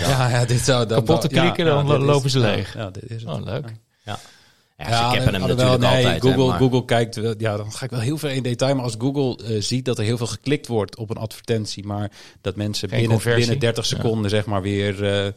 Ja, 0.00 0.28
ja, 0.34 0.44
dit 0.44 0.60
zou 0.60 0.86
dan 0.86 1.04
Kapot 1.04 1.20
te 1.20 1.34
ja, 1.34 1.40
klikken, 1.40 1.64
dan 1.64 1.92
is- 2.00 2.06
lopen 2.06 2.30
ze 2.30 2.38
leeg. 2.38 2.74
Ja, 2.74 2.90
dit 2.90 3.10
is 3.10 3.22
het. 3.22 3.30
Oh, 3.30 3.44
leuk. 3.44 3.72
Ja, 4.04 4.18
Ja, 4.78 5.10
ze 5.12 5.16
hem 5.20 5.32
natuurlijk 5.32 5.58
nee, 5.58 5.70
altijd. 5.70 6.04
hè, 6.22 6.28
Google, 6.30 6.46
maar- 6.46 6.58
Google 6.58 6.84
kijkt, 6.84 7.16
wel- 7.16 7.34
ja, 7.38 7.56
dan 7.56 7.72
ga 7.72 7.84
ik 7.84 7.90
wel 7.90 8.00
heel 8.00 8.18
ver 8.18 8.30
in 8.30 8.42
detail. 8.42 8.74
Maar 8.74 8.84
als 8.84 8.94
Google 8.98 9.60
ziet 9.62 9.84
dat 9.84 9.98
er 9.98 10.04
heel 10.04 10.16
veel 10.16 10.26
geklikt 10.26 10.66
wordt 10.66 10.96
op 10.96 11.10
een 11.10 11.16
advertentie, 11.16 11.84
maar 11.86 12.10
dat 12.40 12.56
mensen 12.56 12.88
Geen 12.88 12.98
binnen, 12.98 13.16
conversie. 13.16 13.40
binnen 13.42 13.58
30 13.60 13.86
seconden 13.86 14.30
zeg 14.30 14.46
maar 14.46 14.62
weer, 14.62 15.24
uh, 15.24 15.30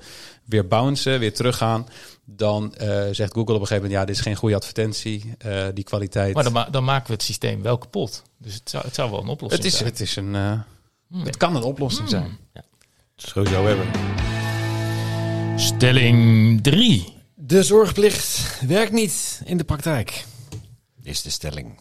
weer 0.46 0.68
bouncen, 0.68 1.20
weer 1.20 1.34
teruggaan, 1.34 1.88
dan 2.26 2.76
uh, 2.82 2.88
zegt 3.12 3.34
Google 3.34 3.54
op 3.54 3.62
een 3.62 3.68
gegeven 3.68 3.76
moment, 3.76 3.92
ja, 3.92 4.06
dit 4.06 4.16
is 4.16 4.22
geen 4.22 4.36
goede 4.36 4.56
advertentie, 4.56 5.34
uh, 5.46 5.66
die 5.74 5.84
kwaliteit. 5.84 6.34
Maar 6.34 6.44
dan, 6.44 6.54
ma 6.54 6.70
dan, 6.70 6.84
maken 6.84 7.08
we 7.08 7.14
het 7.14 7.24
systeem 7.24 7.62
wel 7.62 7.78
kapot. 7.78 8.24
Dus 8.38 8.54
het 8.54 8.70
zou, 8.70 8.86
het 8.86 8.96
zou 8.96 9.12
wel 9.12 9.22
een 9.22 9.28
oplossing 9.28 9.64
het 9.64 9.72
is, 9.72 9.78
zijn. 9.78 9.90
Het, 9.90 10.00
is 10.00 10.16
een, 10.16 10.34
uh, 10.34 10.60
hmm. 11.08 11.26
het 11.26 11.38
kan 11.38 11.56
een 11.56 11.64
oplossing 11.64 12.10
hmm. 12.10 12.20
zijn. 12.20 12.38
Ja. 12.54 12.64
Sowieso 13.16 13.66
hebben. 13.66 13.88
Stelling 15.60 16.64
3. 16.64 17.14
De 17.36 17.64
zorgplicht 17.64 18.60
werkt 18.68 18.92
niet 18.92 19.42
in 19.46 19.58
de 19.58 19.64
praktijk. 19.64 20.26
Is 21.04 21.22
de 21.22 21.30
stelling. 21.30 21.80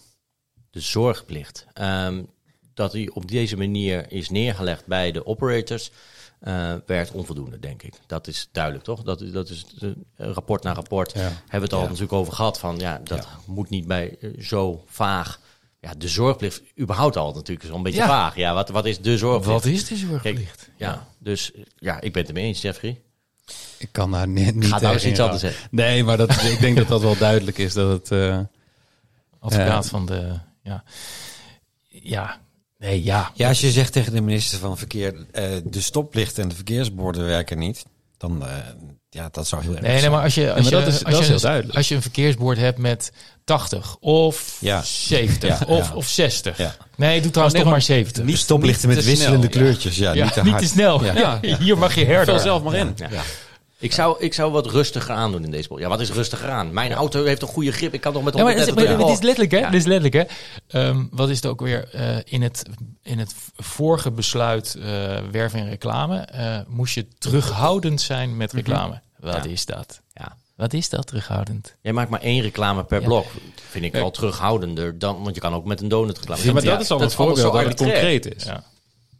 De 0.71 0.81
zorgplicht. 0.81 1.67
Um, 1.81 2.29
dat 2.75 2.93
die 2.93 3.15
op 3.15 3.29
deze 3.31 3.57
manier 3.57 4.13
is 4.13 4.31
neergelegd 4.31 4.87
bij 4.87 5.13
de 5.13 5.27
operators. 5.27 5.91
Uh, 6.49 6.75
werd 6.87 7.11
onvoldoende, 7.11 7.59
denk 7.59 7.83
ik. 7.83 7.95
Dat 8.07 8.27
is 8.27 8.49
duidelijk, 8.53 8.85
toch? 8.85 9.03
Dat, 9.03 9.25
dat 9.33 9.49
is 9.49 9.65
uh, 9.83 9.91
rapport 10.17 10.63
na 10.63 10.73
rapport. 10.73 11.13
Ja. 11.13 11.21
Hebben 11.21 11.49
we 11.51 11.59
het 11.59 11.73
al 11.73 11.79
ja. 11.79 11.85
natuurlijk 11.85 12.13
over 12.13 12.33
gehad. 12.33 12.59
Van 12.59 12.79
ja, 12.79 13.01
dat 13.05 13.19
ja. 13.19 13.39
moet 13.47 13.71
niet 13.71 13.87
bij 13.87 14.17
uh, 14.21 14.41
zo 14.41 14.85
vaag. 14.87 15.41
ja, 15.81 15.95
de 15.99 16.09
zorgplicht 16.09 16.63
überhaupt 16.81 17.17
al 17.17 17.33
natuurlijk 17.35 17.69
zo'n 17.69 17.83
beetje 17.83 18.01
Ja. 18.01 18.07
vaag. 18.07 18.37
Ja, 18.37 18.55
wat, 18.55 18.69
wat 18.69 18.87
is 18.87 19.01
de 19.01 19.19
zorgplicht? 19.19 19.65
Wat 19.65 19.73
is 19.73 19.87
de 19.87 19.97
zorgplicht? 19.97 20.71
Ja, 20.77 21.07
dus 21.19 21.53
ja, 21.79 22.01
ik 22.01 22.13
ben 22.13 22.21
het 22.23 22.31
ermee 22.31 22.47
eens, 22.47 22.61
Jeffrey. 22.63 23.01
Ik 23.79 23.89
kan 23.93 24.11
daar 24.11 24.29
net 24.29 24.55
niet 24.55 24.65
Ga 24.65 24.81
nou 24.81 24.95
eens 24.95 25.05
iets 25.05 25.21
anders 25.21 25.41
zeggen. 25.41 25.69
Nee, 25.71 26.05
maar 26.05 26.17
dat, 26.17 26.31
ik 26.31 26.61
denk 26.61 26.77
dat 26.77 26.89
dat 26.89 27.01
wel 27.01 27.17
duidelijk 27.17 27.59
is. 27.59 27.73
Dat 27.73 27.91
het, 27.91 28.11
eh, 28.11 28.41
Advocaat 29.39 29.89
van 29.89 30.07
de... 30.07 30.39
Ja. 30.63 30.85
ja, 31.89 32.41
nee, 32.79 33.05
ja. 33.05 33.31
Ja, 33.35 33.49
als 33.49 33.61
je 33.61 33.71
zegt 33.71 33.93
tegen 33.93 34.13
de 34.13 34.21
minister 34.21 34.59
van 34.59 34.79
Verkeer, 34.79 35.15
eh, 35.33 35.45
de 35.65 35.81
stoplichten 35.81 36.43
en 36.43 36.49
de 36.49 36.55
verkeersborden 36.55 37.25
werken 37.27 37.59
niet, 37.59 37.85
dan, 38.17 38.47
eh, 38.47 38.53
ja, 39.11 39.29
dat 39.33 39.49
zou 39.49 39.63
heel 39.63 39.71
erg 39.73 39.81
Nee, 39.81 39.91
nee, 39.91 40.01
zijn. 40.01 40.13
maar 40.13 40.23
als 40.23 40.35
je, 40.35 40.53
als 40.53 40.71
maar 40.71 40.81
je, 40.81 40.87
dat 40.87 40.95
is- 40.95 41.05
als 41.05 41.15
dat 41.15 41.27
je 41.27 41.35
is 41.35 41.43
heel. 41.43 41.73
Als 41.73 41.89
je 41.89 41.95
een 41.95 42.03
verkeersbord 42.03 42.59
hebt 42.59 42.79
met 42.79 43.13
80 43.45 43.97
of 44.01 44.57
Ja. 44.61 44.83
70 44.83 45.59
Ja, 45.59 45.67
of, 45.67 45.89
ja. 45.89 45.95
of 45.95 46.09
60. 46.09 46.59
Ja. 46.59 46.77
Nee, 46.97 47.21
doe 47.21 47.31
trouwens 47.31 47.55
nee, 47.55 47.65
toch 47.65 47.73
maar 47.73 47.81
maar 47.87 47.97
70. 47.97 48.25
Niet 48.25 48.39
stoplichten 48.39 48.89
met 48.89 49.05
wisselende 49.05 49.49
kleurtjes, 49.49 49.97
ja, 49.97 50.13
ja, 50.13 50.25
niet 50.25 50.33
te 50.33 50.43
niet 50.43 50.51
hard. 50.51 50.63
te 50.63 50.69
snel. 50.69 51.05
Ja. 51.05 51.39
Ja. 51.43 51.57
Hier 51.59 51.79
mag 51.79 51.95
je 51.95 52.05
herder. 52.05 52.35
vul 52.35 52.39
zelf 52.45 52.63
maar 52.63 52.75
in. 52.75 52.95
Ik 53.79 53.93
zou, 53.93 54.17
ik 54.21 54.35
zou 54.35 54.53
wat 54.53 54.67
rustiger 54.67 55.15
aandoen 55.15 55.45
in 55.45 55.51
deze 55.51 55.69
bocht. 55.69 55.81
Ja, 55.81 55.89
wat 55.89 56.01
is 56.01 56.11
rustiger 56.11 56.51
aan? 56.51 56.73
Mijn 56.73 56.93
auto 56.93 57.25
heeft 57.25 57.43
een 57.43 57.49
goede 57.49 57.73
grip. 57.73 57.95
Ik 57.95 58.01
kan 58.01 58.13
nog 58.13 58.23
met 58.25 58.35
Ja, 58.37 58.43
maar 58.43 58.55
het, 58.55 58.65
130 58.69 59.09
is 59.13 59.21
letterlijk, 59.21 59.51
hè? 59.53 59.71
Dit 59.71 59.81
is 59.81 59.87
letterlijk, 59.87 60.29
hè? 60.69 60.93
Wat 61.11 61.29
is 61.29 61.37
het 61.37 61.47
ook 61.47 61.61
weer? 61.61 61.89
eh, 61.93 62.17
in, 62.25 62.43
het, 62.43 62.63
in 63.03 63.19
het 63.19 63.35
vorige 63.57 64.11
besluit 64.11 64.75
eh 64.75 64.85
werven 65.31 65.59
en 65.61 65.69
reclame 65.69 66.17
eh, 66.19 66.59
moest 66.67 66.95
je 66.95 67.07
terughoudend 67.19 68.01
zijn 68.01 68.37
met 68.37 68.53
reclame. 68.53 69.01
Wat 69.19 69.45
Ja. 69.45 69.51
is 69.51 69.67
dat? 69.67 70.01
Ja. 70.13 70.37
Wat 70.57 70.73
is 70.73 70.89
dat 70.89 71.07
terughoudend? 71.07 71.77
Jij 71.81 71.93
maakt 71.93 72.11
maar 72.11 72.21
één 72.21 72.43
reclame 72.43 72.85
per 72.85 73.01
Ja. 73.01 73.07
blok. 73.07 73.27
Vind 73.71 73.85
ik 73.85 73.93
wel 73.93 74.11
terughoudender 74.11 74.99
dan, 74.99 75.23
want 75.23 75.35
je 75.35 75.41
kan 75.41 75.55
ook 75.55 75.65
met 75.65 75.81
een 75.81 75.89
donut 75.89 76.19
reclame. 76.19 76.43
ja, 76.45 76.53
maar 76.53 76.63
dat 76.65 76.81
is 76.81 76.91
al 76.91 76.99
dat 76.99 77.07
het 77.07 77.17
voorbeeld 77.17 77.53
dat 77.53 77.65
het 77.65 77.77
concreet 77.77 78.35
is. 78.37 78.45
Ja. 78.45 78.65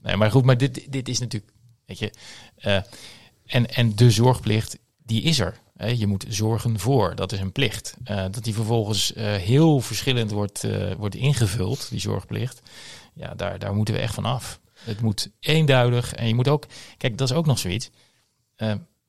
Nee, 0.03 0.17
maar 0.17 0.31
goed, 0.31 0.45
maar 0.45 0.57
dit, 0.59 0.93
dit 0.93 1.09
is 1.09 1.19
natuurlijk, 1.19 1.53
weet 1.87 1.99
je, 1.99 2.11
en, 3.47 3.71
en 3.71 3.97
de 3.97 4.11
zorgplicht, 4.11 4.79
die 5.05 5.23
is 5.23 5.39
er. 5.39 5.63
Je 5.97 6.07
moet 6.07 6.27
zorgen 6.29 6.79
voor, 6.79 7.15
dat 7.15 7.33
is 7.33 7.41
een 7.41 7.53
plicht. 7.53 7.97
Eh, 8.05 8.25
dat 8.31 8.45
die 8.45 8.55
vervolgens 8.55 9.13
eh, 9.13 9.35
heel 9.35 9.81
verschillend 9.81 10.31
wordt, 10.31 10.65
eh, 10.65 10.93
wordt 10.95 11.15
ingevuld, 11.15 11.91
die 11.91 12.01
zorgplicht, 12.01 12.63
ja, 13.15 13.35
daar, 13.35 13.59
daar 13.59 13.75
moeten 13.75 13.95
we 13.95 14.01
echt 14.01 14.15
van 14.15 14.25
af. 14.25 14.61
Het 14.75 15.01
moet 15.01 15.31
eenduidig 15.41 16.15
en 16.15 16.29
je 16.29 16.35
moet 16.35 16.49
ook, 16.49 16.67
kijk, 16.97 17.19
dat 17.19 17.31
is 17.31 17.37
ook 17.37 17.47
nog 17.47 17.59
zoiets. 17.59 17.91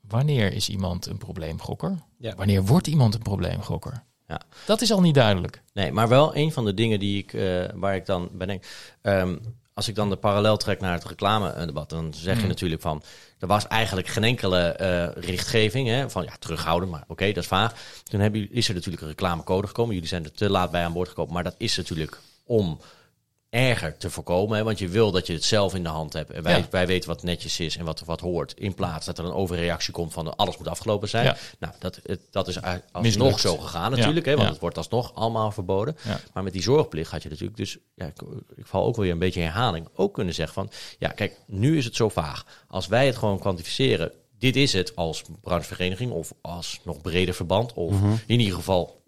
Wanneer 0.07 0.53
is 0.53 0.69
iemand 0.69 1.05
een 1.05 1.17
probleemgokker? 1.17 1.97
Ja. 2.17 2.35
Wanneer 2.35 2.65
wordt 2.65 2.87
iemand 2.87 3.13
een 3.13 3.21
probleemgokker? 3.21 4.03
Ja. 4.27 4.41
Dat 4.65 4.81
is 4.81 4.91
al 4.91 5.01
niet 5.01 5.13
duidelijk. 5.13 5.63
Nee, 5.73 5.91
maar 5.91 6.07
wel 6.07 6.35
een 6.35 6.51
van 6.51 6.65
de 6.65 6.73
dingen 6.73 6.99
die 6.99 7.17
ik, 7.17 7.31
waar 7.75 7.95
ik 7.95 8.05
dan 8.05 8.29
bij 8.31 8.47
denk. 8.47 8.65
ehm, 9.01 9.35
als 9.75 9.87
ik 9.87 9.95
dan 9.95 10.09
de 10.09 10.15
parallel 10.15 10.57
trek 10.57 10.79
naar 10.79 10.93
het 10.93 11.05
reclame-debat, 11.05 11.89
dan 11.89 12.13
zeg 12.13 12.35
je 12.35 12.41
Mm. 12.41 12.47
natuurlijk 12.47 12.81
van. 12.81 13.03
Er 13.39 13.47
was 13.47 13.67
eigenlijk 13.67 14.07
geen 14.07 14.23
enkele 14.23 14.59
eh, 14.59 15.23
richtgeving. 15.23 15.87
Hè, 15.87 16.09
van 16.09 16.23
ja, 16.23 16.33
terughouden, 16.39 16.89
maar 16.89 17.03
oké, 17.07 17.25
dat 17.27 17.43
is 17.43 17.47
vaag. 17.47 17.73
Toen 18.03 18.19
hebben, 18.19 18.51
is 18.51 18.67
er 18.67 18.73
natuurlijk 18.73 19.01
een 19.01 19.09
reclamecode 19.09 19.67
gekomen. 19.67 19.93
Jullie 19.93 20.09
zijn 20.09 20.23
er 20.23 20.31
te 20.31 20.49
laat 20.49 20.71
bij 20.71 20.83
aan 20.83 20.93
boord 20.93 21.09
gekomen. 21.09 21.33
Maar 21.33 21.43
dat 21.43 21.55
is 21.57 21.77
natuurlijk 21.77 22.19
om 22.45 22.79
erger 23.55 23.97
te 23.97 24.09
voorkomen. 24.09 24.57
Hè, 24.57 24.63
want 24.63 24.79
je 24.79 24.87
wil 24.87 25.11
dat 25.11 25.27
je 25.27 25.33
het 25.33 25.43
zelf 25.43 25.75
in 25.75 25.83
de 25.83 25.89
hand 25.89 26.13
hebt. 26.13 26.31
En 26.31 26.43
wij, 26.43 26.57
Ja. 26.57 26.67
wij 26.69 26.87
weten 26.87 27.09
wat 27.09 27.23
netjes 27.23 27.59
is 27.59 27.77
en 27.77 27.85
wat, 27.85 27.99
wat 27.99 28.19
hoort. 28.19 28.53
In 28.57 28.73
plaats 28.73 29.05
dat 29.05 29.17
er 29.17 29.25
een 29.25 29.31
overreactie 29.33 29.93
komt 29.93 30.13
van 30.13 30.35
alles 30.35 30.57
moet 30.57 30.67
afgelopen 30.67 31.09
zijn. 31.09 31.25
Ja. 31.25 31.35
Nou, 31.59 31.73
dat, 31.79 31.99
het, 32.03 32.21
dat 32.31 32.47
is 32.47 32.61
alsnog 32.61 33.01
Mislukt. 33.01 33.39
zo 33.39 33.57
gegaan 33.57 33.91
natuurlijk. 33.91 34.25
Hè, 34.25 34.35
want 34.35 34.49
het 34.49 34.59
wordt 34.59 34.77
alsnog 34.77 35.13
allemaal 35.15 35.51
verboden. 35.51 35.97
Maar 36.33 36.43
met 36.43 36.53
die 36.53 36.61
zorgplicht 36.61 37.11
had 37.11 37.23
je 37.23 37.29
natuurlijk 37.29 37.57
dus, 37.57 37.77
ja, 37.95 38.05
ik, 38.05 38.21
ik 38.55 38.65
val 38.65 38.85
ook 38.85 38.95
weer 38.95 39.11
een 39.11 39.19
beetje 39.19 39.39
in 39.39 39.45
herhaling, 39.45 39.87
ook 39.95 40.13
kunnen 40.13 40.33
zeggen 40.33 40.53
van, 40.53 40.69
ja 40.99 41.09
kijk, 41.09 41.33
nu 41.47 41.77
is 41.77 41.85
het 41.85 41.95
zo 41.95 42.09
vaag. 42.09 42.45
Als 42.67 42.87
wij 42.87 43.05
het 43.05 43.15
gewoon 43.15 43.39
kwantificeren, 43.39 44.11
dit 44.37 44.55
is 44.55 44.73
het 44.73 44.95
als 44.95 45.23
branchevereniging 45.41 46.11
of 46.11 46.33
als 46.41 46.79
nog 46.83 47.01
breder 47.01 47.33
verband, 47.33 47.73
of 47.73 47.93
in 48.25 48.39
ieder 48.39 48.55
geval 48.55 49.03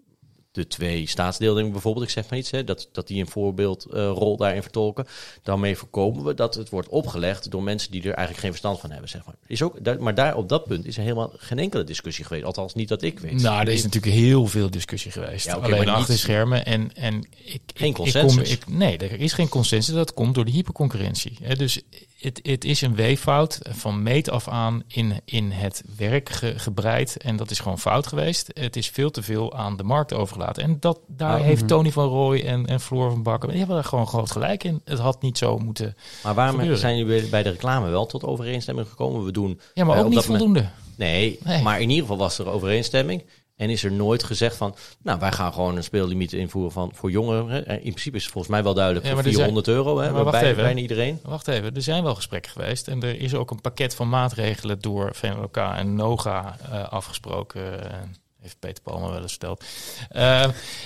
de 0.58 0.66
twee 0.66 1.06
staatsdeelnemingen 1.06 1.72
bijvoorbeeld, 1.72 2.04
ik 2.04 2.10
zeg 2.10 2.30
maar 2.30 2.38
iets, 2.38 2.50
hè, 2.50 2.64
dat, 2.64 2.88
dat 2.92 3.06
die 3.06 3.20
een 3.20 3.28
voorbeeldrol 3.28 4.36
daarin 4.36 4.62
vertolken. 4.62 5.06
Daarmee 5.42 5.76
voorkomen 5.76 6.24
we 6.24 6.34
dat 6.34 6.54
het 6.54 6.68
wordt 6.68 6.88
opgelegd 6.88 7.50
door 7.50 7.62
mensen 7.62 7.90
die 7.90 8.00
er 8.00 8.06
eigenlijk 8.12 8.38
geen 8.38 8.50
verstand 8.50 8.80
van 8.80 8.90
hebben. 8.90 9.08
Zeg 9.08 9.24
maar. 9.24 9.34
Is 9.46 9.62
ook, 9.62 9.84
daar, 9.84 10.02
maar 10.02 10.14
daar 10.14 10.36
op 10.36 10.48
dat 10.48 10.64
punt 10.64 10.86
is 10.86 10.96
er 10.96 11.02
helemaal 11.02 11.32
geen 11.36 11.58
enkele 11.58 11.84
discussie 11.84 12.24
geweest. 12.24 12.44
Althans, 12.46 12.74
niet 12.74 12.88
dat 12.88 13.02
ik 13.02 13.18
weet. 13.18 13.42
Nou, 13.42 13.60
er 13.60 13.68
is 13.68 13.82
natuurlijk 13.82 14.12
heel 14.14 14.46
veel 14.46 14.70
discussie 14.70 15.10
geweest. 15.10 15.46
Ja, 15.46 15.54
Alleen 15.54 15.84
maar 15.84 15.94
achter 15.94 16.14
de 16.14 16.20
schermen. 16.20 16.64
En, 16.64 16.90
en 16.94 17.24
ik, 17.44 17.60
Geen 17.74 17.88
ik- 17.88 17.94
consensus. 17.94 18.50
Ik 18.50 18.60
kom, 18.60 18.72
ik, 18.72 18.78
nee, 18.78 18.98
er 18.98 19.20
is 19.20 19.32
geen 19.32 19.48
consensus. 19.48 19.94
Dat 19.94 20.14
komt 20.14 20.34
door 20.34 20.44
de 20.44 20.50
hyperconcurrentie. 20.50 21.36
Hè, 21.42 21.54
dus 21.56 21.80
het, 22.20 22.40
het 22.42 22.64
is 22.64 22.80
een 22.80 22.94
weeffout 22.94 23.58
van 23.62 24.02
meet 24.02 24.30
af 24.30 24.48
aan 24.48 24.82
in, 24.86 25.12
in 25.24 25.50
het 25.50 25.82
werk 25.96 26.28
ge- 26.28 26.58
gebreid. 26.58 27.16
En 27.16 27.36
dat 27.36 27.50
is 27.50 27.58
gewoon 27.60 27.78
fout 27.78 28.06
geweest. 28.06 28.50
Het 28.52 28.76
is 28.76 28.88
veel 28.88 29.10
te 29.10 29.22
veel 29.22 29.54
aan 29.54 29.76
de 29.76 29.82
markt 29.82 30.12
overgelaten. 30.14 30.62
En 30.62 30.76
dat, 30.80 31.00
daar 31.06 31.38
Oh, 31.38 31.44
heeft 31.44 31.68
Tony 31.68 31.92
van 31.92 32.08
Rooij 32.08 32.44
en, 32.46 32.66
en 32.66 32.80
Floor 32.80 33.10
van 33.10 33.22
Bakken... 33.22 33.48
die 33.48 33.58
hebben 33.58 33.76
er 33.76 33.84
gewoon 33.84 34.06
groot 34.06 34.30
gelijk 34.30 34.64
in. 34.64 34.80
Het 34.84 34.98
had 34.98 35.22
niet 35.22 35.38
zo 35.38 35.58
moeten... 35.58 35.96
Maar 36.22 36.34
waarom 36.34 36.54
gebeuren. 36.54 36.78
zijn 36.80 36.96
jullie 36.96 37.28
bij 37.28 37.42
de 37.42 37.50
reclame 37.50 37.88
wel 37.90 38.06
tot 38.06 38.24
overeenstemming 38.24 38.88
gekomen? 38.88 39.24
We 39.24 39.32
doen 39.32 39.60
Ja, 39.74 39.84
maar 39.84 39.96
eh, 39.96 40.04
ook 40.04 40.08
niet 40.08 40.14
moment- 40.18 40.36
voldoende. 40.36 40.68
Nee, 40.96 41.38
Nee. 41.44 41.62
maar 41.62 41.80
in 41.80 41.88
ieder 41.88 42.02
geval 42.02 42.18
was 42.18 42.38
er 42.38 42.48
overeenstemming. 42.48 43.24
En 43.58 43.70
is 43.70 43.84
er 43.84 43.92
nooit 43.92 44.22
gezegd 44.24 44.56
van, 44.56 44.74
nou, 45.02 45.18
wij 45.18 45.32
gaan 45.32 45.52
gewoon 45.52 45.76
een 45.76 45.82
speellimiet 45.84 46.32
invoeren 46.32 46.72
van 46.72 46.90
voor 46.94 47.10
jongeren. 47.10 47.48
hè. 47.48 47.74
In 47.74 47.80
principe 47.90 48.16
is 48.16 48.22
het 48.22 48.32
volgens 48.32 48.52
mij 48.52 48.62
wel 48.62 48.74
duidelijk 48.74 49.04
Ja, 49.06 49.12
voor 49.12 49.20
maar 49.22 49.30
er 49.32 49.36
zijn- 49.38 49.46
400 49.54 49.76
euro, 49.76 49.98
hè, 49.98 50.12
Maar 50.12 50.24
wacht 50.24 50.40
bij 50.40 50.50
even. 50.50 50.62
bijna 50.62 50.80
iedereen. 50.80 51.20
Wacht 51.22 51.48
even, 51.48 51.74
er 51.74 51.82
zijn 51.82 52.02
wel 52.02 52.14
gesprekken 52.14 52.50
geweest. 52.52 52.88
En 52.88 53.02
er 53.02 53.20
is 53.20 53.34
ook 53.34 53.50
een 53.50 53.60
pakket 53.60 53.94
van 53.94 54.08
maatregelen 54.08 54.80
door 54.80 55.10
VNLK 55.14 55.56
en 55.56 55.94
NOGA 55.94 56.56
eh, 56.70 56.88
afgesproken. 56.88 57.90
eh, 57.90 57.96
heeft 58.40 58.58
Peter 58.58 58.82
Palmer 58.82 59.10
wel 59.10 59.20
eens 59.22 59.30
verteld. 59.30 59.64
Eh, 60.08 60.44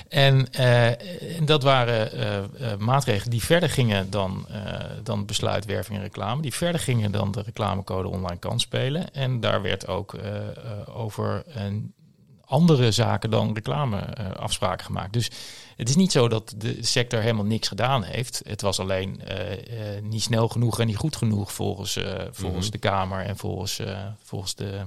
en, 0.08 0.50
eh, 0.52 0.88
dat 1.44 1.62
waren 1.62 2.12
eh, 2.12 2.38
eh, 2.38 2.78
maatregelen 2.78 3.30
die 3.30 3.42
verder 3.42 3.70
gingen 3.70 4.10
dan, 4.10 4.46
eh 4.48 4.80
dan 5.02 5.26
besluit 5.26 5.64
werving 5.64 5.96
en 5.98 6.04
reclame. 6.04 6.42
Die 6.42 6.54
verder 6.54 6.80
gingen 6.80 7.12
dan 7.12 7.32
de 7.32 7.42
reclamecode 7.42 8.08
online 8.08 8.38
kan 8.38 8.60
spelen. 8.60 9.12
En 9.14 9.40
daar 9.40 9.62
werd 9.62 9.86
ook 9.86 10.14
eh, 10.14 10.36
eh, 10.36 10.96
over 10.98 11.42
een 11.46 11.94
andere 12.52 12.90
zaken 12.90 13.30
dan 13.30 13.54
reclameafspraken 13.54 14.36
afspraken 14.36 14.84
gemaakt. 14.84 15.12
Dus 15.12 15.30
het 15.76 15.88
is 15.88 15.96
niet 15.96 16.12
zo 16.12 16.28
dat 16.28 16.54
de 16.56 16.76
sector 16.80 17.20
helemaal 17.20 17.44
niks 17.44 17.68
gedaan 17.68 18.02
heeft. 18.02 18.40
Het 18.44 18.60
was 18.60 18.78
alleen 18.78 19.20
eh, 19.20 19.96
eh, 19.96 20.02
niet 20.02 20.22
snel 20.22 20.48
genoeg 20.48 20.80
en 20.80 20.86
niet 20.86 20.96
goed 20.96 21.16
genoeg 21.16 21.52
volgens, 21.52 21.96
eh, 21.96 22.24
volgens 22.30 22.70
de 22.70 22.78
Kamer 22.78 23.24
en 23.24 23.36
volgens, 23.36 23.78
eh, 23.78 24.06
volgens 24.22 24.54
de, 24.54 24.82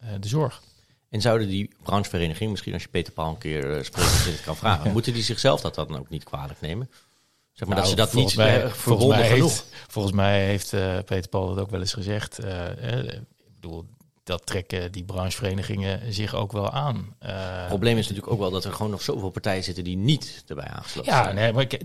eh, 0.00 0.08
de 0.20 0.28
zorg. 0.28 0.62
En 1.08 1.20
zouden 1.20 1.48
die 1.48 1.70
branchevereniging, 1.82 2.50
misschien 2.50 2.72
als 2.72 2.82
je 2.82 2.88
Peter 2.88 3.12
Paul 3.12 3.28
een 3.28 3.38
keer 3.38 3.84
spreekt, 3.84 4.42
kan 4.44 4.56
vragen, 4.56 4.92
moeten 4.96 5.12
die 5.12 5.22
zichzelf 5.22 5.60
dat 5.60 5.74
dan 5.74 5.98
ook 5.98 6.08
niet 6.08 6.24
kwalijk 6.24 6.60
nemen? 6.60 6.90
Zeg 7.52 7.68
maar 7.68 7.76
dat 7.76 7.86
Nou, 7.86 7.96
ze 7.96 8.04
dat 8.04 8.14
niet 8.14 8.36
mij, 8.36 8.62
eh, 8.62 8.70
volgens 8.70 9.08
mij 9.08 9.28
genoeg. 9.28 9.50
heeft, 9.50 9.66
volgens 9.88 10.14
mij 10.14 10.44
heeft 10.46 10.72
eh, 10.72 10.98
Peter 11.04 11.28
Paul 11.28 11.48
dat 11.48 11.58
ook 11.58 11.70
wel 11.70 11.80
eens 11.80 11.92
gezegd. 11.92 12.38
Eh, 12.38 12.92
eh, 12.92 13.04
ik 13.04 13.60
bedoel, 13.60 13.84
dat 14.26 14.46
trekken 14.46 14.92
die 14.92 15.04
brancheverenigingen 15.04 16.14
zich 16.14 16.34
ook 16.34 16.52
wel 16.52 16.70
aan. 16.70 17.14
Eh, 17.18 17.58
Het 17.58 17.66
probleem 17.68 17.98
is 17.98 18.08
natuurlijk 18.08 18.32
ook 18.32 18.38
wel 18.38 18.50
dat 18.50 18.64
er 18.64 18.72
gewoon 18.72 18.90
nog 18.90 19.02
zoveel 19.02 19.30
partijen 19.30 19.64
zitten 19.64 19.84
die 19.84 19.96
niet 19.96 20.44
erbij 20.46 20.68
aangesloten 20.68 21.12
ja, 21.12 21.22
zijn. 21.22 21.34
nee, 21.34 21.52
maar 21.52 21.62
ik, 21.62 21.80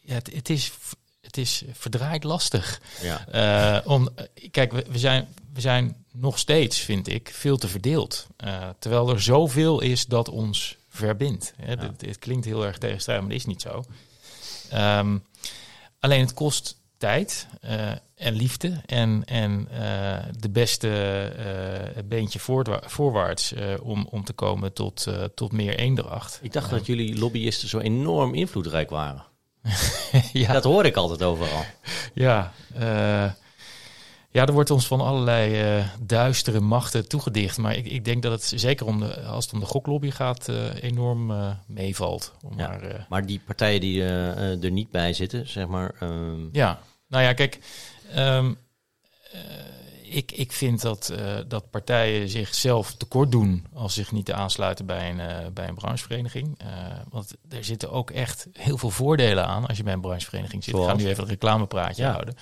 ja, 0.00 0.14
het, 0.14 0.34
het 0.34 0.48
is, 0.48 0.72
het 1.20 1.36
is 1.36 1.64
verdraaid 1.72 2.24
lastig. 2.24 2.80
Ja. 3.02 3.26
Eh, 3.26 3.90
om, 3.90 4.08
eh, 4.14 4.50
kijk, 4.50 4.72
we, 4.72 4.84
we, 4.88 4.98
zijn, 4.98 5.28
we 5.52 5.60
zijn 5.60 6.04
nog 6.12 6.38
steeds, 6.38 6.78
vind 6.78 7.08
ik, 7.08 7.30
veel 7.32 7.56
te 7.56 7.68
verdeeld. 7.68 8.26
Eh, 8.36 8.68
terwijl 8.78 9.10
er 9.10 9.22
zoveel 9.22 9.80
is 9.80 10.06
dat 10.06 10.28
ons 10.28 10.76
verbindt. 10.88 11.54
Hè, 11.56 11.76
dit, 11.76 12.00
dit 12.00 12.18
klinkt 12.18 12.44
heel 12.44 12.66
erg 12.66 12.78
tegenstrijdig, 12.78 13.24
maar 13.24 13.32
dat 13.32 13.42
is 13.42 13.52
niet 13.52 13.62
zo. 13.62 13.84
Ehm, 14.70 15.18
alleen 16.00 16.20
het 16.20 16.34
kost 16.34 16.76
tijd 16.98 17.46
eh, 17.60 17.92
en 18.14 18.34
liefde 18.34 18.80
en, 18.86 19.22
en 19.24 19.68
eh, 19.70 20.24
de 20.38 20.50
beste 20.50 20.88
eh, 21.96 22.02
beentje 22.04 22.38
voortwa- 22.38 22.82
voorwaarts 22.86 23.52
eh, 23.52 23.74
om, 23.82 24.06
om 24.10 24.24
te 24.24 24.32
komen 24.32 24.72
tot, 24.72 25.06
tot 25.34 25.52
meer 25.52 25.78
eendracht. 25.78 26.38
Ik 26.42 26.52
dacht 26.52 26.70
dat 26.70 26.86
jullie 26.86 27.18
lobbyisten 27.18 27.68
zo 27.68 27.78
enorm 27.78 28.34
invloedrijk 28.34 28.90
waren. 28.90 29.24
ja. 30.32 30.52
Dat 30.52 30.64
hoor 30.64 30.84
ik 30.84 30.96
altijd 30.96 31.22
overal. 31.22 31.64
Ja, 32.14 32.52
ja, 34.30 34.46
er 34.46 34.52
wordt 34.52 34.70
ons 34.70 34.86
van 34.86 35.00
allerlei 35.00 35.82
duistere 36.00 36.60
machten 36.60 37.08
toegedicht. 37.08 37.58
Maar 37.58 37.76
ik, 37.76 37.86
ik 37.86 38.04
denk 38.04 38.22
dat 38.22 38.32
het 38.32 38.52
zeker 38.60 38.86
om 38.86 39.00
de, 39.00 39.20
als 39.22 39.44
het 39.44 39.54
om 39.54 39.60
de 39.60 39.66
goklobby 39.66 40.10
gaat, 40.10 40.48
enorm 40.80 41.32
meevalt. 41.66 42.34
Ja. 42.56 42.68
maar, 42.68 43.06
Maar 43.08 43.26
die 43.26 43.40
partijen 43.46 43.80
die 43.80 44.02
er 44.04 44.70
niet 44.70 44.90
bij 44.90 45.12
zitten, 45.12 45.48
zeg 45.48 45.66
maar. 45.66 45.94
ehm, 46.00 46.48
ja, 46.52 46.78
nou 47.08 47.22
ja, 47.24 47.32
kijk. 47.32 47.58
Ehm, 48.10 48.52
eh, 49.32 49.40
ik, 50.02 50.32
ik 50.32 50.52
vind 50.52 50.80
dat, 50.80 51.12
uh, 51.18 51.36
dat 51.48 51.70
partijen 51.70 52.28
zichzelf 52.28 52.94
tekort 52.94 53.32
doen 53.32 53.66
als 53.72 53.94
zich 53.94 54.12
niet 54.12 54.24
te 54.24 54.34
aansluiten 54.34 54.86
bij 54.86 55.10
een, 55.10 55.18
uh, 55.18 55.36
bij 55.52 55.68
een 55.68 55.74
branchevereniging. 55.74 56.58
Want 57.08 57.34
er 57.48 57.64
zitten 57.64 57.90
ook 57.90 58.10
echt 58.10 58.46
heel 58.52 58.78
veel 58.78 58.90
voordelen 58.90 59.46
aan 59.46 59.66
als 59.66 59.76
je 59.76 59.82
bij 59.82 59.92
een 59.92 60.00
branchevereniging 60.00 60.64
zit. 60.64 60.74
Zoals? 60.74 60.92
Ik 60.92 60.98
ga 60.98 61.02
nu 61.02 61.08
even 61.08 61.22
een 61.22 61.28
reclamepraatje 61.28 62.02
ja. 62.02 62.12
houden. 62.12 62.36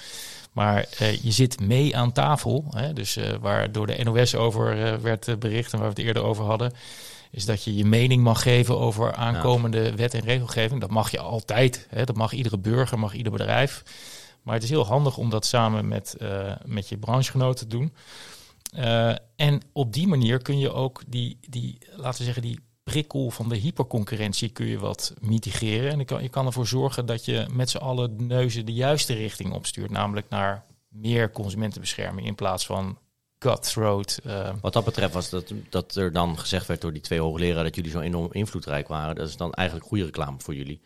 Maar 0.52 0.88
je 1.22 1.30
zit 1.30 1.60
mee 1.60 1.96
aan 1.96 2.12
tafel. 2.12 2.64
Hè, 2.70 2.92
dus 2.92 3.18
waar 3.40 3.72
door 3.72 3.86
de 3.86 4.04
NOS 4.04 4.34
over 4.34 5.02
werd 5.02 5.38
bericht 5.38 5.72
en 5.72 5.78
waar 5.78 5.88
we 5.88 5.94
het 5.94 6.06
eerder 6.06 6.22
over 6.22 6.44
hadden 6.44 6.72
is 7.32 7.44
dat 7.44 7.64
je 7.64 7.74
je 7.74 7.84
mening 7.84 8.22
mag 8.22 8.42
geven 8.42 8.78
over 8.78 9.14
aankomende 9.14 9.94
wet 9.94 10.14
en 10.14 10.20
regelgeving. 10.20 10.80
Dat 10.80 10.90
mag 10.90 11.10
je 11.10 11.18
altijd. 11.18 11.86
Hè? 11.90 12.04
Dat 12.04 12.16
mag 12.16 12.32
iedere 12.32 12.58
burger, 12.58 12.98
mag 12.98 13.14
ieder 13.14 13.32
bedrijf. 13.32 13.82
Maar 14.42 14.54
het 14.54 14.62
is 14.62 14.70
heel 14.70 14.86
handig 14.86 15.16
om 15.16 15.30
dat 15.30 15.46
samen 15.46 15.88
met, 15.88 16.16
uh, 16.22 16.54
met 16.64 16.88
je 16.88 16.98
branchegenoten 16.98 17.68
te 17.68 17.76
doen. 17.76 17.92
Uh, 18.76 19.14
en 19.36 19.60
op 19.72 19.92
die 19.92 20.06
manier 20.06 20.42
kun 20.42 20.58
je 20.58 20.72
ook 20.72 21.02
die, 21.06 21.38
die, 21.48 21.78
laten 21.96 22.18
we 22.18 22.24
zeggen, 22.24 22.42
die 22.42 22.60
prikkel 22.82 23.30
van 23.30 23.48
de 23.48 23.56
hyperconcurrentie 23.56 24.48
kun 24.48 24.66
je 24.66 24.78
wat 24.78 25.14
mitigeren. 25.20 25.90
En 25.90 25.98
je 25.98 26.04
kan, 26.04 26.22
je 26.22 26.28
kan 26.28 26.46
ervoor 26.46 26.66
zorgen 26.66 27.06
dat 27.06 27.24
je 27.24 27.46
met 27.52 27.70
z'n 27.70 27.76
allen 27.76 28.16
de 28.16 28.24
neuzen 28.24 28.66
de 28.66 28.72
juiste 28.72 29.14
richting 29.14 29.52
opstuurt. 29.52 29.90
Namelijk 29.90 30.28
naar 30.28 30.64
meer 30.88 31.30
consumentenbescherming 31.30 32.26
in 32.26 32.34
plaats 32.34 32.66
van 32.66 32.98
cutthroat. 33.38 34.18
Uh. 34.26 34.50
Wat 34.60 34.72
dat 34.72 34.84
betreft 34.84 35.14
was 35.14 35.30
dat, 35.30 35.52
dat 35.70 35.94
er 35.94 36.12
dan 36.12 36.38
gezegd 36.38 36.66
werd 36.66 36.80
door 36.80 36.92
die 36.92 37.02
twee 37.02 37.20
hoogleraren 37.20 37.64
dat 37.64 37.74
jullie 37.74 37.90
zo 37.90 38.00
enorm 38.00 38.32
invloedrijk 38.32 38.88
waren. 38.88 39.14
Dat 39.14 39.28
is 39.28 39.36
dan 39.36 39.52
eigenlijk 39.52 39.88
goede 39.88 40.04
reclame 40.04 40.36
voor 40.38 40.54
jullie. 40.54 40.80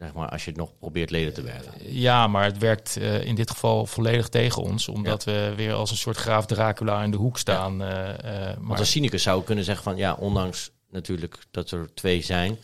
Zeg 0.00 0.12
maar, 0.12 0.28
als 0.28 0.44
je 0.44 0.50
het 0.50 0.58
nog 0.58 0.78
probeert 0.78 1.10
leden 1.10 1.34
te 1.34 1.42
werken. 1.42 1.72
Ja, 1.78 2.26
maar 2.26 2.44
het 2.44 2.58
werkt 2.58 2.96
uh, 2.98 3.24
in 3.24 3.34
dit 3.34 3.50
geval 3.50 3.86
volledig 3.86 4.28
tegen 4.28 4.62
ons. 4.62 4.88
Omdat 4.88 5.24
ja. 5.24 5.32
we 5.32 5.52
weer 5.56 5.72
als 5.72 5.90
een 5.90 5.96
soort 5.96 6.16
graaf 6.16 6.46
Dracula 6.46 7.02
in 7.02 7.10
de 7.10 7.16
hoek 7.16 7.38
staan. 7.38 7.78
Ja. 7.78 8.18
Uh, 8.18 8.24
maar... 8.24 8.56
Want 8.60 8.78
als 8.78 8.90
cynicus 8.90 9.22
zou 9.22 9.44
kunnen 9.44 9.64
zeggen 9.64 9.84
van... 9.84 9.96
ja, 9.96 10.14
ondanks 10.14 10.70
natuurlijk 10.90 11.38
dat 11.50 11.70
er 11.70 11.94
twee 11.94 12.22
zijn... 12.22 12.58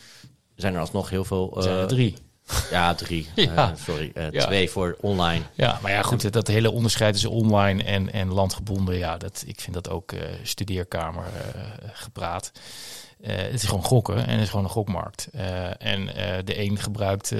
zijn 0.55 0.73
er 0.73 0.79
alsnog 0.79 1.09
heel 1.09 1.25
veel... 1.25 1.55
zijn 1.59 1.77
er 1.77 1.87
drie. 1.87 2.15
Ja, 2.71 2.95
drie. 2.95 3.27
Ja. 3.35 3.69
Uh, 3.69 3.75
sorry, 3.75 4.11
uh, 4.13 4.31
ja. 4.31 4.45
twee 4.45 4.69
voor 4.69 4.97
online. 5.01 5.43
Ja, 5.53 5.79
maar 5.81 5.91
ja, 5.91 6.01
goed, 6.01 6.33
dat 6.33 6.47
hele 6.47 6.71
onderscheid 6.71 7.13
tussen 7.13 7.31
online 7.31 7.83
en, 7.83 8.11
en 8.13 8.33
landgebonden, 8.33 8.97
ja, 8.97 9.17
dat, 9.17 9.43
ik 9.45 9.61
vind 9.61 9.73
dat 9.73 9.89
ook 9.89 10.11
uh, 10.11 10.21
studeerkamer 10.43 11.23
gepraat. 11.93 12.51
Het 13.21 13.53
is 13.53 13.63
gewoon 13.63 13.83
gokken 13.83 14.25
en 14.27 14.33
het 14.33 14.41
is 14.41 14.49
gewoon 14.49 14.65
een 14.65 14.71
gokmarkt. 14.71 15.27
en 15.77 16.05
de 16.45 16.59
een 16.59 16.77
gebruikt 16.77 17.33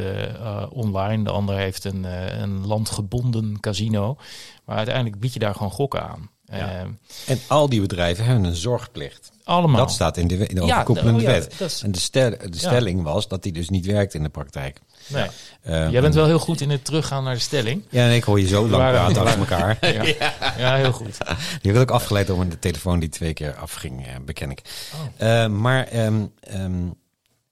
online, 0.69 1.23
de 1.23 1.29
ander 1.29 1.55
heeft 1.55 1.83
een, 1.83 2.03
een 2.41 2.67
landgebonden 2.67 3.59
casino. 3.59 4.17
Maar 4.65 4.77
uiteindelijk 4.77 5.19
bied 5.19 5.33
je 5.33 5.39
daar 5.39 5.55
gewoon 5.55 5.71
gokken 5.71 6.03
aan. 6.03 6.29
Ja. 6.51 6.85
en 7.25 7.39
al 7.47 7.69
die 7.69 7.81
bedrijven 7.81 8.25
hebben 8.25 8.43
een 8.43 8.55
zorgplicht. 8.55 9.31
Allemaal. 9.43 9.79
Dat 9.79 9.91
staat 9.91 10.17
in 10.17 10.27
de, 10.27 10.47
in 10.47 10.55
de 10.55 10.61
overkoepelende 10.61 11.21
ja, 11.21 11.27
wet. 11.27 11.61
Is... 11.61 11.81
En 11.83 11.91
de, 11.91 11.99
stel, 11.99 12.29
de 12.29 12.57
stelling 12.57 13.03
was 13.03 13.27
dat 13.27 13.43
die 13.43 13.51
dus 13.51 13.69
niet 13.69 13.85
werkt 13.85 14.13
in 14.13 14.23
de 14.23 14.29
praktijk. 14.29 14.81
Nee. 15.07 15.27
Uh, 15.67 15.91
Jij 15.91 16.01
bent 16.01 16.13
wel 16.13 16.25
heel 16.25 16.39
goed 16.39 16.61
in 16.61 16.69
het 16.69 16.85
teruggaan 16.85 17.23
naar 17.23 17.34
de 17.34 17.39
stelling. 17.39 17.84
Ja, 17.89 18.07
en 18.07 18.15
ik 18.15 18.23
hoor 18.23 18.39
je 18.39 18.47
zo 18.47 18.67
lang 18.67 18.91
praten 18.91 19.21
achter 19.21 19.39
elkaar. 19.39 19.77
ja. 20.19 20.34
ja. 20.57 20.75
heel 20.75 20.91
goed. 20.91 21.17
Je 21.61 21.71
werd 21.71 21.89
ook 21.89 21.95
afgeleid 21.95 22.27
door 22.27 22.47
de 22.47 22.59
telefoon 22.59 22.99
die 22.99 23.09
twee 23.09 23.34
keer 23.34 23.55
afging, 23.55 24.07
uh, 24.07 24.13
beken 24.25 24.51
ik. 24.51 24.61
Oh. 24.93 25.27
Uh, 25.27 25.47
maar 25.47 25.95
um, 25.95 26.34
um, 26.53 26.95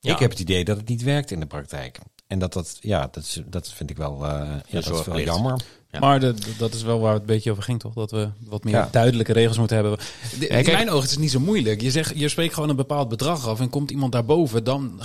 ik 0.02 0.20
heb 0.20 0.30
het 0.30 0.40
idee 0.40 0.64
dat 0.64 0.78
het 0.78 0.88
niet 0.88 1.04
werkt 1.04 1.32
in 1.32 1.40
de 1.40 1.46
praktijk. 1.46 2.00
En 2.28 2.40
dat 2.40 2.54
dat, 2.54 2.78
ja, 2.82 3.08
dat, 3.12 3.24
is, 3.24 3.42
dat 3.46 3.72
vind 3.74 3.90
ik 3.90 3.98
wel, 3.98 4.26
ja, 4.26 4.62
dat 4.70 5.00
is 5.00 5.06
wel 5.06 5.20
jammer. 5.20 5.62
Maar 6.00 6.20
de, 6.20 6.34
dat 6.58 6.74
is 6.74 6.84
wel 6.84 7.00
waar 7.00 7.12
het 7.12 7.22
een 7.22 7.28
beetje 7.28 7.52
over 7.52 7.64
ging, 7.64 7.80
toch? 7.80 7.94
Dat 7.94 8.12
we 8.12 8.30
wat 8.40 8.64
meer 8.64 8.74
ja. 8.74 8.88
duidelijke 8.92 9.34
regels 9.34 9.58
moeten 9.58 9.76
hebben. 9.76 9.98
De, 10.40 10.48
in 10.48 10.72
mijn 10.72 10.90
ogen 10.90 11.04
is 11.04 11.12
het 11.12 11.20
niet 11.20 11.32
zo 11.32 11.40
moeilijk. 11.40 11.82
Je, 11.82 11.92
zegt, 11.92 12.12
je 12.16 12.30
spreekt 12.30 12.54
gewoon 12.54 12.70
een 12.70 12.76
bepaald 12.76 13.10
bedrag 13.10 13.48
af 13.48 13.60
en 13.60 13.70
komt 13.70 13.92
iemand 13.92 14.12
daarboven, 14.12 14.64
dan 14.64 15.00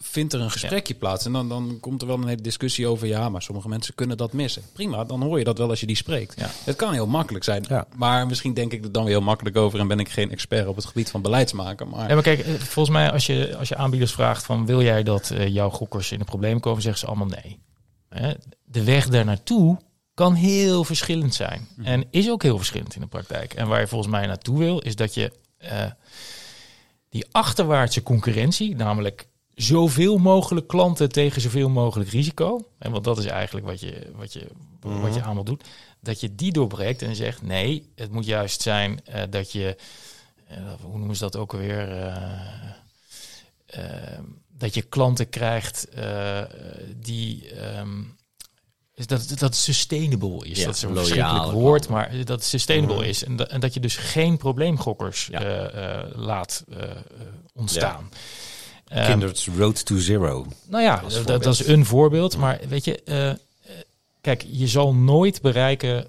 vindt 0.00 0.32
er 0.32 0.40
een 0.40 0.50
gesprekje 0.50 0.94
plaats. 0.94 1.24
En 1.26 1.32
dan, 1.32 1.48
dan 1.48 1.78
komt 1.80 2.00
er 2.00 2.06
wel 2.06 2.16
een 2.16 2.28
hele 2.28 2.42
discussie 2.42 2.86
over, 2.86 3.06
ja, 3.06 3.28
maar 3.28 3.42
sommige 3.42 3.68
mensen 3.68 3.94
kunnen 3.94 4.16
dat 4.16 4.32
missen. 4.32 4.62
Prima, 4.72 5.04
dan 5.04 5.22
hoor 5.22 5.38
je 5.38 5.44
dat 5.44 5.58
wel 5.58 5.68
als 5.68 5.80
je 5.80 5.86
die 5.86 5.96
spreekt. 5.96 6.34
Het 6.64 6.76
kan 6.76 6.92
heel 6.92 7.06
makkelijk 7.06 7.44
zijn, 7.44 7.64
maar 7.96 8.26
misschien 8.26 8.54
denk 8.54 8.72
ik 8.72 8.84
er 8.84 8.92
dan 8.92 9.04
weer 9.04 9.12
heel 9.12 9.22
makkelijk 9.22 9.56
over 9.56 9.80
en 9.80 9.88
ben 9.88 9.98
ik 9.98 10.08
geen 10.08 10.30
expert 10.30 10.66
op 10.66 10.76
het 10.76 10.84
gebied 10.84 11.10
van 11.10 11.22
beleidsmaken. 11.22 11.88
Maar, 11.88 12.08
ja, 12.08 12.14
maar 12.14 12.22
kijk, 12.22 12.40
eh, 12.40 12.54
volgens 12.54 12.96
mij 12.96 13.12
als 13.12 13.26
je, 13.26 13.56
als 13.58 13.68
je 13.68 13.76
aanbieders 13.76 14.12
vraagt 14.12 14.44
van 14.44 14.66
wil 14.66 14.82
jij 14.82 15.02
dat 15.02 15.30
uh, 15.32 15.48
jouw 15.48 15.70
gokkers 15.70 16.12
in 16.12 16.18
de 16.18 16.24
problemen 16.24 16.60
komen, 16.60 16.82
zeggen 16.82 17.00
ze 17.00 17.06
allemaal 17.06 17.38
nee. 17.42 17.58
De 18.64 18.84
weg 18.84 19.08
daar 19.08 19.24
naartoe 19.24 19.78
kan 20.16 20.34
heel 20.34 20.84
verschillend 20.84 21.34
zijn. 21.34 21.68
Mhm. 21.76 21.86
En 21.86 22.04
is 22.10 22.30
ook 22.30 22.42
heel 22.42 22.56
verschillend 22.56 22.94
in 22.94 23.00
de 23.00 23.06
praktijk. 23.06 23.54
En 23.54 23.68
waar 23.68 23.80
je 23.80 23.86
volgens 23.86 24.10
mij 24.10 24.26
naartoe 24.26 24.58
wil, 24.58 24.78
is 24.78 24.96
dat 24.96 25.14
je 25.14 25.32
uh, 25.62 25.84
die 27.08 27.26
achterwaartse 27.30 28.02
concurrentie, 28.02 28.76
namelijk 28.76 29.28
zoveel 29.54 30.18
mogelijk 30.18 30.66
klanten 30.66 31.08
tegen 31.08 31.40
zoveel 31.40 31.68
mogelijk 31.68 32.10
risico. 32.10 32.68
En 32.78 32.90
want 32.90 33.04
dat 33.04 33.18
is 33.18 33.24
eigenlijk 33.24 33.66
wat 33.66 33.80
je, 33.80 34.12
wat 34.14 34.32
je, 34.32 34.46
mm. 34.82 35.00
wat 35.00 35.14
je 35.14 35.22
allemaal 35.22 35.44
doet. 35.44 35.64
Dat 36.00 36.20
je 36.20 36.34
die 36.34 36.52
doorbreekt 36.52 37.02
en 37.02 37.16
zegt: 37.16 37.42
nee, 37.42 37.92
het 37.94 38.12
moet 38.12 38.26
juist 38.26 38.62
zijn 38.62 39.00
uh, 39.08 39.22
dat 39.30 39.52
je, 39.52 39.76
uh, 40.50 40.56
hoe 40.82 40.98
noemen 40.98 41.16
ze 41.16 41.22
dat 41.22 41.36
ook 41.36 41.52
alweer? 41.52 42.14
dat 44.58 44.74
je 44.74 44.82
klanten 44.82 45.28
krijgt 45.28 45.88
die. 46.96 47.60
Um, 47.78 48.16
is 48.96 49.06
dat, 49.06 49.28
dat 49.28 49.40
het 49.40 49.56
sustainable 49.56 50.46
is. 50.46 50.58
Ja, 50.58 50.64
dat 50.64 50.74
is 50.74 50.82
een 50.82 50.96
verschrikkelijk 50.96 51.52
woord, 51.52 51.88
maar 51.88 52.10
dat 52.16 52.28
het 52.28 52.44
sustainable 52.44 52.96
mm. 52.96 53.02
is. 53.02 53.24
En, 53.24 53.36
dat, 53.36 53.48
en 53.48 53.60
dat 53.60 53.74
je 53.74 53.80
dus 53.80 53.96
geen 53.96 54.36
probleemgokkers 54.36 55.28
ja. 55.30 55.42
uh, 55.42 55.82
uh, 55.82 56.02
laat 56.14 56.64
uh, 56.68 56.78
ontstaan. 57.54 58.10
Ja. 58.84 59.00
Um, 59.00 59.06
Kinder's 59.06 59.48
Road 59.56 59.84
to 59.84 59.98
Zero. 59.98 60.46
Nou 60.68 60.82
ja, 60.82 61.02
dat, 61.24 61.42
dat, 61.42 61.46
is 61.46 61.66
een 61.66 61.84
voorbeeld. 61.84 62.36
Maar 62.36 62.60
weet 62.68 62.84
je, 62.84 63.38
kijk, 64.20 64.44
je 64.48 64.66
zal 64.66 64.94
nooit 64.94 65.40
bereiken 65.42 66.06
100% 66.06 66.08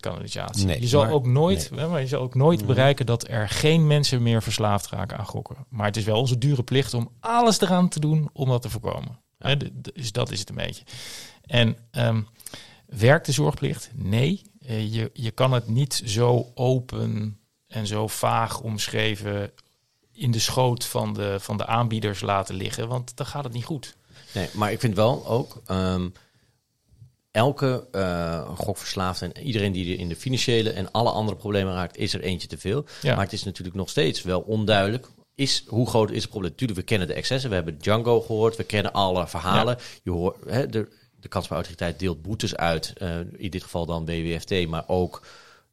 kanalisatie. 0.00 0.66
Nee, 0.66 0.80
je 0.80 0.86
zal 0.86 1.04
maar, 1.04 1.12
ook 1.12 1.26
nooit, 1.26 1.70
nee. 1.70 1.86
maar 1.86 2.00
je 2.00 2.06
zal 2.06 2.20
ook 2.20 2.34
nooit 2.34 2.60
mm. 2.60 2.66
bereiken 2.66 3.06
dat 3.06 3.28
er 3.28 3.48
geen 3.48 3.86
mensen 3.86 4.22
meer 4.22 4.42
verslaafd 4.42 4.90
raken 4.90 5.18
aan 5.18 5.26
gokken. 5.26 5.56
Maar 5.68 5.86
het 5.86 5.96
is 5.96 6.04
wel 6.04 6.18
onze 6.18 6.38
dure 6.38 6.62
plicht 6.62 6.94
om 6.94 7.10
alles 7.20 7.60
eraan 7.60 7.88
te 7.88 8.00
doen 8.00 8.30
om 8.32 8.48
dat 8.48 8.62
te 8.62 8.70
voorkomen. 8.70 9.18
Ja. 9.38 9.54
dus 9.92 10.12
dat 10.12 10.30
is 10.30 10.40
het 10.40 10.48
een 10.48 10.54
beetje. 10.54 10.84
En 11.44 11.76
um, 11.92 12.28
werkt 12.86 13.26
de 13.26 13.32
zorgplicht? 13.32 13.90
Nee. 13.94 14.42
Uh, 14.66 14.94
je, 14.94 15.10
je 15.12 15.30
kan 15.30 15.52
het 15.52 15.68
niet 15.68 16.02
zo 16.04 16.52
open 16.54 17.40
en 17.66 17.86
zo 17.86 18.06
vaag 18.06 18.60
omschreven 18.60 19.52
in 20.12 20.30
de 20.30 20.38
schoot 20.38 20.84
van 20.84 21.14
de, 21.14 21.36
van 21.40 21.56
de 21.56 21.66
aanbieders 21.66 22.20
laten 22.20 22.54
liggen, 22.54 22.88
want 22.88 23.16
dan 23.16 23.26
gaat 23.26 23.44
het 23.44 23.52
niet 23.52 23.64
goed. 23.64 23.96
Nee, 24.34 24.48
maar 24.52 24.72
ik 24.72 24.80
vind 24.80 24.94
wel 24.94 25.26
ook. 25.26 25.62
Um, 25.70 26.12
elke 27.30 27.86
uh, 27.92 28.48
gokverslaafde 28.54 29.26
en 29.32 29.42
iedereen 29.42 29.72
die 29.72 29.92
er 29.92 30.00
in 30.00 30.08
de 30.08 30.16
financiële 30.16 30.70
en 30.70 30.92
alle 30.92 31.10
andere 31.10 31.36
problemen 31.36 31.74
raakt, 31.74 31.96
is 31.96 32.14
er 32.14 32.20
eentje 32.20 32.48
te 32.48 32.58
veel. 32.58 32.84
Ja. 33.02 33.14
Maar 33.14 33.24
het 33.24 33.32
is 33.32 33.44
natuurlijk 33.44 33.76
nog 33.76 33.88
steeds 33.88 34.22
wel 34.22 34.40
onduidelijk. 34.40 35.08
Is, 35.38 35.64
hoe 35.66 35.88
groot 35.88 36.10
is 36.10 36.20
het 36.20 36.30
probleem? 36.30 36.50
Natuurlijk, 36.50 36.78
we 36.78 36.84
kennen 36.84 37.08
de 37.08 37.14
excessen. 37.14 37.48
We 37.48 37.56
hebben 37.56 37.78
Django 37.78 38.20
gehoord. 38.20 38.56
We 38.56 38.64
kennen 38.64 38.92
alle 38.92 39.28
verhalen. 39.28 39.76
Ja. 39.78 39.84
Je 40.02 40.10
hoort, 40.10 40.36
hè, 40.46 40.66
de, 40.66 40.88
de 41.20 41.28
kansspelautoriteit 41.28 41.98
deelt 41.98 42.22
boetes 42.22 42.56
uit. 42.56 42.92
Uh, 43.02 43.16
in 43.36 43.50
dit 43.50 43.62
geval 43.62 43.86
dan 43.86 44.06
WWFT, 44.06 44.66
maar 44.68 44.84
ook... 44.86 45.26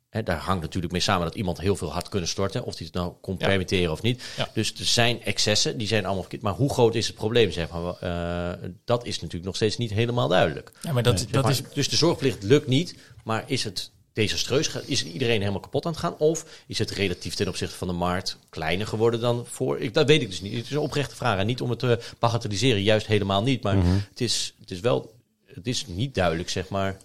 Hè, 0.09 0.23
daar 0.23 0.37
hangt 0.37 0.61
natuurlijk 0.61 0.91
mee 0.91 1.01
samen 1.01 1.25
dat 1.25 1.35
iemand 1.35 1.59
heel 1.59 1.75
veel 1.75 1.93
had 1.93 2.09
kunnen 2.09 2.29
storten. 2.29 2.63
Of 2.63 2.75
die 2.75 2.85
het 2.85 2.95
nou 2.95 3.13
kon 3.21 3.35
ja. 3.37 3.47
permitteren 3.47 3.91
of 3.91 4.01
niet. 4.01 4.23
Ja. 4.37 4.49
Dus 4.53 4.73
er 4.79 4.85
zijn 4.85 5.23
excessen, 5.23 5.77
die 5.77 5.87
zijn 5.87 6.03
allemaal 6.03 6.21
verkeerd. 6.21 6.41
Maar 6.41 6.53
hoe 6.53 6.73
groot 6.73 6.95
is 6.95 7.07
het 7.07 7.15
probleem? 7.15 7.51
Zeg 7.51 7.69
maar, 7.69 7.95
uh, 8.03 8.69
dat 8.85 9.05
is 9.05 9.15
natuurlijk 9.15 9.45
nog 9.45 9.55
steeds 9.55 9.77
niet 9.77 9.91
helemaal 9.91 10.27
duidelijk. 10.27 10.71
Ja, 10.81 10.93
maar 10.93 11.03
dat, 11.03 11.25
dat 11.31 11.49
is... 11.49 11.61
Dus 11.73 11.89
de 11.89 11.95
zorgplicht 11.95 12.43
lukt 12.43 12.67
niet. 12.67 12.95
Maar 13.23 13.43
is 13.47 13.63
het 13.63 13.91
desastreus? 14.15 14.69
Is 14.85 15.05
iedereen 15.05 15.39
helemaal 15.39 15.59
kapot 15.59 15.85
aan 15.85 15.91
het 15.91 16.01
gaan? 16.01 16.17
Of 16.17 16.45
is 16.67 16.79
het 16.79 16.91
relatief 16.91 17.35
ten 17.35 17.47
opzichte 17.47 17.75
van 17.75 17.87
de 17.87 17.93
markt 17.93 18.37
kleiner 18.49 18.87
geworden 18.87 19.19
dan 19.19 19.45
voor? 19.49 19.79
Ik, 19.79 19.93
dat 19.93 20.07
weet 20.07 20.21
ik 20.21 20.29
dus 20.29 20.41
niet. 20.41 20.53
Het 20.53 20.65
is 20.65 20.71
een 20.71 20.77
oprechte 20.77 21.15
vraag. 21.15 21.39
En 21.39 21.45
niet 21.45 21.61
om 21.61 21.69
het 21.69 21.79
te 21.79 21.99
bagatelliseren, 22.19 22.83
juist 22.83 23.07
helemaal 23.07 23.43
niet. 23.43 23.63
Maar 23.63 23.75
mm 23.75 23.81
-hmm. 23.81 24.03
het, 24.09 24.21
is, 24.21 24.53
het 24.59 24.71
is 24.71 24.79
wel 24.79 25.13
het 25.55 25.67
is 25.67 25.85
niet 25.87 26.15
duidelijk, 26.15 26.49
zeg 26.49 26.69
maar, 26.69 26.97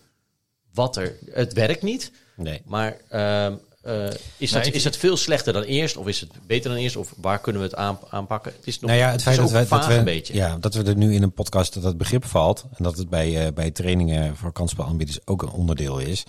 wat 0.75 0.97
er. 0.97 1.17
Het 1.31 1.53
werkt 1.53 1.83
niet. 1.83 2.11
Nee. 2.37 2.63
Maar 2.65 2.97
uh, 3.13 3.47
uh, 3.87 4.11
is, 4.37 4.51
dat, 4.51 4.67
is 4.67 4.83
dat 4.83 4.97
veel 4.97 5.17
slechter 5.17 5.53
dan 5.53 5.63
eerst? 5.63 5.97
Of 5.97 6.07
is 6.07 6.21
het 6.21 6.31
beter 6.47 6.71
dan 6.71 6.79
eerst? 6.79 6.97
Of 6.97 7.15
waar 7.17 7.41
kunnen 7.41 7.63
we 7.63 7.69
het 7.69 7.77
aan, 7.77 7.99
aanpakken? 8.11 8.53
Het 8.57 8.67
is 8.67 8.81
nog 8.81 8.91
nou 8.91 9.03
ja, 9.03 9.11
het 9.11 9.23
feit 9.23 9.37
dat, 9.37 9.51
wij, 9.51 9.67
dat 9.69 9.87
we, 9.87 9.95
een 9.95 10.05
beetje. 10.05 10.35
Ja, 10.35 10.57
dat 10.57 10.75
we 10.75 10.83
er 10.83 10.97
nu 10.97 11.15
in 11.15 11.23
een 11.23 11.33
podcast 11.33 11.75
dat, 11.75 11.83
dat 11.83 11.97
begrip 11.97 12.25
valt. 12.25 12.65
En 12.77 12.85
dat 12.85 12.97
het 12.97 13.09
bij, 13.09 13.47
uh, 13.47 13.53
bij 13.53 13.71
trainingen 13.71 14.37
voor 14.37 14.53
kansspelaanbieders 14.53 15.19
ook 15.25 15.43
een 15.43 15.51
onderdeel 15.51 15.99
is. 15.99 16.25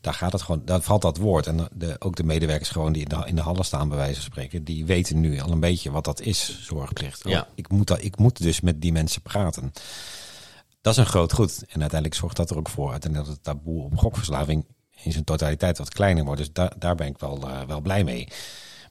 Daar 0.00 0.14
gaat 0.14 0.32
het 0.32 0.42
gewoon, 0.42 0.62
daar 0.64 0.80
valt 0.80 1.02
dat 1.02 1.16
woord. 1.16 1.46
En 1.46 1.68
de, 1.72 1.96
ook 1.98 2.16
de 2.16 2.24
medewerkers 2.24 2.68
gewoon 2.68 2.92
die 2.92 3.02
in 3.02 3.08
de, 3.08 3.22
in 3.26 3.34
de 3.34 3.42
hallen 3.42 3.64
staan, 3.64 3.88
bij 3.88 3.96
wijze 3.96 4.14
van 4.14 4.30
spreken, 4.30 4.64
die 4.64 4.84
weten 4.84 5.20
nu 5.20 5.40
al 5.40 5.50
een 5.50 5.60
beetje 5.60 5.90
wat 5.90 6.04
dat 6.04 6.20
is, 6.20 6.60
zorgplicht. 6.62 7.28
Ja. 7.28 7.40
Oh, 7.40 7.46
ik, 7.54 7.68
moet 7.68 7.86
dat, 7.86 8.02
ik 8.02 8.18
moet 8.18 8.42
dus 8.42 8.60
met 8.60 8.80
die 8.80 8.92
mensen 8.92 9.22
praten. 9.22 9.72
Dat 10.80 10.92
is 10.92 10.98
een 10.98 11.06
groot 11.06 11.32
goed. 11.32 11.64
En 11.68 11.80
uiteindelijk 11.80 12.20
zorgt 12.20 12.36
dat 12.36 12.50
er 12.50 12.56
ook 12.56 12.68
voor 12.68 12.90
uiteindelijk 12.90 13.30
dat 13.30 13.36
het 13.36 13.44
taboe 13.44 13.84
op 13.84 13.96
gokverslaving 13.96 14.66
in 15.02 15.12
zijn 15.12 15.24
totaliteit 15.24 15.78
wat 15.78 15.88
kleiner 15.88 16.24
wordt. 16.24 16.40
Dus 16.40 16.52
daar 16.52 16.72
daar 16.78 16.94
ben 16.94 17.06
ik 17.06 17.18
wel, 17.18 17.48
eh, 17.48 17.62
wel 17.62 17.80
blij 17.80 18.04
mee. 18.04 18.28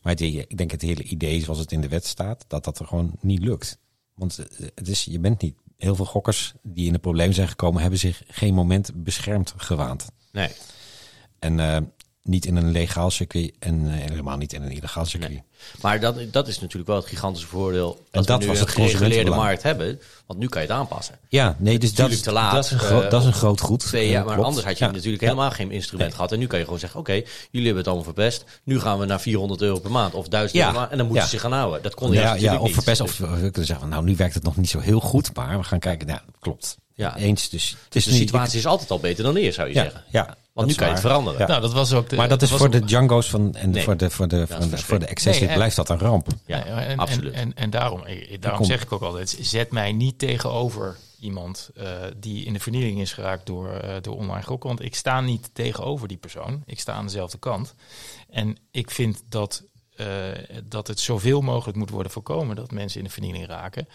Maar 0.01 0.13
het, 0.13 0.21
ik 0.21 0.57
denk 0.57 0.71
het 0.71 0.81
hele 0.81 1.03
idee 1.03 1.41
zoals 1.41 1.59
het 1.59 1.71
in 1.71 1.81
de 1.81 1.87
wet 1.87 2.05
staat, 2.05 2.45
dat 2.47 2.63
dat 2.63 2.79
er 2.79 2.85
gewoon 2.85 3.11
niet 3.21 3.41
lukt. 3.41 3.77
Want 4.15 4.37
eh, 4.37 4.67
het 4.75 4.87
is, 4.87 5.03
je 5.03 5.19
bent 5.19 5.41
niet... 5.41 5.55
Heel 5.77 5.95
veel 5.95 6.05
gokkers 6.05 6.53
die 6.63 6.87
in 6.87 6.93
de 6.93 6.99
probleem 6.99 7.31
zijn 7.31 7.47
gekomen, 7.47 7.81
hebben 7.81 7.99
zich 7.99 8.23
geen 8.27 8.53
moment 8.53 8.91
beschermd 8.95 9.53
gewaand. 9.57 10.11
Nee. 10.31 10.51
En 11.39 11.59
eh, 11.59 11.77
niet 12.23 12.45
in 12.45 12.55
een 12.55 12.71
legaal 12.71 13.09
circuit 13.11 13.53
en 13.59 13.87
eh, 13.87 13.93
helemaal 14.09 14.37
niet 14.37 14.53
in 14.53 14.61
een 14.61 14.71
illegaal 14.71 15.05
circuit. 15.05 15.31
Nee. 15.31 15.43
Maar 15.81 15.99
dat, 15.99 16.15
dat 16.31 16.47
is 16.47 16.59
natuurlijk 16.59 16.87
wel 16.87 16.95
het 16.97 17.05
gigantische 17.05 17.47
voordeel. 17.47 17.95
En 17.95 18.05
Dat, 18.11 18.27
dat 18.27 18.37
we 18.39 18.43
nu 18.43 18.49
was 18.49 18.59
een 18.59 18.65
het 18.65 18.75
gereguleerde 18.75 19.29
markt 19.29 19.63
hebben. 19.63 19.99
Want 20.25 20.39
nu 20.39 20.47
kan 20.47 20.61
je 20.61 20.67
het 20.67 20.77
aanpassen. 20.77 21.15
Ja, 21.29 21.55
nee, 21.59 21.79
dus 21.79 21.89
dat, 21.89 21.97
Natuurlijk 21.97 22.23
te 22.27 22.31
laat, 22.31 22.51
dat, 22.53 22.65
is 22.65 22.71
een 22.71 22.79
eh, 23.03 23.09
dat 23.09 23.21
is 23.21 23.27
een 23.27 23.33
groot 23.33 23.61
goed. 23.61 23.79
Twee 23.79 24.09
jaar, 24.09 24.23
maar 24.25 24.33
klopt. 24.33 24.47
anders 24.47 24.65
had 24.65 24.77
je 24.77 24.85
Ja. 24.85 24.91
natuurlijk 24.91 25.21
Ja. 25.23 25.29
helemaal 25.29 25.51
geen 25.51 25.71
instrument 25.71 26.13
gehad. 26.13 26.31
En 26.31 26.39
nu 26.39 26.47
kan 26.47 26.57
je 26.59 26.63
gewoon 26.65 26.79
zeggen, 26.79 26.99
oké, 26.99 27.11
jullie 27.13 27.25
hebben 27.51 27.75
het 27.77 27.85
allemaal 27.87 28.03
verpest. 28.03 28.43
Nu 28.63 28.79
gaan 28.79 28.99
we 28.99 29.05
naar 29.05 29.21
400 29.21 29.61
euro 29.61 29.79
per 29.79 29.91
maand 29.91 30.13
of 30.13 30.27
1000 30.27 30.53
Ja. 30.53 30.59
euro 30.59 30.71
per 30.71 30.79
maand. 30.79 30.91
En 30.91 30.97
dan 30.97 31.07
moeten 31.07 31.23
ze 31.25 31.29
zich 31.31 31.41
gaan 31.41 31.51
houden. 31.51 31.81
Dat 31.81 31.93
kon 31.95 32.11
Ja, 32.11 32.33
ja, 32.33 32.57
of 32.57 32.65
niet. 32.65 32.73
verpest. 32.73 33.01
Dus- 33.01 33.09
Of 33.09 33.17
we 33.17 33.35
kunnen 33.35 33.53
zeggen, 33.53 33.79
van, 33.79 33.89
nou, 33.89 34.03
nu 34.03 34.15
werkt 34.15 34.33
het 34.33 34.43
nog 34.43 34.57
niet 34.57 34.69
zo 34.69 34.79
heel 34.79 34.99
goed, 34.99 35.35
maar 35.35 35.57
we 35.57 35.63
gaan 35.63 35.79
kijken. 35.79 36.07
Ja, 36.07 36.23
klopt. 36.39 36.77
Ja. 36.99 37.15
Eens, 37.17 37.49
dus 37.49 37.69
het 37.69 37.77
Dus 37.89 37.95
is 37.95 38.03
de 38.05 38.11
niet- 38.19 38.19
situatie 38.19 38.59
is 38.59 38.65
altijd 38.65 38.91
al 38.91 38.99
beter 38.99 39.23
dan 39.23 39.35
eerst, 39.35 39.55
zou 39.55 39.67
je 39.67 39.73
Ja, 39.73 39.81
zeggen. 39.83 40.03
ja. 40.09 40.37
Want 40.53 40.67
nu 40.67 40.73
kan 40.77 40.85
je 40.87 40.91
het 40.93 41.01
veranderen. 41.01 41.39
Ja. 41.39 41.47
Nou, 41.47 41.61
dat 41.61 41.73
was 41.73 41.93
ook 41.93 42.09
de, 42.09 42.15
Maar 42.15 42.27
dat 42.29 42.41
is 42.41 42.49
voor 42.49 42.65
ook- 42.65 42.71
de 42.71 42.79
Django's 42.85 43.29
van, 43.29 43.55
en 43.55 43.69
Nee. 43.69 43.83
voor 43.83 43.97
de, 43.97 44.09
voor 44.09 44.27
de, 44.27 44.35
voor 44.37 44.45
de, 44.47 44.53
voor 44.53 44.61
de 44.61 44.69
verschrikkelijk. 44.69 45.11
excessie 45.11 45.41
Nee, 45.41 45.49
en- 45.51 45.55
blijft 45.57 45.75
dat 45.75 45.89
een 45.89 45.99
ramp. 45.99 46.27
Ja, 46.45 46.57
Ja, 46.57 46.81
en, 46.83 46.97
absoluut. 46.97 47.33
En, 47.33 47.39
en, 47.41 47.53
en 47.55 47.69
daarom, 47.69 48.03
daarom 48.39 48.65
zeg 48.65 48.81
ik 48.81 48.91
ook 48.91 49.01
altijd, 49.01 49.37
zet 49.41 49.71
mij 49.71 49.91
niet 49.91 50.19
tegenover 50.19 50.97
iemand 51.19 51.69
eh, 51.75 51.85
die 52.17 52.45
in 52.45 52.53
de 52.53 52.59
vernieling 52.59 52.99
is 52.99 53.13
geraakt 53.13 53.45
door, 53.45 53.71
eh, 53.73 53.95
door 54.01 54.15
online 54.15 54.43
gokken. 54.43 54.69
Want 54.69 54.83
ik 54.83 54.95
sta 54.95 55.21
niet 55.21 55.49
tegenover 55.53 56.07
die 56.07 56.17
persoon. 56.17 56.63
Ik 56.65 56.79
sta 56.79 56.93
aan 56.93 57.05
dezelfde 57.05 57.37
kant. 57.37 57.73
En 58.29 58.57
ik 58.71 58.91
vind 58.91 59.21
dat, 59.29 59.63
eh, 59.95 60.05
dat 60.63 60.87
het 60.87 60.99
zoveel 60.99 61.41
mogelijk 61.41 61.77
moet 61.77 61.89
worden 61.89 62.11
voorkomen 62.11 62.55
dat 62.55 62.71
mensen 62.71 62.99
in 62.99 63.05
de 63.05 63.11
vernieling 63.13 63.47
raken. 63.47 63.87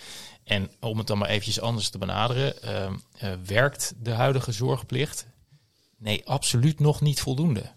En 0.44 0.70
om 0.80 0.98
het 0.98 1.06
dan 1.06 1.18
maar 1.18 1.28
eventjes 1.28 1.60
anders 1.60 1.88
te 1.88 1.98
benaderen, 1.98 2.62
eh, 2.62 2.84
eh, 2.84 3.38
werkt 3.44 3.94
de 3.98 4.10
huidige 4.10 4.52
zorgplicht? 4.52 5.26
Nee, 5.96 6.26
absoluut 6.26 6.80
nog 6.80 7.00
niet 7.00 7.20
voldoende. 7.20 7.72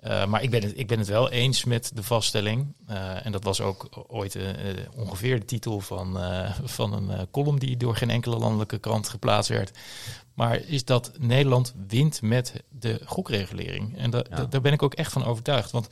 Uh, 0.00 0.26
maar 0.26 0.42
ik 0.42 0.50
ben, 0.50 0.62
het, 0.62 0.78
ik 0.78 0.86
ben 0.86 0.98
het 0.98 1.08
wel 1.08 1.30
eens 1.30 1.64
met 1.64 1.90
de 1.94 2.02
vaststelling. 2.02 2.74
Uh, 2.90 3.26
en 3.26 3.32
dat 3.32 3.44
was 3.44 3.60
ook 3.60 4.04
ooit 4.08 4.38
ongeveer 4.94 5.38
de 5.38 5.44
titel 5.44 5.80
van, 5.80 6.18
van 6.64 6.92
een 6.92 7.30
column 7.30 7.58
die 7.58 7.76
door 7.76 7.96
geen 7.96 8.10
enkele 8.10 8.36
landelijke 8.36 8.78
krant 8.78 9.08
geplaatst 9.08 9.50
werd. 9.50 9.78
Maar 10.34 10.56
is 10.56 10.84
dat 10.84 11.12
Nederland 11.18 11.74
wint 11.88 12.22
met 12.22 12.62
de 12.70 13.00
gokregulering. 13.04 13.96
En 13.96 14.10
da, 14.10 14.24
ja. 14.30 14.36
da, 14.36 14.44
daar 14.44 14.60
ben 14.60 14.72
ik 14.72 14.82
ook 14.82 14.94
echt 14.94 15.12
van 15.12 15.24
overtuigd. 15.24 15.70
Want 15.70 15.88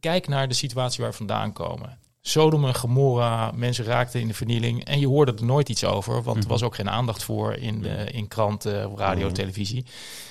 kijk 0.00 0.28
naar 0.28 0.48
de 0.48 0.54
situatie 0.54 1.00
waar 1.00 1.10
we 1.10 1.16
vandaan 1.16 1.52
komen. 1.52 1.98
Sodom 2.22 2.64
en 2.64 2.74
Gomorra, 2.74 3.52
mensen 3.54 3.84
raakten 3.84 4.20
in 4.20 4.28
de 4.28 4.34
vernieling. 4.34 4.84
En 4.84 5.00
je 5.00 5.06
hoorde 5.06 5.34
er 5.34 5.44
nooit 5.44 5.68
iets 5.68 5.84
over, 5.84 6.12
want 6.12 6.24
mm 6.26 6.32
-hmm. 6.32 6.42
er 6.42 6.48
was 6.48 6.62
ook 6.62 6.74
geen 6.74 6.90
aandacht 6.90 7.22
voor 7.22 7.54
in, 7.54 7.82
de, 7.82 8.10
in 8.10 8.28
kranten, 8.28 8.96
radio, 8.96 9.20
mm 9.20 9.24
-hmm. 9.24 9.32
televisie. 9.32 9.84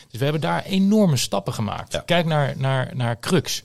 Dus 0.10 0.20
we 0.20 0.24
hebben 0.24 0.42
daar 0.42 0.64
enorme 0.64 1.18
stappen 1.18 1.54
gemaakt. 1.54 1.94
Ja. 1.94 2.00
Kijk 2.00 2.26
naar, 2.26 2.54
naar, 2.58 2.92
naar 2.96 3.20
Crux. 3.20 3.64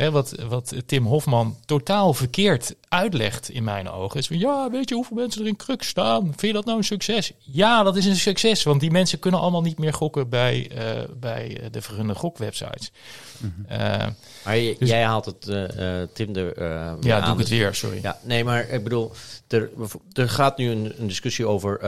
He, 0.00 0.10
wat, 0.10 0.34
wat 0.48 0.74
Tim 0.86 1.06
Hofman 1.06 1.56
totaal 1.64 2.14
verkeerd 2.14 2.74
uitlegt 2.88 3.50
in 3.50 3.64
mijn 3.64 3.88
ogen. 3.88 4.18
Is 4.18 4.26
van, 4.26 4.38
ja, 4.38 4.70
weet 4.70 4.88
je 4.88 4.94
hoeveel 4.94 5.16
mensen 5.16 5.40
er 5.40 5.48
in 5.48 5.56
Crux 5.56 5.88
staan? 5.88 6.22
Vind 6.22 6.40
je 6.40 6.52
dat 6.52 6.64
nou 6.64 6.78
een 6.78 6.84
succes? 6.84 7.32
Ja, 7.38 7.82
dat 7.82 7.96
is 7.96 8.06
een 8.06 8.16
succes. 8.16 8.62
Want 8.62 8.80
die 8.80 8.90
mensen 8.90 9.18
kunnen 9.18 9.40
allemaal 9.40 9.62
niet 9.62 9.78
meer 9.78 9.92
gokken 9.92 10.28
bij, 10.28 10.70
uh, 10.74 11.04
bij 11.16 11.60
de 11.70 11.82
vergunde 11.82 12.14
gokwebsites. 12.14 12.92
Mm 13.38 13.54
-hmm. 13.56 13.76
uh, 13.78 14.06
maar 14.44 14.56
je, 14.56 14.76
dus, 14.78 14.88
jij 14.88 15.04
haalt 15.04 15.24
het, 15.24 15.48
uh, 15.48 16.02
Tim, 16.12 16.36
er 16.36 16.62
Ja, 17.00 17.20
doe 17.20 17.32
ik 17.32 17.38
het 17.38 17.48
weer, 17.48 17.74
sorry. 17.74 17.98
Ja, 18.02 18.18
nee, 18.22 18.44
maar 18.44 18.68
ik 18.68 18.82
bedoel, 18.82 19.12
er, 19.48 19.70
er 20.12 20.28
gaat 20.28 20.58
nu 20.58 20.70
een, 20.70 20.92
een 20.98 21.06
discussie 21.06 21.46
over 21.46 21.84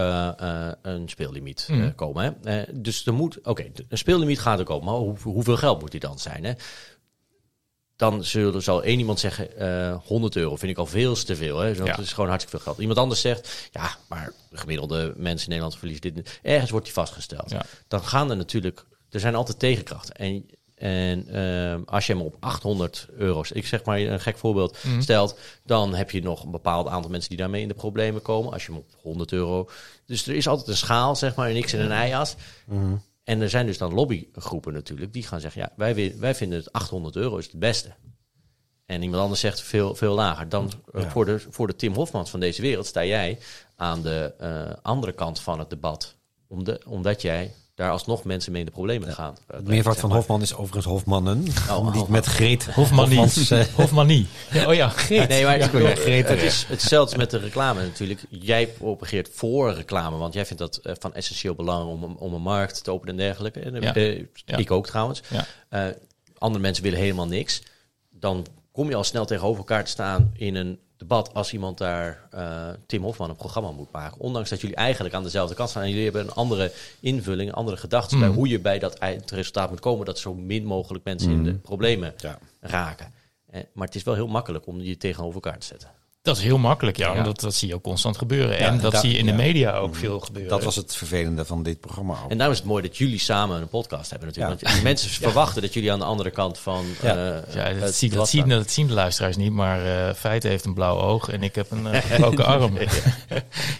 een 0.82 1.08
speellimiet 1.08 1.66
Mhm. 1.68 1.80
mm. 1.80 1.94
komen. 1.94 2.36
Hè? 2.42 2.62
dus 2.72 3.06
er 3.06 3.14
moet, 3.14 3.38
oké, 3.38 3.50
okay, 3.50 3.72
een 3.88 3.98
speellimiet 3.98 4.40
gaat 4.40 4.58
er 4.58 4.64
komen. 4.64 4.84
Maar 4.84 4.94
hoe, 4.94 5.16
hoeveel 5.22 5.56
geld 5.56 5.80
moet 5.80 5.90
die 5.90 6.00
dan 6.00 6.18
zijn? 6.18 6.44
Hè? 6.44 6.52
Dan 8.02 8.24
zullen, 8.24 8.62
zal 8.62 8.82
één 8.82 8.98
iemand 8.98 9.20
zeggen, 9.20 9.48
uh, 9.58 9.96
100 10.06 10.36
euro 10.36 10.56
vind 10.56 10.72
ik 10.72 10.78
al 10.78 10.86
veel 10.86 11.14
te 11.14 11.36
veel. 11.36 11.58
Hè? 11.58 11.74
Dat 11.74 11.86
ja. 11.86 11.98
is 11.98 12.12
gewoon 12.12 12.28
hartstikke 12.28 12.56
veel 12.56 12.66
geld. 12.66 12.80
Iemand 12.80 12.98
anders 12.98 13.20
zegt, 13.20 13.68
ja, 13.72 13.96
maar 14.08 14.32
de 14.50 14.56
gemiddelde 14.56 15.12
mensen 15.16 15.44
in 15.44 15.48
Nederland 15.48 15.78
verliezen 15.78 16.14
dit. 16.14 16.40
Ergens 16.42 16.70
wordt 16.70 16.86
die 16.86 16.94
vastgesteld. 16.94 17.50
Ja. 17.50 17.64
Dan 17.88 18.02
gaan 18.02 18.30
er 18.30 18.36
natuurlijk, 18.36 18.86
er 19.10 19.20
zijn 19.20 19.34
altijd 19.34 19.58
tegenkrachten. 19.58 20.14
En, 20.14 20.46
en 20.74 21.26
uh, 21.36 21.86
als 21.86 22.06
je 22.06 22.12
hem 22.12 22.22
op 22.22 22.36
800 22.40 23.06
euro, 23.16 23.44
ik 23.52 23.66
zeg 23.66 23.84
maar 23.84 24.00
een 24.00 24.20
gek 24.20 24.38
voorbeeld, 24.38 24.78
mm. 24.82 25.02
stelt, 25.02 25.38
dan 25.64 25.94
heb 25.94 26.10
je 26.10 26.22
nog 26.22 26.44
een 26.44 26.50
bepaald 26.50 26.88
aantal 26.88 27.10
mensen 27.10 27.28
die 27.28 27.38
daarmee 27.38 27.62
in 27.62 27.68
de 27.68 27.74
problemen 27.74 28.22
komen. 28.22 28.52
Als 28.52 28.66
je 28.66 28.72
hem 28.72 28.80
op 28.80 28.90
100 29.02 29.32
euro. 29.32 29.68
Dus 30.06 30.26
er 30.26 30.34
is 30.34 30.48
altijd 30.48 30.68
een 30.68 30.76
schaal, 30.76 31.16
zeg 31.16 31.34
maar, 31.34 31.50
een 31.50 31.62
x 31.62 31.72
en 31.72 31.90
een 31.90 32.08
y-as. 32.08 32.34
Mm. 32.66 33.02
En 33.24 33.40
er 33.40 33.50
zijn 33.50 33.66
dus 33.66 33.78
dan 33.78 33.94
lobbygroepen 33.94 34.72
natuurlijk 34.72 35.12
die 35.12 35.22
gaan 35.22 35.40
zeggen: 35.40 35.62
ja, 35.62 35.72
wij, 35.76 36.18
wij 36.18 36.34
vinden 36.34 36.58
het 36.58 36.72
800 36.72 37.16
euro 37.16 37.36
is 37.36 37.46
het 37.46 37.58
beste. 37.58 37.94
En 38.86 39.02
iemand 39.02 39.22
anders 39.22 39.40
zegt 39.40 39.60
veel, 39.60 39.94
veel 39.94 40.14
lager. 40.14 40.48
Dan 40.48 40.70
ja. 40.92 41.10
voor, 41.10 41.24
de, 41.24 41.38
voor 41.50 41.66
de 41.66 41.76
Tim 41.76 41.94
Hofmans 41.94 42.30
van 42.30 42.40
deze 42.40 42.62
wereld 42.62 42.86
sta 42.86 43.04
jij 43.04 43.38
aan 43.76 44.02
de 44.02 44.34
uh, 44.40 44.76
andere 44.82 45.12
kant 45.12 45.40
van 45.40 45.58
het 45.58 45.70
debat. 45.70 46.16
Om 46.48 46.64
de, 46.64 46.82
omdat 46.86 47.22
jij 47.22 47.54
daar 47.74 47.90
alsnog 47.90 48.24
mensen 48.24 48.52
mee 48.52 48.60
in 48.60 48.66
de 48.66 48.72
problemen 48.72 49.08
ja. 49.08 49.14
gaan. 49.14 49.36
Het 49.46 49.66
meervoud 49.66 49.98
van 49.98 50.12
Hofman 50.12 50.42
is 50.42 50.54
overigens 50.54 50.84
Hofmannen. 50.84 51.44
Oh, 51.70 51.92
niet 51.94 52.08
met 52.08 52.26
Greet 52.26 52.64
Hofmanie. 52.64 53.18
Hofmans, 53.18 53.50
uh, 53.50 53.64
Hofmanie. 53.76 54.26
Ja, 54.50 54.68
oh 54.68 54.74
ja, 54.74 54.88
Greet. 54.88 55.28
Nee, 55.28 55.44
maar 55.44 55.58
ja, 55.58 55.66
Greet, 55.94 56.28
het 56.28 56.42
is 56.42 56.64
hetzelfde 56.68 57.16
met 57.16 57.30
de 57.30 57.38
reclame 57.38 57.82
natuurlijk. 57.82 58.20
Jij 58.28 58.66
propageert 58.66 59.28
voor 59.32 59.72
reclame, 59.72 60.16
want 60.16 60.34
jij 60.34 60.46
vindt 60.46 60.62
dat 60.62 60.80
uh, 60.82 60.92
van 60.98 61.14
essentieel 61.14 61.54
belang 61.54 61.88
om, 61.88 62.04
om 62.04 62.34
een 62.34 62.42
markt 62.42 62.84
te 62.84 62.90
openen 62.90 63.14
en 63.14 63.20
dergelijke. 63.20 63.60
En, 63.60 63.80
ja. 63.80 63.96
uh, 63.96 64.24
ik 64.58 64.70
ook 64.70 64.86
trouwens. 64.86 65.22
Ja. 65.28 65.94
andere 66.38 66.62
mensen 66.62 66.82
willen 66.82 66.98
helemaal 66.98 67.26
niks. 67.26 67.62
Dan 68.10 68.46
kom 68.72 68.88
je 68.88 68.94
al 68.94 69.04
snel 69.04 69.24
tegenover 69.24 69.58
elkaar 69.58 69.84
te 69.84 69.90
staan 69.90 70.30
in 70.36 70.54
een 70.54 70.78
debat 70.96 71.34
als 71.34 71.52
iemand 71.52 71.78
daar 71.78 72.28
uh, 72.34 72.68
Tim 72.86 73.02
Hofman 73.02 73.30
een 73.30 73.36
programma 73.36 73.70
moet 73.70 73.92
maken. 73.92 74.20
Ondanks 74.20 74.50
dat 74.50 74.60
jullie 74.60 74.76
eigenlijk 74.76 75.14
aan 75.14 75.22
dezelfde 75.22 75.54
kant 75.54 75.70
staan. 75.70 75.82
En 75.82 75.88
jullie 75.88 76.04
hebben 76.04 76.22
een 76.22 76.32
andere 76.32 76.72
invulling, 77.00 77.48
een 77.48 77.54
andere 77.54 77.76
gedachten 77.76 78.16
mm. 78.16 78.22
bij 78.22 78.32
hoe 78.32 78.48
je 78.48 78.60
bij 78.60 78.78
dat 78.78 78.94
eindresultaat 78.94 79.70
moet 79.70 79.80
komen. 79.80 80.06
Dat 80.06 80.18
zo 80.18 80.34
min 80.34 80.64
mogelijk 80.64 81.04
mensen 81.04 81.30
mm. 81.30 81.36
in 81.36 81.44
de 81.44 81.54
problemen 81.54 82.14
ja. 82.16 82.38
raken. 82.60 83.12
Eh, 83.46 83.62
maar 83.72 83.86
het 83.86 83.94
is 83.94 84.02
wel 84.02 84.14
heel 84.14 84.26
makkelijk 84.26 84.66
om 84.66 84.80
je 84.80 84.96
tegenover 84.96 85.34
elkaar 85.34 85.58
te 85.58 85.66
zetten. 85.66 85.90
Dat 86.22 86.36
is 86.36 86.42
heel 86.42 86.58
makkelijk, 86.58 86.96
ja. 86.96 87.14
ja. 87.14 87.22
Dat, 87.22 87.40
dat 87.40 87.54
zie 87.54 87.68
je 87.68 87.74
ook 87.74 87.82
constant 87.82 88.18
gebeuren. 88.18 88.58
Ja, 88.58 88.66
en 88.66 88.80
dat, 88.80 88.92
dat 88.92 89.00
zie 89.00 89.10
je 89.10 89.18
in 89.18 89.26
de 89.26 89.32
media 89.32 89.76
ook 89.76 89.88
mm. 89.88 89.94
veel 89.94 90.20
gebeuren. 90.20 90.50
Dat 90.50 90.64
was 90.64 90.76
het 90.76 90.96
vervelende 90.96 91.44
van 91.44 91.62
dit 91.62 91.80
programma 91.80 92.12
ook. 92.24 92.30
En 92.30 92.36
daarom 92.36 92.54
is 92.54 92.60
het 92.60 92.68
mooi 92.68 92.82
dat 92.82 92.96
jullie 92.96 93.18
samen 93.18 93.60
een 93.60 93.68
podcast 93.68 94.10
hebben 94.10 94.28
natuurlijk. 94.28 94.60
Ja. 94.60 94.68
Want 94.68 94.82
mensen 94.82 95.10
verwachten 95.28 95.62
dat 95.62 95.74
jullie 95.74 95.92
aan 95.92 95.98
de 95.98 96.04
andere 96.04 96.30
kant 96.30 96.58
van... 96.58 96.84
Ja, 97.02 97.16
uh, 97.16 97.54
ja 97.54 97.72
dat, 97.80 97.94
zie, 97.94 98.10
dat, 98.10 98.28
zien, 98.28 98.48
dat 98.48 98.70
zien 98.70 98.86
de 98.86 98.92
luisteraars 98.92 99.36
niet. 99.36 99.52
Maar 99.52 99.86
uh, 99.86 100.14
Feite 100.14 100.48
heeft 100.48 100.64
een 100.64 100.74
blauw 100.74 101.00
oog 101.00 101.28
en 101.28 101.42
ik 101.42 101.54
heb 101.54 101.70
een 101.70 101.86
uh, 101.86 101.94
gebroken 102.02 102.44
arm. 102.44 102.78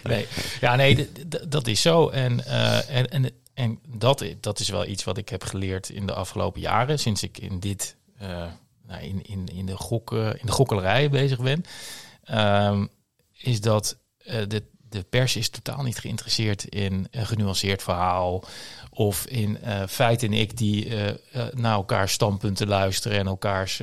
nee. 0.03 0.27
Ja, 0.61 0.75
nee, 0.75 1.09
dat 1.47 1.67
is 1.67 1.81
zo. 1.81 2.09
En, 2.09 2.39
uh, 2.47 2.89
en, 2.89 3.09
en, 3.09 3.31
en 3.53 3.79
dat, 3.87 4.25
dat 4.39 4.59
is 4.59 4.69
wel 4.69 4.85
iets 4.85 5.03
wat 5.03 5.17
ik 5.17 5.29
heb 5.29 5.43
geleerd 5.43 5.89
in 5.89 6.05
de 6.05 6.13
afgelopen 6.13 6.61
jaren. 6.61 6.99
Sinds 6.99 7.23
ik 7.23 7.37
in 7.37 7.59
dit... 7.59 7.95
Nou, 8.87 9.03
in, 9.03 9.21
in, 9.25 9.49
in, 9.53 9.65
de 9.65 9.77
gok, 9.77 10.11
in 10.11 10.45
de 10.45 10.51
gokkelerij 10.51 11.09
bezig 11.09 11.39
ben... 11.39 11.65
Um, 12.31 12.89
is 13.31 13.61
dat 13.61 13.97
uh, 14.25 14.33
de, 14.47 14.63
de 14.89 15.03
pers 15.03 15.35
is 15.35 15.49
totaal 15.49 15.83
niet 15.83 15.99
geïnteresseerd 15.99 16.63
in 16.63 17.07
een 17.11 17.25
genuanceerd 17.25 17.83
verhaal 17.83 18.43
of 18.89 19.25
in 19.25 19.57
uh, 19.63 19.83
feiten 19.87 20.27
en 20.27 20.33
ik 20.33 20.57
die 20.57 20.85
uh, 20.85 21.11
naar 21.51 21.73
elkaar 21.73 22.09
standpunten 22.09 22.67
luisteren 22.67 23.17
en 23.17 23.27
elkaars 23.27 23.81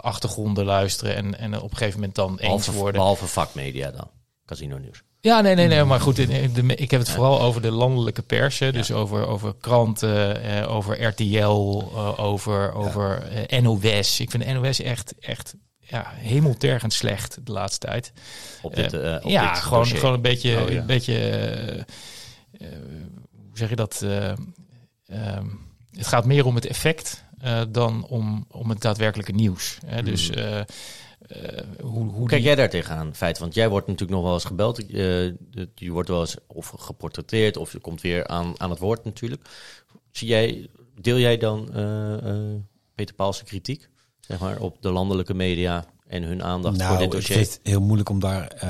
achtergronden 0.00 0.64
luisteren 0.64 1.14
en, 1.16 1.38
en 1.38 1.60
op 1.60 1.70
een 1.70 1.76
gegeven 1.76 1.98
moment 1.98 2.14
dan 2.16 2.36
behalve, 2.36 2.68
eens 2.68 2.76
worden. 2.76 3.00
Behalve 3.00 3.26
vakmedia 3.26 3.90
dan, 3.90 4.10
Casino 4.44 4.78
Nieuws. 4.78 5.02
Ja, 5.22 5.40
nee, 5.40 5.54
nee, 5.54 5.66
nee, 5.66 5.84
maar 5.84 6.00
goed, 6.00 6.18
ik 6.80 6.90
heb 6.90 7.00
het 7.00 7.10
vooral 7.10 7.40
over 7.40 7.62
de 7.62 7.70
landelijke 7.70 8.22
pers, 8.22 8.58
hè, 8.58 8.72
dus 8.72 8.86
ja. 8.86 8.94
over, 8.94 9.26
over 9.26 9.54
kranten, 9.60 10.42
eh, 10.42 10.74
over 10.74 11.02
RTL, 11.02 11.82
uh, 11.94 12.18
over, 12.18 12.72
over 12.72 13.22
NOS. 13.62 14.20
Ik 14.20 14.30
vind 14.30 14.46
NOS 14.46 14.80
echt, 14.80 15.14
echt 15.18 15.54
ja, 15.92 16.12
hemeltergend 16.14 16.92
slecht 16.92 17.46
de 17.46 17.52
laatste 17.52 17.86
tijd. 17.86 18.12
Op 18.62 18.74
dit, 18.74 18.92
uh, 18.92 19.16
op 19.22 19.30
ja, 19.30 19.52
dit 19.52 19.62
gewoon, 19.62 19.78
dossier. 19.78 19.98
gewoon 19.98 20.14
een 20.14 20.20
beetje, 20.20 20.60
Oh, 20.62 20.70
ja. 20.70 20.80
een 20.80 20.86
beetje 20.86 21.14
uh, 22.60 22.68
hoe 23.48 23.58
zeg 23.58 23.68
je 23.68 23.76
dat? 23.76 24.00
Uh, 24.04 24.28
um, 25.36 25.60
het 25.90 26.06
gaat 26.06 26.24
meer 26.24 26.46
om 26.46 26.54
het 26.54 26.66
effect 26.66 27.24
uh, 27.44 27.62
dan 27.68 28.06
om, 28.06 28.46
om 28.50 28.68
het 28.70 28.80
daadwerkelijke 28.80 29.32
nieuws. 29.32 29.78
Hè? 29.86 29.96
Hmm. 29.96 30.04
Dus 30.04 30.30
uh, 30.30 30.60
hoe, 31.80 32.10
hoe 32.10 32.28
kijk 32.28 32.42
jij 32.42 32.54
daar 32.54 32.70
tegenaan, 32.70 33.14
feit? 33.14 33.38
Want 33.38 33.54
jij 33.54 33.68
wordt 33.68 33.86
natuurlijk 33.86 34.18
nog 34.18 34.22
wel 34.22 34.34
eens 34.34 34.44
gebeld. 34.44 34.82
je 35.74 35.90
wordt 35.90 36.08
wel 36.08 36.20
eens 36.20 36.36
of 36.46 36.72
geportretteerd 36.78 37.56
of 37.56 37.72
je 37.72 37.78
komt 37.78 38.00
weer 38.00 38.26
aan, 38.26 38.54
aan 38.56 38.70
het 38.70 38.78
woord 38.78 39.04
natuurlijk. 39.04 39.48
Zie 40.10 40.28
jij 40.28 40.68
deel 41.00 41.18
jij 41.18 41.36
dan 41.36 41.70
Peter 42.94 43.14
Paalse 43.14 43.44
kritiek? 43.44 43.88
Zeg 44.32 44.40
maar 44.40 44.58
op 44.58 44.76
de 44.80 44.90
landelijke 44.90 45.34
media 45.34 45.84
en 46.08 46.22
hun 46.22 46.42
aandacht 46.42 46.76
nou, 46.76 46.88
voor 46.88 46.98
dit 46.98 47.10
dossier? 47.10 47.38
Het 47.38 47.48
is 47.48 47.58
heel 47.62 47.80
moeilijk 47.80 48.08
om 48.08 48.20
daar 48.20 48.62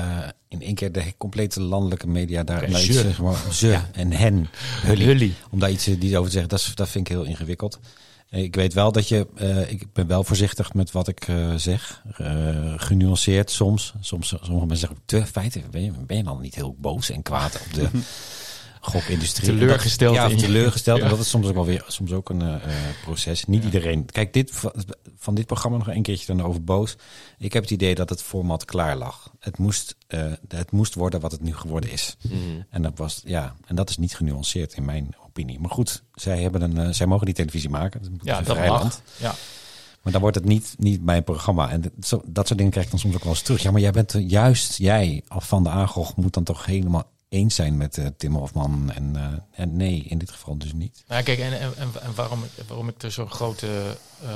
in 0.47 0.61
één 0.61 0.75
keer 0.75 0.91
de 0.91 1.13
complete 1.17 1.61
landelijke 1.61 2.07
media 2.07 2.43
daar 2.43 2.63
okay, 2.63 2.83
iets, 2.83 2.99
zeg 2.99 3.21
maar, 3.21 3.37
ze 3.51 3.79
en 3.91 4.11
hen, 4.11 4.49
hully, 4.85 5.33
om 5.51 5.59
daar 5.59 5.71
iets, 5.71 5.87
iets 5.87 6.15
over 6.15 6.25
te 6.25 6.31
zeggen. 6.31 6.49
Dat, 6.49 6.71
dat 6.75 6.89
vind 6.89 7.07
ik 7.07 7.13
heel 7.13 7.23
ingewikkeld. 7.23 7.79
Ik 8.29 8.55
weet 8.55 8.73
wel 8.73 8.91
dat 8.91 9.07
je, 9.07 9.27
uh, 9.41 9.71
ik 9.71 9.93
ben 9.93 10.07
wel 10.07 10.23
voorzichtig 10.23 10.73
met 10.73 10.91
wat 10.91 11.07
ik 11.07 11.27
uh, 11.27 11.53
zeg. 11.55 12.03
Uh, 12.21 12.73
genuanceerd 12.77 13.51
soms. 13.51 13.93
Soms 13.99 14.27
sommige 14.27 14.65
mensen 14.65 14.77
zeggen, 14.87 14.97
te 15.05 15.25
feiten, 15.25 15.63
ben 15.71 15.83
je, 15.83 15.91
ben 15.91 16.17
je 16.17 16.23
dan 16.23 16.41
niet 16.41 16.55
heel 16.55 16.75
boos 16.79 17.09
en 17.09 17.21
kwaad 17.21 17.61
op 17.65 17.73
de 17.73 17.89
gokindustrie? 18.85 19.49
Teleurgesteld. 19.49 20.15
ja, 20.15 20.27
teleurgesteld. 20.27 20.97
Ja. 20.97 21.03
En 21.03 21.09
dat 21.09 21.19
is 21.19 21.29
soms 21.29 21.47
ook 21.47 21.53
wel 21.53 21.65
weer 21.65 21.83
soms 21.87 22.11
ook 22.11 22.29
een 22.29 22.59
proces. 23.03 23.45
Niet 23.45 23.59
ja. 23.59 23.65
iedereen. 23.65 24.05
Kijk, 24.05 24.33
dit, 24.33 24.51
van 25.17 25.35
dit 25.35 25.45
programma 25.45 25.77
nog 25.77 25.87
een 25.87 26.01
keertje 26.01 26.35
dan 26.35 26.45
over 26.45 26.63
boos. 26.63 26.95
Ik 27.37 27.53
heb 27.53 27.63
het 27.63 27.71
idee 27.71 27.95
dat 27.95 28.09
het 28.09 28.21
format 28.21 28.65
klaar 28.65 28.97
lag. 28.97 29.31
Het 29.39 29.57
moest, 29.57 29.95
het 30.47 30.71
moest 30.71 30.95
worden 30.95 31.19
wat 31.19 31.31
het 31.31 31.41
nu 31.41 31.55
geworden 31.55 31.91
is. 31.91 32.17
Mm. 32.21 32.65
En 32.69 32.81
dat 32.81 32.97
was, 32.97 33.21
ja, 33.25 33.55
en 33.65 33.75
dat 33.75 33.89
is 33.89 33.97
niet 33.97 34.15
genuanceerd 34.15 34.73
in 34.73 34.85
mijn 34.85 35.15
opinie. 35.25 35.59
Maar 35.59 35.71
goed, 35.71 36.03
zij, 36.13 36.41
hebben 36.41 36.61
een, 36.61 36.87
uh, 36.87 36.93
zij 36.93 37.05
mogen 37.05 37.25
die 37.25 37.35
televisie 37.35 37.69
maken. 37.69 38.01
Dat 38.01 38.11
ja, 38.21 38.41
dat 38.41 38.67
mag. 38.67 39.01
Ja. 39.17 39.35
Maar 40.01 40.11
dan 40.11 40.21
wordt 40.21 40.35
het 40.35 40.45
niet, 40.45 40.75
niet 40.77 41.03
mijn 41.03 41.23
programma. 41.23 41.69
En 41.69 41.81
dat, 41.81 42.21
dat 42.25 42.47
soort 42.47 42.57
dingen 42.57 42.71
krijg 42.71 42.85
ik 42.85 42.91
dan 42.91 42.99
soms 42.99 43.15
ook 43.15 43.23
wel 43.23 43.33
eens 43.33 43.41
terug. 43.41 43.61
Ja, 43.61 43.71
maar 43.71 43.81
jij 43.81 43.91
bent 43.91 44.15
juist, 44.17 44.77
jij 44.77 45.23
van 45.27 45.63
de 45.63 45.69
Agog 45.69 46.15
moet 46.15 46.33
dan 46.33 46.43
toch 46.43 46.65
helemaal 46.65 47.11
eens 47.33 47.55
zijn 47.55 47.77
met 47.77 47.97
uh, 47.97 48.07
Tim 48.17 48.35
Hofman. 48.35 48.91
En, 48.91 49.13
uh, 49.15 49.27
en 49.51 49.75
nee, 49.75 50.03
in 50.03 50.17
dit 50.17 50.31
geval 50.31 50.57
dus 50.57 50.73
niet. 50.73 51.03
Nou, 51.07 51.23
kijk, 51.23 51.39
en, 51.39 51.59
en, 51.59 51.73
en 51.77 52.15
waarom, 52.15 52.43
waarom 52.67 52.87
ik 52.87 53.01
er 53.03 53.11
zo'n 53.11 53.29
grote 53.29 53.97
uh, 54.23 54.29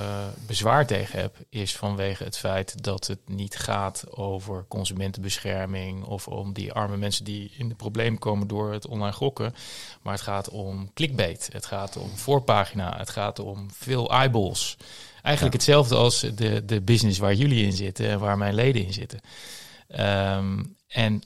bezwaar 0.48 0.88
tegen 0.88 1.19
heb, 1.19 1.36
is 1.49 1.76
vanwege 1.76 2.24
het 2.24 2.38
feit 2.38 2.84
dat 2.84 3.07
het 3.07 3.19
niet 3.26 3.56
gaat 3.56 4.03
over 4.10 4.65
consumentenbescherming 4.68 6.03
of 6.03 6.28
om 6.28 6.53
die 6.53 6.72
arme 6.72 6.98
mensen 6.98 7.26
die 7.26 7.52
in 7.57 7.69
de 7.69 7.76
problemen 7.76 8.19
komen 8.19 8.48
door 8.48 8.72
het 8.74 8.88
online 8.88 9.15
gokken. 9.15 9.53
Maar 10.02 10.14
het 10.14 10.22
gaat 10.22 10.49
om 10.49 10.94
clickbait, 10.94 11.49
het 11.52 11.65
gaat 11.65 11.98
om 11.98 12.10
voorpagina, 12.18 12.98
het 12.98 13.10
gaat 13.10 13.40
om 13.40 13.68
veel 13.72 14.11
eyeballs. 14.11 14.78
Eigenlijk 15.22 15.56
ja. 15.56 15.61
hetzelfde 15.61 15.95
als 15.95 16.19
de, 16.19 16.65
de 16.65 16.82
business 16.82 17.19
waar 17.19 17.34
jullie 17.34 17.65
in 17.65 17.74
zitten 17.74 18.10
en 18.10 18.19
waar 18.19 18.38
mijn 18.38 18.53
leden 18.53 18.86
in 18.86 18.94
zitten. 18.94 19.19
Um, 19.99 20.76
en 20.88 21.24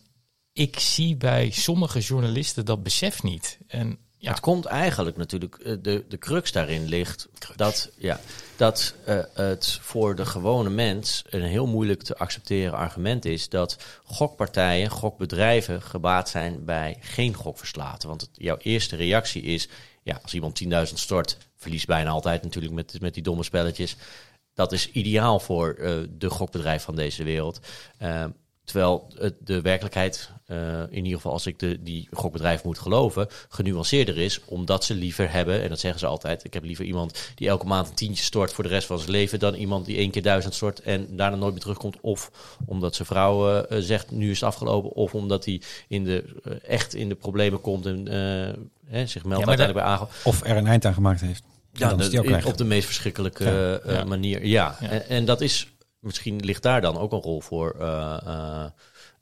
ik 0.53 0.80
zie 0.80 1.15
bij 1.15 1.52
sommige 1.52 1.99
journalisten 1.99 2.65
dat 2.65 2.84
besef 2.84 3.23
niet. 3.23 3.57
En 3.68 3.99
ja. 4.22 4.30
Het 4.30 4.40
komt 4.40 4.65
eigenlijk 4.65 5.18
natuurlijk, 5.18 5.56
eh, 5.56 5.76
de, 5.82 6.06
de 6.07 6.18
crux 6.18 6.52
daarin 6.52 6.88
ligt 6.88 7.28
dat, 7.56 7.91
ja, 7.98 8.19
dat 8.56 8.95
uh, 9.07 9.19
het 9.34 9.80
voor 9.82 10.15
de 10.15 10.26
gewone 10.26 10.69
mens 10.69 11.23
een 11.30 11.41
heel 11.41 11.68
moeilijk 11.68 12.03
te 12.03 12.18
accepteren 12.18 12.73
argument 12.73 13.26
is 13.26 13.49
dat 13.49 13.78
gokpartijen, 14.03 14.90
gokbedrijven 14.90 15.82
gebaat 15.82 16.30
zijn 16.30 16.65
bij 16.65 16.98
geen 16.99 17.34
gokverslaten. 17.34 18.10
Want 18.10 18.22
het, 18.22 18.30
jouw 18.34 18.57
eerste 18.57 18.95
reactie 18.95 19.41
is, 19.41 19.69
ja, 20.03 20.19
als 20.22 20.34
iemand 20.34 20.64
10.000 20.64 20.69
stort, 20.94 21.38
verliest 21.56 21.88
bijna 21.88 22.10
altijd 22.10 22.44
natuurlijk 22.44 22.73
met, 22.73 23.02
met 23.02 23.14
die 23.14 23.23
domme 23.23 23.44
spelletjes. 23.44 23.95
Dat 24.53 24.72
is 24.72 24.91
ideaal 24.91 25.40
voor 25.40 25.76
uh, 25.78 25.98
de 26.10 26.30
gokbedrijf 26.30 26.84
van 26.84 26.95
deze 26.95 27.23
wereld. 27.23 27.60
Uh, 28.02 28.26
Terwijl 28.72 29.07
het, 29.18 29.34
de 29.39 29.61
werkelijkheid, 29.61 30.30
uh, 30.48 30.80
in 30.89 31.03
ieder 31.03 31.15
geval 31.15 31.31
als 31.31 31.45
ik 31.45 31.60
de, 31.60 31.84
die 31.84 32.07
gokbedrijf 32.11 32.64
moet 32.64 32.80
geloven, 32.80 33.27
genuanceerder 33.49 34.18
is. 34.18 34.39
Omdat 34.45 34.84
ze 34.84 34.93
liever 34.93 35.31
hebben, 35.31 35.61
en 35.61 35.69
dat 35.69 35.80
zeggen 35.80 35.99
ze 35.99 36.06
altijd, 36.06 36.43
ik 36.43 36.53
heb 36.53 36.64
liever 36.64 36.85
iemand 36.85 37.31
die 37.35 37.48
elke 37.48 37.65
maand 37.65 37.88
een 37.88 37.93
tientje 37.93 38.23
stort 38.23 38.53
voor 38.53 38.64
de 38.64 38.69
rest 38.69 38.88
van 38.88 38.99
zijn 38.99 39.11
leven, 39.11 39.39
dan 39.39 39.53
iemand 39.53 39.85
die 39.85 39.98
één 39.98 40.11
keer 40.11 40.22
duizend 40.22 40.53
stort 40.53 40.81
en 40.81 41.07
daarna 41.15 41.35
nooit 41.35 41.52
meer 41.52 41.61
terugkomt. 41.61 41.98
Of 42.02 42.31
omdat 42.65 42.95
zijn 42.95 43.07
vrouw 43.07 43.56
uh, 43.56 43.64
zegt, 43.80 44.11
nu 44.11 44.30
is 44.30 44.39
het 44.39 44.49
afgelopen. 44.49 44.91
Of 44.91 45.14
omdat 45.14 45.45
hij 45.45 45.61
in 45.88 46.03
de, 46.03 46.41
uh, 46.43 46.53
echt 46.68 46.93
in 46.93 47.10
de 47.10 47.15
problemen 47.15 47.61
komt 47.61 47.85
en 47.85 48.07
hè, 48.85 49.06
zich 49.06 49.23
meldt 49.23 49.43
ja, 49.43 49.48
uiteindelijk 49.48 49.85
bij 49.85 49.95
AGO. 49.95 50.07
Of 50.23 50.43
er 50.43 50.57
een 50.57 50.68
eind 50.68 50.85
aan 50.85 50.93
gemaakt 50.93 51.22
heeft. 51.22 51.43
Ja, 51.73 51.93
de, 51.93 52.41
op 52.45 52.57
de 52.57 52.64
meest 52.64 52.85
verschrikkelijke 52.85 53.81
ja, 53.85 54.03
manier. 54.03 54.45
Ja, 54.45 54.77
ja. 54.80 54.89
En, 54.89 55.07
en 55.07 55.26
dat 55.26 55.41
is 55.41 55.68
misschien 56.02 56.40
ligt 56.40 56.64
daar 56.64 56.82
dan 56.82 56.98
ook 56.98 57.11
een 57.11 57.22
rol 57.22 57.41
voor 57.41 57.76
uh, 57.80 58.18
uh, 58.28 58.64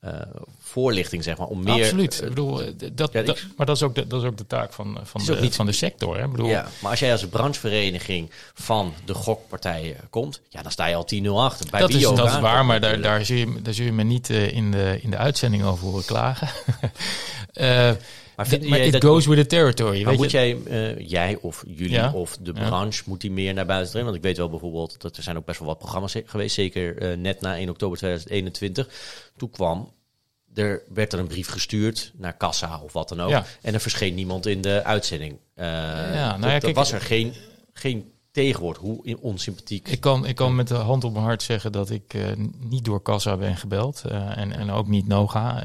uh, 0.04 0.12
voorlichting, 0.60 1.24
zeg 1.24 1.38
maar, 1.38 1.48
om 1.48 1.64
meer... 1.64 1.84
Absoluut. 1.84 2.22
ik 2.22 2.30
bedoel, 2.30 2.62
dat, 2.94 3.14
ja, 3.14 3.22
dat, 3.22 3.40
maar 3.58 3.66
dat 3.66 3.76
is 3.76 3.84
ook 3.84 3.96
de, 3.96 4.08
dat 4.08 4.22
is 4.22 4.28
ook 4.28 4.38
de 4.38 4.48
taak 4.48 4.74
van, 4.74 5.00
van, 5.04 5.26
de, 5.26 5.36
niet, 5.42 5.56
van 5.56 5.66
de 5.66 5.72
sector. 5.72 6.18
Hè? 6.18 6.24
Ik 6.24 6.32
bedoel, 6.32 6.48
ja, 6.48 6.68
maar 6.82 6.92
als 6.92 7.00
jij 7.00 7.12
als 7.12 7.28
branchevereniging 7.28 8.32
van 8.54 8.94
de 9.06 9.14
gokpartijen 9.14 9.98
komt, 10.10 10.42
ja, 10.50 10.62
dan 10.62 10.72
sta 10.72 10.86
je 10.86 10.96
al 10.96 11.08
10-0 11.16 11.28
achter. 11.30 11.70
Bij 11.72 11.80
dat 11.80 11.90
is, 11.90 12.02
dat 12.02 12.28
is 12.28 12.40
waar, 12.40 12.66
maar 12.66 12.82
daar, 12.82 13.02
daar, 13.02 13.26
zul 13.26 13.38
je, 13.38 13.62
daar 13.62 13.74
zul 13.74 13.86
je 13.86 13.94
me 13.94 14.04
niet 14.04 14.30
in, 14.30 14.72
de, 14.72 15.00
in 15.02 15.10
de 15.10 15.18
uitzending 15.18 15.64
over 15.64 15.88
horen 15.88 16.06
klagen. 16.06 16.50
Maar, 18.40 18.48
vind 18.48 18.70
maar 18.70 18.80
it 18.80 18.92
dat, 18.92 19.04
goes 19.04 19.26
with 19.26 19.38
the 19.38 19.46
territory. 19.46 20.04
Maar 20.04 20.16
moet 20.16 20.32
jij, 20.32 20.58
uh, 20.68 21.10
jij 21.10 21.38
of 21.42 21.64
jullie 21.68 21.92
ja? 21.92 22.12
of 22.14 22.38
de 22.42 22.54
branche, 22.54 23.04
moet 23.06 23.22
die 23.22 23.32
meer 23.32 23.54
naar 23.54 23.66
buiten 23.66 23.90
treden? 23.90 24.10
Want 24.10 24.20
ik 24.20 24.28
weet 24.28 24.38
wel 24.38 24.50
bijvoorbeeld 24.50 25.02
dat 25.02 25.18
er 25.18 25.24
zijn 25.24 25.38
ook 25.38 25.46
best 25.46 25.60
wel 25.60 25.68
wat 25.68 25.78
programma's 25.78 26.16
geweest, 26.26 26.56
zeker 26.56 27.12
uh, 27.12 27.18
net 27.18 27.42
na 27.42 27.58
1 27.58 27.70
oktober 27.70 27.98
2021. 27.98 28.90
Toen 29.38 29.50
kwam 29.50 29.94
er 30.54 30.84
werd 30.94 31.14
er 31.14 31.20
een 31.20 31.28
brief 31.28 31.50
gestuurd 31.50 32.12
naar 32.18 32.38
kassa 32.38 32.80
of 32.84 32.94
wat 32.94 33.10
dan 33.10 33.22
ook. 33.22 33.30
Ja. 33.30 33.46
En 33.62 33.74
er 33.74 33.80
verscheen 33.80 34.16
niemand 34.16 34.46
in 34.46 34.62
de 34.62 34.84
uitzending. 34.84 35.32
Uh, 35.56 35.66
ja, 35.66 36.38
nou 36.38 36.52
ja, 36.52 36.60
kijk, 36.60 36.76
was 36.76 36.92
er 36.92 37.02
geen, 37.02 37.34
geen 37.74 38.12
tegenwoord. 38.32 38.78
Hoe 38.78 39.18
onsympathiek. 39.20 39.88
Ik 39.88 40.00
kan, 40.00 40.26
ik 40.26 40.36
kan 40.36 40.56
met 40.56 40.68
de 40.68 40.76
hand 40.76 41.04
op 41.04 41.14
mijn 41.14 41.26
hart 41.26 41.44
zeggen 41.44 41.72
dat 41.72 41.90
ik 41.90 42.14
uh, 42.14 42.26
niet 42.60 42.86
door 42.86 43.02
kassa 43.02 43.38
ben 43.38 43.58
gebeld. 43.58 44.04
Uh, 44.12 44.38
en, 44.38 44.52
en 44.52 44.72
ook 44.72 44.88
niet 44.88 45.08
Noga. 45.08 45.64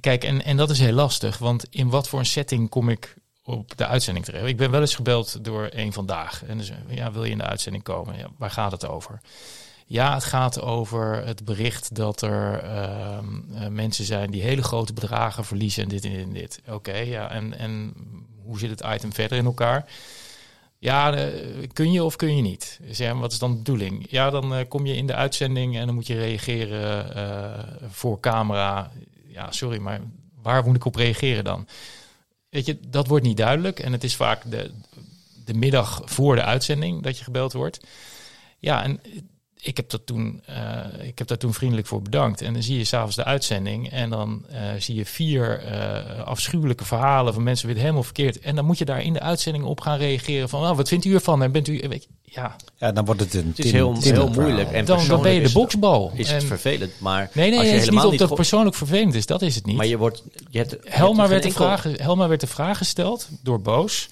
Kijk, 0.00 0.24
en, 0.24 0.44
en 0.44 0.56
dat 0.56 0.70
is 0.70 0.78
heel 0.78 0.92
lastig, 0.92 1.38
want 1.38 1.66
in 1.70 1.88
wat 1.88 2.08
voor 2.08 2.18
een 2.18 2.26
setting 2.26 2.68
kom 2.68 2.88
ik 2.88 3.14
op 3.42 3.76
de 3.76 3.86
uitzending 3.86 4.24
terecht? 4.24 4.46
Ik 4.46 4.56
ben 4.56 4.70
wel 4.70 4.80
eens 4.80 4.94
gebeld 4.94 5.44
door 5.44 5.68
een 5.70 5.92
vandaag. 5.92 6.44
En 6.44 6.58
dus, 6.58 6.72
ja, 6.88 7.12
wil 7.12 7.24
je 7.24 7.30
in 7.30 7.38
de 7.38 7.44
uitzending 7.44 7.84
komen? 7.84 8.18
Ja, 8.18 8.26
waar 8.38 8.50
gaat 8.50 8.72
het 8.72 8.86
over? 8.86 9.20
Ja, 9.86 10.14
het 10.14 10.24
gaat 10.24 10.60
over 10.60 11.26
het 11.26 11.44
bericht 11.44 11.94
dat 11.94 12.22
er 12.22 12.64
uh, 12.64 13.18
uh, 13.52 13.66
mensen 13.66 14.04
zijn 14.04 14.30
die 14.30 14.42
hele 14.42 14.62
grote 14.62 14.92
bedragen 14.92 15.44
verliezen 15.44 15.82
en 15.82 15.88
dit 15.88 16.04
en 16.04 16.10
dit 16.10 16.22
en 16.22 16.32
dit. 16.32 16.60
Oké, 16.68 16.96
ja, 16.96 17.30
en, 17.30 17.58
en 17.58 17.94
hoe 18.44 18.58
zit 18.58 18.70
het 18.70 18.84
item 18.94 19.12
verder 19.12 19.38
in 19.38 19.44
elkaar? 19.44 19.90
Ja, 20.78 21.18
uh, 21.18 21.68
kun 21.72 21.92
je 21.92 22.04
of 22.04 22.16
kun 22.16 22.36
je 22.36 22.42
niet? 22.42 22.80
Zeg, 22.90 23.12
wat 23.12 23.32
is 23.32 23.38
dan 23.38 23.50
de 23.50 23.56
bedoeling? 23.56 24.06
Ja, 24.10 24.30
dan 24.30 24.58
uh, 24.58 24.60
kom 24.68 24.86
je 24.86 24.96
in 24.96 25.06
de 25.06 25.14
uitzending 25.14 25.76
en 25.76 25.86
dan 25.86 25.94
moet 25.94 26.06
je 26.06 26.18
reageren 26.18 27.06
voor 27.90 28.20
camera 28.20 28.90
ja, 29.32 29.52
sorry, 29.52 29.78
maar 29.78 30.00
waar 30.42 30.64
moet 30.64 30.76
ik 30.76 30.84
op 30.84 30.94
reageren 30.94 31.44
dan? 31.44 31.66
Weet 32.48 32.66
je, 32.66 32.80
dat 32.88 33.06
wordt 33.06 33.24
niet 33.24 33.36
duidelijk. 33.36 33.78
En 33.78 33.92
het 33.92 34.04
is 34.04 34.16
vaak 34.16 34.50
de, 34.50 34.70
de 35.44 35.54
middag 35.54 36.02
voor 36.04 36.34
de 36.34 36.44
uitzending 36.44 37.02
dat 37.02 37.18
je 37.18 37.24
gebeld 37.24 37.52
wordt. 37.52 37.80
Ja, 38.58 38.82
en 38.82 39.00
ik 39.62 39.76
heb, 39.76 39.90
dat 39.90 40.06
toen, 40.06 40.42
uh, 40.50 41.06
ik 41.06 41.18
heb 41.18 41.26
daar 41.26 41.38
toen 41.38 41.54
vriendelijk 41.54 41.86
voor 41.86 42.02
bedankt. 42.02 42.40
En 42.40 42.52
dan 42.52 42.62
zie 42.62 42.78
je 42.78 42.84
s'avonds 42.84 43.16
de 43.16 43.24
uitzending. 43.24 43.90
En 43.90 44.10
dan 44.10 44.44
uh, 44.52 44.58
zie 44.78 44.94
je 44.94 45.06
vier 45.06 45.62
uh, 45.64 46.22
afschuwelijke 46.22 46.84
verhalen 46.84 47.34
van 47.34 47.42
mensen 47.42 47.66
weer 47.66 47.76
helemaal 47.76 48.02
verkeerd. 48.02 48.40
En 48.40 48.56
dan 48.56 48.64
moet 48.64 48.78
je 48.78 48.84
daar 48.84 49.02
in 49.02 49.12
de 49.12 49.20
uitzending 49.20 49.64
op 49.64 49.80
gaan 49.80 49.98
reageren. 49.98 50.48
Van 50.48 50.60
nou, 50.60 50.76
wat 50.76 50.88
vindt 50.88 51.04
u 51.04 51.14
ervan? 51.14 51.42
En 51.42 51.52
bent 51.52 51.68
u. 51.68 51.88
Weet 51.88 52.02
je, 52.02 52.08
ja. 52.22 52.56
ja, 52.76 52.92
dan 52.92 53.04
wordt 53.04 53.20
het 53.20 53.34
een. 53.34 53.46
Het 53.46 53.64
is 53.64 53.72
heel, 53.72 53.96
heel 54.00 54.28
moeilijk. 54.28 54.72
En 54.72 54.84
dan, 54.84 55.06
dan 55.06 55.22
ben 55.22 55.32
je 55.32 55.42
de 55.42 55.52
boksbal. 55.52 56.12
Is 56.14 56.30
het 56.30 56.44
vervelend. 56.44 56.92
Maar 56.98 57.30
nee, 57.32 57.50
nee, 57.50 57.58
als 57.58 57.68
je 57.68 57.74
het 57.74 57.82
is 57.82 57.90
niet 57.90 58.04
op 58.04 58.18
dat 58.18 58.34
persoonlijk 58.34 58.76
vervelend 58.76 59.14
is. 59.14 59.26
Dat 59.26 59.42
is 59.42 59.54
het 59.54 59.66
niet. 59.66 59.76
Maar 59.76 59.86
je 59.86 59.96
wordt. 59.96 60.22
Je 60.50 60.58
hebt, 60.58 60.76
Helma, 60.84 61.28
werd 61.28 61.42
de 61.42 61.50
vraag, 61.50 61.86
Helma 61.96 62.28
werd 62.28 62.40
de 62.40 62.46
vraag 62.46 62.78
gesteld 62.78 63.28
door 63.42 63.60
Boos. 63.60 64.08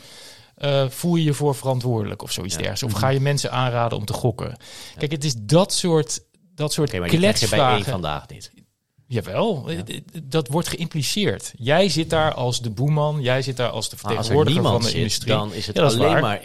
Uh, 0.61 0.89
voel 0.89 1.17
je 1.17 1.25
je 1.25 1.35
voor 1.35 1.55
verantwoordelijk 1.55 2.23
of 2.23 2.33
zoiets 2.33 2.55
ja. 2.55 2.61
dergelijks? 2.61 2.95
Of 2.95 3.01
ga 3.01 3.09
je 3.09 3.21
mensen 3.21 3.51
aanraden 3.51 3.99
om 3.99 4.05
te 4.05 4.13
gokken? 4.13 4.57
Kijk, 4.97 5.11
het 5.11 5.25
is 5.25 5.35
dat 5.39 5.73
soort, 5.73 6.21
dat 6.55 6.73
soort 6.73 6.89
okay, 6.89 7.01
maar 7.01 7.09
kletsvragen. 7.09 7.67
bij 7.67 7.75
één 7.75 7.85
vandaag 7.85 8.29
niet. 8.29 8.51
Jawel, 9.11 9.71
ja. 9.71 9.83
dat 10.23 10.49
wordt 10.49 10.69
geïmpliceerd. 10.69 11.53
Jij 11.59 11.89
zit 11.89 12.11
daar 12.11 12.35
als 12.35 12.61
de 12.63 12.71
boeman, 12.71 13.21
jij 13.21 13.43
zit 13.43 13.57
daar 13.57 13.71
als 13.71 13.89
de 13.89 13.97
vertegenwoordiger 13.97 14.63
van 14.63 14.81
de 14.81 14.87
zit, 14.87 14.95
industrie. 14.95 15.33
Dan 15.33 15.53
is 15.53 15.67
het 15.67 15.77
ja, 15.77 15.83
alleen 15.83 15.99
waar. 15.99 16.21
maar 16.21 16.41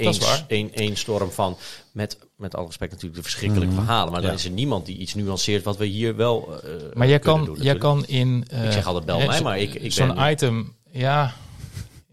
één, 0.47 0.97
storm 0.97 1.31
van, 1.31 1.57
met, 1.91 2.17
met 2.37 2.55
alle 2.55 2.65
respect 2.65 2.91
natuurlijk, 2.91 3.23
de 3.23 3.29
verschrikkelijke 3.29 3.73
mm. 3.73 3.79
verhalen. 3.79 4.11
Maar 4.11 4.21
dan 4.21 4.33
is 4.33 4.45
er 4.45 4.51
niemand 4.51 4.85
die 4.85 4.97
iets 4.97 5.13
nuanceert 5.13 5.63
wat 5.63 5.77
we 5.77 5.85
hier 5.85 6.15
wel 6.15 6.61
uh, 6.65 6.71
Maar 6.93 7.07
jij 7.07 7.19
kan, 7.19 7.45
doen, 7.45 7.57
jij 7.61 7.77
kan 7.77 8.05
in... 8.05 8.47
Uh, 8.53 8.65
ik 8.65 8.71
zeg 8.71 8.85
altijd 8.85 9.05
bel 9.05 9.25
mij, 9.25 9.41
maar 9.41 9.59
ik, 9.59 9.73
ik 9.73 9.91
Zo'n 9.91 10.29
item, 10.29 10.75
ja 10.91 11.33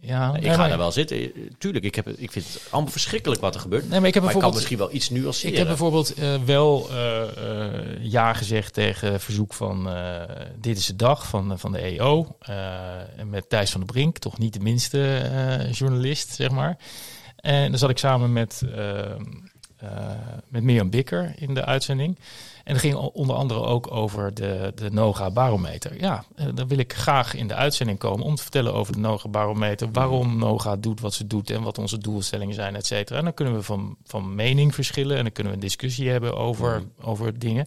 Ja, 0.00 0.36
ik 0.36 0.52
ga 0.52 0.68
daar 0.68 0.78
wel 0.78 0.92
zitten. 0.92 1.32
Tuurlijk, 1.58 1.84
ik, 1.84 1.94
heb, 1.94 2.08
ik 2.08 2.30
vind 2.30 2.52
het 2.52 2.66
allemaal 2.70 2.90
verschrikkelijk 2.90 3.40
wat 3.40 3.54
er 3.54 3.60
gebeurt. 3.60 3.88
Nee, 3.88 3.98
maar 3.98 4.08
ik, 4.08 4.14
heb 4.14 4.22
maar 4.22 4.36
kan 4.36 4.54
misschien 4.54 4.78
wel 4.78 4.92
iets 4.92 5.10
nuanceren. 5.10 5.52
Ik 5.52 5.58
heb 5.58 5.66
bijvoorbeeld 5.66 6.18
uh, 6.18 6.34
wel 6.44 6.88
uh, 6.90 7.22
uh, 7.42 8.04
ja 8.04 8.32
gezegd 8.32 8.74
tegen 8.74 9.20
verzoek 9.20 9.54
van 9.54 9.88
Dit 10.56 10.76
is 10.76 10.86
de 10.86 10.96
Dag 10.96 11.26
van, 11.26 11.58
van 11.58 11.72
de 11.72 11.78
EO. 11.78 12.36
met 13.24 13.48
Thijs 13.48 13.70
van 13.70 13.80
der 13.80 13.92
Brink, 13.92 14.18
toch 14.18 14.38
niet 14.38 14.52
de 14.52 14.60
minste 14.60 15.30
journalist, 15.72 16.34
zeg 16.34 16.50
maar. 16.50 16.78
En 17.36 17.70
dan 17.70 17.78
zat 17.78 17.90
ik 17.90 17.98
samen 17.98 18.32
met, 18.32 18.62
met 20.48 20.62
Mirjam 20.62 20.90
Bikker 20.90 21.32
in 21.36 21.54
de 21.54 21.64
uitzending. 21.64 22.18
En 22.64 22.72
dat 22.72 22.82
ging 22.82 22.94
onder 22.94 23.36
andere 23.36 23.60
ook 23.60 23.90
over 23.90 24.34
de, 24.34 24.72
de 24.74 24.90
NOGA 24.90 25.30
barometer. 25.30 26.00
Ja, 26.00 26.24
eh, 26.34 26.46
dan 26.54 26.68
wil 26.68 26.78
ik 26.78 26.92
graag 26.92 27.34
in 27.34 27.48
de 27.48 27.54
uitzending 27.54 27.98
komen 27.98 28.24
om 28.24 28.34
te 28.34 28.42
vertellen 28.42 28.74
over 28.74 28.92
de 28.92 28.98
NOGA 28.98 29.28
barometer. 29.28 29.88
Waarom 29.92 30.38
NOGA 30.38 30.76
doet 30.76 31.00
wat 31.00 31.14
ze 31.14 31.26
doet 31.26 31.50
en 31.50 31.62
wat 31.62 31.78
onze 31.78 31.98
doelstellingen 31.98 32.54
zijn, 32.54 32.76
et 32.76 32.86
cetera. 32.86 33.18
En 33.18 33.24
dan 33.24 33.34
kunnen 33.34 33.54
we 33.54 33.62
van, 33.62 33.96
van 34.04 34.34
mening 34.34 34.74
verschillen 34.74 35.16
en 35.16 35.22
dan 35.22 35.32
kunnen 35.32 35.52
we 35.52 35.58
een 35.58 35.64
discussie 35.64 36.10
hebben 36.10 36.36
over, 36.36 36.80
mm. 36.80 36.92
over 37.00 37.38
dingen. 37.38 37.66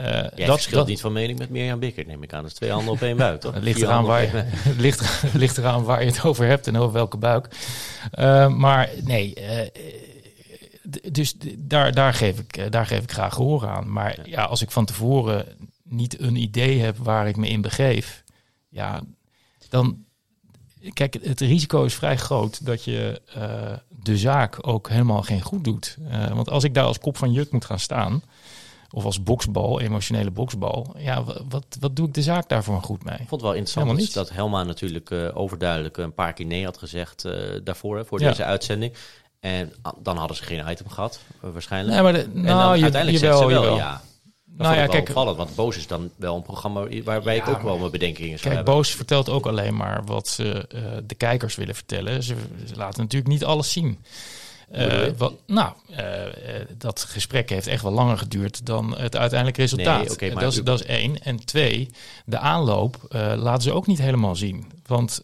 Uh, 0.00 0.06
Jij 0.06 0.46
dat 0.46 0.54
verschilt 0.54 0.86
niet 0.86 1.00
van 1.00 1.12
mening 1.12 1.38
met 1.38 1.50
Mirjam 1.50 1.78
Bikker, 1.78 2.06
neem 2.06 2.22
ik 2.22 2.32
aan. 2.32 2.42
Dat 2.42 2.50
is 2.50 2.56
twee 2.56 2.70
handen 2.70 2.92
op 2.92 3.02
één 3.02 3.16
buik, 3.16 3.40
toch? 3.40 3.54
Het 3.54 3.62
ligt 3.68 3.82
eraan, 3.82 4.04
waar 4.04 4.22
je, 4.22 4.44
ligt, 4.78 5.22
ligt 5.32 5.58
eraan 5.58 5.84
waar 5.84 6.00
je 6.04 6.10
het 6.10 6.24
over 6.24 6.46
hebt 6.46 6.66
en 6.66 6.76
over 6.76 6.92
welke 6.92 7.16
buik. 7.16 7.48
Uh, 8.18 8.48
maar 8.48 8.90
nee, 9.04 9.34
uh, 9.38 9.60
dus 11.12 11.34
daar, 11.58 11.92
daar, 11.92 12.14
geef 12.14 12.38
ik, 12.38 12.56
eh, 12.56 12.70
daar 12.70 12.86
geef 12.86 13.02
ik 13.02 13.12
graag 13.12 13.34
gehoor 13.34 13.66
aan. 13.66 13.92
Maar 13.92 14.28
ja. 14.28 14.44
als 14.44 14.62
ik 14.62 14.70
van 14.70 14.84
tevoren 14.84 15.46
niet 15.82 16.20
een 16.20 16.36
idee 16.36 16.80
heb 16.80 16.96
waar 16.96 17.28
ik 17.28 17.36
me 17.36 17.48
in 17.48 17.60
begeef, 17.60 18.24
ja, 18.68 19.02
dan. 19.68 20.02
Kijk, 20.92 21.18
het 21.22 21.40
risico 21.40 21.84
is 21.84 21.94
vrij 21.94 22.16
groot 22.16 22.66
dat 22.66 22.84
je 22.84 23.22
uh, 23.36 23.72
de 23.88 24.18
zaak 24.18 24.66
ook 24.66 24.88
helemaal 24.88 25.22
geen 25.22 25.40
goed 25.40 25.64
doet. 25.64 25.96
Uh, 26.00 26.32
want 26.32 26.50
als 26.50 26.64
ik 26.64 26.74
daar 26.74 26.84
als 26.84 26.98
kop 26.98 27.16
van 27.16 27.32
juk 27.32 27.52
moet 27.52 27.64
gaan 27.64 27.78
staan, 27.78 28.22
of 28.90 29.04
als 29.04 29.22
boksbal, 29.22 29.80
emotionele 29.80 30.30
boksbal, 30.30 30.94
ja, 30.98 31.24
wat, 31.48 31.76
wat 31.80 31.96
doe 31.96 32.06
ik 32.06 32.14
de 32.14 32.22
zaak 32.22 32.48
daarvoor 32.48 32.82
goed 32.82 33.04
mee? 33.04 33.14
Ik 33.14 33.18
vond 33.18 33.30
het 33.30 33.40
wel 33.40 33.54
interessant 33.54 34.14
dat 34.14 34.30
Helma 34.30 34.62
natuurlijk 34.62 35.10
uh, 35.10 35.36
overduidelijk 35.36 35.96
een 35.96 36.14
paar 36.14 36.32
keer 36.32 36.46
nee 36.46 36.64
had 36.64 36.78
gezegd 36.78 37.22
daarvoor, 37.64 38.06
voor 38.06 38.18
deze 38.18 38.44
uitzending. 38.44 38.94
En 39.44 39.72
dan 39.98 40.16
hadden 40.16 40.36
ze 40.36 40.42
geen 40.42 40.70
item 40.70 40.88
gehad, 40.88 41.20
eh, 41.42 41.50
waarschijnlijk. 41.50 41.94
Nee, 41.94 42.02
maar 42.02 42.12
de, 42.12 42.28
nou, 42.32 42.82
uiteindelijk 42.82 43.22
je, 43.22 43.30
wel, 43.30 43.46
wel, 43.46 43.76
ja. 43.76 44.00
nou 44.56 44.76
ja, 44.76 44.86
kijk, 44.86 45.08
opvallend, 45.08 45.36
want 45.36 45.54
Boos 45.54 45.76
is 45.76 45.86
dan 45.86 46.10
wel 46.16 46.36
een 46.36 46.42
programma 46.42 46.86
waarbij 47.04 47.36
ik 47.36 47.48
ook 47.48 47.62
wel 47.62 47.78
mijn 47.78 47.90
bedenkingen 47.90 48.38
zou 48.38 48.54
kijk, 48.54 48.66
Boos 48.66 48.90
vertelt 48.90 49.28
ook 49.28 49.46
alleen 49.46 49.76
maar 49.76 50.04
wat 50.04 50.28
ze 50.28 50.68
uh, 50.74 50.82
de 51.06 51.14
kijkers 51.14 51.54
willen 51.54 51.74
vertellen. 51.74 52.22
Ze, 52.22 52.34
ze, 52.66 52.76
laten 52.76 53.02
natuurlijk 53.02 53.32
niet 53.32 53.44
alles 53.44 53.72
zien. 53.72 53.98
Uh, 54.72 55.08
wat, 55.16 55.32
nou, 55.46 55.72
uh, 55.90 55.98
dat 56.78 57.00
gesprek 57.00 57.50
heeft 57.50 57.66
echt 57.66 57.82
wel 57.82 57.92
langer 57.92 58.18
geduurd 58.18 58.66
dan 58.66 58.98
het 58.98 59.16
uiteindelijke 59.16 59.60
resultaat. 59.60 60.02
Nee, 60.02 60.10
okay, 60.10 60.30
maar 60.32 60.42
dat, 60.42 60.52
is, 60.52 60.62
dat 60.62 60.80
is 60.80 60.86
één. 60.86 61.22
En 61.22 61.44
twee, 61.44 61.90
de 62.24 62.38
aanloop 62.38 62.96
laten 63.36 63.62
ze 63.62 63.72
ook 63.72 63.86
niet 63.86 63.98
helemaal 63.98 64.36
zien. 64.36 64.72
Want 64.86 65.22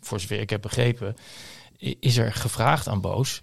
voor 0.00 0.20
zover 0.20 0.40
ik 0.40 0.50
heb 0.50 0.62
begrepen, 0.62 1.16
is 1.78 2.16
er 2.16 2.32
gevraagd 2.32 2.88
aan 2.88 3.00
Boos, 3.00 3.42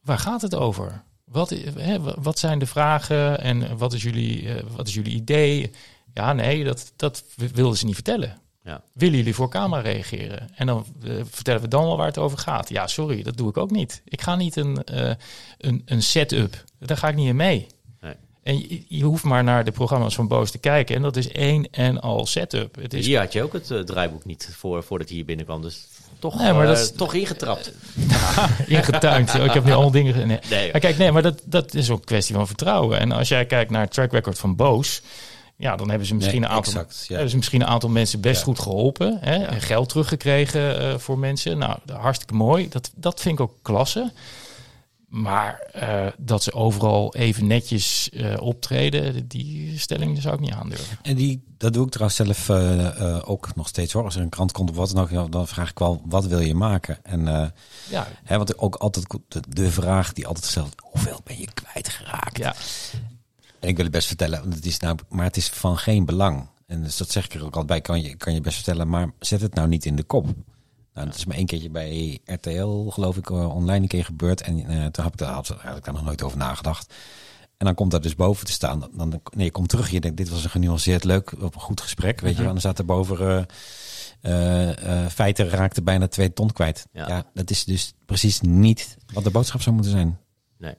waar 0.00 0.18
gaat 0.18 0.42
het 0.42 0.54
over? 0.54 1.02
Wat, 1.24 1.50
hè, 1.78 2.00
wat 2.22 2.38
zijn 2.38 2.58
de 2.58 2.66
vragen 2.66 3.40
en 3.40 3.76
wat 3.76 3.92
is 3.92 4.02
jullie, 4.02 4.42
uh, 4.42 4.62
wat 4.76 4.88
is 4.88 4.94
jullie 4.94 5.14
idee? 5.14 5.70
Ja, 6.14 6.32
nee, 6.32 6.64
dat, 6.64 6.92
dat 6.96 7.24
wilden 7.36 7.78
ze 7.78 7.84
niet 7.84 7.94
vertellen. 7.94 8.40
Ja. 8.64 8.82
Willen 8.92 9.16
jullie 9.16 9.34
voor 9.34 9.48
camera 9.48 9.80
reageren? 9.80 10.48
En 10.54 10.66
dan 10.66 10.86
uh, 11.02 11.20
vertellen 11.24 11.60
we 11.60 11.68
dan 11.68 11.84
wel 11.84 11.96
waar 11.96 12.06
het 12.06 12.18
over 12.18 12.38
gaat. 12.38 12.68
Ja, 12.68 12.86
sorry, 12.86 13.22
dat 13.22 13.36
doe 13.36 13.48
ik 13.48 13.56
ook 13.56 13.70
niet. 13.70 14.02
Ik 14.04 14.20
ga 14.20 14.36
niet 14.36 14.56
een, 14.56 14.78
uh, 14.92 15.12
een, 15.58 15.82
een 15.84 16.02
setup. 16.02 16.64
Daar 16.78 16.96
ga 16.96 17.08
ik 17.08 17.14
niet 17.14 17.28
in 17.28 17.36
mee. 17.36 17.66
Nee. 18.00 18.14
En 18.42 18.58
je, 18.58 18.84
je, 18.88 19.04
hoeft 19.04 19.24
maar 19.24 19.44
naar 19.44 19.64
de 19.64 19.72
programma's 19.72 20.14
van 20.14 20.28
Boos 20.28 20.50
te 20.50 20.58
kijken. 20.58 20.96
En 20.96 21.02
dat 21.02 21.16
is 21.16 21.28
één 21.28 21.70
en 21.70 22.00
al 22.00 22.26
setup. 22.26 22.74
Het 22.74 22.94
is... 22.94 23.06
Hier 23.06 23.18
had 23.18 23.32
je 23.32 23.42
ook 23.42 23.52
het 23.52 23.86
draaiboek 23.86 24.24
niet 24.24 24.50
voor, 24.56 24.82
voordat 24.82 25.08
je 25.08 25.14
hier 25.14 25.24
binnenkwam. 25.24 25.62
Dus 25.62 25.88
toch, 26.20 26.38
nee, 26.38 26.52
maar 26.52 26.66
dat 26.66 26.78
is, 26.78 26.92
toch 26.92 27.14
ingetrapt. 27.14 27.72
ingetuind. 28.66 29.34
ik 29.34 29.52
heb 29.52 29.64
nu 29.64 29.72
al 29.72 29.90
dingen. 29.90 30.26
Nee. 30.26 30.38
nee 30.50 30.70
kijk, 30.70 30.98
nee, 30.98 31.12
maar 31.12 31.22
dat, 31.22 31.42
dat 31.44 31.74
is 31.74 31.90
ook 31.90 31.98
een 31.98 32.04
kwestie 32.04 32.34
van 32.34 32.46
vertrouwen. 32.46 32.98
En 32.98 33.12
als 33.12 33.28
jij 33.28 33.46
kijkt 33.46 33.70
naar 33.70 33.80
het 33.80 33.92
track 33.92 34.12
record 34.12 34.38
van 34.38 34.56
Boos. 34.56 35.02
Ja, 35.56 35.76
dan 35.76 35.88
hebben 35.88 36.06
ze 36.06 36.14
misschien, 36.14 36.42
een, 36.42 36.48
aantal, 36.48 36.72
exact, 36.72 37.04
ja. 37.06 37.12
hebben 37.12 37.30
ze 37.30 37.36
misschien 37.36 37.60
een 37.60 37.66
aantal 37.66 37.88
mensen 37.88 38.20
best 38.20 38.42
goed 38.42 38.58
geholpen. 38.58 39.18
Hè, 39.20 39.44
En 39.44 39.60
geld 39.60 39.88
teruggekregen 39.88 40.82
uh, 40.82 40.98
voor 40.98 41.18
mensen. 41.18 41.58
Nou, 41.58 41.78
hartstikke 41.92 42.34
mooi. 42.34 42.68
Dat, 42.68 42.90
dat 42.94 43.20
vind 43.20 43.34
ik 43.34 43.40
ook 43.40 43.52
klasse. 43.62 44.12
Maar 45.10 45.70
uh, 45.76 46.06
dat 46.18 46.42
ze 46.42 46.52
overal 46.52 47.14
even 47.14 47.46
netjes 47.46 48.10
uh, 48.12 48.40
optreden, 48.40 49.28
die 49.28 49.78
stelling 49.78 50.22
zou 50.22 50.34
ik 50.34 50.40
niet 50.40 50.52
aandurven. 50.52 50.98
En 51.02 51.16
die, 51.16 51.44
dat 51.56 51.72
doe 51.72 51.84
ik 51.84 51.90
trouwens 51.90 52.16
zelf 52.16 52.48
uh, 52.48 53.18
ook 53.24 53.54
nog 53.54 53.68
steeds 53.68 53.92
hoor. 53.92 54.04
Als 54.04 54.16
er 54.16 54.22
een 54.22 54.28
krant 54.28 54.52
komt 54.52 54.70
of 54.70 54.76
wat 54.76 54.90
dan 54.90 55.02
ook, 55.02 55.32
dan 55.32 55.48
vraag 55.48 55.70
ik 55.70 55.78
wel, 55.78 56.02
wat 56.04 56.26
wil 56.26 56.40
je 56.40 56.54
maken? 56.54 56.98
En 57.02 57.52
ja. 57.88 58.08
hè, 58.24 58.36
want 58.36 58.58
ook 58.58 58.74
altijd 58.74 59.06
de, 59.28 59.40
de, 59.48 59.70
vraag 59.70 60.12
die 60.12 60.26
altijd 60.26 60.44
gesteld, 60.44 60.74
hoeveel 60.80 61.20
ben 61.24 61.38
je 61.38 61.48
kwijtgeraakt? 61.54 62.36
Ja. 62.36 62.54
En 63.60 63.68
ik 63.68 63.76
wil 63.76 63.84
het 63.84 63.94
best 63.94 64.06
vertellen, 64.06 64.40
want 64.40 64.54
het 64.54 64.66
is 64.66 64.78
nou, 64.78 64.98
maar 65.08 65.24
het 65.24 65.36
is 65.36 65.48
van 65.48 65.78
geen 65.78 66.04
belang. 66.04 66.48
En 66.66 66.82
dus 66.82 66.96
dat 66.96 67.10
zeg 67.10 67.24
ik 67.24 67.34
er 67.34 67.44
ook 67.44 67.56
altijd 67.56 67.66
bij, 67.66 67.80
kan 67.80 68.02
je, 68.02 68.16
kan 68.16 68.34
je 68.34 68.40
best 68.40 68.56
vertellen, 68.56 68.88
maar 68.88 69.10
zet 69.18 69.40
het 69.40 69.54
nou 69.54 69.68
niet 69.68 69.84
in 69.84 69.96
de 69.96 70.02
kop. 70.02 70.26
Nou, 70.94 71.06
dat 71.06 71.16
is 71.16 71.24
maar 71.24 71.36
één 71.36 71.46
keertje 71.46 71.70
bij 71.70 72.20
RTL, 72.24 72.88
geloof 72.88 73.16
ik, 73.16 73.30
eh, 73.30 73.54
online 73.54 73.82
een 73.82 73.88
keer 73.88 74.04
gebeurd. 74.04 74.40
En 74.40 74.58
uh, 74.58 74.86
toen 74.86 75.04
heb 75.04 75.12
ik 75.12 75.18
daar, 75.18 75.32
had 75.32 75.76
ik 75.76 75.84
daar 75.84 75.94
nog 75.94 76.04
nooit 76.04 76.22
over 76.22 76.38
nagedacht. 76.38 76.94
En 77.56 77.66
dan 77.66 77.74
komt 77.74 77.90
dat 77.90 78.02
dus 78.02 78.14
boven 78.14 78.46
te 78.46 78.52
staan. 78.52 78.88
Dan, 78.92 79.20
nee, 79.34 79.44
je 79.44 79.50
komt 79.50 79.68
terug. 79.68 79.90
Je 79.90 80.00
denkt, 80.00 80.16
dit 80.16 80.28
was 80.28 80.44
een 80.44 80.50
genuanceerd, 80.50 81.04
leuk, 81.04 81.32
op 81.42 81.54
een 81.54 81.60
goed 81.60 81.80
gesprek. 81.80 82.20
Weet 82.20 82.36
je, 82.36 82.42
en 82.42 82.48
dan 82.48 82.58
staat 82.58 82.78
er 82.78 82.84
boven. 82.84 83.46
Uh, 84.22 85.06
feiten 85.06 85.48
raakte 85.48 85.82
bijna 85.82 86.08
twee 86.08 86.32
ton 86.32 86.52
kwijt. 86.52 86.86
Ja. 86.92 87.08
ja. 87.08 87.24
dat 87.34 87.50
is 87.50 87.64
dus 87.64 87.94
precies 88.06 88.40
niet 88.40 88.96
wat 89.12 89.24
de 89.24 89.30
boodschap 89.30 89.62
zou 89.62 89.74
moeten 89.74 89.92
zijn. 89.92 90.18
Nee, 90.58 90.74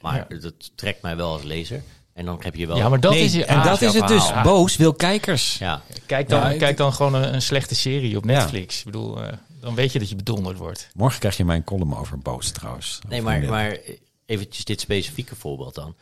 maar 0.00 0.26
dat 0.40 0.76
trekt 0.76 1.02
mij 1.02 1.16
wel 1.16 1.32
als 1.32 1.42
lezer. 1.42 1.82
En 2.14 2.24
dan 2.24 2.38
heb 2.42 2.54
je 2.54 2.66
wel. 2.66 2.76
Ja, 2.76 2.88
maar 2.88 3.00
dat 3.00 3.14
is 3.14 3.34
en 3.34 3.62
dat 3.62 3.82
is 3.82 3.94
het 3.94 4.08
dus. 4.08 4.42
Boos 4.42 4.76
wil 4.76 4.92
kijkers. 4.92 5.58
Ja. 5.58 5.82
Kijk 6.06 6.28
dan, 6.28 6.56
kijk 6.56 6.76
dan 6.76 6.92
gewoon 6.92 7.14
een, 7.14 7.34
een, 7.34 7.42
slechte 7.42 7.74
serie 7.74 8.16
op 8.16 8.24
Netflix. 8.24 8.78
Ik 8.78 8.84
bedoel, 8.84 9.22
uh, 9.22 9.28
dan 9.60 9.74
weet 9.74 9.92
je 9.92 9.98
dat 9.98 10.08
je 10.08 10.16
bedonderd 10.16 10.58
wordt. 10.58 10.88
Morgen 10.94 11.18
krijg 11.18 11.36
je 11.36 11.44
mijn 11.44 11.64
column 11.64 11.96
over 11.96 12.18
Boos 12.18 12.50
trouwens. 12.50 12.98
Nee, 13.08 13.22
maar, 13.22 13.42
maar 13.42 13.78
eventjes 14.26 14.64
dit 14.64 14.80
specifieke 14.80 15.36
voorbeeld 15.36 15.74
dan. 15.74 15.94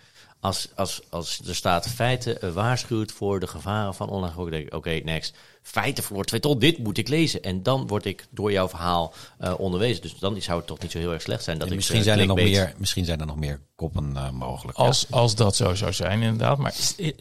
Als, 0.43 0.69
als, 0.75 1.01
als 1.11 1.41
er 1.47 1.55
staat 1.55 1.89
feiten 1.89 2.55
waarschuwt 2.55 3.13
voor 3.13 3.41
de 3.41 3.47
gevaren 3.47 3.95
van 3.95 4.09
online 4.09 4.35
gok, 4.35 4.51
denk 4.51 4.67
ik, 4.67 4.75
oké, 4.75 4.91
next. 4.91 5.37
Feiten 5.63 6.05
verloor 6.05 6.25
twee 6.25 6.41
ton, 6.41 6.59
dit 6.59 6.79
moet 6.79 6.99
ik 6.99 7.09
lezen. 7.09 7.43
En 7.43 7.63
dan 7.63 7.87
word 7.87 8.05
ik 8.05 8.27
door 8.31 8.53
jouw 8.53 8.69
verhaal 8.69 9.15
uh, 9.41 9.55
onderwezen. 9.59 10.03
Dus 10.03 10.19
dan 10.19 10.43
zou 10.43 10.59
het 10.59 10.67
toch 10.67 10.79
niet 10.79 10.91
zo 10.91 10.99
heel 10.99 11.13
erg 11.13 11.23
slecht 11.23 11.45
zijn 11.45 11.59
dat 11.59 11.69
ik 11.69 11.75
misschien, 11.75 11.99
uh, 11.99 12.05
zijn 12.05 12.19
er 12.19 12.27
nog 12.27 12.37
meer, 12.37 12.75
misschien 12.77 13.05
zijn 13.05 13.21
er 13.21 13.27
nog 13.27 13.37
meer 13.37 13.61
koppen 13.75 14.13
uh, 14.15 14.31
mogelijk. 14.31 14.79
Als, 14.79 15.07
als 15.11 15.35
dat 15.35 15.57
zo 15.57 15.75
zou 15.75 15.93
zijn, 15.93 16.23
inderdaad. 16.23 16.59
Maar 16.59 16.75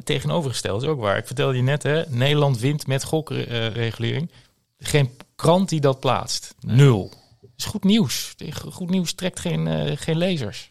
tegenovergesteld 0.03 0.81
is 0.81 0.87
ook 0.87 0.99
waar. 0.99 1.17
Ik 1.17 1.25
vertelde 1.25 1.55
je 1.55 1.63
net, 1.63 1.83
hè, 1.83 2.03
Nederland 2.09 2.59
wint 2.59 2.87
met 2.87 3.03
gokregulering. 3.03 4.31
Geen 4.79 5.09
krant 5.35 5.69
die 5.69 5.81
dat 5.81 5.99
plaatst. 5.99 6.55
Nul. 6.59 7.11
is 7.57 7.65
goed 7.65 7.83
nieuws. 7.83 8.35
Goed 8.71 8.89
nieuws 8.89 9.13
trekt 9.13 9.39
geen, 9.39 9.97
geen 9.97 10.17
lezers. 10.17 10.70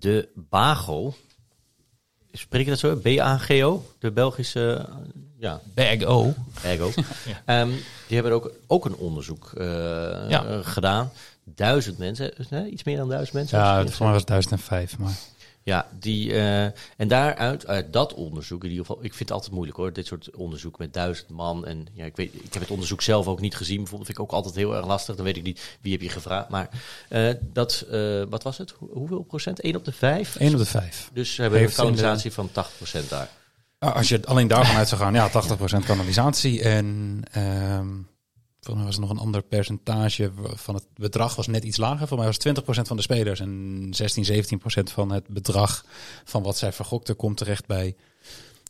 De 0.00 0.28
BAGO. 0.34 1.14
Spreek 2.32 2.64
je 2.64 2.70
dat 2.70 2.78
zo? 2.78 2.96
B-A-G-O? 2.96 3.84
De 3.98 4.10
Belgische... 4.10 4.88
Ja. 5.38 5.60
BAGO. 5.74 6.34
BAGO. 6.62 6.90
ja. 7.46 7.60
um, 7.60 7.70
die 8.06 8.18
hebben 8.18 8.32
ook, 8.32 8.52
ook 8.66 8.84
een 8.84 8.96
onderzoek 8.96 9.52
uh, 9.58 9.64
ja. 10.28 10.62
gedaan. 10.62 11.10
Duizend 11.44 11.98
mensen, 11.98 12.32
nee, 12.50 12.70
iets 12.70 12.84
meer 12.84 12.96
dan 12.96 13.08
duizend 13.08 13.32
mensen. 13.32 13.58
Ja, 13.58 13.78
het 13.78 13.98
was 13.98 14.24
1005, 14.24 14.98
maar... 14.98 15.18
Ja, 15.70 15.86
die, 15.98 16.30
uh, 16.30 16.64
en 16.64 17.08
daaruit, 17.08 17.66
uit 17.66 17.92
dat 17.92 18.14
onderzoek, 18.14 18.64
in 18.64 18.70
ieder 18.70 18.86
geval, 18.86 19.04
ik 19.04 19.14
vind 19.14 19.18
het 19.18 19.30
altijd 19.30 19.52
moeilijk 19.52 19.76
hoor, 19.76 19.92
dit 19.92 20.06
soort 20.06 20.30
onderzoek 20.30 20.78
met 20.78 20.92
duizend 20.92 21.28
man. 21.28 21.66
En 21.66 21.86
ja, 21.92 22.04
ik, 22.04 22.16
weet, 22.16 22.34
ik 22.34 22.52
heb 22.52 22.62
het 22.62 22.70
onderzoek 22.70 23.02
zelf 23.02 23.26
ook 23.26 23.40
niet 23.40 23.56
gezien, 23.56 23.76
bijvoorbeeld, 23.76 24.06
vind 24.06 24.18
ik 24.18 24.24
ook 24.24 24.32
altijd 24.32 24.54
heel 24.54 24.76
erg 24.76 24.86
lastig. 24.86 25.16
Dan 25.16 25.24
weet 25.24 25.36
ik 25.36 25.42
niet 25.42 25.78
wie 25.80 25.92
heb 25.92 26.00
je 26.00 26.08
gevraagd. 26.08 26.48
Maar 26.48 26.68
uh, 27.08 27.30
dat, 27.52 27.86
uh, 27.90 28.22
wat 28.28 28.42
was 28.42 28.58
het? 28.58 28.74
hoeveel 28.78 29.22
procent? 29.22 29.60
1 29.60 29.76
op 29.76 29.84
de 29.84 29.92
5? 29.92 30.36
1 30.36 30.52
op 30.52 30.58
de 30.58 30.66
5. 30.66 31.10
Dus 31.12 31.36
we 31.36 31.42
hebben 31.42 31.62
een 31.62 31.72
kanalisatie 31.72 32.32
van 32.32 32.52
80 32.52 32.76
procent 32.76 33.08
daar. 33.08 33.28
Als 33.78 34.08
je 34.08 34.26
alleen 34.26 34.48
daarvan 34.48 34.76
uit 34.76 34.88
zou 34.88 35.00
gaan, 35.00 35.14
ja, 35.14 35.30
80% 35.82 35.84
kanalisatie. 35.84 36.62
En 36.62 37.20
um, 37.36 38.08
Volgens 38.60 38.76
mij 38.76 38.84
was 38.84 38.94
er 38.94 39.00
nog 39.00 39.10
een 39.10 39.26
ander 39.26 39.42
percentage 39.42 40.32
van 40.54 40.74
het 40.74 40.86
bedrag 40.94 41.36
was 41.36 41.46
net 41.46 41.64
iets 41.64 41.76
lager. 41.76 42.08
Voor 42.08 42.18
mij 42.18 42.26
was 42.26 42.38
20% 42.48 42.60
van 42.62 42.96
de 42.96 43.02
spelers 43.02 43.40
en 43.40 43.86
16, 43.90 44.24
17% 44.24 44.92
van 44.92 45.12
het 45.12 45.28
bedrag 45.28 45.84
van 46.24 46.42
wat 46.42 46.56
zij 46.56 46.72
vergokten 46.72 47.16
komt 47.16 47.36
terecht 47.36 47.66
bij 47.66 47.96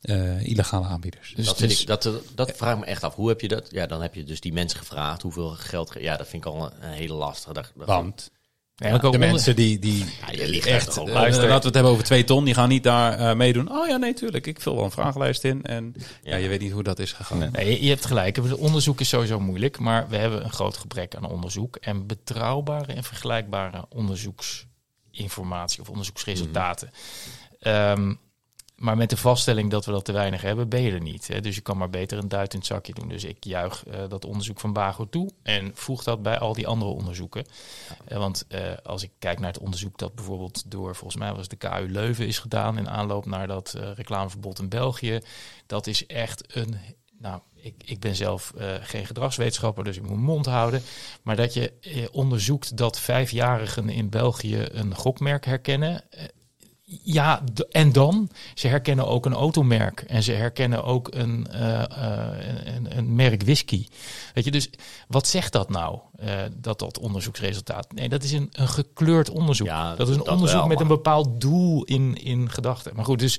uh, 0.02 0.46
illegale 0.46 0.86
aanbieders. 0.86 1.32
Dus 1.36 1.46
dat, 1.46 1.58
dus, 1.58 1.80
ik, 1.80 1.86
dat, 1.86 2.10
dat 2.34 2.52
vraag 2.56 2.78
me 2.78 2.84
echt 2.84 3.04
af. 3.04 3.14
Hoe 3.14 3.28
heb 3.28 3.40
je 3.40 3.48
dat? 3.48 3.68
Ja, 3.70 3.86
dan 3.86 4.02
heb 4.02 4.14
je 4.14 4.24
dus 4.24 4.40
die 4.40 4.52
mensen 4.52 4.78
gevraagd 4.78 5.22
hoeveel 5.22 5.48
geld. 5.48 5.94
Ja, 5.98 6.16
dat 6.16 6.28
vind 6.28 6.44
ik 6.44 6.52
al 6.52 6.72
een, 6.80 6.90
hele 6.90 7.14
lastige. 7.14 7.52
dag. 7.52 7.72
Want 7.74 8.30
ja, 8.80 8.98
de 8.98 9.18
mensen 9.18 9.56
die, 9.56 9.78
die 9.78 10.04
ja, 10.32 10.70
echt, 10.70 10.98
uh, 10.98 11.04
laten 11.04 11.40
we 11.40 11.52
het 11.52 11.62
hebben 11.74 11.92
over 11.92 12.04
twee 12.04 12.24
ton, 12.24 12.44
die 12.44 12.54
gaan 12.54 12.68
niet 12.68 12.82
daar 12.82 13.20
uh, 13.20 13.34
meedoen. 13.34 13.72
Oh 13.72 13.88
ja, 13.88 13.96
nee, 13.96 14.14
tuurlijk. 14.14 14.46
Ik 14.46 14.60
vul 14.60 14.74
wel 14.74 14.84
een 14.84 14.90
vragenlijst 14.90 15.44
in 15.44 15.62
en 15.62 15.94
ja. 16.22 16.36
je 16.36 16.48
weet 16.48 16.60
niet 16.60 16.72
hoe 16.72 16.82
dat 16.82 16.98
is 16.98 17.12
gegaan. 17.12 17.50
Nee, 17.52 17.82
je 17.82 17.88
hebt 17.88 18.06
gelijk. 18.06 18.36
Het 18.36 18.54
onderzoek 18.54 19.00
is 19.00 19.08
sowieso 19.08 19.40
moeilijk, 19.40 19.78
maar 19.78 20.08
we 20.08 20.16
hebben 20.16 20.44
een 20.44 20.52
groot 20.52 20.76
gebrek 20.76 21.14
aan 21.14 21.24
onderzoek 21.24 21.76
en 21.76 22.06
betrouwbare 22.06 22.92
en 22.92 23.04
vergelijkbare 23.04 23.84
onderzoeksinformatie 23.88 25.80
of 25.80 25.88
onderzoeksresultaten. 25.88 26.90
Mm. 27.60 28.18
Maar 28.80 28.96
met 28.96 29.10
de 29.10 29.16
vaststelling 29.16 29.70
dat 29.70 29.84
we 29.84 29.92
dat 29.92 30.04
te 30.04 30.12
weinig 30.12 30.42
hebben, 30.42 30.68
ben 30.68 30.82
je 30.82 30.92
er 30.92 31.00
niet. 31.00 31.28
Hè? 31.28 31.40
Dus 31.40 31.54
je 31.54 31.60
kan 31.60 31.76
maar 31.76 31.90
beter 31.90 32.18
een 32.18 32.28
duit 32.28 32.52
in 32.52 32.58
het 32.58 32.68
zakje 32.68 32.94
doen. 32.94 33.08
Dus 33.08 33.24
ik 33.24 33.44
juich 33.44 33.84
uh, 33.86 33.94
dat 34.08 34.24
onderzoek 34.24 34.60
van 34.60 34.72
Bago 34.72 35.08
toe 35.08 35.30
en 35.42 35.70
voeg 35.74 36.04
dat 36.04 36.22
bij 36.22 36.38
al 36.38 36.52
die 36.52 36.66
andere 36.66 36.90
onderzoeken. 36.90 37.44
Uh, 38.08 38.18
want 38.18 38.44
uh, 38.48 38.60
als 38.82 39.02
ik 39.02 39.10
kijk 39.18 39.38
naar 39.38 39.52
het 39.52 39.60
onderzoek 39.60 39.98
dat 39.98 40.14
bijvoorbeeld 40.14 40.70
door, 40.70 40.96
volgens 40.96 41.20
mij 41.22 41.34
was 41.34 41.48
de 41.48 41.56
KU 41.56 41.86
Leuven 41.88 42.26
is 42.26 42.38
gedaan 42.38 42.78
in 42.78 42.88
aanloop 42.88 43.26
naar 43.26 43.46
dat 43.46 43.74
reclameverbod 43.94 44.58
in 44.58 44.68
België. 44.68 45.20
Dat 45.66 45.86
is 45.86 46.06
echt 46.06 46.56
een 46.56 46.76
nou, 47.18 47.40
ik, 47.54 47.74
ik 47.84 48.00
ben 48.00 48.16
zelf 48.16 48.52
geen 48.80 49.06
gedragswetenschapper, 49.06 49.84
dus 49.84 49.96
ik 49.96 50.08
moet 50.08 50.18
mond 50.18 50.46
houden. 50.46 50.82
Maar 51.22 51.36
dat 51.36 51.54
je 51.54 51.72
onderzoekt 52.12 52.76
dat 52.76 53.00
vijfjarigen 53.00 53.88
in 53.88 54.08
België 54.08 54.66
een 54.70 54.94
gokmerk 54.94 55.44
herkennen. 55.44 56.04
Ja, 57.02 57.42
en 57.70 57.92
dan? 57.92 58.30
Ze 58.54 58.68
herkennen 58.68 59.06
ook 59.06 59.26
een 59.26 59.34
automerk 59.34 60.00
en 60.00 60.22
ze 60.22 60.32
herkennen 60.32 60.84
ook 60.84 61.14
een, 61.14 61.46
uh, 61.54 61.82
een, 62.64 62.96
een, 62.96 63.14
merk 63.14 63.42
whisky. 63.42 63.86
Weet 64.34 64.44
je, 64.44 64.50
dus 64.50 64.70
wat 65.08 65.26
zegt 65.26 65.52
dat 65.52 65.70
nou, 65.70 65.98
uh, 66.22 66.40
dat 66.56 66.78
dat 66.78 66.98
onderzoeksresultaat? 66.98 67.92
Nee, 67.92 68.08
dat 68.08 68.22
is 68.22 68.32
een, 68.32 68.48
een 68.52 68.68
gekleurd 68.68 69.30
onderzoek. 69.30 69.66
Ja, 69.66 69.96
dat 69.96 70.08
is 70.08 70.16
een 70.16 70.28
onderzoek 70.28 70.66
met 70.66 70.80
een 70.80 70.86
bepaald 70.86 71.40
doel 71.40 71.84
in, 71.84 72.14
in 72.14 72.50
gedachten. 72.50 72.96
Maar 72.96 73.04
goed, 73.04 73.18
dus 73.18 73.38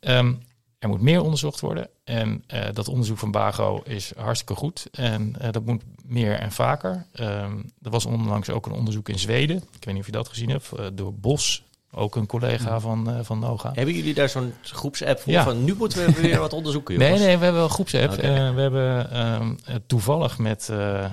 um, 0.00 0.42
er 0.78 0.88
moet 0.88 1.00
meer 1.00 1.22
onderzocht 1.22 1.60
worden. 1.60 1.88
En 2.04 2.44
dat 2.72 2.88
onderzoek 2.88 3.18
van 3.18 3.30
Bago 3.30 3.80
is 3.84 4.12
hartstikke 4.16 4.54
goed. 4.54 4.86
En 4.90 5.34
dat 5.50 5.64
moet 5.64 5.82
meer 6.04 6.38
en 6.38 6.52
vaker. 6.52 7.06
Um, 7.20 7.72
er 7.82 7.90
was 7.90 8.06
onlangs 8.06 8.50
ook 8.50 8.66
een 8.66 8.72
onderzoek 8.72 9.08
in 9.08 9.18
Zweden. 9.18 9.56
Ik 9.56 9.84
weet 9.84 9.94
niet 9.94 10.02
of 10.02 10.06
je 10.06 10.12
dat 10.12 10.28
gezien 10.28 10.50
hebt. 10.50 10.72
Door 10.92 11.14
Bos, 11.14 11.67
ook 11.92 12.16
een 12.16 12.26
collega 12.26 12.80
van, 12.80 13.10
uh, 13.10 13.18
van 13.22 13.38
Noga. 13.38 13.70
Hebben 13.74 13.94
jullie 13.94 14.14
daar 14.14 14.28
zo'n 14.28 14.54
groepsapp 14.62 15.20
voor? 15.20 15.32
Ja. 15.32 15.44
Van 15.44 15.64
nu 15.64 15.74
moeten 15.74 16.06
we 16.06 16.20
weer 16.20 16.38
wat 16.48 16.52
onderzoeken. 16.52 16.94
Jongens. 16.94 17.18
Nee, 17.18 17.26
nee, 17.26 17.36
we 17.36 17.42
hebben 17.42 17.60
wel 17.60 17.68
een 17.68 17.74
groepsapp. 17.74 18.12
Okay. 18.12 18.48
Uh, 18.48 18.54
we 18.54 18.60
hebben 18.60 19.20
um, 19.20 19.58
toevallig 19.86 20.38
met. 20.38 20.68
Uh, 20.70 21.04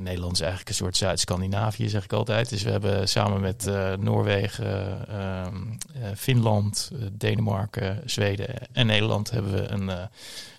Nederland 0.00 0.32
is 0.32 0.40
eigenlijk 0.40 0.68
een 0.68 0.74
soort 0.74 0.96
Zuid-Scandinavië, 0.96 1.88
zeg 1.88 2.04
ik 2.04 2.12
altijd. 2.12 2.48
Dus 2.48 2.62
we 2.62 2.70
hebben 2.70 3.08
samen 3.08 3.40
met 3.40 3.70
Noorwegen, 4.00 5.08
ehm, 5.08 5.56
Finland, 6.16 6.90
Denemarken, 7.12 8.02
Zweden 8.04 8.48
en 8.72 8.86
Nederland 8.86 9.30
hebben 9.30 9.52
we 9.52 9.68
een 9.68 9.90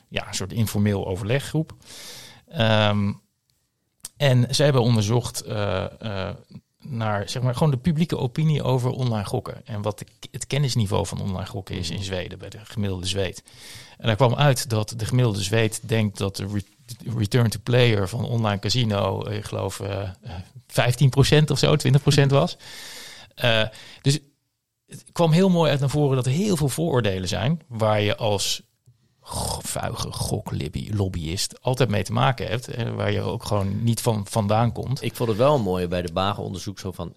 ja, 0.08 0.28
een 0.28 0.34
soort 0.34 0.54
informeel 0.54 1.08
overleggroep. 1.08 1.76
Um, 2.60 3.22
en 4.18 4.46
zij 4.50 4.66
hebben 4.66 4.84
onderzocht 4.84 5.44
naar 6.90 7.30
zeg 7.30 7.42
maar, 7.42 7.54
gewoon 7.54 7.72
de 7.72 7.78
publieke 7.78 8.18
opinie 8.18 8.64
over 8.64 8.90
online 8.90 9.26
gokken. 9.26 9.66
En 9.66 9.82
wat 9.82 10.00
de, 10.00 10.06
het 10.32 10.48
kennisniveau 10.48 11.06
van 11.06 11.22
online 11.22 11.46
gokken 11.46 11.76
is 11.76 11.90
in 11.90 12.04
Zweden 12.04 12.40
bij 12.40 12.50
de 12.50 12.60
gemiddelde 12.64 13.06
Zweed. 13.06 13.44
En 13.98 14.08
daar 14.08 14.16
kwam 14.16 14.36
uit 14.36 14.70
dat 14.70 14.94
de 14.98 15.06
gemiddelde 15.06 15.44
Zweed 15.44 15.80
denkt 15.84 16.18
dat 16.18 16.36
de 16.36 16.62
return 17.18 17.50
to 17.50 17.60
player 17.64 18.10
van 18.10 18.26
online 18.26 18.60
casino, 18.60 19.24
eh, 19.24 19.38
ik 19.38 19.46
geloof 19.46 19.80
uh, 19.80 20.02
eh, 20.02 20.12
15% 20.68 21.52
of 21.52 21.60
zo, 21.60 21.76
20% 21.76 22.28
was. 22.28 22.58
Uh, 23.44 23.64
dus 24.02 24.20
het 24.88 25.04
kwam 25.12 25.32
heel 25.32 25.50
mooi 25.50 25.72
uit 25.72 25.80
naar 25.80 25.90
voren 25.90 26.16
dat 26.16 26.26
er 26.26 26.32
heel 26.32 26.58
veel 26.58 26.70
vooroordelen 26.70 27.28
zijn 27.28 27.62
waar 27.68 28.02
je 28.02 28.18
als 28.18 28.62
vuige 29.62 30.12
goklobbyist 30.12 31.62
altijd 31.62 31.90
mee 31.90 32.04
te 32.04 32.12
maken 32.12 32.48
hebt. 32.48 32.68
En 32.68 32.96
waar 32.96 33.12
je 33.12 33.22
ook 33.22 33.46
gewoon 33.46 33.84
niet 33.84 34.02
van 34.02 34.26
vandaan 34.30 34.72
komt. 34.72 35.04
Ik 35.04 35.16
vond 35.16 35.30
het 35.30 35.38
wel 35.38 35.60
mooi 35.60 35.88
bij 35.88 36.02
de 36.02 36.12
Bagen-onderzoek 36.14 36.80
zo 36.80 36.92
van 36.92 37.14
70% 37.14 37.16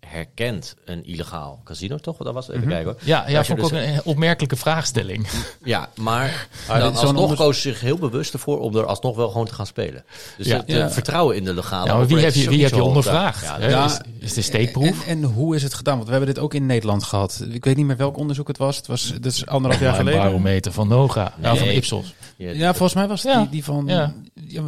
herkent 0.00 0.74
een 0.84 1.04
illegaal 1.04 1.60
casino, 1.64 1.96
toch? 1.96 2.16
Dat 2.16 2.34
was 2.34 2.48
even 2.48 2.54
mm 2.54 2.66
-hmm. 2.66 2.72
kijken 2.72 2.92
hoor. 2.92 3.00
Ja, 3.04 3.28
ja 3.28 3.44
vond 3.44 3.58
ik 3.58 3.68
dus 3.68 3.78
ook 3.78 3.86
een 3.86 4.04
opmerkelijke 4.04 4.56
vraagstelling. 4.56 5.26
Ja, 5.64 5.88
maar 5.96 6.48
ah, 6.68 6.78
dan 6.78 6.96
alsnog 6.96 7.34
koos 7.34 7.60
zich 7.60 7.80
heel 7.80 7.98
bewust 7.98 8.32
ervoor 8.32 8.60
om 8.60 8.76
er 8.76 8.84
alsnog 8.84 9.16
wel 9.16 9.28
gewoon 9.28 9.46
te 9.46 9.54
gaan 9.54 9.66
spelen. 9.66 10.04
Dus 10.36 10.46
ja. 10.46 10.56
het 10.56 10.66
ja. 10.66 10.90
vertrouwen 10.90 11.36
in 11.36 11.44
de 11.44 11.54
legale 11.54 11.86
ja, 11.86 12.06
wie 12.06 12.18
heb 12.18 12.34
je, 12.34 12.48
wie 12.48 12.62
heb 12.62 12.74
je 12.74 12.82
ondervraagd? 12.82 13.42
Ja, 13.42 13.68
ja, 13.68 13.84
is, 13.84 14.00
is 14.18 14.32
de 14.32 14.42
steekproef? 14.42 15.06
En, 15.06 15.22
en, 15.22 15.22
hoe 15.22 15.54
is 15.54 15.62
het 15.62 15.74
gedaan? 15.74 15.94
Want 15.94 16.06
we 16.06 16.14
hebben 16.14 16.34
dit 16.34 16.42
ook 16.42 16.54
in 16.54 16.66
Nederland 16.66 17.04
gehad. 17.04 17.44
Ik 17.50 17.64
weet 17.64 17.76
niet 17.76 17.86
meer 17.86 17.96
welk 17.96 18.16
onderzoek 18.16 18.48
het 18.48 18.58
was. 18.58 18.76
Het 18.76 18.86
was 18.86 19.12
dat 19.20 19.32
is 19.32 19.46
anderhalf 19.46 19.82
jaar 19.82 19.94
geleden. 19.94 20.20
Een 20.20 20.26
barometer 20.26 20.72
van 20.72 20.83
Noga. 20.88 21.34
Nee. 21.36 21.56
van 21.56 21.68
Ipsos. 21.68 22.14
Ja, 22.36 22.70
volgens 22.74 22.94
mij 22.94 23.08
was 23.08 23.22
het 23.22 23.38
die, 23.38 23.48
die 23.48 23.64
van... 23.64 23.86
Ja. 23.86 24.14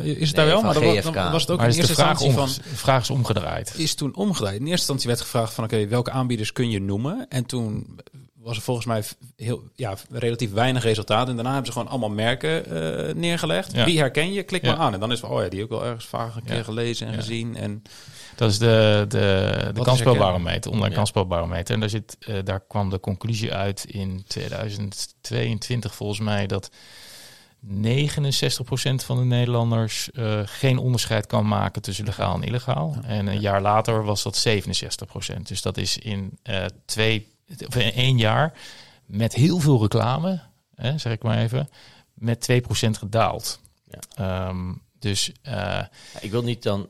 Is 0.03 0.27
het 0.27 0.37
daar 0.37 0.47
wel? 0.47 0.63
Maar 0.63 0.75
dan, 0.75 1.13
dan, 1.13 1.31
was 1.33 1.43
het 1.43 1.51
ook 1.51 1.59
maar 1.59 1.69
in 1.69 1.75
eerste 1.77 1.95
de 1.95 2.01
vraag 2.01 2.21
instantie 2.21 2.63
van... 2.63 2.75
vraag 2.75 3.03
is 3.03 3.11
omgedraaid. 3.11 3.75
Is 3.77 3.95
toen 3.95 4.15
omgedraaid. 4.15 4.55
In 4.55 4.61
eerste 4.61 4.77
instantie 4.77 5.09
werd 5.09 5.21
gevraagd 5.21 5.55
van... 5.55 5.65
Oké, 5.65 5.87
welke 5.87 6.11
aanbieders 6.11 6.53
kun 6.53 6.71
je 6.71 6.81
noemen? 6.81 7.27
En 7.29 7.47
toen 7.47 7.99
was 8.47 8.57
er 8.57 8.63
volgens 8.63 8.87
mij 8.87 9.03
heel, 9.37 9.63
ja, 9.75 9.95
relatief 10.11 10.53
weinig 10.53 10.83
resultaten. 10.83 11.29
En 11.29 11.35
daarna 11.35 11.53
hebben 11.53 11.67
ze 11.67 11.79
gewoon 11.79 11.89
allemaal 11.89 12.11
merken 12.11 12.73
uh, 12.73 13.15
neergelegd. 13.15 13.85
Wie 13.85 13.99
herken 13.99 14.33
je? 14.33 14.43
Klik 14.43 14.63
maar 14.63 14.77
aan. 14.77 14.95
En 14.95 15.01
dan 15.01 15.13
is 15.13 15.21
van, 15.21 15.31
oh 15.31 15.43
ja, 15.43 15.49
die 15.49 15.63
ook 15.63 15.69
wel 15.69 15.85
ergens 15.85 16.09
een 16.13 16.45
keer 16.45 16.65
gelezen 16.65 17.07
en 17.07 17.15
gezien. 17.15 17.57
En 17.57 17.83
dat 18.37 18.51
is 18.51 18.59
de, 18.59 19.05
de, 19.09 19.71
de 19.75 19.83
kansspelbarometer, 19.83 20.71
online 20.71 20.95
kansspelbarometer. 20.95 21.75
En 21.75 21.81
daar, 21.81 21.89
zit, 21.89 22.17
uh, 22.21 22.39
daar 22.45 22.61
kwam 22.61 22.91
de 22.91 23.01
conclusie 23.01 23.53
uit 23.53 23.85
in 23.85 24.25
2022 24.27 25.95
volgens 25.95 26.21
mij 26.21 26.47
dat 26.47 26.71
69% 26.71 27.75
van 29.05 29.17
de 29.17 29.25
Nederlanders 29.25 30.09
uh, 30.13 30.41
geen 30.45 30.79
onderscheid 30.79 31.27
kan 31.27 31.49
maken 31.49 31.83
tussen 31.83 32.05
legaal 32.05 32.35
en 32.35 32.43
illegaal. 32.43 32.97
En 33.03 33.27
een 33.27 33.41
jaar 33.41 33.63
later 33.63 34.05
was 34.05 34.23
dat 34.23 34.49
67%. 34.49 35.43
Dus 35.43 35.63
dat 35.63 35.77
is 35.77 35.99
in, 35.99 36.39
uh, 36.45 36.65
twee, 36.85 37.35
of 37.67 37.77
in 37.77 37.93
één 37.93 38.19
jaar 38.19 38.59
met 39.07 39.35
heel 39.35 39.59
veel 39.59 39.81
reclame, 39.81 40.43
hè, 40.75 40.99
zeg 40.99 41.13
ik 41.13 41.23
maar 41.23 41.39
even, 41.39 41.69
met 42.15 42.49
2% 42.53 42.55
gedaald. 42.91 43.61
Ja. 43.85 44.49
Um, 44.49 44.83
dus 44.99 45.33
ik 46.21 46.31
wil 46.31 46.43
niet 46.43 46.63
dan 46.63 46.89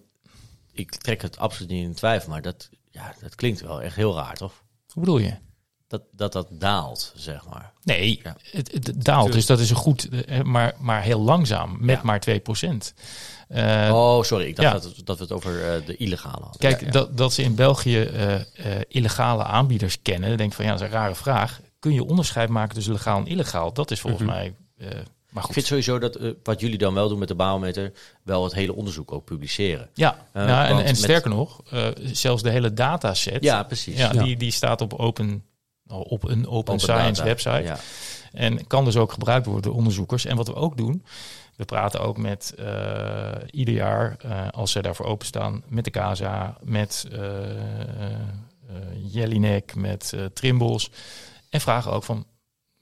ik 0.77 0.95
trek 0.95 1.23
het 1.23 1.39
absoluut 1.39 1.71
niet 1.71 1.85
in 1.85 1.95
twijfel, 1.95 2.31
maar 2.31 2.43
dat, 2.43 2.69
ja, 2.91 3.15
dat 3.21 3.35
klinkt 3.35 3.61
wel 3.61 3.83
echt 3.83 3.97
heel 3.97 4.15
raar, 4.15 4.35
toch? 4.35 4.63
Hoe 4.93 5.03
bedoel 5.03 5.19
je? 5.19 5.37
Dat 5.89 6.03
dat, 6.11 6.33
dat 6.33 6.49
daalt, 6.51 7.13
zeg 7.17 7.49
maar. 7.49 7.73
Nee, 7.83 8.21
ja. 8.23 8.37
het, 8.51 8.73
het, 8.73 9.05
daalt, 9.05 9.33
dus 9.33 9.47
dat 9.47 9.59
is 9.59 9.71
een 9.71 9.77
goed, 9.77 10.09
eh, 10.09 10.43
maar, 10.43 10.75
maar 10.79 11.03
heel 11.03 11.21
langzaam, 11.21 11.77
met 11.81 11.97
ja. 11.97 12.03
maar 12.05 12.21
2 12.21 12.41
procent. 12.41 12.95
Uh, 13.49 13.91
oh, 13.93 14.23
sorry, 14.23 14.47
ik 14.47 14.57
dacht 14.57 14.83
ja. 14.83 14.89
dat, 14.89 15.07
dat 15.07 15.17
we 15.17 15.23
het 15.23 15.33
over 15.33 15.53
uh, 15.53 15.87
de 15.87 15.97
illegale 15.97 16.43
hadden. 16.43 16.59
Kijk, 16.59 16.93
Dat, 16.93 17.17
dat 17.17 17.33
ze 17.33 17.43
in 17.43 17.55
België 17.55 18.01
uh, 18.01 18.35
illegale 18.89 19.45
aanbieders 19.45 20.03
kennen, 20.03 20.37
denk 20.37 20.51
ik 20.51 20.57
van 20.57 20.65
ja, 20.65 20.71
dat 20.71 20.81
is 20.81 20.87
een 20.87 20.93
rare 20.93 21.15
vraag. 21.15 21.61
Kun 21.79 21.93
je 21.93 22.05
onderscheid 22.05 22.49
maken 22.49 22.75
tussen 22.75 22.93
legaal 22.93 23.19
en 23.19 23.27
illegaal? 23.27 23.73
Dat 23.73 23.91
is 23.91 24.01
volgens 24.01 24.23
mm 24.23 24.29
-hmm. 24.29 24.37
mij 24.37 24.55
maar 25.37 25.45
goed. 25.45 25.57
Ik 25.57 25.67
vind 25.67 25.85
sowieso 25.85 25.99
dat 25.99 26.21
uh, 26.21 26.33
wat 26.43 26.61
jullie 26.61 26.79
dan 26.79 26.95
wel 26.95 27.09
doen 27.09 27.19
met 27.19 27.29
de 27.29 27.35
barometer, 27.35 27.93
wel 28.23 28.45
het 28.45 28.55
hele 28.55 28.75
onderzoek 28.75 29.13
ook 29.13 29.25
publiceren. 29.25 29.91
Ja, 29.95 30.29
uh, 30.33 30.49
ja 30.49 30.69
en, 30.69 30.85
en 30.85 30.97
sterker 30.97 31.31
nog, 31.31 31.61
uh, 31.73 31.87
zelfs 32.13 32.43
de 32.43 32.51
hele 32.51 32.73
dataset. 32.73 33.45
Ja, 33.45 33.63
precies. 33.63 33.99
Ja, 33.99 34.09
Die, 34.09 34.37
die 34.37 34.51
staat 34.51 34.81
op, 34.81 34.93
open, 34.93 35.45
op 35.89 36.25
een 36.25 36.39
Open, 36.39 36.49
open 36.49 36.79
Science 36.81 37.23
data. 37.23 37.25
website. 37.25 37.63
Ja. 37.63 37.79
En 38.33 38.67
kan 38.67 38.85
dus 38.85 38.97
ook 38.97 39.13
gebruikt 39.13 39.47
worden 39.47 39.63
door 39.65 39.75
onderzoekers. 39.75 40.25
En 40.25 40.37
wat 40.37 40.47
we 40.47 40.55
ook 40.55 40.77
doen, 40.77 41.05
we 41.57 41.65
praten 41.65 42.01
ook 42.01 42.17
met 42.19 42.55
ieder 43.51 43.75
jaar, 43.75 44.17
als 44.51 44.73
ze 44.73 44.83
daarvoor 44.83 45.07
openstaan, 45.07 45.63
met 45.69 45.85
de 45.85 45.91
CASA, 45.91 46.57
met 46.63 47.09
Jellinek, 49.03 49.75
met 49.75 50.17
Trimbos. 50.33 50.91
En 51.51 51.61
vragen 51.61 51.93
ook 51.93 52.05
van 52.05 52.27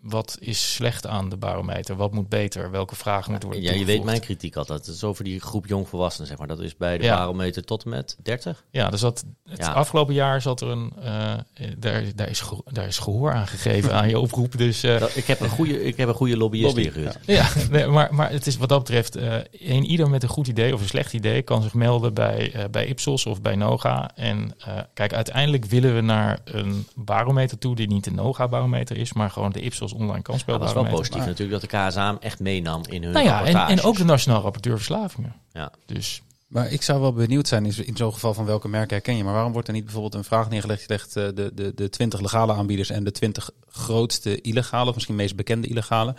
wat 0.05 0.37
is 0.41 0.75
slecht 0.75 1.07
aan 1.07 1.29
de 1.29 1.37
barometer? 1.37 1.97
Wat 1.97 2.13
moet 2.13 2.29
beter? 2.29 2.71
Welke 2.71 2.97
vragen 2.97 3.31
moeten 3.31 3.49
worden 3.49 3.67
Ja, 3.69 3.79
je 3.79 3.85
weet 3.85 4.05
mijn 4.05 4.21
kritiek 4.21 4.57
altijd. 4.57 4.87
Het 4.87 4.95
is 4.95 5.05
over 5.05 5.25
die 5.25 5.41
groep 5.41 5.67
jongvolwassenen, 5.67 6.29
zeg 6.29 6.39
maar. 6.39 6.47
Dat 6.47 6.61
is 6.61 6.77
bij 6.77 6.99
de 6.99 7.05
ja. 7.05 7.17
barometer 7.17 7.65
tot 7.65 7.85
en 7.85 7.91
met 7.91 8.17
30. 8.23 8.65
Ja, 8.71 8.91
dus 8.91 9.01
dat, 9.01 9.25
het 9.49 9.59
ja. 9.59 9.73
afgelopen 9.73 10.15
jaar 10.15 10.41
zat 10.41 10.61
er 10.61 10.69
een... 10.69 10.93
Uh, 10.99 11.33
daar, 11.79 12.03
daar, 12.15 12.29
is 12.29 12.41
gehoor, 12.41 12.65
daar 12.73 12.87
is 12.87 12.99
gehoor 12.99 13.33
aan 13.33 13.47
gegeven 13.47 13.95
aan 13.95 14.09
je 14.09 14.19
oproep. 14.19 14.59
Dus, 14.59 14.85
uh, 14.85 14.99
dat, 14.99 15.17
ik, 15.17 15.27
heb 15.27 15.41
een 15.41 15.49
goede, 15.49 15.85
ik 15.85 15.97
heb 15.97 16.09
een 16.09 16.15
goede 16.15 16.37
lobbyist 16.37 16.65
Lobby, 16.65 16.83
ingehuurd. 16.83 17.19
Ja, 17.27 17.35
ja 17.35 17.49
nee, 17.71 17.87
maar, 17.87 18.15
maar 18.15 18.31
het 18.31 18.47
is 18.47 18.57
wat 18.57 18.69
dat 18.69 18.79
betreft... 18.79 19.17
Uh, 19.17 19.35
een 19.53 19.85
ieder 19.85 20.11
met 20.11 20.23
een 20.23 20.29
goed 20.29 20.49
idee 20.49 20.75
of 20.75 20.81
een 20.81 20.89
slecht 20.89 21.13
idee... 21.13 21.43
kan 21.43 21.63
zich 21.63 21.75
melden 21.75 22.15
bij, 22.15 22.69
bij 22.71 22.87
Ipsos 22.87 23.27
of 23.27 23.43
bij 23.43 23.57
Noga. 23.57 24.11
En 24.15 24.57
kijk, 24.95 25.13
uiteindelijk 25.13 25.65
willen 25.65 25.95
we 25.95 26.01
naar 26.01 26.39
een 26.45 26.87
barometer 26.95 27.59
toe... 27.59 27.75
die 27.75 27.87
niet 27.87 28.05
de 28.05 28.13
Noga-barometer 28.13 28.97
is, 28.97 29.13
maar 29.13 29.31
gewoon 29.31 29.53
de 29.53 29.61
Ipsos 29.61 29.93
online 29.95 30.23
kansspel. 30.23 30.59
dat 30.59 30.69
is 30.69 30.75
wel 30.75 30.87
positief 30.87 31.27
natuurlijk 31.27 31.61
dat 31.61 31.71
de 31.71 31.77
KSA 31.77 32.17
echt 32.21 32.41
meenam 32.41 32.83
in 32.89 33.03
hun 33.03 33.13
nou 33.13 33.25
ja, 33.25 33.45
en, 33.45 33.57
en, 33.57 33.83
ook 33.83 33.97
de 33.97 34.05
Nationaal 34.05 34.43
Rapporteur 34.43 34.77
Verslavingen. 34.77 35.35
Ja. 35.53 35.73
Dus 35.87 36.23
maar 36.55 36.73
ik 36.73 36.83
zou 36.83 37.01
wel 37.01 37.13
benieuwd 37.13 37.49
zijn 37.49 37.67
in, 37.67 37.97
zo'n 37.97 38.13
geval 38.13 38.35
van 38.35 38.45
welke 38.45 38.69
merken 38.69 38.95
herken 38.95 39.17
je. 39.17 39.25
Maar 39.25 39.33
waarom 39.33 39.53
wordt 39.53 39.69
er 39.69 39.75
niet 39.75 39.85
bijvoorbeeld 39.85 40.15
een 40.15 40.25
vraag 40.25 40.51
neergelegd? 40.51 40.81
Je 40.81 40.89
legt 40.89 41.17
uh, 41.17 41.25
de, 41.35 41.51
de, 41.55 41.73
de 41.75 41.89
20 41.89 42.21
legale 42.21 42.53
aanbieders 42.53 42.91
en 42.91 43.05
de 43.05 43.11
20 43.11 43.51
grootste 43.69 44.41
illegale, 44.41 44.89
of 44.89 44.95
misschien 44.95 45.15
meest 45.15 45.37
bekende 45.37 45.69
illegale. 45.69 46.15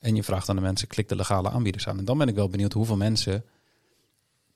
En 0.00 0.14
je 0.14 0.22
vraagt 0.22 0.48
aan 0.48 0.56
de 0.56 0.62
mensen, 0.62 0.88
klik 0.88 1.08
de 1.08 1.16
legale 1.16 1.50
aanbieders 1.50 1.88
aan. 1.88 1.98
En 1.98 2.04
dan 2.04 2.18
ben 2.18 2.28
ik 2.28 2.34
wel 2.34 2.48
benieuwd 2.48 2.72
hoeveel 2.72 2.96
mensen 2.96 3.44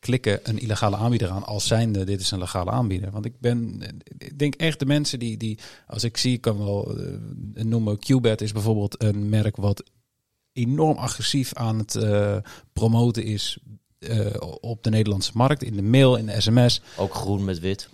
klikken 0.02 0.40
een 0.42 0.58
illegale 0.58 0.96
aanbieder 0.96 1.28
aan 1.30 1.44
als 1.44 1.66
zijnde 1.66 2.04
dit 2.04 2.20
is 2.20 2.30
een 2.30 2.38
legale 2.38 2.70
aanbieder. 2.70 3.10
Want 3.10 3.24
ik 3.24 3.40
ben, 3.40 3.80
ik 4.18 4.38
denk 4.38 4.54
echt 4.54 4.78
de 4.78 4.86
mensen 4.86 5.18
die, 5.18 5.36
die 5.36 5.58
als 5.86 6.04
ik 6.04 6.16
zie, 6.16 6.38
kan 6.38 6.58
wel 6.58 6.98
uh, 6.98 7.64
noemen, 7.64 7.98
Qbet 7.98 8.40
is 8.40 8.52
bijvoorbeeld 8.52 9.02
een 9.02 9.28
merk 9.28 9.56
wat 9.56 9.82
enorm 10.52 10.96
agressief 10.96 11.54
aan 11.54 11.78
het 11.78 11.94
uh, 11.94 12.36
promoten 12.72 13.24
is 13.24 13.58
uh, 13.98 14.26
op 14.60 14.82
de 14.82 14.90
Nederlandse 14.90 15.32
markt, 15.34 15.62
in 15.62 15.76
de 15.76 15.82
mail, 15.82 16.16
in 16.16 16.26
de 16.26 16.40
sms. 16.40 16.82
Ook 16.96 17.14
groen 17.14 17.44
met 17.44 17.58
wit. 17.58 17.88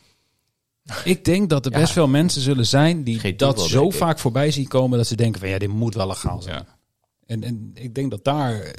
Ik 1.05 1.25
denk 1.25 1.51
dat 1.51 1.65
er 1.65 1.71
best 1.71 1.93
veel 1.93 2.09
mensen 2.09 2.43
zullen 2.43 2.67
zijn 2.67 3.03
die 3.05 3.37
dat 3.37 3.61
zo 3.61 3.91
vaak 3.91 4.19
voorbij 4.19 4.51
zien 4.51 4.69
komen 4.69 4.99
dat 4.99 5.07
ze 5.07 5.17
denken 5.17 5.41
van 5.41 5.49
ja, 5.49 5.59
dit 5.59 5.69
moet 5.69 5.95
wel 5.95 6.07
legaal 6.07 6.43
zijn. 6.43 6.55
Ja. 6.55 6.79
En, 7.27 7.43
en 7.43 7.71
ik 7.75 7.95
denk 7.95 8.11
dat 8.11 8.25
daar. 8.25 8.75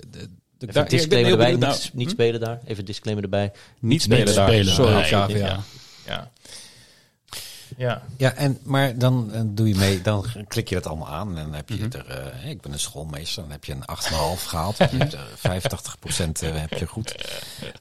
De, 0.59 0.71
daar 0.71 0.89
disclaimer 0.89 1.31
erbij, 1.31 1.51
niet, 1.51 1.59
nou, 1.59 1.79
niet 1.93 2.07
hm? 2.07 2.13
spelen 2.13 2.39
daar. 2.39 2.59
Even 2.65 2.85
disclaimer 2.85 3.23
erbij. 3.23 3.51
Niet 3.79 4.01
spelen 4.01 4.35
daar. 4.35 4.63
Sorry, 4.65 5.31
nee, 5.31 5.37
ja. 5.37 5.59
ja. 6.05 6.31
Ja. 7.79 8.01
Ja, 8.17 8.33
en, 8.33 8.59
maar 8.63 8.97
dan 8.97 9.29
uh, 9.33 9.41
doe 9.45 9.67
je 9.67 9.75
mee, 9.75 10.01
dan 10.01 10.25
klik 10.47 10.69
je 10.69 10.75
dat 10.75 10.87
allemaal 10.87 11.07
aan 11.07 11.37
en 11.37 11.43
dan 11.43 11.53
heb 11.53 11.69
je 11.69 11.75
mm 11.75 11.81
-hmm. 11.81 12.01
er, 12.07 12.33
uh, 12.43 12.49
ik 12.49 12.61
ben 12.61 12.71
een 12.73 12.79
schoolmeester, 12.79 13.41
dan 13.41 13.51
heb 13.51 13.65
je 13.65 13.73
een 13.73 13.83
8,5 14.37 14.47
gehaald, 14.47 14.77
je 14.77 14.83
hebt 14.83 15.13
er 15.13 15.27
85 15.35 15.99
procent 15.99 16.43
uh, 16.43 16.49
heb 16.53 16.73
je 16.73 16.87
goed. 16.87 17.15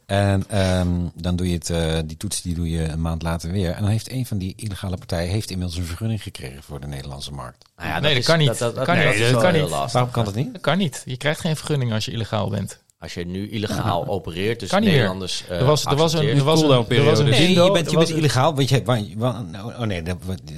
En 0.07 0.59
um, 0.79 1.11
dan 1.15 1.37
doe 1.37 1.51
je 1.51 1.59
het, 1.63 2.09
die 2.09 2.17
toets 2.17 2.43
die 2.43 2.55
doe 2.55 2.71
je 2.71 2.85
een 2.85 3.01
maand 3.01 3.23
later 3.23 3.51
weer. 3.51 3.71
En 3.71 3.83
dan 3.83 3.91
heeft 3.91 4.11
een 4.11 4.27
van 4.27 4.39
die 4.39 4.53
illegale 4.57 4.97
partijen 4.97 5.31
heeft 5.31 5.51
inmiddels 5.51 5.79
een 5.79 5.87
vergunning 5.87 6.23
gekregen 6.23 6.63
voor 6.63 6.81
de 6.81 6.87
Nederlandse 6.87 7.33
markt. 7.33 7.65
Nou 7.77 7.89
ja, 7.89 8.01
nee, 8.01 8.15
dat, 8.15 8.25
kan 8.25 8.39
niet. 8.39 8.47
Dat, 8.47 8.59
dat, 8.59 8.75
dat 8.75 8.85
kan 8.85 8.97
nee, 8.97 9.19
niet. 9.19 9.31
Dat 9.31 9.43
kan 9.43 9.53
niet. 9.53 9.69
Waarom 9.69 10.11
kan 10.11 10.25
dat 10.25 10.35
niet? 10.35 10.53
Dat 10.53 10.63
kan 10.63 10.79
niet. 10.79 11.03
Je 11.05 11.17
krijgt 11.17 11.41
geen 11.41 11.57
vergunning 11.57 11.93
als 11.93 12.05
je 12.05 12.11
illegaal 12.11 12.51
bent. 12.51 12.79
Als 13.01 13.15
je 13.15 13.27
nu 13.27 13.51
illegaal 13.51 14.05
ja. 14.05 14.11
opereert, 14.11 14.61
dus 14.61 14.69
kan 14.69 14.85
Nederlanders. 14.85 15.45
Uh, 15.51 15.59
er 15.59 15.65
was, 15.65 15.85
er 15.85 15.97
was 15.97 16.13
een, 16.13 16.29
er 16.29 16.45
was 16.45 16.63
een, 16.63 16.71
er 16.89 17.05
was 17.05 17.19
een 17.19 17.29
nee, 17.29 17.55
je 17.55 17.71
bent, 17.73 17.91
je 17.91 17.97
bent 17.97 18.11
illegaal. 18.11 18.55
Want 18.55 18.69
je, 18.69 18.83
oh 19.17 19.81
nee, 19.81 20.03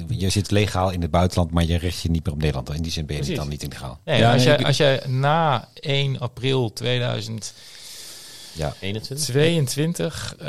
je 0.09 0.29
zit 0.29 0.51
legaal 0.51 0.91
in 0.91 1.03
het 1.03 1.11
buitenland, 1.11 1.51
maar 1.51 1.65
je 1.65 1.79
richt 1.79 2.03
je 2.03 2.11
niet 2.11 2.25
meer 2.25 2.35
op 2.35 2.41
Nederland. 2.41 2.75
In 2.75 2.83
die 2.83 2.93
zin 2.93 3.07
ben 3.07 3.27
je 3.27 3.35
dan 3.35 3.49
niet 3.49 3.63
illegaal. 3.63 4.01
Nee, 4.05 4.19
ja, 4.19 4.33
als, 4.33 4.43
jij, 4.43 4.65
als 4.65 4.77
jij 4.77 5.03
na 5.07 5.69
1 5.75 6.19
april 6.19 6.73
2000 6.73 7.55
ja. 8.53 8.75
21? 8.81 9.27
22. 9.27 10.37
Uh, 10.43 10.49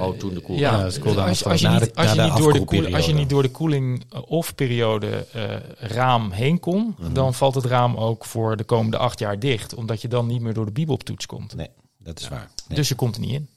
oh, 0.00 0.18
toen 0.18 0.34
de 0.34 0.40
koeling. 0.40 0.66
Ja, 0.66 0.84
ja 0.84 0.98
cool 1.00 1.20
als, 1.20 1.44
als, 1.44 1.60
je 1.60 1.68
niet, 1.68 1.94
als, 1.94 2.12
je 2.12 2.22
niet 2.22 2.36
door 2.36 2.52
de 2.52 2.64
koeling, 2.64 2.94
als 2.94 3.06
je 3.06 3.12
niet 3.12 3.28
door 3.28 3.42
de 3.42 3.50
koeling 3.50 4.04
of 4.26 4.54
periode 4.54 5.26
uh, 5.36 5.42
raam 5.78 6.30
heen 6.30 6.60
kon, 6.60 6.80
mm 6.80 6.94
-hmm. 6.96 7.14
dan 7.14 7.34
valt 7.34 7.54
het 7.54 7.64
raam 7.64 7.96
ook 7.96 8.24
voor 8.24 8.56
de 8.56 8.64
komende 8.64 8.96
acht 8.96 9.18
jaar 9.18 9.38
dicht. 9.38 9.74
Omdat 9.74 10.02
je 10.02 10.08
dan 10.08 10.26
niet 10.26 10.40
meer 10.40 10.54
door 10.54 10.66
de 10.66 10.72
bibeltoets 10.72 11.26
komt. 11.26 11.54
Nee, 11.54 11.70
dat 11.98 12.18
is 12.18 12.24
ja. 12.24 12.30
waar. 12.30 12.50
Nee. 12.68 12.78
Dus 12.78 12.88
je 12.88 12.94
komt 12.94 13.14
er 13.14 13.20
niet 13.20 13.32
in. 13.32 13.48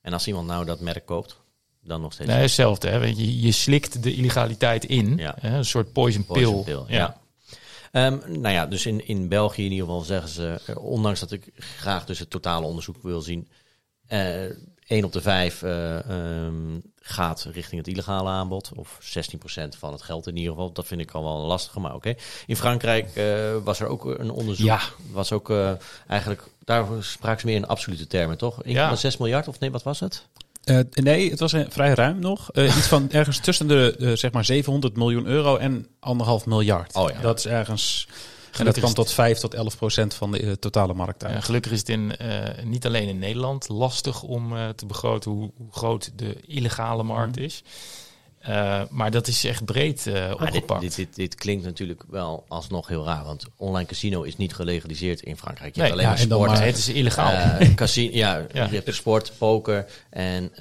En 0.00 0.12
als 0.12 0.26
iemand 0.26 0.46
nou 0.46 0.64
dat 0.64 0.80
merk 0.80 1.06
koopt, 1.06 1.36
dan 1.82 2.00
nog 2.00 2.12
steeds? 2.12 2.30
Nee, 2.30 2.40
hetzelfde. 2.40 2.88
Hè? 2.88 3.04
Je, 3.04 3.40
je 3.40 3.52
slikt 3.52 4.02
de 4.02 4.14
illegaliteit 4.14 4.84
in. 4.84 5.16
Ja. 5.16 5.34
Hè? 5.40 5.56
Een 5.56 5.64
soort 5.64 5.92
poison, 5.92 6.24
poison 6.24 6.64
pill. 6.64 6.74
pill. 6.74 6.96
Ja. 6.96 7.22
Um, 7.96 8.20
nou 8.26 8.54
ja, 8.54 8.66
dus 8.66 8.86
in, 8.86 9.06
in 9.06 9.28
België 9.28 9.64
in 9.64 9.70
ieder 9.70 9.86
geval 9.86 10.02
zeggen 10.02 10.28
ze, 10.28 10.60
uh, 10.70 10.76
ondanks 10.76 11.20
dat 11.20 11.32
ik 11.32 11.52
graag 11.54 12.04
dus 12.04 12.18
het 12.18 12.30
totale 12.30 12.66
onderzoek 12.66 12.96
wil 13.02 13.20
zien, 13.20 13.48
uh, 14.08 14.44
1 14.86 15.04
op 15.04 15.12
de 15.12 15.20
5 15.20 15.62
uh, 15.62 15.98
um, 16.44 16.82
gaat 17.00 17.48
richting 17.52 17.80
het 17.80 17.88
illegale 17.90 18.28
aanbod, 18.28 18.72
of 18.74 18.98
16% 19.00 19.68
van 19.78 19.92
het 19.92 20.02
geld 20.02 20.26
in 20.26 20.36
ieder 20.36 20.52
geval. 20.52 20.72
Dat 20.72 20.86
vind 20.86 21.00
ik 21.00 21.10
al 21.10 21.24
wel 21.24 21.38
lastig, 21.38 21.74
maar 21.74 21.94
oké. 21.94 22.08
Okay. 22.08 22.22
In 22.46 22.56
Frankrijk 22.56 23.16
uh, 23.16 23.56
was 23.64 23.80
er 23.80 23.86
ook 23.86 24.04
een 24.04 24.30
onderzoek, 24.30 24.66
ja. 24.66 24.80
was 25.12 25.32
ook 25.32 25.52
eigenlijk, 26.06 26.42
daar 26.64 26.86
spraken 27.00 27.40
ze 27.40 27.46
meer 27.46 27.56
in 27.56 27.66
absolute 27.66 28.06
termen, 28.06 28.38
toch? 28.38 28.62
1,6 28.64 28.70
ja. 28.70 28.96
miljard, 29.18 29.48
of 29.48 29.58
nee, 29.58 29.70
wat 29.70 29.82
was 29.82 30.00
het? 30.00 30.26
Uh, 30.64 30.78
nee, 30.90 31.30
het 31.30 31.40
was 31.40 31.52
een, 31.52 31.66
vrij 31.70 31.94
ruim 31.94 32.18
nog. 32.18 32.50
Uh, 32.52 32.76
iets 32.76 32.86
van 32.86 33.10
ergens 33.10 33.38
tussen 33.38 33.68
de 33.68 33.94
uh, 33.98 34.16
zeg 34.16 34.32
maar 34.32 34.44
700 34.44 34.96
miljoen 34.96 35.26
euro 35.26 35.56
en 35.56 35.86
anderhalf 36.00 36.46
miljard. 36.46 36.94
Oh 36.94 37.10
ja. 37.10 37.20
Dat 37.20 37.38
is 37.38 37.46
ergens. 37.46 38.08
En 38.58 38.64
dat 38.64 38.80
kan 38.80 38.92
tot 38.92 39.12
5 39.12 39.38
tot 39.38 39.54
11 39.54 39.76
procent 39.76 40.14
van 40.14 40.32
de 40.32 40.58
totale 40.58 40.94
markt 40.94 41.24
uit. 41.24 41.34
Ja, 41.34 41.40
gelukkig 41.40 41.72
is 41.72 41.78
het 41.78 41.88
in, 41.88 42.12
niet 42.64 42.86
alleen 42.86 43.08
in 43.08 43.18
Nederland 43.18 43.68
lastig 43.68 44.22
om 44.22 44.54
te 44.76 44.86
begroten 44.86 45.30
hoe, 45.30 45.50
hoe, 45.56 45.72
groot 45.72 46.12
de 46.16 46.36
illegale 46.46 47.02
markt 47.02 47.36
mm. 47.36 47.44
is. 47.44 47.62
Uh, 48.48 48.82
maar 48.90 49.10
dat 49.10 49.26
is 49.26 49.44
echt 49.44 49.64
breed 49.64 50.06
uh, 50.06 50.30
opgepakt. 50.32 50.80
Dit, 50.80 50.96
dit, 50.96 51.14
dit, 51.14 51.34
klinkt 51.34 51.64
natuurlijk 51.64 52.02
wel 52.08 52.44
alsnog 52.48 52.88
heel 52.88 53.04
raar. 53.04 53.24
Want 53.24 53.44
online 53.56 53.86
casino 53.86 54.22
is 54.22 54.36
niet 54.36 54.54
gelegaliseerd 54.54 55.20
in 55.20 55.36
Frankrijk. 55.36 55.74
Je 55.74 55.80
nee, 55.80 55.90
hebt 55.90 56.02
alleen 56.02 56.16
ja, 56.16 56.22
sport. 56.22 56.50
Maar 56.50 56.64
het 56.64 56.76
is 56.76 56.88
illegaal. 56.88 57.32
Uh, 57.32 57.74
casino, 57.74 58.16
ja, 58.16 58.46
ja, 58.52 58.66
je 58.70 58.74
hebt 58.74 58.94
sport, 58.94 59.32
poker 59.38 59.86
en 60.10 60.52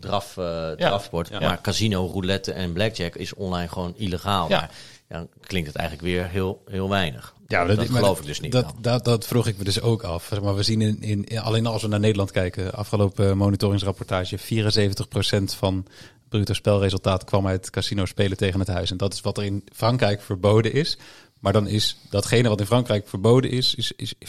draf, 0.00 0.32
drafsport. 0.76 1.28
Ja. 1.28 1.40
Maar 1.40 1.60
casino, 1.60 2.06
roulette 2.06 2.52
en 2.52 2.72
blackjack 2.72 3.14
is 3.14 3.34
online 3.34 3.68
gewoon 3.68 3.94
illegaal. 3.96 4.48
Ja. 4.48 4.58
Maar, 4.58 4.70
ja, 5.14 5.26
klinkt 5.40 5.68
het 5.68 5.76
eigenlijk 5.76 6.08
weer 6.08 6.28
heel, 6.28 6.62
heel 6.66 6.88
weinig. 6.88 7.34
Ja, 7.46 7.64
dat, 7.64 7.76
dat 7.76 7.90
geloof 7.90 8.20
ik 8.20 8.26
dus 8.26 8.40
niet. 8.40 8.52
Dat, 8.52 8.74
dat, 8.80 9.04
dat, 9.04 9.26
vroeg 9.26 9.46
ik 9.46 9.58
me 9.58 9.64
dus 9.64 9.80
ook 9.80 10.02
af. 10.02 10.40
Maar 10.40 10.54
we 10.54 10.62
zien 10.62 10.80
in, 10.80 11.00
in, 11.00 11.40
alleen 11.40 11.66
als 11.66 11.82
we 11.82 11.88
naar 11.88 12.00
Nederland 12.00 12.30
kijken, 12.30 12.74
afgelopen 12.74 13.36
monitoringsrapportage, 13.36 14.38
74% 14.38 15.42
van 15.44 15.86
bruto 16.28 16.52
spelresultaat 16.52 17.24
kwam 17.24 17.46
uit 17.46 17.70
casino 17.70 18.04
spelen 18.04 18.36
tegen 18.36 18.58
het 18.58 18.68
huis. 18.68 18.90
En 18.90 18.96
dat 18.96 19.12
is 19.12 19.20
wat 19.20 19.38
er 19.38 19.44
in 19.44 19.64
Frankrijk 19.72 20.22
verboden 20.22 20.72
is. 20.72 20.98
Maar 21.40 21.52
dan 21.52 21.66
is 21.66 21.96
datgene 22.10 22.48
wat 22.48 22.60
in 22.60 22.66
Frankrijk 22.66 23.08
verboden 23.08 23.50
is, 23.50 23.74
is, 23.74 23.92
is 23.96 24.14
5% 24.14 24.24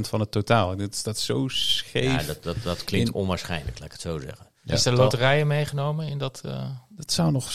van 0.00 0.20
het 0.20 0.30
totaal. 0.30 0.72
En 0.72 0.78
dat 0.78 0.94
staat 0.94 1.18
zo 1.18 1.48
scheef. 1.48 2.20
Ja, 2.20 2.22
dat, 2.22 2.42
dat, 2.42 2.56
dat 2.62 2.84
klinkt 2.84 3.08
in... 3.08 3.14
onwaarschijnlijk, 3.14 3.78
laat 3.78 3.86
ik 3.86 3.92
het 3.92 4.00
zo 4.00 4.18
zeggen. 4.18 4.46
Ja, 4.62 4.74
is 4.74 4.84
er 4.84 4.92
loterijen 4.92 5.46
meegenomen 5.46 6.08
in 6.08 6.18
dat? 6.18 6.42
Uh... 6.46 6.64
Dat 6.88 7.12
zou 7.12 7.32
nog 7.32 7.52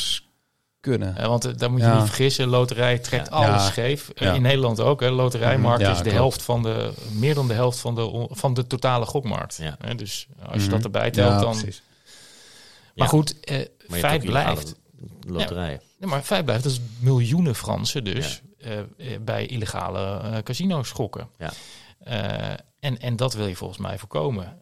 kunnen. 0.86 1.16
Ja, 1.18 1.28
want 1.28 1.46
uh, 1.46 1.52
daar 1.58 1.72
moet 1.72 1.80
je 1.80 1.86
ja. 1.86 1.96
niet 1.96 2.06
vergissen, 2.06 2.48
loterij 2.48 3.00
trekt 3.00 3.32
alles 3.32 3.66
scheef. 3.66 4.12
Uh, 4.16 4.34
in 4.34 4.42
Nederland 4.42 4.80
ook. 4.80 5.00
Hè. 5.00 5.10
Loterijmarkt 5.10 5.82
is 5.82 5.98
de 5.98 6.02
klopt. 6.02 6.16
helft 6.16 6.42
van 6.42 6.64
de, 6.64 6.94
meer 7.12 7.34
dan 7.34 7.48
de 7.48 7.54
helft 7.54 7.80
van 7.80 7.96
de, 7.96 8.28
van 8.30 8.54
de 8.54 8.68
totale 8.68 9.06
gokmarkt. 9.06 9.62
dus 9.96 10.28
als 10.52 10.64
je 10.64 10.70
dat 10.70 10.78
mhm. 10.78 10.86
erbij 10.86 11.12
telt, 11.12 11.42
dan... 11.42 11.58
Precies. 11.58 11.82
Maar 12.96 13.08
goed, 13.08 13.36
maar 13.88 14.00
feit 14.00 14.24
blijft. 14.24 14.76
Loterijen. 15.28 15.82
Ja, 15.98 16.08
maar 16.08 16.22
feit 16.22 16.46
blijft, 16.46 16.64
dat 16.64 16.72
is 16.72 16.80
miljoenen 17.00 17.56
Fransen 17.56 18.04
dus 18.04 18.42
ja. 18.58 18.86
uh, 18.98 19.08
bij 19.22 19.46
illegale 19.46 20.22
uh, 20.24 20.38
casino's 20.38 20.88
schokken. 20.88 21.30
Ja. 21.38 21.52
Uh, 22.08 22.58
en, 22.80 23.00
en 23.00 23.16
dat 23.16 23.34
wil 23.34 23.48
je 23.48 23.56
volgens 23.56 23.80
mij 23.80 23.98
voorkomen. 23.98 24.62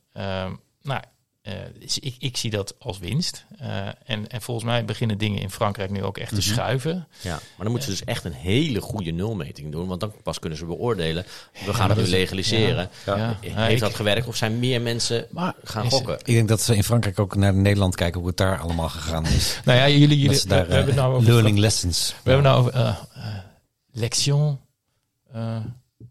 nou, 0.81 1.01
uh, 1.47 1.53
dus 1.79 1.99
ik, 1.99 2.15
ik, 2.19 2.37
zie 2.37 2.49
dat 2.49 2.75
als 2.79 2.99
winst. 2.99 3.45
Uh, 3.61 3.87
en, 4.05 4.27
en 4.29 4.41
volgens 4.41 4.65
mij 4.65 4.85
beginnen 4.85 5.17
dingen 5.17 5.41
in 5.41 5.49
Frankrijk 5.49 5.89
nu 5.89 6.03
ook 6.03 6.17
echt 6.17 6.29
te 6.29 6.35
mm 6.35 6.41
-hmm. 6.41 6.51
schuiven. 6.51 7.07
Ja, 7.21 7.31
maar 7.31 7.41
dan 7.57 7.71
moeten 7.71 7.83
ze 7.83 7.89
dus 7.89 8.03
echt 8.03 8.23
een 8.23 8.33
hele 8.33 8.81
goede 8.81 9.11
nulmeting 9.11 9.71
doen. 9.71 9.87
Want 9.87 9.99
dan 9.99 10.13
pas 10.23 10.39
kunnen 10.39 10.57
ze 10.57 10.65
beoordelen. 10.65 11.25
We 11.65 11.73
gaan 11.73 11.89
ja, 11.89 11.95
het 11.95 12.03
nu 12.03 12.09
legaliseren. 12.09 12.89
Ja, 13.05 13.37
ja. 13.41 13.53
Heeft 13.55 13.73
ik, 13.73 13.79
dat 13.79 13.95
gewerkt 13.95 14.27
of 14.27 14.35
zijn 14.35 14.59
meer 14.59 14.81
mensen 14.81 15.27
maar, 15.31 15.53
gaan 15.63 15.89
gokken? 15.89 16.19
Ik 16.19 16.33
denk 16.33 16.47
dat 16.47 16.61
ze 16.61 16.75
in 16.75 16.83
Frankrijk 16.83 17.19
ook 17.19 17.35
naar 17.35 17.53
Nederland 17.53 17.95
kijken 17.95 18.19
hoe 18.19 18.29
het 18.29 18.37
daar 18.37 18.59
allemaal 18.59 18.89
gegaan 18.89 19.25
is. 19.25 19.59
nou 19.65 19.77
ja, 19.77 19.89
jullie, 19.89 20.19
jullie 20.19 20.47
daar, 20.47 20.67
we, 20.67 20.73
hebben 20.73 20.95
nou 20.95 21.15
over 21.15 21.31
learning 21.31 21.57
lessons. 21.57 22.15
We 22.23 22.31
hebben 22.31 22.51
nou 22.51 22.59
over 22.59 22.75
uh, 22.75 22.97
lection. 23.91 24.59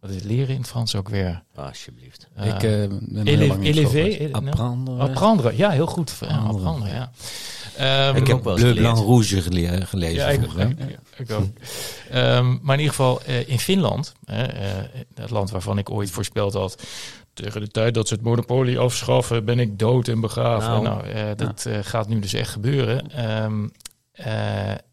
Wat 0.01 0.11
is 0.11 0.23
leren 0.23 0.55
in 0.55 0.61
het 0.61 0.69
Frans 0.69 0.95
ook 0.95 1.09
weer? 1.09 1.43
Alsjeblieft. 1.55 2.29
Uh, 2.39 2.47
ik 2.47 2.63
uh, 2.63 2.87
ben 3.01 3.27
élevé, 3.63 4.29
apprendre. 4.33 5.03
apprendre. 5.03 5.57
Ja, 5.57 5.71
heel 5.71 5.87
goed. 5.87 6.11
Apprendre, 6.11 6.49
apprendre 6.49 6.89
ja. 6.89 7.11
Um, 8.09 8.17
ik 8.17 8.27
heb 8.27 8.43
Bleu 8.43 8.75
Blanc 8.75 8.99
Rouge 8.99 9.43
gelezen. 9.43 10.15
Ja, 10.15 10.29
ik, 10.29 10.41
ja, 10.57 10.73
ik 11.17 11.31
ook. 11.31 11.47
um, 12.15 12.59
maar 12.63 12.75
in 12.75 12.81
ieder 12.81 12.95
geval 12.95 13.21
uh, 13.29 13.49
in 13.49 13.59
Finland, 13.59 14.13
uh, 14.31 14.37
het 15.15 15.31
land 15.31 15.51
waarvan 15.51 15.79
ik 15.79 15.91
ooit 15.91 16.11
voorspeld 16.11 16.53
had... 16.53 16.83
Tegen 17.35 17.61
de 17.61 17.69
tijd 17.69 17.95
dat 17.95 18.09
ze 18.09 18.15
het 18.15 18.23
monopolie 18.23 18.79
afschaffen, 18.79 19.45
ben 19.45 19.59
ik 19.59 19.79
dood 19.79 20.09
en 20.09 20.21
begraven. 20.21 20.83
Nou, 20.83 21.13
nou 21.13 21.35
dat 21.35 21.67
ja. 21.69 21.83
gaat 21.83 22.09
nu 22.09 22.19
dus 22.19 22.33
echt 22.33 22.51
gebeuren. 22.51 23.25
Um, 23.45 23.73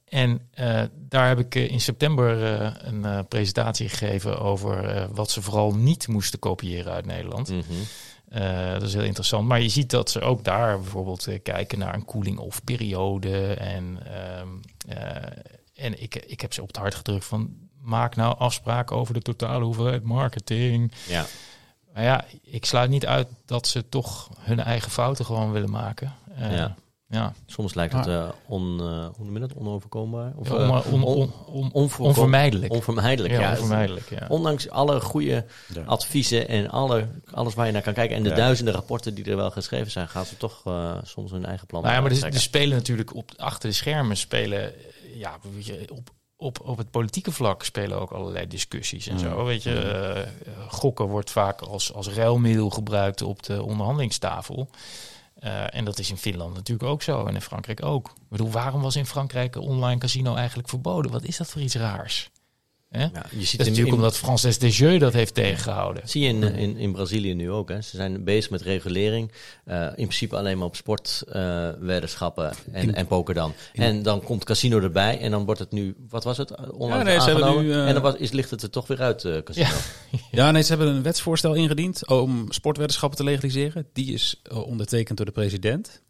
en 0.09 0.41
uh, 0.59 0.81
daar 0.95 1.27
heb 1.27 1.39
ik 1.39 1.55
uh, 1.55 1.71
in 1.71 1.81
september 1.81 2.61
uh, 2.61 2.71
een 2.77 3.27
presentatie 3.27 3.89
gegeven 3.89 4.39
over 4.39 5.07
wat 5.13 5.31
ze 5.31 5.41
vooral 5.41 5.75
niet 5.75 6.07
moesten 6.07 6.39
kopiëren 6.39 6.93
uit 6.93 7.05
Nederland. 7.05 7.49
Mm 7.49 7.63
-hmm. 7.67 8.73
dat 8.73 8.81
is 8.81 8.93
heel 8.93 9.03
interessant. 9.03 9.47
Maar 9.47 9.61
je 9.61 9.69
ziet 9.69 9.89
dat 9.89 10.09
ze 10.09 10.21
ook 10.21 10.43
daar 10.43 10.79
bijvoorbeeld 10.79 11.27
kijken 11.43 11.79
naar 11.79 11.93
een 11.93 12.05
cooling-off 12.05 12.63
periode. 12.63 13.53
En, 13.53 13.99
ehm, 14.05 14.47
en 15.75 16.01
ik, 16.01 16.15
ik 16.15 16.41
heb 16.41 16.53
ze 16.53 16.61
op 16.61 16.67
het 16.67 16.77
hart 16.77 16.95
gedrukt 16.95 17.25
van 17.25 17.57
maak 17.81 18.15
nou 18.15 18.37
afspraken 18.37 18.95
over 18.95 19.13
de 19.13 19.21
totale 19.21 19.63
hoeveelheid 19.63 20.03
marketing. 20.03 20.91
Ja. 21.07 21.25
Maar 21.93 22.03
ja, 22.03 22.25
ik 22.41 22.65
sluit 22.65 22.89
niet 22.89 23.05
uit 23.05 23.27
dat 23.45 23.67
ze 23.67 23.89
toch 23.89 24.29
hun 24.39 24.59
eigen 24.59 24.91
fouten 24.91 25.25
gewoon 25.25 25.51
willen 25.51 25.71
maken. 25.71 26.13
Ja. 26.37 26.75
Ja. 27.09 27.33
Soms 27.45 27.73
lijkt 27.73 27.93
het 27.93 28.07
uh, 28.07 28.29
on, 28.47 28.77
uh, 28.81 29.05
hoe 29.15 29.25
noem 29.25 29.33
je 29.33 29.39
dat? 29.39 29.53
onoverkombaar. 29.53 30.33
Of, 30.35 30.47
Ja, 30.49 30.53
on- 30.55 30.61
eh, 30.83 30.93
on- 30.93 31.33
on- 31.73 31.89
onvermijdelijk. 31.99 32.73
Onvermijdelijk, 32.73 33.33
ja. 33.33 33.39
Ja, 33.39 33.49
onvermijdelijk, 33.49 34.09
ja. 34.09 34.25
Ondanks 34.29 34.69
alle 34.69 35.01
goede 35.01 35.45
Ja. 35.73 35.83
adviezen 35.85 36.47
en 36.47 36.69
alle, 36.69 37.07
alles 37.31 37.53
waar 37.53 37.65
je 37.65 37.71
naar 37.71 37.81
kan 37.81 37.93
kijken 37.93 38.15
en 38.15 38.23
de 38.23 38.29
Ja. 38.29 38.35
duizenden 38.35 38.73
rapporten 38.73 39.13
die 39.15 39.25
er 39.25 39.35
wel 39.35 39.51
geschreven 39.51 39.91
zijn, 39.91 40.07
gaan 40.07 40.25
ze 40.25 40.37
toch 40.37 40.61
eh, 40.65 40.95
soms 41.03 41.31
hun 41.31 41.45
eigen 41.45 41.67
plan 41.67 41.81
Nou 41.81 41.93
ja, 41.93 41.99
maar 41.99 42.09
de, 42.09 42.15
de 42.15 42.21
trekken. 42.21 42.41
spelen 42.41 42.77
natuurlijk 42.77 43.15
op, 43.15 43.31
achter 43.37 43.69
de 43.69 43.75
schermen 43.75 44.17
spelen, 44.17 44.73
ja, 45.13 45.37
weet 45.53 45.65
je, 45.65 45.87
op, 45.91 46.09
op, 46.37 46.59
op 46.63 46.77
het 46.77 46.91
politieke 46.91 47.31
vlak 47.31 47.63
spelen 47.63 47.99
ook 47.99 48.11
allerlei 48.11 48.47
discussies 48.47 49.07
en 49.07 49.19
zo. 49.19 49.43
Weet 49.45 49.63
je, 49.63 49.79
eh, 49.79 50.21
gokken 50.67 51.05
wordt 51.05 51.31
vaak 51.31 51.61
als, 51.61 51.93
als 51.93 52.07
ruilmiddel 52.09 52.69
gebruikt 52.69 53.21
op 53.21 53.43
de 53.43 53.63
onderhandelingstafel. 53.63 54.69
Eh, 55.39 55.75
en 55.75 55.85
dat 55.85 55.99
is 55.99 56.09
in 56.09 56.17
Finland 56.17 56.53
natuurlijk 56.53 56.89
ook 56.89 57.01
zo 57.01 57.25
en 57.25 57.35
in 57.35 57.41
Frankrijk 57.41 57.85
ook. 57.85 58.07
Ik 58.07 58.29
bedoel, 58.29 58.51
waarom 58.51 58.81
was 58.81 58.95
in 58.95 59.05
Frankrijk 59.05 59.55
online 59.55 59.99
casino 59.99 60.35
eigenlijk 60.35 60.69
verboden? 60.69 61.11
Wat 61.11 61.23
is 61.23 61.37
dat 61.37 61.49
voor 61.49 61.61
iets 61.61 61.75
raars? 61.75 62.29
Hè? 62.89 63.01
Ja, 63.01 63.09
je 63.11 63.19
ziet 63.21 63.39
Dat 63.39 63.43
is 63.43 63.57
natuurlijk 63.57 63.87
in- 63.87 63.93
omdat 63.93 64.17
Frances 64.17 64.57
Desjeux 64.57 64.99
dat 64.99 65.13
heeft 65.13 65.33
tegengehouden. 65.33 66.09
Zie 66.09 66.21
je 66.21 66.27
in, 66.27 66.43
in, 66.43 66.77
in 66.77 66.91
Brazilië 66.91 67.33
nu 67.33 67.51
ook. 67.51 67.69
Hè? 67.69 67.81
Ze 67.81 67.95
zijn 67.95 68.23
bezig 68.23 68.49
met 68.51 68.61
regulering. 68.61 69.31
Eh, 69.65 69.81
in 69.83 69.91
principe 69.95 70.35
alleen 70.37 70.57
maar 70.57 70.67
op 70.67 70.75
sportweddenschappen 70.75 72.53
en, 72.71 72.95
en 72.95 73.07
poker 73.07 73.33
dan. 73.33 73.53
en 73.73 74.03
dan 74.03 74.21
komt 74.23 74.43
casino 74.43 74.79
erbij 74.79 75.19
en 75.19 75.31
dan 75.31 75.45
wordt 75.45 75.59
het 75.59 75.71
nu, 75.71 75.95
wat 76.09 76.23
was 76.23 76.37
het? 76.37 76.51
eh, 76.51 76.65
Onlangs 76.71 76.95
Ja, 76.97 77.03
nee, 77.11 77.19
ze 77.19 77.25
hebben 77.25 77.43
aangenomen. 77.43 77.71
nu, 77.71 77.73
eh, 77.81 77.87
En 77.87 77.93
dan 77.93 78.01
was, 78.03 78.15
is, 78.15 78.31
ligt 78.31 78.49
het 78.51 78.61
er 78.63 78.69
toch 78.69 78.87
weer 78.87 79.01
uit, 79.01 79.23
eh, 79.25 79.37
casino. 79.43 79.67
Ja, 80.31 80.51
nee, 80.51 80.61
ze 80.61 80.69
hebben 80.75 80.87
een 80.95 81.03
wetsvoorstel 81.03 81.53
ingediend 81.53 82.07
om 82.07 82.45
sportweddenschappen 82.51 83.17
te 83.17 83.23
legaliseren. 83.23 83.87
Die 83.93 84.13
is 84.13 84.39
eh, 84.43 84.57
ondertekend 84.67 85.17
door 85.17 85.25
de 85.25 85.31
president. 85.31 86.01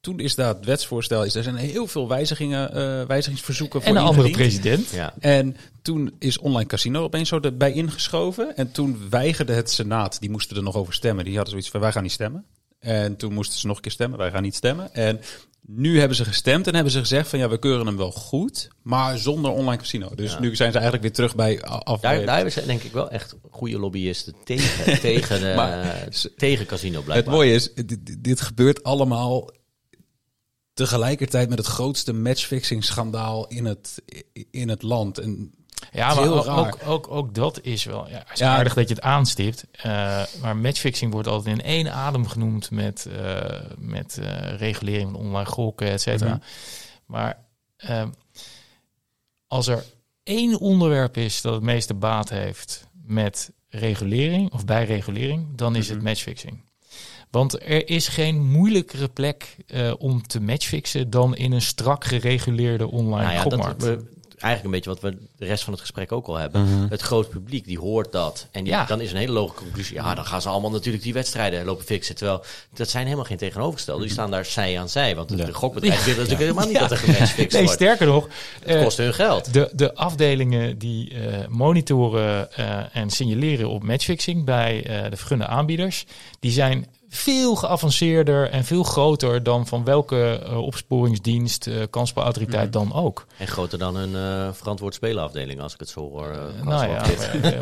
Toen 0.00 0.20
is 0.20 0.34
dat 0.34 0.64
wetsvoorstel, 0.64 1.24
is, 1.24 1.34
er 1.34 1.42
zijn 1.42 1.56
heel 1.56 1.86
veel 1.86 2.08
wijzigingen, 2.08 2.72
eh, 2.72 3.06
wijzigingsverzoeken 3.06 3.80
voor 3.82 3.90
En 3.90 3.96
een 3.96 4.02
andere 4.06 4.30
president. 4.30 4.88
Ja. 4.90 5.14
En 5.18 5.56
toen 5.82 6.12
is 6.18 6.38
online 6.38 6.68
casino 6.68 7.02
opeens 7.02 7.28
zo 7.28 7.40
erbij 7.40 7.72
ingeschoven. 7.72 8.56
En 8.56 8.72
toen 8.72 9.06
weigerde 9.10 9.52
het 9.52 9.70
Senaat, 9.70 10.20
die 10.20 10.30
moesten 10.30 10.56
er 10.56 10.62
nog 10.62 10.76
over 10.76 10.94
stemmen. 10.94 11.24
Die 11.24 11.34
hadden 11.34 11.50
zoiets 11.52 11.70
van, 11.70 11.80
wij 11.80 11.92
gaan 11.92 12.02
niet 12.02 12.12
stemmen. 12.12 12.44
En 12.80 13.16
toen 13.16 13.32
moesten 13.32 13.58
ze 13.58 13.66
nog 13.66 13.76
een 13.76 13.82
keer 13.82 13.92
stemmen, 13.92 14.18
wij 14.18 14.30
gaan 14.30 14.42
niet 14.42 14.54
stemmen. 14.54 14.94
En 14.94 15.20
nu 15.66 15.98
hebben 15.98 16.16
ze 16.16 16.24
gestemd 16.24 16.66
en 16.66 16.74
hebben 16.74 16.92
ze 16.92 16.98
gezegd 16.98 17.28
van, 17.28 17.38
ja, 17.38 17.48
we 17.48 17.58
keuren 17.58 17.86
hem 17.86 17.96
wel 17.96 18.10
goed, 18.10 18.68
maar 18.82 19.18
zonder 19.18 19.50
online 19.50 19.76
casino. 19.80 20.10
Dus 20.14 20.32
Ja. 20.32 20.40
nu 20.40 20.56
zijn 20.56 20.72
ze 20.72 20.78
eigenlijk 20.78 21.02
weer 21.02 21.12
terug 21.12 21.34
bij 21.34 21.62
af. 21.62 22.00
Daar, 22.00 22.24
daar 22.24 22.34
hebben 22.34 22.52
ze 22.52 22.66
denk 22.66 22.82
ik 22.82 22.92
wel 22.92 23.10
echt 23.10 23.36
goede 23.50 23.78
lobbyisten 23.78 24.34
tegen, 24.44 25.00
tegen, 25.00 25.40
de, 25.40 25.52
Maar- 25.56 26.08
tegen 26.36 26.66
casino 26.66 26.96
het 26.96 27.04
blijkbaar. 27.04 27.34
mooie 27.34 27.52
is, 27.54 27.74
dit, 27.74 28.24
dit 28.24 28.40
gebeurt 28.40 28.82
allemaal 28.82 29.50
tegelijkertijd 30.84 31.48
met 31.48 31.58
het 31.58 31.66
grootste 31.66 32.12
matchfixing 32.12 32.84
schandaal 32.84 33.46
in 33.48 33.64
het, 33.64 34.02
in 34.50 34.68
het 34.68 34.82
land. 34.82 35.18
En 35.18 35.54
Ja, 35.92 36.14
maar 36.14 36.28
ook, 36.28 36.46
ook, 36.46 36.78
ook, 36.86 37.10
ook 37.10 37.34
dat 37.34 37.60
is 37.62 37.84
wel 37.84 38.08
ja, 38.08 38.32
is 38.32 38.38
Ja. 38.38 38.56
aardig 38.56 38.74
dat 38.74 38.88
je 38.88 38.94
het 38.94 39.02
aanstipt. 39.02 39.64
Eh, 39.72 40.22
maar 40.40 40.56
matchfixing 40.56 41.12
wordt 41.12 41.28
altijd 41.28 41.58
in 41.58 41.64
één 41.64 41.92
adem 41.92 42.26
genoemd 42.28 42.70
met, 42.70 43.06
eh, 43.06 43.60
met 43.78 44.18
eh, 44.18 44.56
regulering 44.58 45.10
van 45.10 45.20
online 45.20 45.46
gokken, 45.50 45.88
et 45.90 46.00
cetera. 46.00 46.30
Mhm. 46.34 46.40
Maar 47.06 47.38
als 49.46 49.66
er 49.66 49.84
één 50.22 50.58
onderwerp 50.58 51.16
is 51.16 51.40
dat 51.40 51.54
het 51.54 51.62
meeste 51.62 51.94
baat 51.94 52.28
heeft 52.28 52.86
met 53.06 53.52
regulering 53.68 54.52
of 54.52 54.64
bij 54.64 54.84
regulering, 54.84 55.46
dan 55.56 55.76
is 55.76 55.86
Mhm. 55.86 55.94
het 55.94 56.04
matchfixing. 56.04 56.64
Want 57.30 57.62
er 57.62 57.88
is 57.88 58.08
geen 58.08 58.50
moeilijkere 58.50 59.08
plek 59.08 59.56
eh, 59.66 59.92
om 59.98 60.26
te 60.26 60.40
matchfixen 60.40 61.10
dan 61.10 61.36
in 61.36 61.52
een 61.52 61.62
strak 61.62 62.04
gereguleerde 62.04 62.90
online 62.90 63.22
Nou 63.22 63.34
ja, 63.36 63.42
dat, 63.42 63.52
gokmarkt. 63.52 63.82
we, 63.82 63.88
eigenlijk 64.40 64.64
een 64.64 64.70
beetje 64.70 64.90
wat 64.90 65.00
we 65.00 65.26
de 65.36 65.46
rest 65.46 65.62
van 65.64 65.72
het 65.72 65.82
gesprek 65.82 66.12
ook 66.12 66.26
al 66.26 66.36
hebben. 66.36 66.66
Het 66.90 67.00
groot 67.00 67.28
publiek, 67.30 67.64
die 67.64 67.78
hoort 67.78 68.12
dat. 68.12 68.46
En 68.50 68.64
die, 68.64 68.72
Ja. 68.72 68.84
dan 68.84 69.00
is 69.00 69.10
een 69.12 69.16
hele 69.18 69.32
logische 69.32 69.62
conclusie. 69.62 69.94
Ja, 69.94 70.14
dan 70.14 70.24
gaan 70.24 70.42
ze 70.42 70.48
allemaal 70.48 70.70
natuurlijk 70.70 71.04
die 71.04 71.12
wedstrijden 71.12 71.64
lopen 71.64 71.84
fixen. 71.84 72.14
Terwijl, 72.14 72.42
dat 72.74 72.88
zijn 72.88 73.04
helemaal 73.04 73.24
geen 73.24 73.36
tegenovergestelde. 73.36 74.02
Die 74.02 74.12
staan 74.12 74.30
daar 74.30 74.44
zij 74.44 74.78
aan 74.80 74.88
zij. 74.88 75.16
Want 75.16 75.28
de 75.36 75.54
gokbedrijf 75.54 76.04
wil 76.04 76.14
natuurlijk 76.14 76.40
helemaal 76.40 76.64
niet 76.66 76.74
Ja. 76.74 76.80
dat 76.80 76.90
er 76.90 76.96
gematchfixt 76.96 77.52
Nee, 77.52 77.62
wordt. 77.64 77.76
sterker 77.80 78.06
nog, 78.06 78.28
Het 78.60 78.76
eh, 78.76 78.82
kost 78.82 78.96
hun 78.96 79.14
geld. 79.14 79.52
de, 79.52 79.70
de 79.74 79.94
afdelingen 79.94 80.78
die 80.78 81.14
eh, 81.14 81.46
monitoren 81.48 82.52
eh, 82.52 82.96
en 82.96 83.10
signaleren 83.10 83.68
op 83.68 83.82
matchfixing 83.82 84.44
bij 84.44 84.84
eh, 84.86 85.10
de 85.10 85.16
vergunde 85.16 85.46
aanbieders, 85.46 86.04
die 86.40 86.50
zijn 86.52 86.86
veel 87.12 87.54
geavanceerder 87.54 88.50
en 88.50 88.64
veel 88.64 88.82
groter 88.82 89.42
dan 89.42 89.66
van 89.66 89.84
welke 89.84 90.40
eh, 90.44 90.56
opsporingsdienst, 90.58 91.66
eh 91.66 91.76
kansspelautoriteit 91.90 92.72
dan 92.72 92.92
ook. 92.94 93.26
En 93.36 93.46
groter 93.46 93.78
dan 93.78 93.96
een 93.96 94.14
eh, 94.16 94.52
verantwoord 94.52 94.94
spelenafdeling, 94.94 95.60
als 95.60 95.72
ik 95.74 95.80
het 95.80 95.88
zo 95.88 96.00
hoor. 96.00 96.28
eh, 96.30 96.64
nou 96.64 96.88
ja, 96.90 97.02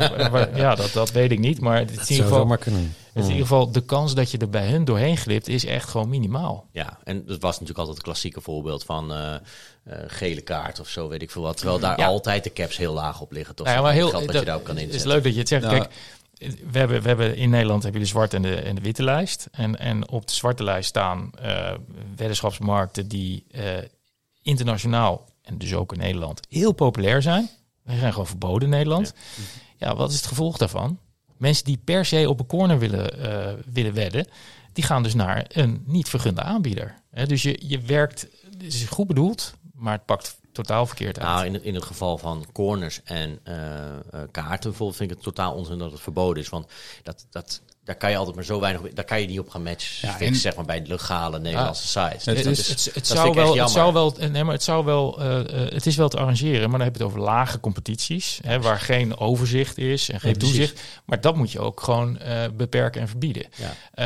maar, 0.09 0.31
maar- 0.31 0.57
ja 0.57 0.75
dat, 0.75 0.91
dat 0.93 1.11
weet 1.11 1.31
ik 1.31 1.39
niet, 1.39 1.59
maar 1.59 1.77
het 1.77 1.89
is 1.89 1.95
in 1.97 2.07
ieder 2.09 2.23
geval, 2.23 2.39
zomaar 2.39 2.57
kunnen. 2.57 2.95
het 3.13 3.23
in 3.23 3.29
ieder 3.29 3.47
geval 3.47 3.71
de 3.71 3.81
kans 3.81 4.13
dat 4.15 4.31
je 4.31 4.37
er 4.37 4.49
bij 4.49 4.67
hun 4.67 4.85
doorheen 4.85 5.17
glipt 5.17 5.47
is 5.47 5.65
echt 5.65 5.89
gewoon 5.89 6.09
minimaal. 6.09 6.65
Ja, 6.71 6.97
en 7.03 7.25
dat 7.25 7.41
was 7.41 7.51
natuurlijk 7.51 7.77
altijd 7.79 7.97
het 7.97 8.05
klassieke 8.05 8.41
voorbeeld 8.41 8.83
van 8.83 9.13
eh, 9.13 9.33
eh, 9.35 9.39
gele 10.07 10.41
kaart 10.41 10.79
of 10.79 10.87
zo, 10.87 11.07
weet 11.07 11.21
ik 11.21 11.31
veel 11.31 11.41
wat. 11.41 11.57
Terwijl 11.57 11.79
daar 11.79 11.99
Ja. 11.99 12.05
altijd 12.05 12.43
de 12.43 12.53
caps 12.53 12.77
heel 12.77 12.93
laag 12.93 13.21
op 13.21 13.31
liggen. 13.31 13.55
Toch? 13.55 13.65
Nou 13.65 13.77
ja, 13.77 13.83
maar 13.83 13.93
heel, 13.93 14.09
geld 14.09 14.25
dat, 14.25 14.39
je 14.39 14.45
daarop 14.45 14.63
kan 14.63 14.75
Het 14.75 14.83
is 14.83 14.89
inzetten. 14.91 15.11
leuk 15.15 15.23
dat 15.23 15.33
je 15.33 15.39
het 15.39 15.47
zegt. 15.47 15.63
Nou, 15.63 15.77
Kijk, 15.77 15.91
we 16.39 16.77
hebben, 16.77 17.01
we 17.01 17.07
hebben 17.07 17.35
in 17.35 17.49
Nederland 17.49 17.83
heb 17.83 17.93
je 17.93 17.99
de 17.99 18.05
zwarte 18.05 18.35
en 18.35 18.41
de, 18.41 18.55
en 18.55 18.75
de 18.75 18.81
witte 18.81 19.03
lijst. 19.03 19.47
En, 19.51 19.79
en 19.79 20.09
op 20.09 20.27
de 20.27 20.33
zwarte 20.33 20.63
lijst 20.63 20.89
staan 20.89 21.31
eh 21.41 21.73
weddenschapsmarkten 22.15 23.07
die 23.07 23.45
eh, 23.51 23.63
internationaal 24.41 25.25
en 25.41 25.57
dus 25.57 25.73
ook 25.73 25.93
in 25.93 25.99
Nederland 25.99 26.39
heel 26.49 26.71
populair 26.71 27.21
zijn. 27.21 27.49
Die 27.85 27.97
zijn 27.97 28.11
gewoon 28.11 28.27
verboden 28.27 28.63
in 28.63 28.69
Nederland. 28.69 29.13
Ja. 29.77 29.95
wat 29.95 30.09
is 30.09 30.15
het 30.15 30.25
gevolg 30.25 30.57
daarvan? 30.57 30.99
Mensen 31.37 31.65
die 31.65 31.77
per 31.83 32.05
se 32.05 32.29
op 32.29 32.39
een 32.39 32.45
corner 32.45 32.79
willen, 32.79 33.19
eh, 33.19 33.53
willen 33.73 33.93
wedden, 33.93 34.27
die 34.73 34.83
gaan 34.83 35.03
dus 35.03 35.13
naar 35.13 35.45
een 35.47 35.83
niet 35.85 36.09
vergunde 36.09 36.41
aanbieder. 36.41 36.95
Dus 37.25 37.41
je, 37.41 37.59
je 37.67 37.79
werkt, 37.79 38.27
het 38.51 38.73
is 38.73 38.83
goed 38.83 39.07
bedoeld, 39.07 39.53
maar 39.73 39.93
het 39.93 40.05
pakt 40.05 40.38
totaal 40.61 40.85
verkeerd 40.85 41.19
uit. 41.19 41.27
Nou, 41.27 41.45
in 41.45 41.53
het, 41.53 41.63
in 41.63 41.75
het 41.75 41.83
geval 41.83 42.17
van 42.17 42.45
corners 42.53 43.01
en 43.03 43.39
eh, 43.43 43.95
eh, 43.95 43.99
kaarten 44.31 44.69
bijvoorbeeld 44.69 44.97
vind 44.97 45.09
ik 45.09 45.15
het 45.15 45.25
totaal 45.25 45.53
onzin 45.53 45.77
dat 45.77 45.91
het 45.91 46.01
verboden 46.01 46.43
is. 46.43 46.49
Want 46.49 46.67
dat, 47.03 47.25
dat, 47.29 47.61
daar 47.89 47.97
kan 47.97 48.09
je 48.09 48.17
altijd 48.17 48.35
maar 48.35 48.45
zo 48.45 48.59
weinig, 48.59 48.81
daar 48.93 49.05
kan 49.05 49.21
je 49.21 49.27
niet 49.27 49.39
op 49.39 49.49
gaan 49.49 49.63
matchen, 49.63 50.09
Ja, 50.09 50.19
en- 50.19 50.35
zeg 50.35 50.55
maar 50.55 50.65
bij 50.65 50.81
de 50.81 50.87
legale 50.87 51.39
Nederlandse 51.39 51.87
sites. 51.87 52.25
Het 52.25 52.43
Dus 52.43 52.59
is- 52.59 52.67
het, 52.67 52.85
het, 52.85 52.93
dat 52.93 53.07
zou 53.07 53.33
wel, 53.33 53.57
het 53.57 53.69
zou 53.69 53.93
wel, 53.93 54.15
nee, 54.31 54.43
maar 54.43 54.53
het 54.53 54.63
zou 54.63 54.85
wel, 54.85 55.19
eh, 55.21 55.39
eh, 55.39 55.71
het 55.73 55.85
is 55.85 55.95
wel 55.95 56.09
te 56.09 56.17
arrangeren, 56.17 56.69
maar 56.69 56.77
dan 56.77 56.87
heb 56.87 56.95
je 56.97 57.03
het 57.03 57.11
over 57.11 57.21
lage 57.23 57.59
competities, 57.59 58.39
hè, 58.43 58.61
waar 58.61 58.79
geen 58.79 59.17
overzicht 59.17 59.77
is 59.77 60.09
en 60.09 60.19
geen 60.19 60.37
toezicht. 60.37 60.81
Maar 61.05 61.21
dat 61.21 61.35
moet 61.35 61.51
je 61.51 61.59
ook 61.59 61.81
gewoon 61.81 62.17
eh, 62.19 62.43
beperken 62.53 63.01
en 63.01 63.07
verbieden. 63.07 63.45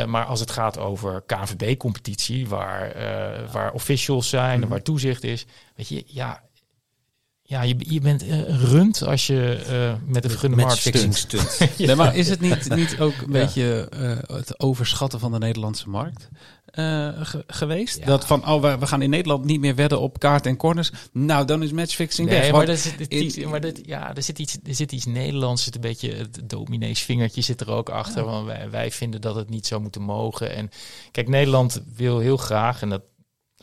Maar 0.08 0.26
als 0.26 0.40
het 0.40 0.52
gaat 0.52 0.78
over 0.78 1.24
KVB-competitie, 1.26 2.48
waar, 2.48 2.94
waar 3.52 3.72
officials 3.74 4.30
zijn, 4.30 4.54
Mhm. 4.54 4.64
en 4.64 4.68
waar 4.70 4.82
toezicht 4.82 5.24
is, 5.24 5.46
weet 5.76 5.88
je, 5.88 6.04
ja. 6.08 6.42
Ja, 7.46 7.62
je, 7.62 7.76
je 7.78 8.00
bent 8.02 8.28
eh, 8.28 8.62
rund 8.72 9.04
als 9.04 9.28
je 9.28 9.64
eh, 9.68 9.94
met 10.12 10.24
een 10.24 10.30
vergunde 10.30 10.56
markt 10.56 10.70
Matchfixing 10.72 11.18
stunt. 11.18 11.60
Nee, 11.78 11.96
maar 11.96 12.16
is 12.16 12.30
het 12.30 12.40
niet, 12.42 12.76
niet 12.76 13.00
ook 13.00 13.14
een 13.26 13.32
beetje 13.32 13.88
eh, 13.92 14.36
het 14.36 14.60
overschatten 14.60 15.20
van 15.20 15.32
de 15.32 15.38
Nederlandse 15.38 15.90
markt 15.90 16.30
eh, 16.66 17.10
ge- 17.22 17.44
geweest? 17.48 17.98
Ja. 18.00 18.06
Dat 18.06 18.26
van, 18.26 18.48
oh, 18.48 18.62
we, 18.62 18.78
we 18.78 18.88
gaan 18.88 19.02
in 19.02 19.10
Nederland 19.10 19.46
niet 19.46 19.60
meer 19.60 19.76
wedden 19.76 20.00
op 20.00 20.20
kaart 20.20 20.46
en 20.46 20.58
corners. 20.58 20.92
Nou, 21.12 21.46
dan 21.46 21.64
is 21.64 21.72
matchfixing 21.72 22.30
Nee, 22.30 22.40
weg. 22.40 22.52
maar, 22.52 22.78
in- 23.08 23.50
maar 23.50 23.62
dat, 23.62 23.80
ja, 23.86 24.16
er, 24.16 24.24
zit 24.24 24.40
iets, 24.40 24.58
er 24.64 24.76
zit 24.76 24.92
iets 24.92 25.06
Nederlands, 25.06 25.64
zit 25.64 25.76
een 25.76 25.82
beetje 25.82 26.14
het 26.14 26.40
dominees 26.50 27.02
vingertje 27.02 27.42
zit 27.42 27.62
er 27.62 27.70
ook 27.72 27.90
achter. 27.90 28.24
Want 28.26 28.46
wij, 28.46 28.70
wij 28.70 28.92
vinden 28.92 29.22
dat 29.22 29.36
het 29.36 29.50
niet 29.50 29.68
zou 29.68 29.82
moeten 29.82 30.02
mogen. 30.02 30.56
En 30.56 30.70
kijk, 31.12 31.28
Nederland 31.28 31.82
wil 31.96 32.20
heel 32.20 32.38
graag, 32.38 32.82
en 32.82 32.90
dat, 32.90 33.02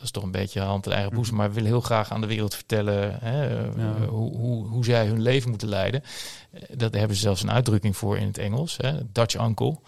dat 0.01 0.09
is 0.09 0.21
toch 0.21 0.23
een 0.23 0.31
beetje 0.41 0.59
hand 0.61 0.85
en 0.85 0.91
eigen 0.91 1.13
boezem, 1.13 1.35
maar 1.35 1.53
wil 1.53 1.65
heel 1.65 1.81
graag 1.81 2.11
aan 2.11 2.21
de 2.21 2.27
wereld 2.27 2.55
vertellen 2.55 3.17
hè, 3.19 3.59
eh, 3.59 3.75
Ja. 3.77 4.05
hoe, 4.05 4.37
hoe, 4.37 4.67
hoe 4.67 4.85
zij 4.85 5.05
hun 5.05 5.21
leven 5.21 5.49
moeten 5.49 5.67
leiden. 5.67 6.03
Eh, 6.51 6.61
Dat 6.77 6.93
hebben 6.93 7.15
ze 7.15 7.21
zelfs 7.21 7.41
een 7.43 7.51
uitdrukking 7.51 7.97
voor 7.97 8.17
in 8.17 8.27
het 8.27 8.37
Engels, 8.37 8.77
hè, 8.77 9.11
Dutch 9.11 9.35
uncle. 9.35 9.67
Oh 9.67 9.79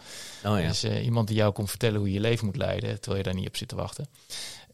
ja. 0.59 0.67
Dus 0.67 0.83
eh, 0.83 1.05
iemand 1.05 1.27
die 1.27 1.37
jou 1.37 1.53
komt 1.53 1.69
vertellen 1.69 1.97
hoe 1.99 2.07
je 2.07 2.13
je 2.13 2.19
leven 2.19 2.45
moet 2.45 2.57
leiden, 2.57 2.99
terwijl 3.01 3.17
je 3.23 3.29
daar 3.29 3.39
niet 3.39 3.47
op 3.47 3.55
zit 3.57 3.67
te 3.67 3.75
wachten. 3.75 4.07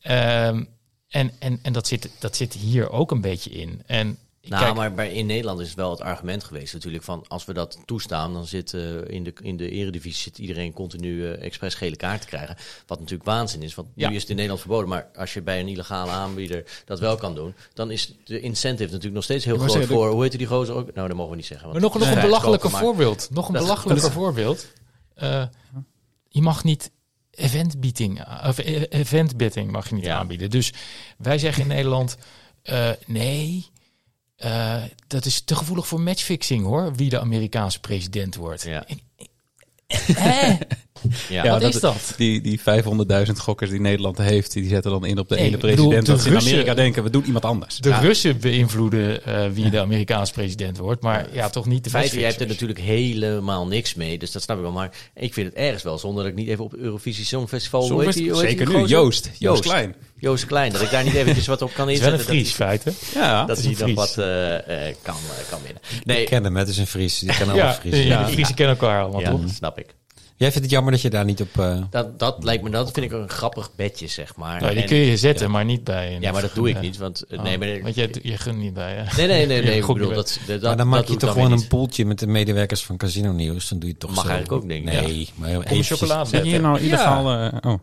Ehm, 0.02 0.64
en 1.10 1.32
en, 1.40 1.60
en 1.62 1.74
dat, 1.74 1.88
zit, 1.88 2.10
dat 2.20 2.36
zit 2.36 2.54
hier 2.54 2.90
ook 2.92 3.12
een 3.12 3.22
beetje 3.22 3.50
in. 3.50 3.82
En 3.86 4.18
Nou, 4.50 4.64
Kijk. 4.64 4.76
maar 4.76 4.94
bij, 4.94 5.12
in 5.14 5.26
Nederland 5.26 5.60
is 5.60 5.68
het 5.68 5.76
wel 5.76 5.90
het 5.92 6.02
argument 6.02 6.44
geweest 6.44 6.74
natuurlijk 6.74 7.04
van 7.04 7.26
als 7.28 7.46
we 7.46 7.54
dat 7.54 7.78
toestaan, 7.86 8.34
dan 8.34 8.46
zit 8.46 8.74
eh, 8.74 9.08
in, 9.08 9.24
de, 9.24 9.34
in 9.42 9.58
de 9.58 9.70
eredivisie 9.70 10.22
zit 10.22 10.38
iedereen 10.38 10.74
continu 10.74 11.26
eh, 11.26 11.44
expres 11.46 11.74
gele 11.76 11.96
kaart 11.96 12.22
te 12.22 12.28
krijgen. 12.28 12.56
Wat 12.88 13.00
natuurlijk 13.00 13.30
waanzin 13.30 13.62
is, 13.64 13.76
want 13.76 13.88
Ja. 13.96 14.10
nu 14.10 14.16
is 14.16 14.22
het 14.22 14.30
in 14.30 14.36
Nederland 14.36 14.62
verboden. 14.62 14.90
Maar 14.90 15.08
als 15.16 15.34
je 15.34 15.42
bij 15.42 15.60
een 15.60 15.68
illegale 15.68 16.12
aanbieder 16.12 16.64
dat 16.86 17.00
wel 17.00 17.16
kan 17.18 17.36
doen, 17.36 17.54
dan 17.74 17.92
is 17.92 18.16
de 18.24 18.40
incentive 18.40 18.88
natuurlijk 18.90 19.14
nog 19.16 19.24
steeds 19.24 19.46
heel 19.46 19.54
maar 19.58 19.64
groot 19.70 19.78
zeggen, 19.78 19.96
voor, 19.96 20.10
hoe 20.12 20.24
heet 20.24 20.38
die 20.38 20.48
gozer 20.48 20.76
ook? 20.76 20.94
Nou, 20.94 21.08
dat 21.08 21.18
mogen 21.18 21.32
we 21.32 21.38
niet 21.38 21.46
zeggen. 21.46 21.70
Maar 21.70 21.80
want 21.82 21.94
nog, 21.94 22.02
nog 22.02 22.10
het 22.14 22.18
een 22.24 22.30
belachelijke 22.30 22.70
voorbeeld. 22.70 23.28
Nog 23.32 23.48
een 23.48 23.54
belachelijke 23.54 24.02
dat- 24.02 24.12
voorbeeld. 24.12 24.68
Eh, 25.16 25.44
je 26.30 26.42
mag 26.42 26.64
niet 26.64 26.92
event 27.32 27.80
betting, 27.80 28.26
of 28.48 28.58
e- 28.58 28.84
event 28.90 29.38
betting 29.38 29.72
mag 29.72 29.90
je 29.90 29.96
niet 29.96 30.04
Ja. 30.04 30.18
aanbieden. 30.18 30.50
Dus 30.50 30.74
wij 31.18 31.38
zeggen 31.38 31.62
in 31.62 31.68
Nederland, 31.70 32.18
eh, 32.62 32.90
nee, 33.06 33.66
eh, 34.40 34.84
dat 35.08 35.26
is 35.26 35.42
te 35.42 35.56
gevoelig 35.56 35.88
voor 35.88 36.02
matchfixing 36.02 36.66
hoor, 36.66 36.96
wie 36.96 37.10
de 37.10 37.20
Amerikaanse 37.20 37.80
president 37.80 38.36
wordt. 38.36 38.64
Ja. 38.64 38.86
Ja. 41.30 41.50
Wat 41.50 41.62
dat- 41.62 41.74
is 41.76 41.80
dat? 41.82 42.14
Die, 42.18 42.42
die 42.42 42.60
500.000 42.60 43.40
gokkers 43.40 43.70
die 43.70 43.80
Nederland 43.80 44.18
heeft, 44.18 44.54
die 44.54 44.68
zetten 44.68 44.92
dan 44.92 45.06
in 45.06 45.20
op 45.20 45.30
de 45.30 45.36
Nee, 45.36 45.44
ene 45.46 45.58
bedoel, 45.58 45.72
president. 45.76 46.06
de 46.06 46.12
dat 46.12 46.22
ze 46.22 46.30
in 46.30 46.38
Amerika 46.38 46.74
denken, 46.74 47.04
we 47.04 47.10
doen 47.10 47.26
iemand 47.26 47.46
anders. 47.46 47.78
De 47.78 47.90
Ja. 47.90 48.00
Russen 48.00 48.40
beïnvloeden 48.40 49.26
eh, 49.26 49.46
wie 49.54 49.70
de 49.70 49.80
Amerikaanse 49.80 50.34
president 50.34 50.78
wordt, 50.78 51.02
maar 51.02 51.28
ja, 51.32 51.50
toch 51.50 51.66
niet 51.66 51.84
de 51.84 51.90
Feit, 51.90 52.12
jij 52.12 52.24
hebt 52.24 52.42
er 52.42 52.48
natuurlijk 52.48 52.80
helemaal 52.80 53.68
niks 53.68 53.94
mee, 53.94 54.18
dus 54.18 54.32
dat 54.32 54.42
snap 54.42 54.56
ik 54.58 54.64
wel. 54.64 54.72
Maar 54.72 54.92
ik 55.16 55.34
vind 55.34 55.48
het 55.48 55.56
ergens 55.56 55.84
wel, 55.84 55.98
zonder 55.98 56.24
dat 56.24 56.32
ik 56.32 56.38
niet 56.38 56.48
even 56.48 56.64
op 56.64 56.74
Eurovisie 56.74 57.26
Songfestival... 57.26 57.90
hoe 57.90 58.04
heet 58.04 58.14
die- 58.14 58.32
hoe 58.32 58.40
heet 58.46 58.58
die 58.58 58.58
Zeker 58.68 58.82
nu? 58.82 58.86
Joost. 58.88 59.26
Joost, 59.26 59.30
Joost. 59.40 59.62
Klein. 59.62 59.96
Joost 60.18 60.46
Klein, 60.46 60.72
dat 60.72 60.82
ik 60.82 60.90
daar 60.92 61.04
niet 61.04 61.14
eventjes 61.14 61.48
wat 61.48 61.62
op 61.62 61.74
kan 61.74 61.88
Het 61.88 61.96
is 61.98 62.02
wel 62.04 62.12
inzetten. 62.12 62.36
een 62.36 62.44
dat 62.44 62.46
Fries, 62.48 62.68
feiten. 62.68 62.94
Ja, 63.14 63.46
dat 63.46 63.58
is 63.58 63.66
hij 63.66 63.76
Fries. 63.76 63.94
wat 63.96 64.18
eh, 64.18 64.88
eh, 64.88 64.96
kan, 65.02 65.16
kan 65.50 65.60
winnen. 65.64 65.82
Nee, 66.04 66.22
Ik 66.22 66.28
ken 66.28 66.44
hem, 66.44 66.56
het 66.56 66.68
is 66.68 66.78
een 66.78 66.88
Fries. 66.88 67.20
Die 67.20 67.38
kan 67.38 67.50
alle 67.52 67.74
Fries. 67.80 68.04
ja, 68.06 68.24
de 68.26 68.32
Friesen 68.32 68.56
kennen 68.56 68.78
elkaar 68.78 69.02
allemaal, 69.02 69.22
ja, 69.22 69.30
toch? 69.30 69.42
snap 69.56 69.80
ik. 69.80 69.96
Jij 70.40 70.48
vindt 70.52 70.64
het 70.66 70.70
jammer 70.76 70.92
dat 70.92 71.02
je 71.02 71.10
daar 71.10 71.26
niet 71.26 71.42
op... 71.42 71.60
eh, 71.60 71.78
Dat, 71.90 72.20
dat 72.20 72.44
lijkt 72.44 72.64
me, 72.64 72.70
dat 72.70 72.92
vind 72.92 73.06
ik 73.06 73.12
een 73.12 73.30
grappig 73.30 73.70
bedje, 73.76 74.08
zeg 74.08 74.36
maar. 74.36 74.62
Nou, 74.62 74.74
die 74.74 74.82
En- 74.82 74.88
kun 74.88 74.98
je 74.98 75.18
zetten, 75.18 75.52
maar 75.52 75.66
niet 75.66 75.84
bij 75.84 76.16
een... 76.16 76.22
ja, 76.22 76.32
maar 76.32 76.42
dat 76.42 76.54
doe 76.54 76.70
ik 76.70 76.76
Ja. 76.76 76.82
niet, 76.88 76.98
want... 76.98 77.24
Oh, 77.32 77.44
nee, 77.44 77.58
maar, 77.58 77.82
Want 77.82 77.96
je, 77.96 78.10
je 78.22 78.38
gunt 78.38 78.58
niet 78.58 78.74
bij... 78.74 78.94
hè? 78.96 79.16
nee, 79.18 79.28
nee, 79.28 79.46
nee, 79.46 79.64
nee, 79.70 79.78
ik 79.80 79.86
bedoel, 79.88 80.14
dat, 80.14 80.40
dat, 80.48 80.48
maar 80.48 80.60
dan 80.62 80.78
dat 80.78 80.86
maak 80.88 81.06
je 81.06 81.16
toch 81.16 81.32
gewoon 81.32 81.52
een 81.52 81.68
poeltje 81.68 82.06
met 82.06 82.20
de 82.20 82.28
medewerkers 82.28 82.84
van 82.86 82.98
Casino 82.98 83.32
Nieuws. 83.32 83.70
Dan 83.70 83.80
doe 83.80 83.90
je 83.90 83.98
toch 83.98 84.16
Mag 84.16 84.24
zo. 84.26 84.30
eigenlijk 84.30 84.62
ook, 84.64 84.70
denk 84.70 84.88
ik, 84.88 84.94
Nee, 85.08 85.30
maar 85.36 85.50
Om 85.56 85.62
eventjes- 85.62 85.88
chocolade 86.00 86.30
Zeg 86.30 86.40
je 86.44 86.46
hier 86.50 86.52
zetten. 86.60 86.72
nou 86.72 86.84
illegaal... 86.84 87.32
eh, 87.52 87.72
oh. 87.72 87.80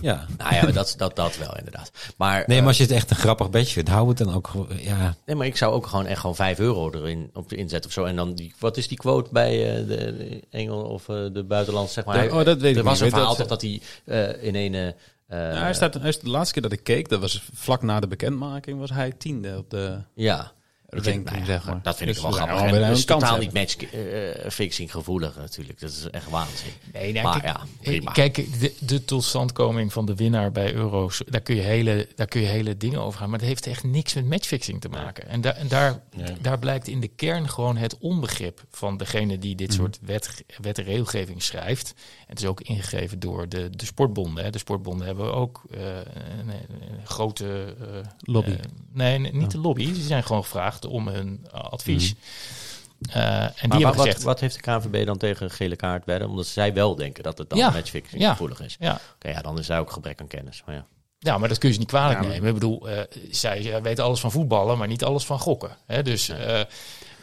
Ja. 0.00 0.26
Nou 0.38 0.54
ja, 0.54 0.66
dat, 0.72 0.94
dat, 0.96 1.16
dat 1.16 1.36
wel 1.36 1.56
inderdaad. 1.58 1.90
Maar, 2.16 2.34
Nee, 2.46 2.56
eh, 2.56 2.58
maar 2.58 2.66
als 2.66 2.76
je 2.76 2.82
het 2.82 2.92
echt 2.92 3.10
een 3.10 3.16
grappig 3.16 3.50
bedje 3.50 3.72
vindt, 3.72 3.88
hou 3.90 4.08
het 4.08 4.18
dan 4.18 4.34
ook 4.34 4.46
gewoon... 4.48 4.68
Ja, 4.80 5.14
nee, 5.26 5.36
maar 5.36 5.46
ik 5.46 5.56
zou 5.56 5.72
ook 5.74 5.86
gewoon 5.86 6.06
echt 6.06 6.20
gewoon 6.20 6.36
5 6.36 6.58
euro 6.58 6.90
erin 6.90 7.30
op 7.34 7.52
inzetten 7.52 7.86
of 7.90 7.92
zo. 7.94 8.04
En 8.04 8.16
dan, 8.16 8.34
die, 8.34 8.54
wat 8.58 8.76
is 8.76 8.88
die 8.88 8.98
quote 8.98 9.30
bij 9.32 9.68
eh, 9.80 9.86
de, 9.86 9.86
de 9.96 10.42
Engel 10.50 10.80
of 10.82 11.08
eh, 11.08 11.16
de 11.32 11.44
buitenland, 11.44 11.90
zeg 11.90 12.04
maar? 12.04 12.14
Ja, 12.16 12.20
Hij- 12.20 12.30
oh, 12.30 12.44
dat 12.44 12.60
weet 12.60 12.72
er 12.74 12.78
ik 12.78 12.84
was 12.84 12.92
niet. 13.00 13.02
een 13.02 13.10
verhaal 13.10 13.36
dat- 13.36 13.48
toch 13.48 13.58
dat 13.58 13.62
hij 13.62 13.80
eh, 14.04 14.42
in 14.46 14.54
een... 14.54 14.74
eh, 14.74 14.92
Ja, 15.38 15.60
hij 15.62 15.74
staat, 15.74 15.94
hij 15.94 16.08
is 16.08 16.18
de 16.20 16.28
laatste 16.28 16.52
keer 16.52 16.62
dat 16.62 16.72
ik 16.72 16.82
keek, 16.84 17.08
dat 17.08 17.20
was 17.20 17.42
vlak 17.54 17.82
na 17.82 18.00
de 18.00 18.06
bekendmaking, 18.08 18.78
was 18.78 18.90
hij 18.90 19.12
tiende 19.18 19.56
op 19.58 19.70
de 19.70 19.98
ja. 20.14 20.52
Ik 20.90 21.02
vind, 21.02 21.06
ranking, 21.06 21.24
nou 21.24 21.38
ja, 21.38 21.44
zeg 21.44 21.64
maar. 21.66 21.82
Dat 21.82 21.96
vind 21.96 22.08
ik 22.08 22.14
Dus 22.14 22.24
wel 22.24 22.32
grappig. 22.32 22.60
En 22.60 22.84
het 22.84 22.96
is 22.96 23.04
totaal 23.04 23.38
niet 23.38 23.52
match-fixing 23.52 24.90
gevoelig 24.90 25.36
natuurlijk. 25.36 25.80
Dat 25.80 25.90
is 25.90 26.10
echt 26.10 26.30
waanzin. 26.30 26.72
Nee, 26.92 27.12
nou, 27.12 27.24
maar 27.24 27.40
kijk, 27.40 27.56
ja, 27.56 27.62
prima. 27.82 28.12
Kijk, 28.12 28.60
de, 28.60 28.74
de 28.78 29.04
totstandkoming 29.04 29.92
van 29.92 30.06
de 30.06 30.14
winnaar 30.14 30.52
bij 30.52 30.74
Euro's, 30.74 31.22
daar 31.26 31.40
kun, 31.40 31.54
je 31.54 31.60
hele, 31.62 32.08
daar 32.14 32.26
kun 32.26 32.40
je 32.40 32.46
hele 32.46 32.76
dingen 32.76 33.00
over 33.00 33.18
gaan. 33.18 33.30
Maar 33.30 33.38
dat 33.38 33.48
heeft 33.48 33.66
echt 33.66 33.84
niks 33.84 34.14
met 34.14 34.26
matchfixing 34.26 34.80
te 34.80 34.88
maken. 34.88 35.28
En, 35.28 35.40
daar 35.40 35.54
en 35.54 35.68
daar, 35.68 36.00
daar 36.40 36.58
blijkt 36.58 36.88
in 36.88 37.00
de 37.00 37.08
kern 37.08 37.48
gewoon 37.48 37.76
het 37.76 37.98
onbegrip 37.98 38.64
van 38.70 38.96
degene 38.96 39.38
die 39.38 39.54
dit 39.54 39.72
soort 39.72 39.98
wet, 40.02 40.44
wet 40.60 40.78
en 40.78 40.84
regelgeving 40.84 41.42
schrijft. 41.42 41.94
En 41.96 42.26
het 42.26 42.38
is 42.38 42.46
ook 42.46 42.60
ingegeven 42.60 43.18
door 43.18 43.48
de, 43.48 43.70
de 43.70 43.84
sportbonden. 43.84 44.44
Hè. 44.44 44.50
De 44.50 44.58
sportbonden 44.58 45.06
hebben 45.06 45.34
ook 45.34 45.62
eh, 45.70 45.80
een, 46.38 46.48
een 46.48 47.06
grote... 47.06 47.74
eh, 47.80 47.86
Lobby. 48.20 48.50
eh, 48.50 48.56
nee, 48.92 49.18
nee, 49.18 49.32
niet 49.32 49.50
de 49.50 49.58
lobby. 49.58 49.94
Ze 49.94 50.02
zijn 50.02 50.22
gewoon 50.24 50.42
gevraagd 50.42 50.77
om 50.84 51.08
hun 51.08 51.46
eh, 51.52 51.60
advies. 51.60 52.14
Eh, 53.10 53.24
en 53.42 53.52
die 53.52 53.68
Maar 53.68 53.78
hebben 53.78 53.80
wat, 53.80 53.94
wat, 53.96 54.04
gezegd... 54.06 54.22
wat 54.22 54.40
heeft 54.40 54.54
de 54.54 54.60
KNVB 54.60 55.06
dan 55.06 55.18
tegen 55.18 55.44
een 55.44 55.50
gele 55.50 55.76
kaart 55.76 56.04
wedden? 56.04 56.28
Omdat 56.28 56.46
zij 56.46 56.72
wel 56.74 56.94
denken 56.94 57.22
dat 57.22 57.38
het 57.38 57.48
dan 57.50 57.58
Ja, 57.58 57.70
matchfixing 57.70 58.22
ja. 58.22 58.30
gevoelig 58.30 58.60
is. 58.60 58.76
ja, 58.78 59.00
Oké, 59.14 59.28
ja, 59.28 59.40
dan 59.40 59.58
is 59.58 59.66
daar 59.66 59.80
ook 59.80 59.90
gebrek 59.92 60.20
aan 60.20 60.26
kennis. 60.26 60.62
Maar 60.66 60.74
ja. 60.74 60.86
Ja, 61.18 61.38
maar 61.38 61.48
dat 61.48 61.58
kun 61.58 61.68
je 61.68 61.74
ze 61.74 61.80
niet 61.80 61.88
kwalijk 61.88 62.14
Ja, 62.20 62.20
maar- 62.24 62.30
nemen. 62.32 62.48
Ik 62.48 62.54
bedoel, 62.54 62.88
eh, 62.88 63.00
zij, 63.30 63.82
weten 63.82 64.04
alles 64.04 64.20
van 64.20 64.30
voetballen, 64.30 64.78
maar 64.78 64.88
niet 64.88 65.04
alles 65.04 65.24
van 65.26 65.38
gokken. 65.38 65.76
Hè? 65.86 66.02
Dus, 66.02 66.28
eh, 66.28 66.60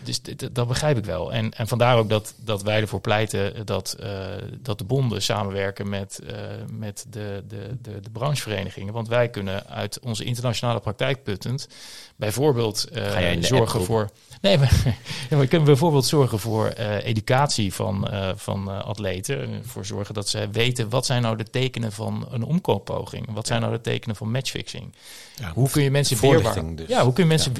dus 0.06 0.22
dit- 0.22 0.56
dat 0.56 0.68
begrijp 0.68 0.98
ik 0.98 1.06
wel. 1.06 1.34
En, 1.34 1.54
en 1.54 1.68
vandaar 1.68 1.98
ook 1.98 2.10
dat, 2.10 2.34
dat 2.38 2.64
wij 2.64 2.82
ervoor 2.82 3.02
pleiten 3.02 3.66
dat, 3.66 3.96
eh, 4.00 4.26
dat 4.62 4.78
de 4.78 4.84
bonden 4.84 5.22
samenwerken 5.22 5.90
met, 5.90 6.20
eh, 6.28 6.36
met 6.72 7.06
de, 7.10 7.44
de, 7.48 7.78
de, 7.82 8.00
de 8.00 8.10
brancheverenigingen. 8.10 8.94
Want 8.94 9.08
wij 9.08 9.30
kunnen 9.30 9.68
uit 9.68 10.00
onze 10.00 10.24
internationale 10.24 10.80
praktijk 10.80 11.24
puttend 11.24 11.68
bijvoorbeeld 12.16 12.84
eh, 12.84 13.42
zorgen 13.42 13.84
voor. 13.84 14.10
Nee, 14.42 14.58
maar, 14.58 14.84
maar 15.30 15.48
kunnen 15.48 15.68
bijvoorbeeld 15.68 16.06
zorgen 16.06 16.40
voor 16.40 16.68
educatie 17.04 17.74
van, 17.74 18.10
van 18.36 18.84
atleten. 18.84 19.62
Voor 19.66 19.86
zorgen 19.86 20.14
dat 20.14 20.30
ze 20.30 20.50
weten 20.52 20.90
wat 20.90 21.06
zijn 21.06 21.22
nou 21.22 21.38
de 21.38 21.44
tekenen 21.50 21.92
van 21.92 22.28
een 22.32 22.44
omkooppoging. 22.44 23.34
Wat 23.34 23.48
zijn 23.48 23.62
nou 23.62 23.74
de 23.74 23.82
tekenen 23.82 24.16
van 24.16 24.32
matchfixing. 24.32 24.94
ja, 25.36 25.52
Hoe 25.54 25.70
kun 25.70 25.84
je 25.84 25.92
mensen 25.92 26.22
weerbaar... 26.22 26.76
dus. 26.76 26.88
Ja, 26.88 27.04
hoe 27.04 27.14
kun 27.14 27.24
je 27.24 27.30
mensen... 27.30 27.54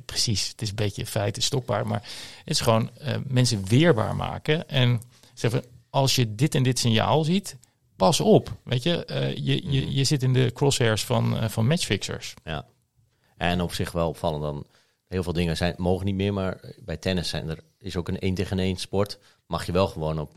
precies, 0.00 0.48
het 0.48 0.62
is 0.62 0.68
een 0.68 0.74
beetje 0.74 1.06
feiten 1.06 1.42
stokbaar. 1.42 1.86
Maar 1.86 2.02
het 2.38 2.50
is 2.50 2.60
gewoon 2.60 2.90
eh, 2.98 3.16
mensen 3.26 3.66
weerbaar 3.66 4.16
maken. 4.16 4.68
En 4.68 5.00
zeggen, 5.34 5.64
als 5.90 6.14
je 6.14 6.34
dit 6.34 6.54
en 6.54 6.62
dit 6.62 6.78
signaal 6.78 7.24
ziet, 7.24 7.56
pas 7.96 8.20
op. 8.20 8.52
Weet 8.62 8.82
je, 8.82 9.04
eh, 9.04 9.36
je, 9.36 9.70
je, 9.72 9.94
je 9.94 10.04
zit 10.04 10.22
in 10.22 10.32
de 10.32 10.50
crosshairs 10.52 11.04
van, 11.04 11.38
eh, 11.38 11.48
van 11.48 11.66
matchfixers. 11.66 12.34
ja. 12.44 12.66
En 13.36 13.60
op 13.60 13.72
zich 13.72 13.92
wel 13.92 14.08
opvallend 14.08 14.42
dan. 14.42 14.66
Heel 15.08 15.22
veel 15.22 15.32
dingen 15.32 15.56
zijn, 15.56 15.74
mogen 15.76 16.06
niet 16.06 16.14
meer, 16.14 16.32
maar 16.32 16.60
bij 16.78 16.96
tennis 16.96 17.28
zijn 17.28 17.48
er, 17.48 17.58
is 17.78 17.96
ook 17.96 18.08
een 18.08 18.18
1 18.18 18.34
tegen 18.34 18.58
1 18.58 18.76
sport. 18.76 19.18
Mag 19.46 19.66
je 19.66 19.72
wel 19.72 19.86
gewoon 19.86 20.18
op 20.18 20.34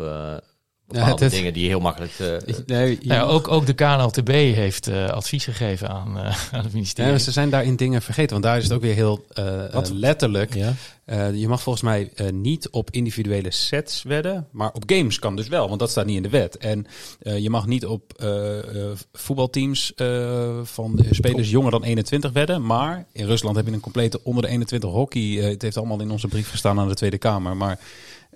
bepaalde 0.88 1.24
het- 1.24 1.34
dingen 1.34 1.54
die 1.54 1.68
heel 1.68 1.80
makkelijk... 1.80 2.12
eh, 2.20 2.28
Nee, 2.66 2.98
Nou 3.02 3.20
ja, 3.20 3.22
ook, 3.22 3.48
ook 3.48 3.66
de 3.66 3.74
KNLTB 3.74 4.28
heeft 4.30 4.88
eh, 4.88 5.10
advies 5.10 5.44
gegeven 5.44 5.90
aan, 5.90 6.18
eh, 6.18 6.26
aan 6.54 6.64
het 6.64 6.74
ministerie. 6.74 7.12
Ja, 7.12 7.18
ze 7.18 7.32
zijn 7.32 7.50
daarin 7.50 7.76
dingen 7.76 8.02
vergeten, 8.02 8.32
want 8.32 8.44
daar 8.44 8.58
is 8.58 8.64
het 8.64 8.74
ook 8.74 8.82
weer 8.82 8.94
heel 8.96 9.26
eh, 9.34 9.46
Wat? 9.74 9.90
letterlijk. 9.90 10.54
Ja. 10.54 10.74
Eh, 11.06 11.34
je 11.36 11.48
mag 11.48 11.62
volgens 11.62 11.84
mij 11.84 12.12
eh, 12.16 12.30
niet 12.32 12.70
op 12.70 12.92
individuele 12.92 13.52
sets 13.52 14.04
wedden, 14.04 14.48
maar 14.52 14.72
op 14.74 14.84
games 14.86 15.20
kan 15.20 15.36
dus 15.36 15.48
wel, 15.48 15.68
want 15.68 15.80
dat 15.80 15.90
staat 15.90 16.06
niet 16.06 16.16
in 16.16 16.24
de 16.24 16.30
wet. 16.30 16.58
En 16.58 16.86
eh, 17.22 17.38
je 17.38 17.50
mag 17.50 17.66
niet 17.68 17.86
op 17.86 18.14
eh, 18.18 18.58
eh, 18.60 18.98
voetbalteams 19.14 19.94
eh, 19.96 20.60
van 20.64 20.96
de 20.96 21.08
spelers 21.12 21.50
jonger 21.50 21.72
dan 21.72 21.84
21 21.84 22.32
wedden, 22.32 22.66
maar 22.66 23.06
in 23.12 23.26
Rusland 23.26 23.56
heb 23.56 23.66
je 23.68 23.72
een 23.72 23.80
complete 23.80 24.20
onder 24.24 24.44
de 24.44 24.50
21 24.50 24.90
hockey. 24.90 25.22
Het 25.22 25.62
heeft 25.62 25.78
allemaal 25.78 26.00
in 26.02 26.12
onze 26.12 26.28
brief 26.28 26.50
gestaan 26.50 26.80
aan 26.80 26.88
de 26.88 26.96
Tweede 26.96 27.18
Kamer, 27.18 27.58
maar 27.58 27.80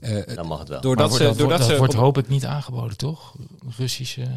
eh, 0.02 0.36
dan 0.36 0.48
mag 0.48 0.60
het 0.60 0.70
wel. 0.70 0.82
doordat 0.82 1.10
Maar 1.10 1.18
ze, 1.18 1.24
wordt- 1.24 1.40
doordat 1.40 1.58
dat 1.60 1.68
ze 1.68 1.78
wordt 1.78 1.94
op- 1.94 2.00
hoop 2.00 2.18
ik 2.18 2.28
niet 2.28 2.46
aangeboden, 2.46 2.98
toch? 2.98 3.34
Russische... 3.78 4.28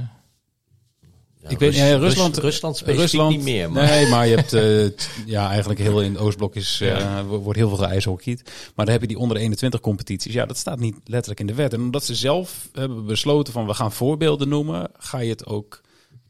Ja, 1.42 1.50
ik 1.50 1.58
weet 1.58 1.70
Rus- 1.74 1.78
ja, 1.78 1.88
Rus- 1.96 2.00
Rusland, 2.00 2.36
Rusland 2.36 2.76
specifiek 2.76 3.00
Rusland 3.00 3.30
niet 3.30 3.42
meer, 3.42 3.70
maar... 3.72 3.84
Nee, 3.86 4.08
maar 4.08 4.26
je 4.26 4.36
hebt 4.36 4.52
eh, 4.52 4.84
t- 4.86 5.10
ja, 5.26 5.48
eigenlijk 5.48 5.80
heel 5.80 6.00
in 6.02 6.12
het 6.12 6.20
Oostblok 6.20 6.54
is, 6.54 6.80
eh, 6.80 6.88
Ja. 6.98 7.24
wordt 7.24 7.58
heel 7.58 7.68
veel 7.68 7.78
geijshockeyd. 7.86 8.42
Maar 8.74 8.84
dan 8.84 8.94
heb 8.94 9.00
je 9.00 9.06
die 9.08 9.18
onder 9.18 9.36
de 9.36 9.42
21 9.42 9.80
competities. 9.80 10.32
Ja, 10.32 10.46
dat 10.46 10.56
staat 10.56 10.78
niet 10.78 10.96
letterlijk 11.04 11.40
in 11.40 11.46
de 11.46 11.54
wet. 11.54 11.72
En 11.72 11.80
omdat 11.80 12.04
ze 12.04 12.14
zelf 12.14 12.68
hebben 12.72 13.06
besloten 13.06 13.52
van 13.52 13.66
we 13.66 13.74
gaan 13.74 13.92
voorbeelden 13.92 14.48
noemen, 14.48 14.90
ga 14.98 15.18
je 15.18 15.30
het 15.30 15.46
ook 15.46 15.80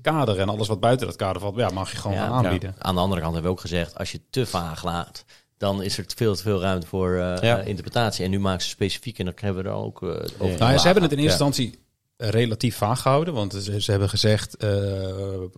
kaderen. 0.03 0.43
En 0.43 0.49
alles 0.49 0.69
wat 0.69 0.81
buiten 0.81 1.07
dat 1.07 1.17
kader 1.17 1.41
valt, 1.43 1.57
ja, 1.57 1.69
mag 1.71 1.91
je 1.91 1.97
gewoon 1.97 2.17
Ja, 2.17 2.23
gaan 2.27 2.45
aanbieden. 2.45 2.75
Aan 2.79 2.95
de 2.95 3.01
andere 3.01 3.21
kant 3.21 3.33
hebben 3.35 3.51
we 3.53 3.57
ook 3.57 3.63
gezegd, 3.63 3.99
als 3.99 4.13
je 4.13 4.21
te 4.31 4.47
vaag 4.47 4.85
laat, 4.85 5.25
dan 5.65 5.83
is 5.83 5.99
er 5.99 6.05
veel 6.17 6.35
te 6.35 6.43
veel 6.43 6.61
ruimte 6.61 6.87
voor 6.87 7.11
eh, 7.15 7.19
Ja. 7.41 7.61
eh, 7.61 7.67
interpretatie. 7.67 8.25
En 8.25 8.31
nu 8.31 8.41
maken 8.41 8.63
ze 8.63 8.69
specifiek 8.69 9.19
en 9.19 9.25
dan 9.25 9.35
hebben 9.37 9.63
we 9.63 9.69
er 9.69 9.75
ook 9.75 10.03
eh, 10.03 10.09
over. 10.39 10.59
Nou, 10.59 10.73
ja, 10.73 10.79
ze 10.79 10.85
hebben 10.85 11.03
het 11.03 11.13
in 11.13 11.19
Ja. 11.19 11.25
eerste 11.25 11.45
instantie 11.45 11.79
relatief 12.17 12.77
vaag 12.77 13.01
gehouden. 13.01 13.35
Want 13.35 13.53
ze, 13.63 13.81
ze 13.81 13.91
hebben 13.91 14.09
gezegd, 14.09 14.57
eh, 14.57 14.69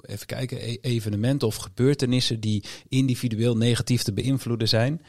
even 0.03 0.27
kijken, 0.27 0.69
e- 0.69 0.77
evenementen 0.81 1.49
of 1.49 1.57
gebeurtenissen 1.57 2.41
die 2.41 2.65
individueel 2.89 3.57
negatief 3.57 4.03
te 4.03 4.13
beïnvloeden 4.13 4.69
zijn. 4.69 5.03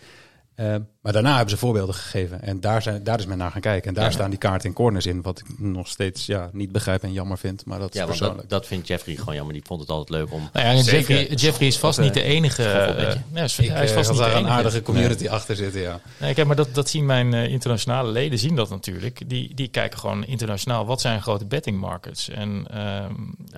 Eh, 0.58 0.76
maar 1.02 1.14
daarna 1.14 1.32
hebben 1.32 1.50
ze 1.50 1.58
voorbeelden 1.58 1.96
gegeven. 1.96 2.42
En 2.42 2.60
daar, 2.60 2.82
zijn, 2.82 3.04
daar 3.04 3.20
is 3.20 3.26
men 3.26 3.38
naar 3.38 3.52
gaan 3.52 3.62
kijken. 3.62 3.88
En 3.88 3.94
daar 3.94 4.04
Ja. 4.06 4.12
staan 4.12 4.30
die 4.30 4.40
kaarten 4.40 4.70
en 4.70 4.76
corners 4.76 5.06
in. 5.06 5.22
Wat 5.22 5.40
ik 5.40 5.46
nog 5.60 5.88
steeds 5.88 6.26
ja, 6.26 6.50
niet 6.54 6.72
begrijp 6.72 7.04
en 7.04 7.14
jammer 7.14 7.38
vind. 7.38 7.66
Maar 7.66 7.80
dat 7.80 7.90
is 7.94 8.00
Ja, 8.00 8.06
want 8.06 8.18
persoonlijk. 8.18 8.50
dat, 8.50 8.60
dat 8.60 8.68
vindt 8.68 8.88
Jeffrey 8.88 9.16
gewoon 9.16 9.36
jammer. 9.36 9.54
Die 9.54 9.64
vond 9.66 9.80
het 9.82 9.90
altijd 9.90 10.10
leuk 10.10 10.32
om... 10.32 10.50
Nou 10.54 10.66
ja. 10.68 10.74
Jeffrey, 10.84 11.26
Jeffrey 11.28 11.68
is 11.68 11.78
vast 11.78 12.00
niet 12.00 12.14
de 12.14 12.22
enige. 12.22 12.64
eh, 12.64 13.16
nee, 13.32 13.44
is- 13.44 13.60
ik 13.60 13.70
hij 13.70 13.84
is 13.84 13.90
eh, 13.90 13.96
vast 13.96 14.10
niet 14.10 14.20
de 14.20 14.26
een 14.26 14.32
enige. 14.38 14.50
aardige 14.52 14.82
community 14.82 15.28
achter 15.28 15.56
zitten, 15.56 15.82
ja. 15.82 16.00
Nee, 16.20 16.34
kijk, 16.34 16.48
maar 16.48 16.56
dat, 16.56 16.76
dat 16.76 16.90
zien 16.90 17.06
mijn 17.06 17.34
internationale 17.34 18.12
leden, 18.12 18.40
zien 18.40 18.56
dat 18.56 18.70
natuurlijk. 18.70 19.30
Die, 19.30 19.54
die 19.56 19.68
kijken 19.68 20.00
gewoon 20.00 20.26
internationaal, 20.26 20.86
wat 20.86 21.02
zijn 21.02 21.22
grote 21.22 21.46
betting 21.46 21.80
markets? 21.80 22.30
En 22.30 22.68
ehm, 22.72 23.14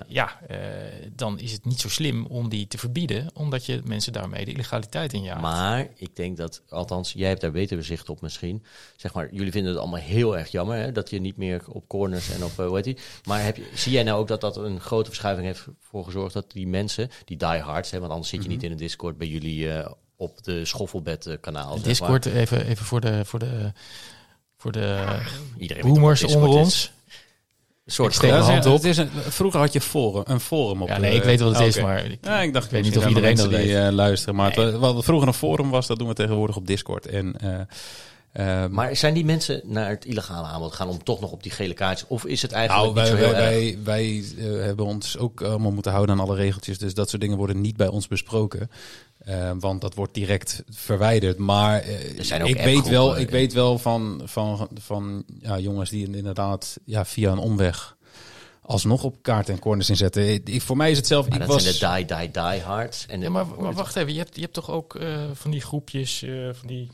ja, 0.06 0.30
eh, 0.48 0.56
dan 1.16 1.38
is 1.38 1.52
het 1.52 1.64
niet 1.64 1.80
zo 1.80 1.88
slim 1.88 2.26
om 2.26 2.48
die 2.48 2.66
te 2.68 2.78
verbieden, 2.78 3.30
omdat 3.34 3.66
je 3.66 3.80
mensen 3.84 4.12
daarmee 4.12 4.44
de 4.44 4.52
illegaliteit 4.52 5.12
in 5.12 5.22
jaagt. 5.22 5.40
Maar 5.40 5.86
ik 5.96 6.16
denk 6.16 6.36
dat 6.36 6.62
althans, 6.90 7.12
jij 7.12 7.28
hebt 7.28 7.40
daar 7.40 7.50
beter 7.50 7.84
zicht 7.84 8.08
op 8.08 8.20
misschien. 8.20 8.64
Zeg 8.96 9.14
maar, 9.14 9.28
jullie 9.32 9.52
vinden 9.52 9.72
het 9.72 9.80
allemaal 9.80 10.00
heel 10.00 10.38
erg 10.38 10.50
jammer 10.50 10.76
hè, 10.76 10.92
dat 10.92 11.10
je 11.10 11.20
niet 11.20 11.36
meer 11.36 11.62
op 11.68 11.88
corners 11.88 12.30
en 12.30 12.44
op, 12.44 12.50
uh, 12.60 12.66
hoe 12.66 12.74
heet 12.74 12.84
die. 12.84 12.98
Maar 13.24 13.44
heb 13.44 13.56
je, 13.56 13.70
zie 13.74 13.92
jij 13.92 14.02
nou 14.02 14.20
ook 14.20 14.28
dat 14.28 14.40
dat 14.40 14.56
een 14.56 14.80
grote 14.80 15.08
verschuiving 15.08 15.46
heeft 15.46 15.66
voor 15.80 16.04
gezorgd 16.04 16.34
dat 16.34 16.50
die 16.50 16.66
mensen, 16.66 17.10
die 17.24 17.36
diehards, 17.36 17.90
hè, 17.90 18.00
want 18.00 18.12
anders 18.12 18.30
zit 18.30 18.42
je 18.42 18.48
niet 18.48 18.62
in 18.62 18.70
een 18.70 18.76
Discord 18.76 19.18
bij 19.18 19.26
jullie 19.26 19.64
uh, 19.64 19.90
op 20.16 20.42
de 20.42 20.64
schoffelbed 20.64 21.38
kanaal. 21.40 21.82
Discord, 21.82 22.26
even, 22.26 22.66
even 22.66 22.84
voor 22.84 23.00
de, 23.00 23.24
voor 23.24 23.38
de, 23.38 23.72
voor 24.56 24.72
de 24.72 25.18
Iedereen 25.58 25.82
boomers 25.82 26.24
onder 26.24 26.48
ons 26.48 26.92
soort 27.92 28.30
hand 28.30 28.66
op. 28.66 28.72
Het 28.72 28.84
is 28.84 28.96
een, 28.96 29.10
vroeger 29.28 29.60
had 29.60 29.72
je 29.72 29.80
forum, 29.80 30.22
een 30.26 30.40
forum 30.40 30.82
op. 30.82 30.88
Ja, 30.88 30.98
nee, 30.98 31.14
ik 31.14 31.22
weet 31.22 31.40
wat 31.40 31.58
het 31.58 31.66
is, 31.66 31.80
maar 31.80 32.04
ik, 32.04 32.18
ja, 32.22 32.40
ik 32.40 32.52
dacht, 32.52 32.64
ik 32.64 32.70
weet 32.70 32.82
niet 32.82 32.96
of 32.96 33.06
iedereen 33.06 33.36
dat 33.36 33.46
weet. 33.46 33.62
Die, 33.62 33.72
uh, 33.72 33.88
luisteren. 33.88 34.34
Maar 34.34 34.52
nee. 34.56 34.70
wat 34.70 35.04
vroeger 35.04 35.28
een 35.28 35.34
forum 35.34 35.70
was, 35.70 35.86
dat 35.86 35.98
doen 35.98 36.08
we 36.08 36.14
tegenwoordig 36.14 36.56
op 36.56 36.66
Discord. 36.66 37.06
En, 37.06 37.36
uh, 38.32 38.66
maar 38.66 38.96
zijn 38.96 39.14
die 39.14 39.24
mensen 39.24 39.60
naar 39.64 39.88
het 39.88 40.04
illegale 40.04 40.46
aanbod 40.46 40.72
gaan 40.72 40.88
om 40.88 41.04
toch 41.04 41.20
nog 41.20 41.32
op 41.32 41.42
die 41.42 41.52
gele 41.52 41.74
kaartjes? 41.74 42.08
Of 42.08 42.24
is 42.24 42.42
het 42.42 42.52
eigenlijk 42.52 42.94
nou, 42.94 43.06
niet 43.06 43.10
wij, 43.10 43.20
zo 43.20 43.26
heel 43.26 43.40
wij, 43.40 43.78
wij, 43.82 44.24
wij 44.36 44.46
uh, 44.46 44.64
hebben 44.64 44.86
ons 44.86 45.18
ook 45.18 45.42
allemaal 45.42 45.72
moeten 45.72 45.92
houden 45.92 46.14
aan 46.14 46.26
alle 46.26 46.36
regeltjes. 46.36 46.78
Dus 46.78 46.94
dat 46.94 47.08
soort 47.08 47.22
dingen 47.22 47.36
worden 47.36 47.60
niet 47.60 47.76
bij 47.76 47.88
ons 47.88 48.08
besproken. 48.08 48.70
Uh, 49.28 49.50
want 49.58 49.80
dat 49.80 49.94
wordt 49.94 50.14
direct 50.14 50.62
verwijderd. 50.68 51.38
Maar 51.38 51.84
uh, 51.86 52.44
ik, 52.44 52.60
weet 52.60 52.88
wel, 52.88 53.18
ik 53.18 53.30
weet 53.30 53.52
wel 53.52 53.78
van, 53.78 54.20
van, 54.24 54.68
van 54.74 55.24
ja, 55.40 55.58
jongens 55.58 55.90
die 55.90 56.16
inderdaad 56.16 56.78
ja, 56.84 57.04
via 57.04 57.32
een 57.32 57.38
omweg 57.38 57.96
alsnog 58.62 59.04
op 59.04 59.22
kaarten 59.22 59.54
en 59.54 59.60
corners 59.60 59.90
inzetten. 59.90 60.44
Ik, 60.44 60.62
voor 60.62 60.76
mij 60.76 60.90
is 60.90 60.96
het 60.96 61.06
zelf... 61.06 61.28
Maar 61.28 61.40
ik 61.40 61.46
dat 61.46 61.54
was... 61.54 61.78
zijn 61.78 62.06
de 62.06 62.14
die, 62.14 62.16
die, 62.16 62.42
die 62.42 62.60
hards. 62.60 63.06
En 63.06 63.20
ja, 63.20 63.30
maar, 63.30 63.46
maar, 63.58 63.72
wacht 63.72 63.96
even, 63.96 64.12
je 64.12 64.18
hebt, 64.18 64.34
je 64.34 64.40
hebt 64.40 64.54
toch 64.54 64.70
ook 64.70 64.94
uh, 64.94 65.18
van 65.32 65.50
die 65.50 65.60
groepjes, 65.60 66.22
uh, 66.22 66.48
van 66.52 66.68
die... 66.68 66.88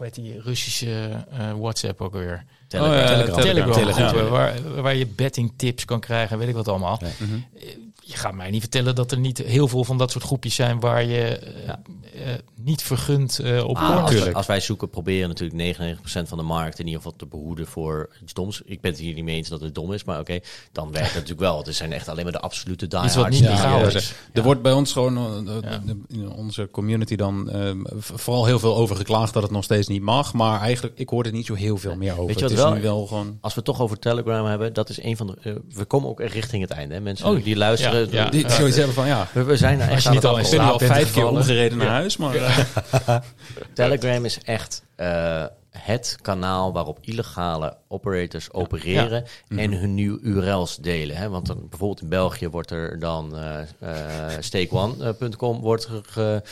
Hoe 0.00 0.08
heet 0.08 0.24
die 0.24 0.40
Russische 0.40 1.24
uh, 1.32 1.52
WhatsApp 1.52 2.00
ook 2.00 2.12
weer? 2.12 2.44
Telegram. 2.68 2.94
Oh, 2.94 3.00
ja, 3.00 3.06
Telegram. 3.06 3.40
Telegram. 3.40 3.72
Telegram. 3.72 4.08
Telegram. 4.08 4.30
Waar, 4.30 4.82
waar 4.82 4.94
je 4.94 5.06
betting 5.06 5.52
tips 5.56 5.84
kan 5.84 6.00
krijgen, 6.00 6.38
weet 6.38 6.48
ik 6.48 6.54
wat 6.54 6.68
allemaal. 6.68 6.98
Ja. 7.00 7.08
Mm 7.18 7.28
-hmm 7.28 7.89
je 8.10 8.16
gaat 8.16 8.34
mij 8.34 8.50
niet 8.50 8.60
vertellen 8.60 8.94
dat 8.94 9.12
er 9.12 9.18
niet 9.18 9.38
heel 9.38 9.68
veel 9.68 9.84
van 9.84 9.98
dat 9.98 10.10
soort 10.10 10.24
groepjes 10.24 10.54
zijn 10.54 10.80
waar 10.80 11.04
je 11.04 11.40
ja. 11.66 11.82
uh, 12.14 12.20
niet 12.54 12.82
vergund 12.82 13.40
uh, 13.42 13.64
op 13.64 13.76
ah, 13.76 14.02
als, 14.02 14.12
we, 14.12 14.32
als, 14.32 14.46
wij 14.46 14.60
zoeken, 14.60 14.90
proberen 14.90 15.28
natuurlijk 15.28 15.78
99% 15.78 16.28
van 16.28 16.38
de 16.38 16.44
markt 16.44 16.78
in 16.78 16.84
ieder 16.84 17.02
geval 17.02 17.16
te 17.16 17.26
behoeden 17.26 17.66
voor 17.66 18.10
iets 18.22 18.32
doms. 18.32 18.62
Ik 18.64 18.80
ben 18.80 18.90
het 18.90 19.00
hier 19.00 19.14
niet 19.14 19.24
mee 19.24 19.36
eens 19.36 19.48
dat 19.48 19.60
het 19.60 19.74
dom 19.74 19.92
is, 19.92 20.04
maar 20.04 20.20
oké, 20.20 20.32
okay, 20.32 20.42
dan 20.72 20.92
werkt 20.92 21.06
het 21.06 21.14
natuurlijk 21.14 21.40
wel. 21.40 21.64
Het 21.64 21.74
zijn 21.74 21.92
echt 21.92 22.08
alleen 22.08 22.24
maar 22.24 22.32
de 22.32 22.40
absolute 22.40 22.86
diehards. 22.86 23.14
Iets 23.14 23.22
wat 23.22 23.30
niet 23.30 23.40
legaal 23.40 23.86
is. 23.86 24.12
Er 24.32 24.42
wordt 24.42 24.62
bij 24.62 24.72
ons 24.72 24.92
gewoon 24.92 25.48
uh, 25.48 25.56
in 26.08 26.30
onze 26.30 26.68
community 26.70 27.16
dan 27.16 27.50
vooral 27.98 28.46
heel 28.46 28.58
veel 28.58 28.76
over 28.76 28.96
geklaagd 28.96 29.32
dat 29.32 29.42
het 29.42 29.52
nog 29.52 29.64
steeds 29.64 29.88
niet 29.88 30.02
mag, 30.02 30.32
maar 30.32 30.60
eigenlijk 30.60 30.98
ik 30.98 31.08
hoor 31.08 31.24
er 31.24 31.32
niet 31.32 31.46
zo 31.46 31.54
heel 31.54 31.76
veel 31.76 31.96
meer 31.96 32.12
over. 32.12 32.26
Weet 32.26 32.34
je 32.34 32.40
wat 32.40 32.50
het 32.50 32.58
is 32.58 32.64
wel, 32.64 32.74
nu 32.74 32.82
wel 32.82 33.06
gewoon. 33.06 33.38
Als 33.40 33.54
we 33.54 33.60
het 33.60 33.68
toch 33.68 33.80
over 33.80 33.98
Telegram 33.98 34.46
hebben, 34.46 34.72
dat 34.72 34.88
is 34.88 35.02
een 35.02 35.16
van 35.16 35.26
de. 35.26 35.60
we 35.74 35.84
komen 35.84 36.08
ook 36.08 36.20
richting 36.20 36.62
het 36.62 36.70
einde. 36.70 36.94
Hè? 36.94 37.00
Mensen 37.00 37.26
oh, 37.26 37.44
die 37.44 37.56
luisteren. 37.56 37.99
Ja, 38.10 38.28
die 38.28 38.50
zoiets 38.50 38.76
hebben 38.76 38.94
van 38.94 39.06
ja. 39.06 39.28
We, 39.32 39.44
we 39.44 39.56
zijn 39.56 39.80
er 39.80 39.88
echt 39.88 40.02
je 40.02 40.10
niet 40.10 40.24
al, 40.24 40.38
in 40.38 40.60
al 40.60 40.78
vijf 40.78 41.12
keer 41.12 41.26
omgereden 41.26 41.78
naar 41.78 41.88
huis. 41.88 42.16
Maar, 42.16 42.34
ja. 42.34 42.66
Telegram 43.74 44.24
is 44.24 44.38
echt 44.44 44.82
uh, 44.96 45.44
het 45.70 46.18
kanaal 46.22 46.72
waarop 46.72 46.98
illegale 47.00 47.76
operators 47.88 48.52
opereren 48.52 49.24
ja. 49.48 49.56
en 49.56 49.72
hun 49.72 49.94
nieuwe 49.94 50.20
URL's 50.20 50.76
delen. 50.76 51.16
Hè? 51.16 51.28
Want 51.28 51.46
dan, 51.46 51.66
bijvoorbeeld 51.68 52.00
in 52.00 52.08
België 52.08 52.48
wordt 52.48 52.70
er 52.70 52.98
dan 52.98 53.34
uh, 53.34 53.58
uh, 53.82 54.26
stakeone.com 54.40 55.60
wordt 55.60 55.88
ge, 56.02 56.42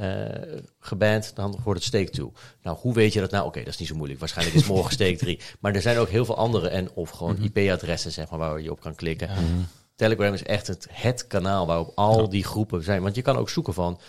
uh, 0.00 0.66
geband, 0.80 1.32
dan 1.34 1.58
wordt 1.64 1.84
het 1.84 1.88
Stake 1.88 2.10
2. 2.10 2.32
Nou, 2.62 2.76
hoe 2.80 2.94
weet 2.94 3.12
je 3.12 3.20
dat 3.20 3.30
nou? 3.30 3.42
Oké, 3.42 3.50
okay, 3.50 3.64
dat 3.64 3.72
is 3.72 3.78
niet 3.78 3.88
zo 3.88 3.94
moeilijk. 3.94 4.20
Waarschijnlijk 4.20 4.56
is 4.56 4.66
morgen 4.66 4.92
Stake 4.92 5.16
3. 5.16 5.40
Maar 5.60 5.74
er 5.74 5.82
zijn 5.82 5.98
ook 5.98 6.08
heel 6.08 6.24
veel 6.24 6.36
andere 6.36 6.68
en 6.68 6.90
of 6.94 7.10
gewoon 7.10 7.36
mm 7.38 7.50
-hmm. 7.52 7.64
IP-adressen 7.64 8.12
zeg 8.12 8.30
maar, 8.30 8.38
waar 8.38 8.60
je 8.60 8.70
op 8.70 8.80
kan 8.80 8.94
klikken. 8.94 9.28
Ja. 9.28 9.34
Telegram 9.98 10.34
is 10.34 10.42
echt 10.42 10.66
het, 10.66 10.86
het 10.90 11.26
kanaal 11.26 11.66
waarop 11.66 11.92
al 11.94 12.20
ja. 12.20 12.26
die 12.26 12.44
groepen 12.44 12.82
zijn. 12.82 13.02
Want 13.02 13.14
je 13.14 13.22
kan 13.22 13.36
ook 13.36 13.48
zoeken 13.48 13.74
van 13.74 14.00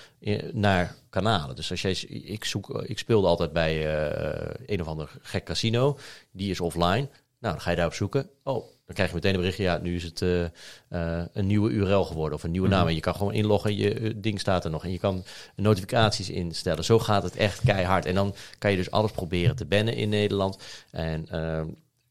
naar 0.52 0.96
kanalen. 1.10 1.56
Dus 1.56 1.72
als 1.72 1.82
jij, 1.82 1.92
ik, 2.10 2.46
zoek, 2.46 2.84
ik 2.84 2.98
speelde 2.98 3.28
altijd 3.28 3.54
bij 3.54 3.78
uh, 3.78 4.54
een 4.66 4.82
of 4.82 4.88
ander 4.88 5.12
gek 5.22 5.44
casino. 5.44 5.98
Die 6.32 6.50
is 6.52 6.60
offline. 6.60 7.08
Nou, 7.40 7.54
dan 7.54 7.62
ga 7.62 7.70
je 7.70 7.76
daarop 7.76 7.94
zoeken. 7.94 8.30
Oh, 8.44 8.66
dan 8.86 8.96
krijg 8.96 9.10
je 9.10 9.16
meteen 9.16 9.34
een 9.34 9.40
berichtje. 9.40 9.64
Ja, 9.64 9.78
nu 9.78 9.96
is 9.96 10.04
het 10.04 10.22
uh, 10.22 10.42
uh, 10.42 11.22
een 11.34 11.48
nieuwe 11.48 11.70
URL 11.70 12.04
geworden 12.04 12.38
of 12.38 12.44
een 12.44 12.52
nieuwe 12.52 12.68
naam. 12.68 12.88
En 12.88 12.96
je 12.96 13.00
kan 13.00 13.16
gewoon 13.16 13.34
inloggen. 13.34 13.76
Je 13.76 14.20
ding 14.20 14.40
staat 14.40 14.66
er 14.66 14.72
nog. 14.72 14.84
En 14.84 14.92
je 14.92 15.00
kan 15.00 15.24
notificaties 15.56 16.30
instellen. 16.30 16.84
Zo 16.84 17.00
gaat 17.00 17.24
het 17.24 17.36
echt 17.36 17.62
keihard. 17.66 18.06
En 18.06 18.16
dan 18.16 18.36
kan 18.58 18.72
je 18.72 18.78
dus 18.78 18.92
alles 18.92 19.12
proberen 19.12 19.56
te 19.56 19.66
bannen 19.66 19.96
in 19.96 20.10
Nederland. 20.10 20.58
En 20.92 21.28
uh, 21.32 21.62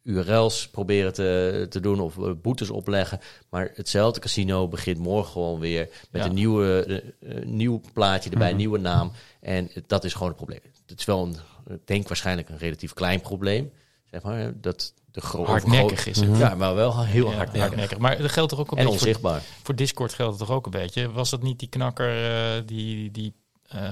URL's 0.08 0.68
proberen 0.68 1.12
te, 1.12 1.66
te 1.70 1.80
doen 1.80 2.00
of 2.00 2.16
boetes 2.42 2.70
opleggen. 2.70 3.20
Maar 3.48 3.70
hetzelfde 3.74 4.20
casino 4.20 4.68
begint 4.68 4.98
morgen 4.98 5.32
gewoon 5.32 5.60
weer 5.60 5.88
met 6.10 6.22
ja. 6.22 6.28
een 6.28 6.34
nieuwe, 6.34 7.02
uh, 7.20 7.44
nieuw 7.44 7.80
plaatje 7.92 8.30
erbij, 8.30 8.44
mm 8.44 8.50
-hmm. 8.50 8.58
nieuwe 8.58 8.78
naam. 8.78 9.12
En 9.40 9.70
dat 9.86 10.04
is 10.04 10.12
gewoon 10.12 10.28
het 10.28 10.36
probleem. 10.36 10.60
Het 10.86 10.98
is 10.98 11.04
wel 11.04 11.22
een, 11.22 11.36
ik 11.74 11.86
denk 11.86 12.08
waarschijnlijk 12.08 12.48
een 12.48 12.58
relatief 12.58 12.92
klein 12.92 13.20
probleem. 13.20 13.72
Zeg 14.10 14.22
maar, 14.22 14.52
dat 14.60 14.92
de 15.10 15.20
hardnekkig 15.20 16.06
is 16.06 16.20
het. 16.20 16.38
Ja, 16.38 16.54
maar 16.54 16.74
wel 16.74 17.04
heel 17.04 17.30
ja, 17.30 17.36
hardnekkig. 17.36 17.60
hardnekkig. 17.60 17.98
Maar 17.98 18.18
dat 18.18 18.30
geldt 18.30 18.50
toch 18.50 18.60
ook 18.60 18.70
een 18.70 18.78
en 18.78 18.84
beetje 18.84 18.98
onzichtbaar. 18.98 19.40
Voor, 19.40 19.60
voor 19.62 19.74
Discord 19.74 20.14
geldt 20.14 20.38
het 20.38 20.48
toch 20.48 20.56
ook 20.56 20.64
een 20.64 20.70
beetje. 20.70 21.12
Was 21.12 21.30
dat 21.30 21.42
niet 21.42 21.58
die 21.58 21.68
knakker 21.68 22.30
uh, 22.56 22.62
die... 22.66 23.10
die 23.10 23.34
uh, 23.74 23.90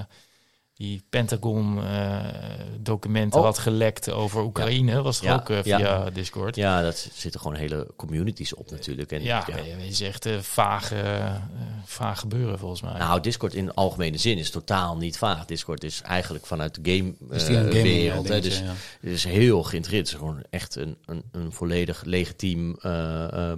die 0.77 1.03
Pentagon-documenten 1.09 3.39
uh, 3.39 3.45
oh. 3.45 3.51
had 3.51 3.57
gelekt 3.57 4.11
over 4.11 4.43
Oekraïne. 4.43 4.91
Ja. 4.91 5.01
Was 5.01 5.19
er 5.19 5.25
ja, 5.25 5.33
ook 5.33 5.49
uh, 5.49 5.59
via 5.61 5.77
ja. 5.77 6.09
Discord? 6.09 6.55
Ja, 6.55 6.81
dat 6.81 7.09
zitten 7.13 7.39
gewoon 7.39 7.55
hele 7.55 7.87
communities 7.95 8.53
op 8.53 8.71
natuurlijk. 8.71 9.11
En, 9.11 9.23
ja, 9.23 9.47
is 9.87 10.01
echt 10.01 10.25
uh, 10.25 10.39
vaag, 10.39 10.91
vaag 11.85 12.19
gebeuren 12.19 12.59
volgens 12.59 12.81
mij. 12.81 12.97
Nou, 12.97 13.21
Discord 13.21 13.53
in 13.53 13.73
algemene 13.73 14.17
zin 14.17 14.37
is 14.37 14.49
totaal 14.49 14.97
niet 14.97 15.17
vaag. 15.17 15.45
Discord 15.45 15.83
is 15.83 16.01
eigenlijk 16.01 16.45
vanuit 16.45 16.75
de 16.75 16.81
game-wereld. 16.91 18.27
game 18.27 18.41
dus 18.41 18.61
het 19.01 19.11
is 19.11 19.23
heel 19.23 19.63
geïnteresseerd. 19.63 20.07
Het 20.07 20.15
is 20.15 20.21
gewoon 20.25 20.43
echt 20.49 20.75
een, 20.75 20.97
een, 21.05 21.23
een 21.31 21.51
volledig 21.51 22.03
legitiem 22.03 22.75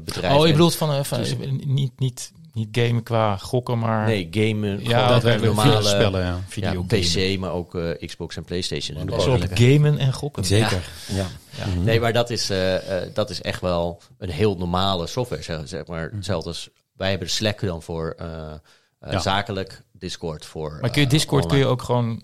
bedrijf. 0.04 0.36
Oh, 0.36 0.46
je 0.46 0.52
bedoelt 0.52 0.76
van, 0.76 1.06
van 1.06 1.18
dus, 1.18 1.36
niet... 1.66 2.00
niet 2.00 2.32
niet 2.54 2.68
gamen 2.72 3.04
qua 3.04 3.38
gokken, 3.38 3.80
maar... 3.80 4.06
Nee, 4.06 4.28
gamen. 4.32 4.84
Ja, 4.84 5.08
dat 5.08 5.24
werkt 5.24 5.44
normale 5.44 5.84
spellen, 5.84 6.26
ja. 6.26 6.40
Video 6.48 6.86
ja, 6.88 7.00
PC, 7.00 7.40
maar 7.40 7.52
ook 7.52 7.76
uh, 7.76 7.92
Xbox 8.06 8.36
en 8.38 8.44
PlayStation. 8.44 8.98
En 8.98 9.06
dus 9.06 9.26
op 9.26 9.46
gamen 9.54 9.98
en 9.98 10.14
gokken. 10.14 10.46
Zeker. 10.46 10.90
Ja. 11.08 11.16
ja. 11.16 11.26
ja. 11.58 11.66
Mm 11.66 11.74
-hmm. 11.74 11.84
Nee, 11.84 12.00
maar 12.00 12.14
dat 12.14 12.30
is, 12.30 12.52
uh, 12.52 12.74
uh, 12.74 12.80
dat 13.14 13.30
is 13.30 13.42
echt 13.42 13.62
wel 13.62 14.02
een 14.18 14.30
heel 14.30 14.58
normale 14.58 15.08
software, 15.08 15.44
zeg, 15.44 15.62
zeg 15.64 15.88
maar. 15.88 16.08
Mm. 16.10 16.16
Hetzelfde 16.16 16.50
als, 16.50 16.70
wij 16.94 17.10
hebben 17.10 17.28
de 17.28 17.34
Slack 17.34 17.60
dan 17.62 17.82
voor 17.82 18.16
zakelijk, 19.00 19.84
Discord 19.92 20.46
voor 20.46 20.78
Maar 20.82 20.90
kun 20.90 21.02
je 21.02 21.08
Discord 21.08 21.46
kun 21.46 21.58
je 21.58 21.66
ook 21.66 21.82
gewoon... 21.82 22.24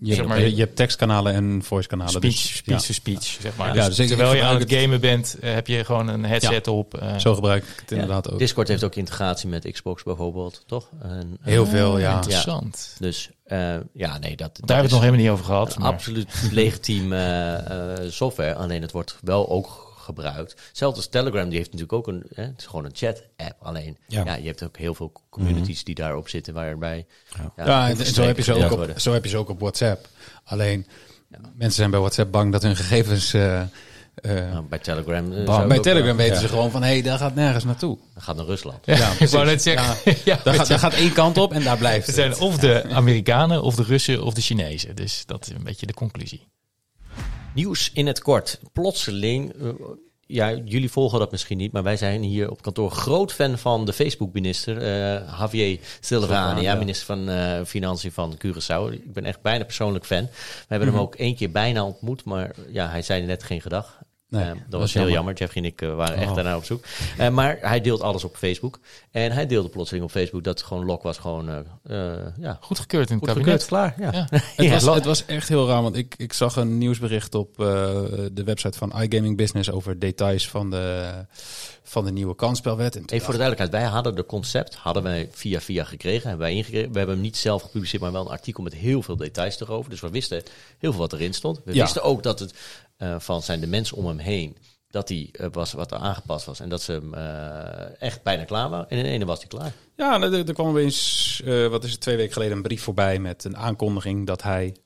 Je, 0.00 0.14
zeg 0.14 0.26
maar, 0.26 0.40
je, 0.40 0.54
je, 0.54 0.60
hebt 0.60 0.76
tekstkanalen 0.76 1.34
en 1.34 1.62
voice-kanalen. 1.62 2.12
Speech, 2.12 2.32
dus, 2.32 2.56
speech 2.56 2.80
to 2.80 2.92
speech, 2.92 3.24
zeg 3.24 3.56
maar. 3.56 3.74
Ja, 3.74 3.86
dus 3.86 3.96
dus 3.96 4.08
terwijl 4.08 4.34
je 4.34 4.42
aan 4.42 4.58
het 4.58 4.72
gamen 4.72 5.00
bent, 5.00 5.36
uh, 5.40 5.54
heb 5.54 5.66
je 5.66 5.84
gewoon 5.84 6.08
een 6.08 6.24
headset 6.24 6.68
op. 6.68 7.02
Uh, 7.02 7.18
zo 7.18 7.34
gebruik 7.34 7.64
ik 7.64 7.80
het 7.80 7.92
inderdaad 7.92 8.30
ook. 8.30 8.38
Discord 8.38 8.68
heeft 8.68 8.84
ook 8.84 8.94
integratie 8.94 9.48
met 9.48 9.70
Xbox 9.72 10.02
bijvoorbeeld, 10.02 10.62
toch? 10.66 10.88
En, 11.02 11.38
Heel 11.40 11.64
uh, 11.64 11.70
veel, 11.70 11.98
ja. 11.98 12.14
Interessant. 12.14 12.96
Dus 12.98 13.30
ja, 13.92 14.18
nee, 14.18 14.36
dat... 14.36 14.38
Daar 14.38 14.46
hebben 14.56 14.66
we 14.66 14.74
het 14.74 14.90
nog 14.90 15.00
helemaal 15.00 15.20
niet 15.20 15.30
over 15.30 15.44
gehad. 15.44 15.78
Maar. 15.78 15.92
Absoluut 15.92 16.48
legitiem 16.52 17.14
software, 18.08 18.54
alleen 18.54 18.82
het 18.82 18.92
wordt 18.92 19.16
wel 19.20 19.48
ook 19.48 19.85
gebruikt. 20.06 20.70
Zelfs 20.72 20.96
als 20.96 21.08
Telegram, 21.08 21.48
die 21.48 21.58
heeft 21.58 21.72
natuurlijk 21.72 21.98
ook 21.98 22.06
een, 22.06 22.22
hè, 22.34 22.42
het 22.42 22.60
is 22.60 22.66
gewoon 22.66 22.84
een 22.84 22.94
chat-app. 22.94 23.56
Alleen, 23.62 23.98
ja. 24.06 24.24
ja. 24.24 24.34
je 24.34 24.46
hebt 24.46 24.62
ook 24.62 24.76
heel 24.76 24.94
veel 24.94 25.12
communities 25.30 25.68
mm 25.68 25.74
-hmm. 25.74 25.84
die 25.84 25.94
daarop 25.94 26.28
zitten, 26.28 26.54
waarbij... 26.54 27.06
Ja, 27.56 27.64
ja 27.64 27.88
en 27.88 28.06
zo, 28.06 28.22
heb 28.22 28.36
je 28.36 28.42
ze 28.42 28.54
ook 28.54 28.72
op, 28.72 28.90
zo 28.96 29.12
heb 29.12 29.24
je 29.24 29.30
ze 29.30 29.36
ook 29.36 29.48
op 29.48 29.60
WhatsApp. 29.60 30.08
Alleen, 30.44 30.86
mensen 31.54 31.76
zijn 31.76 31.90
bij 31.90 32.00
WhatsApp 32.00 32.32
bang 32.32 32.52
dat 32.52 32.62
hun 32.62 32.76
gegevens... 32.76 33.34
Uh, 33.34 33.62
uh, 34.22 34.32
nou, 34.32 34.64
bij 34.64 34.78
Telegram, 34.78 35.32
uh, 35.32 35.66
bij 35.66 35.78
Telegram 35.78 36.16
weten 36.16 36.40
ze 36.40 36.48
gewoon 36.48 36.70
van, 36.70 36.82
hé, 36.82 36.88
hey, 36.88 37.02
daar 37.02 37.18
gaat 37.18 37.34
nergens 37.34 37.64
naartoe. 37.64 37.98
Dat 38.14 38.22
gaat 38.22 38.36
naar 38.36 38.44
Rusland. 38.44 38.86
Ja, 38.86 39.12
ik 39.18 39.28
wou 39.28 39.44
net 39.44 39.62
zeggen. 39.62 40.14
Ja, 40.24 40.38
daar, 40.44 40.54
gaat, 40.54 40.68
daar 40.68 40.78
gaat 40.78 40.94
één 40.94 41.12
kant 41.12 41.38
op 41.38 41.52
en 41.52 41.62
daar 41.62 41.78
blijft 41.78 42.06
het. 42.06 42.14
zijn 42.14 42.38
of 42.38 42.58
de 42.58 42.84
Amerikanen, 42.88 43.62
of 43.62 43.74
de 43.74 43.82
Russen, 43.82 44.22
of 44.22 44.34
de 44.34 44.40
Chinezen. 44.40 44.96
Dus 44.96 45.22
dat 45.26 45.46
is 45.46 45.52
een 45.52 45.64
beetje 45.64 45.86
de 45.86 45.94
conclusie. 45.94 46.46
Nieuws 47.56 47.90
in 47.92 48.06
het 48.06 48.20
kort. 48.20 48.60
Plotseling 48.72 49.54
ja, 50.26 50.54
jullie 50.64 50.90
volgen 50.90 51.18
dat 51.18 51.30
misschien 51.30 51.58
niet, 51.58 51.72
maar 51.72 51.82
wij 51.82 51.96
zijn 51.96 52.22
hier 52.22 52.50
op 52.50 52.62
kantoor 52.62 52.90
groot 52.90 53.32
fan 53.32 53.58
van 53.58 53.84
de 53.84 53.92
Facebook-minister, 53.92 54.76
uh, 54.76 55.38
Javier 55.38 55.78
Silvani, 56.00 56.60
ja, 56.60 56.74
minister 56.74 57.06
van 57.06 57.30
uh, 57.30 57.60
Financiën 57.64 58.12
van 58.12 58.38
Curaçao. 58.46 58.92
Ik 58.92 59.12
ben 59.12 59.24
echt 59.24 59.40
bijna 59.42 59.64
persoonlijk 59.64 60.06
fan. 60.06 60.22
We 60.22 60.30
hebben 60.68 60.88
mm 60.88 60.94
-hmm. 60.94 61.02
hem 61.02 61.06
ook 61.06 61.14
één 61.14 61.36
keer 61.36 61.50
bijna 61.50 61.84
ontmoet, 61.84 62.24
maar 62.24 62.54
ja, 62.72 62.88
hij 62.88 63.02
zei 63.02 63.22
net 63.22 63.42
geen 63.42 63.60
gedag. 63.60 63.98
Nee, 64.28 64.44
Eh, 64.44 64.50
dat 64.68 64.80
was 64.80 64.94
heel 64.94 65.08
jammer. 65.10 65.34
Jeffrey 65.34 65.62
en 65.62 65.68
ik 65.68 65.82
eh, 65.82 65.94
waren 65.94 66.16
echt 66.16 66.28
Oh. 66.28 66.34
daarna 66.34 66.56
op 66.56 66.64
zoek. 66.64 66.84
Eh, 67.18 67.28
maar 67.28 67.58
hij 67.60 67.80
deelt 67.80 68.00
alles 68.00 68.24
op 68.24 68.36
Facebook. 68.36 68.78
En 69.10 69.32
hij 69.32 69.46
deelde 69.46 69.68
plotseling 69.68 70.04
op 70.04 70.10
Facebook 70.10 70.44
dat 70.44 70.62
gewoon 70.62 70.84
Lok 70.84 71.02
was 71.02 71.18
gewoon 71.18 71.48
eh, 71.48 71.58
eh, 72.14 72.26
ja, 72.40 72.58
Goedgekeurd 72.60 73.10
in 73.10 73.16
het 73.18 73.24
goed 73.28 73.34
kabinet. 73.36 73.62
gekeurd, 73.62 73.94
klaar. 73.96 74.12
Ja. 74.12 74.26
Ja. 74.30 74.38
Het, 74.70 74.82
was, 74.82 74.94
het 74.94 75.04
was 75.04 75.26
echt 75.26 75.48
heel 75.48 75.66
raar, 75.68 75.82
want 75.82 75.96
ik, 75.96 76.14
ik 76.16 76.32
zag 76.32 76.56
een 76.56 76.78
nieuwsbericht 76.78 77.34
op 77.34 77.60
eh, 77.60 77.66
de 78.32 78.42
website 78.44 78.78
van 78.78 78.92
iGaming 79.02 79.36
Business 79.36 79.70
over 79.70 79.98
details 79.98 80.48
van 80.48 80.70
de, 80.70 81.10
van 81.82 82.04
de 82.04 82.12
nieuwe 82.12 82.34
kansspelwet. 82.34 82.96
En 82.96 83.02
Even 83.02 83.20
voor 83.24 83.32
de 83.34 83.38
duidelijkheid, 83.38 83.82
wij 83.82 83.92
hadden 83.92 84.14
de 84.14 84.26
concept, 84.26 84.74
hadden 84.74 85.02
wij 85.02 85.28
via 85.32 85.60
via 85.60 85.84
gekregen, 85.84 86.28
hebben 86.28 86.46
wij 86.46 86.56
ingekregen. 86.56 86.92
We 86.92 86.98
hebben 86.98 87.14
hem 87.16 87.24
niet 87.24 87.36
zelf 87.36 87.62
gepubliceerd, 87.62 88.02
maar 88.02 88.12
wel 88.12 88.20
een 88.24 88.30
artikel 88.30 88.62
met 88.62 88.74
heel 88.74 89.02
veel 89.02 89.16
details 89.16 89.60
erover. 89.60 89.90
Dus 89.90 90.00
we 90.00 90.10
wisten 90.10 90.42
heel 90.78 90.90
veel 90.90 91.00
wat 91.00 91.12
erin 91.12 91.34
stond. 91.34 91.60
We 91.64 91.74
Ja. 91.74 91.82
wisten 91.82 92.02
ook 92.02 92.22
dat 92.22 92.38
het 92.38 92.54
van 93.18 93.42
zijn 93.42 93.60
de 93.60 93.66
mensen 93.66 93.96
om 93.96 94.06
hem 94.06 94.18
heen, 94.18 94.56
dat 94.90 95.08
hij 95.08 95.28
eh, 95.32 95.46
was 95.52 95.72
wat 95.72 95.92
er 95.92 95.98
aangepast 95.98 96.46
was 96.46 96.60
en 96.60 96.68
dat 96.68 96.82
ze 96.82 96.92
hem 96.92 97.14
eh, 97.14 98.00
echt 98.02 98.22
bijna 98.22 98.44
klaar 98.44 98.68
waren. 98.68 98.90
En 98.90 98.98
in 98.98 99.04
ene 99.04 99.24
was 99.24 99.38
hij 99.38 99.48
klaar. 99.48 99.72
Ja, 99.96 100.16
nou, 100.16 100.34
er, 100.34 100.46
er 100.48 100.54
kwam 100.54 100.68
opeens, 100.68 101.40
eh 101.44 101.66
wat 101.66 101.84
is 101.84 101.92
het, 101.92 102.00
twee 102.00 102.16
weken 102.16 102.32
geleden 102.32 102.56
een 102.56 102.62
brief 102.62 102.82
voorbij 102.82 103.18
met 103.18 103.44
een 103.44 103.56
aankondiging 103.56 104.26
dat 104.26 104.42
hij 104.42 104.76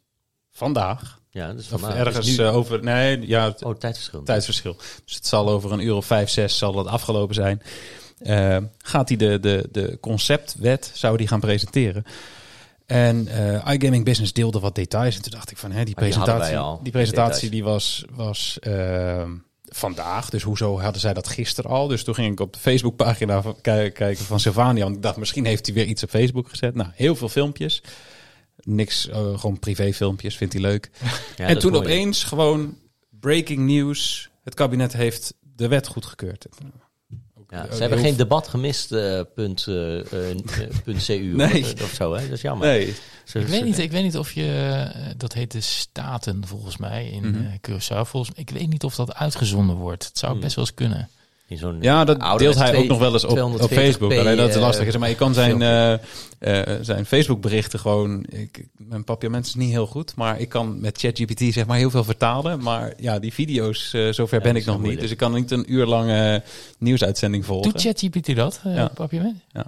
vandaag, 0.50 1.18
Ja, 1.30 1.52
dus 1.52 1.66
vandaag 1.66 1.94
ergens 1.94 2.36
nu- 2.36 2.44
eh, 2.44 2.56
over, 2.56 2.82
nee, 2.82 3.26
ja, 3.26 3.54
oh, 3.60 3.74
tijdverschil. 3.74 4.22
tijdsverschil. 4.22 4.76
Dus 5.04 5.14
het 5.14 5.26
zal 5.26 5.48
over 5.48 5.72
een 5.72 5.80
uur 5.80 5.94
of 5.94 6.06
vijf, 6.06 6.30
zes 6.30 6.58
zal 6.58 6.76
het 6.78 6.86
afgelopen 6.86 7.34
zijn. 7.34 7.62
Eh, 8.18 8.56
gaat 8.78 9.08
hij 9.08 9.16
de, 9.18 9.40
de, 9.40 9.68
de 9.72 9.98
conceptwet, 10.00 10.90
zou 10.94 11.16
die 11.16 11.28
gaan 11.28 11.40
presenteren. 11.40 12.04
En 12.90 13.28
eh 13.28 13.72
iGaming 13.74 14.04
Business 14.04 14.32
deelde 14.32 14.60
wat 14.60 14.74
details. 14.74 15.16
En 15.16 15.22
toen 15.22 15.30
dacht 15.30 15.50
ik 15.50 15.56
van, 15.56 15.72
hè, 15.72 15.84
die 15.84 15.94
Maar 15.94 16.04
presentatie, 16.04 16.56
die 16.56 16.82
die 16.82 16.92
presentatie 16.92 17.50
die 17.50 17.64
was, 17.64 18.04
was 18.10 18.58
eh, 18.60 19.30
vandaag. 19.64 20.30
Dus 20.30 20.42
hoezo 20.42 20.80
hadden 20.80 21.00
zij 21.00 21.14
dat 21.14 21.28
gisteren 21.28 21.70
al? 21.70 21.88
Dus 21.88 22.04
toen 22.04 22.14
ging 22.14 22.32
ik 22.32 22.40
op 22.40 22.52
de 22.52 22.58
Facebookpagina 22.58 23.42
kijken 23.62 24.16
van 24.16 24.40
Sylvania. 24.40 24.82
Want 24.84 24.96
ik 24.96 25.02
dacht, 25.02 25.16
misschien 25.16 25.44
heeft 25.44 25.66
hij 25.66 25.74
weer 25.74 25.84
iets 25.84 26.02
op 26.02 26.10
Facebook 26.10 26.48
gezet. 26.48 26.74
Nou, 26.74 26.90
heel 26.94 27.16
veel 27.16 27.28
filmpjes. 27.28 27.82
Niks, 28.56 29.08
eh, 29.08 29.38
gewoon 29.38 29.58
privéfilmpjes, 29.58 30.36
vindt 30.36 30.52
hij 30.52 30.62
leuk. 30.62 30.90
Ja, 31.36 31.46
en 31.46 31.58
toen 31.58 31.72
mooi. 31.72 31.84
opeens 31.84 32.24
gewoon 32.24 32.78
breaking 33.20 33.66
news. 33.66 34.30
Het 34.42 34.54
kabinet 34.54 34.92
heeft 34.92 35.34
de 35.40 35.68
wet 35.68 35.86
goedgekeurd. 35.86 36.46
Ja, 37.50 37.66
ze 37.74 37.80
hebben 37.80 37.98
geen 37.98 38.16
debat 38.16 38.48
gemist, 38.48 38.92
eh, 38.92 39.20
punt, 39.34 39.66
eh, 39.66 40.00
punt 40.84 41.04
CU 41.04 41.32
Nee. 41.36 41.62
of, 41.62 41.82
of 41.82 41.92
zo. 41.94 42.12
Hè? 42.14 42.22
Dat 42.22 42.30
is 42.36 42.40
jammer. 42.42 42.66
Nee, 42.66 42.86
Ik 43.32 43.46
weet, 43.46 43.64
niet, 43.64 43.78
ik 43.78 43.90
weet 43.90 44.02
niet 44.02 44.16
of 44.18 44.32
je, 44.32 44.86
dat 45.16 45.32
heet 45.32 45.52
de 45.52 45.60
Staten 45.60 46.46
volgens 46.46 46.76
mij 46.76 47.06
in 47.08 47.24
eh, 47.62 47.70
Curaçao. 47.70 48.00
Volgens, 48.08 48.36
ik 48.38 48.50
weet 48.50 48.68
niet 48.68 48.84
of 48.84 48.94
dat 48.94 49.14
uitgezonden 49.14 49.76
wordt. 49.76 50.04
Het 50.04 50.18
zou 50.18 50.32
Hmm. 50.32 50.40
best 50.40 50.54
wel 50.56 50.64
eens 50.64 50.74
kunnen. 50.74 51.08
In 51.50 51.58
zo'n 51.58 51.76
ja, 51.80 52.04
dat 52.04 52.38
deelt 52.38 52.54
hij 52.54 52.68
twee- 52.68 52.82
ook 52.82 52.88
nog 52.88 52.98
wel 52.98 53.12
eens 53.12 53.24
op, 53.24 53.30
op 53.30 53.60
240p, 53.60 53.74
Facebook. 53.74 54.12
Alleen 54.12 54.36
dat 54.36 54.48
is 54.48 54.54
eh, 54.54 54.60
lastig. 54.60 54.86
is. 54.86 54.96
Maar 54.96 55.08
je 55.08 55.14
kan 55.14 55.34
zijn, 55.34 55.62
eh, 55.62 55.92
eh, 56.38 56.78
zijn 56.80 57.06
Facebook 57.06 57.40
berichten 57.40 57.78
gewoon... 57.78 58.24
Ik, 58.28 58.66
mijn 58.76 59.04
papierment 59.04 59.46
is 59.46 59.54
niet 59.54 59.70
heel 59.70 59.86
goed, 59.86 60.16
maar 60.16 60.40
ik 60.40 60.48
kan 60.48 60.80
met 60.80 60.98
ChatGPT 60.98 61.52
zeg 61.52 61.66
maar 61.66 61.76
heel 61.78 61.90
veel 61.90 62.04
vertalen. 62.04 62.62
Maar 62.62 62.92
ja, 62.96 63.18
die 63.18 63.32
video's, 63.32 63.92
eh, 63.92 64.08
zover 64.12 64.36
Ja, 64.36 64.42
ben 64.42 64.56
ik 64.56 64.64
nog 64.64 64.82
niet. 64.82 65.00
Dus 65.00 65.10
ik 65.10 65.16
kan 65.16 65.32
niet 65.32 65.50
een 65.50 65.72
uur 65.72 65.86
lange 65.86 66.42
nieuwsuitzending 66.78 67.44
volgen. 67.44 67.72
Doet 67.72 67.80
ChatGPT 67.82 68.36
dat, 68.36 68.60
eh 68.64 68.74
Ja. 68.74 68.90
Ja. 69.52 69.66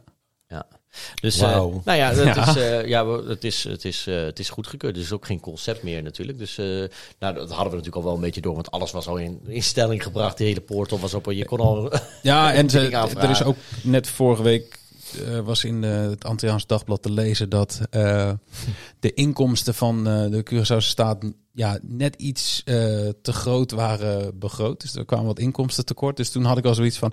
Dus, 1.21 1.41
eh, 1.41 1.65
nou 1.85 1.99
ja, 1.99 2.15
dat 2.15 2.25
Ja. 2.35 2.49
Is, 2.49 2.57
eh, 2.57 2.87
ja 2.87 3.07
het 3.07 3.45
is, 3.45 3.65
het 3.65 3.85
is, 3.85 4.07
eh, 4.07 4.23
het 4.23 4.39
is 4.39 4.51
goedgekeurd. 4.51 4.95
Dus 4.95 5.13
ook 5.13 5.27
geen 5.27 5.41
concept 5.41 5.83
meer 5.83 6.03
natuurlijk. 6.03 6.39
Dus 6.39 6.57
nou, 6.57 7.35
dat 7.35 7.35
hadden 7.35 7.71
we 7.71 7.77
natuurlijk 7.77 7.97
al 7.97 8.05
wel 8.05 8.15
een 8.15 8.21
beetje 8.21 8.41
door. 8.41 8.55
Want 8.55 8.71
alles 8.71 8.91
was 8.91 9.07
al 9.07 9.17
in, 9.17 9.41
in 9.47 9.63
stelling 9.63 10.03
gebracht. 10.03 10.39
De 10.39 10.45
hele 10.45 10.61
portal 10.61 10.99
was 10.99 11.15
op. 11.15 11.33
Je 11.33 11.45
kon 11.45 11.61
al... 11.61 11.93
Ja, 12.23 12.53
en 12.55 12.71
ze, 12.71 12.91
er 13.19 13.31
is 13.31 13.43
ook 13.43 13.57
net 13.83 14.07
vorige 14.07 14.43
week 14.43 14.79
eh, 15.15 15.39
was 15.39 15.65
in 15.65 15.85
eh, 15.85 15.91
het 16.01 16.25
Antilliaans 16.25 16.67
Dagblad 16.67 17.03
te 17.03 17.11
lezen 17.13 17.49
dat 17.49 17.81
eh, 17.91 18.31
de 19.01 19.15
inkomsten 19.15 19.75
van 19.75 20.09
eh, 20.09 20.31
de 20.31 20.43
Curaçaose 20.53 20.87
staat 20.87 21.25
ja, 21.55 21.79
net 21.83 22.15
iets 22.17 22.63
eh, 22.65 22.75
te 23.23 23.33
groot 23.33 23.71
waren 23.71 24.39
begroot. 24.39 24.81
Dus 24.81 24.95
er 24.95 25.05
kwamen 25.05 25.27
wat 25.27 25.39
inkomsten 25.39 25.85
tekort. 25.85 26.17
Dus 26.17 26.31
toen 26.31 26.45
had 26.45 26.59
ik 26.59 26.65
al 26.65 26.75
zoiets 26.75 26.99
van, 26.99 27.13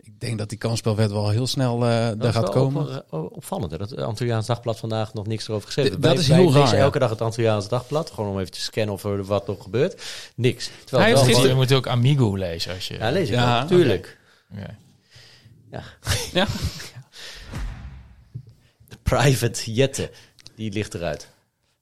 ik 0.00 0.20
denk 0.20 0.38
dat 0.38 0.48
die 0.48 0.58
kansspelwet 0.58 1.10
wel 1.10 1.28
heel 1.28 1.46
snel 1.46 1.74
eh, 1.86 2.08
daar 2.18 2.32
gaat 2.32 2.50
komen. 2.50 3.04
op- 3.10 3.36
opvallend 3.36 3.70
hè, 3.70 3.78
dat 3.78 3.90
het 3.90 3.98
Antilliaans 3.98 4.46
Dagblad 4.46 4.78
vandaag 4.78 5.14
nog 5.14 5.26
niks 5.26 5.48
erover 5.48 5.66
geschreven. 5.66 6.00
Dat 6.00 6.18
is 6.18 6.28
heel 6.28 6.52
raar, 6.52 6.74
ja. 6.74 6.80
elke 6.80 6.98
dag 6.98 7.10
het 7.10 7.20
Antilliaans 7.20 7.68
Dagblad. 7.68 8.10
Gewoon 8.10 8.30
om 8.30 8.38
even 8.38 8.52
te 8.52 8.60
scannen 8.60 8.94
of 8.94 9.04
er 9.04 9.24
wat 9.24 9.46
nog 9.46 9.62
gebeurt. 9.62 10.02
Niks. 10.36 10.70
Terwijl 10.84 11.14
Hij 11.14 11.24
heeft 11.26 11.42
Je 11.42 11.54
moet 11.54 11.72
ook 11.72 11.86
Amigo 11.86 12.34
lezen 12.34 12.74
als 12.74 12.88
je... 12.88 12.94
Ja, 12.94 13.10
lees 13.10 13.28
ik 13.28 13.34
Ja, 13.34 13.62
ook, 13.62 13.68
tuurlijk. 13.68 14.18
Oké. 14.52 14.76
Ja. 15.70 15.82
Private 19.16 19.72
jetten, 19.72 20.08
die 20.56 20.72
ligt 20.72 20.94
eruit. 20.94 21.28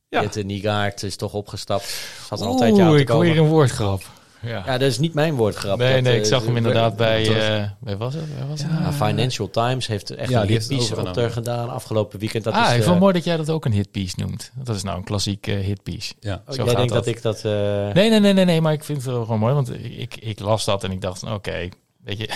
Ja. 0.09 0.21
Jette 0.21 0.43
Niegaard 0.43 1.03
is 1.03 1.17
toch 1.17 1.33
opgestapt. 1.33 1.85
Zat 2.29 2.41
er 2.41 2.47
aan 2.47 2.53
Oeh, 2.53 2.95
te 2.95 3.01
ik 3.01 3.09
hoor 3.09 3.25
hier 3.25 3.39
een 3.39 3.49
woordgrap. 3.49 4.03
Ja. 4.43 4.63
Ja, 4.67 4.79
dat 4.79 4.89
is 4.89 4.99
niet 4.99 5.15
mijn 5.15 5.35
woordgrap. 5.35 5.79
nee, 5.79 5.95
Dat, 5.95 6.03
nee, 6.03 6.17
ik 6.17 6.23
eh, 6.23 6.29
zag 6.29 6.41
hem 6.41 6.51
eh, 6.51 6.57
inderdaad 6.57 6.97
bij... 6.97 7.27
eh 7.61 7.71
bij 7.81 7.97
was 7.97 8.15
het? 8.15 8.25
Waar 8.39 8.49
was 8.49 8.63
het? 8.63 8.71
Ja, 8.71 8.93
Financial 8.93 9.51
Times 9.51 9.87
heeft 9.87 10.11
echt 10.11 10.31
Ja, 10.31 10.43
een 10.43 10.49
hitpiece 10.49 10.97
op 11.01 11.17
er 11.17 11.31
gedaan 11.31 11.71
afgelopen 11.71 12.19
weekend. 12.19 12.45
Dat 12.45 12.55
ah, 12.55 12.61
is, 12.61 12.67
ik 12.67 12.73
eh, 12.73 12.79
vond 12.79 12.91
het 12.91 13.01
mooi 13.01 13.13
dat 13.13 13.25
jij 13.25 13.37
dat 13.37 13.51
ook 13.51 13.65
een 13.65 13.73
hitpiece 13.73 14.15
noemt. 14.19 14.53
Dat 14.55 14.77
is 14.77 14.83
nou 14.83 14.97
een 14.97 15.05
klassiek 15.05 15.47
eh, 15.47 15.59
hitpiece. 15.59 16.15
Ja. 16.21 16.43
oh, 16.47 16.55
zo 16.55 16.65
jij 16.65 16.67
gaat 16.67 16.77
denkt 16.77 16.93
dat. 16.93 17.05
dat. 17.05 17.15
ik 17.15 17.23
dat... 17.23 17.45
eh, 17.45 17.53
Nee, 17.95 18.11
nee, 18.11 18.21
nee, 18.21 18.33
nee, 18.33 18.45
nee, 18.45 18.61
maar 18.61 18.73
ik 18.73 18.85
vind 18.85 19.03
het 19.03 19.13
wel 19.13 19.23
gewoon 19.23 19.39
mooi, 19.41 19.55
want 19.55 19.73
ik, 19.85 20.17
ik 20.17 20.41
las 20.41 20.65
dat 20.65 20.85
en 20.85 20.91
ik 20.91 21.01
dacht, 21.01 21.19
van, 21.19 21.33
oké, 21.33 21.69
weet 22.05 22.19
je, 22.19 22.29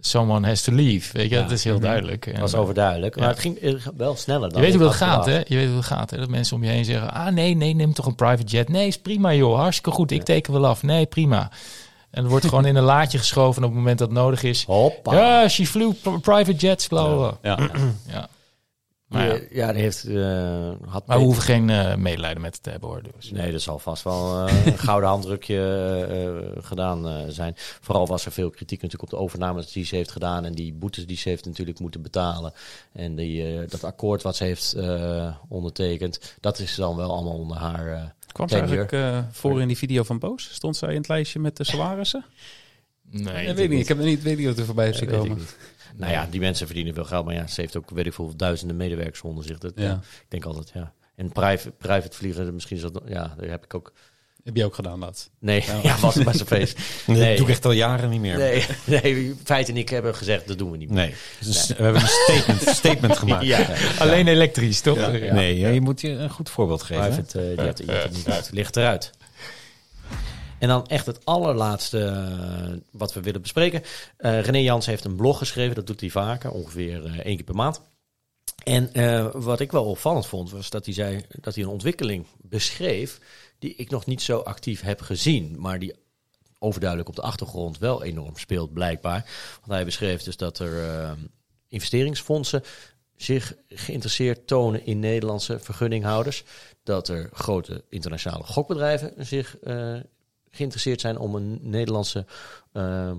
someone 0.00 0.46
has 0.46 0.62
to 0.62 0.72
leave, 0.72 1.12
weet 1.18 1.28
je, 1.30 1.34
Ja. 1.36 1.42
dat 1.42 1.50
is 1.50 1.64
heel 1.64 1.78
duidelijk. 1.78 2.26
En, 2.26 2.40
was 2.40 2.54
overduidelijk. 2.54 3.14
Ja. 3.14 3.20
Maar 3.20 3.30
het 3.30 3.38
ging 3.40 3.58
wel 3.96 4.16
sneller 4.16 4.48
dan 4.48 4.58
je 4.62 4.66
weet 4.66 4.74
hoe 4.76 4.84
dat 4.84 4.98
had 4.98 5.08
gaat, 5.08 5.26
hè? 5.26 5.36
Je 5.46 5.56
weet 5.56 5.66
hoe 5.66 5.76
het 5.76 5.84
gaat, 5.84 6.10
hè? 6.10 6.18
Dat 6.18 6.28
mensen 6.28 6.56
om 6.56 6.64
je 6.64 6.70
heen 6.70 6.84
zeggen, 6.84 7.12
ah 7.12 7.26
nee, 7.32 7.54
nee, 7.56 7.74
neem 7.74 7.92
toch 7.92 8.06
een 8.06 8.14
private 8.14 8.42
jet. 8.44 8.68
Nee, 8.68 8.86
is 8.86 8.98
prima 8.98 9.34
joh, 9.34 9.56
hartstikke 9.58 9.90
goed, 9.90 10.10
ik 10.10 10.22
teken 10.22 10.52
wel 10.52 10.66
af. 10.66 10.82
Nee, 10.82 11.06
prima. 11.06 11.50
En 12.10 12.20
het 12.22 12.30
wordt 12.30 12.44
gewoon 12.46 12.66
in 12.66 12.76
een 12.76 12.82
laadje 12.84 13.18
geschoven 13.18 13.62
op 13.62 13.68
het 13.68 13.78
moment 13.78 13.98
dat 13.98 14.08
het 14.08 14.16
nodig 14.18 14.42
is. 14.42 14.64
Hoppa. 14.64 15.14
Ja, 15.14 15.48
she 15.48 15.66
flew 15.66 15.92
pri- 16.02 16.18
private 16.18 16.54
jets, 16.54 16.88
bla. 16.88 17.32
Ja. 17.42 17.58
Ja. 18.06 18.28
Maar, 19.08 19.26
ja. 19.26 19.32
Die, 19.38 19.46
ja, 19.50 19.72
die 19.72 19.82
heeft... 19.82 20.04
eh, 20.04 20.70
had 20.88 21.06
maar 21.06 21.18
we 21.18 21.24
hoeven 21.24 21.42
geen 21.42 21.70
eh, 21.70 21.94
medelijden 21.96 22.42
met 22.42 22.52
het 22.54 22.62
te 22.62 22.70
hebben 22.70 22.88
hoor. 22.88 23.02
Dus. 23.16 23.30
Nee, 23.30 23.52
dat 23.52 23.60
zal 23.60 23.78
vast 23.78 24.02
wel 24.02 24.46
eh, 24.46 24.66
een 24.66 24.78
gouden 24.88 25.08
handdrukje 25.08 26.52
gedaan 26.60 27.08
eh, 27.08 27.14
zijn. 27.28 27.52
Vooral 27.56 28.06
was 28.06 28.24
er 28.26 28.32
veel 28.32 28.50
kritiek 28.50 28.82
natuurlijk 28.82 29.12
op 29.12 29.18
de 29.18 29.24
overnames 29.24 29.72
die 29.72 29.84
ze 29.84 29.96
heeft 29.96 30.10
gedaan. 30.10 30.44
En 30.44 30.52
die 30.52 30.72
boetes 30.72 31.06
die 31.06 31.16
ze 31.16 31.28
heeft 31.28 31.44
natuurlijk 31.44 31.78
moeten 31.80 32.02
betalen. 32.02 32.52
En 32.92 33.14
die, 33.14 33.58
eh, 33.58 33.68
dat 33.70 33.84
akkoord 33.84 34.22
wat 34.22 34.36
ze 34.36 34.44
heeft 34.44 34.72
eh, 34.72 35.34
ondertekend. 35.48 36.36
Dat 36.40 36.58
is 36.58 36.74
dan 36.74 36.96
wel 36.96 37.10
allemaal 37.12 37.38
onder 37.38 37.56
haar... 37.56 37.92
eh, 37.92 38.02
Kwam 38.32 38.48
ze 38.48 38.56
eigenlijk 38.58 38.92
eh, 38.92 39.18
voor 39.30 39.60
in 39.60 39.68
die 39.68 39.76
video 39.78 40.02
van 40.02 40.18
Boos? 40.18 40.48
Stond 40.52 40.76
zij 40.76 40.88
in 40.90 40.96
het 40.96 41.08
lijstje 41.08 41.38
met 41.40 41.56
de 41.56 41.64
salarissen? 41.64 42.24
Nee, 43.10 43.46
ik 43.46 43.56
weet 43.56 43.70
niet. 43.70 43.80
Ik 43.80 43.88
heb 43.88 43.98
er 43.98 44.04
niet, 44.04 44.22
weet 44.22 44.36
niet 44.38 44.46
wat 44.46 44.58
er 44.58 44.64
voorbij 44.64 44.88
is 44.88 45.00
ik 45.00 45.08
gekomen. 45.08 45.38
Nou 45.96 46.12
ja, 46.12 46.26
die 46.30 46.40
mensen 46.40 46.66
verdienen 46.66 46.94
veel 46.94 47.04
geld. 47.04 47.24
Maar 47.24 47.34
ja, 47.34 47.46
ze 47.46 47.60
heeft 47.60 47.76
ook, 47.76 47.90
weet 47.90 48.06
ik 48.06 48.12
veel, 48.12 48.36
duizenden 48.36 48.76
medewerkers 48.76 49.20
onder 49.22 49.44
zich. 49.44 49.58
Dat, 49.58 49.72
Ja. 49.76 49.84
ja, 49.84 49.94
ik 49.94 50.26
denk 50.28 50.44
altijd, 50.44 50.70
ja. 50.74 50.92
En 51.16 51.32
private, 51.32 51.70
private 51.70 52.16
vliegen, 52.16 52.54
misschien 52.54 52.76
is 52.76 52.82
dat... 52.82 53.02
Ja, 53.06 53.34
daar 53.38 53.48
heb 53.48 53.64
ik 53.64 53.74
ook... 53.74 53.92
Heb 54.44 54.56
je 54.56 54.64
ook 54.64 54.74
gedaan 54.74 55.00
dat? 55.00 55.30
Nee, 55.38 55.64
ja, 55.82 55.98
was 56.00 56.14
het 56.14 56.24
bij 56.24 56.32
zijn 56.34 56.46
feest. 56.46 56.78
Nee, 57.06 57.36
doe 57.36 57.46
ik 57.46 57.52
echt 57.52 57.64
al 57.64 57.72
jaren 57.72 58.10
niet 58.10 58.20
meer. 58.20 58.36
Nee, 58.38 58.64
nee, 59.02 59.34
Feit 59.44 59.68
en 59.68 59.76
ik 59.76 59.88
hebben 59.88 60.14
gezegd, 60.14 60.48
dat 60.48 60.58
doen 60.58 60.70
we 60.70 60.76
niet 60.76 60.88
meer. 60.88 60.96
Nee. 60.96 61.14
Dus 61.40 61.66
We 61.66 61.82
hebben 61.82 62.02
een 62.02 62.08
statement, 62.08 62.76
statement 62.76 63.18
gemaakt. 63.18 63.44
Ja, 63.44 63.66
Alleen 63.98 64.28
elektrisch, 64.28 64.80
toch? 64.80 64.96
Ja. 64.96 65.10
Ja. 65.10 65.34
Nee, 65.34 65.58
je 65.58 65.80
moet 65.80 66.00
je 66.00 66.08
een 66.08 66.30
goed 66.30 66.50
voorbeeld 66.50 66.82
geven. 66.82 67.24
Private 67.24 67.40
eh, 67.40 68.02
er 68.04 68.10
niet 68.12 68.28
uit. 68.28 68.50
Ligt 68.52 68.76
eruit. 68.76 69.10
En 70.64 70.70
dan 70.70 70.86
echt 70.86 71.06
het 71.06 71.24
allerlaatste 71.24 72.04
eh, 72.04 72.76
wat 72.90 73.12
we 73.12 73.20
willen 73.20 73.40
bespreken. 73.40 73.82
Eh, 74.16 74.40
René 74.40 74.58
Jans 74.58 74.86
heeft 74.86 75.04
een 75.04 75.16
blog 75.16 75.38
geschreven. 75.38 75.74
Dat 75.74 75.86
doet 75.86 76.00
hij 76.00 76.10
vaker, 76.10 76.50
ongeveer 76.50 77.04
eh, 77.04 77.18
één 77.18 77.36
keer 77.36 77.44
per 77.44 77.54
maand. 77.54 77.80
En 78.62 78.90
wat 79.42 79.60
ik 79.60 79.72
wel 79.72 79.84
opvallend 79.84 80.26
vond, 80.26 80.50
was 80.50 80.70
dat 80.70 80.84
hij 80.84 80.94
zei 80.94 81.24
dat 81.40 81.54
hij 81.54 81.64
een 81.64 81.70
ontwikkeling 81.70 82.26
beschreef. 82.36 83.20
die 83.58 83.74
ik 83.74 83.90
nog 83.90 84.06
niet 84.06 84.22
zo 84.22 84.38
actief 84.38 84.80
heb 84.80 85.00
gezien. 85.00 85.60
Maar 85.60 85.78
die 85.78 85.94
overduidelijk 86.58 87.08
op 87.08 87.16
de 87.16 87.22
achtergrond 87.22 87.78
wel 87.78 88.02
enorm 88.02 88.36
speelt, 88.36 88.72
blijkbaar. 88.72 89.30
Want 89.60 89.72
hij 89.72 89.84
beschreef 89.84 90.22
dus 90.22 90.36
dat 90.36 90.58
er 90.58 91.16
investeringsfondsen 91.68 92.62
zich 93.16 93.54
geïnteresseerd 93.68 94.46
tonen 94.46 94.86
in 94.86 94.98
Nederlandse 94.98 95.58
vergunninghouders. 95.58 96.44
Dat 96.82 97.08
er 97.08 97.28
grote 97.32 97.84
internationale 97.88 98.44
gokbedrijven 98.44 99.26
zich 99.26 99.56
geïnteresseerd 100.54 101.00
zijn 101.00 101.18
om 101.18 101.34
een 101.34 101.58
Nederlandse 101.62 102.26
eh, 102.72 103.12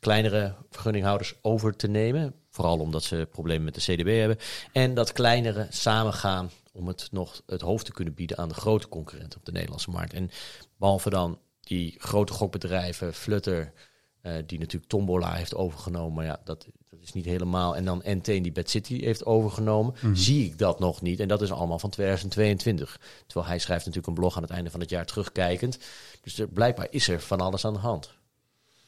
kleinere 0.00 0.54
vergunninghouders 0.70 1.34
over 1.42 1.76
te 1.76 1.88
nemen. 1.88 2.34
Vooral 2.50 2.78
omdat 2.78 3.02
ze 3.02 3.28
problemen 3.30 3.64
met 3.64 3.74
de 3.74 3.80
CDB 3.80 4.18
hebben. 4.18 4.38
En 4.72 4.94
dat 4.94 5.12
kleinere 5.12 5.66
samengaan 5.70 6.50
om 6.72 6.88
het 6.88 7.08
nog 7.10 7.42
het 7.46 7.60
hoofd 7.60 7.84
te 7.84 7.92
kunnen 7.92 8.14
bieden 8.14 8.38
aan 8.38 8.48
de 8.48 8.54
grote 8.54 8.88
concurrenten 8.88 9.38
op 9.38 9.44
de 9.44 9.52
Nederlandse 9.52 9.90
markt. 9.90 10.12
En 10.12 10.30
behalve 10.76 11.10
dan 11.10 11.38
die 11.60 11.94
grote 11.98 12.32
gokbedrijven, 12.32 13.14
Flutter, 13.14 13.72
eh, 14.20 14.32
die 14.46 14.58
natuurlijk 14.58 14.90
Tombola 14.90 15.32
heeft 15.32 15.54
overgenomen. 15.54 16.14
Maar 16.14 16.24
ja, 16.24 16.40
dat 16.44 16.66
is 17.10 17.22
niet 17.22 17.32
helemaal. 17.32 17.76
En 17.76 17.84
dan 17.84 18.02
Entain 18.02 18.42
die 18.42 18.52
Bad 18.52 18.70
City 18.70 19.04
heeft 19.04 19.26
overgenomen. 19.26 19.94
Zie 20.12 20.44
ik 20.44 20.58
dat 20.58 20.78
nog 20.78 21.02
niet. 21.02 21.20
En 21.20 21.28
dat 21.28 21.42
is 21.42 21.52
allemaal 21.52 21.78
van 21.78 21.90
2022. 21.90 23.00
Terwijl 23.26 23.46
hij 23.46 23.58
schrijft 23.58 23.86
natuurlijk 23.86 24.06
een 24.06 24.20
blog 24.20 24.36
aan 24.36 24.42
het 24.42 24.50
einde 24.50 24.70
van 24.70 24.80
het 24.80 24.90
jaar 24.90 25.06
terugkijkend. 25.06 25.78
Dus 26.22 26.38
er, 26.38 26.48
blijkbaar 26.48 26.86
is 26.90 27.08
er 27.08 27.20
van 27.20 27.40
alles 27.40 27.64
aan 27.64 27.72
de 27.72 27.78
hand. 27.78 28.10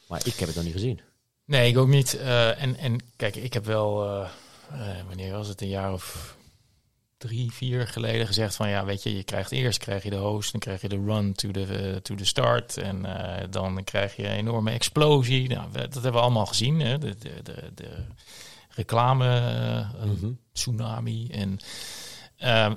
Maar 0.07 0.21
ik 0.25 0.35
heb 0.35 0.47
het 0.47 0.55
nog 0.55 0.65
niet 0.65 0.73
gezien. 0.73 0.99
Nee, 1.45 1.69
ik 1.69 1.77
ook 1.77 1.87
niet. 1.87 2.17
Eh, 2.17 2.61
en, 2.61 2.77
en 2.77 2.99
kijk, 3.15 3.35
ik 3.35 3.53
heb 3.53 3.65
wel, 3.65 4.05
eh, 4.05 4.29
eh, 4.71 5.07
wanneer 5.07 5.31
was 5.31 5.47
het, 5.47 5.61
een 5.61 5.67
jaar 5.67 5.93
of 5.93 6.37
drie, 7.27 7.51
vier 7.51 7.87
geleden 7.87 8.27
gezegd 8.27 8.55
van 8.55 8.69
ja, 8.69 8.85
weet 8.85 9.03
je, 9.03 9.15
je 9.15 9.23
krijgt 9.23 9.51
eerst 9.51 9.79
krijg 9.79 10.03
je 10.03 10.09
de 10.09 10.15
host, 10.15 10.51
dan 10.51 10.61
krijg 10.61 10.81
je 10.81 10.89
de 10.89 11.03
run 11.05 11.33
to 11.33 11.51
the, 11.51 11.99
to 12.03 12.15
the 12.15 12.25
start 12.25 12.77
en 12.77 13.05
eh, 13.05 13.47
dan 13.49 13.83
krijg 13.83 14.15
je 14.15 14.27
een 14.27 14.35
enorme 14.35 14.71
explosie. 14.71 15.49
Nou, 15.49 15.67
we- 15.71 15.79
dat 15.79 15.93
hebben 15.93 16.13
we 16.13 16.19
allemaal 16.19 16.45
gezien, 16.45 16.79
hè? 16.79 16.97
De, 16.97 17.15
de, 17.17 17.33
de, 17.43 17.71
de 17.75 17.89
reclame, 18.69 19.27
eh, 19.37 20.03
Mhm. 20.05 20.31
tsunami 20.53 21.27
en 21.31 21.57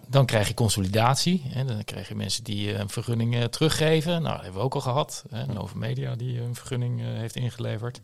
dan 0.09 0.27
krijg 0.27 0.49
je 0.49 0.55
consolidatie. 0.55 1.43
Hè. 1.45 1.65
Dan 1.65 1.85
krijg 1.85 2.09
je 2.09 2.15
mensen 2.15 2.45
die 2.45 2.73
eh, 2.73 2.79
een 2.79 2.89
vergunning 2.89 3.35
eh, 3.37 3.45
teruggeven. 3.45 4.13
Nou, 4.23 4.35
dat 4.35 4.43
hebben 4.43 4.61
we 4.61 4.67
ook 4.67 4.75
al 4.75 4.81
gehad. 4.81 5.25
Hè. 5.31 5.47
Nova 5.47 5.77
Media 5.77 6.15
die 6.17 6.41
een 6.41 6.55
vergunning 6.55 7.01
eh, 7.01 7.07
heeft 7.07 7.37
ingeleverd. 7.37 8.01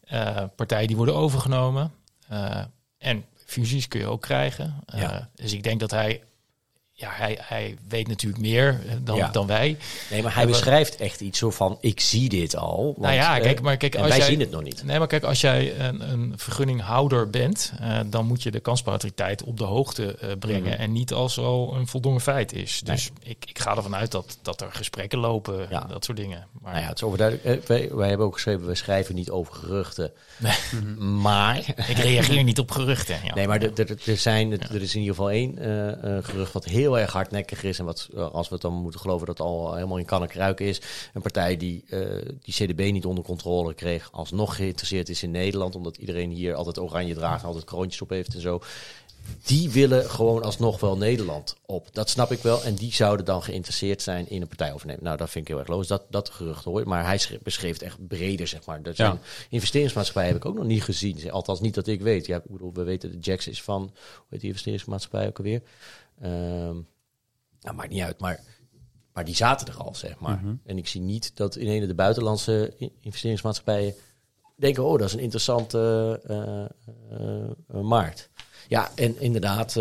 Eh, 0.00 0.44
partijen 0.56 0.86
die 0.86 0.96
worden 0.96 1.14
overgenomen. 1.14 1.92
Eh, 2.28 2.64
en 2.98 3.24
fusies 3.46 3.88
kun 3.88 4.00
je 4.00 4.06
ook 4.06 4.22
krijgen. 4.22 4.74
Eh, 4.86 5.00
Ja. 5.00 5.30
Dus 5.34 5.52
ik 5.52 5.62
denk 5.62 5.80
dat 5.80 5.90
hij... 5.90 6.22
Ja, 6.98 7.08
hij, 7.12 7.38
hij 7.42 7.76
weet 7.88 8.08
natuurlijk 8.08 8.42
meer 8.42 8.68
eh, 8.86 8.92
dan, 9.02 9.16
Ja. 9.16 9.28
dan 9.28 9.46
wij. 9.46 9.66
Nee, 9.66 9.76
maar 10.10 10.32
hij 10.32 10.40
Hebben- 10.42 10.46
beschrijft 10.46 10.96
echt 10.96 11.20
iets 11.20 11.38
zo 11.38 11.50
van, 11.50 11.78
ik 11.80 12.00
zie 12.00 12.28
dit 12.28 12.56
al. 12.56 12.84
Want, 12.84 12.96
nou 12.98 13.14
ja, 13.14 13.36
eh, 13.36 13.42
kijk, 13.42 13.60
maar 13.60 13.76
kijk, 13.76 13.96
als 13.96 14.08
wij 14.08 14.16
jij, 14.18 14.26
zien 14.26 14.40
het 14.40 14.50
nog 14.50 14.62
niet. 14.62 14.84
Nee, 14.84 14.98
maar 14.98 15.06
kijk, 15.06 15.22
als 15.24 15.40
jij 15.40 15.78
een, 15.80 16.10
een 16.12 16.32
vergunninghouder 16.36 17.30
bent, 17.30 17.72
eh, 17.80 17.98
dan 18.06 18.26
moet 18.26 18.42
je 18.42 18.50
de 18.50 18.60
kanspariteit 18.60 19.42
op 19.42 19.58
de 19.58 19.64
hoogte 19.64 20.16
eh, 20.16 20.30
brengen. 20.38 20.72
Mhm. 20.72 20.80
En 20.80 20.92
niet 20.92 21.12
als 21.12 21.38
al 21.38 21.74
een 21.74 21.86
voldongen 21.86 22.20
feit 22.20 22.52
is. 22.52 22.80
Dus 22.84 23.10
ik, 23.22 23.44
ik 23.46 23.58
ga 23.58 23.76
ervan 23.76 23.94
uit 23.96 24.10
dat, 24.10 24.38
dat 24.42 24.60
er 24.60 24.72
gesprekken 24.72 25.18
lopen, 25.18 25.66
Ja. 25.70 25.80
dat 25.88 26.04
soort 26.04 26.16
dingen. 26.18 26.46
Maar 26.60 26.72
Nou 26.72 26.82
ja, 26.84 26.88
het 26.88 26.96
is 26.96 27.02
overduidelijk. 27.04 27.46
Eh, 27.62 27.66
wij, 27.68 27.88
wij 27.92 28.08
hebben 28.08 28.26
ook 28.26 28.34
geschreven, 28.34 28.66
we 28.66 28.74
schrijven 28.74 29.14
niet 29.14 29.30
over 29.30 29.54
geruchten. 29.54 30.12
Maar, 30.98 31.58
ik 31.88 31.96
reageer 31.98 32.42
niet 32.44 32.58
op 32.58 32.70
geruchten. 32.70 33.16
Ja. 33.24 33.34
nee, 33.34 33.46
maar 33.46 33.62
er, 33.62 33.80
er, 33.80 33.96
er, 34.06 34.16
zijn, 34.16 34.52
er 34.52 34.82
is 34.82 34.94
in 34.94 35.00
ieder 35.00 35.14
geval 35.14 35.30
één 35.30 35.58
eh, 35.58 36.16
eh, 36.16 36.24
gerucht 36.24 36.52
wat 36.52 36.64
heel 36.64 36.84
erg 36.94 37.12
hardnekkig 37.12 37.62
is. 37.62 37.78
En 37.78 37.84
wat, 37.84 38.08
eh, 38.14 38.30
als 38.30 38.48
we 38.48 38.54
het 38.54 38.62
dan 38.62 38.72
moeten 38.74 39.00
geloven, 39.00 39.26
dat 39.26 39.40
al 39.40 39.74
helemaal 39.74 39.98
in 39.98 40.04
kan 40.04 40.22
en 40.22 40.28
kruik 40.28 40.60
is. 40.60 40.80
Een 41.14 41.22
partij 41.22 41.56
die 41.56 41.84
eh, 41.88 42.30
die 42.42 42.54
CDB 42.54 42.90
niet 42.92 43.06
onder 43.06 43.24
controle 43.24 43.74
kreeg, 43.74 44.08
alsnog 44.12 44.56
geïnteresseerd 44.56 45.08
is 45.08 45.22
in 45.22 45.30
Nederland. 45.30 45.74
Omdat 45.74 45.96
iedereen 45.96 46.30
hier 46.30 46.54
altijd 46.54 46.78
oranje 46.78 47.14
draagt 47.14 47.40
en 47.40 47.46
altijd 47.46 47.64
kroontjes 47.64 48.02
op 48.02 48.08
heeft 48.10 48.34
en 48.34 48.40
zo. 48.40 48.60
Die 49.44 49.70
willen 49.70 50.10
gewoon 50.10 50.42
alsnog 50.42 50.80
wel 50.80 50.96
Nederland 50.96 51.56
op. 51.66 51.88
Dat 51.92 52.10
snap 52.10 52.32
ik 52.32 52.42
wel. 52.42 52.62
En 52.62 52.74
die 52.74 52.92
zouden 52.94 53.26
dan 53.26 53.42
geïnteresseerd 53.42 54.02
zijn 54.02 54.28
in 54.28 54.40
een 54.42 54.48
partij 54.48 54.72
overnemen. 54.72 55.04
Nou, 55.04 55.16
dat 55.16 55.30
vind 55.30 55.44
ik 55.44 55.50
heel 55.50 55.60
erg 55.60 55.68
logisch. 55.68 55.86
Dat, 55.86 56.02
dat 56.10 56.28
gerucht 56.30 56.64
hoor. 56.64 56.88
Maar 56.88 57.04
hij 57.04 57.18
schreef, 57.18 57.40
beschreef 57.42 57.72
het 57.72 57.82
echt 57.82 58.06
breder, 58.08 58.46
zeg 58.46 58.64
maar. 58.64 58.82
Dat 58.82 58.96
zijn 58.96 59.10
Ja. 59.10 59.18
investeringsmaatschappijen 59.50 60.32
heb 60.32 60.42
ik 60.42 60.48
ook 60.48 60.56
nog 60.56 60.64
niet 60.64 60.82
gezien. 60.82 61.30
Althans, 61.30 61.60
niet 61.60 61.74
dat 61.74 61.86
ik 61.86 62.00
weet. 62.00 62.26
Ja, 62.26 62.36
ik 62.36 62.42
bedoel, 62.46 62.72
we 62.72 62.82
weten 62.82 63.10
de 63.10 63.18
Jax 63.18 63.46
is 63.48 63.62
van, 63.62 63.80
hoe 63.82 63.90
heet 64.30 64.40
die 64.40 64.48
investeringsmaatschappij 64.48 65.26
ook 65.26 65.38
alweer? 65.38 65.62
Ehm 66.20 66.78
nou, 67.66 67.76
maakt 67.76 67.90
niet 67.90 68.02
uit. 68.02 68.20
Maar, 68.20 68.40
maar 69.12 69.24
die 69.24 69.34
zaten 69.34 69.66
er 69.66 69.76
al, 69.76 69.94
zeg 69.94 70.18
maar. 70.18 70.42
En 70.64 70.78
ik 70.78 70.88
zie 70.88 71.00
niet 71.00 71.36
dat 71.36 71.56
in 71.56 71.68
een 71.68 71.86
de 71.88 71.94
buitenlandse 71.94 72.74
investeringsmaatschappijen 73.00 73.94
denken, 74.56 74.84
oh, 74.84 74.98
dat 74.98 75.08
is 75.08 75.12
een 75.12 75.20
interessante 75.20 76.20
eh, 76.28 77.80
markt. 77.80 78.30
Ja, 78.68 78.90
en 78.94 79.20
inderdaad, 79.20 79.76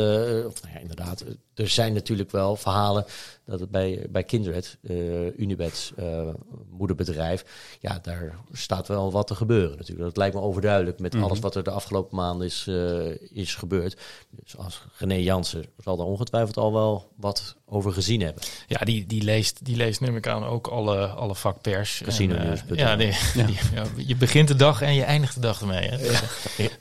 of, 0.46 0.62
nou 0.62 0.74
ja, 0.74 0.80
inderdaad, 0.80 1.24
er 1.56 1.68
zijn 1.70 1.94
natuurlijk 1.94 2.32
wel 2.32 2.56
verhalen 2.56 3.06
dat 3.46 3.60
het 3.60 3.72
bij, 3.72 4.06
bij 4.10 4.24
Kindred, 4.24 4.78
eh 4.88 5.40
Unibets 5.40 5.92
eh, 5.98 6.30
moederbedrijf, 6.70 7.46
ja, 7.80 8.00
daar 8.02 8.36
staat 8.52 8.88
wel 8.88 9.12
wat 9.12 9.28
te 9.28 9.36
gebeuren 9.36 9.78
natuurlijk. 9.78 10.08
Dat 10.08 10.18
lijkt 10.18 10.36
me 10.36 10.42
overduidelijk 10.42 11.00
met 11.00 11.16
alles 11.16 11.40
wat 11.40 11.56
er 11.56 11.64
de 11.64 11.72
afgelopen 11.72 12.16
maanden 12.16 12.48
is, 12.48 12.66
eh, 12.68 13.38
is 13.38 13.56
gebeurd. 13.56 13.98
Dus 14.30 14.58
als 14.58 14.82
René 14.98 15.14
Jansen 15.16 15.66
zal 15.84 15.98
daar 15.98 16.06
ongetwijfeld 16.06 16.58
al 16.58 16.74
wel 16.74 17.12
wat 17.16 17.56
over 17.66 17.92
gezien 17.94 18.22
hebben. 18.22 18.44
Ja, 18.68 18.80
die, 18.80 19.06
die, 19.06 19.22
leest, 19.24 19.66
die 19.66 19.76
leest 19.76 20.02
neem 20.02 20.16
ik 20.16 20.28
aan 20.28 20.44
ook 20.44 20.68
alle, 20.68 21.08
alle 21.08 21.36
vakpers. 21.36 22.02
Casino 22.04 22.36
En, 22.36 22.48
News, 22.48 22.64
ja, 22.74 22.96
die, 22.96 23.14
die- 23.46 23.58
ja, 23.74 23.84
je 23.98 24.16
begint 24.16 24.48
de 24.48 24.56
dag 24.56 24.82
en 24.82 24.94
je 24.94 25.04
eindigt 25.04 25.34
de 25.36 25.40
dag 25.42 25.62
ermee. 25.62 25.90
Hè? 25.90 25.98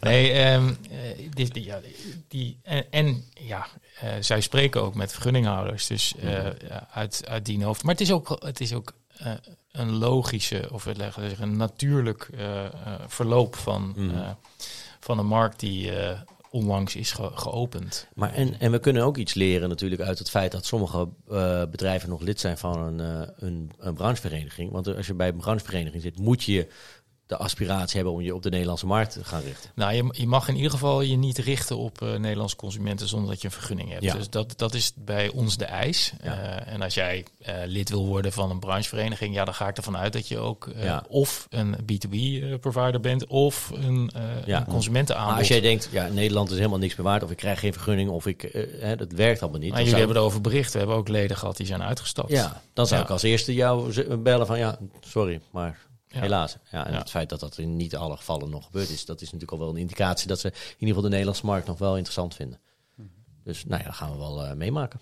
Nee, 0.00 0.30
ehm, 0.32 0.68
eh, 0.90 1.28
die, 1.34 1.50
die, 1.50 1.64
ja, 1.64 1.80
die, 2.28 2.58
en, 2.62 2.84
en 2.90 3.24
ja, 3.34 3.66
eh, 4.00 4.08
zij 4.20 4.40
spreken 4.40 4.82
ook 4.82 4.94
met 4.94 5.12
vergunninghouders. 5.12 5.86
Dus 5.86 6.14
eh, 6.16 6.44
ja, 6.68 6.88
uit, 6.92 7.22
uit 7.28 7.44
die 7.44 7.64
hoofd. 7.64 7.82
Maar 7.82 7.92
het 7.92 8.02
is 8.02 8.12
ook, 8.12 8.36
het 8.44 8.60
is 8.60 8.72
ook 8.72 8.92
eh, 9.16 9.32
een 9.72 9.90
logische, 9.92 10.68
of 10.72 10.84
we 10.84 10.94
leggen 10.96 11.28
zeggen, 11.28 11.48
een 11.48 11.56
natuurlijk 11.56 12.28
verloop 13.06 13.56
van, 13.56 13.92
Mhm. 13.96 14.14
eh, 14.18 14.30
van 15.00 15.18
een 15.18 15.26
markt 15.26 15.60
die 15.60 15.90
onlangs 16.50 16.96
is 16.96 17.12
ge- 17.12 17.30
geopend. 17.34 18.06
Maar 18.14 18.32
en, 18.32 18.60
en 18.60 18.70
we 18.70 18.78
kunnen 18.78 19.02
ook 19.04 19.16
iets 19.16 19.34
leren 19.34 19.68
natuurlijk 19.68 20.00
uit 20.02 20.18
het 20.18 20.30
feit 20.30 20.52
dat 20.52 20.66
sommige 20.66 21.08
bedrijven 21.70 22.08
nog 22.08 22.20
lid 22.20 22.40
zijn 22.40 22.58
van 22.58 22.78
een, 22.78 23.00
eh, 23.22 23.28
een, 23.36 23.70
een 23.78 23.94
branchevereniging. 23.94 24.70
Want 24.72 24.96
als 24.96 25.06
je 25.06 25.14
bij 25.14 25.28
een 25.28 25.36
branchevereniging 25.36 26.02
zit, 26.02 26.18
moet 26.18 26.42
je 26.42 26.68
de 27.26 27.36
aspiratie 27.36 27.96
hebben 27.96 28.12
om 28.12 28.20
je 28.20 28.34
op 28.34 28.42
de 28.42 28.50
Nederlandse 28.50 28.86
markt 28.86 29.12
te 29.12 29.24
gaan 29.24 29.42
richten. 29.42 29.70
Nou, 29.74 29.92
je, 29.94 30.04
je 30.10 30.26
mag 30.26 30.48
in 30.48 30.56
ieder 30.56 30.70
geval 30.70 31.00
je 31.00 31.16
niet 31.16 31.38
richten 31.38 31.76
op 31.76 32.02
eh, 32.02 32.14
Nederlandse 32.14 32.56
consumenten 32.56 33.08
zonder 33.08 33.30
dat 33.30 33.40
je 33.40 33.46
een 33.46 33.52
vergunning 33.54 33.90
hebt. 33.90 34.02
Ja. 34.02 34.14
Dus 34.14 34.30
dat, 34.30 34.52
dat 34.56 34.74
is 34.74 34.92
bij 34.96 35.28
ons 35.28 35.56
de 35.56 35.64
eis. 35.64 36.12
Ja. 36.22 36.38
Eh, 36.38 36.72
en 36.72 36.82
als 36.82 36.94
jij 36.94 37.24
eh, 37.38 37.54
lid 37.66 37.88
wil 37.90 38.06
worden 38.06 38.32
van 38.32 38.50
een 38.50 38.58
branchevereniging, 38.58 39.34
ja, 39.34 39.44
dan 39.44 39.54
ga 39.54 39.68
ik 39.68 39.76
ervan 39.76 39.96
uit 39.96 40.12
dat 40.12 40.28
je 40.28 40.38
ook 40.38 40.68
Ja. 40.76 41.04
of 41.08 41.46
een 41.50 41.74
B2B-provider 41.76 43.00
bent 43.00 43.26
of 43.26 43.70
een, 43.74 44.10
een 44.44 44.64
consumentenaanbod. 44.64 45.30
Maar 45.30 45.38
als 45.38 45.48
jij 45.48 45.60
denkt, 45.60 45.88
ja, 45.92 46.08
Nederland 46.08 46.50
is 46.50 46.56
helemaal 46.56 46.78
niks 46.78 46.96
meer 46.96 47.06
waard, 47.06 47.22
of 47.22 47.30
ik 47.30 47.36
krijg 47.36 47.60
geen 47.60 47.72
vergunning, 47.72 48.10
of 48.10 48.26
ik, 48.26 48.66
hè, 48.80 48.96
dat 48.96 49.12
werkt 49.12 49.42
allemaal 49.42 49.60
niet. 49.60 49.68
Maar 49.70 49.78
jullie 49.78 49.94
zou- 49.94 50.04
hebben 50.04 50.22
erover 50.22 50.40
bericht. 50.40 50.72
We 50.72 50.78
hebben 50.78 50.96
ook 50.96 51.08
leden 51.08 51.36
gehad 51.36 51.56
die 51.56 51.66
zijn 51.66 51.82
uitgestapt. 51.82 52.30
ja, 52.30 52.62
dan 52.72 52.86
zou 52.86 53.02
ik 53.02 53.10
als 53.10 53.22
eerste 53.22 53.54
jou 53.54 54.02
bellen 54.18 54.46
van, 54.46 54.58
ja, 54.58 54.78
sorry, 55.00 55.40
maar 55.50 55.78
Ja. 56.14 56.20
helaas. 56.20 56.56
Ja, 56.70 56.86
en 56.86 56.92
Ja. 56.92 56.98
het 56.98 57.10
feit 57.10 57.28
dat 57.28 57.40
dat 57.40 57.58
in 57.58 57.76
niet 57.76 57.96
alle 57.96 58.16
gevallen 58.16 58.50
nog 58.50 58.64
gebeurd 58.64 58.88
is, 58.90 59.04
dat 59.04 59.20
is 59.20 59.26
natuurlijk 59.26 59.52
al 59.52 59.58
wel 59.58 59.68
een 59.68 59.76
indicatie 59.76 60.28
dat 60.28 60.40
ze 60.40 60.48
in 60.48 60.54
ieder 60.70 60.86
geval 60.86 61.02
de 61.02 61.08
Nederlandse 61.08 61.46
markt 61.46 61.66
nog 61.66 61.78
wel 61.78 61.92
interessant 61.94 62.34
vinden. 62.34 62.60
Dus 63.44 63.64
nou 63.64 63.80
ja, 63.80 63.86
dat 63.86 63.96
gaan 63.96 64.12
we 64.12 64.18
wel 64.18 64.44
eh, 64.44 64.52
meemaken. 64.52 65.00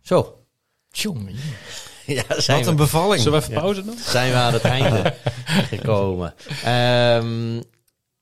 Zo. 0.00 0.44
Tjonge, 0.90 1.30
Ja, 2.06 2.40
zijn 2.40 2.58
Wat 2.58 2.66
een 2.66 2.76
bevalling. 2.76 3.22
Zullen 3.22 3.38
we 3.38 3.44
even 3.46 3.60
pauze 3.60 3.84
doen? 3.84 3.98
zijn 3.98 4.30
we 4.32 4.36
aan 4.38 4.52
het 4.52 4.62
einde 4.64 5.14
gekomen. 5.74 6.34
Ehm, 6.64 7.62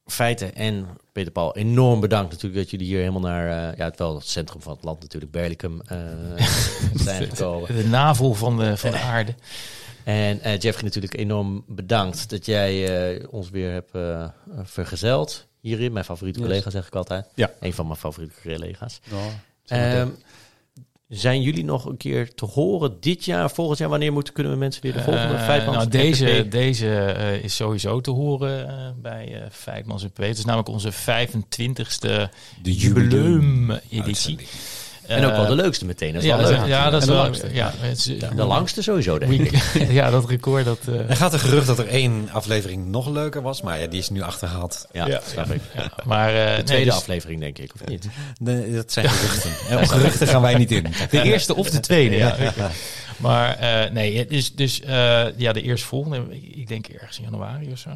feiten 0.04 0.54
en 0.54 0.86
Peter 1.12 1.32
Paul, 1.32 1.56
enorm 1.56 2.00
bedankt 2.00 2.30
natuurlijk 2.32 2.60
dat 2.60 2.70
jullie 2.70 2.86
hier 2.86 2.98
helemaal 2.98 3.20
naar, 3.20 3.70
eh, 3.70 3.76
ja, 3.78 3.84
het 3.84 3.98
wel 3.98 4.14
het 4.14 4.26
centrum 4.28 4.62
van 4.62 4.72
het 4.72 4.84
land 4.84 5.00
natuurlijk, 5.00 5.32
Berlicum, 5.32 5.80
eh, 5.80 5.98
zijn 6.94 7.28
gekomen. 7.28 7.76
De 7.76 7.86
navel 7.86 8.34
van 8.34 8.58
de, 8.58 8.76
van 8.76 8.90
de 8.90 8.98
aarde. 8.98 9.34
En 10.08 10.40
eh, 10.40 10.58
Jeffrey 10.58 10.84
natuurlijk 10.84 11.16
enorm 11.16 11.64
bedankt 11.66 12.30
dat 12.30 12.46
jij 12.46 13.00
eh, 13.18 13.26
ons 13.30 13.50
weer 13.50 13.72
hebt 13.72 13.94
eh, 13.94 14.28
vergezeld 14.62 15.46
hierin. 15.60 15.92
Mijn 15.92 16.04
favoriete 16.04 16.38
Yes. 16.38 16.48
collega 16.48 16.70
zeg 16.70 16.86
ik 16.86 16.94
altijd. 16.94 17.26
Ja. 17.34 17.52
Een 17.60 17.72
van 17.72 17.86
mijn 17.86 17.98
favoriete 17.98 18.34
collega's. 18.42 19.00
Ja, 19.02 19.16
Ehm, 19.66 20.08
zijn 21.08 21.42
jullie 21.42 21.64
nog 21.64 21.84
een 21.84 21.96
keer 21.96 22.34
te 22.34 22.44
horen 22.44 22.96
dit 23.00 23.24
jaar, 23.24 23.50
volgend 23.50 23.78
jaar? 23.78 23.88
Wanneer 23.88 24.12
moeten, 24.12 24.32
kunnen 24.34 24.52
we 24.52 24.58
mensen 24.58 24.82
weer 24.82 24.92
de 24.92 25.02
volgende 25.02 25.38
Feitmans 25.38 25.76
nou, 25.76 25.88
deze, 25.88 26.48
deze 26.48 27.00
eh, 27.00 27.44
is 27.44 27.56
sowieso 27.56 28.00
te 28.00 28.10
horen 28.10 28.96
bij 29.02 29.42
eh 29.42 29.50
Feitmans 29.50 30.02
en 30.02 30.10
Het 30.14 30.38
is 30.38 30.44
namelijk 30.44 30.68
onze 30.68 30.92
25ste 30.92 32.28
De 32.62 32.74
jubileum-editie. 32.74 34.38
En 35.08 35.24
ook 35.24 35.30
wel 35.30 35.44
de 35.46 35.50
Eh, 35.50 35.56
leukste 35.56 35.84
meteen. 35.84 36.12
Dat 36.12 36.22
is 36.22 36.28
ja, 36.28 36.36
leuk. 36.36 36.60
is- 36.62 36.66
ja, 36.68 36.90
dat 36.90 37.00
is 37.00 37.06
de 37.08 37.12
wel 37.14 37.22
langste. 37.22 37.48
Ja, 37.52 37.72
het 37.78 37.98
is, 37.98 38.04
De 38.36 38.44
langste 38.44 38.82
sowieso, 38.82 39.18
denk 39.18 39.32
ik. 39.32 39.62
Ja, 39.98 40.10
dat 40.10 40.28
record 40.28 40.64
dat. 40.64 40.78
eh, 40.88 41.10
Er 41.10 41.16
gaat 41.16 41.32
een 41.32 41.38
gerucht 41.38 41.66
dat 41.66 41.78
er 41.78 41.88
één 41.88 42.28
aflevering 42.32 42.86
nog 42.86 43.08
leuker 43.08 43.42
was, 43.42 43.62
maar 43.62 43.80
ja, 43.80 43.86
die 43.86 43.98
is 43.98 44.10
nu 44.10 44.22
achterhaald. 44.22 44.86
Ja, 44.92 45.06
Ja. 45.06 45.20
snap 45.26 45.50
ik. 45.50 45.60
ja, 45.74 45.90
maar 46.04 46.28
eh, 46.34 46.34
De 46.46 46.52
nee, 46.52 46.62
tweede 46.62 46.84
dus 46.84 46.94
aflevering, 46.94 47.40
denk 47.40 47.58
ik, 47.58 47.70
of 47.74 47.88
niet? 47.88 48.08
Nee, 48.40 48.72
dat 48.74 48.92
zijn 48.92 49.08
geruchten. 49.08 49.50
En 49.68 49.78
op 49.78 49.84
geruchten 49.84 50.26
gaan 50.28 50.42
wij 50.42 50.54
niet 50.54 50.70
in. 50.72 50.86
de 51.10 51.22
eerste 51.22 51.54
of 51.54 51.70
de 51.70 51.80
tweede. 51.80 52.16
ja. 52.16 52.36
Maar 53.16 53.56
eh, 53.58 53.90
nee, 53.92 54.18
het 54.18 54.30
is 54.30 54.54
dus 54.54 54.80
eh, 54.80 55.24
ja, 55.36 55.52
de 55.52 55.62
eerste 55.62 55.86
volgende. 55.86 56.22
Ik 56.30 56.56
ik 56.56 56.68
denk 56.68 56.86
ergens 56.86 57.18
in 57.18 57.24
januari 57.24 57.72
of 57.72 57.78
zo. 57.78 57.90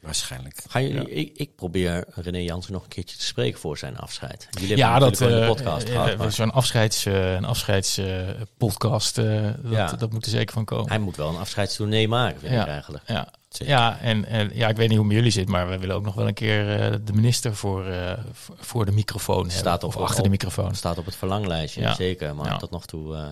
Waarschijnlijk. 0.00 0.62
Ga 0.68 0.80
jullie, 0.80 1.10
ik, 1.10 1.30
ik 1.36 1.54
probeer 1.56 2.04
René 2.14 2.38
Jansen 2.38 2.72
nog 2.72 2.82
een 2.82 2.88
keertje 2.88 3.16
te 3.16 3.24
spreken 3.24 3.60
voor 3.60 3.78
zijn 3.78 3.96
afscheid. 3.98 4.48
Jullie 4.60 4.76
Ja, 4.76 4.90
hebben 4.90 5.10
dat 5.10 5.18
wel 5.18 5.28
eh 5.28 5.40
een 5.40 5.46
podcast 5.54 5.86
eh, 5.86 5.92
gehad. 5.92 6.08
eh, 6.08 6.18
maar 6.18 6.32
zo'n 6.32 6.50
afscheids, 6.52 7.06
eh, 7.06 7.32
een 7.32 7.44
afscheidspodcast, 7.44 9.18
eh 9.18 9.42
dat, 9.42 9.72
Ja. 9.72 9.92
dat 9.92 10.12
moet 10.12 10.24
er 10.24 10.30
zeker 10.30 10.54
van 10.54 10.64
komen. 10.64 10.88
hij 10.88 10.98
moet 10.98 11.16
wel 11.16 11.28
een 11.28 11.36
afscheidstournee 11.36 12.08
maken, 12.08 12.40
vind 12.40 12.52
Ja. 12.52 12.62
ik 12.62 12.68
eigenlijk. 12.68 13.04
Ja, 13.06 13.28
Zeker. 13.48 13.74
ja 13.74 13.98
en, 14.00 14.24
en 14.24 14.50
ja, 14.54 14.68
ik 14.68 14.76
weet 14.76 14.88
niet 14.88 14.98
hoe 14.98 15.06
het 15.06 15.06
met 15.06 15.16
jullie 15.16 15.30
zit, 15.30 15.48
maar 15.48 15.68
we 15.68 15.78
willen 15.78 15.96
ook 15.96 16.04
nog 16.04 16.14
wel 16.14 16.26
een 16.26 16.34
keer 16.34 16.80
eh, 16.80 16.94
de 17.04 17.12
minister 17.12 17.54
voor, 17.54 17.86
eh, 17.86 18.12
voor- 18.56 18.84
de 18.86 18.92
microfoon 18.92 19.36
hebben. 19.36 19.52
Staat 19.58 19.82
op- 19.84 19.96
of 19.96 20.02
achter 20.02 20.18
op- 20.18 20.24
de 20.24 20.30
microfoon. 20.30 20.74
Staat 20.74 20.98
op 20.98 21.04
het 21.04 21.16
verlanglijstje, 21.16 21.80
Ja. 21.80 21.94
zeker. 21.94 22.34
Maar 22.34 22.46
Ja. 22.46 22.56
tot 22.56 22.70
nog 22.70 22.86
toe 22.86 23.14
eh, 23.16 23.26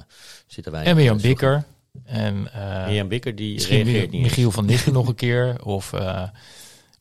zitten 0.47 0.73
wij... 0.73 0.85
En 0.85 0.97
Mirjam 0.97 1.21
Bikker. 1.21 1.65
En 2.05 2.49
eh, 2.53 2.87
Mirjam 2.87 3.09
Bikker, 3.09 3.35
die 3.37 3.67
reageert 3.67 4.11
niet 4.11 4.23
Michiel 4.23 4.45
eens. 4.45 4.55
van 4.55 4.65
Nichten 4.67 4.93
nog 4.93 5.09
een 5.09 5.15
keer. 5.15 5.65
Of, 5.65 5.93
eh, 5.93 6.23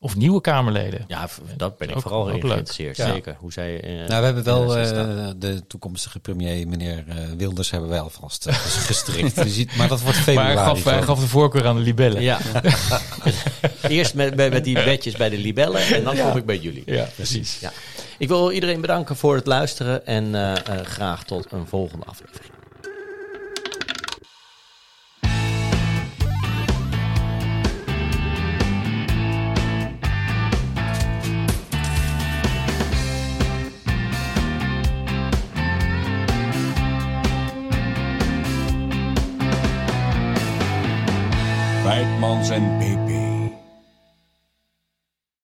of 0.06 0.16
nieuwe 0.16 0.40
Kamerleden. 0.40 1.04
Ja, 1.06 1.28
dat 1.56 1.78
ben 1.78 1.88
ik 1.88 1.96
Ook- 1.96 2.02
vooral 2.02 2.30
ook 2.30 2.42
leuk. 2.42 2.42
geïnteresseerd. 2.52 2.96
Ja. 2.96 3.06
Zeker. 3.12 3.36
Hoe 3.38 3.52
zij... 3.52 3.80
eh, 3.80 3.90
Nou, 3.90 4.06
we 4.20 4.24
hebben 4.24 4.44
wel 4.44 4.66
de 4.66 4.78
eh, 4.80 5.28
de 5.36 5.66
toekomstige 5.66 6.18
premier, 6.18 6.68
meneer 6.68 7.04
eh, 7.08 7.16
Wilders, 7.36 7.70
hebben 7.70 7.88
wij 7.90 8.00
alvast 8.00 8.46
uh, 8.46 8.54
gestrikt. 8.90 9.34
Je 9.36 9.48
ziet, 9.48 9.76
maar 9.76 9.88
dat 9.88 10.00
wordt 10.00 10.18
februari. 10.18 10.54
maar 10.54 10.64
hij 10.64 10.74
gaf, 10.74 10.84
hij 10.84 10.92
gewoon. 10.92 11.06
gaf 11.08 11.20
de 11.20 11.26
voorkeur 11.28 11.66
aan 11.66 11.76
de 11.76 11.82
libellen. 11.82 12.22
Ja. 12.22 12.38
Eerst 13.88 14.14
met, 14.14 14.36
met, 14.36 14.52
met 14.52 14.64
die 14.64 14.84
bedjes 14.84 15.16
bij 15.16 15.28
de 15.28 15.38
libellen 15.38 15.80
en 15.86 16.04
dan 16.04 16.16
kom 16.16 16.36
ik 16.36 16.46
bij 16.46 16.58
jullie. 16.58 16.82
Ja, 16.86 17.08
precies. 17.14 17.58
Ja. 17.60 17.72
Ik 18.18 18.28
wil 18.28 18.50
iedereen 18.52 18.80
bedanken 18.80 19.16
voor 19.16 19.34
het 19.34 19.46
luisteren 19.46 20.06
en 20.06 20.34
eh, 20.34 20.52
eh, 20.52 20.86
graag 20.86 21.24
tot 21.24 21.46
een 21.52 21.66
volgende 21.66 22.04
aflevering. 22.04 22.52
Weidmans 42.26 42.50
en 42.50 42.78
PP. 42.80 42.95